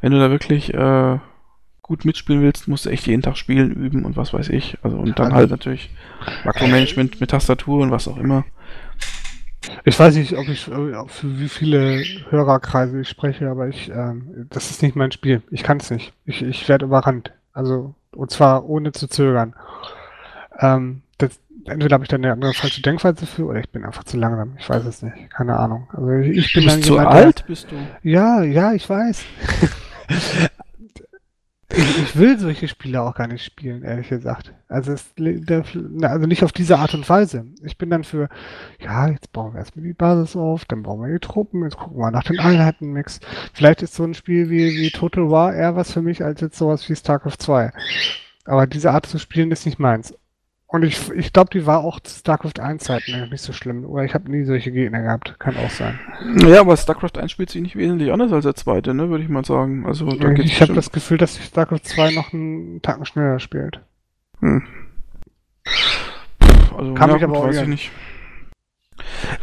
Wenn 0.03 0.13
du 0.13 0.19
da 0.19 0.31
wirklich 0.31 0.75
äh, 0.75 1.19
gut 1.87 2.05
mitspielen 2.05 2.43
willst, 2.43 2.67
musst 2.67 2.85
du 2.85 2.91
echt 2.91 3.07
jeden 3.07 3.23
Tag 3.23 3.37
spielen, 3.37 3.71
üben 3.71 4.05
und 4.05 4.17
was 4.17 4.33
weiß 4.35 4.49
ich. 4.49 4.77
Also 4.83 4.97
und 4.97 5.19
dann 5.19 5.33
halt 5.33 5.51
natürlich 5.51 5.91
Makromanagement 6.45 7.21
mit 7.21 7.31
Tastatur 7.31 7.83
und 7.83 7.93
was 7.93 8.09
auch 8.09 8.17
immer. 8.17 8.45
Ich 9.85 9.99
weiß 9.99 10.17
nicht, 10.17 10.37
ob 10.37 10.49
ich 10.49 10.67
äh, 10.69 11.07
für 11.07 11.39
wie 11.39 11.49
viele 11.49 12.03
Hörerkreise 12.31 13.01
ich 13.01 13.09
spreche, 13.09 13.49
aber 13.49 13.69
ich, 13.69 13.89
ähm, 13.89 14.49
das 14.51 14.71
ist 14.71 14.83
nicht 14.83 14.97
mein 14.97 15.13
Spiel. 15.13 15.43
Ich 15.51 15.63
kann 15.63 15.79
es 15.79 15.91
nicht. 15.91 16.13
Ich, 16.25 16.43
ich 16.43 16.69
werde 16.69 16.87
überrannt. 16.87 17.33
Also, 17.53 17.95
und 18.13 18.31
zwar 18.33 18.69
ohne 18.69 18.91
zu 18.91 19.07
zögern. 19.07 19.55
Ähm, 20.59 21.03
das, 21.19 21.39
entweder 21.67 21.95
habe 21.95 22.05
ich 22.05 22.09
dann 22.09 22.25
eine 22.25 22.33
andere 22.33 22.53
falsche 22.53 22.83
Denkweise 22.83 23.27
für 23.27 23.45
oder 23.45 23.61
ich 23.61 23.71
bin 23.71 23.85
einfach 23.85 24.05
zu 24.05 24.17
langsam. 24.17 24.57
Ich 24.59 24.69
weiß 24.69 24.85
es 24.87 25.03
nicht. 25.03 25.31
Keine 25.31 25.57
Ahnung. 25.57 25.89
Also 25.93 26.11
ich 26.11 26.53
bin 26.53 26.65
du 26.65 26.75
bist 26.75 26.85
zu 26.85 26.99
alt, 26.99 27.45
bist 27.47 27.71
du? 27.71 27.77
Ja, 28.03 28.43
ja, 28.43 28.73
ich 28.73 28.89
weiß. 28.89 29.25
Ich, 31.69 32.17
will 32.17 32.39
solche 32.39 32.69
Spiele 32.69 33.03
auch 33.03 33.15
gar 33.15 33.27
nicht 33.27 33.45
spielen, 33.45 33.83
ehrlich 33.83 34.09
gesagt. 34.09 34.55
Also, 34.69 34.93
es, 34.93 35.13
also 36.03 36.27
nicht 36.27 36.45
auf 36.45 36.53
diese 36.53 36.79
Art 36.79 36.95
und 36.95 37.09
Weise. 37.09 37.45
Ich 37.65 37.77
bin 37.77 37.91
dann 37.91 38.05
für, 38.05 38.29
ja, 38.81 39.09
jetzt 39.09 39.33
bauen 39.33 39.53
wir 39.53 39.59
erstmal 39.59 39.85
die 39.85 39.93
Basis 39.93 40.37
auf, 40.37 40.65
dann 40.65 40.85
bauen 40.85 41.01
wir 41.01 41.13
die 41.13 41.19
Truppen, 41.19 41.65
jetzt 41.65 41.77
gucken 41.77 41.99
wir 41.99 42.11
nach 42.13 42.23
den 42.23 42.39
Einheitenmix. 42.39 43.19
Vielleicht 43.53 43.83
ist 43.83 43.95
so 43.95 44.05
ein 44.05 44.15
Spiel 44.15 44.49
wie, 44.49 44.77
wie 44.77 44.91
Total 44.91 45.29
War 45.31 45.55
eher 45.55 45.75
was 45.75 45.93
für 45.93 46.03
mich 46.03 46.23
als 46.23 46.41
jetzt 46.41 46.57
sowas 46.57 46.89
wie 46.89 46.95
StarCraft 46.95 47.39
2. 47.39 47.73
Aber 48.45 48.67
diese 48.69 48.93
Art 48.93 49.07
zu 49.07 49.19
spielen 49.19 49.51
ist 49.51 49.67
nicht 49.67 49.81
meins. 49.81 50.15
Und 50.69 50.83
ich, 50.83 51.11
ich 51.13 51.33
glaube, 51.33 51.51
die 51.53 51.65
war 51.65 51.85
auch 51.85 52.01
StarCraft 52.05 52.61
1 52.61 52.83
Zeiten 52.83 53.29
nicht 53.31 53.41
so 53.41 53.53
schlimm. 53.53 53.85
Oder 53.85 54.05
ich 54.05 54.15
habe 54.15 54.31
nie 54.31 54.45
solche 54.45 54.73
Gegner 54.73 55.01
gehabt. 55.01 55.39
Kann 55.39 55.57
auch 55.57 55.71
sein. 55.71 55.99
Ja, 56.39 56.61
aber 56.61 56.77
StarCraft 56.77 57.19
1 57.21 57.31
spielt 57.31 57.51
sich 57.51 57.63
nicht 57.63 57.77
wesentlich 57.77 58.13
anders 58.13 58.33
als 58.33 58.45
der 58.45 58.57
zweite, 58.57 58.93
ne, 58.93 59.09
würde 59.09 59.23
ich 59.23 59.31
mal 59.31 59.45
sagen. 59.45 59.87
Also, 59.87 60.07
da 60.11 60.33
ich 60.33 60.61
habe 60.61 60.75
das 60.75 60.91
Gefühl, 60.91 61.19
dass 61.19 61.39
StarCraft 61.39 61.85
2 61.85 62.15
noch 62.15 62.33
einen 62.33 62.83
Tacken 62.83 63.05
schneller 63.05 63.39
spielt. 63.39 63.81
Hm. 64.41 64.65
Also, 66.77 66.95
Kann 66.95 67.11
ja, 67.11 67.15
mich 67.15 67.25
aber 67.25 67.39
auch 67.39 67.47
weiß 67.47 67.63
ich 67.63 67.69
nicht. 67.69 67.91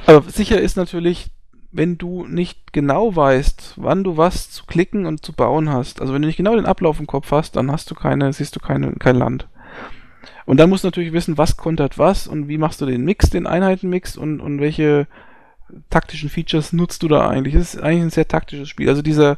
Aber 0.05 0.23
sicher 0.23 0.59
ist 0.59 0.75
natürlich, 0.75 1.31
wenn 1.71 1.97
du 1.97 2.25
nicht 2.27 2.73
genau 2.73 3.15
weißt, 3.15 3.75
wann 3.77 4.03
du 4.03 4.17
was 4.17 4.51
zu 4.51 4.65
klicken 4.65 5.05
und 5.05 5.25
zu 5.25 5.33
bauen 5.33 5.69
hast, 5.69 6.01
also 6.01 6.13
wenn 6.13 6.21
du 6.21 6.27
nicht 6.27 6.37
genau 6.37 6.55
den 6.55 6.65
Ablauf 6.65 6.99
im 6.99 7.07
Kopf 7.07 7.31
hast, 7.31 7.55
dann 7.55 7.71
hast 7.71 7.89
du 7.89 7.95
keine, 7.95 8.31
siehst 8.33 8.55
du 8.55 8.59
keine, 8.59 8.91
kein 8.93 9.15
Land. 9.15 9.47
Und 10.45 10.59
dann 10.59 10.69
musst 10.69 10.83
du 10.83 10.87
natürlich 10.87 11.13
wissen, 11.13 11.37
was 11.37 11.57
kontert 11.57 11.97
was 11.97 12.27
und 12.27 12.47
wie 12.47 12.57
machst 12.57 12.81
du 12.81 12.85
den 12.85 13.03
Mix, 13.03 13.29
den 13.29 13.47
Einheitenmix 13.47 14.17
und, 14.17 14.39
und 14.39 14.59
welche 14.59 15.07
taktischen 15.89 16.29
Features 16.29 16.73
nutzt 16.73 17.03
du 17.03 17.07
da 17.07 17.29
eigentlich. 17.29 17.53
Das 17.55 17.73
ist 17.75 17.81
eigentlich 17.81 18.03
ein 18.03 18.09
sehr 18.09 18.27
taktisches 18.27 18.69
Spiel. 18.69 18.89
Also 18.89 19.01
dieser, 19.01 19.37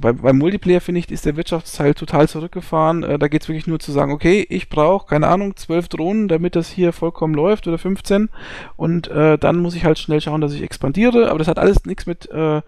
bei, 0.00 0.12
beim 0.12 0.38
Multiplayer 0.38 0.80
finde 0.80 1.00
ich, 1.00 1.10
ist 1.10 1.24
der 1.24 1.36
Wirtschaftsteil 1.36 1.94
total 1.94 2.28
zurückgefahren. 2.28 3.02
Äh, 3.02 3.18
da 3.18 3.28
geht 3.28 3.42
es 3.42 3.48
wirklich 3.48 3.66
nur 3.66 3.78
zu 3.78 3.92
sagen, 3.92 4.12
okay, 4.12 4.46
ich 4.48 4.68
brauche, 4.68 5.06
keine 5.06 5.28
Ahnung, 5.28 5.56
zwölf 5.56 5.88
Drohnen, 5.88 6.28
damit 6.28 6.56
das 6.56 6.68
hier 6.68 6.92
vollkommen 6.92 7.34
läuft 7.34 7.66
oder 7.66 7.78
15 7.78 8.28
und 8.76 9.08
äh, 9.08 9.38
dann 9.38 9.58
muss 9.58 9.74
ich 9.74 9.84
halt 9.84 9.98
schnell 9.98 10.20
schauen, 10.20 10.40
dass 10.40 10.52
ich 10.52 10.62
expandiere, 10.62 11.30
aber 11.30 11.38
das 11.38 11.48
hat 11.48 11.58
alles 11.58 11.84
nichts 11.84 12.06
mit 12.06 12.30
äh, 12.30 12.62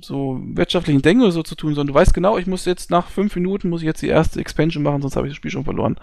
so 0.00 0.40
wirtschaftlichen 0.42 1.02
Denken 1.02 1.22
oder 1.22 1.32
so 1.32 1.42
zu 1.42 1.54
tun, 1.54 1.74
sondern 1.74 1.94
du 1.94 1.98
weißt 1.98 2.14
genau, 2.14 2.38
ich 2.38 2.46
muss 2.46 2.64
jetzt 2.64 2.90
nach 2.90 3.08
fünf 3.08 3.34
Minuten 3.34 3.68
muss 3.68 3.82
ich 3.82 3.86
jetzt 3.86 4.02
die 4.02 4.08
erste 4.08 4.40
Expansion 4.40 4.82
machen, 4.82 5.02
sonst 5.02 5.16
habe 5.16 5.26
ich 5.26 5.32
das 5.32 5.36
Spiel 5.36 5.50
schon 5.50 5.64
verloren. 5.64 5.96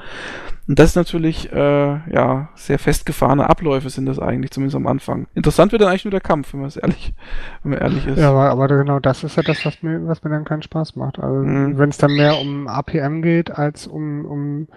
Und 0.67 0.79
das 0.79 0.91
ist 0.91 0.95
natürlich, 0.95 1.51
äh, 1.51 1.57
ja, 1.57 2.49
sehr 2.55 2.79
festgefahrene 2.79 3.49
Abläufe 3.49 3.89
sind 3.89 4.05
das 4.05 4.19
eigentlich, 4.19 4.51
zumindest 4.51 4.75
am 4.75 4.87
Anfang. 4.87 5.27
Interessant 5.35 5.71
wird 5.71 5.81
dann 5.81 5.89
eigentlich 5.89 6.05
nur 6.05 6.11
der 6.11 6.21
Kampf, 6.21 6.53
wenn 6.53 6.61
man 6.61 6.69
es 6.69 6.77
ehrlich, 6.77 7.13
wenn 7.63 7.71
man 7.71 7.79
ehrlich 7.79 8.07
ist. 8.07 8.19
Ja, 8.19 8.29
aber, 8.29 8.49
aber 8.49 8.67
genau 8.67 8.99
das 8.99 9.23
ist 9.23 9.35
ja 9.35 9.43
das, 9.43 9.65
was 9.65 9.83
mir, 9.83 10.05
was 10.07 10.23
mir 10.23 10.29
dann 10.29 10.45
keinen 10.45 10.63
Spaß 10.63 10.95
macht. 10.95 11.19
Also 11.19 11.35
mhm. 11.43 11.77
wenn 11.77 11.89
es 11.89 11.97
dann 11.97 12.13
mehr 12.13 12.39
um 12.39 12.67
APM 12.67 13.21
geht 13.21 13.51
als 13.51 13.87
um, 13.87 14.25
um 14.25 14.67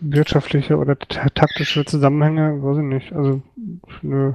wirtschaftliche 0.00 0.76
oder 0.76 0.98
taktische 0.98 1.84
Zusammenhänge, 1.84 2.62
weiß 2.62 2.78
ich 2.78 2.84
nicht. 2.84 3.12
Also, 3.12 3.42
nö. 4.02 4.34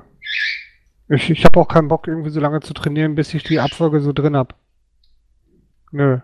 Ich, 1.08 1.30
ich 1.30 1.46
habe 1.46 1.60
auch 1.60 1.68
keinen 1.68 1.88
Bock, 1.88 2.08
irgendwie 2.08 2.32
so 2.32 2.40
lange 2.40 2.62
zu 2.62 2.74
trainieren, 2.74 3.16
bis 3.16 3.34
ich 3.34 3.44
die 3.44 3.60
Abfolge 3.60 4.00
so 4.00 4.12
drin 4.12 4.36
hab. 4.36 4.56
Nö. 5.92 6.20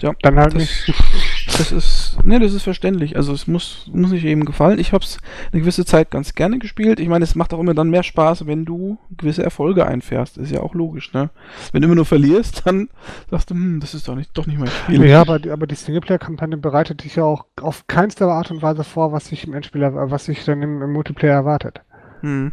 Ja, 0.00 0.12
dann 0.20 0.38
halt 0.38 0.54
nicht. 0.54 0.92
Das 1.56 1.70
ist, 1.70 2.18
ne, 2.24 2.40
das 2.40 2.52
ist 2.52 2.64
verständlich. 2.64 3.16
Also 3.16 3.32
es 3.32 3.46
muss, 3.46 3.88
muss 3.92 4.10
nicht 4.10 4.24
eben 4.24 4.44
gefallen. 4.44 4.78
Ich 4.78 4.92
hab's 4.92 5.18
eine 5.52 5.60
gewisse 5.60 5.84
Zeit 5.84 6.10
ganz 6.10 6.34
gerne 6.34 6.58
gespielt. 6.58 6.98
Ich 6.98 7.08
meine, 7.08 7.22
es 7.22 7.36
macht 7.36 7.54
auch 7.54 7.60
immer 7.60 7.74
dann 7.74 7.90
mehr 7.90 8.02
Spaß, 8.02 8.46
wenn 8.46 8.64
du 8.64 8.98
gewisse 9.16 9.44
Erfolge 9.44 9.86
einfährst. 9.86 10.36
Ist 10.36 10.50
ja 10.50 10.60
auch 10.60 10.74
logisch, 10.74 11.12
ne? 11.12 11.30
Wenn 11.70 11.82
du 11.82 11.86
immer 11.86 11.94
nur 11.94 12.06
verlierst, 12.06 12.66
dann 12.66 12.88
sagst 13.30 13.50
du, 13.50 13.54
hm, 13.54 13.78
das 13.80 13.94
ist 13.94 14.08
doch 14.08 14.16
nicht, 14.16 14.36
doch 14.36 14.46
nicht 14.46 14.58
mein 14.58 14.68
Spiel. 14.68 15.04
Ja, 15.04 15.20
aber, 15.20 15.40
aber 15.50 15.66
die 15.66 15.76
Singleplayer-Kampagne 15.76 16.56
bereitet 16.56 17.04
dich 17.04 17.16
ja 17.16 17.24
auch 17.24 17.44
auf 17.60 17.86
keinster 17.86 18.28
Art 18.28 18.50
und 18.50 18.62
Weise 18.62 18.82
vor, 18.82 19.12
was 19.12 19.26
sich 19.26 19.46
im 19.46 19.54
Endspieler, 19.54 20.10
was 20.10 20.24
sich 20.24 20.44
dann 20.44 20.60
im, 20.60 20.82
im 20.82 20.92
Multiplayer 20.92 21.34
erwartet. 21.34 21.82
Hm. 22.20 22.52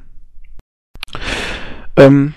Ähm, 1.95 2.33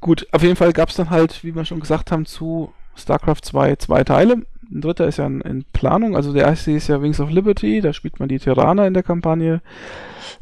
gut, 0.00 0.26
auf 0.32 0.42
jeden 0.42 0.56
Fall 0.56 0.72
gab's 0.72 0.96
dann 0.96 1.10
halt, 1.10 1.44
wie 1.44 1.54
wir 1.54 1.64
schon 1.64 1.80
gesagt 1.80 2.12
haben, 2.12 2.24
zu 2.24 2.72
StarCraft 2.94 3.42
2 3.42 3.76
zwei 3.76 4.04
Teile. 4.04 4.46
Ein 4.76 4.82
dritter 4.82 5.06
ist 5.06 5.16
ja 5.16 5.26
in, 5.26 5.40
in, 5.40 5.64
Planung. 5.72 6.16
Also 6.16 6.32
der 6.32 6.44
erste 6.44 6.72
ist 6.72 6.88
ja 6.88 7.00
Wings 7.00 7.20
of 7.20 7.30
Liberty, 7.30 7.80
da 7.80 7.92
spielt 7.92 8.20
man 8.20 8.28
die 8.28 8.38
Terraner 8.38 8.86
in 8.86 8.94
der 8.94 9.02
Kampagne. 9.02 9.62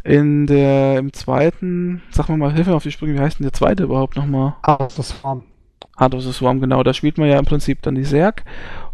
In 0.03 0.47
der, 0.47 0.99
im 0.99 1.13
zweiten, 1.13 2.03
sag 2.11 2.29
mal 2.29 2.37
mal, 2.37 2.53
hilf 2.53 2.67
mir 2.67 2.75
auf 2.75 2.83
die 2.83 2.91
Sprünge, 2.91 3.15
wie 3.15 3.21
heißt 3.21 3.39
denn 3.39 3.45
der 3.45 3.53
zweite 3.53 3.85
überhaupt 3.85 4.17
nochmal? 4.17 4.57
Heart 4.67 4.81
of 4.81 4.93
the 4.93 5.03
Swarm. 5.03 5.45
Heart 5.99 6.15
of 6.15 6.23
the 6.23 6.33
Swarm, 6.33 6.61
genau. 6.61 6.83
Da 6.83 6.93
spielt 6.93 7.17
man 7.17 7.29
ja 7.29 7.39
im 7.39 7.45
Prinzip 7.45 7.81
dann 7.83 7.95
die 7.95 8.03
Zerg 8.03 8.45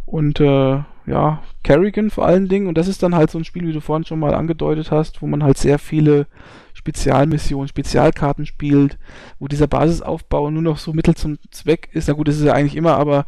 und 0.05 0.41
äh, 0.41 0.83
ja, 1.07 1.43
Kerrigan 1.63 2.11
vor 2.11 2.27
allen 2.27 2.49
Dingen. 2.49 2.67
Und 2.67 2.77
das 2.77 2.87
ist 2.87 3.03
dann 3.03 3.15
halt 3.15 3.31
so 3.31 3.39
ein 3.39 3.45
Spiel, 3.45 3.67
wie 3.67 3.73
du 3.73 3.81
vorhin 3.81 4.05
schon 4.05 4.21
mal 4.21 4.35
angedeutet 4.35 4.91
hast, 4.91 5.23
wo 5.23 5.27
man 5.27 5.43
halt 5.43 5.57
sehr 5.57 5.79
viele 5.79 6.27
Spezialmissionen, 6.75 7.69
Spezialkarten 7.69 8.47
spielt, 8.47 8.99
wo 9.39 9.49
dieser 9.49 9.67
Basisaufbau 9.67 10.51
nur 10.51 10.63
noch 10.63 10.79
so 10.79 10.93
Mittel 10.93 11.15
zum 11.15 11.39
Zweck 11.51 11.89
ist. 11.93 12.09
Na 12.09 12.15
gut, 12.15 12.29
das 12.29 12.37
ist 12.37 12.45
ja 12.45 12.53
eigentlich 12.53 12.77
immer, 12.77 12.97
aber 12.97 13.25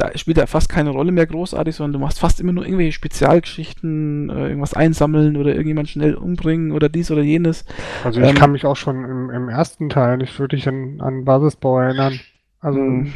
da 0.00 0.16
spielt 0.16 0.38
er 0.38 0.46
fast 0.46 0.70
keine 0.70 0.90
Rolle 0.90 1.12
mehr 1.12 1.26
großartig, 1.26 1.76
sondern 1.76 1.92
du 1.92 1.98
machst 1.98 2.20
fast 2.20 2.40
immer 2.40 2.52
nur 2.52 2.64
irgendwelche 2.64 2.92
Spezialgeschichten, 2.92 4.30
äh, 4.30 4.48
irgendwas 4.48 4.72
einsammeln 4.72 5.36
oder 5.36 5.50
irgendjemand 5.50 5.90
schnell 5.90 6.14
umbringen 6.14 6.72
oder 6.72 6.88
dies 6.88 7.10
oder 7.10 7.20
jenes. 7.20 7.66
Also 8.02 8.20
ich 8.20 8.28
ähm, 8.28 8.34
kann 8.34 8.52
mich 8.52 8.64
auch 8.64 8.76
schon 8.76 9.04
im, 9.04 9.28
im, 9.28 9.48
ersten 9.50 9.90
Teil 9.90 10.16
nicht 10.16 10.38
wirklich 10.38 10.66
an, 10.66 11.02
an 11.02 11.26
Basisbau 11.26 11.80
erinnern. 11.80 12.18
Also 12.60 12.80
mh. 12.80 13.10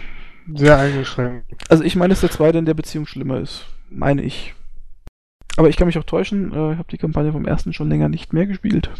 sehr 0.55 0.78
eingeschränkt. 0.78 1.47
Also 1.70 1.85
ich 1.85 1.97
meine, 1.97 2.11
dass 2.11 2.20
der 2.20 2.31
zweite 2.31 2.59
in 2.59 2.66
der 2.66 2.74
Beziehung 2.74 3.06
schlimmer 3.06 3.40
ist. 3.40 3.65
Meine 3.89 4.23
ich. 4.23 4.55
Aber 5.56 5.70
ich 5.70 5.77
kann 5.78 5.86
mich 5.86 5.98
auch 5.98 6.05
täuschen, 6.05 6.52
äh, 6.52 6.73
ich 6.73 6.78
habe 6.78 6.90
die 6.90 6.98
Kampagne 6.98 7.32
vom 7.32 7.47
ersten 7.47 7.73
schon 7.73 7.89
länger 7.89 8.11
nicht 8.11 8.35
mehr 8.35 8.47
gespielt. 8.47 8.90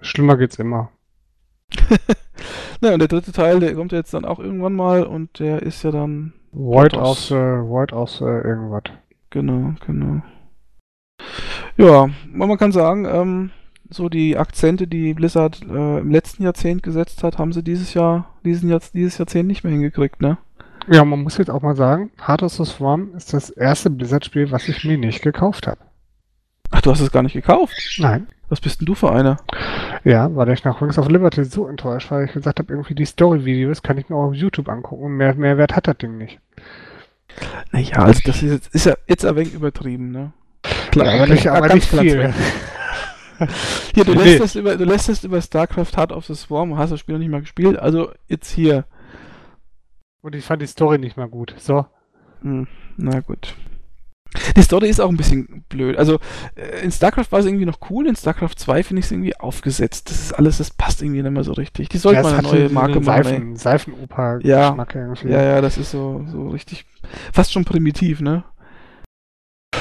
Schlimmer 0.00 0.36
geht's 0.36 0.58
immer. 0.58 0.90
Na, 2.80 2.92
und 2.92 2.98
der 2.98 3.08
dritte 3.08 3.30
Teil, 3.30 3.60
der 3.60 3.74
kommt 3.74 3.92
ja 3.92 3.98
jetzt 3.98 4.14
dann 4.14 4.24
auch 4.24 4.40
irgendwann 4.40 4.74
mal 4.74 5.04
und 5.04 5.38
der 5.38 5.62
ist 5.62 5.84
ja 5.84 5.92
dann 5.92 6.32
Void 6.54 6.94
aus, 6.94 7.30
äh, 7.30 7.34
Void 7.34 7.92
aus 7.92 8.20
äh, 8.20 8.24
irgendwas. 8.24 8.84
Genau, 9.30 9.74
genau. 9.84 10.22
Ja, 11.76 12.08
man 12.32 12.56
kann 12.56 12.70
sagen, 12.70 13.04
ähm, 13.06 13.50
so 13.90 14.08
die 14.08 14.36
Akzente, 14.36 14.86
die 14.86 15.14
Blizzard 15.14 15.60
äh, 15.62 15.98
im 15.98 16.10
letzten 16.10 16.44
Jahrzehnt 16.44 16.82
gesetzt 16.82 17.24
hat, 17.24 17.38
haben 17.38 17.52
sie 17.52 17.64
dieses 17.64 17.94
Jahr, 17.94 18.30
diesen 18.44 18.70
Jahr, 18.70 18.80
dieses 18.92 19.18
Jahrzehnt 19.18 19.48
nicht 19.48 19.64
mehr 19.64 19.72
hingekriegt, 19.72 20.20
ne? 20.20 20.38
Ja, 20.88 21.04
man 21.04 21.22
muss 21.22 21.38
jetzt 21.38 21.50
auch 21.50 21.62
mal 21.62 21.76
sagen, 21.76 22.10
Heart 22.24 22.42
of 22.44 22.52
the 22.52 22.64
Swarm 22.64 23.14
ist 23.16 23.32
das 23.32 23.50
erste 23.50 23.90
Blizzard-Spiel, 23.90 24.52
was 24.52 24.68
ich 24.68 24.84
mir 24.84 24.98
nicht 24.98 25.22
gekauft 25.22 25.66
habe. 25.66 25.80
Ach, 26.74 26.80
du 26.80 26.90
hast 26.90 27.00
es 27.00 27.12
gar 27.12 27.22
nicht 27.22 27.34
gekauft? 27.34 27.72
Nein. 27.98 28.26
Was 28.48 28.60
bist 28.60 28.80
denn 28.80 28.86
du 28.86 28.96
für 28.96 29.12
einer? 29.12 29.36
Ja, 30.02 30.34
weil 30.34 30.48
ich 30.50 30.64
nach 30.64 30.82
Wings 30.82 30.98
of 30.98 31.08
Liberty 31.08 31.44
so 31.44 31.68
enttäuscht 31.68 32.10
war, 32.10 32.24
ich 32.24 32.32
gesagt 32.32 32.58
habe, 32.58 32.72
irgendwie 32.72 32.96
die 32.96 33.04
Story-Videos 33.04 33.82
kann 33.82 33.96
ich 33.96 34.08
mir 34.08 34.16
auch 34.16 34.30
auf 34.30 34.34
YouTube 34.34 34.68
angucken 34.68 35.04
und 35.04 35.12
mehr 35.12 35.34
Mehrwert 35.36 35.76
hat 35.76 35.86
das 35.86 35.98
Ding 35.98 36.18
nicht. 36.18 36.40
Naja, 37.70 37.98
also 37.98 38.20
das 38.24 38.42
ist, 38.42 38.50
jetzt, 38.50 38.74
ist 38.74 38.86
ja 38.86 38.94
jetzt 39.06 39.24
ein 39.24 39.36
wenig 39.36 39.54
übertrieben, 39.54 40.10
ne? 40.10 40.32
Klar, 40.90 41.06
ja, 41.06 41.14
aber 41.14 41.32
nicht, 41.32 41.48
aber 41.48 41.74
nicht 41.74 41.88
viel. 41.88 42.34
hier, 43.94 44.04
du 44.04 44.12
lässt, 44.12 44.26
nee. 44.26 44.38
das 44.38 44.56
über, 44.56 44.76
du 44.76 44.84
lässt 44.84 45.08
das 45.08 45.22
über 45.22 45.40
StarCraft 45.40 45.96
Heart 45.96 46.10
of 46.12 46.26
the 46.26 46.34
Swarm, 46.34 46.76
hast 46.76 46.90
das 46.90 46.98
Spiel 46.98 47.14
noch 47.14 47.20
nicht 47.20 47.30
mal 47.30 47.40
gespielt, 47.40 47.78
also 47.78 48.10
jetzt 48.26 48.50
hier. 48.50 48.84
Und 50.22 50.34
ich 50.34 50.44
fand 50.44 50.60
die 50.60 50.66
Story 50.66 50.98
nicht 50.98 51.16
mal 51.16 51.28
gut, 51.28 51.54
so. 51.56 51.86
Hm, 52.42 52.66
na 52.96 53.20
gut. 53.20 53.54
Die 54.56 54.62
Story 54.62 54.88
ist 54.88 55.00
auch 55.00 55.08
ein 55.08 55.16
bisschen 55.16 55.64
blöd. 55.68 55.96
Also 55.96 56.18
äh, 56.54 56.84
in 56.84 56.90
StarCraft 56.90 57.26
war 57.30 57.40
es 57.40 57.46
irgendwie 57.46 57.66
noch 57.66 57.78
cool, 57.90 58.06
in 58.06 58.16
StarCraft 58.16 58.54
2 58.56 58.82
finde 58.82 59.00
ich 59.00 59.06
es 59.06 59.12
irgendwie 59.12 59.36
aufgesetzt. 59.36 60.10
Das 60.10 60.20
ist 60.20 60.32
alles, 60.32 60.58
das 60.58 60.70
passt 60.70 61.02
irgendwie 61.02 61.22
nicht 61.22 61.32
mehr 61.32 61.44
so 61.44 61.52
richtig. 61.52 61.88
Die 61.88 61.98
sollte 61.98 62.18
ja, 62.18 62.22
mal 62.22 62.38
eine 62.38 62.42
neue 62.42 62.68
Marke 62.68 63.00
machen. 63.00 63.24
Seifen, 63.24 63.56
Seifenoper 63.56 64.38
ja, 64.42 64.74
ja, 65.24 65.42
ja, 65.42 65.60
das 65.60 65.78
ist 65.78 65.90
so, 65.90 66.24
so 66.28 66.48
richtig, 66.48 66.84
fast 67.32 67.52
schon 67.52 67.64
primitiv, 67.64 68.20
ne? 68.20 68.44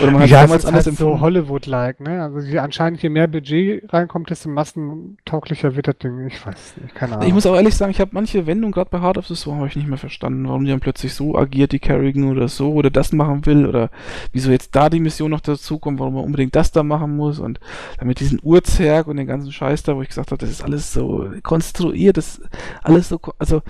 Oder 0.02 0.12
man 0.12 0.22
hat 0.22 0.30
ja, 0.30 0.42
damals 0.42 0.66
alles 0.66 0.86
halt 0.86 0.98
so 0.98 1.20
Hollywood-like, 1.20 2.00
ne? 2.00 2.24
Also 2.24 2.40
je, 2.40 2.60
anscheinend 2.60 3.02
je 3.02 3.10
mehr 3.10 3.28
Budget 3.28 3.92
reinkommt, 3.92 4.30
desto 4.30 4.50
massentauglicher 4.50 5.76
wird 5.76 5.88
das 5.88 5.98
Ding. 5.98 6.28
Ich 6.28 6.46
weiß 6.46 6.76
nicht, 6.82 6.96
keine 6.96 7.14
Ahnung. 7.14 7.28
Ich 7.28 7.34
muss 7.34 7.46
auch 7.46 7.56
ehrlich 7.56 7.76
sagen, 7.76 7.92
ich 7.92 8.00
habe 8.00 8.12
manche 8.14 8.46
Wendungen 8.46 8.72
gerade 8.72 8.90
bei 8.90 9.02
Heart 9.02 9.18
of 9.18 9.28
the 9.28 9.36
Swarm 9.36 9.58
habe 9.58 9.68
ich 9.68 9.76
nicht 9.76 9.88
mehr 9.88 9.98
verstanden, 9.98 10.48
warum 10.48 10.64
die 10.64 10.72
dann 10.72 10.80
plötzlich 10.80 11.14
so 11.14 11.38
agiert, 11.38 11.72
die 11.72 11.80
Kerrigan 11.80 12.30
oder 12.30 12.48
so 12.48 12.74
oder 12.74 12.90
das 12.90 13.12
machen 13.12 13.46
will 13.46 13.66
oder 13.66 13.90
wieso 14.32 14.52
jetzt 14.52 14.76
da 14.76 14.90
die 14.90 15.00
Mission 15.00 15.32
noch 15.32 15.42
dazu 15.42 15.80
kommt, 15.80 16.00
warum 16.00 16.16
man 16.16 16.24
unbedingt 16.24 16.56
das 16.56 16.72
da 16.72 16.84
machen 16.84 17.16
muss 17.16 17.40
und 17.40 17.60
damit 18.00 18.20
diesen 18.20 18.40
Urzerg 18.42 19.08
und 19.08 19.18
den 19.18 19.28
ganzen 19.28 19.52
Scheiß 19.52 19.84
da, 19.84 19.96
wo 19.96 20.02
ich 20.02 20.10
gesagt 20.10 20.32
habe, 20.32 20.40
das 20.40 20.50
ist 20.50 20.64
alles 20.64 20.94
so 20.94 21.30
konstruiert, 21.44 22.18
das 22.18 22.38
ist 22.38 22.50
alles 22.84 23.10
so, 23.10 23.20
also 23.38 23.62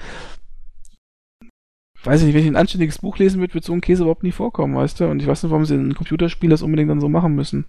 weiß 2.03 2.21
ich 2.21 2.27
nicht, 2.27 2.35
wenn 2.35 2.43
ich 2.43 2.47
ein 2.47 2.55
anständiges 2.55 2.99
Buch 2.99 3.17
lesen 3.17 3.39
würde, 3.39 3.53
wird 3.53 3.63
so 3.63 3.73
ein 3.73 3.81
Käse 3.81 4.03
überhaupt 4.03 4.23
nie 4.23 4.31
vorkommen, 4.31 4.75
weißt 4.75 4.99
du? 4.99 5.07
Und 5.07 5.21
ich 5.21 5.27
weiß 5.27 5.43
nicht, 5.43 5.51
warum 5.51 5.65
sie 5.65 5.75
in 5.75 5.81
einem 5.81 5.95
Computerspiel 5.95 6.49
das 6.49 6.61
unbedingt 6.61 6.89
dann 6.89 7.01
so 7.01 7.09
machen 7.09 7.35
müssen. 7.35 7.65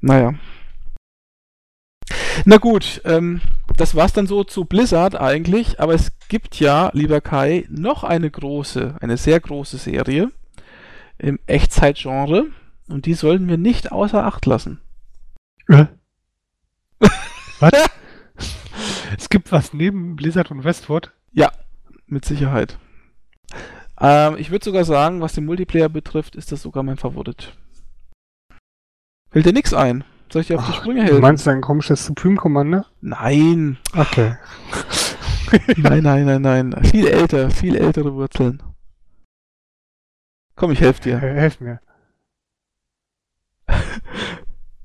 Naja. 0.00 0.34
Na 2.44 2.58
gut, 2.58 3.00
ähm, 3.04 3.40
das 3.76 3.94
war's 3.94 4.12
dann 4.12 4.26
so 4.26 4.44
zu 4.44 4.64
Blizzard 4.64 5.16
eigentlich, 5.16 5.80
aber 5.80 5.94
es 5.94 6.12
gibt 6.28 6.60
ja, 6.60 6.90
lieber 6.92 7.20
Kai, 7.20 7.64
noch 7.70 8.04
eine 8.04 8.30
große, 8.30 8.96
eine 9.00 9.16
sehr 9.16 9.40
große 9.40 9.78
Serie 9.78 10.30
im 11.18 11.38
Echtzeitgenre 11.46 12.46
und 12.88 13.06
die 13.06 13.14
sollten 13.14 13.48
wir 13.48 13.56
nicht 13.56 13.90
außer 13.90 14.24
Acht 14.24 14.44
lassen. 14.46 14.80
Äh? 15.68 15.86
was? 17.60 17.72
es 19.16 19.28
gibt 19.28 19.50
was 19.50 19.72
neben 19.72 20.16
Blizzard 20.16 20.50
und 20.50 20.64
Westwood? 20.64 21.12
Ja, 21.32 21.50
mit 22.06 22.24
Sicherheit. 22.24 22.78
Ähm, 24.00 24.36
ich 24.38 24.50
würde 24.50 24.64
sogar 24.64 24.84
sagen, 24.84 25.20
was 25.20 25.34
den 25.34 25.46
Multiplayer 25.46 25.88
betrifft, 25.88 26.36
ist 26.36 26.52
das 26.52 26.62
sogar 26.62 26.82
mein 26.82 26.96
Favorit. 26.96 27.56
Fällt 29.30 29.46
dir 29.46 29.52
nichts 29.52 29.74
ein? 29.74 30.04
Soll 30.30 30.42
ich 30.42 30.48
dir 30.48 30.58
auf 30.58 30.66
die 30.66 30.72
Sprünge 30.72 31.02
helfen? 31.02 31.16
Du 31.16 31.22
meinst 31.22 31.46
dein 31.46 31.60
komisches 31.60 32.04
Supreme 32.04 32.36
Commander? 32.36 32.86
Nein. 33.00 33.78
Okay. 33.94 34.36
nein, 35.76 36.02
nein, 36.02 36.24
nein, 36.24 36.42
nein. 36.42 36.84
Viel 36.84 37.06
älter, 37.06 37.50
viel 37.50 37.76
ältere 37.76 38.14
Wurzeln. 38.14 38.62
Komm, 40.56 40.72
ich 40.72 40.80
helfe 40.80 41.02
dir. 41.02 41.18
Helf 41.20 41.60
mir. 41.60 41.80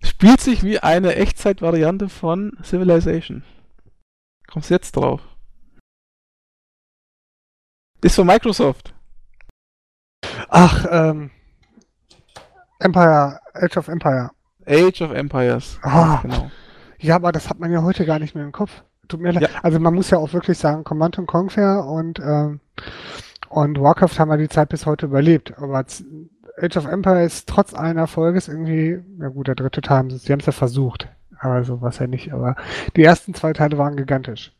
Spielt 0.03 0.41
sich 0.41 0.63
wie 0.63 0.79
eine 0.79 1.15
Echtzeitvariante 1.15 2.09
von 2.09 2.51
Civilization. 2.63 3.43
Kommst 4.47 4.69
jetzt 4.69 4.95
drauf. 4.95 5.21
Ist 8.01 8.15
von 8.15 8.27
Microsoft. 8.27 8.93
Ach, 10.51 10.85
ähm. 10.91 11.31
Empire, 12.79 13.39
Age 13.53 13.77
of 13.77 13.87
Empire. 13.87 14.31
Age 14.67 15.01
of 15.01 15.11
Empires. 15.11 15.79
Ah, 15.81 16.19
genau. 16.21 16.51
Ja, 16.99 17.15
aber 17.15 17.31
das 17.31 17.49
hat 17.49 17.59
man 17.59 17.71
ja 17.71 17.81
heute 17.81 18.05
gar 18.05 18.19
nicht 18.19 18.35
mehr 18.35 18.43
im 18.43 18.51
Kopf. 18.51 18.83
Tut 19.07 19.21
mir 19.21 19.31
leid. 19.31 19.43
Ja. 19.43 19.49
Also 19.63 19.79
man 19.79 19.93
muss 19.93 20.09
ja 20.09 20.17
auch 20.17 20.33
wirklich 20.33 20.57
sagen, 20.57 20.83
Command 20.83 21.17
Conquer 21.25 21.85
und, 21.85 22.19
ähm, 22.19 22.59
und 23.49 23.81
Warcraft 23.81 24.19
haben 24.19 24.29
ja 24.29 24.37
die 24.37 24.49
Zeit 24.49 24.69
bis 24.69 24.85
heute 24.85 25.05
überlebt. 25.05 25.57
Aber 25.57 25.79
Age 25.79 26.77
of 26.77 26.85
Empires 26.85 27.45
trotz 27.45 27.73
allen 27.73 27.97
Erfolges 27.97 28.47
irgendwie, 28.47 28.99
na 29.17 29.29
gut, 29.29 29.47
der 29.47 29.55
dritte 29.55 29.81
Teil, 29.81 30.11
sie 30.11 30.31
haben 30.31 30.39
es 30.39 30.45
ja 30.45 30.51
versucht. 30.51 31.07
Aber 31.39 31.63
so 31.63 31.81
was 31.81 31.99
ja 31.99 32.07
nicht. 32.07 32.33
Aber 32.33 32.55
die 32.95 33.03
ersten 33.03 33.33
zwei 33.33 33.53
Teile 33.53 33.77
waren 33.77 33.95
gigantisch. 33.95 34.53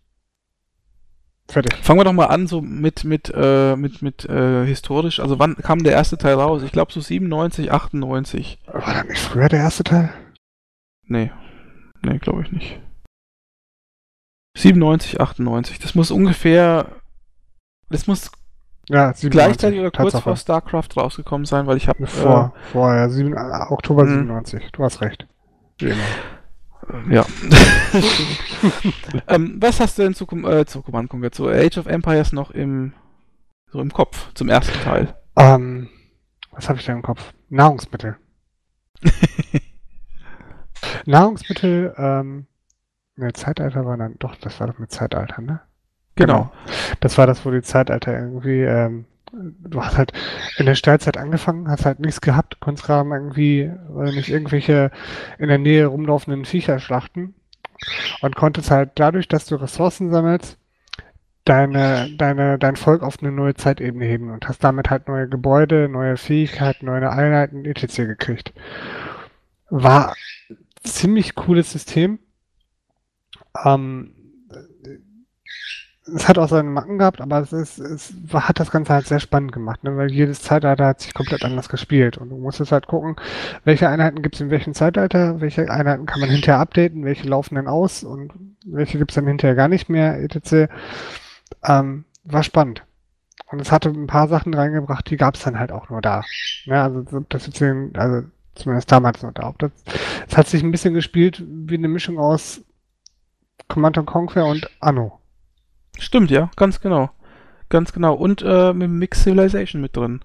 Fertig. 1.52 1.76
Fangen 1.84 2.00
wir 2.00 2.06
doch 2.06 2.14
mal 2.14 2.28
an, 2.28 2.48
so 2.48 2.62
mit, 2.62 3.04
mit, 3.04 3.30
äh, 3.36 3.76
mit, 3.76 4.02
mit 4.02 4.24
äh, 4.24 4.66
historisch. 4.66 5.20
Also 5.20 5.38
wann 5.38 5.58
kam 5.58 5.84
der 5.84 5.92
erste 5.92 6.18
Teil 6.18 6.36
raus? 6.36 6.64
Ich 6.64 6.72
glaube 6.72 6.94
so 6.94 7.02
97, 7.02 7.74
98. 7.74 8.60
War 8.68 8.94
das 8.94 9.06
nicht 9.06 9.20
früher 9.20 9.50
der 9.50 9.60
erste 9.60 9.84
Teil? 9.84 10.14
Nee. 11.08 11.30
Nee, 12.04 12.20
glaube 12.20 12.44
ich 12.44 12.54
nicht. 12.54 12.80
97, 14.58 15.20
98. 15.20 15.80
Das 15.80 15.94
muss 15.94 16.10
ungefähr. 16.10 16.88
Das 17.90 18.08
muss 18.08 18.32
ja, 18.88 19.14
97, 19.14 19.30
gleichzeitig 19.32 19.80
oder 19.82 19.92
kurz 19.92 20.14
Tatsache. 20.14 20.24
vor 20.24 20.38
StarCraft 20.38 20.90
rausgekommen 20.96 21.46
sein, 21.46 21.68
weil 21.68 21.76
ich 21.76 21.90
habe. 21.90 22.08
Vor, 22.08 22.54
äh, 22.56 22.72
vor, 22.72 22.96
ja, 22.96 23.10
7, 23.10 23.38
Oktober 23.70 24.08
97. 24.08 24.64
Hm. 24.64 24.70
Du 24.72 24.84
hast 24.86 25.02
recht. 25.02 25.28
Immer. 25.82 25.96
Ja. 27.10 27.26
ähm, 29.28 29.58
was 29.60 29.80
hast 29.80 29.98
du 29.98 30.04
denn 30.04 30.14
zu, 30.14 30.26
äh, 30.48 30.66
zu 30.66 30.82
Command 30.82 31.10
Conquer, 31.10 31.32
zu 31.32 31.48
Age 31.48 31.78
of 31.78 31.86
Empires 31.86 32.34
noch 32.34 32.52
im, 32.52 32.94
so 33.72 33.82
im 33.82 33.92
Kopf, 33.92 34.34
zum 34.34 34.50
ersten 34.50 34.80
Teil? 34.82 35.16
Ähm, 35.38 35.90
was 36.52 36.70
habe 36.70 36.80
ich 36.80 36.86
denn 36.86 36.98
im 36.98 37.02
Kopf? 37.02 37.34
Nahrungsmittel. 37.50 38.18
Nahrungsmittel, 41.06 41.94
ähm, 41.98 42.48
ne, 43.16 43.34
Zeitalter 43.34 43.86
war 43.86 43.98
dann, 43.98 44.16
doch, 44.20 44.36
das 44.36 44.60
war 44.60 44.68
doch 44.68 44.80
mit 44.80 44.92
Zeitalter, 44.92 45.42
ne? 45.42 45.62
Genau. 46.16 46.52
genau. 46.52 46.52
Das 47.00 47.18
war 47.18 47.28
das, 47.28 47.46
wo 47.46 47.52
die 47.52 47.62
Zeitalter 47.62 48.18
irgendwie 48.18 48.62
ähm, 48.62 49.06
du 49.34 49.82
hast 49.82 49.98
halt 49.98 50.14
in 50.58 50.66
der 50.66 50.76
Steinzeit 50.76 51.18
angefangen, 51.18 51.70
hast 51.70 51.86
halt 51.86 52.00
nichts 52.00 52.22
gehabt, 52.22 52.60
konntest 52.60 52.86
gerade 52.86 53.10
irgendwie, 53.10 53.72
weil 53.90 54.14
nicht 54.14 54.30
irgendwelche 54.30 54.92
in 55.38 55.48
der 55.48 55.58
Nähe 55.58 55.86
rumlaufenden 55.86 56.46
Viecher 56.46 56.80
schlachten 56.80 57.34
und 58.22 58.36
konntest 58.36 58.72
halt 58.72 58.92
dadurch, 58.96 59.28
dass 59.28 59.46
du 59.46 59.56
Ressourcen 59.56 60.12
sammelst, 60.12 60.58
deine, 61.46 62.10
deine, 62.18 62.60
dein 62.60 62.76
Volk 62.76 63.02
auf 63.02 63.22
eine 63.22 63.32
neue 63.32 63.56
Zeitebene 63.56 64.06
heben 64.06 64.32
und 64.32 64.48
hast 64.48 64.64
damit 64.64 64.90
halt 64.90 65.08
neue 65.08 65.28
Gebäude, 65.28 65.90
neue 65.90 66.18
Fähigkeiten, 66.18 66.86
neue 66.86 67.10
Einheiten, 67.10 67.66
etc. 67.66 67.98
gekriegt. 67.98 68.54
War 69.70 70.14
ziemlich 70.84 71.36
cooles 71.36 71.72
System. 71.72 72.20
Ähm, 73.64 74.14
es 76.14 76.28
hat 76.28 76.38
auch 76.38 76.50
seine 76.50 76.70
Macken 76.70 76.98
gehabt, 76.98 77.22
aber 77.22 77.40
es, 77.40 77.54
ist, 77.54 77.80
es 77.80 78.14
hat 78.34 78.60
das 78.60 78.72
Ganze 78.72 78.94
halt 78.94 79.08
sehr 79.08 79.20
spannend 79.20 79.52
gemacht, 79.52 79.84
ne? 79.84 79.96
weil 79.98 80.12
jedes 80.12 80.42
Zeitalter 80.42 80.88
hat 80.88 81.02
sich 81.02 81.14
komplett 81.14 81.44
anders 81.44 81.70
gespielt 81.70 82.18
und 82.18 82.30
du 82.30 82.38
musstest 82.38 82.72
halt 82.72 82.88
gucken, 82.88 83.16
welche 83.64 83.90
Einheiten 83.90 84.22
gibt 84.22 84.36
es 84.36 84.42
in 84.42 84.50
welchem 84.50 84.74
Zeitalter, 84.74 85.42
welche 85.42 85.70
Einheiten 85.70 86.06
kann 86.06 86.22
man 86.22 86.30
hinterher 86.30 86.60
updaten, 86.60 87.06
welche 87.06 87.28
laufen 87.28 87.56
denn 87.56 87.68
aus 87.68 88.04
und 88.04 88.32
welche 88.66 88.98
gibt 88.98 89.12
es 89.12 89.16
dann 89.16 89.28
hinterher 89.28 89.56
gar 89.56 89.68
nicht 89.68 89.90
mehr, 89.90 90.20
etc. 90.22 90.72
Ähm, 91.64 92.06
war 92.24 92.44
spannend. 92.44 92.84
Und 93.48 93.60
es 93.60 93.72
hatte 93.72 93.90
ein 93.90 94.08
paar 94.08 94.28
Sachen 94.28 94.54
reingebracht, 94.54 95.10
die 95.10 95.18
gab 95.18 95.36
es 95.36 95.44
dann 95.44 95.60
halt 95.60 95.72
auch 95.72 95.90
nur 95.90 96.02
da. 96.02 96.24
Ja, 96.66 96.88
ne? 96.88 97.02
also 97.02 97.26
das 97.28 97.48
ist 97.48 97.62
also 97.62 98.28
zumindest 98.56 98.92
damals 98.92 99.22
nur 99.24 99.32
da. 99.32 99.54
Das, 99.58 99.72
es 100.28 100.38
hat 100.38 100.48
sich 100.48 100.64
ein 100.64 100.72
bisschen 100.72 100.94
gespielt 100.94 101.44
wie 101.46 101.76
eine 101.76 101.88
Mischung 101.88 102.18
aus 102.20 102.62
Command 103.68 104.06
Conquer 104.06 104.46
und 104.46 104.70
Anno. 104.80 105.21
Stimmt, 105.98 106.32
ja, 106.32 106.50
ganz 106.56 106.82
genau. 106.82 107.12
Ganz 107.70 107.94
genau. 107.94 108.14
Und 108.14 108.44
äh, 108.46 108.74
mit 108.74 108.90
Mix 108.90 109.24
Civilization 109.24 109.82
mit 109.82 109.96
drin. 109.96 110.22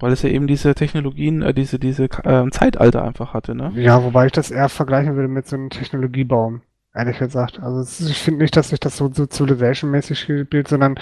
Weil 0.00 0.12
es 0.12 0.22
ja 0.22 0.30
eben 0.30 0.46
diese 0.46 0.74
Technologien, 0.74 1.42
äh, 1.42 1.52
diese, 1.52 1.78
diese 1.78 2.04
äh, 2.04 2.50
Zeitalter 2.50 3.02
einfach 3.02 3.34
hatte, 3.34 3.54
ne? 3.54 3.72
Ja, 3.74 4.02
wobei 4.04 4.26
ich 4.26 4.32
das 4.32 4.50
eher 4.50 4.68
vergleichen 4.68 5.16
würde 5.16 5.28
mit 5.28 5.48
so 5.48 5.56
einem 5.56 5.70
Technologiebaum, 5.70 6.62
ehrlich 6.94 7.18
gesagt. 7.18 7.60
Also 7.60 8.06
ich 8.08 8.18
finde 8.18 8.42
nicht, 8.42 8.56
dass 8.56 8.68
sich 8.70 8.80
das 8.80 8.96
so, 8.96 9.10
so 9.12 9.26
Civilization-mäßig 9.26 10.44
spielt, 10.44 10.68
sondern 10.68 10.98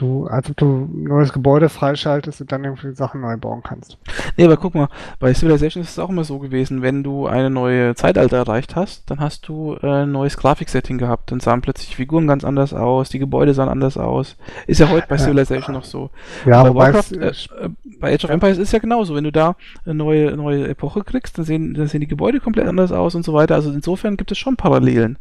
du, 0.00 0.26
als 0.26 0.50
ob 0.50 0.56
du 0.56 0.88
ein 0.92 1.04
neues 1.04 1.32
Gebäude 1.32 1.68
freischaltest 1.68 2.40
und 2.40 2.52
dann 2.52 2.64
irgendwie 2.64 2.94
Sachen 2.94 3.20
neu 3.20 3.36
bauen 3.36 3.62
kannst. 3.62 3.98
Nee, 4.36 4.44
aber 4.44 4.56
guck 4.56 4.74
mal, 4.74 4.88
bei 5.18 5.32
Civilization 5.34 5.82
ist 5.82 5.90
es 5.90 5.98
auch 5.98 6.08
immer 6.08 6.24
so 6.24 6.38
gewesen, 6.38 6.82
wenn 6.82 7.02
du 7.02 7.26
eine 7.26 7.50
neue 7.50 7.94
Zeitalter 7.94 8.38
erreicht 8.38 8.76
hast, 8.76 9.10
dann 9.10 9.20
hast 9.20 9.48
du 9.48 9.76
äh, 9.82 10.02
ein 10.02 10.12
neues 10.12 10.36
Grafiksetting 10.36 10.98
gehabt. 10.98 11.30
Dann 11.30 11.40
sahen 11.40 11.60
plötzlich 11.60 11.90
die 11.90 11.96
Figuren 11.96 12.26
ganz 12.26 12.44
anders 12.44 12.74
aus, 12.74 13.08
die 13.08 13.18
Gebäude 13.18 13.54
sahen 13.54 13.68
anders 13.68 13.96
aus. 13.96 14.36
Ist 14.66 14.80
ja 14.80 14.88
heute 14.88 15.06
bei 15.08 15.18
Civilization 15.18 15.74
noch 15.74 15.84
so. 15.84 16.10
Ja, 16.46 16.62
bei 16.62 16.74
Warcraft, 16.74 17.12
äh, 17.12 17.28
äh, 17.28 17.68
bei 17.98 18.14
Age 18.14 18.24
of 18.24 18.30
Empires 18.30 18.58
ist 18.58 18.72
ja 18.72 18.78
genauso. 18.78 19.14
Wenn 19.14 19.24
du 19.24 19.32
da 19.32 19.56
eine 19.84 19.94
neue, 19.94 20.36
neue 20.36 20.68
Epoche 20.68 21.04
kriegst, 21.04 21.38
dann 21.38 21.44
sehen, 21.44 21.74
dann 21.74 21.86
sehen 21.86 22.00
die 22.00 22.06
Gebäude 22.06 22.40
komplett 22.40 22.66
anders 22.66 22.92
aus 22.92 23.14
und 23.14 23.24
so 23.24 23.34
weiter. 23.34 23.54
Also 23.54 23.70
insofern 23.70 24.16
gibt 24.16 24.32
es 24.32 24.38
schon 24.38 24.56
Parallelen. 24.56 25.18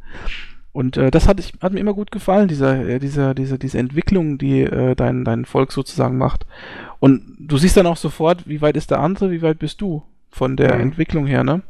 Und 0.72 0.98
äh, 0.98 1.10
das 1.12 1.28
hat, 1.28 1.40
ich, 1.40 1.54
hat 1.62 1.74
mir 1.74 1.80
immer 1.80 1.94
gut 1.94 2.12
gefallen, 2.12 2.48
dieser, 2.48 2.88
äh, 2.88 3.00
dieser, 3.00 3.34
diese, 3.34 3.58
diese 3.58 3.80
Entwicklung, 3.80 4.38
die 4.38 4.62
äh, 4.62 4.96
dein, 4.96 5.26
dein 5.26 5.46
Volk 5.46 5.72
sozusagen 5.72 6.18
macht. 6.18 6.46
Und 7.00 7.24
du 7.40 7.58
siehst 7.58 7.78
dann 7.78 7.88
auch 7.88 7.98
sofort, 7.98 8.48
wie 8.48 8.62
weit 8.62 8.78
ist 8.78 8.92
der 8.92 9.00
andere, 9.00 9.32
wie 9.32 9.42
weit 9.42 9.60
bist 9.60 9.82
du 9.82 10.04
von 10.30 10.56
der 10.58 10.76
mhm. 10.76 10.82
Entwicklung 10.82 11.26
her, 11.26 11.44
ne? 11.44 11.64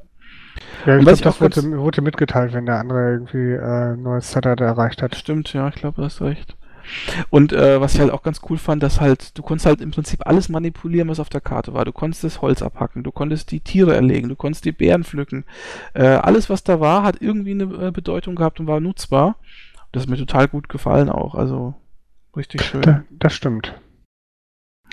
Ja, 0.85 0.97
ich 0.97 1.03
glaube, 1.05 1.21
das 1.21 1.41
wurde, 1.41 1.77
wurde, 1.77 2.01
mitgeteilt, 2.01 2.53
wenn 2.53 2.65
der 2.65 2.79
andere 2.79 3.13
irgendwie 3.13 3.53
äh, 3.53 3.95
neues 3.95 4.31
Setup 4.31 4.59
erreicht 4.59 5.01
hat. 5.01 5.15
Stimmt, 5.15 5.53
ja, 5.53 5.69
ich 5.69 5.75
glaube, 5.75 5.97
du 5.97 6.03
hast 6.03 6.21
recht. 6.21 6.55
Und 7.29 7.53
äh, 7.53 7.79
was 7.79 7.93
ich 7.93 7.99
halt 7.99 8.11
auch 8.11 8.23
ganz 8.23 8.41
cool 8.49 8.57
fand, 8.57 8.83
dass 8.83 8.99
halt, 8.99 9.37
du 9.37 9.43
konntest 9.43 9.65
halt 9.65 9.81
im 9.81 9.91
Prinzip 9.91 10.25
alles 10.25 10.49
manipulieren, 10.49 11.09
was 11.09 11.19
auf 11.19 11.29
der 11.29 11.41
Karte 11.41 11.73
war. 11.73 11.85
Du 11.85 11.91
konntest 11.91 12.23
das 12.23 12.41
Holz 12.41 12.61
abhacken, 12.61 13.03
du 13.03 13.11
konntest 13.11 13.51
die 13.51 13.59
Tiere 13.59 13.95
erlegen, 13.95 14.29
du 14.29 14.35
konntest 14.35 14.65
die 14.65 14.71
Bären 14.71 15.03
pflücken. 15.03 15.45
Äh, 15.93 16.05
alles, 16.05 16.49
was 16.49 16.63
da 16.63 16.79
war, 16.79 17.03
hat 17.03 17.21
irgendwie 17.21 17.51
eine 17.51 17.87
äh, 17.87 17.91
Bedeutung 17.91 18.35
gehabt 18.35 18.59
und 18.59 18.67
war 18.67 18.79
nutzbar. 18.79 19.37
Das 19.91 20.03
hat 20.03 20.09
mir 20.09 20.17
total 20.17 20.47
gut 20.47 20.69
gefallen 20.69 21.09
auch. 21.09 21.35
Also 21.35 21.75
richtig 22.35 22.63
schön. 22.63 22.81
Da, 22.81 23.03
das 23.09 23.33
stimmt. 23.33 23.73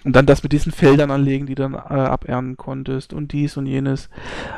Und 0.05 0.15
dann 0.15 0.27
das 0.27 0.43
mit 0.45 0.53
diesen 0.53 0.71
Feldern 0.71 1.11
anlegen, 1.11 1.47
die 1.47 1.57
dann 1.57 1.75
äh, 1.75 1.77
abernten 1.77 2.57
konntest 2.57 3.13
und 3.13 3.33
dies 3.33 3.57
und 3.57 3.67
jenes. 3.67 4.09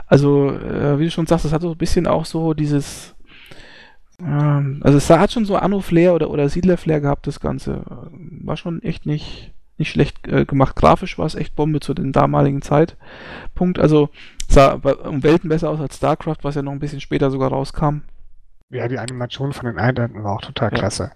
Also, 0.06 0.50
äh, 0.50 0.98
wie 0.98 1.04
du 1.04 1.10
schon 1.10 1.26
sagst, 1.26 1.46
das 1.46 1.52
hat 1.52 1.62
so 1.62 1.70
ein 1.70 1.78
bisschen 1.78 2.06
auch 2.06 2.26
so 2.26 2.52
dieses 2.52 3.14
also 4.20 4.98
es 4.98 5.08
hat 5.10 5.32
schon 5.32 5.44
so 5.44 5.56
Anno-Flair 5.56 6.14
oder, 6.14 6.30
oder 6.30 6.48
Siedler-Flair 6.48 7.00
gehabt, 7.00 7.26
das 7.26 7.40
Ganze. 7.40 7.82
War 8.10 8.56
schon 8.56 8.82
echt 8.82 9.06
nicht, 9.06 9.52
nicht 9.76 9.90
schlecht 9.90 10.26
äh, 10.26 10.44
gemacht. 10.44 10.74
Grafisch 10.74 11.18
war 11.18 11.26
es 11.26 11.36
echt 11.36 11.54
Bombe 11.54 11.80
zu 11.80 11.94
dem 11.94 12.12
damaligen 12.12 12.62
Zeitpunkt. 12.62 13.78
Also 13.78 14.10
sah 14.48 14.72
um 15.04 15.22
Welten 15.22 15.48
besser 15.48 15.70
aus 15.70 15.80
als 15.80 15.96
StarCraft, 15.96 16.38
was 16.42 16.56
ja 16.56 16.62
noch 16.62 16.72
ein 16.72 16.80
bisschen 16.80 17.00
später 17.00 17.30
sogar 17.30 17.50
rauskam. 17.50 18.02
Ja, 18.70 18.86
die 18.86 18.98
Animation 18.98 19.52
von 19.52 19.66
den 19.66 19.78
Einheiten 19.78 20.22
war 20.22 20.36
auch 20.36 20.42
total 20.42 20.70
ja. 20.72 20.78
klasse. 20.78 21.12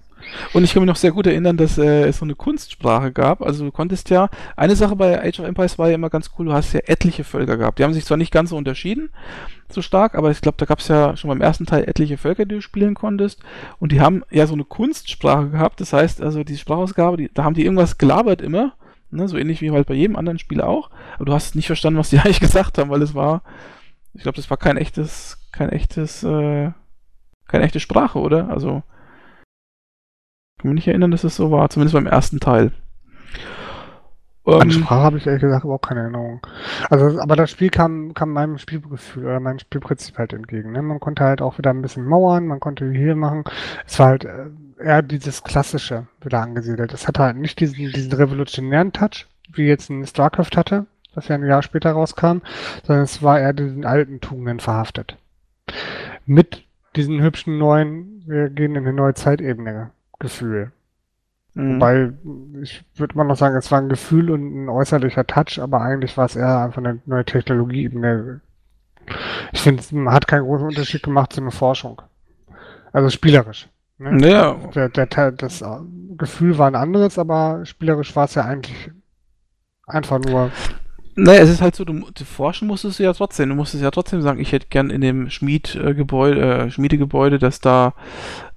Und 0.52 0.64
ich 0.64 0.72
kann 0.72 0.82
mich 0.82 0.88
noch 0.88 0.96
sehr 0.96 1.10
gut 1.10 1.26
erinnern, 1.26 1.56
dass 1.56 1.78
äh, 1.78 2.04
es 2.04 2.18
so 2.18 2.24
eine 2.24 2.34
Kunstsprache 2.34 3.12
gab. 3.12 3.42
Also 3.42 3.64
du 3.64 3.72
konntest 3.72 4.08
ja, 4.10 4.28
eine 4.56 4.76
Sache 4.76 4.96
bei 4.96 5.22
Age 5.22 5.40
of 5.40 5.46
Empires 5.46 5.78
war 5.78 5.88
ja 5.88 5.96
immer 5.96 6.10
ganz 6.10 6.30
cool, 6.38 6.46
du 6.46 6.52
hast 6.52 6.72
ja 6.72 6.80
etliche 6.86 7.24
Völker 7.24 7.56
gehabt. 7.56 7.78
Die 7.78 7.84
haben 7.84 7.92
sich 7.92 8.04
zwar 8.04 8.16
nicht 8.16 8.32
ganz 8.32 8.50
so 8.50 8.56
unterschieden, 8.56 9.10
so 9.68 9.82
stark, 9.82 10.14
aber 10.14 10.30
ich 10.30 10.40
glaube, 10.40 10.56
da 10.58 10.64
gab 10.64 10.78
es 10.78 10.88
ja 10.88 11.16
schon 11.16 11.28
beim 11.28 11.40
ersten 11.40 11.66
Teil 11.66 11.84
etliche 11.84 12.18
Völker, 12.18 12.44
die 12.44 12.54
du 12.54 12.62
spielen 12.62 12.94
konntest. 12.94 13.42
Und 13.78 13.92
die 13.92 14.00
haben 14.00 14.22
ja 14.30 14.46
so 14.46 14.54
eine 14.54 14.64
Kunstsprache 14.64 15.50
gehabt. 15.50 15.80
Das 15.80 15.92
heißt, 15.92 16.22
also 16.22 16.44
die 16.44 16.56
Sprachausgabe, 16.56 17.16
die, 17.16 17.30
da 17.32 17.44
haben 17.44 17.54
die 17.54 17.64
irgendwas 17.64 17.98
gelabert 17.98 18.40
immer. 18.40 18.74
Ne, 19.10 19.28
so 19.28 19.36
ähnlich 19.36 19.60
wie 19.60 19.70
halt 19.70 19.86
bei 19.86 19.94
jedem 19.94 20.16
anderen 20.16 20.38
Spiel 20.38 20.62
auch. 20.62 20.88
Aber 21.16 21.26
du 21.26 21.32
hast 21.34 21.54
nicht 21.54 21.66
verstanden, 21.66 21.98
was 21.98 22.08
die 22.08 22.18
eigentlich 22.20 22.40
gesagt 22.40 22.78
haben, 22.78 22.88
weil 22.88 23.02
es 23.02 23.14
war, 23.14 23.42
ich 24.14 24.22
glaube, 24.22 24.36
das 24.36 24.48
war 24.48 24.56
kein 24.56 24.78
echtes, 24.78 25.38
kein 25.52 25.68
echtes, 25.68 26.22
äh, 26.22 26.70
keine 27.52 27.64
echte 27.64 27.80
Sprache, 27.80 28.18
oder? 28.18 28.48
Also 28.48 28.82
kann 30.62 30.70
mich 30.70 30.76
nicht 30.76 30.88
erinnern, 30.88 31.10
dass 31.10 31.24
es 31.24 31.36
so 31.36 31.50
war, 31.50 31.68
zumindest 31.70 31.94
beim 31.94 32.06
ersten 32.06 32.38
Teil. 32.38 32.70
An 34.44 34.62
ähm, 34.62 34.70
Sprache 34.70 35.02
habe 35.02 35.18
ich 35.18 35.26
ehrlich 35.26 35.42
gesagt 35.42 35.64
überhaupt 35.64 35.86
keine 35.86 36.00
Erinnerung. 36.00 36.40
Also, 36.90 37.20
aber 37.20 37.36
das 37.36 37.50
Spiel 37.50 37.70
kam, 37.70 38.14
kam 38.14 38.32
meinem 38.32 38.58
Spielgefühl 38.58 39.24
oder 39.24 39.40
meinem 39.40 39.58
Spielprinzip 39.58 40.18
halt 40.18 40.32
entgegen. 40.32 40.72
Ne? 40.72 40.82
Man 40.82 41.00
konnte 41.00 41.24
halt 41.24 41.42
auch 41.42 41.58
wieder 41.58 41.70
ein 41.70 41.82
bisschen 41.82 42.04
mauern, 42.04 42.46
man 42.46 42.60
konnte 42.60 42.90
hier 42.90 43.14
machen. 43.14 43.44
Es 43.86 43.98
war 43.98 44.08
halt 44.08 44.24
äh, 44.24 44.46
eher 44.80 45.02
dieses 45.02 45.44
Klassische 45.44 46.06
wieder 46.20 46.40
angesiedelt. 46.40 46.92
Es 46.92 47.06
hatte 47.06 47.22
halt 47.22 47.36
nicht 47.36 47.60
diesen, 47.60 47.92
diesen 47.92 48.12
revolutionären 48.12 48.92
Touch, 48.92 49.26
wie 49.52 49.66
jetzt 49.66 49.90
ein 49.90 50.06
StarCraft 50.06 50.56
hatte, 50.56 50.86
das 51.14 51.28
ja 51.28 51.36
ein 51.36 51.46
Jahr 51.46 51.62
später 51.62 51.92
rauskam, 51.92 52.38
sondern 52.84 53.04
es 53.04 53.22
war 53.22 53.38
eher 53.38 53.52
diesen 53.52 53.84
alten 53.84 54.20
Tugenden 54.20 54.58
verhaftet. 54.58 55.18
Mit 56.26 56.64
diesen 56.96 57.22
hübschen 57.22 57.58
neuen, 57.58 58.22
wir 58.26 58.50
gehen 58.50 58.76
in 58.76 58.84
eine 58.84 58.92
neue 58.92 59.14
Zeitebene 59.14 59.90
Gefühl. 60.18 60.72
Mhm. 61.54 61.76
Wobei, 61.76 62.12
ich 62.62 62.84
würde 62.96 63.16
mal 63.16 63.24
noch 63.24 63.36
sagen, 63.36 63.56
es 63.56 63.70
war 63.70 63.80
ein 63.80 63.88
Gefühl 63.88 64.30
und 64.30 64.64
ein 64.64 64.68
äußerlicher 64.68 65.26
Touch, 65.26 65.60
aber 65.60 65.80
eigentlich 65.80 66.16
war 66.16 66.26
es 66.26 66.36
eher 66.36 66.60
einfach 66.60 66.78
eine 66.78 67.00
neue 67.06 67.24
Technologie. 67.24 67.90
Ich 69.52 69.60
finde, 69.60 69.82
man 69.92 70.14
hat 70.14 70.28
keinen 70.28 70.44
großen 70.44 70.68
Unterschied 70.68 71.02
gemacht 71.02 71.32
zu 71.32 71.40
einer 71.40 71.50
Forschung. 71.50 72.00
Also 72.92 73.10
spielerisch. 73.10 73.68
Ne? 73.98 74.30
Ja. 74.30 74.54
Der, 74.74 74.88
der, 74.88 75.32
das 75.32 75.64
Gefühl 76.16 76.58
war 76.58 76.66
ein 76.66 76.74
anderes, 76.74 77.18
aber 77.18 77.64
spielerisch 77.66 78.14
war 78.16 78.24
es 78.24 78.34
ja 78.34 78.44
eigentlich 78.44 78.90
einfach 79.86 80.18
nur 80.20 80.50
naja, 81.14 81.42
es 81.42 81.50
ist 81.50 81.60
halt 81.60 81.76
so, 81.76 81.84
du, 81.84 82.06
du, 82.14 82.24
forschen 82.24 82.68
musstest 82.68 82.98
du 82.98 83.02
ja 83.02 83.12
trotzdem. 83.12 83.50
Du 83.50 83.54
musstest 83.54 83.82
ja 83.82 83.90
trotzdem 83.90 84.22
sagen, 84.22 84.40
ich 84.40 84.52
hätte 84.52 84.68
gern 84.70 84.90
in 84.90 85.00
dem 85.00 85.28
Schmiedgebäude, 85.28 86.40
äh, 86.40 86.70
Schmiedegebäude, 86.70 87.38
dass 87.38 87.60
da, 87.60 87.94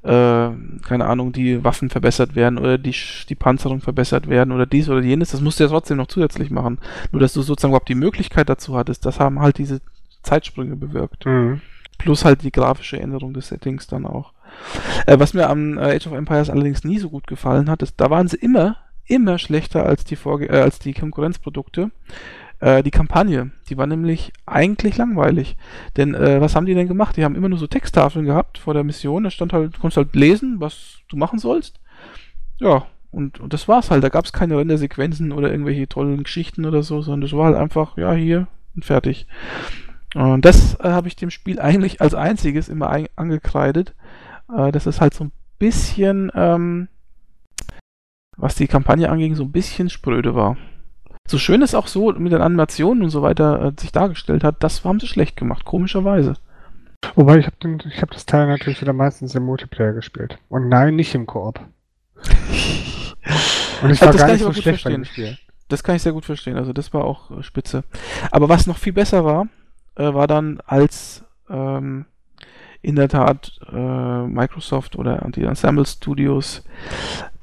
äh, 0.03 0.49
keine 0.88 1.06
Ahnung, 1.06 1.34
die 1.34 1.64
Waffen 1.64 1.90
verbessert 1.90 2.36
werden 2.36 2.57
oder 2.57 2.77
die, 2.77 2.95
die 3.27 3.36
Panzerung 3.36 3.82
verbessert 3.82 4.30
werden 4.30 4.53
oder 4.53 4.65
dies 4.65 4.88
oder 4.88 5.02
jenes. 5.02 5.32
Das 5.32 5.41
musst 5.41 5.60
du 5.60 5.65
ja 5.65 5.69
trotzdem 5.69 5.98
noch 5.98 6.07
zusätzlich 6.07 6.49
machen. 6.49 6.80
Nur, 7.11 7.19
dass 7.19 7.34
du 7.34 7.41
sozusagen 7.41 7.72
überhaupt 7.72 7.90
die 7.90 7.95
Möglichkeit 7.95 8.48
dazu 8.48 8.77
hattest, 8.77 9.06
das 9.06 9.19
haben 9.19 9.41
halt 9.41 9.57
diese 9.57 9.82
Zeitsprünge 10.23 10.77
bewirkt. 10.77 11.26
Mhm. 11.26 11.61
Plus 11.98 12.23
halt 12.23 12.44
die 12.44 12.52
grafische 12.52 12.99
Änderung 12.99 13.34
des 13.34 13.49
Settings 13.49 13.88
dann 13.88 14.06
auch. 14.06 14.32
Äh, 15.07 15.19
was 15.19 15.34
mir 15.34 15.49
am 15.49 15.77
äh, 15.77 15.95
Age 15.95 16.07
of 16.07 16.14
Empires 16.14 16.49
allerdings 16.49 16.84
nie 16.84 16.99
so 16.99 17.10
gut 17.10 17.27
gefallen 17.27 17.69
hat, 17.69 17.82
ist, 17.82 17.95
da 17.98 18.10
waren 18.10 18.27
sie 18.27 18.38
immer, 18.38 18.77
immer 19.06 19.38
schlechter 19.40 19.86
als 19.86 20.06
die, 20.06 20.15
Vorge 20.15 20.48
äh, 20.49 20.61
als 20.61 20.80
die 20.80 20.94
Konkurrenzprodukte. 20.94 21.91
Äh, 22.60 22.84
die 22.84 22.91
Kampagne, 22.91 23.52
die 23.69 23.77
war 23.77 23.88
nämlich 23.88 24.32
eigentlich 24.45 24.98
langweilig. 24.98 25.57
Denn 25.98 26.15
äh, 26.15 26.40
was 26.40 26.56
haben 26.56 26.65
die 26.65 26.73
denn 26.73 26.88
gemacht? 26.88 27.18
Die 27.18 27.23
haben 27.23 27.36
immer 27.36 27.49
nur 27.49 27.60
so 27.60 27.68
Texttafeln 27.68 28.26
gehabt 28.26 28.57
vor 28.57 28.73
der 28.73 28.84
Mission. 28.84 29.23
Da 29.23 29.30
stand 29.30 29.53
halt, 29.53 29.76
du 29.76 29.80
konntest 29.80 29.98
halt 29.98 30.15
lesen, 30.15 30.60
was 30.60 30.99
du 31.10 31.18
machen 31.18 31.40
sollst. 31.40 31.80
Ja, 32.60 32.86
und, 33.11 33.40
und 33.40 33.53
das 33.53 33.68
war's 33.68 33.91
halt. 33.91 34.03
Da 34.03 34.10
gab 34.10 34.26
es 34.26 34.34
keine 34.34 34.57
Rendersequenzen 34.57 35.32
oder 35.32 35.52
irgendwelche 35.52 35.88
tollen 35.88 36.23
Geschichten 36.23 36.65
oder 36.65 36.84
so, 36.84 37.02
sondern 37.02 37.22
das 37.22 37.34
war 37.34 37.45
halt 37.45 37.57
einfach, 37.57 37.98
ja, 37.98 38.14
hier 38.14 38.48
und 38.76 38.86
fertig. 38.86 39.27
Und 40.14 40.45
das 40.45 40.80
äh, 40.80 40.90
habe 40.90 41.10
ich 41.10 41.18
dem 41.18 41.30
Spiel 41.30 41.60
eigentlich 41.60 42.02
als 42.02 42.14
einziges 42.14 42.69
immer 42.69 42.90
ein 42.90 43.07
angekreidet. 43.15 43.95
Äh, 44.53 44.72
dass 44.72 44.86
es 44.86 45.02
halt 45.02 45.14
so 45.14 45.26
ein 45.26 45.32
bisschen, 45.60 46.32
ähm, 46.36 46.88
was 48.38 48.56
die 48.56 48.68
Kampagne 48.68 49.10
anging, 49.10 49.36
so 49.36 49.44
ein 49.44 49.52
bisschen 49.52 49.90
spröde 49.90 50.36
war 50.36 50.57
so 51.27 51.38
schön 51.38 51.61
es 51.61 51.76
auch 51.76 51.88
so 51.88 52.11
mit 52.14 52.31
den 52.31 52.41
Animationen 52.41 53.03
und 53.03 53.10
so 53.10 53.22
weiter 53.22 53.61
äh, 53.61 53.72
sich 53.80 53.91
dargestellt 53.91 54.43
hat, 54.43 54.64
das 54.64 54.84
haben 54.84 54.99
sie 54.99 55.07
schlecht 55.07 55.35
gemacht, 55.35 55.65
komischerweise. 55.65 56.35
Wobei 57.15 57.39
ich 57.39 57.45
habe 57.45 57.77
hab 58.02 58.11
das 58.11 58.26
Teil 58.26 58.47
natürlich 58.47 58.81
wieder 58.81 58.93
meistens 58.93 59.35
im 59.35 59.43
Multiplayer 59.43 59.93
gespielt. 59.93 60.38
Und 60.49 60.69
nein, 60.69 60.95
nicht 60.95 61.14
im 61.14 61.26
Koop. 61.26 61.60
und 63.81 63.89
ich 63.91 64.02
war 64.02 64.11
das 64.11 64.18
gar 64.18 64.31
nicht 64.31 64.41
so 64.41 64.53
schlecht 64.53 64.81
verstehen. 64.81 64.93
beim 64.93 65.06
Spiel. 65.06 65.38
Das 65.68 65.84
kann 65.84 65.95
ich 65.95 66.02
sehr 66.02 66.14
gut 66.14 66.26
verstehen. 66.26 66.57
Also 66.57 66.73
das 66.73 66.93
war 66.93 67.06
auch 67.06 67.31
äh, 67.31 67.43
spitze. 67.43 67.84
Aber 68.31 68.49
was 68.49 68.68
noch 68.68 68.77
viel 68.77 68.93
besser 68.93 69.26
war, 69.26 69.47
äh, 69.95 70.14
war 70.14 70.27
dann 70.27 70.60
als 70.65 71.23
ähm, 71.49 72.06
in 72.81 72.95
der 72.95 73.10
Tat 73.10 73.60
äh, 73.72 74.27
Microsoft 74.27 74.95
oder 74.95 75.27
die 75.35 75.43
Ensemble 75.43 75.85
Studios 75.85 76.64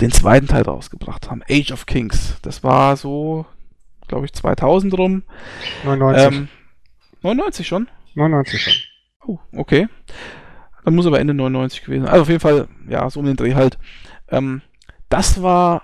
den 0.01 0.13
zweiten 0.13 0.47
Teil 0.47 0.63
rausgebracht 0.63 1.31
haben. 1.31 1.43
Age 1.51 1.73
of 1.73 1.87
Kings. 1.87 2.37
Das 2.43 2.63
war 2.63 2.97
so 2.97 3.45
glaube 4.13 4.27
ich, 4.27 4.33
2000 4.35 4.97
rum. 4.99 5.23
99. 5.85 6.39
Ähm, 6.39 6.49
99 7.23 7.67
schon? 7.67 7.89
99 8.15 8.61
schon. 8.61 8.75
Oh, 9.27 9.39
okay. 9.57 9.89
Dann 10.85 10.95
muss 10.95 11.07
aber 11.07 11.21
Ende 11.21 11.33
99 11.33 11.85
gewesen 11.85 12.03
sein. 12.03 12.13
Also 12.13 12.23
auf 12.23 12.29
jeden 12.29 12.41
Fall, 12.41 12.69
ja, 12.89 13.09
so 13.09 13.21
um 13.21 13.27
den 13.27 13.37
Dreh 13.37 13.55
halt. 13.55 13.79
Ähm, 14.29 14.61
das 15.09 15.43
war 15.43 15.83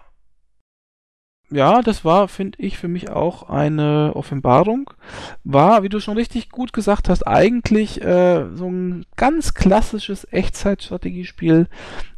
ja, 1.50 1.80
das 1.80 2.04
war, 2.04 2.28
finde 2.28 2.58
ich, 2.60 2.76
für 2.76 2.88
mich 2.88 3.10
auch 3.10 3.48
eine 3.48 4.12
Offenbarung. 4.14 4.90
War, 5.44 5.82
wie 5.82 5.88
du 5.88 5.98
schon 5.98 6.16
richtig 6.16 6.50
gut 6.50 6.72
gesagt 6.72 7.08
hast, 7.08 7.26
eigentlich 7.26 8.02
äh, 8.02 8.46
so 8.54 8.70
ein 8.70 9.06
ganz 9.16 9.54
klassisches 9.54 10.26
Echtzeitstrategiespiel, 10.30 11.68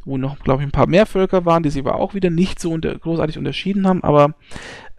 wo 0.03 0.17
noch, 0.17 0.39
glaube 0.39 0.61
ich, 0.61 0.67
ein 0.67 0.73
paar 0.73 0.87
mehr 0.87 1.05
Völker 1.05 1.45
waren, 1.45 1.63
die 1.63 1.69
sich 1.69 1.81
aber 1.81 1.95
auch 1.95 2.13
wieder 2.13 2.29
nicht 2.29 2.59
so 2.59 2.71
unter 2.71 2.93
großartig 2.97 3.37
unterschieden 3.37 3.87
haben. 3.87 4.03
Aber 4.03 4.35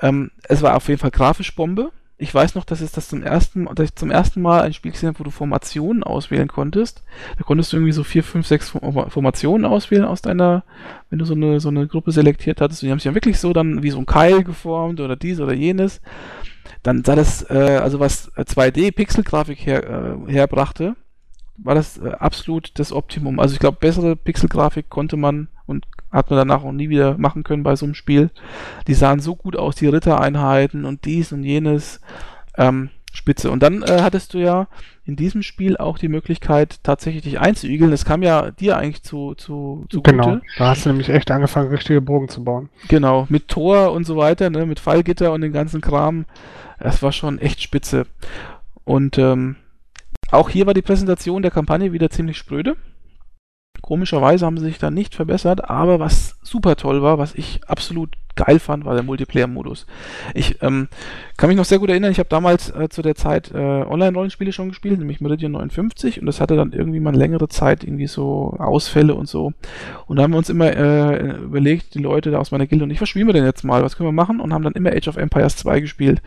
ähm, 0.01 0.31
es 0.45 0.63
war 0.63 0.77
auf 0.77 0.89
jeden 0.89 1.01
Fall 1.01 1.11
grafisch 1.11 1.55
Bombe 1.55 1.93
ich 2.23 2.33
weiß 2.33 2.55
noch, 2.55 2.65
dass 2.65 2.81
es 2.81 2.93
das 2.93 3.09
zum 3.09 3.25
ersten, 3.25 3.67
dass 3.75 3.87
ich 3.89 3.95
zum 3.97 4.13
ersten 4.13 4.41
Mal 4.43 4.63
ein 4.63 4.73
Spiel 4.73 4.93
gesehen 4.93 5.09
habe, 5.09 5.19
wo 5.19 5.25
du 5.25 5.33
Formationen 5.33 6.05
auswählen 6.05 6.47
konntest. 6.47 7.03
Da 7.37 7.43
konntest 7.43 7.73
du 7.73 7.79
irgendwie 7.79 7.93
so 7.93 8.05
vier, 8.05 8.23
fünf, 8.23 8.47
sechs 8.47 8.71
Formationen 8.71 9.67
auswählen 9.67 10.05
aus 10.05 10.23
deiner, 10.23 10.63
wenn 11.11 11.19
du 11.19 11.25
so 11.25 11.35
eine, 11.35 11.59
so 11.59 11.69
eine 11.69 11.89
Gruppe 11.89 12.13
selektiert 12.13 12.61
hattest. 12.61 12.81
Und 12.81 12.87
die 12.87 12.93
haben 12.93 13.01
sich 13.01 13.07
ja 13.07 13.15
wirklich 13.17 13.41
so 13.41 13.53
dann 13.53 13.83
wie 13.83 13.91
so 13.91 13.99
ein 13.99 14.07
Keil 14.07 14.45
geformt 14.45 15.01
oder 15.01 15.17
dies 15.17 15.41
oder 15.41 15.53
jenes. 15.53 16.01
Dann 16.85 17.03
sah 17.03 17.17
das, 17.17 17.49
äh, 17.51 17.81
also 17.83 17.99
was 17.99 18.33
2D-Pixelgrafik 18.37 19.67
her, 19.67 19.83
äh, 20.29 20.33
herbrachte, 20.33 20.95
war 21.57 21.75
das 21.75 21.99
äh, 21.99 22.11
absolut 22.11 22.79
das 22.79 22.93
Optimum. 22.93 23.41
Also 23.41 23.55
ich 23.55 23.59
glaube, 23.59 23.79
bessere 23.81 24.15
Pixelgrafik 24.15 24.89
konnte 24.89 25.17
man 25.17 25.49
und 25.73 25.87
hat 26.13 26.31
man 26.31 26.39
danach 26.39 26.63
auch 26.63 26.73
nie 26.73 26.89
wieder 26.89 27.19
machen 27.19 27.43
können 27.43 27.65
bei 27.65 27.75
so 27.75 27.87
einem 27.87 27.95
Spiel. 27.95 28.31
Die 28.87 28.95
sahen 28.95 29.21
so 29.21 29.35
gut 29.35 29.57
aus, 29.57 29.75
die 29.75 29.89
Rittereinheiten 29.89 30.85
und 30.85 31.05
dies 31.05 31.33
und 31.33 31.43
jenes. 31.43 32.01
Ähm, 32.57 32.91
Spitze. 33.13 33.51
Und 33.51 33.63
dann 33.63 33.83
äh, 33.83 34.01
hattest 34.01 34.35
du 34.35 34.39
ja 34.39 34.67
in 35.05 35.17
diesem 35.17 35.43
Spiel 35.43 35.77
auch 35.77 35.99
die 35.99 36.09
Möglichkeit, 36.09 36.81
tatsächlich 36.83 37.23
dich 37.23 37.39
einzuigeln. 37.39 37.91
Das 37.91 38.05
kam 38.05 38.23
ja 38.23 38.51
dir 38.51 38.77
eigentlich 38.79 39.03
zu, 39.03 39.35
zu, 39.35 39.85
zu 39.91 40.03
Genau, 40.03 40.35
Gute. 40.35 40.43
da 40.59 40.69
hast 40.69 40.87
du 40.87 40.89
nämlich 40.89 41.11
echt 41.11 41.31
angefangen, 41.31 41.69
richtige 41.69 42.01
Bogen 42.01 42.29
zu 42.29 42.43
bauen. 42.43 42.71
Genau, 42.89 43.27
mit 43.29 43.49
Tor 43.49 43.93
und 43.93 44.05
so 44.05 44.17
weiter, 44.17 44.49
ne, 44.49 44.65
mit 44.65 44.81
Fallgitter 44.81 45.33
und 45.33 45.43
den 45.43 45.53
ganzen 45.53 45.81
Kram. 45.81 46.25
Das 46.81 47.03
war 47.03 47.13
schon 47.13 47.39
echt 47.39 47.63
spitze. 47.63 48.07
Und 48.85 49.19
ähm, 49.19 49.57
auch 50.31 50.49
hier 50.49 50.67
war 50.67 50.75
die 50.75 50.83
Präsentation 50.83 51.43
der 51.43 51.51
Kampagne 51.51 51.93
wieder 51.93 52.11
ziemlich 52.11 52.39
spröde. 52.39 52.77
Komischerweise 53.83 54.47
haben 54.47 54.59
sie 54.59 54.67
sich 54.67 54.79
da 54.79 54.91
nicht 54.91 55.15
verbessert, 55.15 55.69
aber 55.69 55.99
was 56.01 56.37
super 56.43 56.77
toll 56.77 57.03
war, 57.03 57.19
was 57.19 57.35
ich 57.35 57.61
absolut 57.67 58.17
geil 58.35 58.59
fand, 58.59 58.85
war 58.85 58.95
der 58.95 59.03
Multiplayer-Modus. 59.03 59.87
Ich 60.35 60.63
ähm, 60.63 60.89
kann 61.37 61.49
mich 61.49 61.57
noch 61.57 61.65
sehr 61.65 61.79
gut 61.79 61.91
erinnern, 61.91 62.13
ich 62.13 62.19
habe 62.19 62.29
damals 62.29 62.71
äh, 62.71 62.89
zu 62.89 63.03
der 63.03 63.15
Zeit 63.15 63.51
äh, 63.53 63.57
Online-Rollenspiele 63.59 64.53
schon 64.53 64.69
gespielt, 64.69 64.99
nämlich 64.99 65.21
Meridian 65.21 65.53
59 65.53 66.21
und 66.21 66.27
das 66.27 66.41
hatte 66.41 66.57
dann 66.57 66.73
irgendwie 66.73 67.01
mal 67.01 67.15
längere 67.15 67.49
Zeit 67.49 67.85
irgendwie 67.85 68.07
so 68.07 68.57
Ausfälle 68.59 69.15
und 69.15 69.29
so. 69.29 69.53
Und 70.07 70.17
da 70.17 70.23
haben 70.23 70.33
wir 70.33 70.39
uns 70.39 70.49
immer 70.49 70.75
äh, 70.75 71.37
überlegt, 71.37 71.95
die 71.95 71.99
Leute 71.99 72.31
da 72.31 72.39
aus 72.39 72.53
meiner 72.53 72.67
Gilde 72.67 72.85
und 72.85 72.91
ich, 72.91 73.01
was 73.01 73.09
spielen 73.09 73.27
wir 73.27 73.35
denn 73.35 73.45
jetzt 73.45 73.65
mal, 73.65 73.83
was 73.83 73.97
können 73.97 74.09
wir 74.09 74.13
machen? 74.13 74.41
Und 74.41 74.55
haben 74.55 74.65
dann 74.65 74.75
immer 74.75 74.93
Age 74.93 75.09
of 75.09 75.17
Empires 75.17 75.57
2 75.57 75.81
gespielt. 75.81 76.23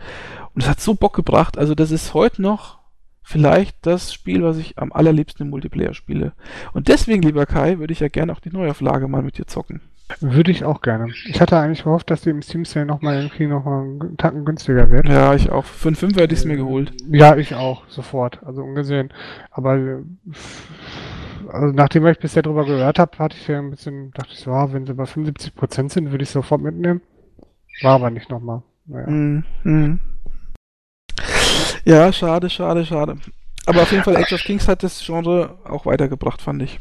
Und 0.54 0.62
es 0.62 0.68
hat 0.68 0.80
so 0.80 0.94
Bock 0.94 1.14
gebracht, 1.14 1.58
also 1.58 1.74
das 1.74 1.90
ist 1.90 2.14
heute 2.14 2.42
noch 2.42 2.78
vielleicht 3.26 3.84
das 3.84 4.14
Spiel, 4.14 4.44
was 4.44 4.56
ich 4.56 4.78
am 4.78 4.92
allerliebsten 4.92 5.46
im 5.46 5.50
Multiplayer 5.50 5.94
spiele. 5.94 6.32
Und 6.72 6.86
deswegen, 6.86 7.22
lieber 7.22 7.44
Kai, 7.44 7.80
würde 7.80 7.92
ich 7.92 7.98
ja 7.98 8.06
gerne 8.06 8.32
auch 8.32 8.38
die 8.38 8.50
Neuauflage 8.50 9.08
mal 9.08 9.22
mit 9.22 9.36
dir 9.36 9.46
zocken. 9.46 9.80
Würde 10.20 10.52
ich 10.52 10.64
auch 10.64 10.80
gerne. 10.80 11.08
Ich 11.26 11.40
hatte 11.40 11.58
eigentlich 11.58 11.82
gehofft, 11.82 12.08
dass 12.12 12.20
die 12.20 12.30
im 12.30 12.40
Steam 12.40 12.64
Sale 12.64 12.86
nochmal 12.86 13.16
irgendwie 13.16 13.48
noch 13.48 13.66
einen 13.66 14.16
Tacken 14.16 14.44
günstiger 14.44 14.92
wird. 14.92 15.08
Ja, 15.08 15.34
ich 15.34 15.50
auch. 15.50 15.64
Für 15.64 15.88
einen 15.88 15.96
5 15.96 16.16
hätte 16.16 16.34
ich 16.34 16.40
es 16.40 16.46
mir 16.46 16.56
geholt. 16.56 16.92
Ja, 17.10 17.36
ich 17.36 17.56
auch, 17.56 17.82
sofort. 17.88 18.40
Also 18.44 18.62
ungesehen. 18.62 19.12
Aber 19.50 20.02
also 21.48 21.74
nachdem 21.74 22.06
ich 22.06 22.20
bisher 22.20 22.42
drüber 22.42 22.64
gehört 22.64 23.00
habe, 23.00 23.18
hatte 23.18 23.36
ich 23.36 23.48
ja 23.48 23.58
ein 23.58 23.70
bisschen, 23.70 24.12
dachte 24.12 24.30
ich 24.32 24.38
so, 24.38 24.52
ah, 24.52 24.72
wenn 24.72 24.86
sie 24.86 24.94
bei 24.94 25.04
75% 25.04 25.92
sind, 25.92 26.12
würde 26.12 26.22
ich 26.22 26.30
sofort 26.30 26.62
mitnehmen. 26.62 27.02
War 27.82 27.94
aber 27.94 28.10
nicht 28.10 28.30
nochmal. 28.30 28.62
Naja. 28.86 29.10
Mm, 29.10 29.44
mm. 29.64 30.00
Ja, 31.86 32.12
schade, 32.12 32.50
schade, 32.50 32.84
schade. 32.84 33.16
Aber 33.64 33.82
auf 33.82 33.92
jeden 33.92 34.02
Fall 34.02 34.16
Age 34.16 34.32
of 34.32 34.40
Kings 34.40 34.66
hat 34.66 34.82
das 34.82 35.00
Genre 35.04 35.56
auch 35.64 35.86
weitergebracht, 35.86 36.42
fand 36.42 36.62
ich. 36.62 36.80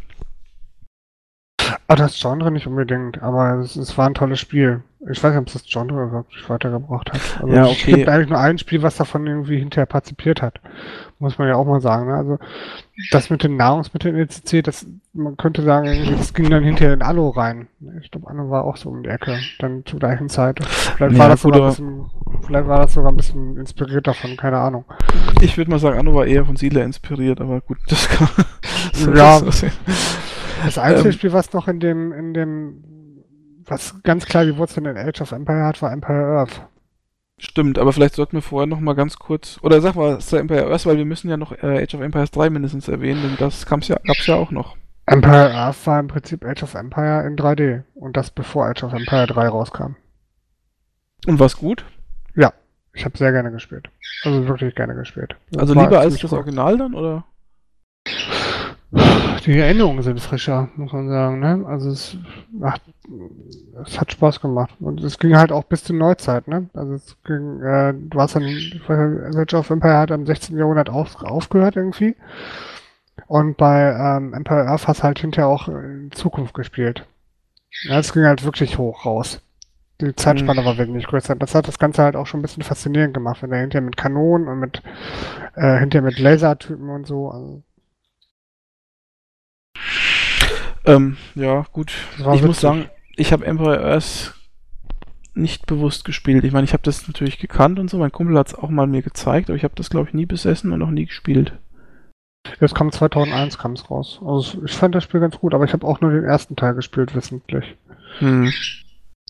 Ah, 1.87 1.95
das 1.95 2.19
Genre 2.19 2.49
nicht 2.49 2.65
unbedingt, 2.65 3.21
aber 3.21 3.59
es, 3.59 3.75
es 3.75 3.95
war 3.99 4.07
ein 4.07 4.15
tolles 4.15 4.39
Spiel. 4.39 4.83
Ich 5.11 5.23
weiß 5.23 5.31
nicht, 5.33 5.41
ob 5.41 5.47
es 5.47 5.53
das 5.53 5.63
Genre 5.65 6.03
überhaupt 6.03 6.31
nicht 6.33 6.49
weitergebracht 6.49 7.11
hat. 7.13 7.21
Also 7.41 7.53
Ja, 7.53 7.65
Es 7.65 7.71
okay. 7.71 7.93
gibt 7.93 8.09
eigentlich 8.09 8.29
nur 8.29 8.39
ein 8.39 8.57
Spiel, 8.57 8.81
was 8.81 8.95
davon 8.97 9.27
irgendwie 9.27 9.59
hinterher 9.59 9.85
partizipiert 9.85 10.41
hat. 10.41 10.59
Muss 11.19 11.37
man 11.37 11.47
ja 11.47 11.55
auch 11.55 11.65
mal 11.65 11.79
sagen. 11.79 12.07
Ne? 12.07 12.15
Also 12.15 12.39
das 13.11 13.29
mit 13.29 13.43
den 13.43 13.55
Nahrungsmitteln 13.55 14.15
ECC, 14.15 14.63
das, 14.63 14.87
man 15.13 15.37
könnte 15.37 15.61
sagen, 15.61 15.87
das 16.17 16.33
ging 16.33 16.49
dann 16.49 16.63
hinterher 16.63 16.93
in 16.93 17.01
Alu 17.03 17.29
rein. 17.29 17.67
Ich 18.01 18.09
glaube, 18.09 18.27
Alu 18.29 18.49
war 18.49 18.63
auch 18.63 18.77
so 18.77 18.89
um 18.89 19.03
die 19.03 19.09
Ecke, 19.09 19.37
dann 19.59 19.85
zur 19.85 19.99
gleichen 19.99 20.27
Zeit. 20.29 20.63
Vielleicht, 20.65 21.13
Ja, 21.13 21.19
war, 21.19 21.29
das 21.29 21.43
gut, 21.43 21.53
sogar 21.53 21.59
ein 21.59 21.63
aber- 21.63 21.69
bisschen, 21.71 22.05
vielleicht 22.47 22.67
war 22.67 22.81
das 22.81 22.93
sogar 22.93 23.11
ein 23.11 23.17
bisschen 23.17 23.57
inspiriert 23.57 24.07
davon, 24.07 24.35
keine 24.37 24.57
Ahnung. 24.57 24.85
Ich 25.41 25.55
würde 25.57 25.69
mal 25.71 25.79
sagen, 25.79 25.99
Anno 25.99 26.15
war 26.15 26.25
eher 26.25 26.45
von 26.45 26.55
Siedler 26.55 26.83
inspiriert, 26.83 27.39
aber 27.41 27.61
gut, 27.61 27.77
das 27.89 28.09
kann 28.09 28.27
so 28.93 29.11
Ja. 29.13 29.39
sehen. 29.51 29.71
Das 30.65 30.77
einzige 30.77 31.09
Ähm. 31.09 31.13
Spiel, 31.13 31.31
was 31.33 31.53
noch 31.53 31.67
in 31.67 31.79
dem, 31.79 32.11
in 32.11 32.33
dem, 32.33 32.83
was 33.65 34.01
ganz 34.03 34.25
klar 34.25 34.45
die 34.45 34.57
Wurzeln 34.57 34.85
in 34.85 34.97
Age 34.97 35.21
of 35.21 35.31
Empire 35.31 35.63
hat, 35.63 35.81
war 35.81 35.91
Empire 35.91 36.37
Earth. 36.39 36.61
Stimmt, 37.37 37.79
aber 37.79 37.91
vielleicht 37.91 38.15
sollten 38.15 38.37
wir 38.37 38.41
vorher 38.41 38.67
noch 38.67 38.79
mal 38.79 38.93
ganz 38.93 39.17
kurz, 39.17 39.59
oder 39.61 39.81
sag 39.81 39.95
mal, 39.95 40.21
Star 40.21 40.39
Empire 40.39 40.69
Earth, 40.69 40.85
weil 40.85 40.97
wir 40.97 41.05
müssen 41.05 41.29
ja 41.29 41.37
noch 41.37 41.51
äh, 41.51 41.83
Age 41.83 41.95
of 41.95 42.01
Empires 42.01 42.31
3 42.31 42.49
mindestens 42.49 42.87
erwähnen, 42.87 43.21
denn 43.21 43.35
das 43.37 43.65
gab's 43.65 43.87
ja, 43.89 43.97
gab's 44.05 44.25
ja 44.27 44.35
auch 44.35 44.51
noch. 44.51 44.77
Empire 45.05 45.53
Earth 45.53 45.85
war 45.85 45.99
im 45.99 46.07
Prinzip 46.07 46.45
Age 46.45 46.63
of 46.63 46.75
Empire 46.75 47.27
in 47.27 47.35
3D 47.35 47.83
und 47.93 48.15
das 48.15 48.31
bevor 48.31 48.67
Age 48.67 48.83
of 48.83 48.93
Empire 48.93 49.27
3 49.27 49.47
rauskam. 49.49 49.95
Und 51.27 51.39
war's 51.39 51.57
gut? 51.57 51.85
Ich 52.95 53.03
habe 53.03 53.17
sehr 53.17 53.31
gerne 53.33 53.51
gespielt. 53.51 53.89
Also 54.23 54.47
wirklich 54.47 54.73
gerne 54.73 54.95
gespielt. 54.95 55.35
Das 55.51 55.63
Also 55.63 55.73
lieber 55.73 55.99
als 55.99 56.17
das 56.17 56.31
cool. 56.31 56.39
Original 56.39 56.77
dann, 56.77 56.93
oder? 56.95 57.25
Die 59.45 59.57
Erinnerungen 59.57 60.01
sind 60.01 60.19
frischer, 60.19 60.69
muss 60.75 60.91
man 60.91 61.07
sagen. 61.07 61.39
Ne? 61.39 61.65
Also 61.67 61.89
es, 61.89 62.17
ach, 62.61 62.77
es 63.85 63.99
hat 63.99 64.11
Spaß 64.11 64.41
gemacht. 64.41 64.71
Und 64.79 65.03
es 65.03 65.19
ging 65.19 65.35
halt 65.35 65.51
auch 65.51 65.63
bis 65.65 65.83
zur 65.83 65.95
Neuzeit. 65.95 66.47
Ne? 66.47 66.69
Also 66.73 66.93
es 66.93 67.15
ging, 67.25 67.61
äh, 67.61 67.93
du 67.93 68.19
hast 68.19 68.35
dann, 68.35 68.43
Age 68.43 69.53
of 69.53 69.69
Empire 69.69 69.97
hat 69.97 70.11
am 70.11 70.25
16. 70.25 70.57
Jahrhundert 70.57 70.89
auf, 70.89 71.21
aufgehört 71.21 71.75
irgendwie. 71.75 72.15
Und 73.27 73.57
bei 73.57 73.91
ähm, 73.91 74.33
Empire 74.33 74.67
Earth 74.67 74.87
hast 74.87 74.99
du 74.99 75.03
halt 75.03 75.19
hinterher 75.19 75.47
auch 75.47 75.67
in 75.67 76.11
Zukunft 76.11 76.53
gespielt. 76.53 77.05
Ja, 77.83 77.99
es 77.99 78.13
ging 78.13 78.23
halt 78.23 78.43
wirklich 78.43 78.77
hoch 78.77 79.05
raus. 79.05 79.41
Die 80.01 80.13
Zeitspanne 80.13 80.65
war 80.65 80.77
wesentlich 80.77 81.07
größer. 81.07 81.35
Das 81.35 81.55
hat 81.55 81.67
das 81.67 81.79
Ganze 81.79 82.03
halt 82.03 82.15
auch 82.17 82.27
schon 82.27 82.39
ein 82.39 82.41
bisschen 82.41 82.63
faszinierend 82.63 83.13
gemacht, 83.13 83.41
wenn 83.41 83.51
er 83.51 83.61
hinterher 83.61 83.85
mit 83.85 83.95
Kanonen 83.95 84.47
und 84.47 84.59
mit 84.59 84.81
äh, 85.55 85.79
hinterher 85.79 86.05
mit 86.05 86.19
Lasertypen 86.19 86.89
und 86.89 87.07
so. 87.07 87.29
Also, 87.29 87.61
Ähm, 90.85 91.17
ja, 91.35 91.65
gut. 91.71 91.93
Ich 92.17 92.25
muss 92.25 92.41
witzig. 92.41 92.57
sagen, 92.57 92.89
ich 93.15 93.33
habe 93.33 93.45
Empire 93.45 93.83
Earth 93.83 94.33
nicht 95.33 95.65
bewusst 95.65 96.05
gespielt. 96.05 96.43
Ich 96.43 96.53
meine, 96.53 96.65
ich 96.65 96.73
habe 96.73 96.83
das 96.83 97.07
natürlich 97.07 97.39
gekannt 97.39 97.77
und 97.79 97.89
so. 97.89 97.97
Mein 97.97 98.11
Kumpel 98.11 98.37
hat 98.37 98.47
es 98.47 98.55
auch 98.55 98.69
mal 98.69 98.87
mir 98.87 99.01
gezeigt, 99.01 99.49
aber 99.49 99.57
ich 99.57 99.63
habe 99.63 99.75
das, 99.75 99.89
glaube 99.89 100.07
ich, 100.07 100.13
nie 100.13 100.25
besessen 100.25 100.71
und 100.71 100.81
auch 100.81 100.89
nie 100.89 101.05
gespielt. 101.05 101.53
Jetzt 102.61 102.75
kam 102.75 102.91
2001 102.91 103.57
kam 103.57 103.73
es 103.73 103.89
raus. 103.89 104.21
Also 104.23 104.63
ich 104.63 104.73
fand 104.73 104.95
das 104.95 105.03
Spiel 105.03 105.19
ganz 105.19 105.37
gut, 105.39 105.53
aber 105.53 105.65
ich 105.65 105.73
habe 105.73 105.85
auch 105.85 105.99
nur 105.99 106.11
den 106.11 106.23
ersten 106.23 106.55
Teil 106.55 106.75
gespielt, 106.75 107.15
wissentlich. 107.15 107.75
Hm. 108.19 108.53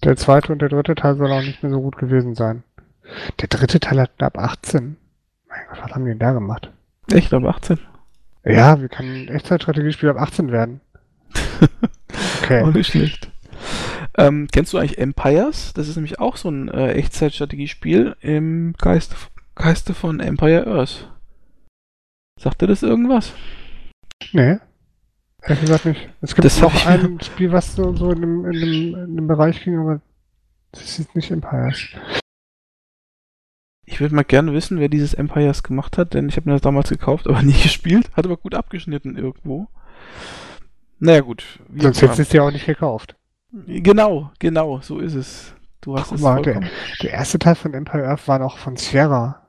Der 0.03 0.15
zweite 0.17 0.51
und 0.51 0.61
der 0.61 0.69
dritte 0.69 0.95
Teil 0.95 1.15
soll 1.15 1.31
auch 1.31 1.41
nicht 1.41 1.63
mehr 1.63 1.71
so 1.71 1.81
gut 1.81 1.97
gewesen 1.97 2.35
sein. 2.35 2.63
Der 3.39 3.47
dritte 3.47 3.79
Teil 3.79 4.01
hat 4.01 4.11
ab 4.21 4.37
18. 4.37 4.97
Mein 5.47 5.59
Gott, 5.69 5.79
was 5.81 5.91
haben 5.91 6.05
die 6.05 6.11
denn 6.11 6.19
da 6.19 6.33
gemacht? 6.33 6.69
Echt, 7.11 7.33
ab 7.33 7.43
18? 7.43 7.79
Ja, 8.43 8.81
wie 8.81 8.87
kann 8.87 9.05
ein 9.05 9.27
Echtzeitstrategiespiel 9.27 10.09
ab 10.09 10.17
18 10.17 10.51
werden? 10.51 10.81
Okay. 12.41 12.61
Auch 12.61 12.71
nicht 12.71 12.91
schlecht. 12.91 13.31
Ähm, 14.17 14.47
kennst 14.51 14.71
du 14.71 14.77
eigentlich 14.77 14.97
Empires? 14.97 15.73
Das 15.73 15.87
ist 15.87 15.95
nämlich 15.95 16.19
auch 16.19 16.37
so 16.37 16.49
ein 16.49 16.69
äh, 16.69 16.93
Echtzeitstrategiespiel 16.93 18.15
im 18.21 18.73
Geiste, 18.77 19.15
Geiste 19.55 19.93
von 19.93 20.19
Empire 20.19 20.67
Earth. 20.67 21.11
Sagt 22.39 22.61
dir 22.61 22.67
das 22.67 22.83
irgendwas? 22.83 23.33
Nee. 24.31 24.57
Ehrlich 25.41 25.61
gesagt 25.61 25.85
nicht. 25.85 26.09
Es 26.21 26.35
gibt 26.35 26.45
Das 26.45 26.61
noch 26.61 26.85
ein 26.85 27.19
Spiel, 27.23 27.51
was 27.51 27.75
so, 27.75 27.95
so 27.95 28.11
in, 28.11 28.21
dem, 28.21 28.45
in, 28.45 28.59
dem, 28.59 28.95
in 28.95 29.15
dem 29.15 29.27
Bereich 29.27 29.63
ging, 29.63 29.77
aber 29.77 30.01
das 30.71 30.99
ist 30.99 31.15
nicht 31.15 31.31
Empires. 31.31 31.89
Ich 33.85 33.99
würde 33.99 34.15
mal 34.15 34.23
gerne 34.23 34.53
wissen, 34.53 34.79
wer 34.79 34.89
dieses 34.89 35.13
Empires 35.13 35.61
gemacht 35.61 35.97
hat, 35.97 36.13
denn 36.13 36.27
ich 36.27 36.37
habe 36.37 36.49
mir 36.49 36.55
das 36.55 36.61
damals 36.61 36.89
gekauft, 36.89 37.27
aber 37.27 37.41
nie 37.43 37.61
gespielt. 37.61 38.11
Hat 38.13 38.25
aber 38.25 38.37
gut 38.37 38.55
abgeschnitten 38.55 39.17
irgendwo. 39.17 39.67
Naja, 40.99 41.21
gut. 41.21 41.59
wie 41.69 41.81
Sonst 41.81 42.01
hättest 42.01 42.19
du 42.19 42.23
es 42.23 42.33
ja 42.33 42.41
auch 42.43 42.51
nicht 42.51 42.65
gekauft. 42.65 43.15
Genau, 43.67 44.31
genau, 44.39 44.79
so 44.81 44.99
ist 44.99 45.15
es. 45.15 45.55
Du 45.81 45.97
hast 45.97 46.09
Guck 46.09 46.17
es 46.17 46.21
mal, 46.23 46.41
der, 46.41 46.61
der 47.01 47.11
erste 47.11 47.39
Teil 47.39 47.55
von 47.55 47.73
Empire 47.73 48.07
Earth 48.07 48.27
war 48.27 48.39
noch 48.39 48.57
von 48.57 48.75
Sierra 48.75 49.45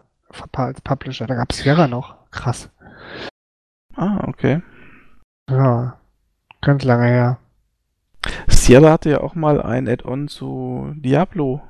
als 0.52 0.80
Publisher. 0.80 1.26
Da 1.26 1.34
gab 1.34 1.50
es 1.50 1.58
Sierra 1.58 1.88
noch. 1.88 2.16
Krass. 2.30 2.68
Ah, 3.94 4.22
okay. 4.26 4.60
Ja, 5.50 5.98
ganz 6.60 6.84
lange 6.84 7.06
her. 7.06 7.38
Sierra 8.48 8.92
hatte 8.92 9.10
ja 9.10 9.20
auch 9.20 9.34
mal 9.34 9.62
ein 9.62 9.88
Add-on 9.88 10.28
zu 10.28 10.92
Diablo 10.96 11.62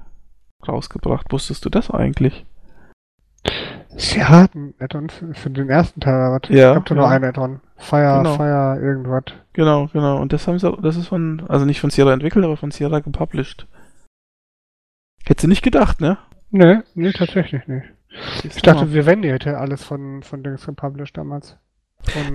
rausgebracht. 0.66 1.31
Wusstest 1.31 1.65
du 1.65 1.70
das 1.70 1.90
eigentlich? 1.90 2.47
Sierra 3.97 4.43
hat 4.43 4.55
ein 4.55 4.74
Add-on 4.78 5.09
für, 5.09 5.32
für 5.35 5.51
den 5.51 5.70
ersten 5.70 6.01
Teil. 6.01 6.14
Aber 6.14 6.40
Ja, 6.51 6.77
Ich 6.77 6.85
glaube 6.85 6.94
nur 6.94 7.05
ja. 7.05 7.10
ein 7.10 7.24
Add-on. 7.24 7.60
Fire, 7.77 8.18
Genau. 8.18 8.35
Fire, 8.36 8.78
irgendwas. 8.81 9.24
Genau, 9.52 9.86
genau. 9.93 10.20
Und 10.20 10.32
das 10.32 10.47
haben 10.47 10.59
sie, 10.59 10.70
das 10.82 10.97
ist 10.97 11.09
von, 11.09 11.44
also 11.48 11.64
nicht 11.64 11.81
von 11.81 11.90
Sierra 11.90 12.12
entwickelt, 12.12 12.44
aber 12.44 12.56
von 12.56 12.70
Sierra 12.70 13.01
gepublished. 13.01 13.66
Hättest 15.27 15.44
du 15.44 15.48
nicht 15.48 15.62
gedacht, 15.62 16.01
ne? 16.01 16.18
Nee, 16.51 16.78
nee, 16.94 17.12
tatsächlich 17.12 17.66
nicht. 17.66 17.86
Ich 18.44 18.62
dachte. 18.62 18.93
Vivendi 18.94 19.28
hätte 19.28 19.59
alles 19.59 19.82
von, 19.85 20.23
von 20.23 20.43
Dings 20.43 20.64
gepublished 20.66 21.16
damals. 21.16 21.59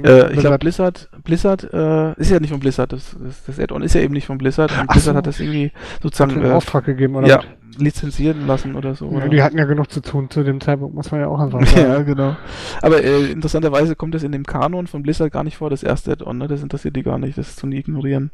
Äh, 0.03 0.33
ich 0.33 0.39
glaube, 0.39 0.57
Blizzard. 0.59 1.09
Blizzard, 1.23 1.63
äh, 1.73 2.13
ist 2.19 2.31
ja 2.31 2.39
nicht 2.39 2.51
von 2.51 2.59
Blizzard. 2.59 2.91
Das, 2.93 3.15
das, 3.19 3.43
das 3.45 3.59
Add-on 3.59 3.81
ist 3.81 3.95
ja 3.95 4.01
eben 4.01 4.13
nicht 4.13 4.25
von 4.27 4.37
Blizzard. 4.37 4.71
Und 4.71 4.77
Ach 4.87 4.93
Blizzard 4.93 5.13
so. 5.13 5.17
hat 5.17 5.27
das 5.27 5.39
irgendwie 5.39 5.71
sozusagen 6.01 6.31
einen 6.31 6.45
äh, 6.45 6.53
Auftrag 6.53 6.85
gegeben, 6.85 7.15
oder? 7.15 7.27
ja, 7.27 7.41
lizenzieren 7.77 8.47
lassen 8.47 8.75
oder 8.75 8.95
so. 8.95 9.05
Ja, 9.05 9.11
Oder? 9.17 9.29
die 9.29 9.41
hatten 9.41 9.57
ja 9.57 9.63
genug 9.65 9.89
zu 9.91 10.01
tun 10.01 10.29
zu 10.29 10.43
dem 10.43 10.59
Zeitpunkt, 10.59 10.93
muss 10.93 11.09
man 11.11 11.21
ja 11.21 11.27
auch 11.27 11.39
einfach 11.39 11.61
ja, 11.75 11.87
sagen. 11.93 12.05
genau. 12.05 12.35
Aber 12.81 13.01
äh, 13.03 13.31
interessanterweise 13.31 13.95
kommt 13.95 14.13
das 14.13 14.23
in 14.23 14.31
dem 14.33 14.45
Kanon 14.45 14.87
von 14.87 15.03
Blizzard 15.03 15.31
gar 15.31 15.43
nicht 15.45 15.55
vor, 15.57 15.69
das 15.69 15.81
erste 15.83 16.11
Add-on. 16.11 16.37
Ne? 16.37 16.47
Das 16.49 16.61
interessiert 16.63 16.95
die 16.97 17.03
gar 17.03 17.17
nicht. 17.17 17.37
Das 17.37 17.49
ist 17.49 17.59
zu 17.59 17.67
ignorieren. 17.67 18.31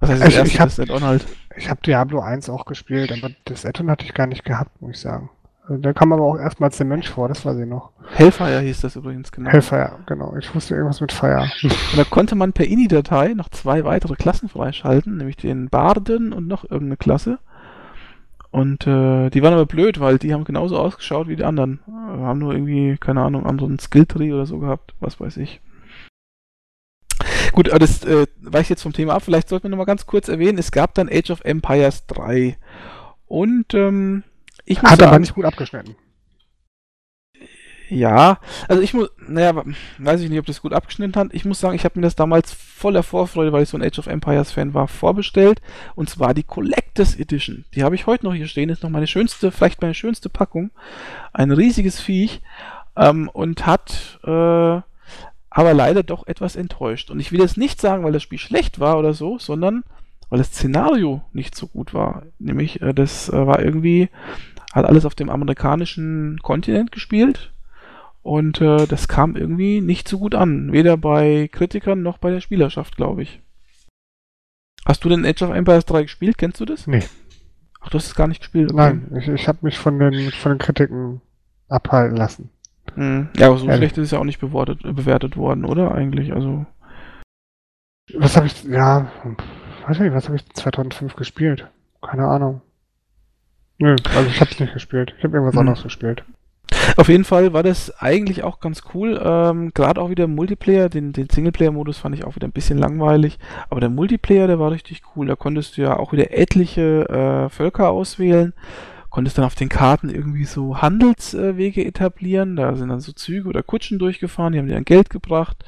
Was 0.01 0.11
heißt 0.11 0.23
das 0.23 0.29
Ich- 0.29 0.37
erste 0.37 0.49
ich 0.55 0.61
hab- 0.61 0.79
Add-on 0.79 1.03
halt? 1.05 1.27
Ich 1.57 1.69
habe 1.69 1.81
Diablo 1.85 2.21
1 2.21 2.49
auch 2.49 2.65
gespielt, 2.65 3.13
aber 3.13 3.31
das 3.45 3.67
Add-on 3.67 3.91
hatte 3.91 4.05
ich 4.05 4.15
gar 4.15 4.27
nicht 4.27 4.45
gehabt, 4.45 4.81
muss 4.81 4.93
ich 4.93 5.01
sagen. 5.01 5.29
Da 5.69 5.93
kam 5.93 6.13
aber 6.13 6.25
auch 6.25 6.39
erstmals 6.39 6.77
der 6.77 6.87
Mensch 6.87 7.09
vor, 7.09 7.29
das 7.29 7.47
weiß 7.47 7.57
ich 7.59 7.67
noch. 7.67 7.93
Hellfire 8.15 8.61
hieß 8.61 8.81
das 8.81 8.97
übrigens, 8.97 9.31
genau. 9.31 9.51
Hellfire, 9.51 10.01
genau. 10.07 10.35
Ich 10.37 10.53
wusste 10.55 10.75
irgendwas 10.75 11.01
mit 11.01 11.13
Fire. 11.13 11.49
Und 11.63 11.97
da 11.97 12.05
konnte 12.05 12.35
man 12.35 12.53
per 12.53 12.67
INI-Datei 12.67 13.35
noch 13.35 13.49
zwei 13.49 13.85
weitere 13.85 14.17
Klassen 14.17 14.49
freischalten, 14.49 15.17
nämlich 15.17 15.37
den 15.37 15.69
Barden 15.69 16.33
und 16.33 16.49
noch 16.49 16.65
irgendeine 16.65 16.97
Klasse. 16.97 17.39
Und 18.51 18.87
äh, 18.87 19.31
die 19.31 19.43
waren 19.43 19.55
aber 19.55 19.65
blöd, 19.65 20.01
weil 20.01 20.19
die 20.19 20.35
haben 20.35 20.45
genauso 20.45 20.79
ausgeschaut 20.79 21.29
wie 21.29 21.37
die 21.37 21.45
anderen. 21.45 21.81
Äh, 21.89 22.23
haben 22.23 22.41
nur 22.41 22.53
irgendwie, 22.53 22.99
keine 22.99 23.23
Ahnung, 23.23 23.47
anderen 23.47 23.79
Skilltree 23.79 24.33
oder 24.33 24.47
so 24.47 24.59
gehabt, 24.59 24.95
was 25.01 25.21
weiß 25.21 25.37
ich. 25.37 25.61
Gut, 27.53 27.71
aber 27.71 27.79
das 27.79 28.05
äh, 28.05 28.27
weicht 28.43 28.69
jetzt 28.69 28.83
vom 28.83 28.93
Thema 28.93 29.15
ab. 29.15 29.23
Vielleicht 29.23 29.49
sollten 29.49 29.65
wir 29.65 29.71
noch 29.71 29.79
mal 29.79 29.85
ganz 29.85 30.07
kurz 30.07 30.29
erwähnen, 30.29 30.59
es 30.59 30.73
gab 30.73 30.95
dann 30.95 31.09
Age 31.09 31.31
of 31.31 31.45
Empires 31.45 32.07
3. 32.09 32.59
Und 33.27 33.73
ähm, 33.75 34.25
ich 34.65 34.81
muss 34.83 34.93
Hat 34.93 34.99
sagen, 35.01 35.11
aber 35.11 35.19
nicht 35.19 35.35
gut 35.35 35.45
abgeschnitten. 35.45 35.97
ja, 37.89 38.39
also 38.69 38.81
ich 38.83 38.95
muss, 38.95 39.11
naja, 39.27 39.63
weiß 39.99 40.21
ich 40.23 40.31
nicht, 40.31 40.39
ob 40.39 40.47
das 40.47 40.63
gut 40.63 40.73
abgeschnitten 40.73 41.17
hat. 41.17 41.29
Ich 41.33 41.45
muss 41.45 41.61
sagen, 41.61 41.75
ich 41.75 41.85
habe 41.85 41.99
mir 41.99 42.05
das 42.05 42.17
damals 42.17 42.53
voller 42.53 43.03
Vorfreude, 43.03 43.53
weil 43.53 43.65
ich 43.65 43.69
so 43.69 43.77
ein 43.77 43.83
Age 43.83 43.99
of 43.99 44.07
Empires 44.07 44.53
Fan 44.53 44.73
war, 44.73 44.89
vorbestellt. 44.89 45.61
Und 45.95 46.09
zwar 46.09 46.33
die 46.33 46.43
Collectors 46.43 47.17
Edition. 47.17 47.65
Die 47.75 47.85
habe 47.85 47.95
ich 47.95 48.07
heute 48.07 48.25
noch 48.25 48.35
hier 48.35 48.49
stehen. 48.49 48.71
Ist 48.71 48.83
noch 48.83 48.91
meine 48.91 49.07
schönste, 49.07 49.51
vielleicht 49.51 49.83
meine 49.83 49.95
schönste 49.95 50.29
Packung. 50.29 50.71
Ein 51.33 51.51
riesiges 51.51 52.01
Viech. 52.01 52.41
Ähm, 52.97 53.29
und 53.29 53.67
hat 53.67 54.21
äh, 54.25 54.81
aber 55.55 55.75
leider 55.75 56.03
doch 56.03 56.27
etwas 56.27 56.57
enttäuscht. 56.57 57.11
Und 57.11 57.21
ich 57.21 57.31
will 57.31 57.41
jetzt 57.41 57.59
nicht 57.59 57.81
sagen, 57.81 58.05
weil 58.05 58.13
das 58.13 58.23
Spiel 58.23 58.39
schlecht 58.39 58.81
war 58.81 58.99
oder 58.99 59.13
so, 59.13 59.39
sondern 59.39 59.85
weil 60.31 60.39
das 60.39 60.49
Szenario 60.49 61.21
nicht 61.35 61.55
so 61.55 61.67
gut 61.67 61.93
war. 61.93 62.23
Nämlich, 62.39 62.81
äh, 62.81 62.95
das 62.95 63.29
äh, 63.29 63.47
war 63.47 63.61
irgendwie, 63.61 64.09
hat 64.73 64.87
alles 64.87 65.05
auf 65.05 65.15
dem 65.15 65.29
amerikanischen 65.31 66.39
Kontinent 66.43 66.93
gespielt 66.93 67.53
Und 68.23 68.61
äh, 68.61 68.87
das 68.87 69.09
kam 69.09 69.37
irgendwie 69.37 69.81
nicht 69.81 70.09
so 70.09 70.19
gut 70.19 70.35
an. 70.35 70.73
Weder 70.73 70.97
bei 70.97 71.49
Kritikern 71.51 72.03
noch 72.03 72.19
bei 72.19 72.31
der 72.31 72.41
Spielerschaft, 72.41 72.97
glaube 72.97 73.23
ich. 73.23 73.41
Hast 74.85 75.05
du 75.05 75.09
denn 75.09 75.27
Age 75.27 75.43
of 75.43 75.55
Empires 75.55 75.85
3 75.87 76.03
gespielt? 76.03 76.39
Kennst 76.39 76.61
du 76.61 76.65
das? 76.65 76.87
Nee. 76.87 77.03
Ach, 77.81 77.89
du 77.89 77.99
hast 77.99 78.07
es 78.07 78.15
gar 78.15 78.29
nicht 78.29 78.41
gespielt? 78.41 78.73
Okay. 78.73 78.77
Nein, 78.77 79.13
ich, 79.19 79.29
ich 79.29 79.49
habe 79.49 79.59
mich 79.63 79.79
von 79.79 79.99
den, 79.99 80.31
von 80.31 80.53
den 80.53 80.59
Kritiken 80.59 81.21
abhalten 81.69 82.17
lassen. 82.17 82.51
Hm. 82.95 83.29
Ja, 83.37 83.49
aber 83.49 83.59
so 83.59 83.67
Ehrlich. 83.67 83.79
schlecht 83.79 83.99
ist 83.99 84.07
es 84.07 84.11
ja 84.13 84.19
auch 84.19 84.25
nicht 84.25 84.41
bewertet, 84.41 84.83
bewertet 84.83 85.37
worden, 85.37 85.65
oder? 85.65 85.93
Eigentlich, 85.93 86.33
also. 86.33 86.67
Was 88.15 88.37
habe 88.37 88.47
ich, 88.47 88.65
ja, 88.65 89.11
weiß 89.87 89.97
ich 89.97 90.03
nicht, 90.03 90.15
was 90.15 90.27
habe 90.27 90.37
ich 90.37 90.49
2005 90.51 91.17
gespielt? 91.17 91.69
Keine 92.03 92.27
Ahnung. 92.27 92.61
Nö, 93.83 93.97
also 94.15 94.31
ich 94.31 94.41
habe 94.41 94.49
es 94.49 94.61
nicht 94.61 94.75
gespielt. 94.75 95.13
Ich 95.19 95.25
habe 95.25 95.35
irgendwas 95.35 95.55
hm. 95.55 95.59
anderes 95.59 95.83
gespielt. 95.83 96.23
Auf 96.97 97.09
jeden 97.09 97.25
Fall 97.25 97.53
war 97.53 97.65
das 97.65 97.91
eigentlich 97.99 98.45
auch 98.45 98.61
ganz 98.61 98.83
cool. 98.95 99.21
Ähm, 99.21 99.73
Gerade 99.75 100.01
auch 100.01 100.09
wieder 100.09 100.29
Multiplayer, 100.29 100.89
den, 100.89 101.13
den 101.13 101.29
Singleplayer-Modus 101.29 101.99
fand 101.99 102.15
ich 102.15 102.25
auch 102.25 102.37
wieder 102.37 102.47
ein 102.47 102.53
bisschen 102.53 102.79
langweilig. 102.79 103.41
Aber 103.71 103.81
der 103.81 103.89
Multiplayer, 103.89 104.47
der 104.47 104.61
war 104.61 104.71
richtig 104.71 105.03
cool. 105.17 105.27
Da 105.27 105.35
konntest 105.35 105.77
du 105.77 105.83
ja 105.83 105.97
auch 105.97 106.13
wieder 106.13 106.31
etliche 106.31 107.09
äh, 107.09 107.49
Völker 107.49 107.91
auswählen. 107.91 108.53
Konntest 109.11 109.37
dann 109.37 109.45
auf 109.45 109.57
den 109.57 109.69
Karten 109.69 110.09
irgendwie 110.11 110.45
so 110.45 110.81
Handelswege 110.81 111.83
äh, 111.83 111.89
etablieren. 111.89 112.55
Da 112.55 112.77
sind 112.77 112.89
dann 112.89 113.01
so 113.01 113.11
Züge 113.11 113.49
oder 113.49 113.65
Kutschen 113.65 113.99
durchgefahren, 113.99 114.53
die 114.53 114.61
haben 114.61 114.69
dir 114.69 114.75
dann 114.75 114.85
Geld 114.85 115.11
gebracht. 115.11 115.65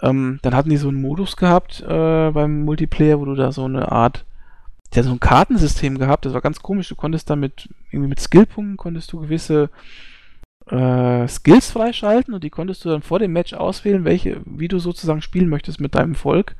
Ähm, 0.00 0.38
dann 0.42 0.54
hatten 0.54 0.70
die 0.70 0.76
so 0.76 0.88
einen 0.88 1.02
Modus 1.02 1.36
gehabt 1.36 1.80
äh, 1.82 2.30
beim 2.30 2.64
Multiplayer, 2.64 3.18
wo 3.18 3.24
du 3.24 3.34
da 3.34 3.50
so 3.50 3.64
eine 3.64 3.90
Art 3.90 4.24
die 4.92 4.98
hat 4.98 5.06
so 5.06 5.12
ein 5.12 5.20
Kartensystem 5.20 5.98
gehabt, 5.98 6.26
das 6.26 6.34
war 6.34 6.40
ganz 6.40 6.60
komisch. 6.60 6.88
Du 6.88 6.96
konntest 6.96 7.30
damit, 7.30 7.68
irgendwie 7.90 8.08
mit 8.08 8.20
Skillpunkten 8.20 8.76
konntest 8.76 9.12
du 9.12 9.20
gewisse 9.20 9.70
äh, 10.70 11.26
Skills 11.28 11.70
freischalten 11.70 12.34
und 12.34 12.44
die 12.44 12.50
konntest 12.50 12.84
du 12.84 12.90
dann 12.90 13.02
vor 13.02 13.18
dem 13.18 13.32
Match 13.32 13.54
auswählen, 13.54 14.04
welche, 14.04 14.40
wie 14.44 14.68
du 14.68 14.78
sozusagen 14.78 15.22
spielen 15.22 15.48
möchtest 15.48 15.80
mit 15.80 15.94
deinem 15.94 16.14
Volk. 16.14 16.56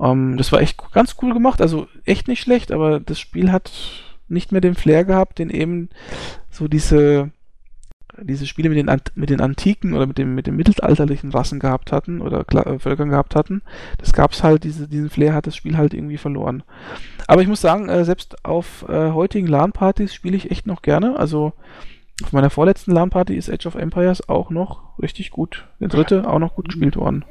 Ähm, 0.00 0.36
das 0.36 0.52
war 0.52 0.60
echt 0.60 0.78
ganz 0.92 1.16
cool 1.20 1.34
gemacht, 1.34 1.60
also 1.60 1.88
echt 2.04 2.28
nicht 2.28 2.40
schlecht, 2.40 2.72
aber 2.72 3.00
das 3.00 3.18
Spiel 3.18 3.50
hat 3.50 3.72
nicht 4.28 4.52
mehr 4.52 4.60
den 4.60 4.74
Flair 4.74 5.04
gehabt, 5.04 5.38
den 5.38 5.50
eben 5.50 5.88
so 6.50 6.68
diese 6.68 7.30
diese 8.22 8.46
Spiele 8.46 8.68
mit 8.68 8.78
den, 8.78 9.00
mit 9.14 9.30
den 9.30 9.40
antiken 9.40 9.94
oder 9.94 10.06
mit, 10.06 10.18
dem, 10.18 10.34
mit 10.34 10.46
den 10.46 10.56
mittelalterlichen 10.56 11.30
Rassen 11.30 11.58
gehabt 11.58 11.92
hatten 11.92 12.20
oder 12.20 12.44
Kla 12.44 12.62
äh, 12.62 12.78
Völkern 12.78 13.10
gehabt 13.10 13.34
hatten. 13.34 13.62
Das 13.98 14.12
gab 14.12 14.32
es 14.32 14.42
halt, 14.42 14.64
diese, 14.64 14.88
diesen 14.88 15.10
Flair 15.10 15.34
hat 15.34 15.46
das 15.46 15.56
Spiel 15.56 15.76
halt 15.76 15.94
irgendwie 15.94 16.18
verloren. 16.18 16.62
Aber 17.26 17.42
ich 17.42 17.48
muss 17.48 17.60
sagen, 17.60 17.88
äh, 17.88 18.04
selbst 18.04 18.44
auf 18.44 18.86
äh, 18.88 19.12
heutigen 19.12 19.46
LAN-Partys 19.46 20.14
spiele 20.14 20.36
ich 20.36 20.50
echt 20.50 20.66
noch 20.66 20.82
gerne. 20.82 21.18
Also 21.18 21.52
auf 22.24 22.32
meiner 22.32 22.50
vorletzten 22.50 22.92
LAN-Party 22.92 23.36
ist 23.36 23.50
Age 23.50 23.66
of 23.66 23.74
Empires 23.74 24.28
auch 24.28 24.50
noch 24.50 24.98
richtig 24.98 25.30
gut. 25.30 25.66
Der 25.80 25.88
dritte 25.88 26.28
auch 26.28 26.38
noch 26.38 26.54
gut 26.54 26.68
gespielt 26.68 26.96
worden. 26.96 27.24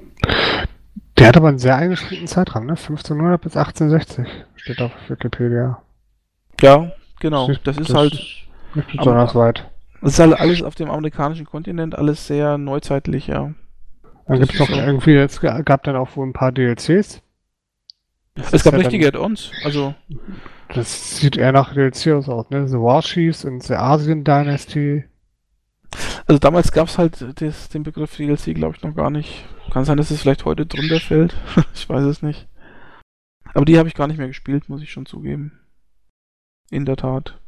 Der 1.18 1.28
hat 1.28 1.38
aber 1.38 1.50
einen 1.50 1.60
sehr 1.60 1.76
eingeschränkten 1.76 2.28
Zeitraum, 2.28 2.66
ne? 2.66 2.74
1500 2.74 3.42
bis 3.42 3.58
1860 3.58 4.28
steht 4.56 4.82
auf 4.82 4.92
Wikipedia. 5.08 5.82
Ja, 6.62 6.92
genau. 7.20 7.48
Das, 7.48 7.62
das 7.64 7.78
ist 7.78 7.94
halt. 7.94 8.14
Nicht 8.76 8.96
besonders 8.96 9.34
weit. 9.34 9.66
Das 10.02 10.14
ist 10.14 10.20
halt 10.20 10.40
alles 10.40 10.62
auf 10.62 10.76
dem 10.76 10.90
amerikanischen 10.90 11.46
Kontinent, 11.46 11.96
alles 11.96 12.28
sehr 12.28 12.58
neuzeitlich, 12.58 13.28
ja. 13.28 13.54
Dann 14.28 14.40
gibt 14.40 14.54
es 14.54 14.60
noch 14.60 14.70
irgendwie, 14.70 15.16
es 15.16 15.40
gab 15.40 15.84
dann 15.84 15.96
auch 15.96 16.16
wohl 16.16 16.28
ein 16.28 16.34
paar 16.34 16.52
DLCs. 16.52 17.22
Das 18.36 18.54
es 18.54 18.64
gab 18.64 18.74
ja 18.74 18.80
richtige 18.80 19.08
Add-ons, 19.08 19.52
also. 19.64 19.96
Das 20.74 21.18
sieht 21.18 21.38
eher 21.38 21.52
nach 21.52 21.74
DLC 21.74 22.14
aus, 22.14 22.50
ne? 22.50 22.68
The 22.68 22.76
War 22.76 23.02
Chiefs 23.02 23.46
und 23.46 23.64
The 23.64 23.76
Asian 23.76 24.24
Dynasty. 24.24 25.06
Also 26.28 26.40
damals 26.40 26.72
gab 26.72 26.88
es 26.88 26.98
halt 26.98 27.42
des, 27.42 27.70
den 27.70 27.84
Begriff 27.84 28.16
DLC, 28.18 28.54
glaube 28.54 28.76
ich, 28.76 28.84
noch 28.84 28.94
gar 28.94 29.10
nicht. 29.10 29.46
Kann 29.72 29.86
sein, 29.86 29.98
dass 29.98 30.12
es 30.12 30.22
vielleicht 30.22 30.46
heute 30.46 30.66
drunter 30.66 31.00
fällt. 31.00 31.36
ich 31.74 31.88
weiß 31.88 32.04
es 32.04 32.22
nicht. 32.22 32.48
Aber 33.54 33.66
die 33.66 33.80
habe 33.80 33.88
ich 33.88 33.96
gar 33.96 34.08
nicht 34.08 34.18
mehr 34.18 34.28
gespielt, 34.28 34.70
muss 34.70 34.82
ich 34.82 34.92
schon 34.92 35.06
zugeben. 35.06 35.60
In 36.70 36.86
der 36.86 36.98
Tat. 36.98 37.40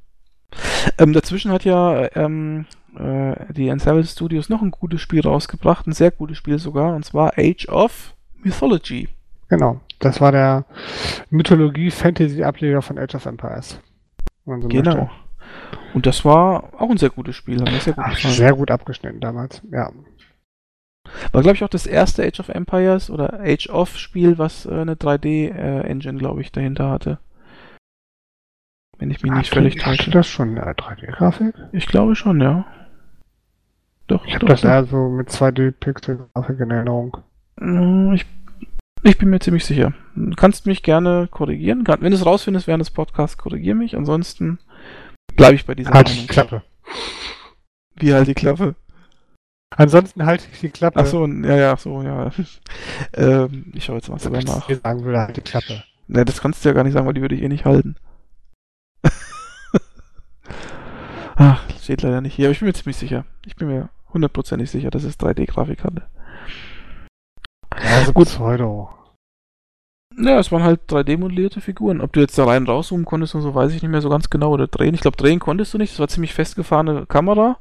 Ähm, 0.98 1.14
dazwischen 1.14 1.52
hat 1.52 1.66
ja 1.66 2.10
ähm, 2.16 2.66
äh, 2.98 3.54
die 3.54 3.68
Ensemble 3.68 4.04
Studios 4.04 4.50
noch 4.50 4.62
ein 4.62 4.72
gutes 4.72 5.02
Spiel 5.02 5.22
rausgebracht, 5.22 5.88
ein 5.88 5.94
sehr 5.94 6.12
gutes 6.12 6.38
Spiel 6.38 6.60
sogar, 6.60 6.96
und 6.96 7.06
zwar 7.06 7.34
Age 7.38 7.68
of 7.70 8.16
Mythology. 8.42 9.10
Genau, 9.50 9.82
das 10.00 10.22
war 10.22 10.32
der 10.32 10.66
Mythologie-Fantasy-Ableger 11.30 12.82
von 12.82 12.98
Age 12.98 13.16
of 13.16 13.26
Empires. 13.26 13.80
So 14.46 14.68
genau. 14.68 14.96
Möchte. 14.96 15.10
Und 15.94 16.06
das 16.06 16.24
war 16.24 16.74
auch 16.78 16.90
ein 16.90 16.98
sehr 16.98 17.10
gutes 17.10 17.36
Spiel. 17.36 17.60
Sehr 17.80 17.94
gut, 17.94 18.04
Ach, 18.06 18.18
sehr 18.18 18.54
gut 18.54 18.72
abgeschnitten 18.72 19.20
damals, 19.20 19.62
ja. 19.72 19.92
War, 21.32 21.42
glaube 21.42 21.56
ich, 21.56 21.64
auch 21.64 21.70
das 21.70 21.88
erste 21.88 22.24
Age 22.24 22.40
of 22.40 22.50
Empires 22.50 23.10
oder 23.10 23.40
Age 23.40 23.70
of 23.70 23.98
Spiel, 23.98 24.38
was 24.38 24.66
äh, 24.66 24.74
eine 24.74 24.96
3D-Engine, 24.96 26.18
äh, 26.18 26.20
glaube 26.20 26.42
ich, 26.42 26.52
dahinter 26.52 26.90
hatte. 26.90 27.20
Wenn 29.00 29.12
ich 29.12 29.24
mich 29.24 29.32
nicht 29.32 29.54
völlig 29.54 29.76
täusche. 29.78 30.04
Hatte 30.04 30.12
das 30.12 30.28
schon 30.28 30.58
eine 30.58 30.74
3D-Grafik? 30.74 31.56
Ich 31.72 31.88
glaube 31.88 32.16
schon, 32.16 32.42
ja. 32.42 32.66
Doch, 34.08 34.26
ich 34.26 34.36
habe 34.36 34.46
das 34.46 34.64
eher 34.64 34.84
so 34.84 35.10
mit 35.10 35.30
2D-Pixel-Grafik 35.30 36.60
in 36.60 36.72
Erinnerung. 36.72 37.18
Hm, 37.60 38.14
ich 38.14 38.26
ich 39.02 39.18
bin 39.18 39.30
mir 39.30 39.40
ziemlich 39.40 39.64
sicher. 39.64 39.94
Du 40.16 40.36
kannst 40.36 40.66
mich 40.66 40.84
gerne 40.84 41.30
korrigieren. 41.32 41.86
Wenn 41.88 42.12
du 42.12 42.18
es 42.18 42.26
rausfindest 42.26 42.68
während 42.68 42.82
des 42.82 42.92
Podcasts, 42.92 43.38
korrigier 43.38 43.76
mich. 43.76 43.96
Ansonsten 43.96 44.60
bleibe 45.36 45.56
ich 45.56 45.66
bei 45.66 45.76
dieser 45.76 45.92
Halt 45.92 46.10
die 46.10 46.28
Klappe. 46.28 46.64
Wie 47.96 48.14
halt 48.14 48.28
die 48.28 48.34
Klappe? 48.34 48.76
Ansonsten 49.70 50.26
halte 50.26 50.46
ich 50.52 50.60
die 50.60 50.70
Klappe. 50.70 51.00
Ach 51.00 51.06
so, 51.06 51.26
ja, 51.26 51.56
ja, 51.56 51.78
so, 51.78 52.02
ja. 52.02 52.32
ähm, 53.14 53.72
ich 53.74 53.86
schaue 53.86 53.98
jetzt 53.98 54.10
mal 54.10 54.20
selber 54.20 54.42
nach. 54.42 54.68
Ich 54.68 54.80
sagen 54.80 55.04
würde, 55.06 55.20
halt 55.20 55.38
die 55.38 55.42
Klappe. 55.42 55.84
Ne, 56.08 56.26
das 56.26 56.42
kannst 56.42 56.66
du 56.66 56.70
ja 56.70 56.74
gar 56.74 56.84
nicht 56.84 56.94
sagen, 56.94 57.06
weil 57.06 57.14
die 57.14 57.22
würde 57.22 57.36
ich 57.36 57.42
eh 57.42 57.48
nicht 57.48 57.66
halten. 57.66 57.96
Ach, 61.42 61.64
steht 61.82 62.02
leider 62.02 62.20
nicht 62.20 62.36
hier, 62.36 62.48
aber 62.48 62.52
ich 62.52 62.60
bin 62.60 62.68
mir 62.68 62.74
ziemlich 62.74 62.98
sicher. 62.98 63.24
Ich 63.46 63.56
bin 63.56 63.70
mir 63.70 63.90
hundertprozentig 64.14 64.70
sicher, 64.70 64.92
dass 64.92 65.06
es 65.06 65.18
3D-Grafik 65.18 65.86
hatte. 65.86 66.04
Also 67.70 68.12
gut. 68.12 68.28
Pseudo. 68.28 68.90
Ja, 70.18 70.38
es 70.38 70.52
waren 70.52 70.64
halt 70.64 70.82
3D-modellierte 70.90 71.62
Figuren. 71.62 72.02
Ob 72.02 72.12
du 72.12 72.20
jetzt 72.20 72.38
da 72.38 72.44
rein 72.44 72.66
rauszoomen 72.66 73.06
konntest 73.06 73.36
und 73.36 73.42
so, 73.42 73.56
weiß 73.56 73.74
ich 73.74 73.82
nicht 73.82 73.90
mehr 73.90 74.02
so 74.02 74.10
ganz 74.10 74.30
genau. 74.30 74.52
Oder 74.52 74.68
drehen. 74.68 74.94
Ich 74.94 75.00
glaube, 75.00 75.16
drehen 75.16 75.40
konntest 75.40 75.74
du 75.74 75.78
nicht. 75.78 75.94
Es 75.94 76.00
war 76.00 76.10
ziemlich 76.10 76.34
festgefahrene 76.34 77.06
Kamera. 77.06 77.58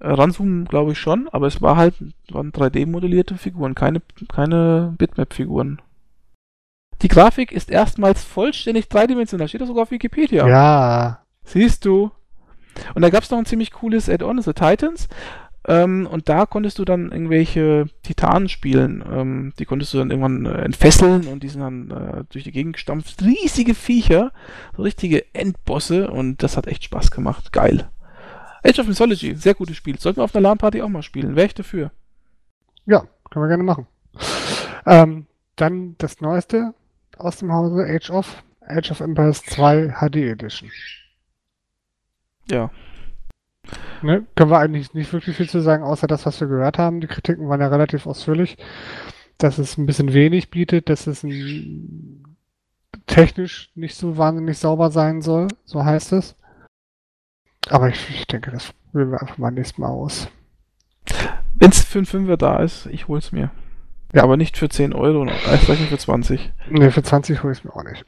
Äh, 0.00 0.10
ranzoomen, 0.10 0.66
glaube 0.66 0.92
ich 0.92 0.98
schon. 0.98 1.30
Aber 1.32 1.46
es 1.46 1.62
war 1.62 1.78
halt, 1.78 1.94
waren 2.30 2.52
3D-modellierte 2.52 3.38
Figuren, 3.38 3.74
keine, 3.74 4.02
keine 4.30 4.94
Bitmap-Figuren. 4.98 5.80
Die 7.00 7.08
Grafik 7.08 7.52
ist 7.52 7.70
erstmals 7.70 8.22
vollständig 8.22 8.90
dreidimensional. 8.90 9.48
Steht 9.48 9.62
das 9.62 9.68
sogar 9.68 9.84
auf 9.84 9.90
Wikipedia. 9.90 10.46
Ja. 10.46 11.22
Siehst 11.44 11.86
du? 11.86 12.10
Und 12.94 13.02
da 13.02 13.10
gab 13.10 13.22
es 13.22 13.30
noch 13.30 13.38
ein 13.38 13.46
ziemlich 13.46 13.72
cooles 13.72 14.08
Add-on, 14.08 14.40
The 14.40 14.52
Titans. 14.52 15.08
Ähm, 15.66 16.08
und 16.10 16.28
da 16.30 16.46
konntest 16.46 16.78
du 16.78 16.84
dann 16.84 17.12
irgendwelche 17.12 17.86
Titanen 18.02 18.48
spielen. 18.48 19.04
Ähm, 19.10 19.52
die 19.58 19.66
konntest 19.66 19.92
du 19.92 19.98
dann 19.98 20.10
irgendwann 20.10 20.46
äh, 20.46 20.62
entfesseln 20.62 21.26
und 21.26 21.42
die 21.42 21.48
sind 21.48 21.60
dann 21.60 21.90
äh, 21.90 22.24
durch 22.30 22.44
die 22.44 22.52
Gegend 22.52 22.74
gestampft. 22.74 23.22
Riesige 23.22 23.74
Viecher, 23.74 24.32
so 24.76 24.82
richtige 24.82 25.34
Endbosse 25.34 26.10
und 26.10 26.42
das 26.42 26.56
hat 26.56 26.66
echt 26.66 26.84
Spaß 26.84 27.10
gemacht. 27.10 27.52
Geil. 27.52 27.88
Age 28.64 28.78
of 28.78 28.88
Mythology, 28.88 29.34
sehr 29.34 29.54
gutes 29.54 29.76
Spiel. 29.76 29.98
Sollten 29.98 30.20
wir 30.20 30.24
auf 30.24 30.34
einer 30.34 30.48
LAN-Party 30.48 30.80
auch 30.80 30.88
mal 30.88 31.02
spielen. 31.02 31.36
Wäre 31.36 31.46
ich 31.46 31.54
dafür. 31.54 31.90
Ja, 32.86 33.04
können 33.30 33.44
wir 33.44 33.48
gerne 33.48 33.62
machen. 33.62 33.86
Ähm, 34.86 35.26
dann 35.56 35.96
das 35.98 36.20
Neueste 36.22 36.72
aus 37.18 37.36
dem 37.36 37.52
Hause 37.52 37.84
Age 37.86 38.10
of, 38.10 38.42
Age 38.66 38.90
of 38.90 39.00
Empires 39.00 39.42
2 39.42 39.94
HD 40.00 40.16
Edition. 40.16 40.70
Ja, 42.50 42.70
Ne, 44.02 44.26
können 44.36 44.50
wir 44.50 44.58
eigentlich 44.58 44.94
nicht 44.94 45.12
wirklich 45.12 45.36
viel 45.36 45.48
zu 45.48 45.60
sagen, 45.60 45.82
außer 45.82 46.06
das, 46.06 46.24
was 46.24 46.40
wir 46.40 46.48
gehört 46.48 46.78
haben. 46.78 47.00
Die 47.00 47.06
Kritiken 47.06 47.48
waren 47.48 47.60
ja 47.60 47.68
relativ 47.68 48.06
ausführlich, 48.06 48.56
dass 49.38 49.58
es 49.58 49.76
ein 49.76 49.86
bisschen 49.86 50.12
wenig 50.12 50.50
bietet, 50.50 50.88
dass 50.88 51.06
es 51.06 51.24
ein, 51.24 52.36
technisch 53.06 53.70
nicht 53.74 53.96
so 53.96 54.16
wahnsinnig 54.16 54.58
sauber 54.58 54.90
sein 54.90 55.20
soll, 55.20 55.48
so 55.64 55.84
heißt 55.84 56.12
es. 56.12 56.36
Aber 57.68 57.88
ich, 57.88 58.08
ich 58.10 58.26
denke, 58.26 58.50
das 58.50 58.72
wählen 58.92 59.10
wir 59.10 59.20
einfach 59.20 59.38
mal 59.38 59.50
nächstes 59.50 59.78
Mal 59.78 59.88
aus. 59.88 60.28
Wenn 61.54 61.70
es 61.70 61.82
für 61.82 61.98
ein 61.98 62.06
Fünfer 62.06 62.36
da 62.36 62.62
ist, 62.62 62.86
ich 62.86 63.08
hol's 63.08 63.32
mir. 63.32 63.50
Ja. 64.14 64.22
Aber 64.22 64.36
nicht 64.36 64.56
für 64.56 64.68
10 64.68 64.94
Euro, 64.94 65.26
vielleicht 65.26 65.68
nicht 65.68 65.90
für 65.90 65.98
20. 65.98 66.52
Ne, 66.70 66.90
für 66.90 67.02
20 67.02 67.42
hole 67.42 67.52
ich 67.52 67.58
es 67.58 67.64
mir 67.64 67.74
auch 67.74 67.84
nicht. 67.84 68.06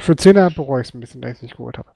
Für 0.00 0.12
10er 0.12 0.54
bereue 0.54 0.82
ich 0.82 0.88
es 0.88 0.94
ein 0.94 1.00
bisschen, 1.00 1.20
dass 1.22 1.32
ich 1.32 1.36
es 1.38 1.42
nicht 1.42 1.56
geholt 1.56 1.78
habe. 1.78 1.88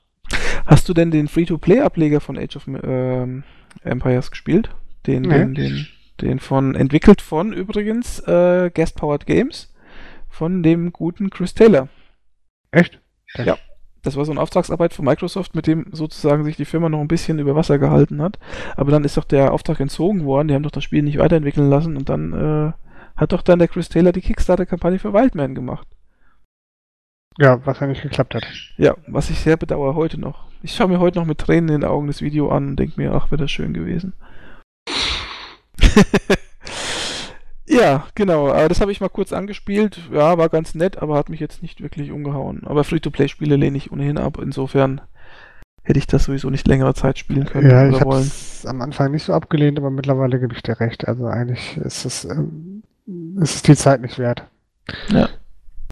Hast 0.66 0.88
du 0.88 0.94
denn 0.94 1.10
den 1.10 1.28
Free-to-Play-Ableger 1.28 2.20
von 2.20 2.38
Age 2.38 2.56
of 2.56 2.66
ähm, 2.68 3.44
Empires 3.82 4.30
gespielt? 4.30 4.70
Den, 5.06 5.22
nee. 5.22 5.38
den, 5.38 5.54
den, 5.54 5.86
den 6.20 6.38
von, 6.38 6.74
entwickelt 6.74 7.22
von 7.22 7.52
übrigens 7.52 8.20
äh, 8.20 8.70
Guest 8.72 8.96
Powered 8.96 9.26
Games, 9.26 9.72
von 10.28 10.62
dem 10.62 10.92
guten 10.92 11.30
Chris 11.30 11.54
Taylor. 11.54 11.88
Echt? 12.70 13.00
Ja. 13.36 13.56
Das 14.02 14.16
war 14.16 14.24
so 14.24 14.30
eine 14.30 14.40
Auftragsarbeit 14.40 14.94
von 14.94 15.04
Microsoft, 15.04 15.54
mit 15.54 15.66
dem 15.66 15.86
sozusagen 15.92 16.44
sich 16.44 16.56
die 16.56 16.64
Firma 16.64 16.88
noch 16.88 17.00
ein 17.00 17.08
bisschen 17.08 17.38
über 17.38 17.54
Wasser 17.54 17.78
gehalten 17.78 18.22
hat. 18.22 18.38
Aber 18.76 18.90
dann 18.90 19.04
ist 19.04 19.16
doch 19.16 19.24
der 19.24 19.52
Auftrag 19.52 19.78
entzogen 19.80 20.24
worden. 20.24 20.48
Die 20.48 20.54
haben 20.54 20.62
doch 20.62 20.70
das 20.70 20.84
Spiel 20.84 21.02
nicht 21.02 21.18
weiterentwickeln 21.18 21.68
lassen 21.68 21.96
und 21.96 22.08
dann 22.08 22.32
äh, 22.32 22.72
hat 23.16 23.32
doch 23.32 23.42
dann 23.42 23.58
der 23.58 23.68
Chris 23.68 23.90
Taylor 23.90 24.12
die 24.12 24.22
Kickstarter-Kampagne 24.22 24.98
für 24.98 25.12
Wildman 25.12 25.54
gemacht. 25.54 25.86
Ja, 27.38 27.64
was 27.64 27.80
ja 27.80 27.86
nicht 27.86 28.02
geklappt 28.02 28.34
hat. 28.34 28.46
Ja, 28.76 28.96
was 29.06 29.30
ich 29.30 29.38
sehr 29.38 29.56
bedauere 29.56 29.94
heute 29.94 30.18
noch. 30.18 30.44
Ich 30.62 30.74
schaue 30.74 30.88
mir 30.88 30.98
heute 30.98 31.18
noch 31.18 31.26
mit 31.26 31.38
Tränen 31.38 31.68
in 31.68 31.80
den 31.80 31.88
Augen 31.88 32.06
das 32.06 32.20
Video 32.20 32.50
an 32.50 32.68
und 32.70 32.76
denke 32.76 33.00
mir, 33.00 33.12
ach, 33.14 33.30
wäre 33.30 33.42
das 33.42 33.50
schön 33.50 33.72
gewesen. 33.72 34.12
ja, 37.66 38.06
genau. 38.14 38.50
Aber 38.50 38.68
das 38.68 38.80
habe 38.80 38.92
ich 38.92 39.00
mal 39.00 39.08
kurz 39.08 39.32
angespielt. 39.32 40.00
Ja, 40.12 40.36
war 40.36 40.48
ganz 40.48 40.74
nett, 40.74 40.98
aber 40.98 41.16
hat 41.16 41.28
mich 41.30 41.40
jetzt 41.40 41.62
nicht 41.62 41.80
wirklich 41.80 42.10
umgehauen. 42.10 42.62
Aber 42.66 42.84
Free-to-Play-Spiele 42.84 43.56
lehne 43.56 43.78
ich 43.78 43.90
ohnehin 43.90 44.18
ab. 44.18 44.38
Insofern 44.42 45.00
hätte 45.82 45.98
ich 45.98 46.06
das 46.06 46.24
sowieso 46.24 46.50
nicht 46.50 46.68
längere 46.68 46.94
Zeit 46.94 47.18
spielen 47.18 47.46
können. 47.46 47.70
Ja, 47.70 47.88
ich 47.88 48.00
habe 48.00 48.16
es 48.16 48.66
am 48.66 48.82
Anfang 48.82 49.12
nicht 49.12 49.24
so 49.24 49.32
abgelehnt, 49.32 49.78
aber 49.78 49.90
mittlerweile 49.90 50.38
gebe 50.40 50.54
ich 50.54 50.62
dir 50.62 50.78
recht. 50.78 51.08
Also 51.08 51.26
eigentlich 51.26 51.78
ist 51.78 52.04
es, 52.04 52.24
ähm, 52.26 52.82
ist 53.40 53.54
es 53.54 53.62
die 53.62 53.76
Zeit 53.76 54.02
nicht 54.02 54.18
wert. 54.18 54.44
Ja. 55.08 55.28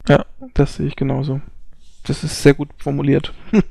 Ja, 0.09 0.24
das 0.55 0.76
sehe 0.76 0.86
ich 0.86 0.97
genauso. 0.97 1.40
Das 2.05 2.24
ist 2.24 2.43
sehr 2.43 2.55
gut 2.55 2.70
formuliert. 2.78 3.35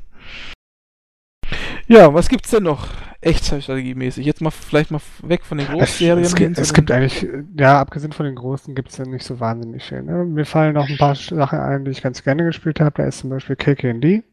ja, 1.88 2.14
was 2.14 2.30
gibt's 2.30 2.51
denn 2.51 2.64
noch? 2.64 2.88
Echtzeitstrategiemäßig. 3.22 4.26
Jetzt 4.26 4.41
mal 4.41 4.51
vielleicht 4.51 4.91
mal 4.91 5.01
weg 5.23 5.43
von 5.43 5.57
den 5.57 5.68
Großserien. 5.68 6.23
Es, 6.23 6.34
es, 6.34 6.57
es 6.57 6.73
gibt 6.73 6.91
eigentlich, 6.91 7.27
ja, 7.57 7.81
abgesehen 7.81 8.14
von 8.14 8.27
den 8.27 8.35
großen 8.35 8.76
gibt 8.76 8.89
es 8.89 8.97
ja 8.97 9.05
nicht 9.05 9.26
so 9.26 9.39
wahnsinnig 9.39 9.84
viel. 9.84 10.03
Ne? 10.03 10.23
Mir 10.23 10.45
fallen 10.45 10.76
noch 10.76 10.88
ein 10.88 10.97
paar 10.97 11.15
Sachen 11.15 11.59
ein, 11.59 11.85
die 11.85 11.91
ich 11.91 12.03
ganz 12.03 12.23
gerne 12.23 12.45
gespielt 12.45 12.80
habe. 12.80 12.93
Da 12.97 13.05
ist 13.05 13.19
zum 13.19 13.31
Beispiel 13.31 13.55
KKD. 13.55 14.23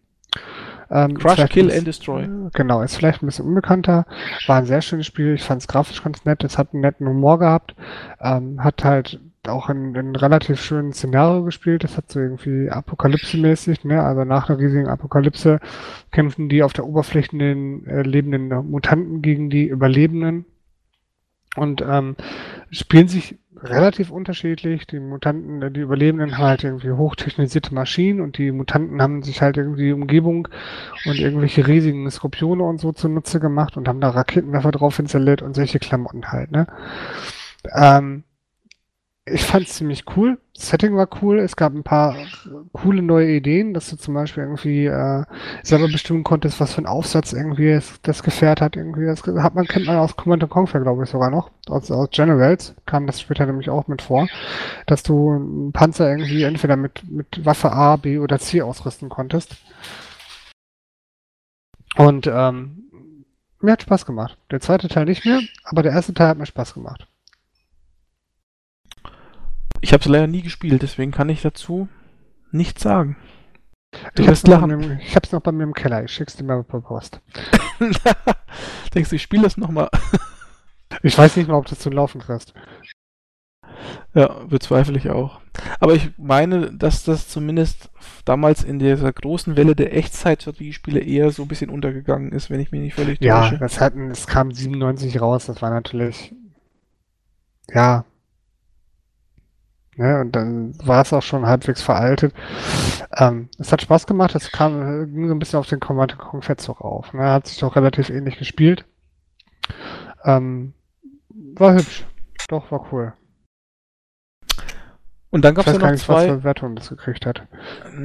Ähm, 0.90 1.18
Crush, 1.18 1.42
Kill 1.48 1.72
and 1.72 1.86
Destroy. 1.86 2.28
Genau, 2.52 2.82
ist 2.82 2.96
vielleicht 2.96 3.22
ein 3.22 3.26
bisschen 3.26 3.46
unbekannter. 3.46 4.06
War 4.46 4.58
ein 4.58 4.66
sehr 4.66 4.82
schönes 4.82 5.06
Spiel. 5.06 5.34
Ich 5.34 5.42
fand 5.42 5.62
es 5.62 5.68
grafisch 5.68 6.04
ganz 6.04 6.26
nett. 6.26 6.44
Es 6.44 6.58
hat 6.58 6.74
einen 6.74 6.82
netten 6.82 7.08
Humor 7.08 7.38
gehabt. 7.38 7.74
Ähm, 8.20 8.62
hat 8.62 8.84
halt 8.84 9.18
auch 9.48 9.70
in, 9.70 9.94
in 9.94 10.16
relativ 10.16 10.60
schönen 10.60 10.92
Szenario 10.92 11.44
gespielt. 11.44 11.84
Das 11.84 11.96
hat 11.96 12.10
so 12.10 12.20
irgendwie 12.20 12.70
Apokalypse-mäßig, 12.70 13.84
ne? 13.84 14.02
Also 14.02 14.24
nach 14.24 14.48
einer 14.48 14.58
riesigen 14.58 14.88
Apokalypse 14.88 15.60
kämpfen 16.10 16.48
die 16.48 16.62
auf 16.62 16.72
der 16.72 16.86
Oberfläche 16.86 17.36
den 17.36 17.86
äh, 17.86 18.02
lebenden 18.02 18.48
Mutanten 18.70 19.22
gegen 19.22 19.50
die 19.50 19.66
Überlebenden 19.66 20.44
und 21.56 21.82
ähm, 21.86 22.16
spielen 22.70 23.08
sich 23.08 23.38
relativ 23.56 24.10
unterschiedlich. 24.10 24.86
Die 24.86 25.00
Mutanten, 25.00 25.62
äh, 25.62 25.70
die 25.70 25.80
Überlebenden 25.80 26.36
haben 26.36 26.44
halt 26.44 26.64
irgendwie 26.64 26.92
hochtechnisierte 26.92 27.74
Maschinen 27.74 28.20
und 28.20 28.38
die 28.38 28.52
Mutanten 28.52 29.00
haben 29.00 29.22
sich 29.22 29.42
halt 29.42 29.56
irgendwie 29.56 29.84
die 29.84 29.92
Umgebung 29.92 30.48
und 31.06 31.18
irgendwelche 31.18 31.66
riesigen 31.66 32.10
Skorpione 32.10 32.62
und 32.62 32.80
so 32.80 32.92
zunutze 32.92 33.40
gemacht 33.40 33.76
und 33.76 33.88
haben 33.88 34.00
da 34.00 34.10
Raketenwerfer 34.10 34.72
drauf 34.72 34.98
installiert 34.98 35.42
und 35.42 35.54
solche 35.54 35.78
Klamotten 35.78 36.32
halt, 36.32 36.50
ne? 36.50 36.66
Ähm, 37.74 38.24
ich 39.26 39.44
fand 39.44 39.66
es 39.66 39.76
ziemlich 39.76 40.04
cool. 40.16 40.38
Das 40.54 40.68
Setting 40.68 40.96
war 40.96 41.08
cool. 41.22 41.38
Es 41.38 41.56
gab 41.56 41.72
ein 41.74 41.82
paar 41.82 42.14
coole 42.72 43.00
neue 43.00 43.30
Ideen, 43.30 43.72
dass 43.72 43.88
du 43.88 43.96
zum 43.96 44.12
Beispiel 44.12 44.42
irgendwie 44.42 44.84
äh, 44.84 45.24
selber 45.62 45.88
bestimmen 45.88 46.24
konntest, 46.24 46.60
was 46.60 46.74
für 46.74 46.82
ein 46.82 46.86
Aufsatz 46.86 47.32
irgendwie 47.32 47.72
das, 47.72 48.00
das 48.02 48.22
Gefährt 48.22 48.60
hat. 48.60 48.76
Irgendwie 48.76 49.06
das 49.06 49.22
hat 49.22 49.54
man 49.54 49.66
kennt 49.66 49.86
man 49.86 49.96
aus 49.96 50.16
Command 50.16 50.46
Conquer, 50.50 50.80
glaube 50.80 51.04
ich 51.04 51.10
sogar 51.10 51.30
noch 51.30 51.50
aus, 51.68 51.90
aus 51.90 52.10
Generals 52.10 52.74
kam 52.84 53.06
das 53.06 53.20
später 53.20 53.46
nämlich 53.46 53.70
auch 53.70 53.88
mit 53.88 54.02
vor, 54.02 54.28
dass 54.86 55.02
du 55.02 55.32
einen 55.32 55.72
Panzer 55.72 56.10
irgendwie 56.10 56.42
entweder 56.42 56.76
mit 56.76 57.02
mit 57.10 57.44
Waffe 57.46 57.72
A, 57.72 57.96
B 57.96 58.18
oder 58.18 58.38
C 58.38 58.60
ausrüsten 58.60 59.08
konntest. 59.08 59.56
Und 61.96 62.26
ähm, 62.26 62.84
mir 63.60 63.72
hat 63.72 63.82
Spaß 63.82 64.04
gemacht. 64.04 64.36
Der 64.50 64.60
zweite 64.60 64.88
Teil 64.88 65.06
nicht 65.06 65.24
mehr, 65.24 65.40
aber 65.64 65.82
der 65.82 65.92
erste 65.92 66.12
Teil 66.12 66.28
hat 66.28 66.38
mir 66.38 66.46
Spaß 66.46 66.74
gemacht. 66.74 67.08
Ich 69.84 69.92
habe 69.92 70.00
es 70.00 70.08
leider 70.08 70.26
nie 70.26 70.40
gespielt, 70.40 70.80
deswegen 70.80 71.12
kann 71.12 71.28
ich 71.28 71.42
dazu 71.42 71.88
nichts 72.52 72.82
sagen. 72.82 73.18
Du 74.14 74.22
ich 74.22 74.28
wirst 74.28 74.48
lachen. 74.48 74.74
Mir, 74.78 74.98
ich 74.98 75.14
hab's 75.14 75.30
noch 75.30 75.42
bei 75.42 75.52
mir 75.52 75.64
im 75.64 75.74
Keller. 75.74 76.02
Ich 76.02 76.10
schick's 76.10 76.36
dir 76.36 76.44
mal 76.44 76.64
per 76.64 76.80
Post. 76.80 77.20
Denkst 78.94 79.10
du, 79.10 79.16
ich 79.16 79.22
spiele 79.22 79.42
das 79.42 79.58
nochmal? 79.58 79.90
ich 81.02 81.18
weiß 81.18 81.36
nicht 81.36 81.48
mal, 81.48 81.56
ob 81.56 81.66
du 81.66 81.74
es 81.74 81.80
zum 81.80 81.92
Laufen 81.92 82.22
kriegst. 82.22 82.54
Ja, 84.14 84.28
bezweifle 84.48 84.96
ich 84.96 85.10
auch. 85.10 85.42
Aber 85.80 85.92
ich 85.92 86.12
meine, 86.16 86.72
dass 86.72 87.04
das 87.04 87.28
zumindest 87.28 87.90
damals 88.24 88.64
in 88.64 88.78
dieser 88.78 89.12
großen 89.12 89.54
Welle 89.54 89.76
der 89.76 89.94
Echtzeit-Strategiespiele 89.94 91.00
eher 91.00 91.30
so 91.30 91.42
ein 91.42 91.48
bisschen 91.48 91.68
untergegangen 91.68 92.32
ist, 92.32 92.48
wenn 92.48 92.60
ich 92.60 92.72
mich 92.72 92.80
nicht 92.80 92.94
völlig 92.94 93.18
täusche. 93.18 93.26
Ja, 93.28 93.50
das 93.58 93.82
hatten, 93.82 94.10
es 94.10 94.26
kam 94.26 94.50
97 94.50 95.20
raus, 95.20 95.44
das 95.44 95.60
war 95.60 95.68
natürlich, 95.68 96.34
ja, 97.68 98.06
Ne, 99.96 100.20
und 100.20 100.32
dann 100.34 100.74
war 100.84 101.02
es 101.02 101.12
auch 101.12 101.22
schon 101.22 101.46
halbwegs 101.46 101.82
veraltet. 101.82 102.34
Ähm, 103.16 103.48
es 103.58 103.70
hat 103.70 103.82
Spaß 103.82 104.06
gemacht, 104.06 104.34
es 104.34 104.50
kam, 104.50 105.06
ging 105.12 105.28
so 105.28 105.34
ein 105.34 105.38
bisschen 105.38 105.60
auf 105.60 105.68
den 105.68 105.78
Command 105.80 106.18
Conquer 106.18 106.56
Zug 106.56 106.80
auf. 106.80 107.12
Ne, 107.12 107.30
hat 107.30 107.46
sich 107.46 107.58
doch 107.58 107.76
relativ 107.76 108.10
ähnlich 108.10 108.38
gespielt. 108.38 108.84
Ähm, 110.24 110.74
war 111.28 111.74
hübsch. 111.74 112.06
Doch, 112.48 112.70
war 112.72 112.92
cool. 112.92 113.12
Und 115.30 115.44
dann 115.44 115.54
gab 115.54 115.66
es 115.66 115.72
ja 115.72 115.78
noch 115.78 115.90
nicht, 115.90 116.04
zwei... 116.04 116.14
was 116.14 116.24
für 116.26 116.44
Wertung 116.44 116.76
das 116.76 116.88
gekriegt 116.88 117.26
hat. 117.26 117.46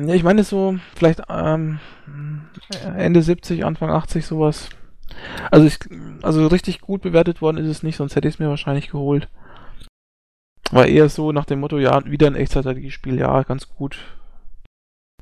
Ja, 0.06 0.14
ich 0.14 0.24
meine 0.24 0.44
so, 0.44 0.78
vielleicht 0.96 1.22
ähm, 1.30 1.80
Ende 2.96 3.22
70, 3.22 3.66
Anfang 3.66 3.92
80 3.92 4.26
sowas. 4.26 4.70
Also 5.52 5.68
ich, 5.68 5.80
also 6.22 6.48
richtig 6.48 6.82
gut 6.82 7.02
bewertet 7.02 7.42
worden 7.42 7.58
ist 7.58 7.68
es 7.68 7.84
nicht, 7.84 7.98
sonst 7.98 8.16
hätte 8.16 8.28
ich 8.28 8.36
es 8.36 8.40
mir 8.40 8.50
wahrscheinlich 8.50 8.90
geholt. 8.90 9.30
War 10.72 10.86
eher 10.86 11.10
so 11.10 11.32
nach 11.32 11.46
dem 11.46 11.60
Motto, 11.62 11.80
ja, 11.80 12.06
wieder 12.06 12.28
ein 12.28 12.36
Echtzeitstrategiespiel, 12.36 13.20
ja, 13.20 13.44
ganz 13.44 13.68
gut. 13.70 13.98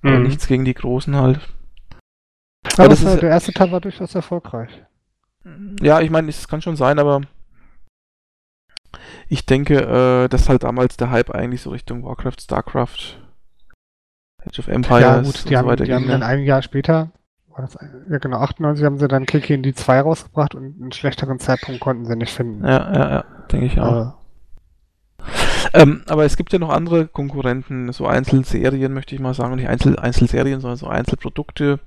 Mhm. 0.02 0.10
Aber 0.10 0.20
nichts 0.20 0.48
gegen 0.48 0.66
die 0.66 0.74
Großen 0.74 1.16
halt. 1.16 1.40
Aber, 2.74 2.84
aber 2.84 2.90
das 2.90 3.02
ist, 3.02 3.22
der 3.22 3.30
erste 3.30 3.54
Teil 3.54 3.72
war 3.72 3.82
durchaus 3.82 4.14
erfolgreich. 4.14 4.84
Ja, 5.82 6.02
ich 6.02 6.10
meine, 6.10 6.30
es 6.30 6.48
kann 6.48 6.62
schon 6.62 6.76
sein, 6.76 7.00
aber 7.00 7.22
ich 9.30 9.46
denke, 9.46 9.76
äh, 9.76 10.28
dass 10.28 10.50
halt 10.50 10.64
damals 10.64 10.98
der 10.98 11.10
Hype 11.10 11.32
eigentlich 11.32 11.62
so 11.62 11.70
Richtung 11.70 12.04
Warcraft, 12.04 12.42
Starcraft, 12.42 13.20
Age 14.46 14.60
of 14.60 14.68
Empires 14.68 15.02
ja, 15.02 15.22
gut, 15.22 15.44
die 15.46 15.50
und 15.50 15.56
haben, 15.58 15.66
so 15.66 15.72
weiter 15.72 15.84
die 15.84 15.92
ging. 15.92 15.96
haben 15.96 16.08
dann 16.08 16.24
ein 16.24 16.44
Jahr 16.44 16.62
später, 16.62 17.12
war 17.50 17.62
das, 17.62 17.78
ja 18.10 18.18
genau, 18.18 18.40
98 18.40 18.86
haben 18.86 18.98
sie 18.98 19.08
dann 19.08 19.26
Kiki 19.26 19.54
in 19.54 19.64
die 19.64 19.74
2 19.74 20.02
rausgebracht 20.02 20.56
und 20.56 20.82
einen 20.82 20.92
schlechteren 20.92 21.40
Zeitpunkt 21.40 21.82
konnten 21.82 22.06
sie 22.06 22.16
nicht 22.16 22.34
finden. 22.34 22.66
Ja, 22.66 22.94
ja, 22.94 23.10
ja, 23.10 23.26
denke 23.52 23.66
ich 23.66 23.80
auch. 23.80 24.08
Äh, 24.08 24.17
ähm, 25.74 26.02
aber 26.08 26.26
es 26.26 26.38
gibt 26.38 26.54
ja 26.54 26.60
noch 26.60 26.70
andere 26.70 27.08
Konkurrenten, 27.08 27.92
so 27.92 28.06
Einzelserien 28.06 28.94
möchte 28.94 29.16
ich 29.16 29.22
mal 29.22 29.34
sagen, 29.34 29.56
nicht 29.56 29.70
Einzel 29.70 29.98
Einzelserien, 29.98 30.62
sondern 30.62 30.78
so 30.78 30.88
Einzelprodukte, 30.88 31.80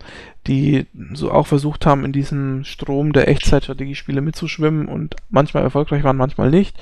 die 0.47 0.87
so 1.13 1.31
auch 1.31 1.47
versucht 1.47 1.87
haben, 1.87 2.05
in 2.05 2.13
diesem 2.13 2.65
Strom 2.65 3.13
der 3.13 3.29
Echtzeitstrategiespiele 3.29 4.21
mitzuschwimmen 4.21 4.89
und 4.89 5.17
manchmal 5.29 5.63
erfolgreich 5.63 6.05
waren, 6.05 6.17
manchmal 6.17 6.51
nicht. 6.51 6.77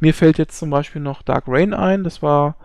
Mir 0.00 0.14
fällt 0.14 0.38
jetzt 0.38 0.58
zum 0.58 0.70
Beispiel 0.70 1.02
noch 1.02 1.22
Dark 1.22 1.44
Rain 1.46 1.74
ein, 1.74 2.04
das 2.04 2.22
war 2.22 2.56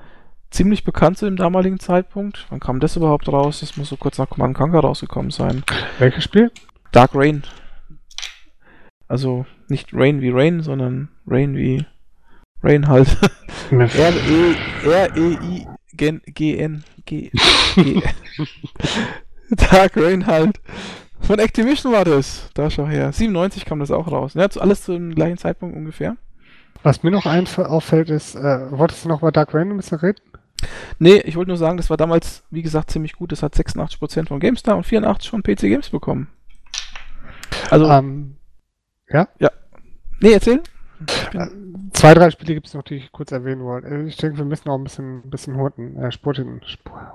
ziemlich 0.52 0.84
bekannt 0.84 1.18
zu 1.18 1.26
dem 1.26 1.36
damaligen 1.36 1.80
Zeitpunkt. 1.80 2.48
Wann 2.50 2.60
kam 2.60 2.80
das 2.80 2.96
überhaupt 2.96 3.28
raus? 3.30 3.60
Das 3.60 3.78
muss 3.78 3.90
so 3.90 3.98
kurz 3.98 4.18
nach 4.18 4.30
Command 4.30 4.56
Conquer 4.56 4.80
rausgekommen 4.80 5.32
sein. 5.32 5.64
Welches 6.00 6.24
Spiel? 6.24 6.52
Dark 6.92 7.12
Rain. 7.14 7.44
Also 9.08 9.46
nicht 9.68 9.94
Rain 9.94 10.22
wie 10.22 10.30
Rain, 10.30 10.62
sondern 10.62 11.10
Rain 11.28 11.56
wie 11.56 11.86
Reinhold. 12.64 13.18
R-E-I-G-N. 13.72 14.24
G. 17.06 17.32
G. 17.76 18.02
Dark 19.50 19.98
Reinhold. 19.98 20.60
Von 21.22 21.40
Activision 21.40 21.92
war 21.92 22.06
das. 22.06 22.50
Da 22.54 22.70
schau 22.70 22.88
her. 22.88 23.12
97 23.12 23.66
kam 23.66 23.80
das 23.80 23.92
auch 23.92 24.12
raus. 24.12 24.34
Ja, 24.36 24.48
alles 24.60 24.84
zum 24.84 25.16
gleichen 25.16 25.38
Zeitpunkt 25.38 25.76
ungefähr. 25.76 26.16
Was 26.84 27.04
mir 27.04 27.12
noch 27.12 27.26
auffällt, 27.26 28.10
ist, 28.10 28.36
äh, 28.36 28.72
wolltest 28.72 29.04
du 29.04 29.10
noch 29.10 29.22
über 29.22 29.32
Dark 29.32 29.54
Rain 29.54 29.70
ein 29.70 29.78
bisschen 29.78 30.00
reden? 30.00 30.22
Nee, 30.98 31.18
ich 31.26 31.36
wollte 31.36 31.50
nur 31.50 31.58
sagen, 31.58 31.78
das 31.78 31.90
war 31.90 31.98
damals, 31.98 32.44
wie 32.52 32.62
gesagt, 32.62 32.92
ziemlich 32.92 33.14
gut. 33.14 33.32
Das 33.32 33.44
hat 33.44 33.54
86% 33.56 34.28
von 34.28 34.40
GameStar 34.40 34.78
und 34.78 34.86
84% 34.86 35.30
von 35.30 35.44
PC 35.44 35.62
Games 35.62 35.90
bekommen. 35.90 36.28
Also. 37.70 37.90
Ähm, 37.90 38.36
ja? 39.10 39.28
Ja. 39.40 39.52
Nee, 40.20 40.34
erzähl. 40.34 40.62
Äh, 41.34 41.48
zwei, 41.94 42.14
drei 42.14 42.30
Spiele 42.32 42.54
gibt 42.54 42.68
es 42.68 42.74
noch, 42.74 42.84
die 42.84 42.96
ich 42.96 43.12
kurz 43.12 43.32
erwähnen 43.32 43.64
wollte. 43.64 43.88
Äh, 43.88 44.08
ich 44.08 44.18
denke, 44.18 44.38
wir 44.38 44.46
müssen 44.46 44.70
auch 44.70 44.78
ein 44.78 44.84
bisschen, 44.84 45.20
ein 45.20 45.30
bisschen 45.30 45.58
hurten, 45.58 45.98
äh, 45.98 46.12
spurten, 46.12 46.62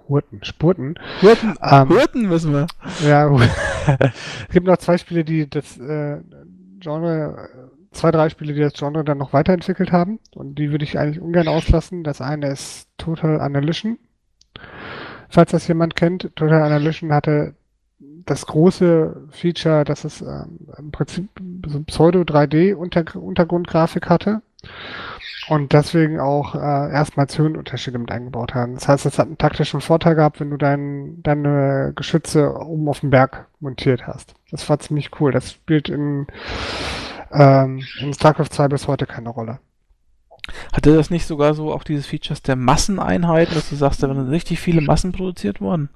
hurten, 0.09 0.45
spurten. 0.45 0.99
Hurten, 1.23 1.55
ähm, 1.63 1.89
hurten 1.89 2.29
müssen 2.29 2.53
wir. 2.53 2.67
Ja, 3.07 3.31
es 3.99 4.53
gibt 4.53 4.67
noch 4.67 4.79
zwei 4.79 4.99
Spiele, 4.99 5.25
die 5.25 5.49
das 5.49 5.79
äh, 5.79 6.19
Genre, 6.81 7.49
zwei, 7.93 8.11
drei 8.11 8.29
Spiele, 8.29 8.55
die 8.55 8.61
das 8.61 8.75
Genre 8.75 9.05
dann 9.05 9.19
noch 9.19 9.33
weiterentwickelt 9.33 9.93
haben. 9.93 10.19
Und 10.35 10.59
die 10.59 10.71
würde 10.71 10.85
ich 10.85 10.99
eigentlich 10.99 11.21
ungern 11.21 11.49
auslassen. 11.49 12.05
Das 12.05 12.21
eine 12.21 12.49
ist 12.49 12.89
Total 12.99 13.41
Annihilation. 13.41 13.99
Falls 15.29 15.51
das 15.51 15.67
jemand 15.67 15.97
kennt, 15.97 16.31
Total 16.37 16.63
Annihilation 16.63 17.13
hatte 17.13 17.55
das 18.27 18.47
große 18.47 19.29
Feature, 19.31 19.85
dass 19.85 20.05
es 20.05 20.23
ähm, 20.23 20.61
im 20.79 20.91
Prinzip 20.91 21.29
so 21.67 21.83
Pseudo-3D-Untergrundgrafik 21.83 24.09
hatte 24.09 24.41
und 25.49 25.73
deswegen 25.73 26.21
auch 26.21 26.55
äh, 26.55 26.59
erstmals 26.59 27.39
Höhenunterschiede 27.39 27.99
mit 27.99 28.11
eingebaut 28.11 28.55
haben. 28.55 28.75
Das 28.75 28.89
heißt, 28.89 29.07
es 29.07 29.19
hat 29.19 29.27
einen 29.27 29.39
taktischen 29.39 29.81
Vorteil 29.81 30.15
gehabt, 30.15 30.41
wenn 30.41 30.51
du 30.51 30.57
dein, 30.57 31.23
deine 31.23 31.93
Geschütze 31.95 32.55
oben 32.57 32.89
auf 32.89 33.01
dem 33.01 33.11
Berg 33.11 33.47
montiert 33.61 34.07
hast. 34.07 34.35
Das 34.51 34.69
war 34.69 34.79
ziemlich 34.79 35.11
cool. 35.21 35.33
Das 35.33 35.53
spielt 35.53 35.89
in, 35.89 36.27
ähm, 37.33 37.83
in 38.01 38.15
StarCraft 38.15 38.51
2 38.51 38.69
bis 38.69 38.89
heute 38.89 39.07
keine 39.07 39.31
Rolle. 39.31 39.59
Hatte 40.73 40.95
das 40.95 41.11
nicht 41.11 41.27
sogar 41.27 41.55
so 41.55 41.73
auch 41.73 41.85
dieses 41.85 42.07
Features 42.07 42.43
der 42.43 42.57
Masseneinheiten, 42.57 43.55
dass 43.55 43.71
du 43.71 43.77
sagst, 43.77 44.03
da 44.03 44.09
werden 44.09 44.29
richtig 44.29 44.61
viele 44.61 44.81
Massen 44.81 45.13
produziert 45.13 45.61
worden? 45.61 45.89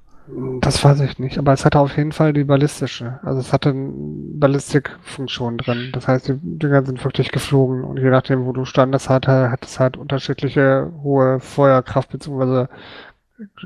Das 0.61 0.83
weiß 0.83 1.01
ich 1.01 1.19
nicht, 1.19 1.37
aber 1.37 1.53
es 1.53 1.65
hatte 1.65 1.79
auf 1.79 1.95
jeden 1.97 2.11
Fall 2.11 2.33
die 2.33 2.43
ballistische. 2.43 3.19
Also 3.23 3.39
es 3.39 3.51
hatte 3.51 3.69
eine 3.69 3.91
Ballistikfunktion 3.93 5.57
drin. 5.57 5.89
Das 5.93 6.07
heißt, 6.07 6.27
die 6.27 6.39
Dinger 6.41 6.85
sind 6.85 7.03
wirklich 7.03 7.31
geflogen 7.31 7.83
und 7.83 7.97
je 7.97 8.09
nachdem, 8.09 8.45
wo 8.45 8.51
du 8.51 8.65
standest, 8.65 9.09
hat, 9.09 9.27
hat 9.27 9.65
es 9.65 9.79
halt 9.79 9.97
unterschiedliche 9.97 10.91
hohe 11.01 11.39
Feuerkraft 11.39 12.11
bzw. 12.11 12.67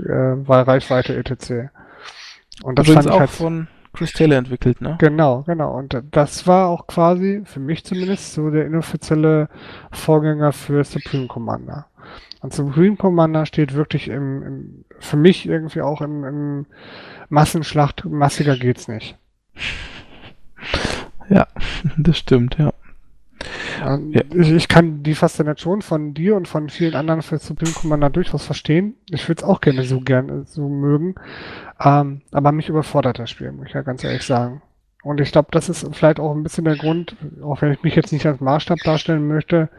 Äh, 0.05 0.35
Reichweite 0.47 1.15
etc. 1.15 1.71
Und 2.63 2.77
das 2.79 2.87
Übrigens 2.87 3.05
fand 3.05 3.05
ich 3.05 3.11
auch 3.11 3.19
halt, 3.19 3.29
von 3.29 3.67
Chris 3.93 4.13
Taylor 4.13 4.37
entwickelt, 4.37 4.81
ne? 4.81 4.97
Genau, 4.99 5.43
genau. 5.43 5.77
Und 5.77 6.01
das 6.11 6.47
war 6.47 6.67
auch 6.67 6.87
quasi, 6.87 7.41
für 7.45 7.59
mich 7.59 7.83
zumindest, 7.83 8.33
so 8.33 8.49
der 8.49 8.65
inoffizielle 8.65 9.49
Vorgänger 9.91 10.51
für 10.51 10.83
Supreme 10.83 11.27
Commander. 11.27 11.87
Und 12.41 12.53
Supreme 12.53 12.95
Commander 12.97 13.45
steht 13.45 13.73
wirklich 13.73 14.07
im, 14.09 14.43
im 14.43 14.85
für 15.03 15.17
mich 15.17 15.47
irgendwie 15.47 15.81
auch 15.81 16.01
im, 16.01 16.23
im 16.23 16.65
Massenschlacht, 17.29 18.05
massiger 18.05 18.57
geht's 18.57 18.87
nicht. 18.87 19.17
Ja, 21.29 21.47
das 21.97 22.17
stimmt, 22.17 22.57
ja. 22.57 22.73
ja. 23.81 23.99
Ich, 24.33 24.51
ich, 24.51 24.67
kann 24.67 25.03
die 25.03 25.15
Faszination 25.15 25.81
von 25.81 26.13
dir 26.13 26.35
und 26.35 26.47
von 26.47 26.69
vielen 26.69 26.95
anderen 26.95 27.21
für 27.21 27.37
Supreme 27.37 27.71
Commander 27.71 28.09
durchaus 28.09 28.45
verstehen. 28.45 28.95
Ich 29.09 29.27
würde 29.27 29.41
es 29.41 29.47
auch 29.47 29.61
gerne 29.61 29.83
so 29.83 30.01
gerne 30.01 30.43
so 30.45 30.67
mögen. 30.67 31.15
Ähm, 31.79 32.21
aber 32.31 32.51
mich 32.51 32.69
überfordert 32.69 33.19
das 33.19 33.29
Spiel, 33.29 33.51
muss 33.51 33.67
ich 33.67 33.73
ja 33.73 33.81
ganz 33.81 34.03
ehrlich 34.03 34.23
sagen. 34.23 34.61
Und 35.03 35.19
ich 35.19 35.31
glaube, 35.31 35.49
das 35.51 35.67
ist 35.67 35.85
vielleicht 35.93 36.19
auch 36.19 36.33
ein 36.33 36.43
bisschen 36.43 36.63
der 36.63 36.77
Grund, 36.77 37.17
auch 37.41 37.61
wenn 37.61 37.73
ich 37.73 37.83
mich 37.83 37.95
jetzt 37.95 38.13
nicht 38.13 38.25
als 38.25 38.39
Maßstab 38.39 38.79
darstellen 38.79 39.27
möchte, 39.27 39.69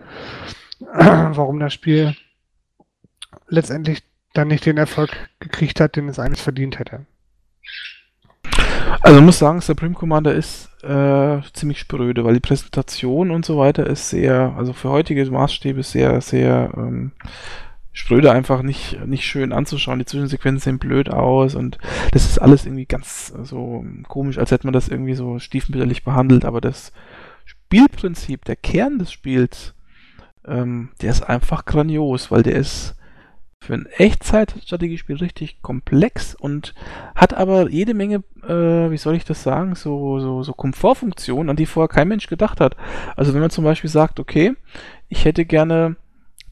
warum 0.93 1.61
das 1.61 1.73
Spiel 1.73 2.15
letztendlich 3.49 4.03
dann 4.35 4.49
nicht 4.49 4.67
den 4.67 4.77
Erfolg 4.77 5.11
gekriegt 5.41 5.81
hat, 5.81 5.97
den 5.97 6.09
es 6.09 6.19
eigentlich 6.19 6.43
verdient 6.43 6.79
hätte. 6.79 7.07
Also 9.01 9.19
ich 9.19 9.25
muss 9.25 9.39
sagen, 9.39 9.61
Supreme 9.61 9.95
Commander 9.95 10.35
ist 10.35 10.71
äh, 10.83 11.41
ziemlich 11.53 11.79
spröde, 11.79 12.25
weil 12.25 12.35
die 12.35 12.41
Präsentation 12.41 13.31
und 13.31 13.45
so 13.45 13.59
weiter 13.59 13.87
ist 13.87 14.11
sehr, 14.11 14.55
also 14.57 14.73
für 14.73 14.91
heutige 14.91 15.25
Maßstäbe 15.31 15.83
sehr, 15.83 16.21
sehr 16.21 16.71
ähm, 16.77 17.13
spröde, 17.93 18.33
einfach 18.33 18.63
nicht, 18.63 19.05
nicht 19.07 19.25
schön 19.25 19.53
anzuschauen. 19.53 19.99
Die 19.99 20.05
Zwischensequenzen 20.05 20.61
sehen 20.61 20.79
blöd 20.79 21.11
aus 21.11 21.55
und 21.55 21.79
das 22.13 22.27
ist 22.27 22.39
alles 22.39 22.67
irgendwie 22.67 22.87
ganz 22.87 23.33
so 23.43 23.85
komisch, 24.09 24.39
als 24.39 24.51
hätte 24.51 24.67
man 24.67 24.75
das 24.75 24.89
irgendwie 24.89 25.15
so 25.15 25.39
stiefmütterlich 25.39 26.05
behandelt, 26.05 26.45
aber 26.45 26.61
das 26.61 26.93
Spielprinzip, 27.45 28.45
der 28.45 28.57
Kern 28.57 28.99
des 28.99 29.13
Spiels, 29.13 29.75
ähm, 30.47 30.91
der 31.01 31.11
ist 31.11 31.23
einfach 31.23 31.65
grandios, 31.65 32.31
weil 32.31 32.43
der 32.43 32.57
ist 32.57 32.97
für 33.65 33.75
ein 33.75 33.87
Echtzeitstrategiespiel 33.87 35.17
richtig 35.17 35.63
komplex 35.63 36.35
und 36.35 36.75
hat 37.15 37.35
aber 37.35 37.69
jede 37.69 37.95
Menge, 37.95 38.23
äh, 38.47 38.91
wie 38.91 38.97
soll 38.97 39.17
ich 39.17 39.25
das 39.25 39.43
sagen, 39.43 39.75
so, 39.75 40.21
so, 40.21 40.43
so 40.43 40.53
Komfortfunktionen, 40.53 41.51
an 41.51 41.57
die 41.57 41.67
vorher 41.67 41.89
kein 41.89 42.09
Mensch 42.09 42.29
gedacht 42.29 42.61
hat. 42.61 42.77
Also 43.17 43.35
wenn 43.35 43.41
man 43.41 43.51
zum 43.51 43.65
Beispiel 43.65 43.91
sagt, 43.91 44.21
okay, 44.21 44.55
ich 45.09 45.25
hätte 45.25 45.45
gerne, 45.45 45.97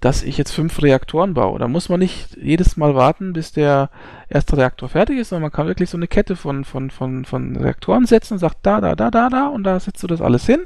dass 0.00 0.22
ich 0.22 0.38
jetzt 0.38 0.52
fünf 0.52 0.82
Reaktoren 0.82 1.34
baue, 1.34 1.58
dann 1.58 1.70
muss 1.70 1.88
man 1.88 2.00
nicht 2.00 2.36
jedes 2.36 2.76
Mal 2.76 2.94
warten, 2.94 3.32
bis 3.32 3.52
der 3.52 3.90
erste 4.28 4.56
Reaktor 4.56 4.88
fertig 4.88 5.18
ist, 5.18 5.28
sondern 5.28 5.42
man 5.42 5.52
kann 5.52 5.68
wirklich 5.68 5.90
so 5.90 5.96
eine 5.96 6.08
Kette 6.08 6.34
von, 6.34 6.64
von, 6.64 6.90
von, 6.90 7.24
von 7.24 7.56
Reaktoren 7.56 8.06
setzen 8.06 8.34
und 8.34 8.38
sagt, 8.40 8.58
da, 8.62 8.80
da, 8.80 8.96
da, 8.96 9.10
da, 9.10 9.28
da, 9.28 9.46
und 9.48 9.64
da 9.64 9.78
setzt 9.78 10.02
du 10.02 10.06
das 10.06 10.20
alles 10.20 10.46
hin 10.46 10.60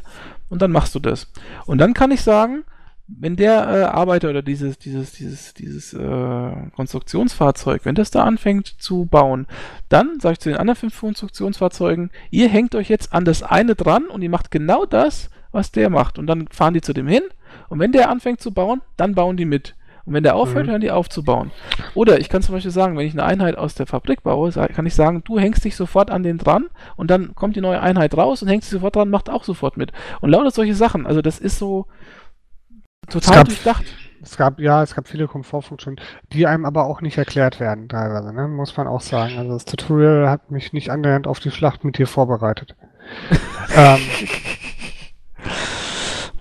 und 0.49 0.63
dann 0.63 0.73
machst 0.73 0.95
du 0.95 1.01
das. 1.01 1.31
Und 1.67 1.79
dann 1.79 1.93
kann 1.93 2.13
ich 2.13 2.23
sagen, 2.23 2.65
wenn 3.09 3.37
der 3.37 3.69
äh, 3.69 3.83
Arbeiter 3.85 4.31
oder 4.31 4.43
dieses, 4.43 4.79
dieses, 4.79 5.13
dieses, 5.13 5.55
dieses 5.55 5.95
äh, 5.95 6.71
Konstruktionsfahrzeug, 6.75 7.85
wenn 7.85 7.95
das 7.95 8.11
da 8.11 8.25
anfängt 8.25 8.67
zu 8.67 9.07
bauen, 9.07 9.47
dann 9.89 10.19
sage 10.21 10.35
ich 10.35 10.41
zu 10.41 10.49
den 10.49 10.59
anderen 10.59 10.79
fünf 10.79 10.99
Konstruktionsfahrzeugen, 10.99 12.11
ihr 12.31 12.49
hängt 12.49 12.75
euch 12.75 12.89
jetzt 12.89 13.13
an 13.13 13.25
das 13.25 13.43
eine 13.43 13.77
dran 13.77 14.07
und 14.07 14.23
ihr 14.23 14.31
macht 14.31 14.51
genau 14.51 14.87
das, 14.87 15.31
was 15.53 15.71
der 15.71 15.89
macht. 15.89 16.19
Und 16.19 16.27
dann 16.27 16.49
fahren 16.49 16.75
die 16.75 16.81
zu 16.81 16.93
dem 16.93 17.07
hin 17.07 17.23
und 17.69 17.79
wenn 17.79 17.93
der 17.93 18.11
anfängt 18.11 18.41
zu 18.41 18.53
bauen, 18.53 18.83
dann 18.97 19.15
bauen 19.15 19.37
die 19.37 19.45
mit. 19.45 19.75
Und 20.05 20.15
wenn 20.15 20.23
der 20.23 20.37
aufhört, 20.37 20.67
mhm. 20.67 20.71
hören 20.71 20.81
die 20.81 20.93
auf 20.93 21.09
zu 21.09 21.25
bauen. 21.25 21.51
Oder 21.95 22.21
ich 22.21 22.29
kann 22.29 22.41
zum 22.41 22.55
Beispiel 22.55 22.71
sagen, 22.71 22.97
wenn 22.97 23.07
ich 23.07 23.13
eine 23.13 23.25
Einheit 23.25 23.59
aus 23.59 23.75
der 23.75 23.87
Fabrik 23.87 24.23
baue, 24.23 24.53
kann 24.53 24.87
ich 24.87 24.95
sagen, 24.95 25.23
du 25.25 25.39
hängst 25.39 25.65
dich 25.65 25.75
sofort 25.75 26.13
an 26.13 26.23
den 26.23 26.39
dran 26.39 26.67
und 26.95 27.11
dann 27.11 27.35
kommt 27.35 27.57
die 27.57 27.61
neue 27.61 27.81
Einheit 27.81 28.17
raus 28.17 28.41
und 28.41 28.49
hängst 28.49 28.69
dich 28.69 28.73
sofort 28.73 28.95
dran, 28.95 29.11
macht 29.11 29.29
auch 29.29 29.43
sofort 29.43 29.77
mit. 29.77 29.93
Und 30.21 30.31
lauter 30.31 30.53
solche 30.53 30.77
Sachen. 30.77 31.07
Also 31.07 31.23
das 31.23 31.41
ist 31.41 31.59
so, 31.59 31.87
total 33.07 33.21
es 33.21 33.31
gab, 33.31 33.47
durchdacht. 33.47 33.85
Es 34.23 34.37
gab, 34.37 34.61
ja, 34.61 34.83
es 34.83 34.95
gab 34.95 35.07
viele 35.09 35.29
Komfortfunktionen, 35.29 36.01
die 36.33 36.47
einem 36.47 36.65
aber 36.65 36.87
auch 36.87 37.01
nicht 37.01 37.17
erklärt 37.19 37.61
werden, 37.61 37.89
teilweise, 37.89 38.33
ne? 38.33 38.49
muss 38.49 38.77
man 38.77 38.89
auch 38.89 39.01
sagen. 39.01 39.39
Also 39.39 39.53
das 39.53 39.65
Tutorial 39.65 40.29
hat 40.29 40.51
mich 40.51 40.73
nicht 40.73 40.91
annähernd 40.91 41.27
auf 41.27 41.39
die 41.39 41.51
Schlacht 41.51 41.85
mit 41.85 41.99
dir 41.99 42.07
vorbereitet. 42.07 42.75
ähm, 43.77 44.01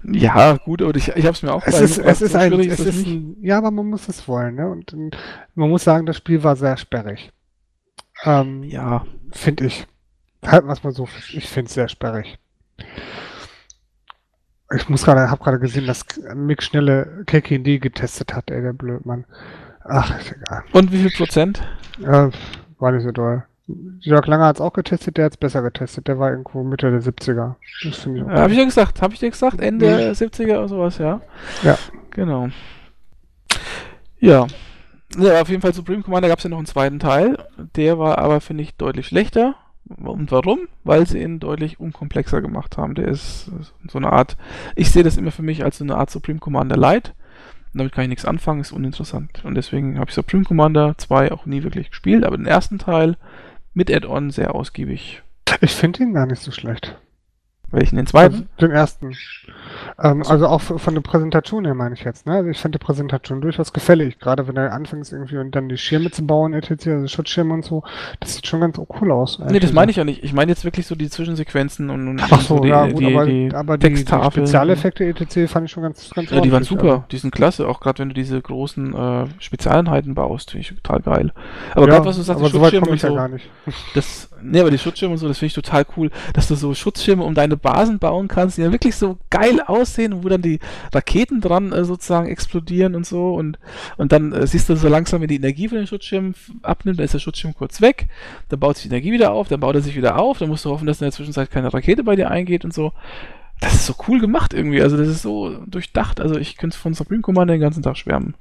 ja, 0.04 0.58
gut, 0.58 0.82
aber 0.82 0.96
ich, 0.96 1.10
ich 1.10 1.26
habe 1.26 1.36
es 1.36 1.44
mir 1.44 1.54
auch 1.54 1.64
es 1.66 1.80
ist, 1.80 1.98
es 1.98 2.22
ist 2.22 2.36
ein, 2.36 2.54
es 2.60 2.80
ist 2.80 3.08
ein, 3.08 3.38
Ja, 3.42 3.58
aber 3.58 3.72
man 3.72 3.88
muss 3.88 4.08
es 4.08 4.28
wollen, 4.28 4.56
ne? 4.56 4.70
Und, 4.70 4.94
und 4.94 5.18
man 5.56 5.70
muss 5.70 5.84
sagen, 5.84 6.06
das 6.06 6.18
Spiel 6.18 6.44
war 6.44 6.56
sehr 6.56 6.78
sperrig. 6.78 7.32
Ähm, 8.24 8.64
ja. 8.64 9.06
Finde 9.32 9.66
ich. 9.66 9.86
Halt 10.46 10.68
was 10.68 10.84
mal 10.84 10.92
so, 10.92 11.08
ich 11.34 11.50
finde 11.50 11.68
es 11.68 11.74
sehr 11.74 11.88
sperrig. 11.88 12.38
Ich 14.74 14.90
muss 14.90 15.04
gerade, 15.04 15.30
habe 15.30 15.44
gerade 15.44 15.60
gesehen, 15.60 15.86
dass 15.86 16.06
Mick 16.34 16.64
schnelle 16.64 17.24
KKD 17.26 17.80
getestet 17.80 18.34
hat, 18.34 18.50
ey, 18.50 18.62
der 18.62 18.74
Blödmann. 18.74 19.26
Ach, 19.84 20.20
ist 20.20 20.32
egal. 20.32 20.64
Und 20.72 20.92
wie 20.92 20.98
viel 20.98 21.12
Prozent? 21.12 21.62
Äh, 22.02 22.30
war 22.80 22.92
nicht 22.92 23.04
so 23.04 23.12
doll. 23.12 23.44
Jörg 24.00 24.28
Langer 24.28 24.46
hat 24.46 24.58
es 24.58 24.62
auch 24.62 24.74
getestet, 24.74 25.18
der 25.18 25.26
hat 25.26 25.34
es 25.34 25.38
besser 25.38 25.62
getestet. 25.62 26.08
Der 26.08 26.20
war 26.20 26.32
irgendwo 26.32 26.64
Mitte 26.64 26.92
der 26.92 27.02
70er. 27.02 27.56
Das 27.84 27.98
finde 27.98 28.20
ich 28.20 28.26
okay. 28.26 28.36
Habe 28.36 28.52
ich 28.54 28.60
ja 28.60 28.66
gesagt, 28.66 29.02
habe 29.02 29.14
ich 29.14 29.20
dir 29.20 29.32
gesagt, 29.32 29.60
Ende 29.60 29.88
mhm. 29.88 30.12
70er 30.12 30.58
oder 30.58 30.68
sowas, 30.68 30.98
ja. 30.98 31.22
Ja. 31.64 31.78
Genau. 32.12 32.50
Ja. 34.20 34.48
Ja, 35.18 35.42
auf 35.42 35.50
jeden 35.50 35.62
Fall 35.62 35.74
Supreme 35.74 36.04
Commander 36.04 36.30
gab 36.30 36.40
es 36.40 36.44
ja 36.44 36.50
noch 36.50 36.58
einen 36.58 36.68
zweiten 36.68 37.00
Teil. 37.00 37.38
Der 37.76 37.98
war 37.98 38.18
aber, 38.20 38.42
finde 38.42 38.64
ich, 38.64 38.76
deutlich 38.76 39.08
schlechter. 39.08 39.56
Und 39.88 40.32
warum? 40.32 40.68
Weil 40.84 41.06
sie 41.06 41.22
ihn 41.22 41.40
deutlich 41.40 41.80
unkomplexer 41.80 42.41
gemacht 42.41 42.78
haben. 42.78 42.95
Der 42.95 43.07
ist 43.07 43.52
so 43.88 43.98
eine 43.98 44.12
Art, 44.12 44.36
ich 44.76 44.91
sehe 44.91 45.03
das 45.03 45.18
immer 45.18 45.32
für 45.32 45.44
mich 45.44 45.64
als 45.64 45.78
so 45.78 45.84
eine 45.84 45.98
Art 45.98 46.10
Supreme 46.10 46.40
Commander 46.40 46.78
Light. 46.78 47.14
Damit 47.74 47.91
kann 47.91 48.03
ich 48.03 48.10
nichts 48.10 48.26
anfangen, 48.26 48.62
ist 48.62 48.72
uninteressant. 48.72 49.44
Und 49.44 49.56
deswegen 49.56 49.99
habe 49.99 50.10
ich 50.10 50.16
Supreme 50.16 50.45
Commander 50.45 50.95
2 50.98 51.32
auch 51.32 51.45
nie 51.45 51.64
wirklich 51.64 51.90
gespielt, 51.90 52.24
aber 52.24 52.38
den 52.38 52.48
ersten 52.48 52.80
Teil 52.80 53.18
mit 53.74 53.91
Add-on 53.94 54.32
sehr 54.32 54.56
ausgiebig. 54.56 55.22
Ich 55.62 55.72
finde 55.72 56.03
ihn 56.03 56.14
gar 56.14 56.26
nicht 56.26 56.41
so 56.41 56.52
schlecht. 56.52 56.98
Welchen? 57.72 57.96
Den 57.98 58.08
zweiten? 58.08 58.34
Also 58.34 58.46
den 58.62 58.72
ersten. 58.72 59.16
Ähm, 60.02 60.24
also 60.28 60.48
auch 60.48 60.62
von 60.62 60.94
der 60.94 61.02
Präsentation 61.02 61.66
her 61.66 61.74
meine 61.74 61.96
ich 61.96 62.04
jetzt. 62.04 62.26
Ne? 62.26 62.34
Also 62.34 62.50
ich 62.50 62.60
fand 62.60 62.76
die 62.76 62.80
Präsentation 62.80 63.42
durchaus 63.42 63.74
gefällig. 63.74 64.20
Gerade 64.20 64.48
wenn 64.48 64.58
er 64.58 64.72
anfängt 64.74 65.12
irgendwie 65.12 65.38
und 65.38 65.52
dann 65.56 65.70
die 65.70 65.78
Schirme 65.78 66.12
zu 66.12 66.26
bauen, 66.26 66.54
etc., 66.54 66.88
also 66.88 67.08
Schutzschirme 67.08 67.54
und 67.54 67.66
so. 67.66 67.84
Das 68.20 68.36
sieht 68.36 68.48
schon 68.48 68.62
ganz 68.62 68.80
cool 69.02 69.12
aus. 69.12 69.40
Nee, 69.40 69.60
das 69.60 69.74
meine 69.74 69.92
ich 69.92 69.98
ja 69.98 70.04
nicht. 70.04 70.24
Ich 70.24 70.34
meine 70.34 70.52
jetzt 70.52 70.64
wirklich 70.64 70.88
so 70.88 70.96
die 70.96 71.10
Zwischensequenzen 71.10 71.90
und, 71.90 72.08
und 72.08 72.22
Ach 72.24 72.42
so, 72.42 72.58
so 72.58 72.64
die, 72.64 72.70
ja, 72.70 72.88
gut, 72.88 73.00
die, 73.00 73.16
aber, 73.16 73.26
die, 73.26 73.54
aber 73.54 73.78
die, 73.78 73.94
die 73.94 74.06
Spezialeffekte 74.06 75.06
etc. 75.06 75.52
fand 75.52 75.66
ich 75.66 75.72
schon 75.72 75.84
ganz, 75.84 76.10
ganz 76.12 76.30
Ja, 76.30 76.42
die 76.42 76.52
waren 76.52 76.64
super. 76.64 76.84
Also. 76.84 77.04
Die 77.12 77.18
sind 77.18 77.34
klasse. 77.34 77.68
Auch 77.68 77.80
gerade 77.80 78.00
wenn 78.00 78.10
du 78.10 78.16
diese 78.16 78.42
großen 78.42 78.96
äh, 78.96 79.26
Spezialeinheiten 79.40 80.16
baust, 80.16 80.52
finde 80.52 80.62
ich 80.62 80.82
total 80.82 81.02
geil. 81.02 81.34
Aber 81.72 81.88
ja, 81.88 81.94
gerade 81.94 82.06
was 82.06 82.16
du 82.18 82.22
sagst, 82.22 82.42
aber 82.42 82.50
so 82.50 82.62
weit 82.62 82.80
komme 82.80 82.96
ich 82.96 83.02
so, 83.02 83.08
ja 83.08 83.16
gar 83.16 83.28
nicht. 83.28 83.50
Das, 83.94 84.30
nee, 84.42 84.60
aber 84.60 84.72
die 84.72 84.78
Schutzschirme 84.78 85.14
und 85.14 85.18
so, 85.18 85.28
das 85.28 85.38
finde 85.40 85.48
ich 85.48 85.54
total 85.54 85.86
cool, 85.98 86.12
dass 86.34 86.48
du 86.48 86.56
so 86.56 86.74
Schutzschirme 86.74 87.24
um 87.24 87.34
deine 87.34 87.55
Basen 87.57 87.99
bauen 87.99 88.27
kannst, 88.27 88.57
die 88.57 88.61
dann 88.61 88.72
wirklich 88.72 88.95
so 88.95 89.18
geil 89.30 89.61
aussehen 89.61 90.23
wo 90.23 90.30
dann 90.30 90.41
die 90.41 90.60
Raketen 90.94 91.41
dran 91.41 91.72
äh, 91.72 91.86
sozusagen 91.86 92.27
explodieren 92.27 92.95
und 92.95 93.06
so 93.06 93.34
und, 93.34 93.60
und 93.98 94.11
dann 94.11 94.34
äh, 94.34 94.48
siehst 94.48 94.69
du 94.69 94.76
so 94.76 94.88
langsam, 94.88 95.22
wenn 95.22 95.27
die 95.27 95.36
Energie 95.36 95.68
von 95.68 95.77
den 95.77 95.88
Schutzschirm 95.88 96.36
abnimmt, 96.61 96.99
dann 96.99 97.06
ist 97.06 97.14
der 97.14 97.19
Schutzschirm 97.19 97.53
kurz 97.53 97.82
weg, 97.82 98.07
dann 98.49 98.60
baut 98.60 98.77
sich 98.77 98.84
die 98.84 98.95
Energie 98.95 99.11
wieder 99.11 99.32
auf, 99.32 99.48
dann 99.48 99.60
baut 99.60 99.76
er 99.76 99.82
sich 99.82 99.95
wieder 99.95 100.18
auf, 100.18 100.40
dann 100.40 100.49
musst 100.49 100.65
du 100.65 100.72
hoffen, 100.72 100.88
dass 100.88 101.02
in 101.02 101.06
der 101.06 101.11
Zwischenzeit 101.11 101.52
keine 101.52 101.73
Rakete 101.73 102.03
bei 102.03 102.15
dir 102.15 102.32
eingeht 102.32 102.65
und 102.65 102.73
so. 102.73 102.91
Das 103.61 103.73
ist 103.73 103.86
so 103.86 103.95
cool 104.07 104.19
gemacht 104.19 104.53
irgendwie, 104.53 104.82
also 104.82 104.98
das 104.98 105.07
ist 105.07 105.22
so 105.22 105.57
durchdacht, 105.65 106.19
also 106.19 106.38
ich 106.38 106.57
könnte 106.57 106.77
von 106.77 106.94
Supreme 106.94 107.22
Commander 107.22 107.53
den 107.53 107.61
ganzen 107.61 107.84
Tag 107.84 107.98
schwärmen. 107.98 108.36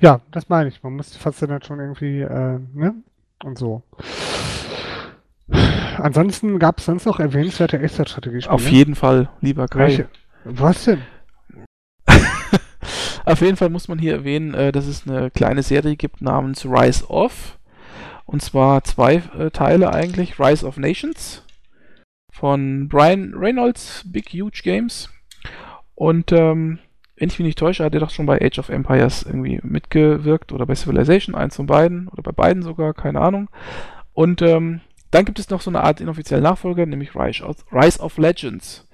Ja, 0.00 0.20
das 0.30 0.48
meine 0.48 0.68
ich. 0.68 0.82
Man 0.82 0.94
muss 0.94 1.10
die 1.10 1.18
Faszination 1.18 1.80
irgendwie, 1.80 2.20
äh, 2.20 2.58
ne? 2.74 2.94
Und 3.44 3.58
so. 3.58 3.82
Ansonsten 5.50 6.58
gab 6.58 6.78
es 6.78 6.84
sonst 6.84 7.06
noch 7.06 7.20
erwähnenswerte 7.20 7.78
Echtzeitstrategiespiele? 7.80 8.54
Auf 8.54 8.68
jeden 8.68 8.94
Fall, 8.94 9.30
lieber 9.40 9.66
Kai. 9.68 9.78
Welche? 9.78 10.08
Was 10.44 10.84
denn? 10.84 11.02
Auf 13.24 13.40
jeden 13.40 13.56
Fall 13.56 13.70
muss 13.70 13.88
man 13.88 13.98
hier 13.98 14.14
erwähnen, 14.14 14.54
äh, 14.54 14.72
dass 14.72 14.86
es 14.86 15.06
eine 15.06 15.30
kleine 15.30 15.62
Serie 15.62 15.96
gibt 15.96 16.22
namens 16.22 16.64
Rise 16.64 17.08
of. 17.08 17.58
Und 18.24 18.42
zwar 18.42 18.84
zwei 18.84 19.22
äh, 19.38 19.50
Teile 19.50 19.92
eigentlich. 19.92 20.38
Rise 20.38 20.66
of 20.66 20.76
Nations 20.76 21.42
von 22.30 22.88
Brian 22.88 23.34
Reynolds, 23.34 24.04
Big 24.06 24.32
Huge 24.32 24.60
Games. 24.62 25.10
Und 25.94 26.30
ähm, 26.30 26.78
wenn 27.16 27.28
ich 27.28 27.38
mich 27.38 27.46
nicht 27.46 27.58
täusche, 27.58 27.84
hat 27.84 27.94
er 27.94 28.00
doch 28.00 28.10
schon 28.10 28.26
bei 28.26 28.40
Age 28.40 28.60
of 28.60 28.68
Empires 28.68 29.24
irgendwie 29.24 29.58
mitgewirkt 29.62 30.52
oder 30.52 30.64
bei 30.66 30.76
Civilization, 30.76 31.34
eins 31.34 31.56
von 31.56 31.66
beiden 31.66 32.06
oder 32.08 32.22
bei 32.22 32.30
beiden 32.30 32.62
sogar, 32.62 32.94
keine 32.94 33.20
Ahnung. 33.20 33.50
Und 34.12 34.40
ähm, 34.42 34.80
dann 35.10 35.24
gibt 35.24 35.38
es 35.38 35.50
noch 35.50 35.60
so 35.60 35.70
eine 35.70 35.82
Art 35.82 36.00
inoffiziellen 36.00 36.44
Nachfolger, 36.44 36.84
nämlich 36.84 37.14
Rise 37.14 37.44
of, 37.44 38.18
Legends. 38.18 38.86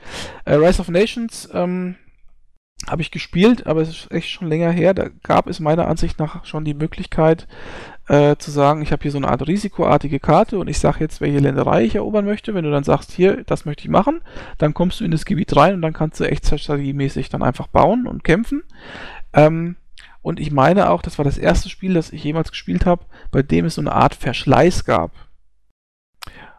Äh, 0.45 0.55
Rise 0.55 0.81
of 0.81 0.89
Nations 0.89 1.49
ähm, 1.53 1.97
habe 2.89 3.03
ich 3.03 3.11
gespielt, 3.11 3.67
aber 3.67 3.81
es 3.81 3.89
ist 3.89 4.13
echt 4.13 4.31
schon 4.31 4.49
länger 4.49 4.71
her. 4.71 4.95
Da 4.95 5.09
gab 5.23 5.49
es 5.49 5.61
meiner 5.61 5.89
Ansicht 5.89 6.19
nach 6.19 6.45
schon 6.45 6.65
die 6.65 6.75
Möglichkeit 6.75 7.49
äh, 8.09 8.37
zu 8.37 8.51
sagen, 8.51 8.83
ich 8.83 8.93
habe 8.93 9.03
hier 9.03 9.11
so 9.11 9.19
eine 9.19 9.29
Art 9.29 9.47
risikoartige 9.47 10.21
Karte 10.21 10.59
und 10.59 10.69
ich 10.69 10.79
sage 10.79 11.01
jetzt, 11.01 11.21
welche 11.21 11.39
Länderei 11.39 11.85
ich 11.85 11.97
erobern 11.97 12.27
möchte. 12.27 12.55
Wenn 12.55 12.65
du 12.65 12.71
dann 12.71 12.85
sagst, 12.85 13.13
hier, 13.13 13.43
das 13.45 13.65
möchte 13.65 13.85
ich 13.85 13.91
machen, 13.91 14.21
dann 14.59 14.75
kommst 14.75 15.01
du 15.01 15.05
in 15.05 15.11
das 15.11 15.25
Gebiet 15.25 15.57
rein 15.57 15.75
und 15.75 15.83
dann 15.83 15.95
kannst 15.95 16.21
du 16.21 16.25
echt 16.25 16.47
strategiemäßig 16.47 17.29
dann 17.29 17.43
einfach 17.43 17.67
bauen 17.67 18.07
und 18.07 18.23
kämpfen. 18.23 18.63
Ähm, 19.33 19.77
und 20.23 20.41
ich 20.41 20.53
meine 20.53 20.91
auch, 20.91 21.03
das 21.03 21.19
war 21.19 21.25
das 21.25 21.39
erste 21.39 21.69
Spiel, 21.69 21.95
das 21.95 22.13
ich 22.13 22.25
jemals 22.25 22.51
gespielt 22.51 22.87
habe, 22.87 23.05
bei 23.31 23.43
dem 23.43 23.67
es 23.67 23.75
so 23.75 23.81
eine 23.81 23.93
Art 23.93 24.15
Verschleiß 24.15 24.85
gab 24.85 25.11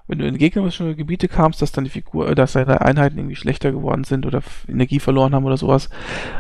wenn 0.08 0.20
du 0.20 0.28
in 0.28 0.38
gegnerische 0.38 0.96
Gebiete 0.96 1.28
kamst, 1.28 1.62
dass 1.62 1.72
dann 1.72 1.84
die 1.84 1.90
Figur, 1.90 2.30
äh, 2.30 2.36
dass 2.36 2.54
deine 2.54 2.82
Einheiten 2.82 3.18
irgendwie 3.18 3.36
schlechter 3.36 3.72
geworden 3.72 4.04
sind 4.04 4.26
oder 4.26 4.42
Energie 4.68 5.00
verloren 5.00 5.34
haben 5.34 5.46
oder 5.46 5.58
sowas. 5.58 5.90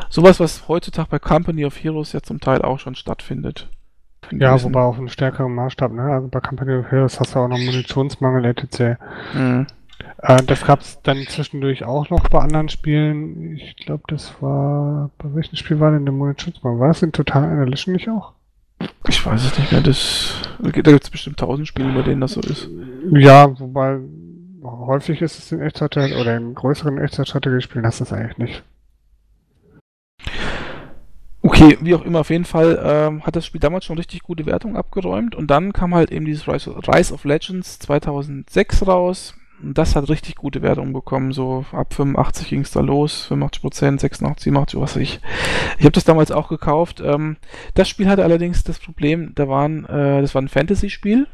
Sowas, 0.09 0.39
was 0.39 0.67
heutzutage 0.67 1.09
bei 1.09 1.19
Company 1.19 1.65
of 1.65 1.81
Heroes 1.83 2.13
ja 2.13 2.21
zum 2.21 2.39
Teil 2.39 2.61
auch 2.61 2.79
schon 2.79 2.95
stattfindet. 2.95 3.69
Ja, 4.31 4.61
wobei 4.63 4.81
auf 4.81 4.97
einem 4.97 5.09
stärkeren 5.09 5.53
Maßstab, 5.53 5.91
ne? 5.91 6.03
Also 6.03 6.27
bei 6.27 6.39
Company 6.39 6.75
of 6.75 6.91
Heroes 6.91 7.19
hast 7.19 7.35
du 7.35 7.39
auch 7.39 7.47
noch 7.47 7.59
Munitionsmangel, 7.59 8.45
etc. 8.45 8.99
Mhm. 9.33 9.67
Äh, 10.19 10.43
das 10.43 10.65
gab 10.65 10.81
es 10.81 11.01
dann 11.03 11.17
zwischendurch 11.27 11.83
auch 11.83 12.09
noch 12.09 12.27
bei 12.29 12.39
anderen 12.39 12.69
Spielen. 12.69 13.55
Ich 13.55 13.75
glaube, 13.77 14.03
das 14.07 14.41
war. 14.41 15.11
Bei 15.17 15.33
welchem 15.33 15.55
Spiel 15.55 15.79
war 15.79 15.91
denn 15.91 16.05
der 16.05 16.13
Munitionsmangel? 16.13 16.79
War 16.79 16.87
das 16.87 17.03
in 17.03 17.11
Total 17.11 17.43
Annihilation 17.43 17.93
nicht 17.93 18.09
auch? 18.09 18.33
Ich 19.07 19.25
weiß 19.25 19.45
es 19.45 19.57
nicht 19.57 19.71
mehr. 19.71 19.81
Das, 19.81 20.41
da 20.59 20.71
gibt 20.71 20.87
es 20.87 21.09
bestimmt 21.09 21.37
tausend 21.37 21.67
Spiele, 21.67 21.93
bei 21.93 22.01
denen 22.01 22.21
das 22.21 22.33
so 22.33 22.41
ist. 22.41 22.69
Ja, 23.11 23.59
wobei 23.59 23.99
häufig 24.63 25.21
ist 25.21 25.37
es 25.37 25.51
in 25.51 25.61
Echtzeit 25.61 25.95
oder 25.95 26.35
in 26.37 26.55
größeren 26.55 26.97
Echtzeitstrategiespielen 26.97 27.85
hast 27.85 27.99
du 27.99 28.03
es 28.03 28.13
eigentlich 28.13 28.37
nicht. 28.37 28.63
Okay, 31.41 31.77
wie 31.81 31.93
auch 31.93 32.03
immer, 32.03 32.21
auf 32.21 32.31
jeden 32.31 32.45
Fall 32.45 32.81
ähm, 32.83 33.23
hat 33.23 33.35
das 33.35 33.45
Spiel 33.45 33.61
damals 33.61 33.85
schon 33.85 33.97
richtig 33.97 34.23
gute 34.23 34.47
Wertungen 34.47 34.75
abgeräumt 34.75 35.35
und 35.35 35.51
dann 35.51 35.73
kam 35.73 35.93
halt 35.93 36.11
eben 36.11 36.25
dieses 36.25 36.47
Rise 36.47 36.71
of, 37.13 37.23
Legends 37.23 37.77
2006 37.77 38.87
raus 38.87 39.35
das 39.61 39.95
hat 39.95 40.09
richtig 40.09 40.35
gute 40.35 40.61
Wertungen 40.61 40.93
bekommen, 40.93 41.31
so 41.31 41.65
ab 41.71 41.93
85 41.93 42.49
ging 42.49 42.61
es 42.61 42.71
da 42.71 42.81
los, 42.81 43.25
85 43.25 43.61
Prozent, 43.61 44.01
86, 44.01 44.43
87, 44.43 44.79
was 44.79 44.95
weiß 44.95 45.01
ich. 45.01 45.19
Ich 45.77 45.85
habe 45.85 45.93
das 45.93 46.03
damals 46.03 46.31
auch 46.31 46.49
gekauft. 46.49 47.01
Ähm, 47.03 47.37
das 47.73 47.89
Spiel 47.89 48.07
hatte 48.07 48.23
allerdings 48.23 48.63
das 48.63 48.79
Problem, 48.79 49.33
da 49.35 49.47
waren, 49.47 49.85
äh, 49.85 50.21
das 50.21 50.35
war 50.35 50.41
ein 50.41 50.49
Fantasy-Spiel 50.49 51.27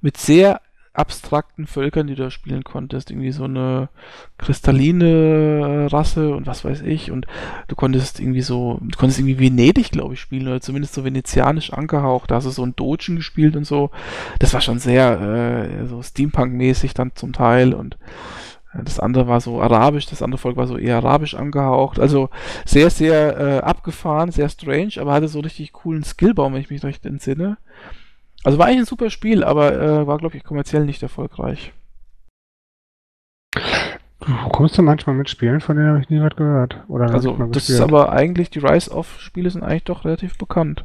mit 0.00 0.16
sehr 0.16 0.60
abstrakten 0.98 1.66
Völkern, 1.66 2.06
die 2.06 2.14
du 2.14 2.24
da 2.24 2.30
spielen 2.30 2.64
konntest. 2.64 3.10
Irgendwie 3.10 3.30
so 3.30 3.44
eine 3.44 3.88
kristalline 4.36 5.88
Rasse 5.90 6.34
und 6.34 6.46
was 6.46 6.64
weiß 6.64 6.82
ich. 6.82 7.10
Und 7.10 7.26
du 7.68 7.76
konntest 7.76 8.20
irgendwie 8.20 8.42
so, 8.42 8.78
du 8.82 8.98
konntest 8.98 9.20
irgendwie 9.20 9.38
Venedig, 9.38 9.90
glaube 9.90 10.14
ich, 10.14 10.20
spielen 10.20 10.48
oder 10.48 10.60
zumindest 10.60 10.94
so 10.94 11.04
venezianisch 11.04 11.72
angehaucht. 11.72 12.30
Da 12.30 12.36
hast 12.36 12.44
du 12.44 12.50
so 12.50 12.64
ein 12.64 12.76
Dogen 12.76 13.16
gespielt 13.16 13.56
und 13.56 13.64
so. 13.64 13.90
Das 14.38 14.52
war 14.54 14.60
schon 14.60 14.78
sehr 14.78 15.20
äh, 15.20 15.86
so 15.86 16.02
Steampunk-mäßig 16.02 16.94
dann 16.94 17.12
zum 17.14 17.32
Teil 17.32 17.74
und 17.74 17.96
äh, 18.74 18.82
das 18.84 18.98
andere 19.00 19.28
war 19.28 19.40
so 19.40 19.62
arabisch, 19.62 20.06
das 20.06 20.22
andere 20.22 20.38
Volk 20.38 20.56
war 20.56 20.66
so 20.66 20.76
eher 20.76 20.96
arabisch 20.96 21.34
angehaucht. 21.34 21.98
Also 21.98 22.30
sehr, 22.64 22.90
sehr 22.90 23.38
äh, 23.38 23.58
abgefahren, 23.58 24.32
sehr 24.32 24.48
strange, 24.48 24.94
aber 24.98 25.12
hatte 25.12 25.28
so 25.28 25.40
richtig 25.40 25.72
coolen 25.72 26.04
Skillbaum, 26.04 26.54
wenn 26.54 26.60
ich 26.60 26.70
mich 26.70 26.82
recht 26.82 27.06
entsinne. 27.06 27.58
Also 28.44 28.58
war 28.58 28.66
eigentlich 28.66 28.80
ein 28.80 28.86
super 28.86 29.10
Spiel, 29.10 29.44
aber 29.44 29.72
äh, 29.72 30.06
war, 30.06 30.18
glaube 30.18 30.36
ich, 30.36 30.44
kommerziell 30.44 30.84
nicht 30.84 31.02
erfolgreich. 31.02 31.72
Wo 34.20 34.48
kommst 34.50 34.76
du 34.76 34.82
manchmal 34.82 35.16
mit 35.16 35.30
Spielen, 35.30 35.60
von 35.60 35.76
denen 35.76 35.88
habe 35.88 36.00
ich 36.00 36.10
nie 36.10 36.20
was 36.20 36.36
gehört? 36.36 36.82
Oder 36.88 37.10
also, 37.10 37.32
das 37.50 37.70
ist 37.70 37.80
aber 37.80 38.12
eigentlich, 38.12 38.50
die 38.50 38.58
Rise-of-Spiele 38.58 39.48
sind 39.50 39.62
eigentlich 39.62 39.84
doch 39.84 40.04
relativ 40.04 40.36
bekannt. 40.38 40.84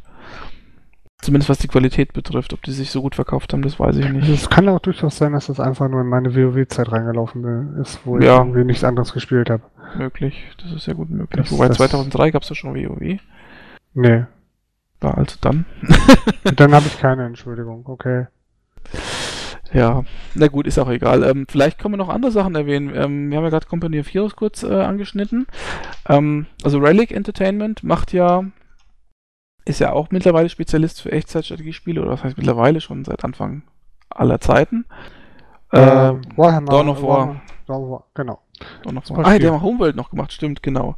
Zumindest 1.22 1.50
was 1.50 1.58
die 1.58 1.68
Qualität 1.68 2.14
betrifft. 2.14 2.54
Ob 2.54 2.62
die 2.64 2.72
sich 2.72 2.92
so 2.92 3.02
gut 3.02 3.16
verkauft 3.16 3.54
haben, 3.54 3.62
das 3.62 3.80
weiß 3.80 3.98
ich 3.98 4.10
nicht. 4.10 4.28
Es 4.28 4.50
kann 4.50 4.68
auch 4.68 4.80
durchaus 4.80 5.18
sein, 5.18 5.32
dass 5.32 5.48
das 5.48 5.60
einfach 5.60 5.88
nur 5.88 6.02
in 6.02 6.08
meine 6.08 6.36
WoW-Zeit 6.36 6.92
reingelaufen 6.92 7.78
ist, 7.82 8.02
wo 8.06 8.18
ja. 8.18 8.22
ich 8.22 8.40
irgendwie 8.40 8.66
nichts 8.66 8.84
anderes 8.84 9.14
gespielt 9.14 9.50
habe. 9.50 9.64
Möglich, 9.98 10.44
das 10.62 10.74
ist 10.74 10.86
ja 10.86 10.94
gut 10.94 11.10
möglich. 11.10 11.44
Das, 11.44 11.52
Wobei 11.52 11.70
2003 11.70 12.32
gab 12.32 12.44
es 12.44 12.50
ja 12.50 12.56
schon 12.56 12.76
WoW. 12.76 13.20
Nee, 13.94 14.26
war 15.04 15.18
also 15.18 15.38
dann. 15.42 15.66
dann 16.56 16.74
habe 16.74 16.88
ich 16.88 17.00
keine 17.00 17.26
Entschuldigung, 17.26 17.86
okay. 17.88 18.28
Ja, 19.74 20.04
na 20.36 20.48
gut, 20.48 20.68
ist 20.68 20.78
auch 20.78 20.90
egal. 20.90 21.24
Ähm, 21.24 21.48
vielleicht 21.50 21.80
können 21.80 21.94
wir 21.94 21.98
noch 21.98 22.10
andere 22.10 22.32
Sachen 22.32 22.54
erwähnen. 22.54 22.90
Ähm, 22.96 23.30
wir 23.30 23.38
haben 23.38 23.44
ja 23.44 23.50
gerade 23.50 23.66
Company 23.66 24.00
of 24.00 24.14
Heroes 24.14 24.36
kurz 24.36 24.62
äh, 24.62 24.72
angeschnitten. 24.72 25.48
Ähm, 26.08 26.46
also 26.64 26.78
Relic 26.78 27.12
Entertainment 27.12 27.84
macht 27.84 28.14
ja, 28.14 28.44
ist 29.66 29.80
ja 29.80 29.92
auch 29.92 30.12
mittlerweile 30.12 30.50
Spezialist 30.50 31.02
für 31.02 31.12
Echtzeitstrategiespiele, 31.12 32.02
oder 32.02 32.12
was 32.12 32.24
heißt 32.24 32.38
mittlerweile 32.38 32.82
schon 32.82 33.04
seit 33.04 33.24
Anfang 33.24 33.64
aller 34.10 34.40
Zeiten. 34.40 34.86
Äh, 35.72 35.80
ähm, 35.80 36.22
Warhammer. 36.36 36.72
Dawn 36.72 36.90
of 36.90 37.02
War. 37.02 37.42
Dawn 37.66 37.84
of 37.84 37.90
War, 37.90 38.04
genau. 38.14 38.40
Dawn 38.84 38.98
of 38.98 39.10
War. 39.10 39.26
Ah, 39.26 39.40
der 39.40 39.54
hat 39.54 39.62
Homeworld 39.62 39.96
noch 39.96 40.12
gemacht, 40.12 40.32
stimmt, 40.32 40.62
genau. 40.62 40.96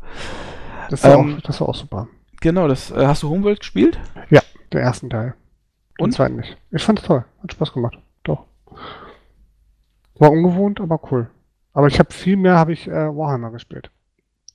Das 0.89 1.03
war, 1.05 1.13
ähm, 1.13 1.35
auch, 1.37 1.41
das 1.41 1.61
war 1.61 1.69
auch 1.69 1.75
super. 1.75 2.09
Genau, 2.45 2.67
das 2.67 2.91
äh, 2.91 3.07
hast 3.07 3.23
du 3.23 3.29
Homeworld 3.29 3.61
gespielt? 3.61 3.97
Ja, 4.29 4.39
den 4.71 4.79
ersten 4.79 5.09
Teil. 5.09 5.33
Und? 5.97 6.11
Den 6.11 6.15
zweiten 6.15 6.35
nicht. 6.35 6.55
Ich 6.69 6.83
fand 6.83 6.99
es 6.99 7.05
toll. 7.05 7.25
Hat 7.41 7.51
Spaß 7.51 7.73
gemacht. 7.73 7.97
Doch. 8.23 8.45
War 10.19 10.29
ungewohnt, 10.29 10.79
aber 10.79 10.99
cool. 11.09 11.27
Aber 11.73 11.87
ich 11.87 11.97
habe 11.97 12.13
viel 12.13 12.37
mehr 12.37 12.55
habe 12.55 12.71
ich 12.71 12.87
äh, 12.87 12.91
Warhammer 12.91 13.49
gespielt. 13.49 13.89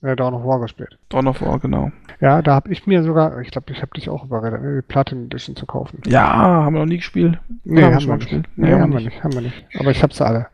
Äh, 0.01 0.15
Dawn 0.15 0.33
of 0.35 0.45
War 0.45 0.61
gespielt. 0.61 0.99
Dawn 1.09 1.27
of 1.27 1.41
War, 1.41 1.59
genau. 1.59 1.91
Ja, 2.21 2.41
da 2.41 2.55
habe 2.55 2.71
ich 2.71 2.87
mir 2.87 3.03
sogar, 3.03 3.41
ich 3.41 3.51
glaube, 3.51 3.73
ich 3.73 3.81
habe 3.81 3.91
dich 3.93 4.07
auch 4.07 4.23
überredet, 4.23 4.61
die 4.63 4.81
Platin 4.83 5.25
Edition 5.25 5.57
zu 5.57 5.65
kaufen. 5.65 6.01
Ja, 6.05 6.23
haben 6.23 6.73
wir 6.73 6.79
noch 6.79 6.85
nie 6.85 6.99
gespielt. 6.99 7.39
Nee, 7.65 7.83
haben, 7.83 7.95
haben 7.95 8.07
wir 8.07 8.15
nicht. 8.15 8.31
Nee, 8.31 8.47
nee, 8.55 8.71
haben 8.71 8.93
wir 8.93 9.01
nicht. 9.01 9.21
Haben 9.21 9.33
wir 9.33 9.41
nicht. 9.41 9.65
Aber 9.77 9.91
ich 9.91 10.01
habe 10.01 10.13
sie 10.13 10.25
alle. 10.25 10.47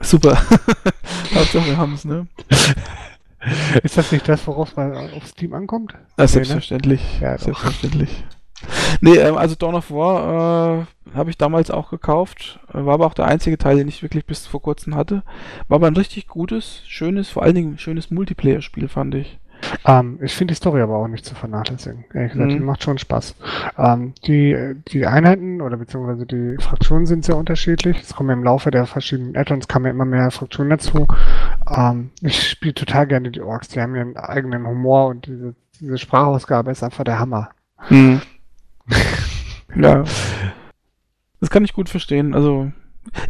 Super. 0.00 0.36
Hauptsache 1.34 1.66
wir 1.66 1.78
haben 1.78 1.94
es, 1.94 2.04
ne? 2.04 2.26
Ist 3.82 3.96
das 3.96 4.12
nicht 4.12 4.28
das, 4.28 4.46
worauf 4.46 4.76
man 4.76 5.10
aufs 5.12 5.34
Team 5.34 5.54
ankommt? 5.54 5.92
Ja, 5.92 6.00
nee, 6.18 6.26
selbstverständlich. 6.26 7.20
Ne? 7.20 7.26
Ja, 7.26 7.38
selbstverständlich. 7.38 8.24
Nee, 9.00 9.16
ähm, 9.16 9.36
also 9.36 9.54
Dawn 9.54 9.74
of 9.74 9.90
War 9.90 10.86
äh, 11.12 11.14
habe 11.14 11.30
ich 11.30 11.38
damals 11.38 11.70
auch 11.70 11.90
gekauft. 11.90 12.60
War 12.72 12.94
aber 12.94 13.06
auch 13.06 13.14
der 13.14 13.26
einzige 13.26 13.58
Teil, 13.58 13.76
den 13.76 13.88
ich 13.88 14.02
wirklich 14.02 14.26
bis 14.26 14.46
vor 14.46 14.62
kurzem 14.62 14.94
hatte. 14.94 15.22
War 15.68 15.76
aber 15.76 15.86
ein 15.86 15.96
richtig 15.96 16.26
gutes, 16.26 16.82
schönes, 16.86 17.28
vor 17.28 17.42
allen 17.42 17.54
Dingen 17.54 17.78
schönes 17.78 18.10
Multiplayer-Spiel, 18.10 18.88
fand 18.88 19.14
ich. 19.14 19.38
Ähm, 19.84 20.18
ich 20.22 20.34
finde 20.34 20.52
die 20.52 20.56
Story 20.56 20.80
aber 20.80 20.96
auch 20.96 21.08
nicht 21.08 21.24
zu 21.24 21.34
vernachlässigen. 21.34 22.04
Ehrlich 22.12 22.32
gesagt, 22.32 22.50
mhm. 22.50 22.56
die 22.56 22.64
macht 22.64 22.82
schon 22.82 22.98
Spaß. 22.98 23.34
Ähm, 23.76 24.14
die, 24.26 24.74
die 24.88 25.06
Einheiten 25.06 25.60
oder 25.60 25.76
beziehungsweise 25.76 26.26
die 26.26 26.56
Fraktionen 26.60 27.06
sind 27.06 27.24
sehr 27.24 27.36
unterschiedlich. 27.36 28.00
Es 28.00 28.14
kommen 28.14 28.30
im 28.30 28.44
Laufe 28.44 28.70
der 28.70 28.86
verschiedenen 28.86 29.36
Add-ons 29.36 29.68
kamen 29.68 29.90
immer 29.90 30.04
mehr 30.04 30.30
Fraktionen 30.30 30.70
dazu. 30.70 31.06
Ähm, 31.74 32.10
ich 32.22 32.50
spiele 32.50 32.74
total 32.74 33.06
gerne 33.06 33.30
die 33.30 33.40
Orks. 33.40 33.68
Die 33.68 33.80
haben 33.80 33.94
ihren 33.94 34.16
eigenen 34.16 34.66
Humor 34.66 35.08
und 35.08 35.26
diese, 35.26 35.54
diese 35.80 35.98
Sprachausgabe 35.98 36.70
ist 36.70 36.82
einfach 36.82 37.04
der 37.04 37.18
Hammer. 37.18 37.50
Mhm. 37.88 38.20
ja. 39.76 40.04
Das 41.40 41.50
kann 41.50 41.64
ich 41.64 41.72
gut 41.72 41.88
verstehen. 41.88 42.34
Also, 42.34 42.72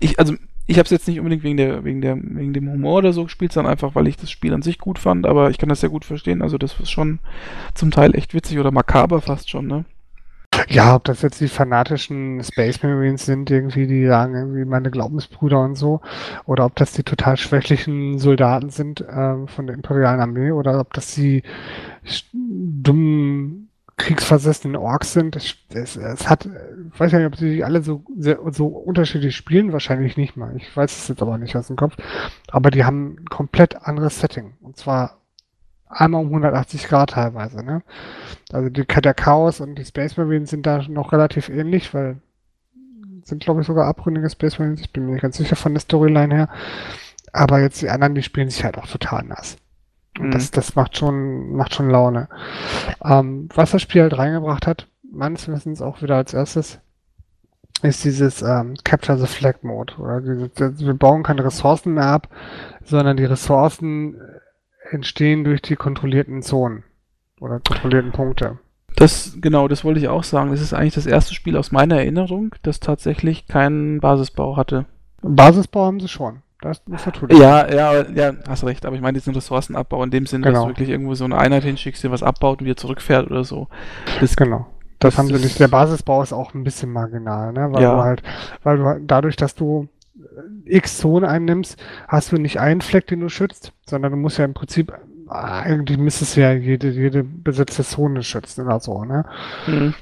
ich, 0.00 0.18
also 0.18 0.34
ich 0.69 0.77
habe 0.77 0.85
es 0.85 0.90
jetzt 0.90 1.09
nicht 1.09 1.19
unbedingt 1.19 1.43
wegen 1.43 1.57
der, 1.57 1.82
wegen 1.82 2.03
der, 2.03 2.16
wegen 2.16 2.53
dem 2.53 2.70
Humor 2.70 2.99
oder 2.99 3.15
so 3.15 3.24
gespielt, 3.24 3.53
sondern 3.53 3.73
einfach, 3.73 3.95
weil 3.95 4.07
ich 4.07 4.19
das 4.19 4.31
Spiel 4.31 4.53
an 4.53 4.61
sich 4.61 4.78
gut 4.78 4.99
fand, 4.99 5.27
aber 5.27 5.49
ich 5.49 5.57
kann 5.57 5.70
das 5.70 5.81
sehr 5.81 5.89
gut 5.89 6.05
verstehen. 6.05 6.43
Also 6.43 6.59
das 6.59 6.78
ist 6.78 6.90
schon 6.90 7.20
zum 7.73 7.90
Teil 7.90 8.15
echt 8.15 8.35
witzig 8.35 8.59
oder 8.59 8.70
makaber 8.70 9.23
fast 9.23 9.49
schon, 9.49 9.66
ne? 9.66 9.86
Ja, 10.69 10.95
ob 10.95 11.05
das 11.05 11.23
jetzt 11.23 11.40
die 11.40 11.49
fanatischen 11.49 12.43
Space 12.45 12.82
Marines 12.82 13.24
sind, 13.24 13.51
irgendwie, 13.51 13.86
die 13.86 14.07
sagen, 14.07 14.35
irgendwie 14.35 14.66
meine 14.66 14.90
Glaubensbrüder 14.90 15.61
und 15.62 15.77
so, 15.77 16.03
oder 16.45 16.66
ob 16.66 16.77
das 16.77 16.93
die 16.93 17.03
total 17.03 17.39
schwächlichen 17.39 18.19
Soldaten 18.19 18.69
sind 18.69 19.01
äh, 19.01 19.47
von 19.47 19.66
der 19.66 19.74
imperialen 19.74 20.20
Armee, 20.20 20.51
oder 20.51 20.81
ob 20.81 20.93
das 20.93 21.15
die 21.15 21.45
dummen 22.43 23.68
kriegsversessenen 23.99 24.77
Orks 24.77 25.12
sind. 25.12 25.37
Es, 25.37 25.57
es, 25.69 25.97
es 25.97 26.29
hat, 26.29 26.47
ich 26.47 26.99
weiß 26.99 27.12
nicht, 27.12 27.27
ob 27.27 27.37
sie 27.37 27.62
alle 27.62 27.83
so, 27.83 28.05
sehr, 28.16 28.39
so 28.53 28.66
unterschiedlich 28.66 29.37
spielen, 29.37 29.73
wahrscheinlich 29.73 30.16
nicht 30.16 30.37
mal. 30.37 30.57
Ich 30.57 30.75
weiß 30.75 30.91
es 30.91 31.09
jetzt 31.09 31.23
aber 31.23 31.37
nicht 31.37 31.57
aus 31.57 31.66
dem 31.66 31.77
Kopf. 31.77 31.97
Aber 32.51 32.70
die 32.70 32.85
haben 32.85 33.19
ein 33.20 33.25
komplett 33.27 33.77
anderes 33.83 34.20
Setting. 34.20 34.55
Und 34.61 34.77
zwar 34.77 35.19
einmal 35.89 36.23
um 36.23 36.29
180 36.29 36.89
Grad 36.89 37.11
teilweise. 37.11 37.62
Ne? 37.62 37.83
Also 38.53 38.70
die, 38.70 38.87
der 38.87 39.15
Chaos 39.15 39.61
und 39.61 39.75
die 39.75 39.85
Space 39.85 40.16
Marines 40.16 40.51
sind 40.51 40.66
da 40.66 40.83
noch 40.89 41.12
relativ 41.12 41.49
ähnlich, 41.49 41.93
weil 41.93 42.20
sind, 43.25 43.43
glaube 43.43 43.61
ich, 43.61 43.66
sogar 43.66 43.87
abründige 43.87 44.31
Space 44.31 44.59
Marines. 44.59 44.81
Ich 44.81 44.93
bin 44.93 45.05
mir 45.05 45.12
nicht 45.12 45.23
ganz 45.23 45.37
sicher 45.37 45.57
von 45.57 45.75
der 45.75 45.81
Storyline 45.81 46.35
her. 46.35 46.49
Aber 47.33 47.61
jetzt 47.61 47.83
die 47.83 47.91
anderen, 47.91 48.15
die 48.15 48.23
spielen 48.23 48.49
sich 48.49 48.65
halt 48.65 48.79
auch 48.79 48.87
total 48.87 49.25
nass. 49.25 49.59
Mhm. 50.19 50.31
das, 50.31 50.51
das 50.51 50.74
macht 50.74 50.97
schon, 50.97 51.53
macht 51.53 51.74
schon 51.74 51.90
Laune. 51.90 52.28
Ähm, 53.05 53.49
was 53.55 53.70
das 53.70 53.82
Spiel 53.82 54.03
halt 54.03 54.19
reingebracht 54.19 54.66
hat, 54.66 54.89
meines 55.11 55.49
Wissens 55.49 55.82
auch 55.82 56.03
wieder 56.03 56.16
als 56.16 56.35
erstes, 56.35 56.81
ist 57.82 58.05
dieses 58.05 58.43
ähm, 58.43 58.74
Capture 58.85 59.19
the 59.19 59.27
Flag 59.27 59.62
Mode. 59.62 59.95
Oder 59.99 60.20
diese, 60.20 60.78
wir 60.78 60.95
bauen 60.95 61.23
keine 61.23 61.45
Ressourcen 61.45 61.95
mehr 61.95 62.07
ab, 62.07 62.28
sondern 62.85 63.16
die 63.16 63.24
Ressourcen 63.24 64.16
entstehen 64.90 65.45
durch 65.45 65.62
die 65.62 65.77
kontrollierten 65.77 66.43
Zonen 66.43 66.85
oder 67.40 67.61
kontrollierten 67.61 68.12
Punkte. 68.12 68.59
Das, 68.97 69.36
genau, 69.40 69.69
das 69.69 69.85
wollte 69.85 70.01
ich 70.01 70.09
auch 70.09 70.24
sagen. 70.24 70.51
Das 70.51 70.61
ist 70.61 70.73
eigentlich 70.73 70.95
das 70.95 71.07
erste 71.07 71.35
Spiel 71.35 71.57
aus 71.57 71.70
meiner 71.70 71.99
Erinnerung, 71.99 72.55
das 72.62 72.81
tatsächlich 72.81 73.47
keinen 73.47 74.01
Basisbau 74.01 74.57
hatte. 74.57 74.86
Basisbau 75.23 75.85
haben 75.85 76.01
sie 76.01 76.09
schon. 76.09 76.43
Das 76.60 76.82
ist 76.93 77.06
natürlich. 77.06 77.39
Ja, 77.39 77.72
ja, 77.72 78.02
ja, 78.09 78.32
hast 78.48 78.64
recht. 78.64 78.85
Aber 78.85 78.97
ich 78.97 79.02
meine 79.02 79.16
diesen 79.16 79.35
Ressourcenabbau 79.35 80.02
in 80.02 80.10
dem 80.10 80.26
Sinne, 80.26 80.47
genau. 80.47 80.55
dass 80.55 80.62
du 80.64 80.68
wirklich 80.70 80.89
irgendwo 80.89 81.14
so 81.14 81.24
eine 81.24 81.39
Einheit 81.39 81.62
hinschickst, 81.62 82.02
die 82.02 82.10
was 82.10 82.22
abbaut 82.22 82.60
und 82.60 82.66
wieder 82.66 82.76
zurückfährt 82.76 83.30
oder 83.30 83.44
so. 83.44 83.68
Das, 84.20 84.36
genau. 84.36 84.66
Das, 84.98 85.14
das 85.14 85.18
haben 85.18 85.28
sie 85.28 85.35
nicht. 85.35 85.60
Der 85.60 85.68
Basisbau 85.68 86.22
ist 86.22 86.32
auch 86.32 86.55
ein 86.55 86.64
bisschen 86.64 86.90
marginal, 86.90 87.52
ne? 87.52 87.72
Weil 87.72 87.82
ja. 87.82 87.94
du 87.94 88.02
halt, 88.02 88.22
weil 88.64 88.76
du 88.78 88.85
halt 88.85 89.02
dadurch, 89.06 89.36
dass 89.36 89.55
du 89.55 89.89
X 90.64 90.98
Zonen 90.98 91.28
einnimmst, 91.28 91.80
hast 92.09 92.32
du 92.32 92.36
nicht 92.36 92.59
einen 92.59 92.80
Fleck, 92.80 93.06
den 93.06 93.20
du 93.20 93.28
schützt, 93.28 93.72
sondern 93.86 94.10
du 94.10 94.16
musst 94.18 94.39
ja 94.39 94.44
im 94.44 94.55
Prinzip 94.55 94.93
eigentlich 95.28 95.98
müsstest 95.98 96.36
du 96.36 96.40
ja 96.40 96.52
jede, 96.52 96.90
jede 96.90 97.22
besetzte 97.22 97.85
Zone 97.85 98.22
schützen 98.22 98.66
oder 98.66 98.80
so, 98.80 99.05
ne? 99.05 99.24
Mhm. 99.66 99.94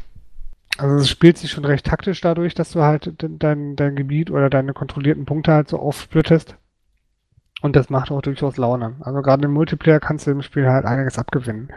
Also 0.79 0.97
es 0.97 1.09
spielt 1.09 1.39
sich 1.39 1.51
schon 1.51 1.65
recht 1.65 1.87
taktisch 1.87 2.21
dadurch, 2.21 2.55
dass 2.55 2.73
du 2.73 2.83
halt 2.83 3.13
dein, 3.19 3.77
dein 3.77 3.97
Gebiet 3.97 4.31
oder 4.31 4.51
deine 4.51 4.75
kontrollierten 4.75 5.25
Punkte 5.25 5.53
halt 5.53 5.69
so 5.69 5.79
aufsplittest. 5.79 6.57
Und 7.63 7.75
das 7.75 7.89
macht 7.89 8.11
auch 8.11 8.21
durchaus 8.21 8.59
Laune. 8.59 8.97
Also 9.01 9.23
gerade 9.23 9.45
im 9.45 9.53
Multiplayer 9.53 10.01
kannst 10.01 10.27
du 10.27 10.31
im 10.31 10.43
Spiel 10.43 10.69
halt 10.69 10.85
einiges 10.85 11.19
abgewinnen. 11.19 11.73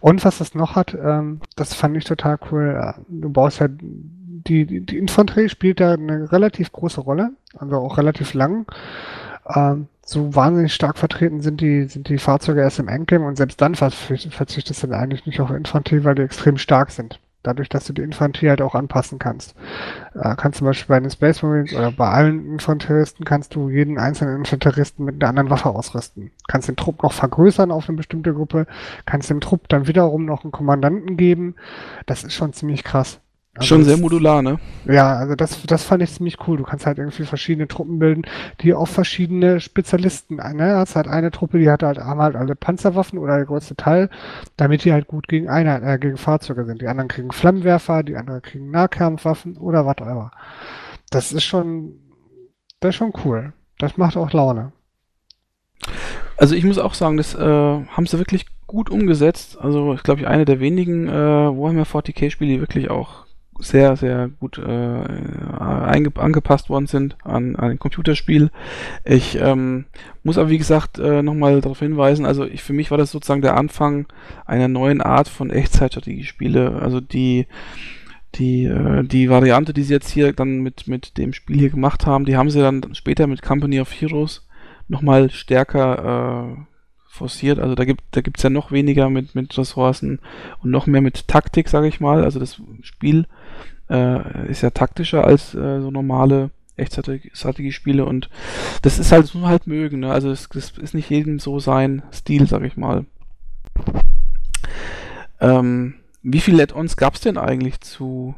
Und 0.00 0.24
was 0.24 0.38
das 0.38 0.54
noch 0.54 0.76
hat, 0.76 0.94
ähm, 0.94 1.40
das 1.56 1.74
fand 1.74 1.96
ich 1.96 2.04
total 2.04 2.38
cool. 2.50 2.78
Äh, 2.80 3.00
du 3.08 3.30
baust 3.30 3.60
halt 3.60 3.72
die, 3.80 4.84
die, 4.84 4.98
Infanterie 4.98 5.48
spielt 5.48 5.80
da 5.80 5.92
eine 5.92 6.30
relativ 6.30 6.72
große 6.72 7.00
Rolle, 7.00 7.32
also 7.56 7.76
auch 7.76 7.98
relativ 7.98 8.34
lang. 8.34 8.66
Ähm, 9.54 9.88
so 10.08 10.34
wahnsinnig 10.34 10.72
stark 10.72 10.96
vertreten 10.96 11.42
sind 11.42 11.60
die, 11.60 11.84
sind 11.84 12.08
die 12.08 12.16
Fahrzeuge 12.16 12.62
erst 12.62 12.78
im 12.78 12.88
Endgame 12.88 13.26
und 13.26 13.36
selbst 13.36 13.60
dann 13.60 13.74
verzichtest 13.74 14.82
du 14.82 14.92
eigentlich 14.92 15.26
nicht 15.26 15.40
auf 15.40 15.50
Infanterie, 15.50 16.04
weil 16.04 16.14
die 16.14 16.22
extrem 16.22 16.56
stark 16.56 16.90
sind. 16.90 17.20
Dadurch, 17.42 17.68
dass 17.68 17.84
du 17.84 17.92
die 17.92 18.02
Infanterie 18.02 18.48
halt 18.48 18.62
auch 18.62 18.74
anpassen 18.74 19.18
kannst. 19.18 19.54
Äh, 20.14 20.34
kannst 20.36 20.58
zum 20.58 20.66
Beispiel 20.66 20.94
bei 20.94 21.00
den 21.00 21.10
Space 21.10 21.42
Marines 21.42 21.74
oder 21.74 21.92
bei 21.92 22.08
allen 22.08 22.52
Infanteristen 22.52 23.24
kannst 23.24 23.54
du 23.54 23.68
jeden 23.68 23.98
einzelnen 23.98 24.38
Infanteristen 24.38 25.04
mit 25.04 25.22
einer 25.22 25.28
anderen 25.28 25.50
Waffe 25.50 25.68
ausrüsten. 25.68 26.32
Kannst 26.48 26.68
den 26.68 26.76
Trupp 26.76 27.02
noch 27.02 27.12
vergrößern 27.12 27.70
auf 27.70 27.88
eine 27.88 27.96
bestimmte 27.96 28.32
Gruppe, 28.32 28.66
kannst 29.04 29.30
dem 29.30 29.40
Trupp 29.40 29.68
dann 29.68 29.86
wiederum 29.86 30.24
noch 30.24 30.42
einen 30.42 30.52
Kommandanten 30.52 31.16
geben. 31.16 31.54
Das 32.06 32.24
ist 32.24 32.34
schon 32.34 32.54
ziemlich 32.54 32.82
krass. 32.82 33.20
Also 33.58 33.74
Schon 33.74 33.82
sehr 33.82 33.96
modular, 33.96 34.40
ne? 34.40 34.60
Ja, 34.84 35.16
also 35.16 35.34
das, 35.34 35.60
das 35.66 35.82
fand 35.82 36.00
ich 36.00 36.12
ziemlich 36.12 36.36
cool. 36.46 36.58
Du 36.58 36.62
kannst 36.62 36.86
halt 36.86 36.98
irgendwie 36.98 37.24
verschiedene 37.24 37.66
Truppen 37.66 37.98
bilden, 37.98 38.22
die 38.60 38.72
auf 38.72 38.88
verschiedene 38.88 39.58
Spezialisten, 39.58 40.36
ne? 40.36 40.76
Hast 40.76 40.94
halt 40.94 41.08
eine 41.08 41.32
Truppe, 41.32 41.58
die 41.58 41.68
hat 41.68 41.82
halt, 41.82 41.98
haben 41.98 42.22
halt 42.22 42.36
alle 42.36 42.54
Panzerwaffen 42.54 43.18
oder 43.18 43.34
der 43.34 43.46
größte 43.46 43.74
Teil, 43.74 44.10
damit 44.56 44.84
die 44.84 44.92
halt 44.92 45.08
gut 45.08 45.26
gegen 45.26 45.48
Einheit, 45.48 45.82
äh, 45.82 45.98
gegen 45.98 46.18
Fahrzeuge 46.18 46.66
sind. 46.66 46.80
Die 46.80 46.86
anderen 46.86 47.08
kriegen 47.08 47.32
Flammenwerfer, 47.32 48.04
die 48.04 48.14
anderen 48.16 48.42
kriegen 48.42 48.70
Nahkampfwaffen 48.70 49.56
oder 49.56 49.84
whatever. 49.84 50.30
Das 51.10 51.32
ist 51.32 51.42
schon, 51.42 51.94
das 52.78 52.90
ist 52.90 52.96
schon 52.96 53.12
cool. 53.24 53.54
Das 53.78 53.96
macht 53.96 54.16
auch 54.16 54.32
Laune. 54.32 54.70
Also 56.36 56.54
ich 56.54 56.62
muss 56.62 56.78
auch 56.78 56.94
sagen, 56.94 57.16
das 57.16 57.34
äh, 57.34 57.40
haben 57.40 58.06
sie 58.06 58.18
wirklich 58.18 58.46
gut 58.68 58.88
umgesetzt. 58.88 59.58
Also 59.60 59.94
ich 59.94 60.04
glaube, 60.04 60.20
ich 60.20 60.28
eine 60.28 60.44
der 60.44 60.60
wenigen 60.60 61.08
äh, 61.08 61.12
Warhammer 61.12 61.82
40k-Spiele, 61.82 62.54
die 62.54 62.60
wirklich 62.60 62.88
auch 62.88 63.26
sehr, 63.58 63.96
sehr 63.96 64.28
gut 64.40 64.58
äh, 64.58 64.62
angepasst 65.58 66.70
worden 66.70 66.86
sind 66.86 67.16
an, 67.24 67.56
an 67.56 67.70
ein 67.72 67.78
Computerspiel. 67.78 68.50
Ich 69.04 69.38
ähm, 69.40 69.86
muss 70.22 70.38
aber, 70.38 70.50
wie 70.50 70.58
gesagt, 70.58 70.98
äh, 70.98 71.22
nochmal 71.22 71.60
darauf 71.60 71.80
hinweisen, 71.80 72.26
also 72.26 72.44
ich, 72.44 72.62
für 72.62 72.72
mich 72.72 72.90
war 72.90 72.98
das 72.98 73.10
sozusagen 73.10 73.42
der 73.42 73.56
Anfang 73.56 74.06
einer 74.46 74.68
neuen 74.68 75.00
Art 75.00 75.28
von 75.28 75.50
Echtzeitstrategiespiele. 75.50 76.80
Also 76.80 77.00
die 77.00 77.46
die, 78.34 78.64
äh, 78.64 79.04
die 79.04 79.30
Variante, 79.30 79.72
die 79.72 79.82
sie 79.82 79.94
jetzt 79.94 80.10
hier 80.10 80.32
dann 80.32 80.58
mit, 80.58 80.86
mit 80.86 81.16
dem 81.18 81.32
Spiel 81.32 81.58
hier 81.58 81.70
gemacht 81.70 82.06
haben, 82.06 82.24
die 82.24 82.36
haben 82.36 82.50
sie 82.50 82.60
dann 82.60 82.94
später 82.94 83.26
mit 83.26 83.42
Company 83.42 83.80
of 83.80 83.90
Heroes 83.90 84.46
nochmal 84.86 85.30
stärker 85.30 86.56
äh, 86.58 86.62
forciert. 87.08 87.58
Also 87.58 87.74
da 87.74 87.84
gibt 87.84 88.02
da 88.12 88.20
gibt's 88.20 88.42
ja 88.42 88.50
noch 88.50 88.70
weniger 88.70 89.10
mit, 89.10 89.34
mit 89.34 89.56
Ressourcen 89.56 90.20
und 90.62 90.70
noch 90.70 90.86
mehr 90.86 91.00
mit 91.00 91.28
Taktik, 91.28 91.68
sage 91.68 91.88
ich 91.88 92.00
mal. 92.00 92.24
Also 92.24 92.38
das 92.38 92.60
Spiel 92.82 93.26
äh, 93.90 94.50
ist 94.50 94.62
ja 94.62 94.70
taktischer 94.70 95.24
als 95.24 95.54
äh, 95.54 95.80
so 95.80 95.90
normale 95.90 96.50
Echtstrategiespiele 96.76 98.04
und 98.04 98.30
das 98.82 98.98
ist 98.98 99.10
halt, 99.10 99.24
das 99.24 99.34
muss 99.34 99.42
man 99.42 99.50
halt 99.50 99.66
mögen. 99.66 100.00
Ne? 100.00 100.12
Also 100.12 100.30
das, 100.30 100.48
das 100.48 100.70
ist 100.78 100.94
nicht 100.94 101.10
jedem 101.10 101.40
so 101.40 101.58
sein 101.58 102.02
Stil, 102.12 102.46
sag 102.46 102.62
ich 102.62 102.76
mal. 102.76 103.04
Ähm, 105.40 105.94
wie 106.22 106.40
viele 106.40 106.62
Add-ons 106.62 106.96
gab 106.96 107.14
es 107.14 107.20
denn 107.20 107.36
eigentlich 107.36 107.80
zu? 107.80 108.34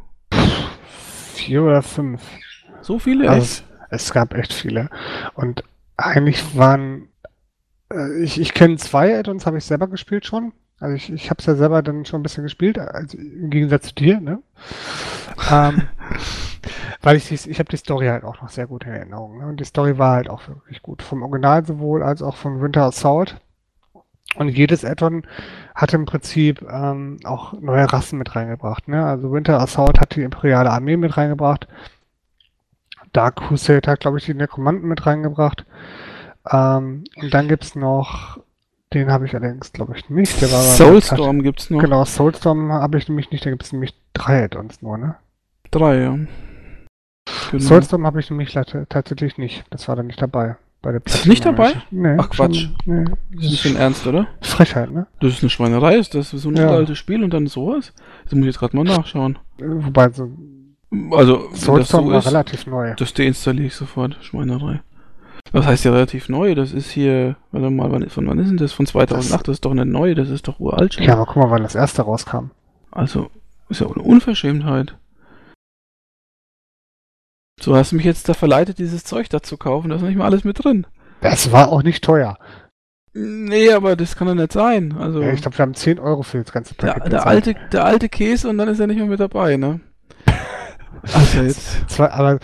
Vier 1.34 1.62
oder 1.64 1.82
fünf. 1.82 2.22
So 2.80 2.98
viele? 2.98 3.28
Also 3.28 3.42
es, 3.42 3.64
es 3.90 4.12
gab 4.12 4.34
echt 4.34 4.52
viele. 4.52 4.88
Und 5.34 5.64
eigentlich 5.96 6.56
waren 6.56 7.10
äh, 7.92 8.22
ich, 8.22 8.40
ich 8.40 8.54
kenne 8.54 8.76
zwei 8.76 9.18
Add-ons, 9.18 9.46
habe 9.46 9.58
ich 9.58 9.64
selber 9.64 9.88
gespielt 9.88 10.26
schon. 10.26 10.52
Also 10.78 10.94
ich, 10.94 11.12
ich 11.12 11.28
habe 11.28 11.40
es 11.40 11.46
ja 11.46 11.54
selber 11.54 11.82
dann 11.82 12.06
schon 12.06 12.20
ein 12.20 12.22
bisschen 12.22 12.42
gespielt, 12.42 12.78
also 12.78 13.18
im 13.18 13.50
Gegensatz 13.50 13.88
zu 13.88 13.94
dir, 13.94 14.18
ne? 14.20 14.42
Ähm, 15.50 15.82
weil 17.02 17.16
ich, 17.16 17.30
ich 17.32 17.58
habe 17.58 17.70
die 17.70 17.76
Story 17.76 18.06
halt 18.06 18.24
auch 18.24 18.40
noch 18.42 18.50
sehr 18.50 18.66
gut 18.66 18.84
in 18.84 18.92
Erinnerung. 18.92 19.38
Ne? 19.38 19.46
Und 19.46 19.60
die 19.60 19.64
Story 19.64 19.98
war 19.98 20.14
halt 20.16 20.28
auch 20.28 20.46
wirklich 20.48 20.82
gut. 20.82 21.02
Vom 21.02 21.22
Original 21.22 21.64
sowohl 21.64 22.02
als 22.02 22.22
auch 22.22 22.36
von 22.36 22.60
Winter 22.60 22.84
Assault. 22.84 23.36
Und 24.36 24.48
jedes 24.48 24.84
Addon 24.84 25.26
hat 25.74 25.92
im 25.92 26.04
Prinzip 26.04 26.62
ähm, 26.70 27.18
auch 27.24 27.52
neue 27.54 27.92
Rassen 27.92 28.18
mit 28.18 28.36
reingebracht. 28.36 28.86
Ne? 28.86 29.04
Also 29.04 29.32
Winter 29.32 29.60
Assault 29.60 29.98
hat 30.00 30.14
die 30.14 30.22
imperiale 30.22 30.70
Armee 30.70 30.96
mit 30.96 31.16
reingebracht. 31.16 31.66
Dark 33.12 33.36
Crusade 33.36 33.90
hat, 33.90 34.00
glaube 34.00 34.18
ich, 34.18 34.26
die 34.26 34.34
Nekromanten 34.34 34.88
mit 34.88 35.04
reingebracht. 35.04 35.64
Ähm, 36.48 37.04
und 37.16 37.34
dann 37.34 37.48
gibt's 37.48 37.74
noch, 37.74 38.38
den 38.92 39.10
habe 39.10 39.26
ich 39.26 39.34
allerdings, 39.34 39.72
glaube 39.72 39.96
ich, 39.96 40.08
nicht. 40.10 40.40
Der 40.40 40.52
war 40.52 40.62
Soulstorm 40.62 41.42
gibt's 41.42 41.70
noch. 41.70 41.80
Genau, 41.80 42.04
Soulstorm 42.04 42.72
habe 42.72 42.98
ich 42.98 43.08
nämlich 43.08 43.30
nicht, 43.30 43.44
da 43.44 43.50
gibt's 43.50 43.72
nämlich 43.72 43.94
drei 44.12 44.44
Add-ons 44.44 44.82
nur, 44.82 44.98
ne? 44.98 45.16
Drei, 45.70 46.00
ja. 46.00 46.18
Genau. 47.50 47.62
Soulstorm 47.62 48.06
habe 48.06 48.20
ich 48.20 48.30
nämlich 48.30 48.52
tatsächlich 48.52 49.38
nicht. 49.38 49.64
Das 49.70 49.88
war 49.88 49.96
da 49.96 50.02
nicht 50.02 50.20
dabei. 50.20 50.56
Bei 50.82 50.92
der 50.92 51.02
ist 51.04 51.26
nicht 51.26 51.44
dabei? 51.44 51.74
Nee, 51.90 52.16
Ach 52.18 52.30
Quatsch. 52.30 52.62
Schon, 52.62 52.76
nee, 52.86 53.04
das 53.32 53.44
ist 53.44 53.50
nicht 53.50 53.66
im 53.66 53.76
Ernst, 53.76 54.06
oder? 54.06 54.28
Frechheit, 54.40 54.90
ne? 54.90 55.06
Das 55.20 55.34
ist 55.34 55.42
eine 55.42 55.50
Schweinerei, 55.50 55.96
ist 55.96 56.14
das 56.14 56.30
so 56.30 56.48
ein 56.48 56.56
ja. 56.56 56.70
altes 56.70 56.96
Spiel 56.96 57.22
und 57.22 57.34
dann 57.34 57.46
sowas? 57.48 57.92
Das 58.24 58.32
muss 58.32 58.40
ich 58.40 58.46
jetzt 58.46 58.60
gerade 58.60 58.76
mal 58.76 58.84
nachschauen. 58.84 59.38
Wobei 59.58 60.08
so. 60.08 60.30
Also, 61.12 61.50
Soulstorm 61.52 62.06
so 62.06 62.12
war 62.12 62.18
ist, 62.18 62.26
relativ 62.26 62.66
neu. 62.66 62.94
Das 62.96 63.12
deinstalliere 63.12 63.66
ich 63.66 63.74
sofort. 63.74 64.16
Schweinerei. 64.22 64.80
Was 65.52 65.66
heißt 65.66 65.84
ja 65.84 65.92
relativ 65.92 66.28
neu? 66.28 66.54
Das 66.54 66.72
ist 66.72 66.90
hier, 66.90 67.36
warte 67.52 67.70
mal, 67.70 67.92
wann, 67.92 68.08
von 68.08 68.26
wann 68.26 68.38
ist 68.38 68.48
denn 68.48 68.56
das? 68.56 68.72
Von 68.72 68.86
2008? 68.86 69.32
Das, 69.32 69.42
das 69.42 69.56
ist 69.56 69.64
doch 69.64 69.70
eine 69.72 69.84
neue, 69.84 70.14
das 70.14 70.30
ist 70.30 70.48
doch 70.48 70.60
uralt 70.60 70.94
schon. 70.94 71.04
Ja, 71.04 71.12
aber 71.14 71.26
guck 71.26 71.36
mal, 71.36 71.50
wann 71.50 71.62
das 71.62 71.74
erste 71.74 72.02
rauskam. 72.02 72.50
Also, 72.90 73.30
ist 73.70 73.80
ja 73.80 73.86
eine 73.86 74.02
Unverschämtheit. 74.02 74.96
So 77.60 77.76
hast 77.76 77.92
du 77.92 77.96
mich 77.96 78.04
jetzt 78.06 78.28
da 78.28 78.34
verleitet, 78.34 78.78
dieses 78.78 79.04
Zeug 79.04 79.28
da 79.28 79.42
zu 79.42 79.56
kaufen. 79.56 79.90
Da 79.90 79.96
ist 79.96 80.02
nicht 80.02 80.16
mal 80.16 80.24
alles 80.24 80.44
mit 80.44 80.62
drin. 80.64 80.86
Das 81.20 81.52
war 81.52 81.68
auch 81.68 81.82
nicht 81.82 82.02
teuer. 82.02 82.38
Nee, 83.12 83.72
aber 83.72 83.96
das 83.96 84.16
kann 84.16 84.28
doch 84.28 84.34
nicht 84.34 84.52
sein. 84.52 84.96
Also, 84.96 85.20
ja, 85.20 85.32
ich 85.32 85.42
glaube, 85.42 85.58
wir 85.58 85.62
haben 85.62 85.74
10 85.74 85.98
Euro 85.98 86.22
für 86.22 86.38
das 86.38 86.52
ganze 86.52 86.74
Paket. 86.74 87.02
Der, 87.04 87.10
der 87.10 87.26
alte, 87.26 87.54
der 87.72 87.84
alte 87.84 88.08
Käse 88.08 88.48
und 88.48 88.56
dann 88.56 88.68
ist 88.68 88.78
er 88.78 88.86
nicht 88.86 88.98
mehr 88.98 89.06
mit 89.06 89.20
dabei, 89.20 89.56
ne? 89.56 89.80
Also 91.02 91.40
jetzt. 91.40 91.88
Zwar, 91.88 92.12
aber 92.12 92.38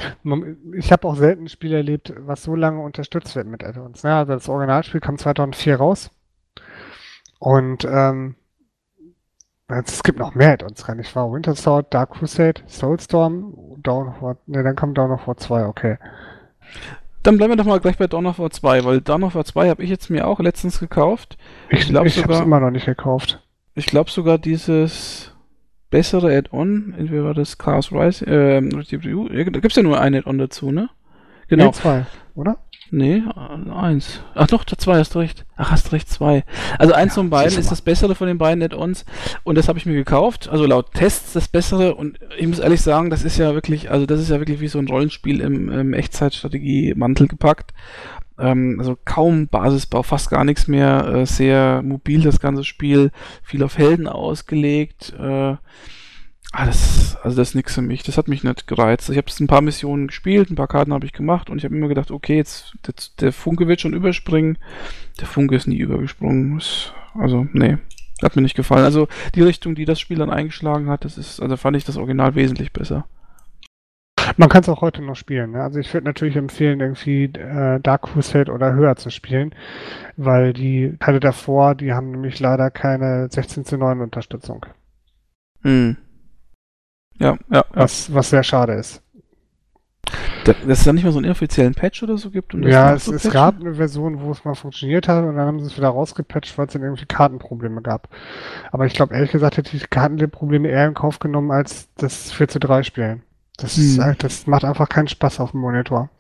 ich 0.73 0.91
habe 0.91 1.07
auch 1.07 1.17
selten 1.17 1.45
ein 1.45 1.49
Spiel 1.49 1.75
erlebt, 1.75 2.15
was 2.19 2.43
so 2.43 2.55
lange 2.55 2.81
unterstützt 2.81 3.37
wird 3.37 3.47
mit 3.47 3.63
Add-ons. 3.63 4.03
Ja, 4.03 4.21
also 4.21 4.33
das 4.33 4.49
Originalspiel 4.49 5.01
kam 5.01 5.19
2004 5.19 5.77
raus. 5.77 6.11
Und 7.39 7.85
ähm, 7.85 8.35
Es 9.69 10.05
gibt 10.05 10.21
noch 10.21 10.35
mehr 10.35 10.53
Add-ons 10.53 10.89
rein. 10.89 11.01
Ich 11.01 11.15
war 11.17 11.33
Winter 11.33 11.57
Sword, 11.57 11.93
Dark 11.93 12.11
Crusade, 12.11 12.63
Soulstorm, 12.67 13.55
Dawn 13.83 14.09
of 14.09 14.23
War. 14.23 14.37
Ne, 14.47 14.63
dann 14.63 14.77
kam 14.77 14.95
Dawn 14.95 15.11
of 15.11 15.27
War 15.27 15.37
2, 15.37 15.67
okay. 15.67 15.99
Dann 17.25 17.37
bleiben 17.37 17.53
wir 17.53 17.57
doch 17.57 17.65
mal 17.65 17.81
gleich 17.81 17.99
bei 17.99 18.07
Dawn 18.07 18.27
of 18.27 18.39
War 18.39 18.51
2, 18.51 18.85
weil 18.85 19.01
Dawn 19.01 19.25
of 19.25 19.35
War 19.35 19.45
2 19.45 19.69
habe 19.69 19.83
ich 19.83 19.91
jetzt 19.91 20.09
mir 20.09 20.29
auch 20.29 20.39
letztens 20.39 20.79
gekauft. 20.79 21.37
Ich, 21.71 21.81
ich 21.81 21.89
glaube 21.89 22.09
sogar. 22.11 22.45
immer 22.45 22.61
noch 22.61 22.71
nicht 22.71 22.87
gekauft. 22.87 23.43
Ich 23.75 23.87
glaube 23.87 24.11
sogar 24.11 24.39
dieses 24.39 25.33
bessere 25.91 26.37
Add-on, 26.37 26.95
entweder 26.97 27.25
war 27.25 27.35
das 27.35 27.59
Chaos 27.59 27.91
Rise, 27.91 28.25
äh, 28.25 28.61
da 28.61 29.43
gibt 29.43 29.67
es 29.67 29.77
ja 29.77 29.83
nur 29.83 30.01
ein 30.01 30.15
Add-on 30.15 30.39
dazu, 30.39 30.71
ne? 30.71 30.91
Genau. 31.49 31.67
Nee, 31.67 31.73
zwei, 31.73 32.07
oder? 32.37 32.59
Nee, 32.91 33.23
eins. 33.75 34.21
Ach 34.35 34.47
doch, 34.47 34.65
zwei 34.65 34.99
hast 34.99 35.17
recht. 35.17 35.45
Ach, 35.57 35.71
hast 35.73 35.93
recht, 35.93 36.09
zwei. 36.09 36.45
Also 36.79 36.95
eins 36.95 37.13
ja, 37.13 37.23
von 37.23 37.31
beiden 37.31 37.59
ist 37.59 37.71
das 37.71 37.83
bessere 37.83 38.15
von 38.15 38.29
den 38.29 38.39
beiden 38.39 38.63
Add-ons 38.63 39.05
und 39.43 39.57
das 39.57 39.69
habe 39.69 39.79
ich 39.79 39.87
mir 39.87 39.95
gekauft. 39.95 40.49
Also 40.49 40.67
laut 40.67 40.93
Tests 40.93 41.33
das 41.33 41.49
bessere 41.49 41.95
und 41.95 42.19
ich 42.39 42.47
muss 42.47 42.61
ehrlich 42.61 42.83
sagen, 42.83 43.11
das 43.11 43.25
ist 43.25 43.39
ja 43.39 43.55
wirklich, 43.55 43.91
also 43.91 44.07
das 44.07 44.21
ist 44.21 44.31
ja 44.31 44.39
wirklich 44.39 44.61
wie 44.61 44.69
so 44.69 44.79
ein 44.79 44.89
Rollenspiel 44.89 45.41
im, 45.41 45.69
im 45.71 45.95
Echtzeitstrategie-Mantel 45.95 47.27
gepackt. 47.27 47.73
Ähm, 48.39 48.77
also 48.79 48.97
kaum 49.05 49.49
Basisbau, 49.49 50.03
fast 50.03 50.31
gar 50.31 50.45
nichts 50.45 50.69
mehr, 50.69 51.07
äh, 51.07 51.27
sehr 51.27 51.83
mobil 51.83 52.23
das 52.23 52.41
ganze 52.41 52.65
Spiel, 52.65 53.11
viel 53.43 53.63
auf 53.63 53.79
Helden 53.79 54.07
ausgelegt. 54.07 55.13
Äh, 55.19 55.57
Ah, 56.59 56.65
das, 56.65 57.19
also 57.23 57.37
das 57.37 57.51
ist 57.51 57.55
nichts 57.55 57.75
für 57.75 57.83
mich. 57.83 58.03
Das 58.03 58.17
hat 58.17 58.29
mich 58.29 58.43
nicht 58.43 58.67
gereizt. 58.67 59.11
Ich 59.11 59.19
habe 59.19 59.27
ein 59.41 59.47
paar 59.47 59.61
Missionen 59.61 60.07
gespielt, 60.07 60.49
ein 60.49 60.55
paar 60.55 60.69
Karten 60.69 60.95
habe 60.95 61.05
ich 61.05 61.13
gemacht 61.13 61.51
und 61.51 61.59
ich 61.59 61.65
habe 61.65 61.77
immer 61.77 61.89
gedacht, 61.89 62.11
okay, 62.11 62.37
jetzt 62.37 62.73
der, 62.87 62.95
der, 63.21 63.33
Funke 63.35 63.69
wird 63.69 63.83
schon 63.83 63.93
überspringen. 63.93 64.57
Der 65.21 65.27
Funke 65.27 65.55
ist 65.55 65.67
nie 65.67 65.77
übergesprungen. 65.77 66.59
also, 67.13 67.47
nee, 67.53 67.77
hat 68.23 68.37
mir 68.37 68.43
nicht 68.43 68.57
gefallen. 68.57 68.85
Also 68.85 69.07
die 69.35 69.43
Richtung, 69.43 69.75
die 69.75 69.85
das 69.85 70.01
Spiel 70.01 70.17
dann 70.17 70.31
eingeschlagen 70.31 70.89
hat, 70.89 71.05
das 71.05 71.19
ist, 71.19 71.41
also 71.43 71.59
fand 71.59 71.77
ich 71.77 71.85
das 71.85 71.99
Original 71.99 72.35
wesentlich 72.37 72.73
besser. 72.73 73.05
Man 74.39 74.49
kann 74.49 74.63
es 74.63 74.71
auch 74.71 74.81
heute 74.81 75.03
noch 75.03 75.15
spielen. 75.15 75.51
Ne? 75.51 75.63
Also 75.63 75.79
ich 75.79 75.93
würde 75.93 76.07
natürlich 76.07 76.37
empfehlen, 76.37 76.81
irgendwie 76.81 77.25
äh, 77.25 77.81
Dark 77.81 78.05
Crusade 78.05 78.51
oder 78.51 78.73
höher 78.73 78.97
zu 78.97 79.11
spielen, 79.11 79.55
weil 80.17 80.55
die 80.55 80.97
Teile 81.01 81.21
davor, 81.21 81.75
die 81.75 81.93
haben 81.93 82.13
nämlich 82.13 82.41
leider 82.41 82.71
keine 82.71 83.29
16 83.31 83.67
zu 83.67 83.77
9 83.77 84.01
Unterstützung. 84.01 84.65
Hm. 85.63 85.99
Ja, 87.19 87.37
ja. 87.51 87.65
Was, 87.73 88.13
was 88.13 88.31
sehr 88.31 88.43
schade 88.43 88.75
ist. 88.75 89.03
Dass 90.45 90.57
es 90.67 90.85
da 90.85 90.93
nicht 90.93 91.03
mal 91.03 91.11
so 91.11 91.19
einen 91.19 91.25
inoffiziellen 91.25 91.75
Patch 91.75 92.03
oder 92.03 92.17
so 92.17 92.31
gibt? 92.31 92.55
Ja, 92.55 92.95
es, 92.95 93.09
es 93.09 93.29
gab 93.31 93.61
eine 93.61 93.75
Version, 93.75 94.21
wo 94.21 94.31
es 94.31 94.45
mal 94.45 94.55
funktioniert 94.55 95.09
hat 95.09 95.25
und 95.25 95.37
dann 95.37 95.47
haben 95.47 95.59
sie 95.59 95.67
es 95.67 95.77
wieder 95.77 95.89
rausgepatcht, 95.89 96.57
weil 96.57 96.67
es 96.67 96.73
dann 96.73 96.83
irgendwie 96.83 97.07
Kartenprobleme 97.07 97.83
gab. 97.83 98.09
Aber 98.71 98.87
ich 98.87 98.95
glaube, 98.95 99.15
ehrlich 99.15 99.33
gesagt, 99.33 99.57
hätte 99.57 99.75
ich 99.75 99.83
die 99.83 99.89
Kartenprobleme 99.89 100.69
eher 100.69 100.87
in 100.87 100.95
Kauf 100.95 101.19
genommen 101.19 101.51
als 101.51 101.89
das 101.97 102.31
4 102.31 102.49
zu 102.49 102.61
3 102.61 102.85
Spielen. 102.85 103.23
Das, 103.57 103.77
hm. 103.77 103.83
ist, 103.83 104.23
das 104.23 104.47
macht 104.47 104.65
einfach 104.65 104.89
keinen 104.89 105.09
Spaß 105.09 105.41
auf 105.41 105.51
dem 105.51 105.61
Monitor. 105.61 106.11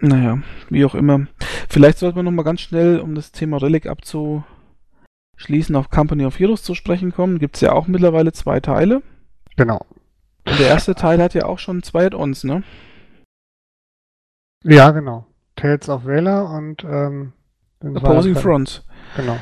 Naja, 0.00 0.38
wie 0.70 0.84
auch 0.84 0.94
immer. 0.94 1.26
Vielleicht 1.68 1.98
sollten 1.98 2.16
wir 2.16 2.22
nochmal 2.22 2.44
ganz 2.44 2.62
schnell, 2.62 2.98
um 2.98 3.14
das 3.14 3.30
Thema 3.30 3.58
Relic 3.58 3.86
abzuschließen, 3.86 5.76
auf 5.76 5.90
Company 5.90 6.24
of 6.24 6.38
Heroes 6.38 6.62
zu 6.62 6.74
sprechen 6.74 7.12
kommen. 7.12 7.38
Gibt 7.38 7.56
es 7.56 7.60
ja 7.60 7.72
auch 7.72 7.86
mittlerweile 7.86 8.32
zwei 8.32 8.60
Teile. 8.60 9.02
Genau. 9.56 9.84
Und 10.46 10.58
der 10.58 10.68
erste 10.68 10.94
Teil 10.94 11.22
hat 11.22 11.34
ja 11.34 11.46
auch 11.46 11.58
schon 11.58 11.82
zwei 11.82 12.06
Add-ons, 12.06 12.44
ne? 12.44 12.62
Ja, 14.64 14.90
genau. 14.90 15.26
Tales 15.56 15.88
of 15.88 16.04
Valor 16.04 16.50
und 16.50 16.84
ähm, 16.84 17.32
Opposing 17.82 18.36
Fronts. 18.36 18.84
Genau. 19.16 19.38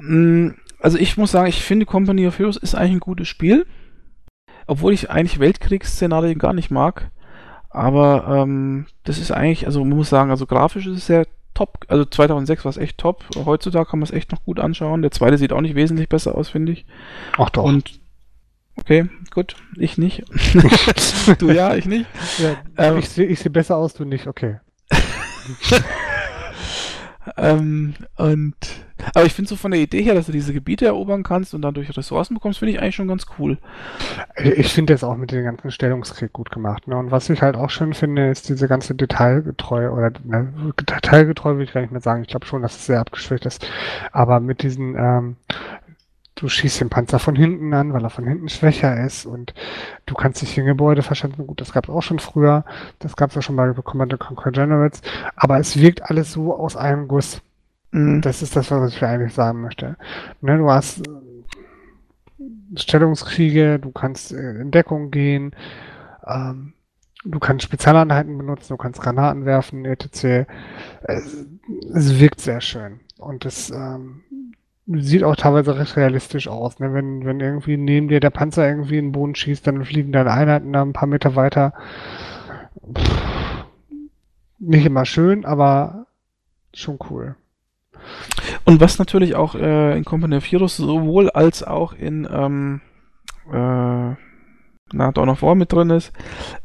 Mm, 0.00 0.50
also 0.80 0.98
ich 0.98 1.16
muss 1.16 1.30
sagen, 1.30 1.48
ich 1.48 1.62
finde 1.62 1.86
Company 1.86 2.26
of 2.26 2.38
Heroes 2.38 2.56
ist 2.56 2.74
eigentlich 2.74 2.92
ein 2.92 3.00
gutes 3.00 3.28
Spiel. 3.28 3.66
Obwohl 4.66 4.92
ich 4.92 5.10
eigentlich 5.10 5.40
Weltkriegsszenarien 5.40 6.38
gar 6.38 6.52
nicht 6.52 6.70
mag. 6.70 7.10
Aber 7.70 8.26
ähm, 8.28 8.86
das 9.02 9.18
ist 9.18 9.30
eigentlich, 9.30 9.66
also 9.66 9.84
man 9.84 9.96
muss 9.96 10.08
sagen, 10.08 10.30
also 10.30 10.46
grafisch 10.46 10.86
ist 10.86 10.98
es 10.98 11.06
sehr 11.06 11.26
top. 11.54 11.84
Also 11.88 12.04
2006 12.04 12.64
war 12.64 12.70
es 12.70 12.76
echt 12.76 12.98
top. 12.98 13.24
Heutzutage 13.44 13.90
kann 13.90 13.98
man 13.98 14.04
es 14.04 14.12
echt 14.12 14.32
noch 14.32 14.44
gut 14.44 14.60
anschauen. 14.60 15.02
Der 15.02 15.10
zweite 15.10 15.38
sieht 15.38 15.52
auch 15.52 15.60
nicht 15.60 15.74
wesentlich 15.74 16.08
besser 16.08 16.36
aus, 16.36 16.48
finde 16.48 16.72
ich. 16.72 16.86
Ach 17.36 17.50
doch. 17.50 17.64
Und 17.64 18.00
Okay, 18.76 19.08
gut. 19.30 19.56
Ich 19.76 19.98
nicht. 19.98 20.24
du 21.38 21.50
ja, 21.50 21.74
ich 21.74 21.86
nicht. 21.86 22.06
Ja, 22.38 22.56
ähm, 22.76 22.98
ich 22.98 23.08
sehe 23.08 23.34
seh 23.36 23.48
besser 23.48 23.76
aus, 23.76 23.94
du 23.94 24.04
nicht. 24.04 24.26
Okay. 24.26 24.58
ähm, 27.36 27.94
und 28.16 28.56
aber 29.12 29.26
ich 29.26 29.34
finde 29.34 29.48
so 29.48 29.56
von 29.56 29.70
der 29.70 29.80
Idee 29.80 30.02
her, 30.02 30.14
dass 30.14 30.26
du 30.26 30.32
diese 30.32 30.52
Gebiete 30.52 30.86
erobern 30.86 31.22
kannst 31.22 31.54
und 31.54 31.62
dann 31.62 31.74
durch 31.74 31.94
Ressourcen 31.96 32.34
bekommst, 32.34 32.60
finde 32.60 32.72
ich 32.72 32.80
eigentlich 32.80 32.94
schon 32.94 33.08
ganz 33.08 33.26
cool. 33.38 33.58
Ich 34.36 34.72
finde 34.72 34.94
das 34.94 35.04
auch 35.04 35.16
mit 35.16 35.32
dem 35.32 35.44
ganzen 35.44 35.70
Stellungskrieg 35.70 36.32
gut 36.32 36.50
gemacht. 36.50 36.86
Ne? 36.86 36.96
Und 36.96 37.10
was 37.10 37.28
ich 37.28 37.42
halt 37.42 37.56
auch 37.56 37.70
schön 37.70 37.92
finde, 37.92 38.30
ist 38.30 38.48
diese 38.48 38.68
ganze 38.68 38.94
Detailgetreu 38.94 39.90
oder 39.90 40.12
ne, 40.24 40.52
Detailgetreu 40.80 41.56
will 41.56 41.64
ich 41.64 41.72
gar 41.72 41.80
nicht 41.80 41.92
mehr 41.92 42.00
sagen. 42.00 42.22
Ich 42.22 42.28
glaube 42.28 42.46
schon, 42.46 42.62
dass 42.62 42.76
es 42.76 42.86
sehr 42.86 43.00
abgeschwächt 43.00 43.46
ist. 43.46 43.66
Aber 44.12 44.40
mit 44.40 44.62
diesen 44.62 44.94
ähm, 44.96 45.36
du 46.44 46.50
schießt 46.50 46.82
den 46.82 46.90
Panzer 46.90 47.18
von 47.18 47.34
hinten 47.34 47.72
an, 47.72 47.94
weil 47.94 48.04
er 48.04 48.10
von 48.10 48.26
hinten 48.26 48.50
schwächer 48.50 49.02
ist 49.02 49.24
und 49.24 49.54
du 50.04 50.12
kannst 50.12 50.42
dich 50.42 50.58
in 50.58 50.66
Gebäude 50.66 51.02
verschanzen. 51.02 51.46
Gut, 51.46 51.58
das 51.58 51.72
gab 51.72 51.88
es 51.88 51.90
auch 51.90 52.02
schon 52.02 52.18
früher. 52.18 52.66
Das 52.98 53.16
gab 53.16 53.30
es 53.30 53.38
auch 53.38 53.42
schon 53.42 53.56
bei 53.56 53.72
Command 53.72 54.18
Conquer 54.18 54.52
Generals. 54.52 55.00
Aber 55.36 55.58
es 55.58 55.78
wirkt 55.80 56.02
alles 56.02 56.32
so 56.32 56.54
aus 56.54 56.76
einem 56.76 57.08
Guss. 57.08 57.40
Mhm. 57.92 58.20
Das 58.20 58.42
ist 58.42 58.56
das, 58.56 58.70
was 58.70 58.92
ich 58.92 59.02
eigentlich 59.02 59.32
sagen 59.32 59.62
möchte. 59.62 59.96
Ne, 60.42 60.58
du 60.58 60.70
hast 60.70 61.08
äh, 61.08 61.10
Stellungskriege, 62.76 63.78
du 63.78 63.90
kannst 63.90 64.32
äh, 64.32 64.60
in 64.60 64.70
Deckung 64.70 65.10
gehen, 65.10 65.56
ähm, 66.26 66.74
du 67.24 67.38
kannst 67.38 67.64
Spezialeinheiten 67.64 68.36
benutzen, 68.36 68.74
du 68.74 68.76
kannst 68.76 69.00
Granaten 69.00 69.46
werfen, 69.46 69.86
etc. 69.86 70.46
Es, 71.04 71.46
es 71.94 72.20
wirkt 72.20 72.42
sehr 72.42 72.60
schön. 72.60 73.00
Und 73.16 73.46
es 73.46 73.70
ähm, 73.70 74.24
sieht 74.86 75.24
auch 75.24 75.36
teilweise 75.36 75.78
recht 75.78 75.96
realistisch 75.96 76.48
aus. 76.48 76.78
Ne? 76.78 76.92
Wenn, 76.92 77.24
wenn 77.24 77.40
irgendwie 77.40 77.76
neben 77.76 78.08
dir 78.08 78.20
der 78.20 78.30
Panzer 78.30 78.68
irgendwie 78.68 78.98
in 78.98 79.06
den 79.06 79.12
Boden 79.12 79.34
schießt, 79.34 79.66
dann 79.66 79.84
fliegen 79.84 80.12
deine 80.12 80.30
Einheiten 80.30 80.72
da 80.72 80.82
ein 80.82 80.92
paar 80.92 81.08
Meter 81.08 81.36
weiter. 81.36 81.72
Pff, 82.96 83.64
nicht 84.58 84.86
immer 84.86 85.04
schön, 85.04 85.44
aber 85.44 86.06
schon 86.72 86.98
cool. 87.10 87.36
Und 88.64 88.80
was 88.80 88.98
natürlich 88.98 89.34
auch 89.34 89.54
äh, 89.54 89.96
in 89.96 90.04
Company 90.04 90.36
of 90.36 90.44
Heroes 90.44 90.76
sowohl 90.76 91.30
als 91.30 91.62
auch 91.62 91.92
in 91.92 92.28
ähm, 92.30 92.80
äh, 93.50 94.14
na, 94.92 95.12
Dawn 95.12 95.28
of 95.28 95.42
War 95.42 95.54
mit 95.54 95.72
drin 95.72 95.90
ist, 95.90 96.12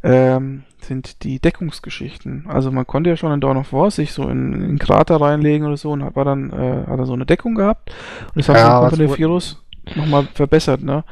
ähm, 0.03 0.63
sind 0.89 1.23
die 1.23 1.39
Deckungsgeschichten. 1.39 2.45
Also 2.47 2.71
man 2.71 2.85
konnte 2.85 3.09
ja 3.09 3.15
schon 3.15 3.31
in 3.31 3.39
Dawn 3.39 3.57
of 3.57 3.71
War 3.71 3.91
sich 3.91 4.11
so 4.11 4.23
in, 4.23 4.53
in 4.53 4.63
einen 4.63 4.79
Krater 4.79 5.21
reinlegen 5.21 5.65
oder 5.65 5.77
so 5.77 5.91
und 5.91 6.03
hat, 6.03 6.15
war 6.17 6.25
dann, 6.25 6.51
äh, 6.51 6.85
hat 6.87 6.99
er 6.99 7.05
so 7.05 7.13
eine 7.13 7.25
Deckung 7.25 7.55
gehabt. 7.55 7.91
Und 8.33 8.37
das 8.37 8.49
hat 8.49 8.57
ja, 8.57 8.79
Company 8.81 9.05
of 9.05 9.17
Heroes 9.17 9.63
nochmal 9.95 10.27
verbessert, 10.33 10.83
ne? 10.83 11.05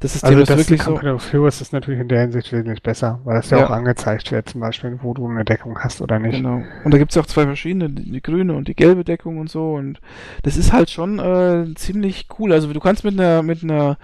Das 0.00 0.14
ist 0.14 0.24
also 0.24 0.44
das 0.44 0.58
wirklich 0.58 0.80
Company 0.80 1.08
so. 1.08 1.14
of 1.14 1.32
Heroes 1.32 1.62
ist 1.62 1.72
natürlich 1.72 2.00
in 2.00 2.08
der 2.08 2.20
Hinsicht 2.20 2.52
wesentlich 2.52 2.82
besser, 2.82 3.18
weil 3.24 3.36
das 3.36 3.48
ja, 3.48 3.58
ja, 3.58 3.66
auch 3.66 3.70
angezeigt 3.70 4.30
wird, 4.30 4.50
zum 4.50 4.60
Beispiel, 4.60 4.98
wo 5.00 5.14
du 5.14 5.26
eine 5.26 5.44
Deckung 5.44 5.78
hast 5.78 6.02
oder 6.02 6.18
nicht. 6.18 6.36
Genau. 6.36 6.62
Und 6.84 6.92
da 6.92 6.98
gibt 6.98 7.12
es 7.12 7.16
ja 7.16 7.22
auch 7.22 7.26
zwei 7.26 7.44
verschiedene, 7.44 7.88
die, 7.88 8.12
die, 8.12 8.20
grüne 8.20 8.54
und 8.54 8.68
die 8.68 8.74
gelbe 8.74 9.04
Deckung 9.04 9.38
und 9.38 9.48
so. 9.48 9.72
Und 9.72 10.00
das 10.42 10.58
ist 10.58 10.74
halt 10.74 10.90
schon 10.90 11.18
äh, 11.18 11.74
ziemlich 11.76 12.26
cool. 12.38 12.52
Also 12.52 12.70
du 12.70 12.80
kannst 12.80 13.04
mit 13.04 13.18
einer, 13.18 13.42
mit 13.42 13.62
einer 13.62 13.96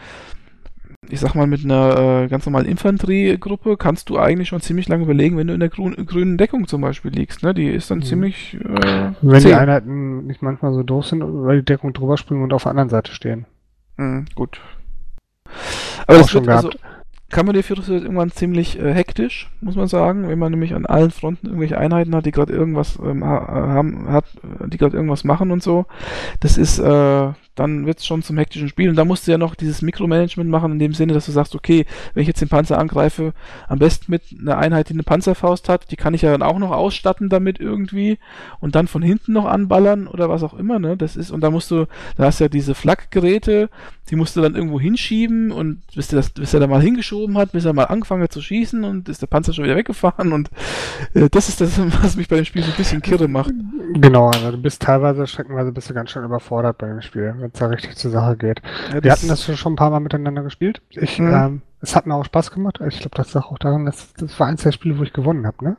ich 1.12 1.20
sag 1.20 1.34
mal, 1.34 1.46
mit 1.46 1.62
einer 1.62 2.22
äh, 2.22 2.28
ganz 2.28 2.46
normalen 2.46 2.64
Infanteriegruppe 2.64 3.76
kannst 3.76 4.08
du 4.08 4.18
eigentlich 4.18 4.48
schon 4.48 4.62
ziemlich 4.62 4.88
lange 4.88 5.04
überlegen, 5.04 5.36
wenn 5.36 5.46
du 5.46 5.52
in 5.52 5.60
der 5.60 5.68
grün, 5.68 6.06
grünen 6.06 6.38
Deckung 6.38 6.66
zum 6.66 6.80
Beispiel 6.80 7.10
liegst. 7.10 7.42
Ne? 7.42 7.52
Die 7.52 7.68
ist 7.68 7.90
dann 7.90 7.98
mhm. 7.98 8.04
ziemlich. 8.04 8.54
Äh, 8.54 9.12
wenn 9.20 9.40
zäh. 9.42 9.48
die 9.48 9.54
Einheiten 9.54 10.26
nicht 10.26 10.40
manchmal 10.40 10.72
so 10.72 10.82
doof 10.82 11.04
sind, 11.04 11.22
weil 11.22 11.58
die 11.58 11.66
Deckung 11.66 11.92
drüber 11.92 12.16
springen 12.16 12.42
und 12.42 12.54
auf 12.54 12.62
der 12.62 12.70
anderen 12.70 12.88
Seite 12.88 13.12
stehen. 13.12 13.44
Mhm, 13.98 14.24
gut. 14.34 14.58
Aber 16.06 16.16
Auch 16.16 16.22
das 16.22 16.30
schon 16.30 16.46
wird, 16.46 16.56
also, 16.56 16.68
gehabt. 16.70 16.82
Also, 16.82 16.92
Kammerdefirus 17.28 17.88
wird 17.88 18.04
irgendwann 18.04 18.30
ziemlich 18.30 18.78
äh, 18.78 18.94
hektisch, 18.94 19.50
muss 19.60 19.76
man 19.76 19.88
sagen, 19.88 20.28
wenn 20.28 20.38
man 20.38 20.50
nämlich 20.50 20.74
an 20.74 20.86
allen 20.86 21.10
Fronten 21.10 21.46
irgendwelche 21.46 21.76
Einheiten 21.76 22.14
hat, 22.14 22.24
die 22.24 22.30
gerade 22.30 22.54
irgendwas 22.54 22.98
ähm, 23.02 23.22
haben, 23.22 24.10
hat, 24.10 24.24
die 24.66 24.78
gerade 24.78 24.96
irgendwas 24.96 25.24
machen 25.24 25.50
und 25.50 25.62
so. 25.62 25.84
Das 26.40 26.56
ist, 26.56 26.78
äh, 26.78 27.32
dann 27.54 27.86
wird 27.86 27.98
es 27.98 28.06
schon 28.06 28.22
zum 28.22 28.38
hektischen 28.38 28.68
Spiel. 28.68 28.88
Und 28.88 28.96
da 28.96 29.04
musst 29.04 29.26
du 29.26 29.30
ja 29.30 29.38
noch 29.38 29.54
dieses 29.54 29.82
Mikromanagement 29.82 30.48
machen, 30.48 30.72
in 30.72 30.78
dem 30.78 30.94
Sinne, 30.94 31.12
dass 31.12 31.26
du 31.26 31.32
sagst, 31.32 31.54
okay, 31.54 31.86
wenn 32.14 32.22
ich 32.22 32.28
jetzt 32.28 32.40
den 32.40 32.48
Panzer 32.48 32.78
angreife, 32.78 33.34
am 33.68 33.78
besten 33.78 34.10
mit 34.10 34.22
einer 34.40 34.58
Einheit, 34.58 34.88
die 34.88 34.94
eine 34.94 35.02
Panzerfaust 35.02 35.68
hat, 35.68 35.90
die 35.90 35.96
kann 35.96 36.14
ich 36.14 36.22
ja 36.22 36.32
dann 36.32 36.42
auch 36.42 36.58
noch 36.58 36.70
ausstatten 36.70 37.28
damit 37.28 37.60
irgendwie 37.60 38.18
und 38.60 38.74
dann 38.74 38.88
von 38.88 39.02
hinten 39.02 39.32
noch 39.32 39.44
anballern 39.44 40.06
oder 40.06 40.28
was 40.28 40.42
auch 40.42 40.54
immer, 40.54 40.78
ne? 40.78 40.96
Das 40.96 41.16
ist, 41.16 41.30
und 41.30 41.42
da 41.42 41.50
musst 41.50 41.70
du, 41.70 41.86
da 42.16 42.24
hast 42.24 42.40
du 42.40 42.44
ja 42.44 42.48
diese 42.48 42.74
Flakgeräte, 42.74 43.68
die 44.10 44.16
musst 44.16 44.36
du 44.36 44.40
dann 44.40 44.54
irgendwo 44.54 44.80
hinschieben 44.80 45.52
und 45.52 45.82
bis 45.94 46.08
das, 46.08 46.30
bis 46.30 46.52
er 46.54 46.60
da 46.60 46.66
mal 46.66 46.82
hingeschoben 46.82 47.38
hat, 47.38 47.52
bis 47.52 47.64
er 47.64 47.72
mal 47.72 47.84
angefangen 47.84 48.22
hat 48.22 48.32
zu 48.32 48.42
schießen 48.42 48.84
und 48.84 49.08
ist 49.08 49.22
der 49.22 49.26
Panzer 49.26 49.52
schon 49.52 49.64
wieder 49.64 49.76
weggefahren 49.76 50.32
und 50.32 50.50
äh, 51.14 51.28
das 51.30 51.48
ist 51.48 51.60
das, 51.60 51.78
was 52.02 52.16
mich 52.16 52.28
bei 52.28 52.36
dem 52.36 52.44
Spiel 52.44 52.62
so 52.62 52.70
ein 52.70 52.76
bisschen 52.76 53.02
kirre 53.02 53.28
macht. 53.28 53.52
Genau, 53.94 54.28
also 54.28 54.50
du 54.52 54.58
bist 54.58 54.82
teilweise 54.82 55.26
streckenweise 55.26 55.72
bist 55.72 55.90
du 55.90 55.94
ganz 55.94 56.10
schön 56.10 56.24
überfordert 56.24 56.78
bei 56.78 56.88
dem 56.88 57.00
Spiel 57.00 57.34
wenn 57.42 57.50
es 57.52 57.58
da 57.58 57.66
richtig 57.66 57.96
zur 57.96 58.10
Sache 58.10 58.36
geht. 58.36 58.62
Ja, 58.92 59.04
Wir 59.04 59.12
hatten 59.12 59.28
das 59.28 59.44
schon 59.44 59.74
ein 59.74 59.76
paar 59.76 59.90
Mal 59.90 60.00
miteinander 60.00 60.42
gespielt. 60.42 60.80
Ich, 60.90 61.18
mhm. 61.18 61.34
ähm, 61.34 61.62
es 61.80 61.94
hat 61.94 62.06
mir 62.06 62.14
auch 62.14 62.24
Spaß 62.24 62.50
gemacht. 62.52 62.80
Ich 62.88 63.00
glaube, 63.00 63.16
das 63.16 63.34
lag 63.34 63.46
auch 63.46 63.58
daran, 63.58 63.84
dass 63.84 64.14
das 64.14 64.38
war 64.40 64.46
eins 64.46 64.62
der 64.62 64.72
Spiele, 64.72 64.98
wo 64.98 65.02
ich 65.02 65.12
gewonnen 65.12 65.46
habe, 65.46 65.64
ne? 65.64 65.76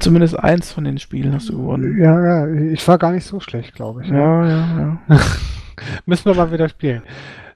Zumindest 0.00 0.36
eins 0.38 0.72
von 0.72 0.82
den 0.82 0.98
Spielen 0.98 1.34
hast 1.34 1.48
du 1.48 1.56
gewonnen. 1.56 1.96
Ja, 2.00 2.20
ja, 2.20 2.72
ich 2.72 2.86
war 2.88 2.98
gar 2.98 3.12
nicht 3.12 3.24
so 3.24 3.38
schlecht, 3.38 3.74
glaube 3.74 4.02
ich. 4.02 4.08
Ja, 4.08 4.44
ja, 4.44 4.98
ja. 5.08 5.20
Müssen 6.06 6.24
wir 6.24 6.34
mal 6.34 6.50
wieder 6.50 6.68
spielen. 6.68 7.02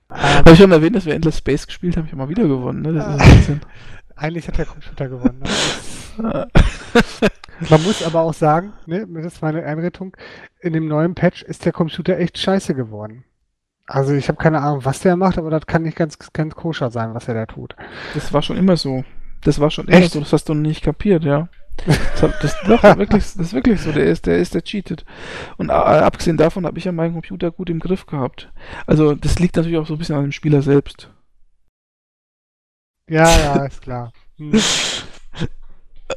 Habe 0.09 0.53
ich 0.53 0.59
schon 0.59 0.71
erwähnt, 0.71 0.95
dass 0.95 1.05
wir 1.05 1.15
Endless 1.15 1.39
Space 1.39 1.67
gespielt 1.67 1.97
haben, 1.97 2.05
ich 2.05 2.13
habe 2.13 2.23
mal 2.23 2.29
wieder 2.29 2.47
gewonnen, 2.47 2.83
ne? 2.83 3.19
Eigentlich 4.15 4.47
hat 4.47 4.59
der 4.59 4.67
Computer 4.67 5.09
gewonnen. 5.09 5.43
Man 7.61 7.83
muss 7.83 8.03
aber 8.03 8.21
auch 8.23 8.35
sagen, 8.35 8.73
ne, 8.87 9.07
das 9.07 9.35
ist 9.35 9.43
meine 9.43 9.65
Einrettung, 9.65 10.17
in 10.61 10.73
dem 10.73 10.89
neuen 10.89 11.15
Patch 11.15 11.43
ist 11.43 11.65
der 11.65 11.73
Computer 11.73 12.19
echt 12.19 12.39
scheiße 12.39 12.75
geworden. 12.75 13.25
Also 13.87 14.15
ich 14.15 14.29
habe 14.29 14.39
keine 14.39 14.61
Ahnung, 14.61 14.85
was 14.85 15.01
der 15.01 15.17
macht, 15.17 15.39
aber 15.39 15.51
das 15.51 15.67
kann 15.67 15.83
nicht 15.83 15.97
ganz, 15.97 16.19
ganz 16.33 16.55
koscher 16.55 16.91
sein, 16.91 17.15
was 17.15 17.29
er 17.29 17.35
da 17.35 17.47
tut. 17.47 17.77
Das 18.15 18.33
war 18.33 18.43
schon 18.43 18.57
immer 18.57 18.77
so. 18.77 19.05
Das 19.43 19.61
war 19.61 19.71
schon 19.71 19.89
echt? 19.89 19.99
immer 19.99 20.09
so, 20.09 20.21
das 20.21 20.33
hast 20.33 20.49
du 20.49 20.55
noch 20.55 20.63
nicht 20.63 20.83
kapiert, 20.83 21.25
ja. 21.25 21.49
Das, 21.87 22.23
hat, 22.23 22.35
das, 22.43 22.57
doch, 22.67 22.83
wirklich, 22.99 23.23
das 23.23 23.37
ist 23.37 23.53
wirklich 23.53 23.81
so, 23.81 23.93
der 23.93 24.07
ist, 24.07 24.27
der 24.27 24.39
ist, 24.39 24.55
der 24.55 24.63
cheatet. 24.63 25.05
Und 25.57 25.69
äh, 25.69 25.73
abgesehen 25.73 26.37
davon 26.37 26.67
habe 26.67 26.79
ich 26.79 26.85
ja 26.85 26.93
meinen 26.93 27.13
Computer 27.13 27.51
gut 27.51 27.71
im 27.71 27.79
Griff 27.79 28.07
gehabt. 28.07 28.51
Also 28.87 29.15
das 29.15 29.39
liegt 29.39 29.57
natürlich 29.57 29.79
auch 29.79 29.87
so 29.87 29.95
ein 29.95 29.99
bisschen 29.99 30.17
an 30.17 30.23
dem 30.23 30.33
Spieler 30.33 30.63
selbst. 30.63 31.11
Ja, 33.09 33.29
ja, 33.29 33.67
ist 33.67 33.83
klar. 33.83 34.13
Hm. 34.39 34.53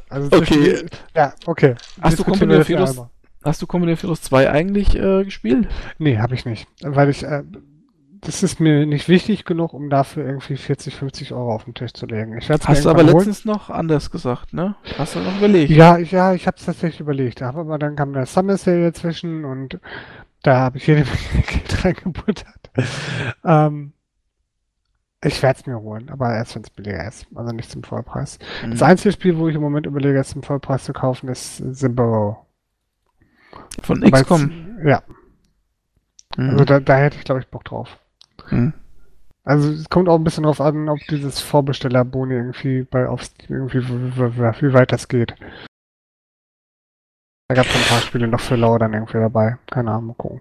Also 0.08 0.36
okay. 0.36 0.86
ja, 1.14 1.34
okay. 1.46 1.74
Hast 2.00 2.18
du, 2.18 2.24
Virus, 2.26 3.00
hast 3.44 3.62
du 3.62 3.66
of 3.66 4.02
Heroes 4.02 4.22
2 4.22 4.50
eigentlich 4.50 4.94
äh, 4.96 5.24
gespielt? 5.24 5.68
Nee, 5.98 6.18
habe 6.18 6.34
ich 6.34 6.44
nicht. 6.44 6.68
Weil 6.82 7.10
ich, 7.10 7.22
äh, 7.22 7.42
das 8.20 8.42
ist 8.42 8.60
mir 8.60 8.86
nicht 8.86 9.08
wichtig 9.08 9.44
genug, 9.44 9.72
um 9.72 9.88
dafür 9.88 10.26
irgendwie 10.26 10.56
40, 10.56 10.94
50 10.94 11.32
Euro 11.32 11.54
auf 11.54 11.64
den 11.64 11.74
Tisch 11.74 11.92
zu 11.92 12.06
legen. 12.06 12.36
Ich 12.38 12.50
hast 12.50 12.84
du 12.84 12.90
aber 12.90 13.02
holen. 13.02 13.14
letztens 13.14 13.44
noch 13.44 13.70
anders 13.70 14.10
gesagt, 14.10 14.52
ne? 14.52 14.76
Hast 14.98 15.14
du 15.14 15.20
noch 15.20 15.38
überlegt? 15.38 15.70
Ja, 15.70 15.98
ich, 15.98 16.10
ja, 16.10 16.34
ich 16.34 16.46
habe 16.46 16.56
es 16.58 16.66
tatsächlich 16.66 17.00
überlegt. 17.00 17.42
Aber 17.42 17.78
dann 17.78 17.96
kam 17.96 18.12
der 18.12 18.26
Summer 18.26 18.56
Sale 18.56 18.82
dazwischen 18.92 19.44
und 19.44 19.80
da 20.42 20.58
habe 20.58 20.78
ich 20.78 20.86
jede 20.86 21.00
Menge 21.00 21.46
Geld 21.46 21.84
reingebuttert. 21.84 22.70
ähm, 23.44 23.92
ich 25.22 25.42
werde 25.42 25.60
es 25.60 25.66
mir 25.66 25.78
holen, 25.78 26.08
aber 26.08 26.34
erst 26.34 26.54
wenn 26.54 26.62
es 26.62 26.70
billiger 26.70 27.06
ist, 27.06 27.26
also 27.34 27.52
nicht 27.52 27.70
zum 27.70 27.82
Vollpreis. 27.82 28.38
Mhm. 28.64 28.70
Das 28.70 28.82
einzige 28.82 29.12
Spiel, 29.12 29.36
wo 29.36 29.48
ich 29.48 29.54
im 29.54 29.60
Moment 29.60 29.86
überlege, 29.86 30.18
es 30.18 30.30
zum 30.30 30.42
Vollpreis 30.42 30.84
zu 30.84 30.92
kaufen, 30.92 31.28
ist 31.28 31.56
The 31.58 31.88
Burrow. 31.88 32.38
Von 33.82 34.00
XCOM? 34.00 34.78
Ja. 34.84 35.02
Mhm. 36.36 36.50
Also 36.50 36.64
da, 36.64 36.80
da, 36.80 36.96
hätte 36.96 37.18
ich, 37.18 37.24
glaube 37.24 37.40
ich, 37.40 37.48
Bock 37.48 37.64
drauf. 37.64 37.98
Mhm. 38.50 38.72
Also 39.44 39.70
es 39.70 39.88
kommt 39.90 40.08
auch 40.08 40.16
ein 40.16 40.24
bisschen 40.24 40.44
drauf 40.44 40.60
an, 40.60 40.88
ob 40.88 40.98
dieses 41.08 41.40
Vorbestellerboni 41.40 42.34
irgendwie 42.34 42.82
bei 42.82 43.08
auf 43.08 43.28
irgendwie 43.48 43.82
wie 43.82 44.72
weit 44.72 44.92
das 44.92 45.08
geht. 45.08 45.34
Da 47.48 47.54
gab 47.54 47.66
es 47.66 47.74
ein 47.74 47.88
paar 47.88 48.00
Spiele 48.00 48.28
noch 48.28 48.40
für 48.40 48.56
Lau 48.56 48.78
dann 48.78 48.94
irgendwie 48.94 49.18
dabei. 49.18 49.58
Keine 49.66 49.90
Ahnung, 49.90 50.06
mal 50.08 50.14
gucken. 50.14 50.40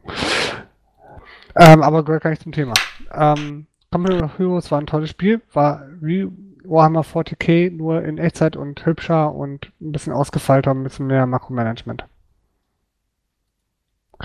Ähm, 1.56 1.82
aber 1.82 2.06
gehört 2.06 2.24
gar 2.24 2.30
nicht 2.30 2.44
zum 2.44 2.52
Thema. 2.52 2.76
Ähm, 3.12 3.66
Company 3.92 4.22
of 4.22 4.38
Heroes 4.38 4.72
war 4.72 4.80
ein 4.80 4.88
tolles 4.88 5.10
Spiel, 5.10 5.42
war 5.54 5.88
wie 6.00 6.28
Warhammer 6.64 7.02
40k, 7.02 7.72
nur 7.72 8.04
in 8.04 8.18
Echtzeit 8.18 8.56
und 8.56 8.86
hübscher 8.86 9.34
und 9.34 9.72
ein 9.82 9.92
bisschen 9.92 10.14
ausgefeilter, 10.14 10.72
ein 10.72 10.84
bisschen 10.84 11.08
mehr 11.08 11.26
Makromanagement. 11.26 12.06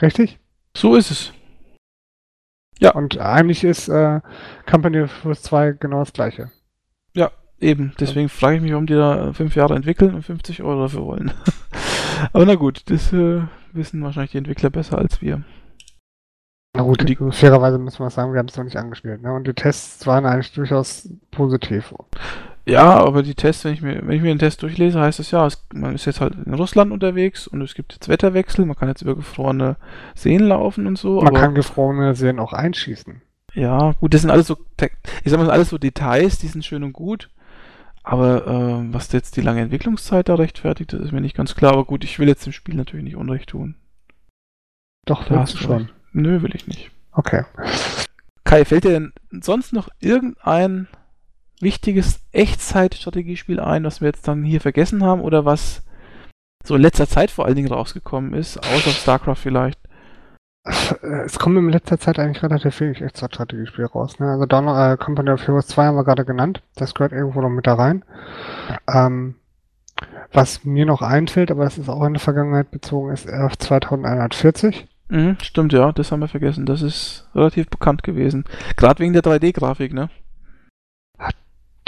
Richtig? 0.01 0.39
So 0.77 0.97
ist 0.97 1.11
es. 1.11 1.33
Ja. 2.79 2.93
Und 2.93 3.19
eigentlich 3.19 3.65
ist 3.65 3.89
äh, 3.89 4.21
Company 4.69 5.01
of 5.01 5.23
Heroes 5.23 5.43
2 5.43 5.73
genau 5.73 6.01
das 6.01 6.13
gleiche. 6.13 6.51
Ja, 7.15 7.31
eben. 7.61 7.95
Deswegen 8.01 8.29
frage 8.29 8.57
ich 8.57 8.63
mich, 8.63 8.73
warum 8.73 8.87
die 8.87 8.95
da 8.95 9.33
fünf 9.33 9.55
Jahre 9.55 9.77
entwickeln 9.77 10.15
und 10.15 10.23
50 10.23 10.63
Euro 10.63 10.83
dafür 10.83 11.07
wollen. 11.07 11.33
Aber 12.33 12.45
na 12.45 12.57
gut, 12.57 12.83
das 12.91 13.13
äh, 13.13 13.43
wissen 13.73 14.03
wahrscheinlich 14.03 14.33
die 14.33 14.39
Entwickler 14.39 14.71
besser 14.71 14.99
als 14.99 15.23
wir. 15.23 15.43
Na 16.77 16.83
gut, 16.83 17.09
die, 17.09 17.17
fairerweise 17.17 17.79
müssen 17.79 18.01
wir 18.01 18.11
sagen, 18.11 18.33
wir 18.33 18.41
haben 18.41 18.49
es 18.49 18.57
noch 18.57 18.65
nicht 18.65 18.77
angespielt. 18.77 19.23
Ne? 19.23 19.33
Und 19.33 19.47
die 19.47 19.55
Tests 19.55 20.07
waren 20.07 20.27
eigentlich 20.27 20.53
durchaus 20.53 21.09
positiv. 21.31 21.95
Ja, 22.67 22.97
aber 22.97 23.23
die 23.23 23.35
Tests, 23.35 23.65
wenn 23.65 23.75
ich 23.75 23.83
mir, 23.83 24.01
wenn 24.07 24.17
ich 24.17 24.23
mir 24.23 24.35
den 24.35 24.39
Test 24.39 24.63
durchlese, 24.63 25.01
heißt 25.01 25.21
es 25.21 25.31
ja, 25.31 25.47
es, 25.47 25.65
man 25.73 25.95
ist 25.95 26.07
jetzt 26.07 26.21
halt 26.21 26.35
in 26.35 26.55
Russland 26.55 26.93
unterwegs 26.93 27.47
und 27.47 27.61
es 27.61 27.75
gibt 27.75 27.93
jetzt 27.93 28.09
Wetterwechsel, 28.09 28.65
man 28.65 28.75
kann 28.75 28.89
jetzt 28.89 29.03
über 29.03 29.15
gefrorene 29.15 29.77
Seen 30.15 30.41
laufen 30.41 30.87
und 30.87 30.99
so. 30.99 31.21
Man 31.21 31.35
kann 31.35 31.55
gefrorene 31.55 32.15
Seen 32.15 32.39
auch 32.39 32.53
einschießen. 32.53 33.21
Ja, 33.53 33.93
gut, 34.01 34.15
das 34.15 34.23
sind 34.23 34.31
alles 34.31 34.49
so, 34.49 34.57
ich 34.81 35.31
sag 35.31 35.39
mal, 35.39 35.51
alles 35.51 35.69
so 35.69 35.79
Details, 35.79 36.39
die 36.39 36.49
sind 36.49 36.65
schön 36.65 36.83
und 36.83 36.93
gut. 36.93 37.31
Aber 38.03 38.47
äh, 38.47 38.93
was 38.93 39.13
jetzt 39.13 39.37
die 39.37 39.41
lange 39.41 39.61
Entwicklungszeit 39.61 40.29
da 40.29 40.35
rechtfertigt, 40.35 40.93
das 40.93 41.01
ist 41.01 41.13
mir 41.13 41.21
nicht 41.21 41.37
ganz 41.37 41.55
klar. 41.55 41.73
Aber 41.73 41.85
gut, 41.85 42.05
ich 42.05 42.19
will 42.19 42.29
jetzt 42.29 42.45
dem 42.45 42.53
Spiel 42.53 42.75
natürlich 42.75 43.05
nicht 43.05 43.17
Unrecht 43.17 43.51
tun. 43.51 43.77
Doch, 45.07 45.25
da 45.25 45.41
hast 45.41 45.55
du 45.55 45.59
schon. 45.59 45.91
Nö, 46.15 46.43
will 46.43 46.55
ich 46.55 46.67
nicht. 46.67 46.91
Okay. 47.13 47.45
Kai, 48.45 48.65
fällt 48.65 48.85
dir 48.85 48.91
denn 48.91 49.13
sonst 49.43 49.73
noch 49.73 49.89
irgendein 49.99 50.87
wichtiges 51.61 52.21
Echtzeit-Strategiespiel 52.33 53.59
ein, 53.59 53.85
was 53.85 54.01
wir 54.01 54.07
jetzt 54.07 54.29
dann 54.29 54.45
hier 54.45 54.61
vergessen 54.61 55.03
haben 55.03 55.21
oder 55.21 55.45
was 55.45 55.83
so 56.65 56.77
in 56.77 56.83
letzter 56.83 57.09
Zeit 57.09 57.31
vor 57.31 57.47
allen 57.47 57.57
Dingen 57.57 57.73
rausgekommen 57.73 58.33
ist, 58.33 58.59
außer 58.59 58.91
StarCraft 58.91 59.37
vielleicht? 59.37 59.81
Es 60.65 61.39
kommt 61.39 61.59
in 61.59 61.69
letzter 61.69 61.99
Zeit 61.99 62.19
eigentlich 62.19 62.43
relativ 62.43 62.81
wenig 62.81 63.03
Echtzeit-Strategiespiele 63.03 63.89
raus. 63.89 64.19
Ne? 64.19 64.31
Also 64.31 64.47
Dawn 64.47 64.69
äh, 64.69 64.97
Company 64.97 65.31
of 65.31 65.47
Heroes 65.47 65.67
2 65.67 65.87
haben 65.87 65.97
wir 65.97 66.05
gerade 66.05 66.25
genannt. 66.25 66.63
Das 66.77 66.95
gehört 66.95 67.13
irgendwo 67.13 67.41
noch 67.41 67.51
mit 67.51 67.67
da 67.67 67.75
rein. 67.75 68.05
Ähm, 68.89 69.35
was 70.33 70.65
mir 70.65 70.87
noch 70.87 71.03
einfällt, 71.03 71.51
aber 71.51 71.65
das 71.65 71.77
ist 71.77 71.89
auch 71.89 72.05
in 72.05 72.15
der 72.15 72.21
Vergangenheit 72.21 72.71
bezogen, 72.71 73.13
ist 73.13 73.29
RF 73.29 73.59
2140. 73.59 74.89
Mhm, 75.09 75.37
stimmt, 75.43 75.73
ja, 75.73 75.93
das 75.93 76.11
haben 76.11 76.21
wir 76.21 76.29
vergessen. 76.29 76.67
Das 76.67 76.83
ist 76.83 77.29
relativ 77.35 77.69
bekannt 77.69 78.03
gewesen. 78.03 78.45
Gerade 78.77 79.01
wegen 79.01 79.13
der 79.13 79.23
3D-Grafik, 79.23 79.93
ne? 79.93 80.09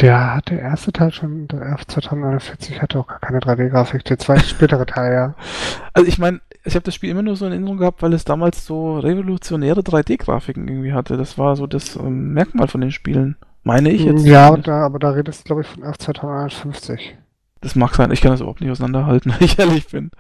Der 0.01 0.35
hat 0.35 0.51
der 0.51 0.61
erste 0.61 0.93
Teil 0.93 1.11
schon, 1.11 1.49
der 1.49 1.73
RF 1.73 1.87
2041 1.87 2.83
hatte 2.83 2.99
auch 2.99 3.07
gar 3.07 3.19
keine 3.19 3.39
3D-Grafik, 3.39 4.05
der 4.05 4.19
zweite 4.19 4.45
spätere 4.45 4.85
Teil, 4.85 5.13
ja. 5.13 5.35
Also 5.95 6.07
ich 6.07 6.19
meine, 6.19 6.43
ich 6.65 6.75
habe 6.75 6.85
das 6.85 6.95
Spiel 6.95 7.09
immer 7.09 7.23
nur 7.23 7.37
so 7.37 7.47
in 7.47 7.53
Erinnerung 7.53 7.79
gehabt, 7.79 8.03
weil 8.03 8.13
es 8.13 8.27
damals 8.27 8.67
so 8.67 8.99
revolutionäre 8.99 9.81
3D-Grafiken 9.81 10.69
irgendwie 10.69 10.93
hatte. 10.93 11.17
Das 11.17 11.39
war 11.39 11.57
so 11.57 11.67
das 11.67 11.97
ähm, 11.97 12.35
Merkmal 12.35 12.69
von 12.69 12.83
den 12.83 12.91
Spielen. 12.91 13.37
Meine 13.63 13.91
ich 13.91 14.03
jetzt. 14.03 14.27
Ja, 14.27 14.55
da, 14.59 14.85
aber 14.85 14.99
da 14.99 15.11
redest 15.11 15.41
du, 15.41 15.45
glaube 15.45 15.63
ich, 15.63 15.67
von 15.69 15.83
RF 15.83 15.97
2051. 15.97 17.17
Das 17.63 17.75
mag 17.75 17.95
sein, 17.95 18.11
ich 18.11 18.21
kann 18.21 18.33
das 18.33 18.41
überhaupt 18.41 18.61
nicht 18.61 18.71
auseinanderhalten, 18.71 19.33
wenn 19.39 19.47
ich 19.47 19.59
ehrlich 19.59 19.89
bin. 19.89 20.11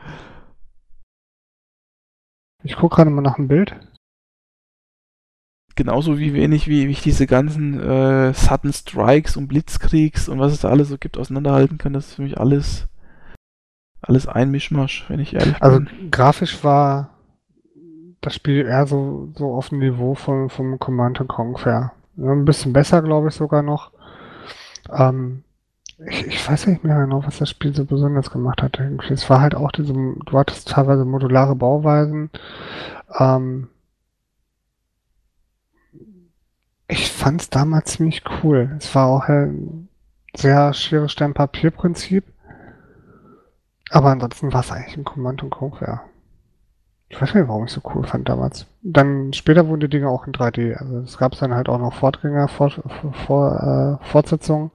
Ich 2.66 2.76
gucke 2.76 2.97
gerade 2.97 3.10
mal 3.10 3.22
nach 3.22 3.36
dem 3.36 3.48
Bild. 3.48 3.74
Genauso 5.76 6.18
wie 6.18 6.32
wenig 6.34 6.68
wie, 6.68 6.88
wie 6.88 6.93
ich 6.93 7.02
diese 7.02 7.26
ganzen 7.26 7.78
äh, 7.78 8.32
Sudden 8.32 8.73
Strikes 8.73 9.36
und 9.36 9.47
Blitzkriegs 9.47 10.28
und 10.28 10.39
was 10.41 10.52
es 10.52 10.60
da 10.60 10.68
alles 10.68 10.89
so 10.89 10.99
gibt 10.99 11.18
auseinanderhalten 11.18 11.78
kann, 11.78 11.92
das 11.92 12.08
ist 12.08 12.15
für 12.15 12.23
mich 12.23 12.39
alles 12.39 12.89
alles 14.00 14.26
ein 14.26 14.50
Mischmasch, 14.50 15.05
wenn 15.08 15.20
ich 15.20 15.34
ehrlich 15.34 15.60
also, 15.60 15.78
bin. 15.78 15.89
Also 15.89 16.00
grafisch 16.10 16.65
war 16.65 17.10
das 18.20 18.34
Spiel 18.34 18.65
eher 18.66 18.86
so, 18.86 19.32
so 19.36 19.55
auf 19.55 19.68
dem 19.68 19.78
Niveau 19.81 20.15
von, 20.15 20.49
vom 20.49 20.78
Command 20.78 21.23
Conquer. 21.28 21.92
Ein 22.16 22.44
bisschen 22.44 22.73
besser, 22.73 23.02
glaube 23.02 23.28
ich, 23.28 23.34
sogar 23.34 23.62
noch. 23.62 23.92
Ähm, 24.91 25.44
ich, 25.99 26.26
ich 26.26 26.49
weiß 26.49 26.66
nicht 26.66 26.84
mehr 26.84 26.99
genau, 27.00 27.25
was 27.25 27.39
das 27.39 27.50
Spiel 27.50 27.75
so 27.75 27.84
besonders 27.84 28.31
gemacht 28.31 28.62
hat. 28.62 28.78
Es 29.10 29.28
war 29.31 29.41
halt 29.41 29.55
auch 29.55 29.73
diese, 29.73 29.92
du 29.94 30.39
hattest 30.39 30.68
teilweise 30.68 31.05
modulare 31.05 31.55
Bauweisen. 31.55 32.31
Ähm, 33.18 33.68
ich 36.89 37.10
fand 37.10 37.41
es 37.41 37.50
damals 37.50 37.92
ziemlich 37.92 38.23
cool. 38.42 38.76
Es 38.78 38.94
war 38.94 39.07
auch 39.07 39.28
ein 39.28 39.89
sehr 40.36 40.73
schweres 40.75 41.12
Steinpapierprinzip. 41.12 42.25
Aber 43.91 44.10
ansonsten 44.10 44.52
war 44.52 44.60
es 44.60 44.73
eigentlich 44.73 44.97
ein 44.97 45.05
Command 45.05 45.42
und 45.42 45.50
Conquer. 45.50 46.02
Ich 47.08 47.20
weiß 47.20 47.34
nicht, 47.34 47.49
warum 47.49 47.65
ich 47.65 47.70
so 47.73 47.81
cool 47.94 48.05
fand 48.05 48.28
damals. 48.28 48.66
Dann 48.83 49.33
später 49.33 49.68
wurden 49.68 49.81
die 49.81 49.89
Dinge 49.89 50.08
auch 50.08 50.26
in 50.26 50.33
3D. 50.33 50.75
Also 50.75 50.99
es 50.99 51.18
gab 51.18 51.39
dann 51.39 51.55
halt 51.55 51.68
auch 51.68 51.78
noch 51.78 51.94
Fortgänger, 51.94 52.49
Vor, 52.49 52.70
Vor, 53.26 54.00
äh, 54.02 54.05
Fortsetzungen. 54.07 54.70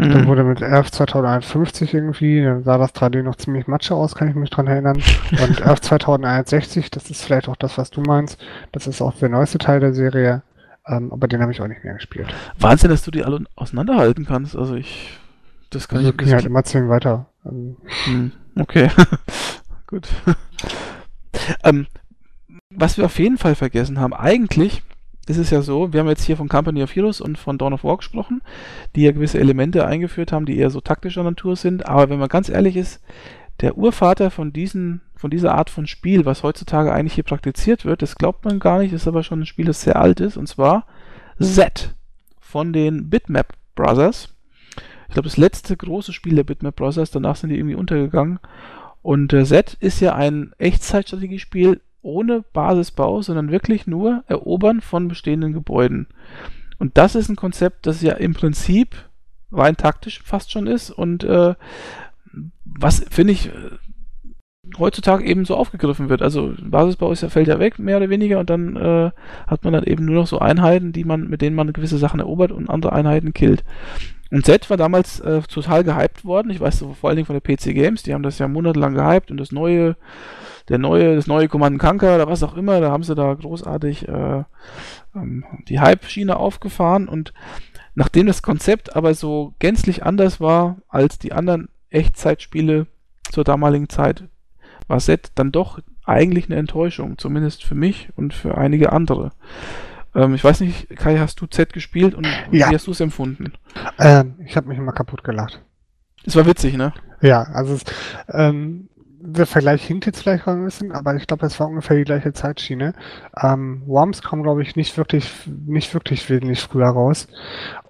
Mhm. 0.00 0.12
Dann 0.12 0.26
wurde 0.26 0.44
mit 0.44 0.62
RF 0.62 0.90
2051 0.90 1.92
irgendwie, 1.92 2.42
dann 2.42 2.64
sah 2.64 2.78
das 2.78 2.94
3D 2.94 3.22
noch 3.22 3.36
ziemlich 3.36 3.66
matsche 3.66 3.94
aus, 3.94 4.14
kann 4.14 4.28
ich 4.28 4.34
mich 4.34 4.48
dran 4.48 4.66
erinnern. 4.66 4.96
Und 5.32 5.60
RF 5.60 5.80
2061, 5.80 6.90
das 6.90 7.10
ist 7.10 7.22
vielleicht 7.22 7.50
auch 7.50 7.56
das, 7.56 7.76
was 7.76 7.90
du 7.90 8.00
meinst, 8.00 8.40
das 8.72 8.86
ist 8.86 9.02
auch 9.02 9.14
der 9.14 9.28
neueste 9.28 9.58
Teil 9.58 9.80
der 9.80 9.92
Serie, 9.92 10.40
ähm, 10.86 11.12
aber 11.12 11.28
den 11.28 11.42
habe 11.42 11.52
ich 11.52 11.60
auch 11.60 11.66
nicht 11.66 11.84
mehr 11.84 11.92
gespielt. 11.92 12.34
Wahnsinn, 12.58 12.88
dass 12.88 13.02
du 13.02 13.10
die 13.10 13.24
alle 13.24 13.44
auseinanderhalten 13.56 14.24
kannst. 14.24 14.56
Also 14.56 14.74
ich, 14.74 15.18
das 15.68 15.86
kann 15.86 15.98
also 15.98 16.10
ich 16.12 16.16
ging 16.16 16.32
halt 16.32 16.46
immer 16.46 16.64
zehn 16.64 16.88
weiter. 16.88 17.26
Also 17.44 17.76
hm, 18.06 18.32
okay, 18.58 18.88
gut. 19.86 20.08
ähm, 21.62 21.86
was 22.70 22.96
wir 22.96 23.04
auf 23.04 23.18
jeden 23.18 23.36
Fall 23.36 23.54
vergessen 23.54 24.00
haben, 24.00 24.14
eigentlich 24.14 24.82
ist 25.26 25.36
es 25.36 25.50
ja 25.50 25.62
so, 25.62 25.92
wir 25.92 26.00
haben 26.00 26.08
jetzt 26.08 26.24
hier 26.24 26.36
von 26.36 26.48
Company 26.48 26.82
of 26.82 26.94
Heroes 26.94 27.20
und 27.20 27.38
von 27.38 27.58
Dawn 27.58 27.72
of 27.72 27.84
War 27.84 27.96
gesprochen, 27.96 28.42
die 28.96 29.02
ja 29.02 29.12
gewisse 29.12 29.38
Elemente 29.38 29.86
eingeführt 29.86 30.32
haben, 30.32 30.46
die 30.46 30.58
eher 30.58 30.70
so 30.70 30.80
taktischer 30.80 31.22
Natur 31.22 31.56
sind, 31.56 31.86
aber 31.86 32.10
wenn 32.10 32.18
man 32.18 32.28
ganz 32.28 32.48
ehrlich 32.48 32.76
ist, 32.76 33.00
der 33.60 33.76
Urvater 33.76 34.30
von, 34.30 34.52
diesen, 34.52 35.02
von 35.14 35.30
dieser 35.30 35.54
Art 35.54 35.70
von 35.70 35.86
Spiel, 35.86 36.24
was 36.24 36.42
heutzutage 36.42 36.92
eigentlich 36.92 37.14
hier 37.14 37.24
praktiziert 37.24 37.84
wird, 37.84 38.02
das 38.02 38.16
glaubt 38.16 38.44
man 38.44 38.58
gar 38.58 38.78
nicht, 38.78 38.92
ist 38.92 39.06
aber 39.06 39.22
schon 39.22 39.40
ein 39.40 39.46
Spiel, 39.46 39.66
das 39.66 39.82
sehr 39.82 39.96
alt 39.96 40.20
ist, 40.20 40.36
und 40.36 40.48
zwar 40.48 40.86
Z 41.38 41.94
von 42.40 42.72
den 42.72 43.10
Bitmap 43.10 43.54
Brothers. 43.74 44.34
Ich 45.08 45.14
glaube, 45.14 45.28
das 45.28 45.36
letzte 45.36 45.76
große 45.76 46.12
Spiel 46.12 46.36
der 46.36 46.44
Bitmap 46.44 46.76
Brothers, 46.76 47.10
danach 47.10 47.36
sind 47.36 47.50
die 47.50 47.56
irgendwie 47.56 47.74
untergegangen. 47.74 48.38
Und 49.02 49.32
äh, 49.32 49.44
Z 49.44 49.76
ist 49.80 50.00
ja 50.00 50.14
ein 50.14 50.52
Echtzeitstrategiespiel 50.58 51.80
ohne 52.02 52.44
Basisbau, 52.52 53.22
sondern 53.22 53.50
wirklich 53.50 53.86
nur 53.86 54.24
Erobern 54.26 54.80
von 54.80 55.08
bestehenden 55.08 55.52
Gebäuden. 55.52 56.06
Und 56.78 56.96
das 56.96 57.14
ist 57.14 57.28
ein 57.28 57.36
Konzept, 57.36 57.86
das 57.86 58.02
ja 58.02 58.14
im 58.14 58.34
Prinzip 58.34 58.96
rein 59.52 59.76
taktisch 59.76 60.22
fast 60.22 60.50
schon 60.50 60.66
ist 60.66 60.90
und 60.90 61.24
äh, 61.24 61.54
was, 62.64 63.04
finde 63.10 63.32
ich, 63.32 63.50
heutzutage 64.78 65.24
eben 65.24 65.44
so 65.44 65.56
aufgegriffen 65.56 66.08
wird. 66.08 66.22
Also 66.22 66.54
Basisbau 66.62 67.10
ist 67.12 67.22
ja, 67.22 67.28
fällt 67.28 67.48
ja 67.48 67.58
weg, 67.58 67.78
mehr 67.78 67.96
oder 67.96 68.10
weniger, 68.10 68.38
und 68.38 68.50
dann 68.50 68.76
äh, 68.76 69.10
hat 69.46 69.64
man 69.64 69.72
dann 69.72 69.84
eben 69.84 70.04
nur 70.04 70.14
noch 70.14 70.26
so 70.26 70.38
Einheiten, 70.38 70.92
die 70.92 71.04
man, 71.04 71.28
mit 71.28 71.42
denen 71.42 71.56
man 71.56 71.72
gewisse 71.72 71.98
Sachen 71.98 72.20
erobert 72.20 72.52
und 72.52 72.70
andere 72.70 72.92
Einheiten 72.92 73.32
killt. 73.32 73.64
Und 74.30 74.46
Z 74.46 74.70
war 74.70 74.76
damals 74.76 75.20
äh, 75.20 75.42
total 75.42 75.82
gehypt 75.84 76.24
worden. 76.24 76.50
Ich 76.50 76.60
weiß 76.60 76.78
so, 76.78 76.94
vor 76.94 77.10
allen 77.10 77.16
Dingen 77.16 77.26
von 77.26 77.38
der 77.38 77.56
PC 77.56 77.74
Games, 77.74 78.02
die 78.02 78.14
haben 78.14 78.22
das 78.22 78.38
ja 78.38 78.46
monatelang 78.46 78.94
gehypt 78.94 79.30
und 79.30 79.38
das 79.38 79.50
neue, 79.50 79.96
der 80.68 80.78
neue, 80.78 81.16
das 81.16 81.26
neue 81.26 81.48
Command 81.48 81.78
Conquer 81.80 82.14
oder 82.14 82.28
was 82.28 82.42
auch 82.42 82.56
immer, 82.56 82.80
da 82.80 82.90
haben 82.90 83.02
sie 83.02 83.14
da 83.14 83.34
großartig 83.34 84.06
äh, 84.08 84.44
ähm, 85.14 85.44
die 85.68 85.80
Hype-Schiene 85.80 86.36
aufgefahren 86.36 87.08
und 87.08 87.32
nachdem 87.94 88.28
das 88.28 88.42
Konzept 88.42 88.94
aber 88.94 89.14
so 89.14 89.54
gänzlich 89.58 90.04
anders 90.04 90.40
war 90.40 90.76
als 90.88 91.18
die 91.18 91.32
anderen 91.32 91.68
Echtzeitspiele 91.90 92.86
zur 93.32 93.42
damaligen 93.42 93.88
Zeit, 93.88 94.24
war 94.86 95.00
Set 95.00 95.32
dann 95.34 95.50
doch 95.50 95.80
eigentlich 96.04 96.46
eine 96.46 96.56
Enttäuschung, 96.56 97.18
zumindest 97.18 97.64
für 97.64 97.74
mich 97.74 98.08
und 98.16 98.32
für 98.32 98.56
einige 98.56 98.92
andere. 98.92 99.32
Ähm, 100.14 100.34
ich 100.34 100.44
weiß 100.44 100.60
nicht, 100.60 100.88
Kai, 100.96 101.18
hast 101.18 101.40
du 101.40 101.46
Z 101.46 101.72
gespielt 101.72 102.14
und 102.14 102.26
ja. 102.50 102.70
wie 102.70 102.74
hast 102.74 102.86
du 102.86 102.90
es 102.90 103.00
empfunden? 103.00 103.52
Ähm, 103.98 104.36
ich 104.44 104.56
habe 104.56 104.68
mich 104.68 104.78
immer 104.78 104.92
kaputt 104.92 105.24
gelacht. 105.24 105.62
Es 106.24 106.36
war 106.36 106.46
witzig, 106.46 106.76
ne? 106.76 106.92
Ja, 107.22 107.42
also 107.42 107.74
es, 107.74 107.84
ähm, 108.28 108.89
der 109.22 109.46
Vergleich 109.46 109.84
hinkt 109.84 110.06
jetzt 110.06 110.22
vielleicht 110.22 110.48
ein 110.48 110.64
bisschen, 110.64 110.92
aber 110.92 111.14
ich 111.14 111.26
glaube, 111.26 111.42
das 111.42 111.60
war 111.60 111.68
ungefähr 111.68 111.96
die 111.96 112.04
gleiche 112.04 112.32
Zeitschiene. 112.32 112.94
Ähm, 113.40 113.82
Worms 113.86 114.22
kam, 114.22 114.42
glaube 114.42 114.62
ich, 114.62 114.76
nicht 114.76 114.96
wirklich, 114.96 115.30
nicht 115.66 115.92
wirklich 115.92 116.28
wesentlich 116.30 116.60
früher 116.62 116.88
raus. 116.88 117.28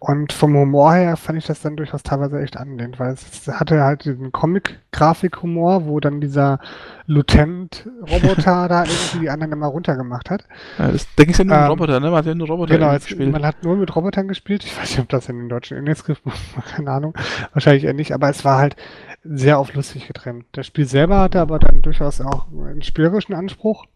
Und 0.00 0.32
vom 0.32 0.56
Humor 0.56 0.94
her 0.94 1.16
fand 1.16 1.38
ich 1.38 1.46
das 1.46 1.60
dann 1.60 1.76
durchaus 1.76 2.02
teilweise 2.02 2.40
echt 2.40 2.56
anlehnt, 2.56 2.98
weil 2.98 3.12
es 3.12 3.46
hatte 3.48 3.82
halt 3.82 4.04
diesen 4.04 4.32
Comic-Grafik-Humor, 4.32 5.86
wo 5.86 6.00
dann 6.00 6.20
dieser 6.20 6.58
Lieutenant-Roboter 7.06 8.68
da 8.68 8.84
irgendwie 8.84 9.20
die 9.20 9.30
anderen 9.30 9.52
immer 9.52 9.66
runtergemacht 9.66 10.30
hat. 10.30 10.44
Ja, 10.78 10.88
das, 10.88 11.06
da 11.14 11.24
ging 11.24 11.32
es 11.32 11.38
ja 11.38 11.44
nur 11.44 11.56
um 11.56 11.62
ähm, 11.62 11.68
Roboter, 11.68 12.00
ne? 12.00 12.06
Man 12.06 12.18
hat 12.18 12.26
ja 12.26 12.34
nur 12.34 12.48
Roboter 12.48 12.74
genau, 12.74 12.92
gespielt. 12.94 13.30
Man 13.30 13.46
hat 13.46 13.62
nur 13.62 13.76
mit 13.76 13.94
Robotern 13.94 14.26
gespielt. 14.26 14.64
Ich 14.64 14.76
weiß 14.76 14.90
nicht, 14.90 15.00
ob 15.00 15.08
das 15.10 15.28
in 15.28 15.38
den 15.38 15.48
deutschen 15.48 15.76
Index-Griff, 15.76 16.20
keine 16.74 16.90
Ahnung. 16.90 17.14
Wahrscheinlich 17.52 17.84
eher 17.84 17.94
nicht, 17.94 18.12
aber 18.12 18.30
es 18.30 18.44
war 18.44 18.58
halt, 18.58 18.76
sehr 19.22 19.58
auf 19.58 19.74
lustig 19.74 20.06
getrennt. 20.06 20.46
Das 20.52 20.66
Spiel 20.66 20.86
selber 20.86 21.20
hatte 21.20 21.40
aber 21.40 21.58
dann 21.58 21.82
durchaus 21.82 22.20
auch 22.20 22.46
einen 22.52 22.82
spielerischen 22.82 23.34
Anspruch. 23.34 23.86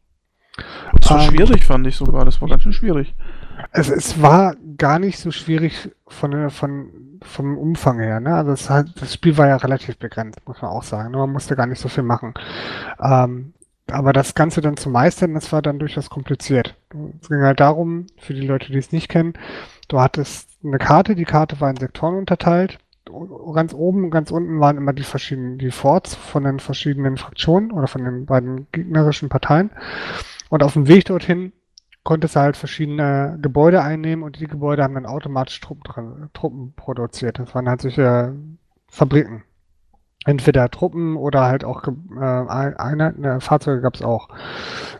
Das 1.00 1.10
war 1.10 1.22
ähm, 1.22 1.30
schwierig, 1.30 1.64
fand 1.64 1.86
ich 1.86 1.96
sogar. 1.96 2.24
Das 2.24 2.40
war 2.40 2.48
ganz 2.48 2.62
schön 2.62 2.72
schwierig. 2.72 3.14
Es, 3.72 3.88
es 3.88 4.20
war 4.22 4.54
gar 4.76 4.98
nicht 4.98 5.18
so 5.18 5.30
schwierig 5.30 5.90
von, 6.06 6.50
von, 6.50 7.18
vom 7.22 7.58
Umfang 7.58 7.98
her. 7.98 8.20
Ne? 8.20 8.34
Also 8.34 8.52
es 8.52 8.70
hat, 8.70 8.86
das 9.00 9.14
Spiel 9.14 9.36
war 9.36 9.48
ja 9.48 9.56
relativ 9.56 9.98
begrenzt, 9.98 10.46
muss 10.46 10.62
man 10.62 10.70
auch 10.70 10.82
sagen. 10.82 11.12
Man 11.12 11.32
musste 11.32 11.56
gar 11.56 11.66
nicht 11.66 11.80
so 11.80 11.88
viel 11.88 12.04
machen. 12.04 12.34
Ähm, 13.00 13.54
aber 13.90 14.12
das 14.12 14.34
Ganze 14.34 14.60
dann 14.60 14.76
zu 14.76 14.88
meistern, 14.88 15.34
das 15.34 15.52
war 15.52 15.60
dann 15.60 15.78
durchaus 15.78 16.08
kompliziert. 16.08 16.74
Es 17.20 17.28
ging 17.28 17.42
halt 17.42 17.60
darum, 17.60 18.06
für 18.18 18.32
die 18.32 18.46
Leute, 18.46 18.72
die 18.72 18.78
es 18.78 18.92
nicht 18.92 19.08
kennen, 19.08 19.34
du 19.88 20.00
hattest 20.00 20.48
eine 20.64 20.78
Karte, 20.78 21.14
die 21.14 21.26
Karte 21.26 21.60
war 21.60 21.68
in 21.68 21.76
Sektoren 21.76 22.14
unterteilt 22.14 22.78
ganz 23.54 23.74
oben 23.74 24.04
und 24.04 24.10
ganz 24.10 24.30
unten 24.30 24.60
waren 24.60 24.76
immer 24.76 24.92
die 24.92 25.02
verschiedenen, 25.02 25.58
die 25.58 25.70
Forts 25.70 26.14
von 26.14 26.44
den 26.44 26.58
verschiedenen 26.58 27.16
Fraktionen 27.16 27.70
oder 27.70 27.86
von 27.86 28.04
den 28.04 28.26
beiden 28.26 28.66
gegnerischen 28.72 29.28
Parteien. 29.28 29.70
Und 30.48 30.62
auf 30.62 30.74
dem 30.74 30.88
Weg 30.88 31.06
dorthin 31.06 31.52
konntest 32.02 32.36
du 32.36 32.40
halt 32.40 32.56
verschiedene 32.56 33.38
Gebäude 33.40 33.82
einnehmen 33.82 34.22
und 34.22 34.38
die 34.38 34.46
Gebäude 34.46 34.82
haben 34.82 34.94
dann 34.94 35.06
automatisch 35.06 35.60
Truppen, 35.60 36.30
Truppen 36.34 36.74
produziert. 36.76 37.38
Das 37.38 37.54
waren 37.54 37.68
halt 37.68 37.80
solche 37.80 38.34
Fabriken. 38.88 39.42
Entweder 40.26 40.70
Truppen 40.70 41.16
oder 41.16 41.42
halt 41.44 41.64
auch 41.64 41.86
äh, 41.86 42.20
Einheiten, 42.20 43.24
äh, 43.24 43.40
Fahrzeuge 43.40 43.82
gab 43.82 43.94
es 43.94 44.02
auch. 44.02 44.28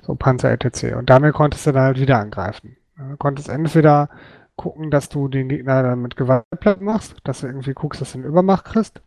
So 0.02 0.14
Panzer 0.14 0.50
etc. 0.50 0.94
Und 0.96 1.08
damit 1.08 1.32
konntest 1.34 1.66
du 1.66 1.72
dann 1.72 1.84
halt 1.84 2.00
wieder 2.00 2.18
angreifen. 2.18 2.76
Du 2.96 3.16
konntest 3.16 3.48
entweder 3.48 4.08
gucken, 4.56 4.90
dass 4.90 5.08
du 5.08 5.28
den 5.28 5.48
Gegner 5.48 5.82
dann 5.82 6.02
mit 6.02 6.16
Gewalt 6.16 6.44
platt 6.60 6.80
machst, 6.80 7.16
dass 7.24 7.40
du 7.40 7.46
irgendwie 7.46 7.74
guckst, 7.74 8.00
dass 8.00 8.12
du 8.12 8.18
eine 8.18 8.28
Übermacht 8.28 8.64
kriegst. 8.64 9.00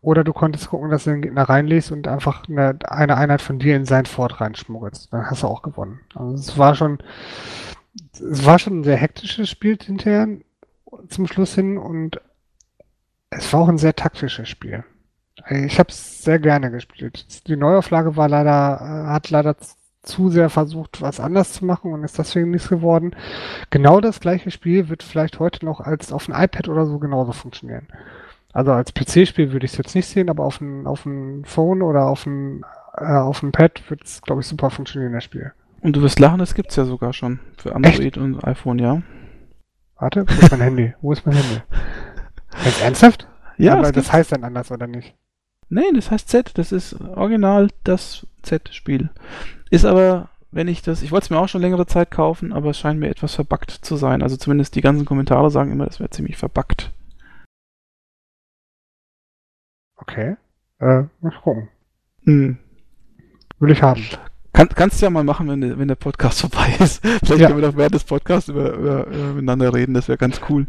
Oder 0.00 0.22
du 0.22 0.32
konntest 0.32 0.68
gucken, 0.68 0.90
dass 0.90 1.04
du 1.04 1.10
den 1.10 1.22
Gegner 1.22 1.44
reinlegst 1.44 1.90
und 1.90 2.06
einfach 2.08 2.46
eine, 2.48 2.78
eine 2.86 3.16
Einheit 3.16 3.40
von 3.40 3.58
dir 3.58 3.74
in 3.74 3.86
sein 3.86 4.04
Fort 4.04 4.40
reinschmuggelst. 4.40 5.12
Dann 5.12 5.30
hast 5.30 5.42
du 5.42 5.46
auch 5.46 5.62
gewonnen. 5.62 6.00
Also 6.14 6.34
es 6.34 6.58
war 6.58 6.74
schon, 6.74 6.98
es 8.12 8.44
war 8.44 8.58
schon 8.58 8.80
ein 8.80 8.84
sehr 8.84 8.98
hektisches 8.98 9.48
Spiel 9.48 9.78
hinterher 9.82 10.28
zum 11.08 11.26
Schluss 11.26 11.54
hin 11.54 11.78
und 11.78 12.20
es 13.30 13.52
war 13.52 13.60
auch 13.60 13.68
ein 13.68 13.78
sehr 13.78 13.96
taktisches 13.96 14.48
Spiel. 14.48 14.84
Ich 15.48 15.78
habe 15.78 15.88
es 15.88 16.22
sehr 16.22 16.38
gerne 16.38 16.70
gespielt. 16.70 17.46
Die 17.48 17.56
Neuauflage 17.56 18.16
war 18.16 18.28
leider, 18.28 18.78
äh, 18.80 19.10
hat 19.10 19.30
leider 19.30 19.56
zu 20.04 20.30
sehr 20.30 20.50
versucht, 20.50 21.00
was 21.00 21.20
anders 21.20 21.52
zu 21.52 21.64
machen 21.64 21.92
und 21.92 22.04
ist 22.04 22.18
deswegen 22.18 22.50
nichts 22.50 22.68
geworden. 22.68 23.16
Genau 23.70 24.00
das 24.00 24.20
gleiche 24.20 24.50
Spiel 24.50 24.88
wird 24.88 25.02
vielleicht 25.02 25.40
heute 25.40 25.64
noch 25.64 25.80
als 25.80 26.12
auf 26.12 26.26
dem 26.26 26.34
iPad 26.34 26.68
oder 26.68 26.86
so 26.86 26.98
genauso 26.98 27.32
funktionieren. 27.32 27.88
Also 28.52 28.72
als 28.72 28.94
PC-Spiel 28.94 29.52
würde 29.52 29.66
ich 29.66 29.72
es 29.72 29.78
jetzt 29.78 29.94
nicht 29.94 30.06
sehen, 30.06 30.30
aber 30.30 30.44
auf 30.44 30.58
dem 30.58 30.86
auf 30.86 31.04
ein 31.06 31.44
Phone 31.44 31.82
oder 31.82 32.06
auf 32.06 32.24
dem 32.24 32.64
äh, 32.96 33.04
auf 33.04 33.40
dem 33.40 33.52
Pad 33.52 33.82
wird 33.90 34.04
es, 34.04 34.22
glaube 34.22 34.42
ich, 34.42 34.46
super 34.46 34.70
funktionieren, 34.70 35.12
das 35.12 35.24
Spiel. 35.24 35.52
Und 35.80 35.96
du 35.96 36.02
wirst 36.02 36.20
lachen, 36.20 36.38
das 36.38 36.54
gibt 36.54 36.70
es 36.70 36.76
ja 36.76 36.84
sogar 36.84 37.12
schon 37.12 37.40
für 37.58 37.74
Android 37.74 38.00
Echt? 38.00 38.18
und 38.18 38.42
iPhone, 38.44 38.78
ja. 38.78 39.02
Warte, 39.98 40.24
wo 40.26 40.40
ist 40.40 40.50
mein 40.50 40.60
Handy? 40.60 40.94
Wo 41.00 41.12
ist 41.12 41.26
mein 41.26 41.36
Handy? 41.36 41.62
Jetzt 42.64 42.82
ernsthaft? 42.82 43.28
Ja. 43.58 43.74
Aber 43.78 43.92
das 43.92 44.12
heißt 44.12 44.32
dann 44.32 44.44
anders, 44.44 44.70
oder 44.70 44.86
nicht? 44.86 45.14
Nein, 45.68 45.94
das 45.94 46.10
heißt 46.10 46.28
Z. 46.28 46.52
Das 46.54 46.72
ist 46.72 46.94
original 47.00 47.68
das 47.84 48.26
Z-Spiel. 48.42 49.10
Ist 49.74 49.84
aber, 49.84 50.28
wenn 50.52 50.68
ich 50.68 50.82
das, 50.82 51.02
ich 51.02 51.10
wollte 51.10 51.24
es 51.24 51.30
mir 51.30 51.38
auch 51.40 51.48
schon 51.48 51.60
längere 51.60 51.84
Zeit 51.84 52.12
kaufen, 52.12 52.52
aber 52.52 52.70
es 52.70 52.78
scheint 52.78 53.00
mir 53.00 53.08
etwas 53.08 53.34
verbuggt 53.34 53.72
zu 53.72 53.96
sein. 53.96 54.22
Also 54.22 54.36
zumindest 54.36 54.76
die 54.76 54.82
ganzen 54.82 55.04
Kommentare 55.04 55.50
sagen 55.50 55.72
immer, 55.72 55.84
das 55.84 55.98
wäre 55.98 56.10
ziemlich 56.10 56.36
verbuggt. 56.36 56.92
Okay. 59.96 60.36
Äh, 60.78 61.02
mal 61.20 61.32
gucken. 61.42 61.70
Hm. 62.22 62.56
Will 63.58 63.72
ich 63.72 63.82
haben. 63.82 64.00
Kann, 64.52 64.68
kannst 64.68 65.00
du 65.02 65.06
ja 65.06 65.10
mal 65.10 65.24
machen, 65.24 65.48
wenn, 65.48 65.76
wenn 65.76 65.88
der 65.88 65.96
Podcast 65.96 66.40
vorbei 66.42 66.76
ist. 66.78 67.04
Vielleicht 67.04 67.40
ja. 67.40 67.48
können 67.48 67.60
wir 67.60 67.68
doch 67.68 67.76
während 67.76 67.96
des 67.96 68.04
Podcasts 68.04 68.48
über, 68.48 68.74
über, 68.74 69.06
über 69.08 69.32
miteinander 69.32 69.74
reden, 69.74 69.94
das 69.94 70.06
wäre 70.06 70.18
ganz 70.18 70.40
cool. 70.48 70.66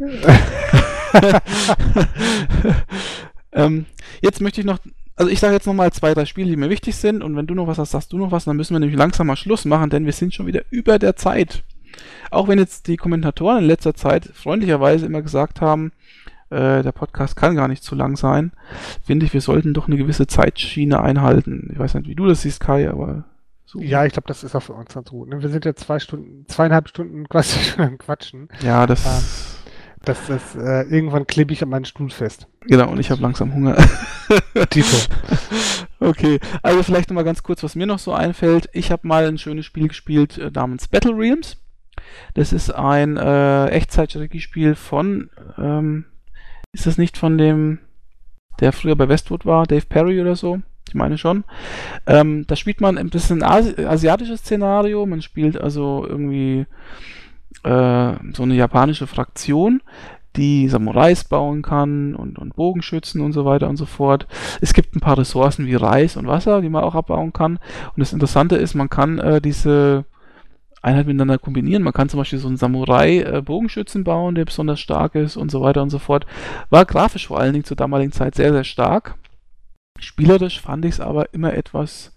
ähm, 3.52 3.86
jetzt 4.20 4.40
möchte 4.40 4.62
ich 4.62 4.66
noch 4.66 4.80
also 5.16 5.30
ich 5.30 5.40
sage 5.40 5.54
jetzt 5.54 5.66
nochmal 5.66 5.92
zwei, 5.92 6.14
drei 6.14 6.26
Spiele, 6.26 6.50
die 6.50 6.56
mir 6.56 6.70
wichtig 6.70 6.96
sind 6.96 7.22
und 7.22 7.36
wenn 7.36 7.46
du 7.46 7.54
noch 7.54 7.66
was 7.66 7.78
hast, 7.78 7.92
sagst 7.92 8.12
du 8.12 8.18
noch 8.18 8.30
was, 8.30 8.44
dann 8.44 8.56
müssen 8.56 8.74
wir 8.74 8.80
nämlich 8.80 8.98
langsam 8.98 9.26
mal 9.26 9.36
Schluss 9.36 9.64
machen, 9.64 9.90
denn 9.90 10.04
wir 10.04 10.12
sind 10.12 10.34
schon 10.34 10.46
wieder 10.46 10.62
über 10.70 10.98
der 10.98 11.16
Zeit. 11.16 11.64
Auch 12.30 12.48
wenn 12.48 12.58
jetzt 12.58 12.86
die 12.86 12.98
Kommentatoren 12.98 13.58
in 13.58 13.64
letzter 13.64 13.94
Zeit 13.94 14.30
freundlicherweise 14.34 15.06
immer 15.06 15.22
gesagt 15.22 15.62
haben, 15.62 15.92
äh, 16.50 16.82
der 16.82 16.92
Podcast 16.92 17.34
kann 17.34 17.56
gar 17.56 17.68
nicht 17.68 17.82
zu 17.82 17.94
lang 17.94 18.16
sein, 18.16 18.52
finde 19.02 19.26
ich, 19.26 19.32
wir 19.32 19.40
sollten 19.40 19.74
doch 19.74 19.86
eine 19.86 19.96
gewisse 19.96 20.26
Zeitschiene 20.26 21.00
einhalten. 21.00 21.70
Ich 21.72 21.78
weiß 21.78 21.94
nicht, 21.94 22.08
wie 22.08 22.14
du 22.14 22.26
das 22.26 22.42
siehst, 22.42 22.60
Kai, 22.60 22.90
aber 22.90 23.24
so. 23.64 23.80
Ja, 23.80 24.04
ich 24.04 24.12
glaube, 24.12 24.28
das 24.28 24.44
ist 24.44 24.54
auch 24.54 24.62
für 24.62 24.74
uns 24.74 24.94
ganz 24.94 25.10
gut. 25.10 25.28
Ne? 25.28 25.42
Wir 25.42 25.48
sind 25.48 25.64
ja 25.64 25.74
zwei 25.74 25.98
Stunden, 25.98 26.46
zweieinhalb 26.46 26.88
Stunden 26.88 27.28
quasi 27.28 27.58
schon 27.64 27.84
am 27.84 27.98
Quatschen. 27.98 28.48
Ja, 28.62 28.86
das. 28.86 29.04
Ähm 29.06 29.55
das, 30.06 30.26
das, 30.28 30.54
äh, 30.54 30.82
irgendwann 30.88 31.26
klebe 31.26 31.52
ich 31.52 31.62
an 31.62 31.68
meinen 31.68 31.84
Stuhl 31.84 32.10
fest. 32.10 32.46
Genau, 32.62 32.88
und 32.88 33.00
ich 33.00 33.10
habe 33.10 33.20
langsam 33.20 33.52
Hunger. 33.52 33.76
Tito. 34.70 34.96
Okay, 35.98 36.38
also 36.62 36.82
vielleicht 36.84 37.10
nochmal 37.10 37.24
ganz 37.24 37.42
kurz, 37.42 37.62
was 37.64 37.74
mir 37.74 37.86
noch 37.86 37.98
so 37.98 38.12
einfällt. 38.12 38.68
Ich 38.72 38.92
habe 38.92 39.06
mal 39.06 39.26
ein 39.26 39.38
schönes 39.38 39.66
Spiel 39.66 39.88
gespielt 39.88 40.38
äh, 40.38 40.50
namens 40.52 40.86
Battle 40.86 41.12
Realms. 41.12 41.56
Das 42.34 42.52
ist 42.52 42.70
ein 42.70 43.16
äh, 43.16 43.66
Echtzeitstrategiespiel 43.66 44.76
von, 44.76 45.30
ähm, 45.58 46.04
ist 46.72 46.86
das 46.86 46.98
nicht 46.98 47.18
von 47.18 47.36
dem, 47.36 47.80
der 48.60 48.72
früher 48.72 48.94
bei 48.94 49.08
Westwood 49.08 49.44
war, 49.44 49.66
Dave 49.66 49.86
Perry 49.86 50.20
oder 50.20 50.36
so? 50.36 50.60
Ich 50.88 50.94
meine 50.94 51.18
schon. 51.18 51.42
Ähm, 52.06 52.46
da 52.46 52.54
spielt 52.54 52.80
man 52.80 52.96
ein 52.96 53.10
bisschen 53.10 53.42
Asi 53.42 53.74
asiatisches 53.84 54.40
Szenario. 54.40 55.04
Man 55.04 55.20
spielt 55.20 55.60
also 55.60 56.06
irgendwie 56.08 56.66
äh, 57.66 58.14
so 58.32 58.44
eine 58.44 58.54
japanische 58.54 59.06
Fraktion, 59.06 59.82
die 60.36 60.68
Samurais 60.68 61.24
bauen 61.24 61.62
kann 61.62 62.14
und, 62.14 62.38
und 62.38 62.54
Bogenschützen 62.54 63.20
und 63.20 63.32
so 63.32 63.44
weiter 63.44 63.68
und 63.68 63.76
so 63.76 63.86
fort. 63.86 64.26
Es 64.60 64.72
gibt 64.74 64.94
ein 64.94 65.00
paar 65.00 65.18
Ressourcen 65.18 65.66
wie 65.66 65.74
Reis 65.74 66.16
und 66.16 66.26
Wasser, 66.26 66.60
die 66.60 66.68
man 66.68 66.84
auch 66.84 66.94
abbauen 66.94 67.32
kann. 67.32 67.58
Und 67.94 68.00
das 68.00 68.12
Interessante 68.12 68.56
ist, 68.56 68.74
man 68.74 68.90
kann 68.90 69.18
äh, 69.18 69.40
diese 69.40 70.04
Einheit 70.82 71.06
miteinander 71.06 71.38
kombinieren. 71.38 71.82
Man 71.82 71.92
kann 71.92 72.08
zum 72.08 72.18
Beispiel 72.18 72.38
so 72.38 72.48
einen 72.48 72.58
Samurai-Bogenschützen 72.58 74.02
äh, 74.02 74.04
bauen, 74.04 74.34
der 74.34 74.44
besonders 74.44 74.78
stark 74.78 75.14
ist 75.14 75.36
und 75.36 75.50
so 75.50 75.60
weiter 75.60 75.82
und 75.82 75.90
so 75.90 75.98
fort. 75.98 76.26
War 76.70 76.84
grafisch 76.84 77.26
vor 77.26 77.40
allen 77.40 77.54
Dingen 77.54 77.64
zur 77.64 77.76
damaligen 77.76 78.12
Zeit 78.12 78.34
sehr, 78.34 78.52
sehr 78.52 78.64
stark. 78.64 79.16
Spielerisch 79.98 80.60
fand 80.60 80.84
ich 80.84 80.92
es 80.92 81.00
aber 81.00 81.32
immer 81.32 81.54
etwas 81.54 82.14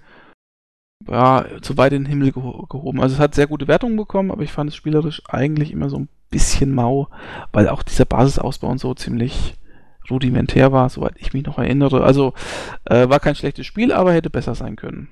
ja, 1.07 1.45
zu 1.61 1.77
weit 1.77 1.93
in 1.93 2.03
den 2.03 2.09
Himmel 2.09 2.31
geho 2.31 2.65
gehoben. 2.67 3.01
Also 3.01 3.15
es 3.15 3.19
hat 3.19 3.35
sehr 3.35 3.47
gute 3.47 3.67
Wertungen 3.67 3.97
bekommen, 3.97 4.31
aber 4.31 4.43
ich 4.43 4.51
fand 4.51 4.69
es 4.69 4.75
spielerisch 4.75 5.21
eigentlich 5.27 5.71
immer 5.71 5.89
so 5.89 5.97
ein 5.97 6.09
bisschen 6.29 6.73
mau, 6.73 7.07
weil 7.51 7.69
auch 7.69 7.83
dieser 7.83 8.05
Basisausbau 8.05 8.67
und 8.67 8.79
so 8.79 8.93
ziemlich 8.93 9.55
rudimentär 10.09 10.71
war, 10.71 10.89
soweit 10.89 11.15
ich 11.17 11.33
mich 11.33 11.45
noch 11.45 11.57
erinnere. 11.57 12.03
Also 12.03 12.33
äh, 12.85 13.07
war 13.09 13.19
kein 13.19 13.35
schlechtes 13.35 13.65
Spiel, 13.65 13.91
aber 13.91 14.13
hätte 14.13 14.29
besser 14.29 14.55
sein 14.55 14.75
können. 14.75 15.09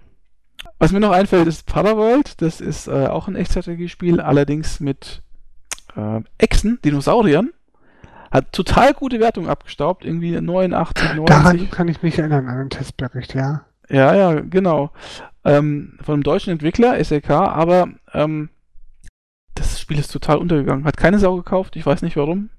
Was 0.80 0.92
mir 0.92 1.00
noch 1.00 1.12
einfällt, 1.12 1.48
ist 1.48 1.66
Paraworld. 1.66 2.42
Das 2.42 2.62
ist 2.62 2.88
äh, 2.88 3.08
auch 3.08 3.28
ein 3.28 3.36
Echtstrategiespiel, 3.36 4.20
allerdings 4.20 4.80
mit 4.80 5.22
äh, 5.96 6.22
Echsen, 6.38 6.80
Dinosauriern. 6.84 7.52
Hat 8.32 8.52
total 8.52 8.94
gute 8.94 9.20
Wertung 9.20 9.48
abgestaubt, 9.48 10.04
irgendwie 10.04 10.40
89, 10.40 11.16
90. 11.16 11.26
Daran 11.26 11.72
kann 11.72 11.88
ich 11.88 12.04
mich 12.04 12.20
erinnern, 12.20 12.48
an 12.50 12.58
den 12.58 12.70
Testbericht, 12.70 13.34
ja. 13.34 13.62
Ja, 13.90 14.14
ja, 14.16 14.42
genau. 14.42 14.92
Ähm, 15.48 15.98
von 16.02 16.14
einem 16.14 16.24
deutschen 16.24 16.52
Entwickler, 16.52 17.04
SLK, 17.04 17.30
aber 17.30 17.88
ähm, 18.14 18.50
das 19.56 19.80
Spiel 19.80 19.98
ist 19.98 20.12
total 20.12 20.38
untergegangen. 20.38 20.86
Hat 20.86 20.98
keine 20.98 21.20
Sau 21.20 21.36
gekauft, 21.38 21.76
ich 21.76 21.86
weiß 21.86 22.02
nicht 22.02 22.18
warum. 22.18 22.50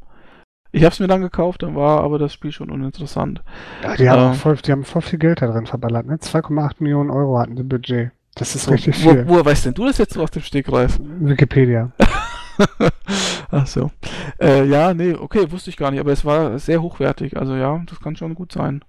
Ich 0.72 0.84
habe 0.84 0.92
es 0.92 1.00
mir 1.00 1.06
dann 1.06 1.20
gekauft, 1.20 1.62
dann 1.62 1.76
war 1.76 2.02
aber 2.02 2.18
das 2.18 2.32
Spiel 2.32 2.52
schon 2.52 2.70
uninteressant. 2.70 3.42
Ja, 3.82 3.96
die, 3.96 4.08
haben 4.08 4.32
äh, 4.32 4.34
voll, 4.34 4.56
die 4.56 4.72
haben 4.72 4.84
voll 4.84 5.02
viel 5.02 5.18
Geld 5.18 5.40
da 5.40 5.46
drin 5.46 5.66
verballert. 5.66 6.06
Ne? 6.06 6.16
2,8 6.16 6.76
Millionen 6.80 7.10
Euro 7.10 7.38
hatten 7.38 7.56
sie 7.56 7.62
Budget. 7.62 8.10
Das 8.34 8.54
ist 8.54 8.70
richtig 8.70 8.96
viel. 8.96 9.26
Wo, 9.26 9.32
woher 9.32 9.44
weißt 9.44 9.66
denn 9.66 9.74
du 9.74 9.86
das 9.86 9.98
jetzt 9.98 10.14
so 10.14 10.22
aus 10.22 10.30
dem 10.30 10.42
Stegreif? 10.42 10.98
Wikipedia. 11.00 11.92
Ach 13.50 13.66
so. 13.66 13.90
Äh, 14.40 14.66
ja, 14.66 14.94
nee, 14.94 15.14
okay, 15.14 15.50
wusste 15.50 15.70
ich 15.70 15.76
gar 15.76 15.90
nicht, 15.90 16.00
aber 16.00 16.12
es 16.12 16.24
war 16.24 16.58
sehr 16.58 16.82
hochwertig. 16.82 17.36
Also 17.36 17.54
ja, 17.54 17.82
das 17.86 18.00
kann 18.00 18.16
schon 18.16 18.34
gut 18.34 18.52
sein. 18.52 18.82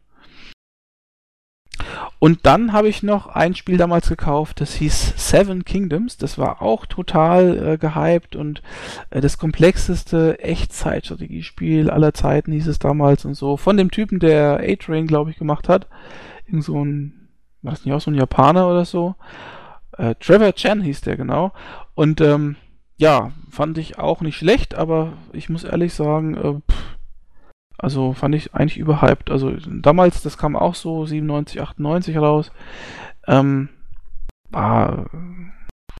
Und 2.19 2.45
dann 2.45 2.73
habe 2.73 2.89
ich 2.89 3.01
noch 3.01 3.27
ein 3.27 3.55
Spiel 3.55 3.77
damals 3.77 4.09
gekauft, 4.09 4.59
das 4.59 4.73
hieß 4.73 5.13
Seven 5.15 5.63
Kingdoms. 5.63 6.17
Das 6.17 6.37
war 6.37 6.61
auch 6.61 6.85
total 6.85 7.73
äh, 7.73 7.77
gehypt 7.77 8.35
und 8.35 8.61
äh, 9.09 9.21
das 9.21 9.37
komplexeste 9.37 10.37
Echtzeitstrategiespiel 10.39 11.89
aller 11.89 12.13
Zeiten 12.13 12.51
hieß 12.51 12.67
es 12.67 12.77
damals 12.77 13.23
und 13.23 13.35
so. 13.35 13.55
Von 13.55 13.77
dem 13.77 13.89
Typen, 13.89 14.19
der 14.19 14.59
A-Train, 14.61 15.07
glaube 15.07 15.31
ich, 15.31 15.37
gemacht 15.37 15.69
hat. 15.69 15.87
Irgend 16.45 16.65
so 16.65 16.83
ein, 16.83 17.29
war 17.61 17.71
das 17.71 17.85
nicht 17.85 17.93
auch 17.93 18.01
so 18.01 18.11
ein 18.11 18.15
Japaner 18.15 18.69
oder 18.69 18.83
so? 18.83 19.15
Äh, 19.97 20.15
Trevor 20.19 20.53
Chen 20.53 20.81
hieß 20.81 20.99
der 21.01 21.15
genau. 21.15 21.53
Und 21.95 22.19
ähm, 22.19 22.57
ja, 22.97 23.31
fand 23.49 23.77
ich 23.77 23.97
auch 23.97 24.19
nicht 24.19 24.35
schlecht, 24.35 24.75
aber 24.75 25.13
ich 25.31 25.47
muss 25.47 25.63
ehrlich 25.63 25.93
sagen, 25.93 26.35
äh, 26.35 26.53
pff, 26.69 26.88
also 27.79 28.13
fand 28.13 28.35
ich 28.35 28.53
eigentlich 28.53 28.77
überhyped. 28.77 29.31
Also 29.31 29.51
damals, 29.51 30.21
das 30.21 30.37
kam 30.37 30.55
auch 30.55 30.75
so 30.75 31.05
97, 31.05 31.61
98 31.61 32.17
raus. 32.17 32.51
Ähm, 33.27 33.69
war 34.49 35.05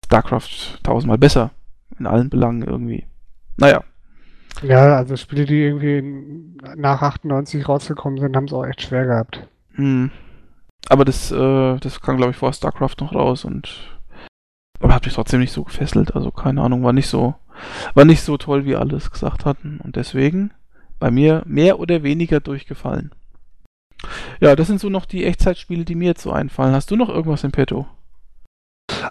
StarCraft 0.05 0.79
tausendmal 0.83 1.17
besser. 1.17 1.51
In 1.97 2.05
allen 2.05 2.29
Belangen 2.29 2.63
irgendwie. 2.63 3.05
Naja. 3.57 3.83
Ja, 4.61 4.97
also 4.97 5.15
Spiele, 5.15 5.45
die 5.45 5.61
irgendwie 5.61 6.01
nach 6.75 7.01
98 7.01 7.67
rausgekommen 7.67 8.19
sind, 8.19 8.35
haben 8.35 8.45
es 8.45 8.53
auch 8.53 8.65
echt 8.65 8.81
schwer 8.81 9.05
gehabt. 9.05 9.47
Hm. 9.73 10.11
Aber 10.89 11.05
das, 11.05 11.31
äh, 11.31 11.77
das 11.77 12.01
kam, 12.01 12.17
glaube 12.17 12.31
ich, 12.31 12.37
vor 12.37 12.51
StarCraft 12.51 12.95
noch 12.99 13.13
raus 13.13 13.45
und 13.45 13.99
aber 14.79 14.93
hat 14.93 15.05
mich 15.05 15.13
trotzdem 15.13 15.41
nicht 15.41 15.51
so 15.51 15.63
gefesselt. 15.63 16.15
Also 16.15 16.31
keine 16.31 16.61
Ahnung, 16.61 16.83
war 16.83 16.93
nicht 16.93 17.07
so, 17.07 17.35
war 17.93 18.05
nicht 18.05 18.21
so 18.21 18.37
toll, 18.37 18.65
wie 18.65 18.75
alle 18.75 18.95
es 18.95 19.11
gesagt 19.11 19.45
hatten. 19.45 19.79
Und 19.83 19.95
deswegen 19.95 20.51
bei 20.99 21.11
mir 21.11 21.43
mehr 21.45 21.79
oder 21.79 22.03
weniger 22.03 22.39
durchgefallen. 22.39 23.11
Ja, 24.39 24.55
das 24.55 24.67
sind 24.67 24.79
so 24.79 24.89
noch 24.89 25.05
die 25.05 25.25
Echtzeitspiele, 25.25 25.85
die 25.85 25.95
mir 25.95 26.07
jetzt 26.07 26.21
so 26.21 26.31
einfallen. 26.31 26.73
Hast 26.73 26.91
du 26.91 26.95
noch 26.95 27.09
irgendwas 27.09 27.43
im 27.43 27.51
Petto? 27.51 27.87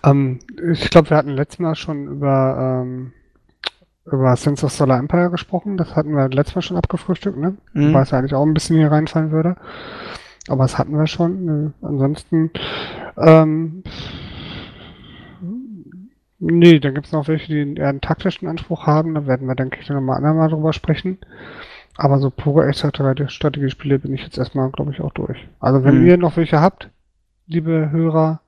Ähm, 0.05 0.39
ich 0.71 0.91
glaube, 0.91 1.11
wir 1.11 1.17
hatten 1.17 1.31
letztes 1.31 1.59
Mal 1.59 1.75
schon 1.75 2.07
über, 2.09 2.83
ähm, 2.83 3.13
über 4.07 4.37
Sense 4.37 4.65
of 4.65 4.73
Solar 4.73 4.99
Empire 4.99 5.31
gesprochen. 5.31 5.77
Das 5.77 5.95
hatten 5.95 6.17
wir 6.17 6.29
letztes 6.29 6.55
Mal 6.55 6.63
schon 6.63 6.77
abgefrühstückt, 6.77 7.39
ne? 7.39 7.57
Mhm. 7.73 7.93
Weil 7.93 8.03
es 8.03 8.13
eigentlich 8.13 8.35
auch 8.35 8.45
ein 8.45 8.55
bisschen 8.55 8.77
hier 8.77 8.91
reinfallen 8.91 9.31
würde. 9.31 9.57
Aber 10.49 10.65
das 10.65 10.79
hatten 10.79 10.97
wir 10.97 11.07
schon. 11.07 11.75
Ansonsten, 11.83 12.51
ähm, 13.19 13.83
nee, 16.39 16.81
dann 16.81 16.95
gibt 16.95 17.07
es 17.07 17.13
noch 17.13 17.29
welche, 17.29 17.53
die 17.53 17.79
eher 17.79 17.89
einen 17.89 18.01
taktischen 18.01 18.49
Anspruch 18.49 18.87
haben. 18.87 19.15
Da 19.15 19.27
werden 19.27 19.47
wir, 19.47 19.55
denke 19.55 19.79
ich, 19.81 19.89
nochmal 19.91 20.17
andermal 20.17 20.49
drüber 20.49 20.73
sprechen. 20.73 21.19
Aber 21.99 22.21
so 22.21 22.31
pure 22.31 22.69
Echtzeit-Strategiespiele 22.69 23.99
bin 23.99 24.15
ich 24.15 24.23
jetzt 24.23 24.39
erstmal, 24.39 24.71
glaube 24.71 24.93
ich, 24.93 25.01
auch 25.01 25.13
durch. 25.13 25.49
Also 25.59 25.83
wenn 25.83 26.01
mhm. 26.01 26.07
ihr 26.07 26.17
noch 26.17 26.37
welche 26.37 26.61
habt, 26.61 26.91
liebe 27.49 27.91
Hörer, 27.91 28.41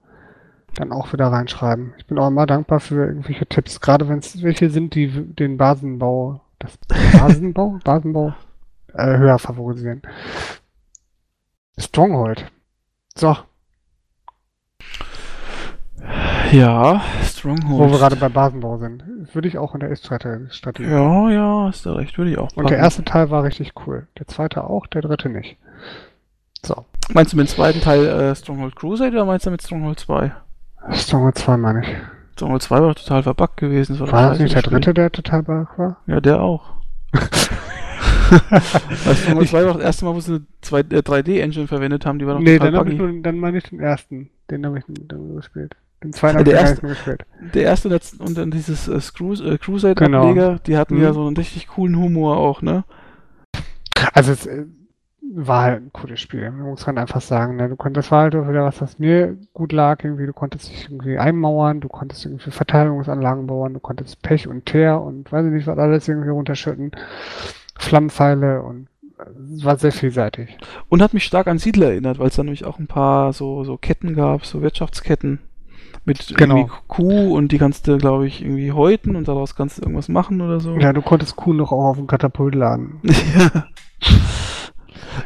dann 0.77 0.93
auch 0.93 1.13
wieder 1.13 1.27
reinschreiben. 1.27 1.93
Ich 1.99 2.07
bin 2.07 2.17
auch 2.21 2.29
immer 2.29 2.47
dankbar 2.47 2.79
für 2.79 3.07
irgendwelche 3.07 3.47
Tipps, 3.47 3.81
gerade 3.81 4.09
wenn 4.09 4.21
es 4.21 4.41
welche 4.45 4.71
sind, 4.71 4.95
die 4.95 5.09
den 5.09 5.57
Basenbau, 5.57 6.43
das 6.61 6.79
Basenbau, 7.19 7.81
Basenbau 7.85 8.35
äh, 8.95 9.19
höher 9.19 9.41
favorisieren. 9.41 10.03
Stronghold. 11.77 12.53
So, 13.17 13.37
ja, 16.53 17.03
Stronghold. 17.23 17.79
Wo 17.79 17.91
wir 17.91 17.99
gerade 17.99 18.17
bei 18.17 18.29
Basenbau 18.29 18.79
sind. 18.79 19.05
Würde 19.33 19.49
ich 19.49 19.59
auch 19.59 19.75
in 19.75 19.81
der 19.81 19.91
Ist-Strategie. 19.91 20.89
Ja, 20.89 21.31
ja, 21.31 21.67
hast 21.69 21.87
du 21.87 21.91
recht, 21.91 22.17
würde 22.19 22.31
ich 22.31 22.39
auch. 22.39 22.49
Packen. 22.49 22.61
Und 22.61 22.71
der 22.71 22.79
erste 22.79 23.05
Teil 23.05 23.31
war 23.31 23.45
richtig 23.45 23.73
cool. 23.87 24.07
Der 24.19 24.27
zweite 24.27 24.65
auch, 24.65 24.87
der 24.87 25.03
dritte 25.03 25.29
nicht. 25.29 25.57
So. 26.65 26.85
Meinst 27.13 27.33
du 27.33 27.37
mit 27.37 27.49
dem 27.49 27.51
zweiten 27.51 27.81
Teil 27.81 28.07
äh, 28.07 28.35
Stronghold 28.35 28.77
Crusade 28.77 29.13
oder 29.13 29.25
meinst 29.25 29.47
du 29.47 29.51
mit 29.51 29.63
Stronghold 29.63 29.99
2? 29.99 30.33
Stronghold 30.93 31.39
2 31.39 31.57
meine 31.57 31.83
ich. 31.83 31.89
Stronghold 32.35 32.63
2 32.63 32.83
war 32.83 32.95
total 32.95 33.23
verbuggt 33.23 33.57
gewesen. 33.57 33.99
Das 33.99 34.01
war, 34.01 34.13
war 34.13 34.31
das 34.31 34.39
nicht 34.39 34.55
der 34.55 34.63
dritte, 34.63 34.95
der 34.95 35.11
total 35.11 35.45
verbuggt 35.45 35.79
war? 35.79 35.97
Ja, 36.07 36.21
der 36.21 36.41
auch. 36.41 36.63
Stronghold 39.15 39.49
2 39.49 39.67
war 39.67 39.75
das 39.75 39.83
erste 39.83 40.05
Mal, 40.05 40.15
wo 40.15 40.21
sie 40.21 40.47
eine 40.71 40.81
äh, 40.81 41.03
3D-Engine 41.03 41.67
verwendet 41.67 42.07
haben, 42.07 42.19
die 42.19 42.27
war 42.27 42.35
noch 42.35 42.41
nee, 42.41 42.59
total 42.59 42.73
dann, 42.73 43.17
ich 43.17 43.23
dann 43.23 43.39
meine 43.39 43.59
ich 43.59 43.65
den 43.65 43.81
ersten. 43.81 44.31
Den 44.51 44.65
habe 44.67 44.79
ich 44.79 44.85
dann 44.87 45.37
gespielt. 45.37 45.77
Den 46.03 46.13
zweiten 46.15 46.39
habe 46.39 46.51
ich 46.51 46.57
erste, 46.57 46.87
gespielt. 46.87 47.27
Der 47.55 47.63
erste 47.65 48.01
und 48.19 48.39
dann 48.39 48.51
dieses 48.51 48.89
äh, 48.89 48.97
äh, 48.97 49.59
Crusade-Ableger, 49.59 50.33
genau. 50.33 50.59
die 50.67 50.77
hatten 50.77 50.97
mhm. 50.97 51.03
ja 51.03 51.13
so 51.13 51.27
einen 51.27 51.37
richtig 51.37 51.69
coolen 51.69 51.97
Humor 51.97 52.39
auch, 52.39 52.63
ne? 52.63 52.85
Also 54.15 54.33
es 54.33 54.47
äh, 54.47 54.65
war 55.33 55.65
halt 55.65 55.83
ein 55.83 55.93
cooles 55.93 56.21
Spiel, 56.21 56.51
muss 56.51 56.87
man 56.87 56.99
einfach 56.99 57.21
sagen. 57.21 57.57
Ne? 57.57 57.69
Du 57.69 57.77
konntest, 57.77 58.07
das 58.07 58.13
war 58.13 58.23
halt 58.23 58.35
auch 58.35 58.49
wieder 58.49 58.65
was, 58.65 58.81
was 58.81 58.99
mir 58.99 59.37
gut 59.53 59.73
lag, 59.73 60.03
irgendwie, 60.03 60.27
du 60.27 60.33
konntest 60.33 60.71
dich 60.71 60.85
irgendwie 60.85 61.19
einmauern, 61.19 61.81
du 61.81 61.89
konntest 61.89 62.25
irgendwie 62.25 62.51
Verteidigungsanlagen 62.51 63.47
bauen, 63.47 63.75
du 63.75 63.81
konntest 63.81 64.23
Pech 64.23 64.49
und 64.49 64.67
Teer 64.67 65.01
und 65.01 65.31
weiß 65.31 65.47
ich 65.47 65.53
nicht, 65.53 65.67
was 65.67 65.79
alles 65.79 66.09
irgendwie 66.09 66.31
runterschütten. 66.31 66.93
Flammenpfeile 67.79 68.63
und 68.63 68.89
es 69.55 69.65
war 69.65 69.77
sehr 69.77 69.93
vielseitig. 69.93 70.57
Und 70.89 71.03
hat 71.03 71.13
mich 71.13 71.25
stark 71.25 71.47
an 71.47 71.59
Siedler 71.59 71.89
erinnert, 71.91 72.19
weil 72.19 72.29
es 72.29 72.37
da 72.37 72.43
nämlich 72.43 72.65
auch 72.65 72.79
ein 72.79 72.87
paar 72.87 73.35
so, 73.35 73.65
so 73.65 73.77
Ketten 73.77 74.15
gab, 74.15 74.47
so 74.47 74.63
Wirtschaftsketten 74.63 75.41
mit 76.05 76.35
genau. 76.37 76.57
irgendwie 76.57 76.75
Kuh 76.89 77.37
und 77.37 77.53
die 77.53 77.59
kannst 77.59 77.87
du, 77.87 77.99
glaube 77.99 78.27
ich, 78.27 78.43
irgendwie 78.43 78.73
häuten 78.73 79.17
und 79.17 79.29
daraus 79.29 79.55
kannst 79.55 79.79
du 79.79 79.83
irgendwas 79.83 80.09
machen 80.09 80.41
oder 80.41 80.61
so. 80.61 80.77
Ja, 80.77 80.93
du 80.93 81.03
konntest 81.03 81.37
Kuh 81.37 81.53
noch 81.53 81.73
auch 81.73 81.91
auf 81.91 81.97
dem 81.97 82.07
Katapult 82.07 82.55
laden. 82.55 83.01
ja. 83.03 83.67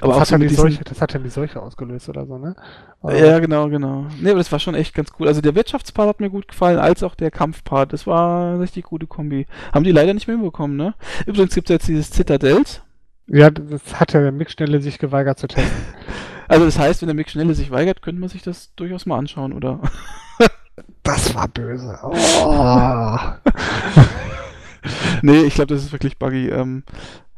Aber 0.01 0.15
das, 0.15 0.20
hat 0.20 0.28
so 0.28 0.35
ja 0.35 0.39
die 0.39 0.55
Seuche, 0.55 0.85
das 0.85 1.01
hat 1.01 1.12
ja 1.12 1.20
die 1.20 1.28
Seuche 1.28 1.61
ausgelöst 1.61 2.09
oder 2.09 2.27
so, 2.27 2.39
ne? 2.39 2.57
Aber 3.01 3.17
ja, 3.17 3.39
genau, 3.39 3.69
genau. 3.69 4.07
Ne, 4.20 4.31
aber 4.31 4.39
das 4.39 4.51
war 4.51 4.59
schon 4.59 4.75
echt 4.75 4.94
ganz 4.94 5.11
cool. 5.19 5.28
Also 5.28 5.41
der 5.41 5.55
Wirtschaftspart 5.55 6.09
hat 6.09 6.20
mir 6.20 6.31
gut 6.31 6.49
gefallen, 6.49 6.78
als 6.78 7.03
auch 7.03 7.15
der 7.15 7.31
Kampfpart. 7.31 7.93
Das 7.93 8.07
war 8.07 8.53
eine 8.53 8.61
richtig 8.61 8.85
gute 8.85 9.07
Kombi. 9.07 9.47
Haben 9.73 9.85
die 9.85 9.93
leider 9.93 10.15
nicht 10.15 10.27
mehr 10.27 10.36
hinbekommen, 10.36 10.77
ne? 10.77 10.94
Übrigens 11.27 11.55
gibt 11.55 11.70
es 11.70 11.75
jetzt 11.75 11.89
dieses 11.89 12.11
Citadels. 12.11 12.83
Ja, 13.27 13.51
das 13.51 13.99
hat 13.99 14.12
ja 14.12 14.20
der 14.20 14.33
Mick 14.33 14.51
Schnelle 14.51 14.81
sich 14.81 14.99
geweigert 14.99 15.39
zu 15.39 15.47
testen. 15.49 15.73
also 16.49 16.65
das 16.65 16.78
heißt, 16.78 17.03
wenn 17.03 17.09
der 17.09 17.15
Mick 17.15 17.31
Schnelle 17.31 17.55
sich 17.55 17.70
weigert, 17.70 18.03
könnte 18.03 18.20
man 18.20 18.28
sich 18.28 18.43
das 18.43 18.75
durchaus 18.75 19.07
mal 19.07 19.19
anschauen, 19.19 19.53
oder? 19.53 19.81
Das 21.03 21.35
war 21.35 21.49
böse. 21.49 21.99
Oh. 22.03 23.19
nee, 25.23 25.43
ich 25.43 25.55
glaube, 25.55 25.75
das 25.75 25.85
ist 25.85 25.93
wirklich 25.93 26.19
buggy. 26.19 26.49
Ähm, 26.49 26.83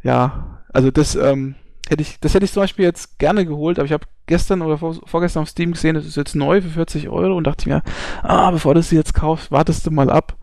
ja, 0.02 0.60
also 0.72 0.90
das, 0.90 1.16
ähm, 1.16 1.56
Hätte 1.88 2.02
ich, 2.02 2.18
das 2.18 2.34
hätte 2.34 2.44
ich 2.44 2.52
zum 2.52 2.64
Beispiel 2.64 2.84
jetzt 2.84 3.18
gerne 3.18 3.46
geholt, 3.46 3.78
aber 3.78 3.86
ich 3.86 3.92
habe 3.92 4.06
gestern 4.26 4.60
oder 4.60 4.76
vor, 4.76 4.96
vorgestern 5.04 5.44
auf 5.44 5.48
Steam 5.48 5.70
gesehen, 5.70 5.94
das 5.94 6.04
ist 6.04 6.16
jetzt 6.16 6.34
neu 6.34 6.60
für 6.60 6.70
40 6.70 7.08
Euro 7.08 7.36
und 7.36 7.44
dachte 7.44 7.68
mir, 7.68 7.82
ah, 8.24 8.50
bevor 8.50 8.74
du 8.74 8.82
sie 8.82 8.96
jetzt 8.96 9.14
kaufst, 9.14 9.52
wartest 9.52 9.86
du 9.86 9.92
mal 9.92 10.10
ab. 10.10 10.36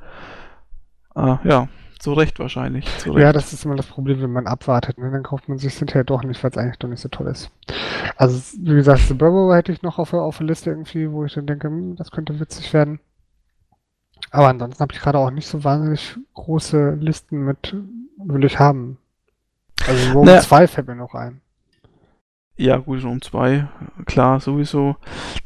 Ah, 1.16 1.40
ja, 1.44 1.68
zu 2.03 2.11
Recht 2.11 2.38
wahrscheinlich. 2.40 2.85
Zu 2.98 3.14
Recht. 3.14 3.23
Ja, 3.23 3.32
das 3.32 3.53
ist 3.53 3.64
immer 3.64 3.77
das 3.77 3.85
Problem, 3.85 4.22
wenn 4.22 4.32
man 4.32 4.45
abwartet. 4.45 4.98
Ne? 4.98 5.09
Dann 5.09 5.23
kauft 5.23 5.48
man 5.48 5.57
sich 5.57 5.73
hinterher 5.75 6.03
doch 6.03 6.22
nicht, 6.23 6.43
weil 6.43 6.51
es 6.51 6.57
eigentlich 6.57 6.77
doch 6.77 6.90
nicht 6.90 6.99
so 6.99 7.07
toll 7.07 7.27
ist. 7.27 7.49
Also, 8.17 8.57
wie 8.59 8.75
gesagt, 8.75 9.03
The 9.07 9.14
Burrow 9.14 9.56
hätte 9.56 9.72
ich 9.72 9.83
noch 9.83 9.99
auf, 9.99 10.11
auf 10.14 10.38
der 10.38 10.48
Liste 10.48 10.69
irgendwie, 10.69 11.09
wo 11.09 11.23
ich 11.23 11.33
dann 11.33 11.48
denke, 11.48 11.69
hm, 11.69 11.95
das 11.95 12.11
könnte 12.11 12.41
witzig 12.41 12.73
werden. 12.73 12.99
Aber 14.32 14.49
ansonsten 14.49 14.82
habe 14.82 14.93
ich 14.93 14.99
gerade 14.99 15.17
auch 15.17 15.32
nicht 15.32 15.48
so 15.48 15.64
wahnsinnig 15.64 16.17
große 16.33 16.98
Listen 16.99 17.45
mit, 17.45 17.73
will 18.17 18.43
ich 18.43 18.59
haben. 18.59 18.98
Also 19.88 20.11
Rome 20.11 20.25
naja. 20.25 20.41
2 20.41 20.67
fällt 20.67 20.88
mir 20.88 20.95
noch 20.95 21.14
ein. 21.14 21.40
Ja, 22.57 22.77
gut, 22.77 23.01
Rome 23.01 23.22
2, 23.22 23.65
klar, 24.06 24.41
sowieso. 24.41 24.98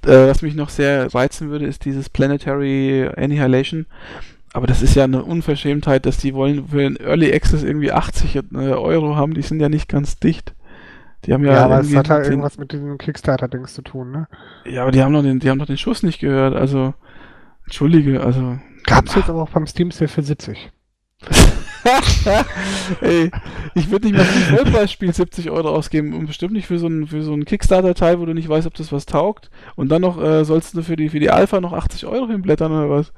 Äh, 0.05 0.27
was 0.27 0.41
mich 0.41 0.55
noch 0.55 0.69
sehr 0.69 1.13
reizen 1.13 1.49
würde, 1.49 1.67
ist 1.67 1.85
dieses 1.85 2.09
Planetary 2.09 3.11
Annihilation. 3.15 3.85
Aber 4.57 4.65
das 4.65 4.81
ist 4.81 4.95
ja 4.95 5.03
eine 5.03 5.23
Unverschämtheit, 5.23 6.07
dass 6.07 6.17
die 6.17 6.33
wollen 6.33 6.69
für 6.69 6.79
den 6.79 6.95
Early 6.95 7.31
Access 7.31 7.61
irgendwie 7.61 7.91
80 7.91 8.37
äh, 8.37 8.41
Euro 8.55 9.15
haben. 9.15 9.35
Die 9.35 9.43
sind 9.43 9.59
ja 9.59 9.69
nicht 9.69 9.87
ganz 9.87 10.17
dicht. 10.17 10.55
Die 11.25 11.33
haben 11.33 11.45
ja, 11.45 11.53
ja 11.53 11.65
aber 11.65 11.81
es 11.81 11.95
hat 11.95 12.09
halt 12.09 12.25
irgendwas 12.25 12.57
mit 12.57 12.71
diesem 12.71 12.97
Kickstarter-Dings 12.97 13.75
zu 13.75 13.83
tun, 13.83 14.09
ne? 14.09 14.27
Ja, 14.65 14.81
aber 14.81 14.89
die 14.89 15.03
haben 15.03 15.11
noch 15.11 15.21
den, 15.21 15.37
die 15.37 15.51
haben 15.51 15.59
noch 15.59 15.67
den 15.67 15.77
Schuss 15.77 16.01
nicht 16.01 16.17
gehört. 16.17 16.55
Also, 16.55 16.95
entschuldige, 17.65 18.23
also. 18.23 18.57
Gab's 18.83 19.13
jetzt 19.13 19.29
aber 19.29 19.43
auch 19.43 19.51
beim 19.51 19.67
Steam 19.67 19.91
Sale 19.91 20.07
für 20.07 20.23
70. 20.23 20.71
Ey, 23.01 23.31
ich 23.75 23.89
würde 23.89 24.07
nicht 24.07 24.17
mal 24.17 24.25
für 24.25 24.37
ein 24.37 24.57
Vollpreisspiel 24.57 25.13
70 25.13 25.49
Euro 25.49 25.69
ausgeben 25.69 26.13
und 26.13 26.27
bestimmt 26.27 26.53
nicht 26.53 26.67
für 26.67 26.79
so 26.79 26.87
ein, 26.87 27.07
für 27.07 27.23
so 27.23 27.33
ein 27.33 27.45
Kickstarter-Teil, 27.45 28.19
wo 28.19 28.25
du 28.25 28.33
nicht 28.33 28.49
weißt, 28.49 28.67
ob 28.67 28.73
das 28.73 28.91
was 28.91 29.05
taugt. 29.05 29.49
Und 29.75 29.89
dann 29.89 30.01
noch 30.01 30.21
äh, 30.21 30.43
sollst 30.45 30.75
du 30.75 30.81
für 30.81 30.95
die, 30.95 31.09
für 31.09 31.19
die 31.19 31.29
Alpha 31.29 31.61
noch 31.61 31.73
80 31.73 32.05
Euro 32.05 32.27
hinblättern 32.27 32.71
oder 32.71 32.89
was. 32.89 33.13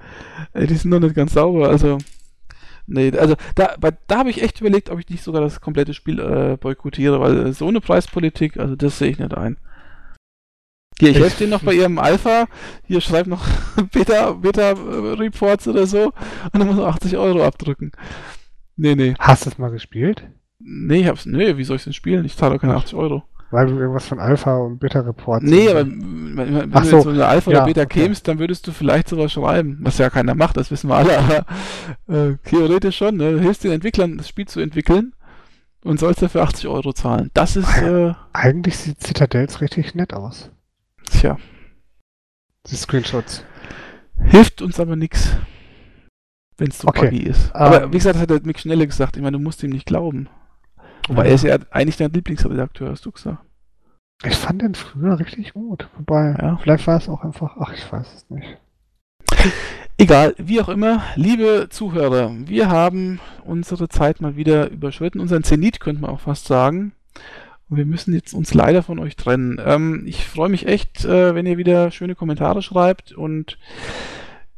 Ey, 0.54 0.68
die 0.68 0.76
sind 0.76 0.92
doch 0.92 1.00
nicht 1.00 1.16
ganz 1.16 1.34
sauber, 1.34 1.70
also. 1.70 1.98
Nee, 2.92 3.12
also 3.16 3.36
da, 3.54 3.76
da 4.08 4.18
habe 4.18 4.32
ich 4.32 4.42
echt 4.42 4.62
überlegt, 4.62 4.90
ob 4.90 5.00
ich 5.00 5.10
nicht 5.10 5.24
sogar 5.24 5.42
das 5.42 5.62
komplette 5.62 5.94
Spiel 5.94 6.20
äh, 6.20 6.58
boykottiere, 6.58 7.20
weil 7.20 7.54
so 7.54 7.68
eine 7.68 7.82
Preispolitik, 7.82 8.58
also 8.58 8.76
das 8.76 8.98
sehe 8.98 9.12
ich 9.12 9.20
nicht 9.20 9.36
ein. 9.36 9.58
Hier, 11.00 11.12
ich 11.12 11.20
helfe 11.20 11.46
dir 11.46 11.50
noch 11.50 11.64
bei 11.64 11.74
ihrem 11.74 11.98
Alpha. 11.98 12.48
Hier 12.86 13.00
schreibt 13.00 13.28
noch 13.28 13.46
Beta, 13.94 14.34
Beta 14.34 14.74
oder 14.74 15.88
so. 15.88 16.06
Und 16.06 16.14
dann 16.54 16.68
muss 16.68 16.76
man 16.76 16.88
80 16.88 17.16
Euro 17.16 17.46
abdrücken. 17.46 17.92
Nee, 18.80 18.96
nee. 18.96 19.14
Hast 19.20 19.46
du 19.46 19.50
es 19.50 19.58
mal 19.58 19.72
gespielt? 19.72 20.24
Nee, 20.60 21.02
ich 21.02 21.08
hab's. 21.08 21.26
Nee, 21.26 21.58
wie 21.58 21.66
soll 21.66 21.76
ich 21.76 21.84
denn 21.84 21.92
spielen? 21.92 22.24
Ich 22.24 22.38
zahle 22.38 22.54
doch 22.54 22.62
keine 22.62 22.76
80 22.76 22.96
Euro. 22.96 23.24
Weil 23.52 23.68
du 23.68 23.78
irgendwas 23.78 24.08
von 24.08 24.20
Alpha 24.20 24.56
und 24.56 24.80
Beta 24.80 25.02
Reports. 25.02 25.44
Nee, 25.44 25.70
aber 25.70 25.86
wenn, 25.86 26.72
Ach 26.72 26.84
du 26.84 26.88
so. 26.88 27.02
so 27.02 27.10
eine 27.10 27.26
Alpha 27.26 27.52
ja, 27.52 27.58
oder 27.58 27.66
Beta 27.66 27.82
okay. 27.82 28.04
kämst, 28.04 28.28
dann 28.28 28.40
würdest 28.40 28.66
du 28.68 28.72
vielleicht 28.72 29.10
sowas 29.10 29.34
schreiben. 29.34 29.80
Was 29.82 29.98
ja 29.98 30.10
keiner 30.10 30.34
macht, 30.34 30.56
das 30.56 30.72
wissen 30.72 30.90
wir 30.90 30.96
alle, 30.96 31.18
aber 31.18 31.46
äh, 32.08 32.38
theoretisch 32.46 32.98
schon. 32.98 33.18
Ne? 33.18 33.34
Du 33.34 33.40
hilfst 33.40 33.64
den 33.66 33.72
Entwicklern, 33.72 34.18
das 34.18 34.30
Spiel 34.30 34.48
zu 34.48 34.62
entwickeln 34.62 35.14
und 35.84 36.00
sollst 36.00 36.22
dafür 36.22 36.44
80 36.44 36.68
Euro 36.68 36.94
zahlen. 36.94 37.32
Das 37.34 37.58
ist. 37.58 37.82
Äh, 37.82 38.14
Eigentlich 38.32 38.78
sieht 38.78 39.02
Citadels 39.02 39.60
richtig 39.60 39.94
nett 39.94 40.14
aus. 40.14 40.52
Tja. 41.10 41.38
Die 42.68 42.76
Screenshots. 42.76 43.44
Hilft 44.24 44.62
uns 44.62 44.80
aber 44.80 44.96
nichts, 44.96 45.36
wenn 46.60 46.70
es 46.70 46.80
so 46.80 46.88
okay. 46.88 47.10
buggy 47.10 47.24
ist. 47.24 47.54
Aber 47.56 47.86
um, 47.86 47.94
wie 47.94 47.98
gesagt, 47.98 48.16
das 48.16 48.22
hat 48.22 48.30
der 48.30 48.42
Mick 48.44 48.60
Schnelle 48.60 48.88
gesagt. 48.88 49.16
Ich 49.18 49.24
meine, 49.24 49.38
du 49.38 49.44
musst 49.44 49.64
ihm 49.64 49.72
nicht 49.72 49.86
glauben. 49.86 50.30
Wobei 51.08 51.24
ja. 51.24 51.30
er 51.30 51.36
ist 51.36 51.44
ja 51.44 51.58
eigentlich 51.72 51.98
dein 51.98 52.12
Lieblingsredakteur, 52.12 52.92
hast 52.92 53.06
du 53.06 53.12
gesagt. 53.12 53.40
Ich 54.24 54.36
fand 54.36 54.62
den 54.62 54.76
früher 54.76 55.18
richtig 55.20 55.54
gut. 55.54 55.88
Wobei, 55.98 56.36
ja. 56.40 56.58
vielleicht 56.62 56.86
war 56.88 56.98
es 56.98 57.08
auch 57.08 57.24
einfach, 57.24 57.56
ach, 57.60 57.74
ich 57.74 57.92
weiß 57.92 58.08
es 58.14 58.30
nicht. 58.30 58.58
Egal, 59.98 60.34
wie 60.38 60.62
auch 60.62 60.70
immer, 60.70 61.04
liebe 61.16 61.68
Zuhörer, 61.70 62.32
wir 62.46 62.70
haben 62.70 63.20
unsere 63.44 63.90
Zeit 63.90 64.22
mal 64.22 64.36
wieder 64.36 64.70
überschritten, 64.70 65.20
unseren 65.20 65.44
Zenit 65.44 65.80
könnte 65.80 66.02
man 66.02 66.12
auch 66.12 66.22
fast 66.22 66.46
sagen. 66.46 66.94
Und 67.70 67.78
wir 67.78 67.86
müssen 67.86 68.14
jetzt 68.14 68.34
uns 68.34 68.54
leider 68.54 68.82
von 68.82 69.00
euch 69.00 69.16
trennen. 69.16 69.62
Ähm, 69.64 70.04
ich 70.06 70.26
freue 70.26 70.50
mich 70.50 70.68
echt, 70.68 71.06
äh, 71.06 71.36
wenn 71.36 71.46
ihr 71.46 71.58
wieder 71.58 71.92
schöne 71.92 72.16
Kommentare 72.16 72.62
schreibt. 72.62 73.12
Und 73.12 73.58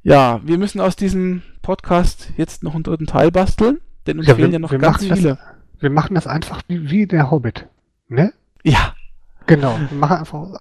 ja, 0.04 0.42
wir 0.44 0.58
müssen 0.58 0.82
aus 0.82 0.96
diesem 0.96 1.44
Podcast 1.62 2.32
jetzt 2.38 2.64
noch 2.64 2.74
einen 2.76 2.84
dritten 2.84 3.08
Teil 3.08 3.32
basteln, 3.32 3.80
denn 4.08 4.20
uns 4.20 4.28
ja, 4.28 4.36
fehlen 4.36 4.50
wir, 4.50 4.54
ja 4.54 4.60
noch 4.60 4.78
ganz 4.78 5.04
viele. 5.04 5.30
Das, 5.30 5.40
wir 5.80 5.90
machen 5.90 6.16
das 6.16 6.28
einfach 6.28 6.62
wie, 6.68 6.90
wie 6.90 7.08
der 7.08 7.32
Hobbit. 7.32 7.68
Ne? 8.08 8.34
Ja. 8.64 8.94
Genau. 9.48 9.78
Wir 9.90 9.98
machen 9.98 10.18
einfach 10.18 10.60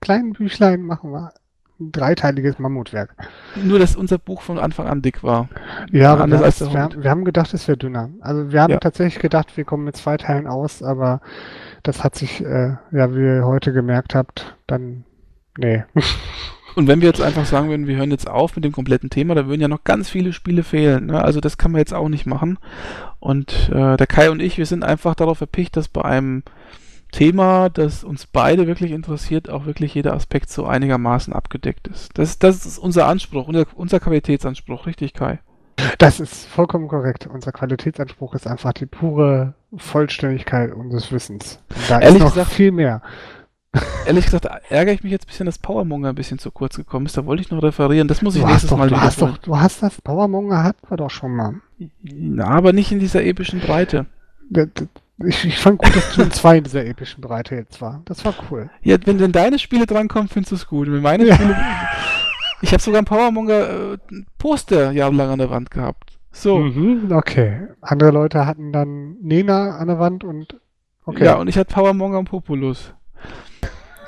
kleinen 0.00 0.32
Büchlein, 0.32 0.82
machen 0.82 1.12
wir 1.12 1.32
ein 1.80 1.92
dreiteiliges 1.92 2.58
Mammutwerk. 2.58 3.14
Nur, 3.56 3.78
dass 3.78 3.96
unser 3.96 4.18
Buch 4.18 4.42
von 4.42 4.58
Anfang 4.58 4.86
an 4.86 5.02
dick 5.02 5.22
war. 5.22 5.48
Ja, 5.90 6.12
aber 6.12 6.30
wir, 6.30 6.42
als 6.42 6.60
wir, 6.60 6.72
haben, 6.72 7.02
wir 7.02 7.10
haben 7.10 7.24
gedacht, 7.24 7.52
es 7.54 7.66
wäre 7.66 7.78
dünner. 7.78 8.10
Also 8.20 8.52
wir 8.52 8.62
haben 8.62 8.72
ja. 8.72 8.78
tatsächlich 8.78 9.20
gedacht, 9.20 9.56
wir 9.56 9.64
kommen 9.64 9.84
mit 9.84 9.96
zwei 9.96 10.16
Teilen 10.16 10.46
aus, 10.46 10.82
aber 10.82 11.20
das 11.82 12.04
hat 12.04 12.14
sich, 12.14 12.44
äh, 12.44 12.76
ja, 12.92 13.14
wie 13.14 13.20
ihr 13.20 13.46
heute 13.46 13.72
gemerkt 13.72 14.14
habt, 14.14 14.56
dann, 14.66 15.04
nee. 15.58 15.84
Und 16.74 16.86
wenn 16.86 17.00
wir 17.00 17.08
jetzt 17.08 17.20
einfach 17.20 17.44
sagen 17.44 17.68
würden, 17.68 17.86
wir 17.86 17.96
hören 17.96 18.10
jetzt 18.10 18.28
auf 18.28 18.54
mit 18.56 18.64
dem 18.64 18.72
kompletten 18.72 19.10
Thema, 19.10 19.34
da 19.34 19.46
würden 19.46 19.60
ja 19.60 19.68
noch 19.68 19.84
ganz 19.84 20.08
viele 20.08 20.32
Spiele 20.32 20.62
fehlen. 20.62 21.06
Ne? 21.06 21.22
Also 21.22 21.40
das 21.40 21.58
kann 21.58 21.72
man 21.72 21.80
jetzt 21.80 21.94
auch 21.94 22.08
nicht 22.08 22.26
machen. 22.26 22.58
Und 23.20 23.70
äh, 23.72 23.96
der 23.96 24.06
Kai 24.06 24.30
und 24.30 24.40
ich, 24.40 24.58
wir 24.58 24.66
sind 24.66 24.84
einfach 24.84 25.14
darauf 25.14 25.40
erpicht, 25.40 25.76
dass 25.76 25.88
bei 25.88 26.02
einem 26.02 26.42
Thema, 27.12 27.68
das 27.68 28.04
uns 28.04 28.26
beide 28.26 28.66
wirklich 28.66 28.90
interessiert, 28.90 29.50
auch 29.50 29.66
wirklich 29.66 29.94
jeder 29.94 30.14
Aspekt 30.14 30.50
so 30.50 30.64
einigermaßen 30.64 31.32
abgedeckt 31.34 31.86
ist. 31.88 32.18
Das, 32.18 32.38
das 32.38 32.64
ist 32.64 32.78
unser 32.78 33.06
Anspruch, 33.06 33.48
unser, 33.48 33.66
unser 33.74 34.00
Qualitätsanspruch, 34.00 34.86
richtig, 34.86 35.12
Kai? 35.12 35.38
Das 35.98 36.20
ist 36.20 36.46
vollkommen 36.46 36.88
korrekt. 36.88 37.28
Unser 37.32 37.52
Qualitätsanspruch 37.52 38.34
ist 38.34 38.46
einfach 38.46 38.72
die 38.72 38.86
pure 38.86 39.54
Vollständigkeit 39.76 40.72
unseres 40.72 41.12
Wissens. 41.12 41.60
Da 41.88 42.00
Ehrlich 42.00 42.16
ist 42.16 42.22
noch 42.22 42.34
gesagt, 42.34 42.50
viel 42.50 42.72
mehr. 42.72 43.02
Ehrlich 44.06 44.26
gesagt 44.26 44.46
ärgere 44.68 44.92
ich 44.92 45.02
mich 45.02 45.12
jetzt 45.12 45.24
ein 45.24 45.28
bisschen, 45.28 45.46
dass 45.46 45.58
Powermonger 45.58 46.10
ein 46.10 46.14
bisschen 46.14 46.38
zu 46.38 46.50
kurz 46.50 46.76
gekommen 46.76 47.06
ist. 47.06 47.16
Da 47.16 47.24
wollte 47.24 47.42
ich 47.42 47.50
noch 47.50 47.62
referieren. 47.62 48.08
Das 48.08 48.20
muss 48.20 48.36
ich 48.36 48.42
du 48.42 48.48
nächstes 48.48 48.70
doch, 48.70 48.76
Mal 48.76 48.90
du 48.90 49.00
hast 49.00 49.22
doch, 49.22 49.38
Du 49.38 49.58
hast 49.58 49.82
das 49.82 50.00
Powermonger 50.00 50.62
hatten 50.62 50.90
wir 50.90 50.96
doch 50.96 51.10
schon 51.10 51.34
mal. 51.34 51.54
Na, 52.02 52.46
aber 52.46 52.72
nicht 52.72 52.92
in 52.92 52.98
dieser 52.98 53.24
epischen 53.24 53.60
Breite. 53.60 54.06
Ich, 55.24 55.44
ich 55.44 55.58
fand 55.58 55.78
gut, 55.78 55.94
dass 55.94 56.14
du 56.14 56.22
in 56.22 56.30
zwei 56.32 56.58
in 56.58 56.64
dieser 56.64 56.84
epischen 56.84 57.22
Breite 57.22 57.54
jetzt 57.54 57.80
war. 57.80 58.02
Das 58.04 58.24
war 58.24 58.34
cool. 58.50 58.70
Ja, 58.82 58.98
wenn 59.04 59.18
denn 59.18 59.32
deine 59.32 59.58
Spiele 59.58 59.86
drankommen, 59.86 60.28
findest 60.28 60.52
du 60.52 60.56
es 60.56 60.66
gut. 60.66 60.90
Wenn 60.90 61.00
meine 61.00 61.26
ja. 61.26 61.34
Spiele. 61.34 61.56
Ich 62.60 62.72
habe 62.72 62.82
sogar 62.82 63.00
ein 63.00 63.06
Powermonger 63.06 63.94
äh, 63.94 63.98
Poster 64.38 64.92
jahrelang 64.92 65.30
an 65.30 65.38
der 65.38 65.50
Wand 65.50 65.70
gehabt. 65.70 66.18
So. 66.30 66.58
Mhm, 66.58 67.12
okay. 67.12 67.68
Andere 67.80 68.10
Leute 68.10 68.46
hatten 68.46 68.72
dann 68.72 69.16
Nena 69.20 69.76
an 69.76 69.88
der 69.88 69.98
Wand 69.98 70.24
und. 70.24 70.60
Okay. 71.04 71.24
Ja, 71.24 71.34
und 71.36 71.48
ich 71.48 71.56
hatte 71.56 71.74
Powermonger 71.74 72.18
und 72.18 72.26
Populus. 72.26 72.94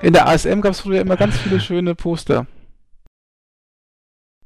In 0.02 0.12
der 0.12 0.28
ASM 0.28 0.60
gab 0.60 0.72
es 0.72 0.80
früher 0.80 1.00
immer 1.00 1.16
ganz 1.16 1.36
viele 1.38 1.60
schöne 1.60 1.94
Poster. 1.94 2.46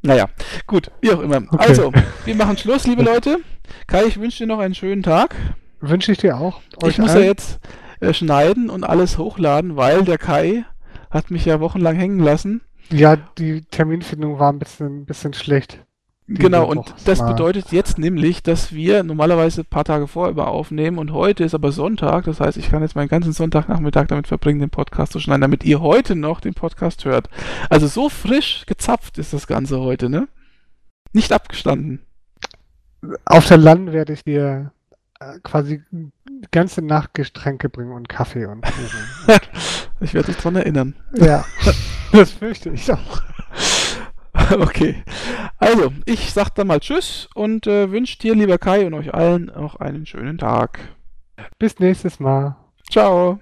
Naja, 0.03 0.29
gut, 0.67 0.91
wie 1.01 1.13
auch 1.13 1.21
immer. 1.21 1.39
Okay. 1.51 1.69
Also, 1.69 1.93
wir 2.25 2.35
machen 2.37 2.57
Schluss, 2.57 2.87
liebe 2.87 3.03
Leute. 3.03 3.39
Kai, 3.87 4.05
ich 4.05 4.21
wünsche 4.21 4.39
dir 4.39 4.47
noch 4.47 4.61
einen 4.61 4.75
schönen 4.75 5.03
Tag. 5.03 5.35
Wünsche 5.81 6.13
ich 6.13 6.19
dir 6.19 6.39
auch. 6.39 6.61
ich 6.87 6.99
muss 6.99 7.11
allen. 7.11 7.23
ja 7.23 7.27
jetzt 7.27 7.59
äh, 8.01 8.13
schneiden 8.15 8.71
und 8.71 8.85
alles 8.85 9.19
hochladen, 9.19 9.77
weil 9.77 10.05
der 10.05 10.19
Kai 10.19 10.65
hat 11.11 11.31
mich 11.31 11.45
ja 11.45 11.61
wochenlang 11.61 11.97
hängen 11.97 12.21
lassen. 12.21 12.61
Ja, 12.91 13.17
die 13.17 13.63
Terminfindung 13.63 14.39
war 14.39 14.53
ein 14.53 14.59
bisschen, 14.59 15.05
bisschen 15.05 15.35
schlecht. 15.35 15.85
Genau, 16.31 16.67
und 16.67 16.95
das 17.07 17.21
mal. 17.21 17.33
bedeutet 17.33 17.73
jetzt 17.73 17.99
nämlich, 17.99 18.43
dass 18.43 18.73
wir 18.73 19.03
normalerweise 19.03 19.63
ein 19.63 19.67
paar 19.67 19.85
Tage 19.85 20.07
vorher 20.07 20.47
aufnehmen 20.47 20.99
und 20.99 21.13
heute 21.13 21.43
ist 21.43 21.55
aber 21.55 21.73
Sonntag, 21.73 22.25
das 22.25 22.39
heißt, 22.39 22.59
ich 22.59 22.69
kann 22.71 22.83
jetzt 22.83 22.95
meinen 22.95 23.09
ganzen 23.09 23.33
Sonntagnachmittag 23.33 24.09
damit 24.09 24.27
verbringen, 24.27 24.61
den 24.61 24.69
Podcast 24.69 25.13
zu 25.13 25.21
schneiden, 25.21 25.41
damit 25.41 25.65
ihr 25.65 25.81
heute 25.81 26.17
noch 26.17 26.41
den 26.41 26.53
Podcast 26.53 27.07
hört. 27.07 27.31
Also 27.71 27.87
so 27.87 28.11
frisch 28.11 28.65
gezapft 28.67 29.17
ist 29.17 29.33
das 29.33 29.47
Ganze 29.47 29.81
heute, 29.81 30.11
ne? 30.11 30.29
Nicht 31.15 31.33
abgestanden. 31.33 32.01
Auf 33.25 33.47
der 33.47 33.57
Land 33.57 33.93
werde 33.93 34.13
ich 34.13 34.23
dir 34.23 34.73
äh, 35.21 35.39
quasi 35.43 35.83
die 35.91 36.11
ganze 36.51 36.83
Nacht 36.83 37.15
Getränke 37.15 37.71
bringen 37.71 37.93
und 37.93 38.11
Kaffee 38.11 38.45
und 38.45 38.63
Kuchen. 38.63 39.41
ich 40.01 40.13
werde 40.13 40.33
dich 40.33 40.37
dran 40.37 40.57
erinnern. 40.57 40.95
Ja, 41.15 41.47
das 42.13 42.33
fürchte 42.33 42.69
ich 42.69 42.93
auch. 42.93 43.23
okay. 44.61 45.03
Also, 45.59 45.93
ich 46.05 46.33
sag 46.33 46.51
dann 46.51 46.67
mal 46.69 46.81
Tschüss 46.81 47.29
und 47.35 47.67
äh, 47.67 47.91
wünsche 47.91 48.19
dir, 48.19 48.35
lieber 48.35 48.59
Kai, 48.59 48.87
und 48.87 48.95
euch 48.95 49.13
allen 49.15 49.47
noch 49.47 49.77
einen 49.77 50.07
schönen 50.07 50.39
Tag. 50.39 50.81
Bis 51.59 51.79
nächstes 51.79 52.21
Mal. 52.21 52.57
Ciao. 52.91 53.41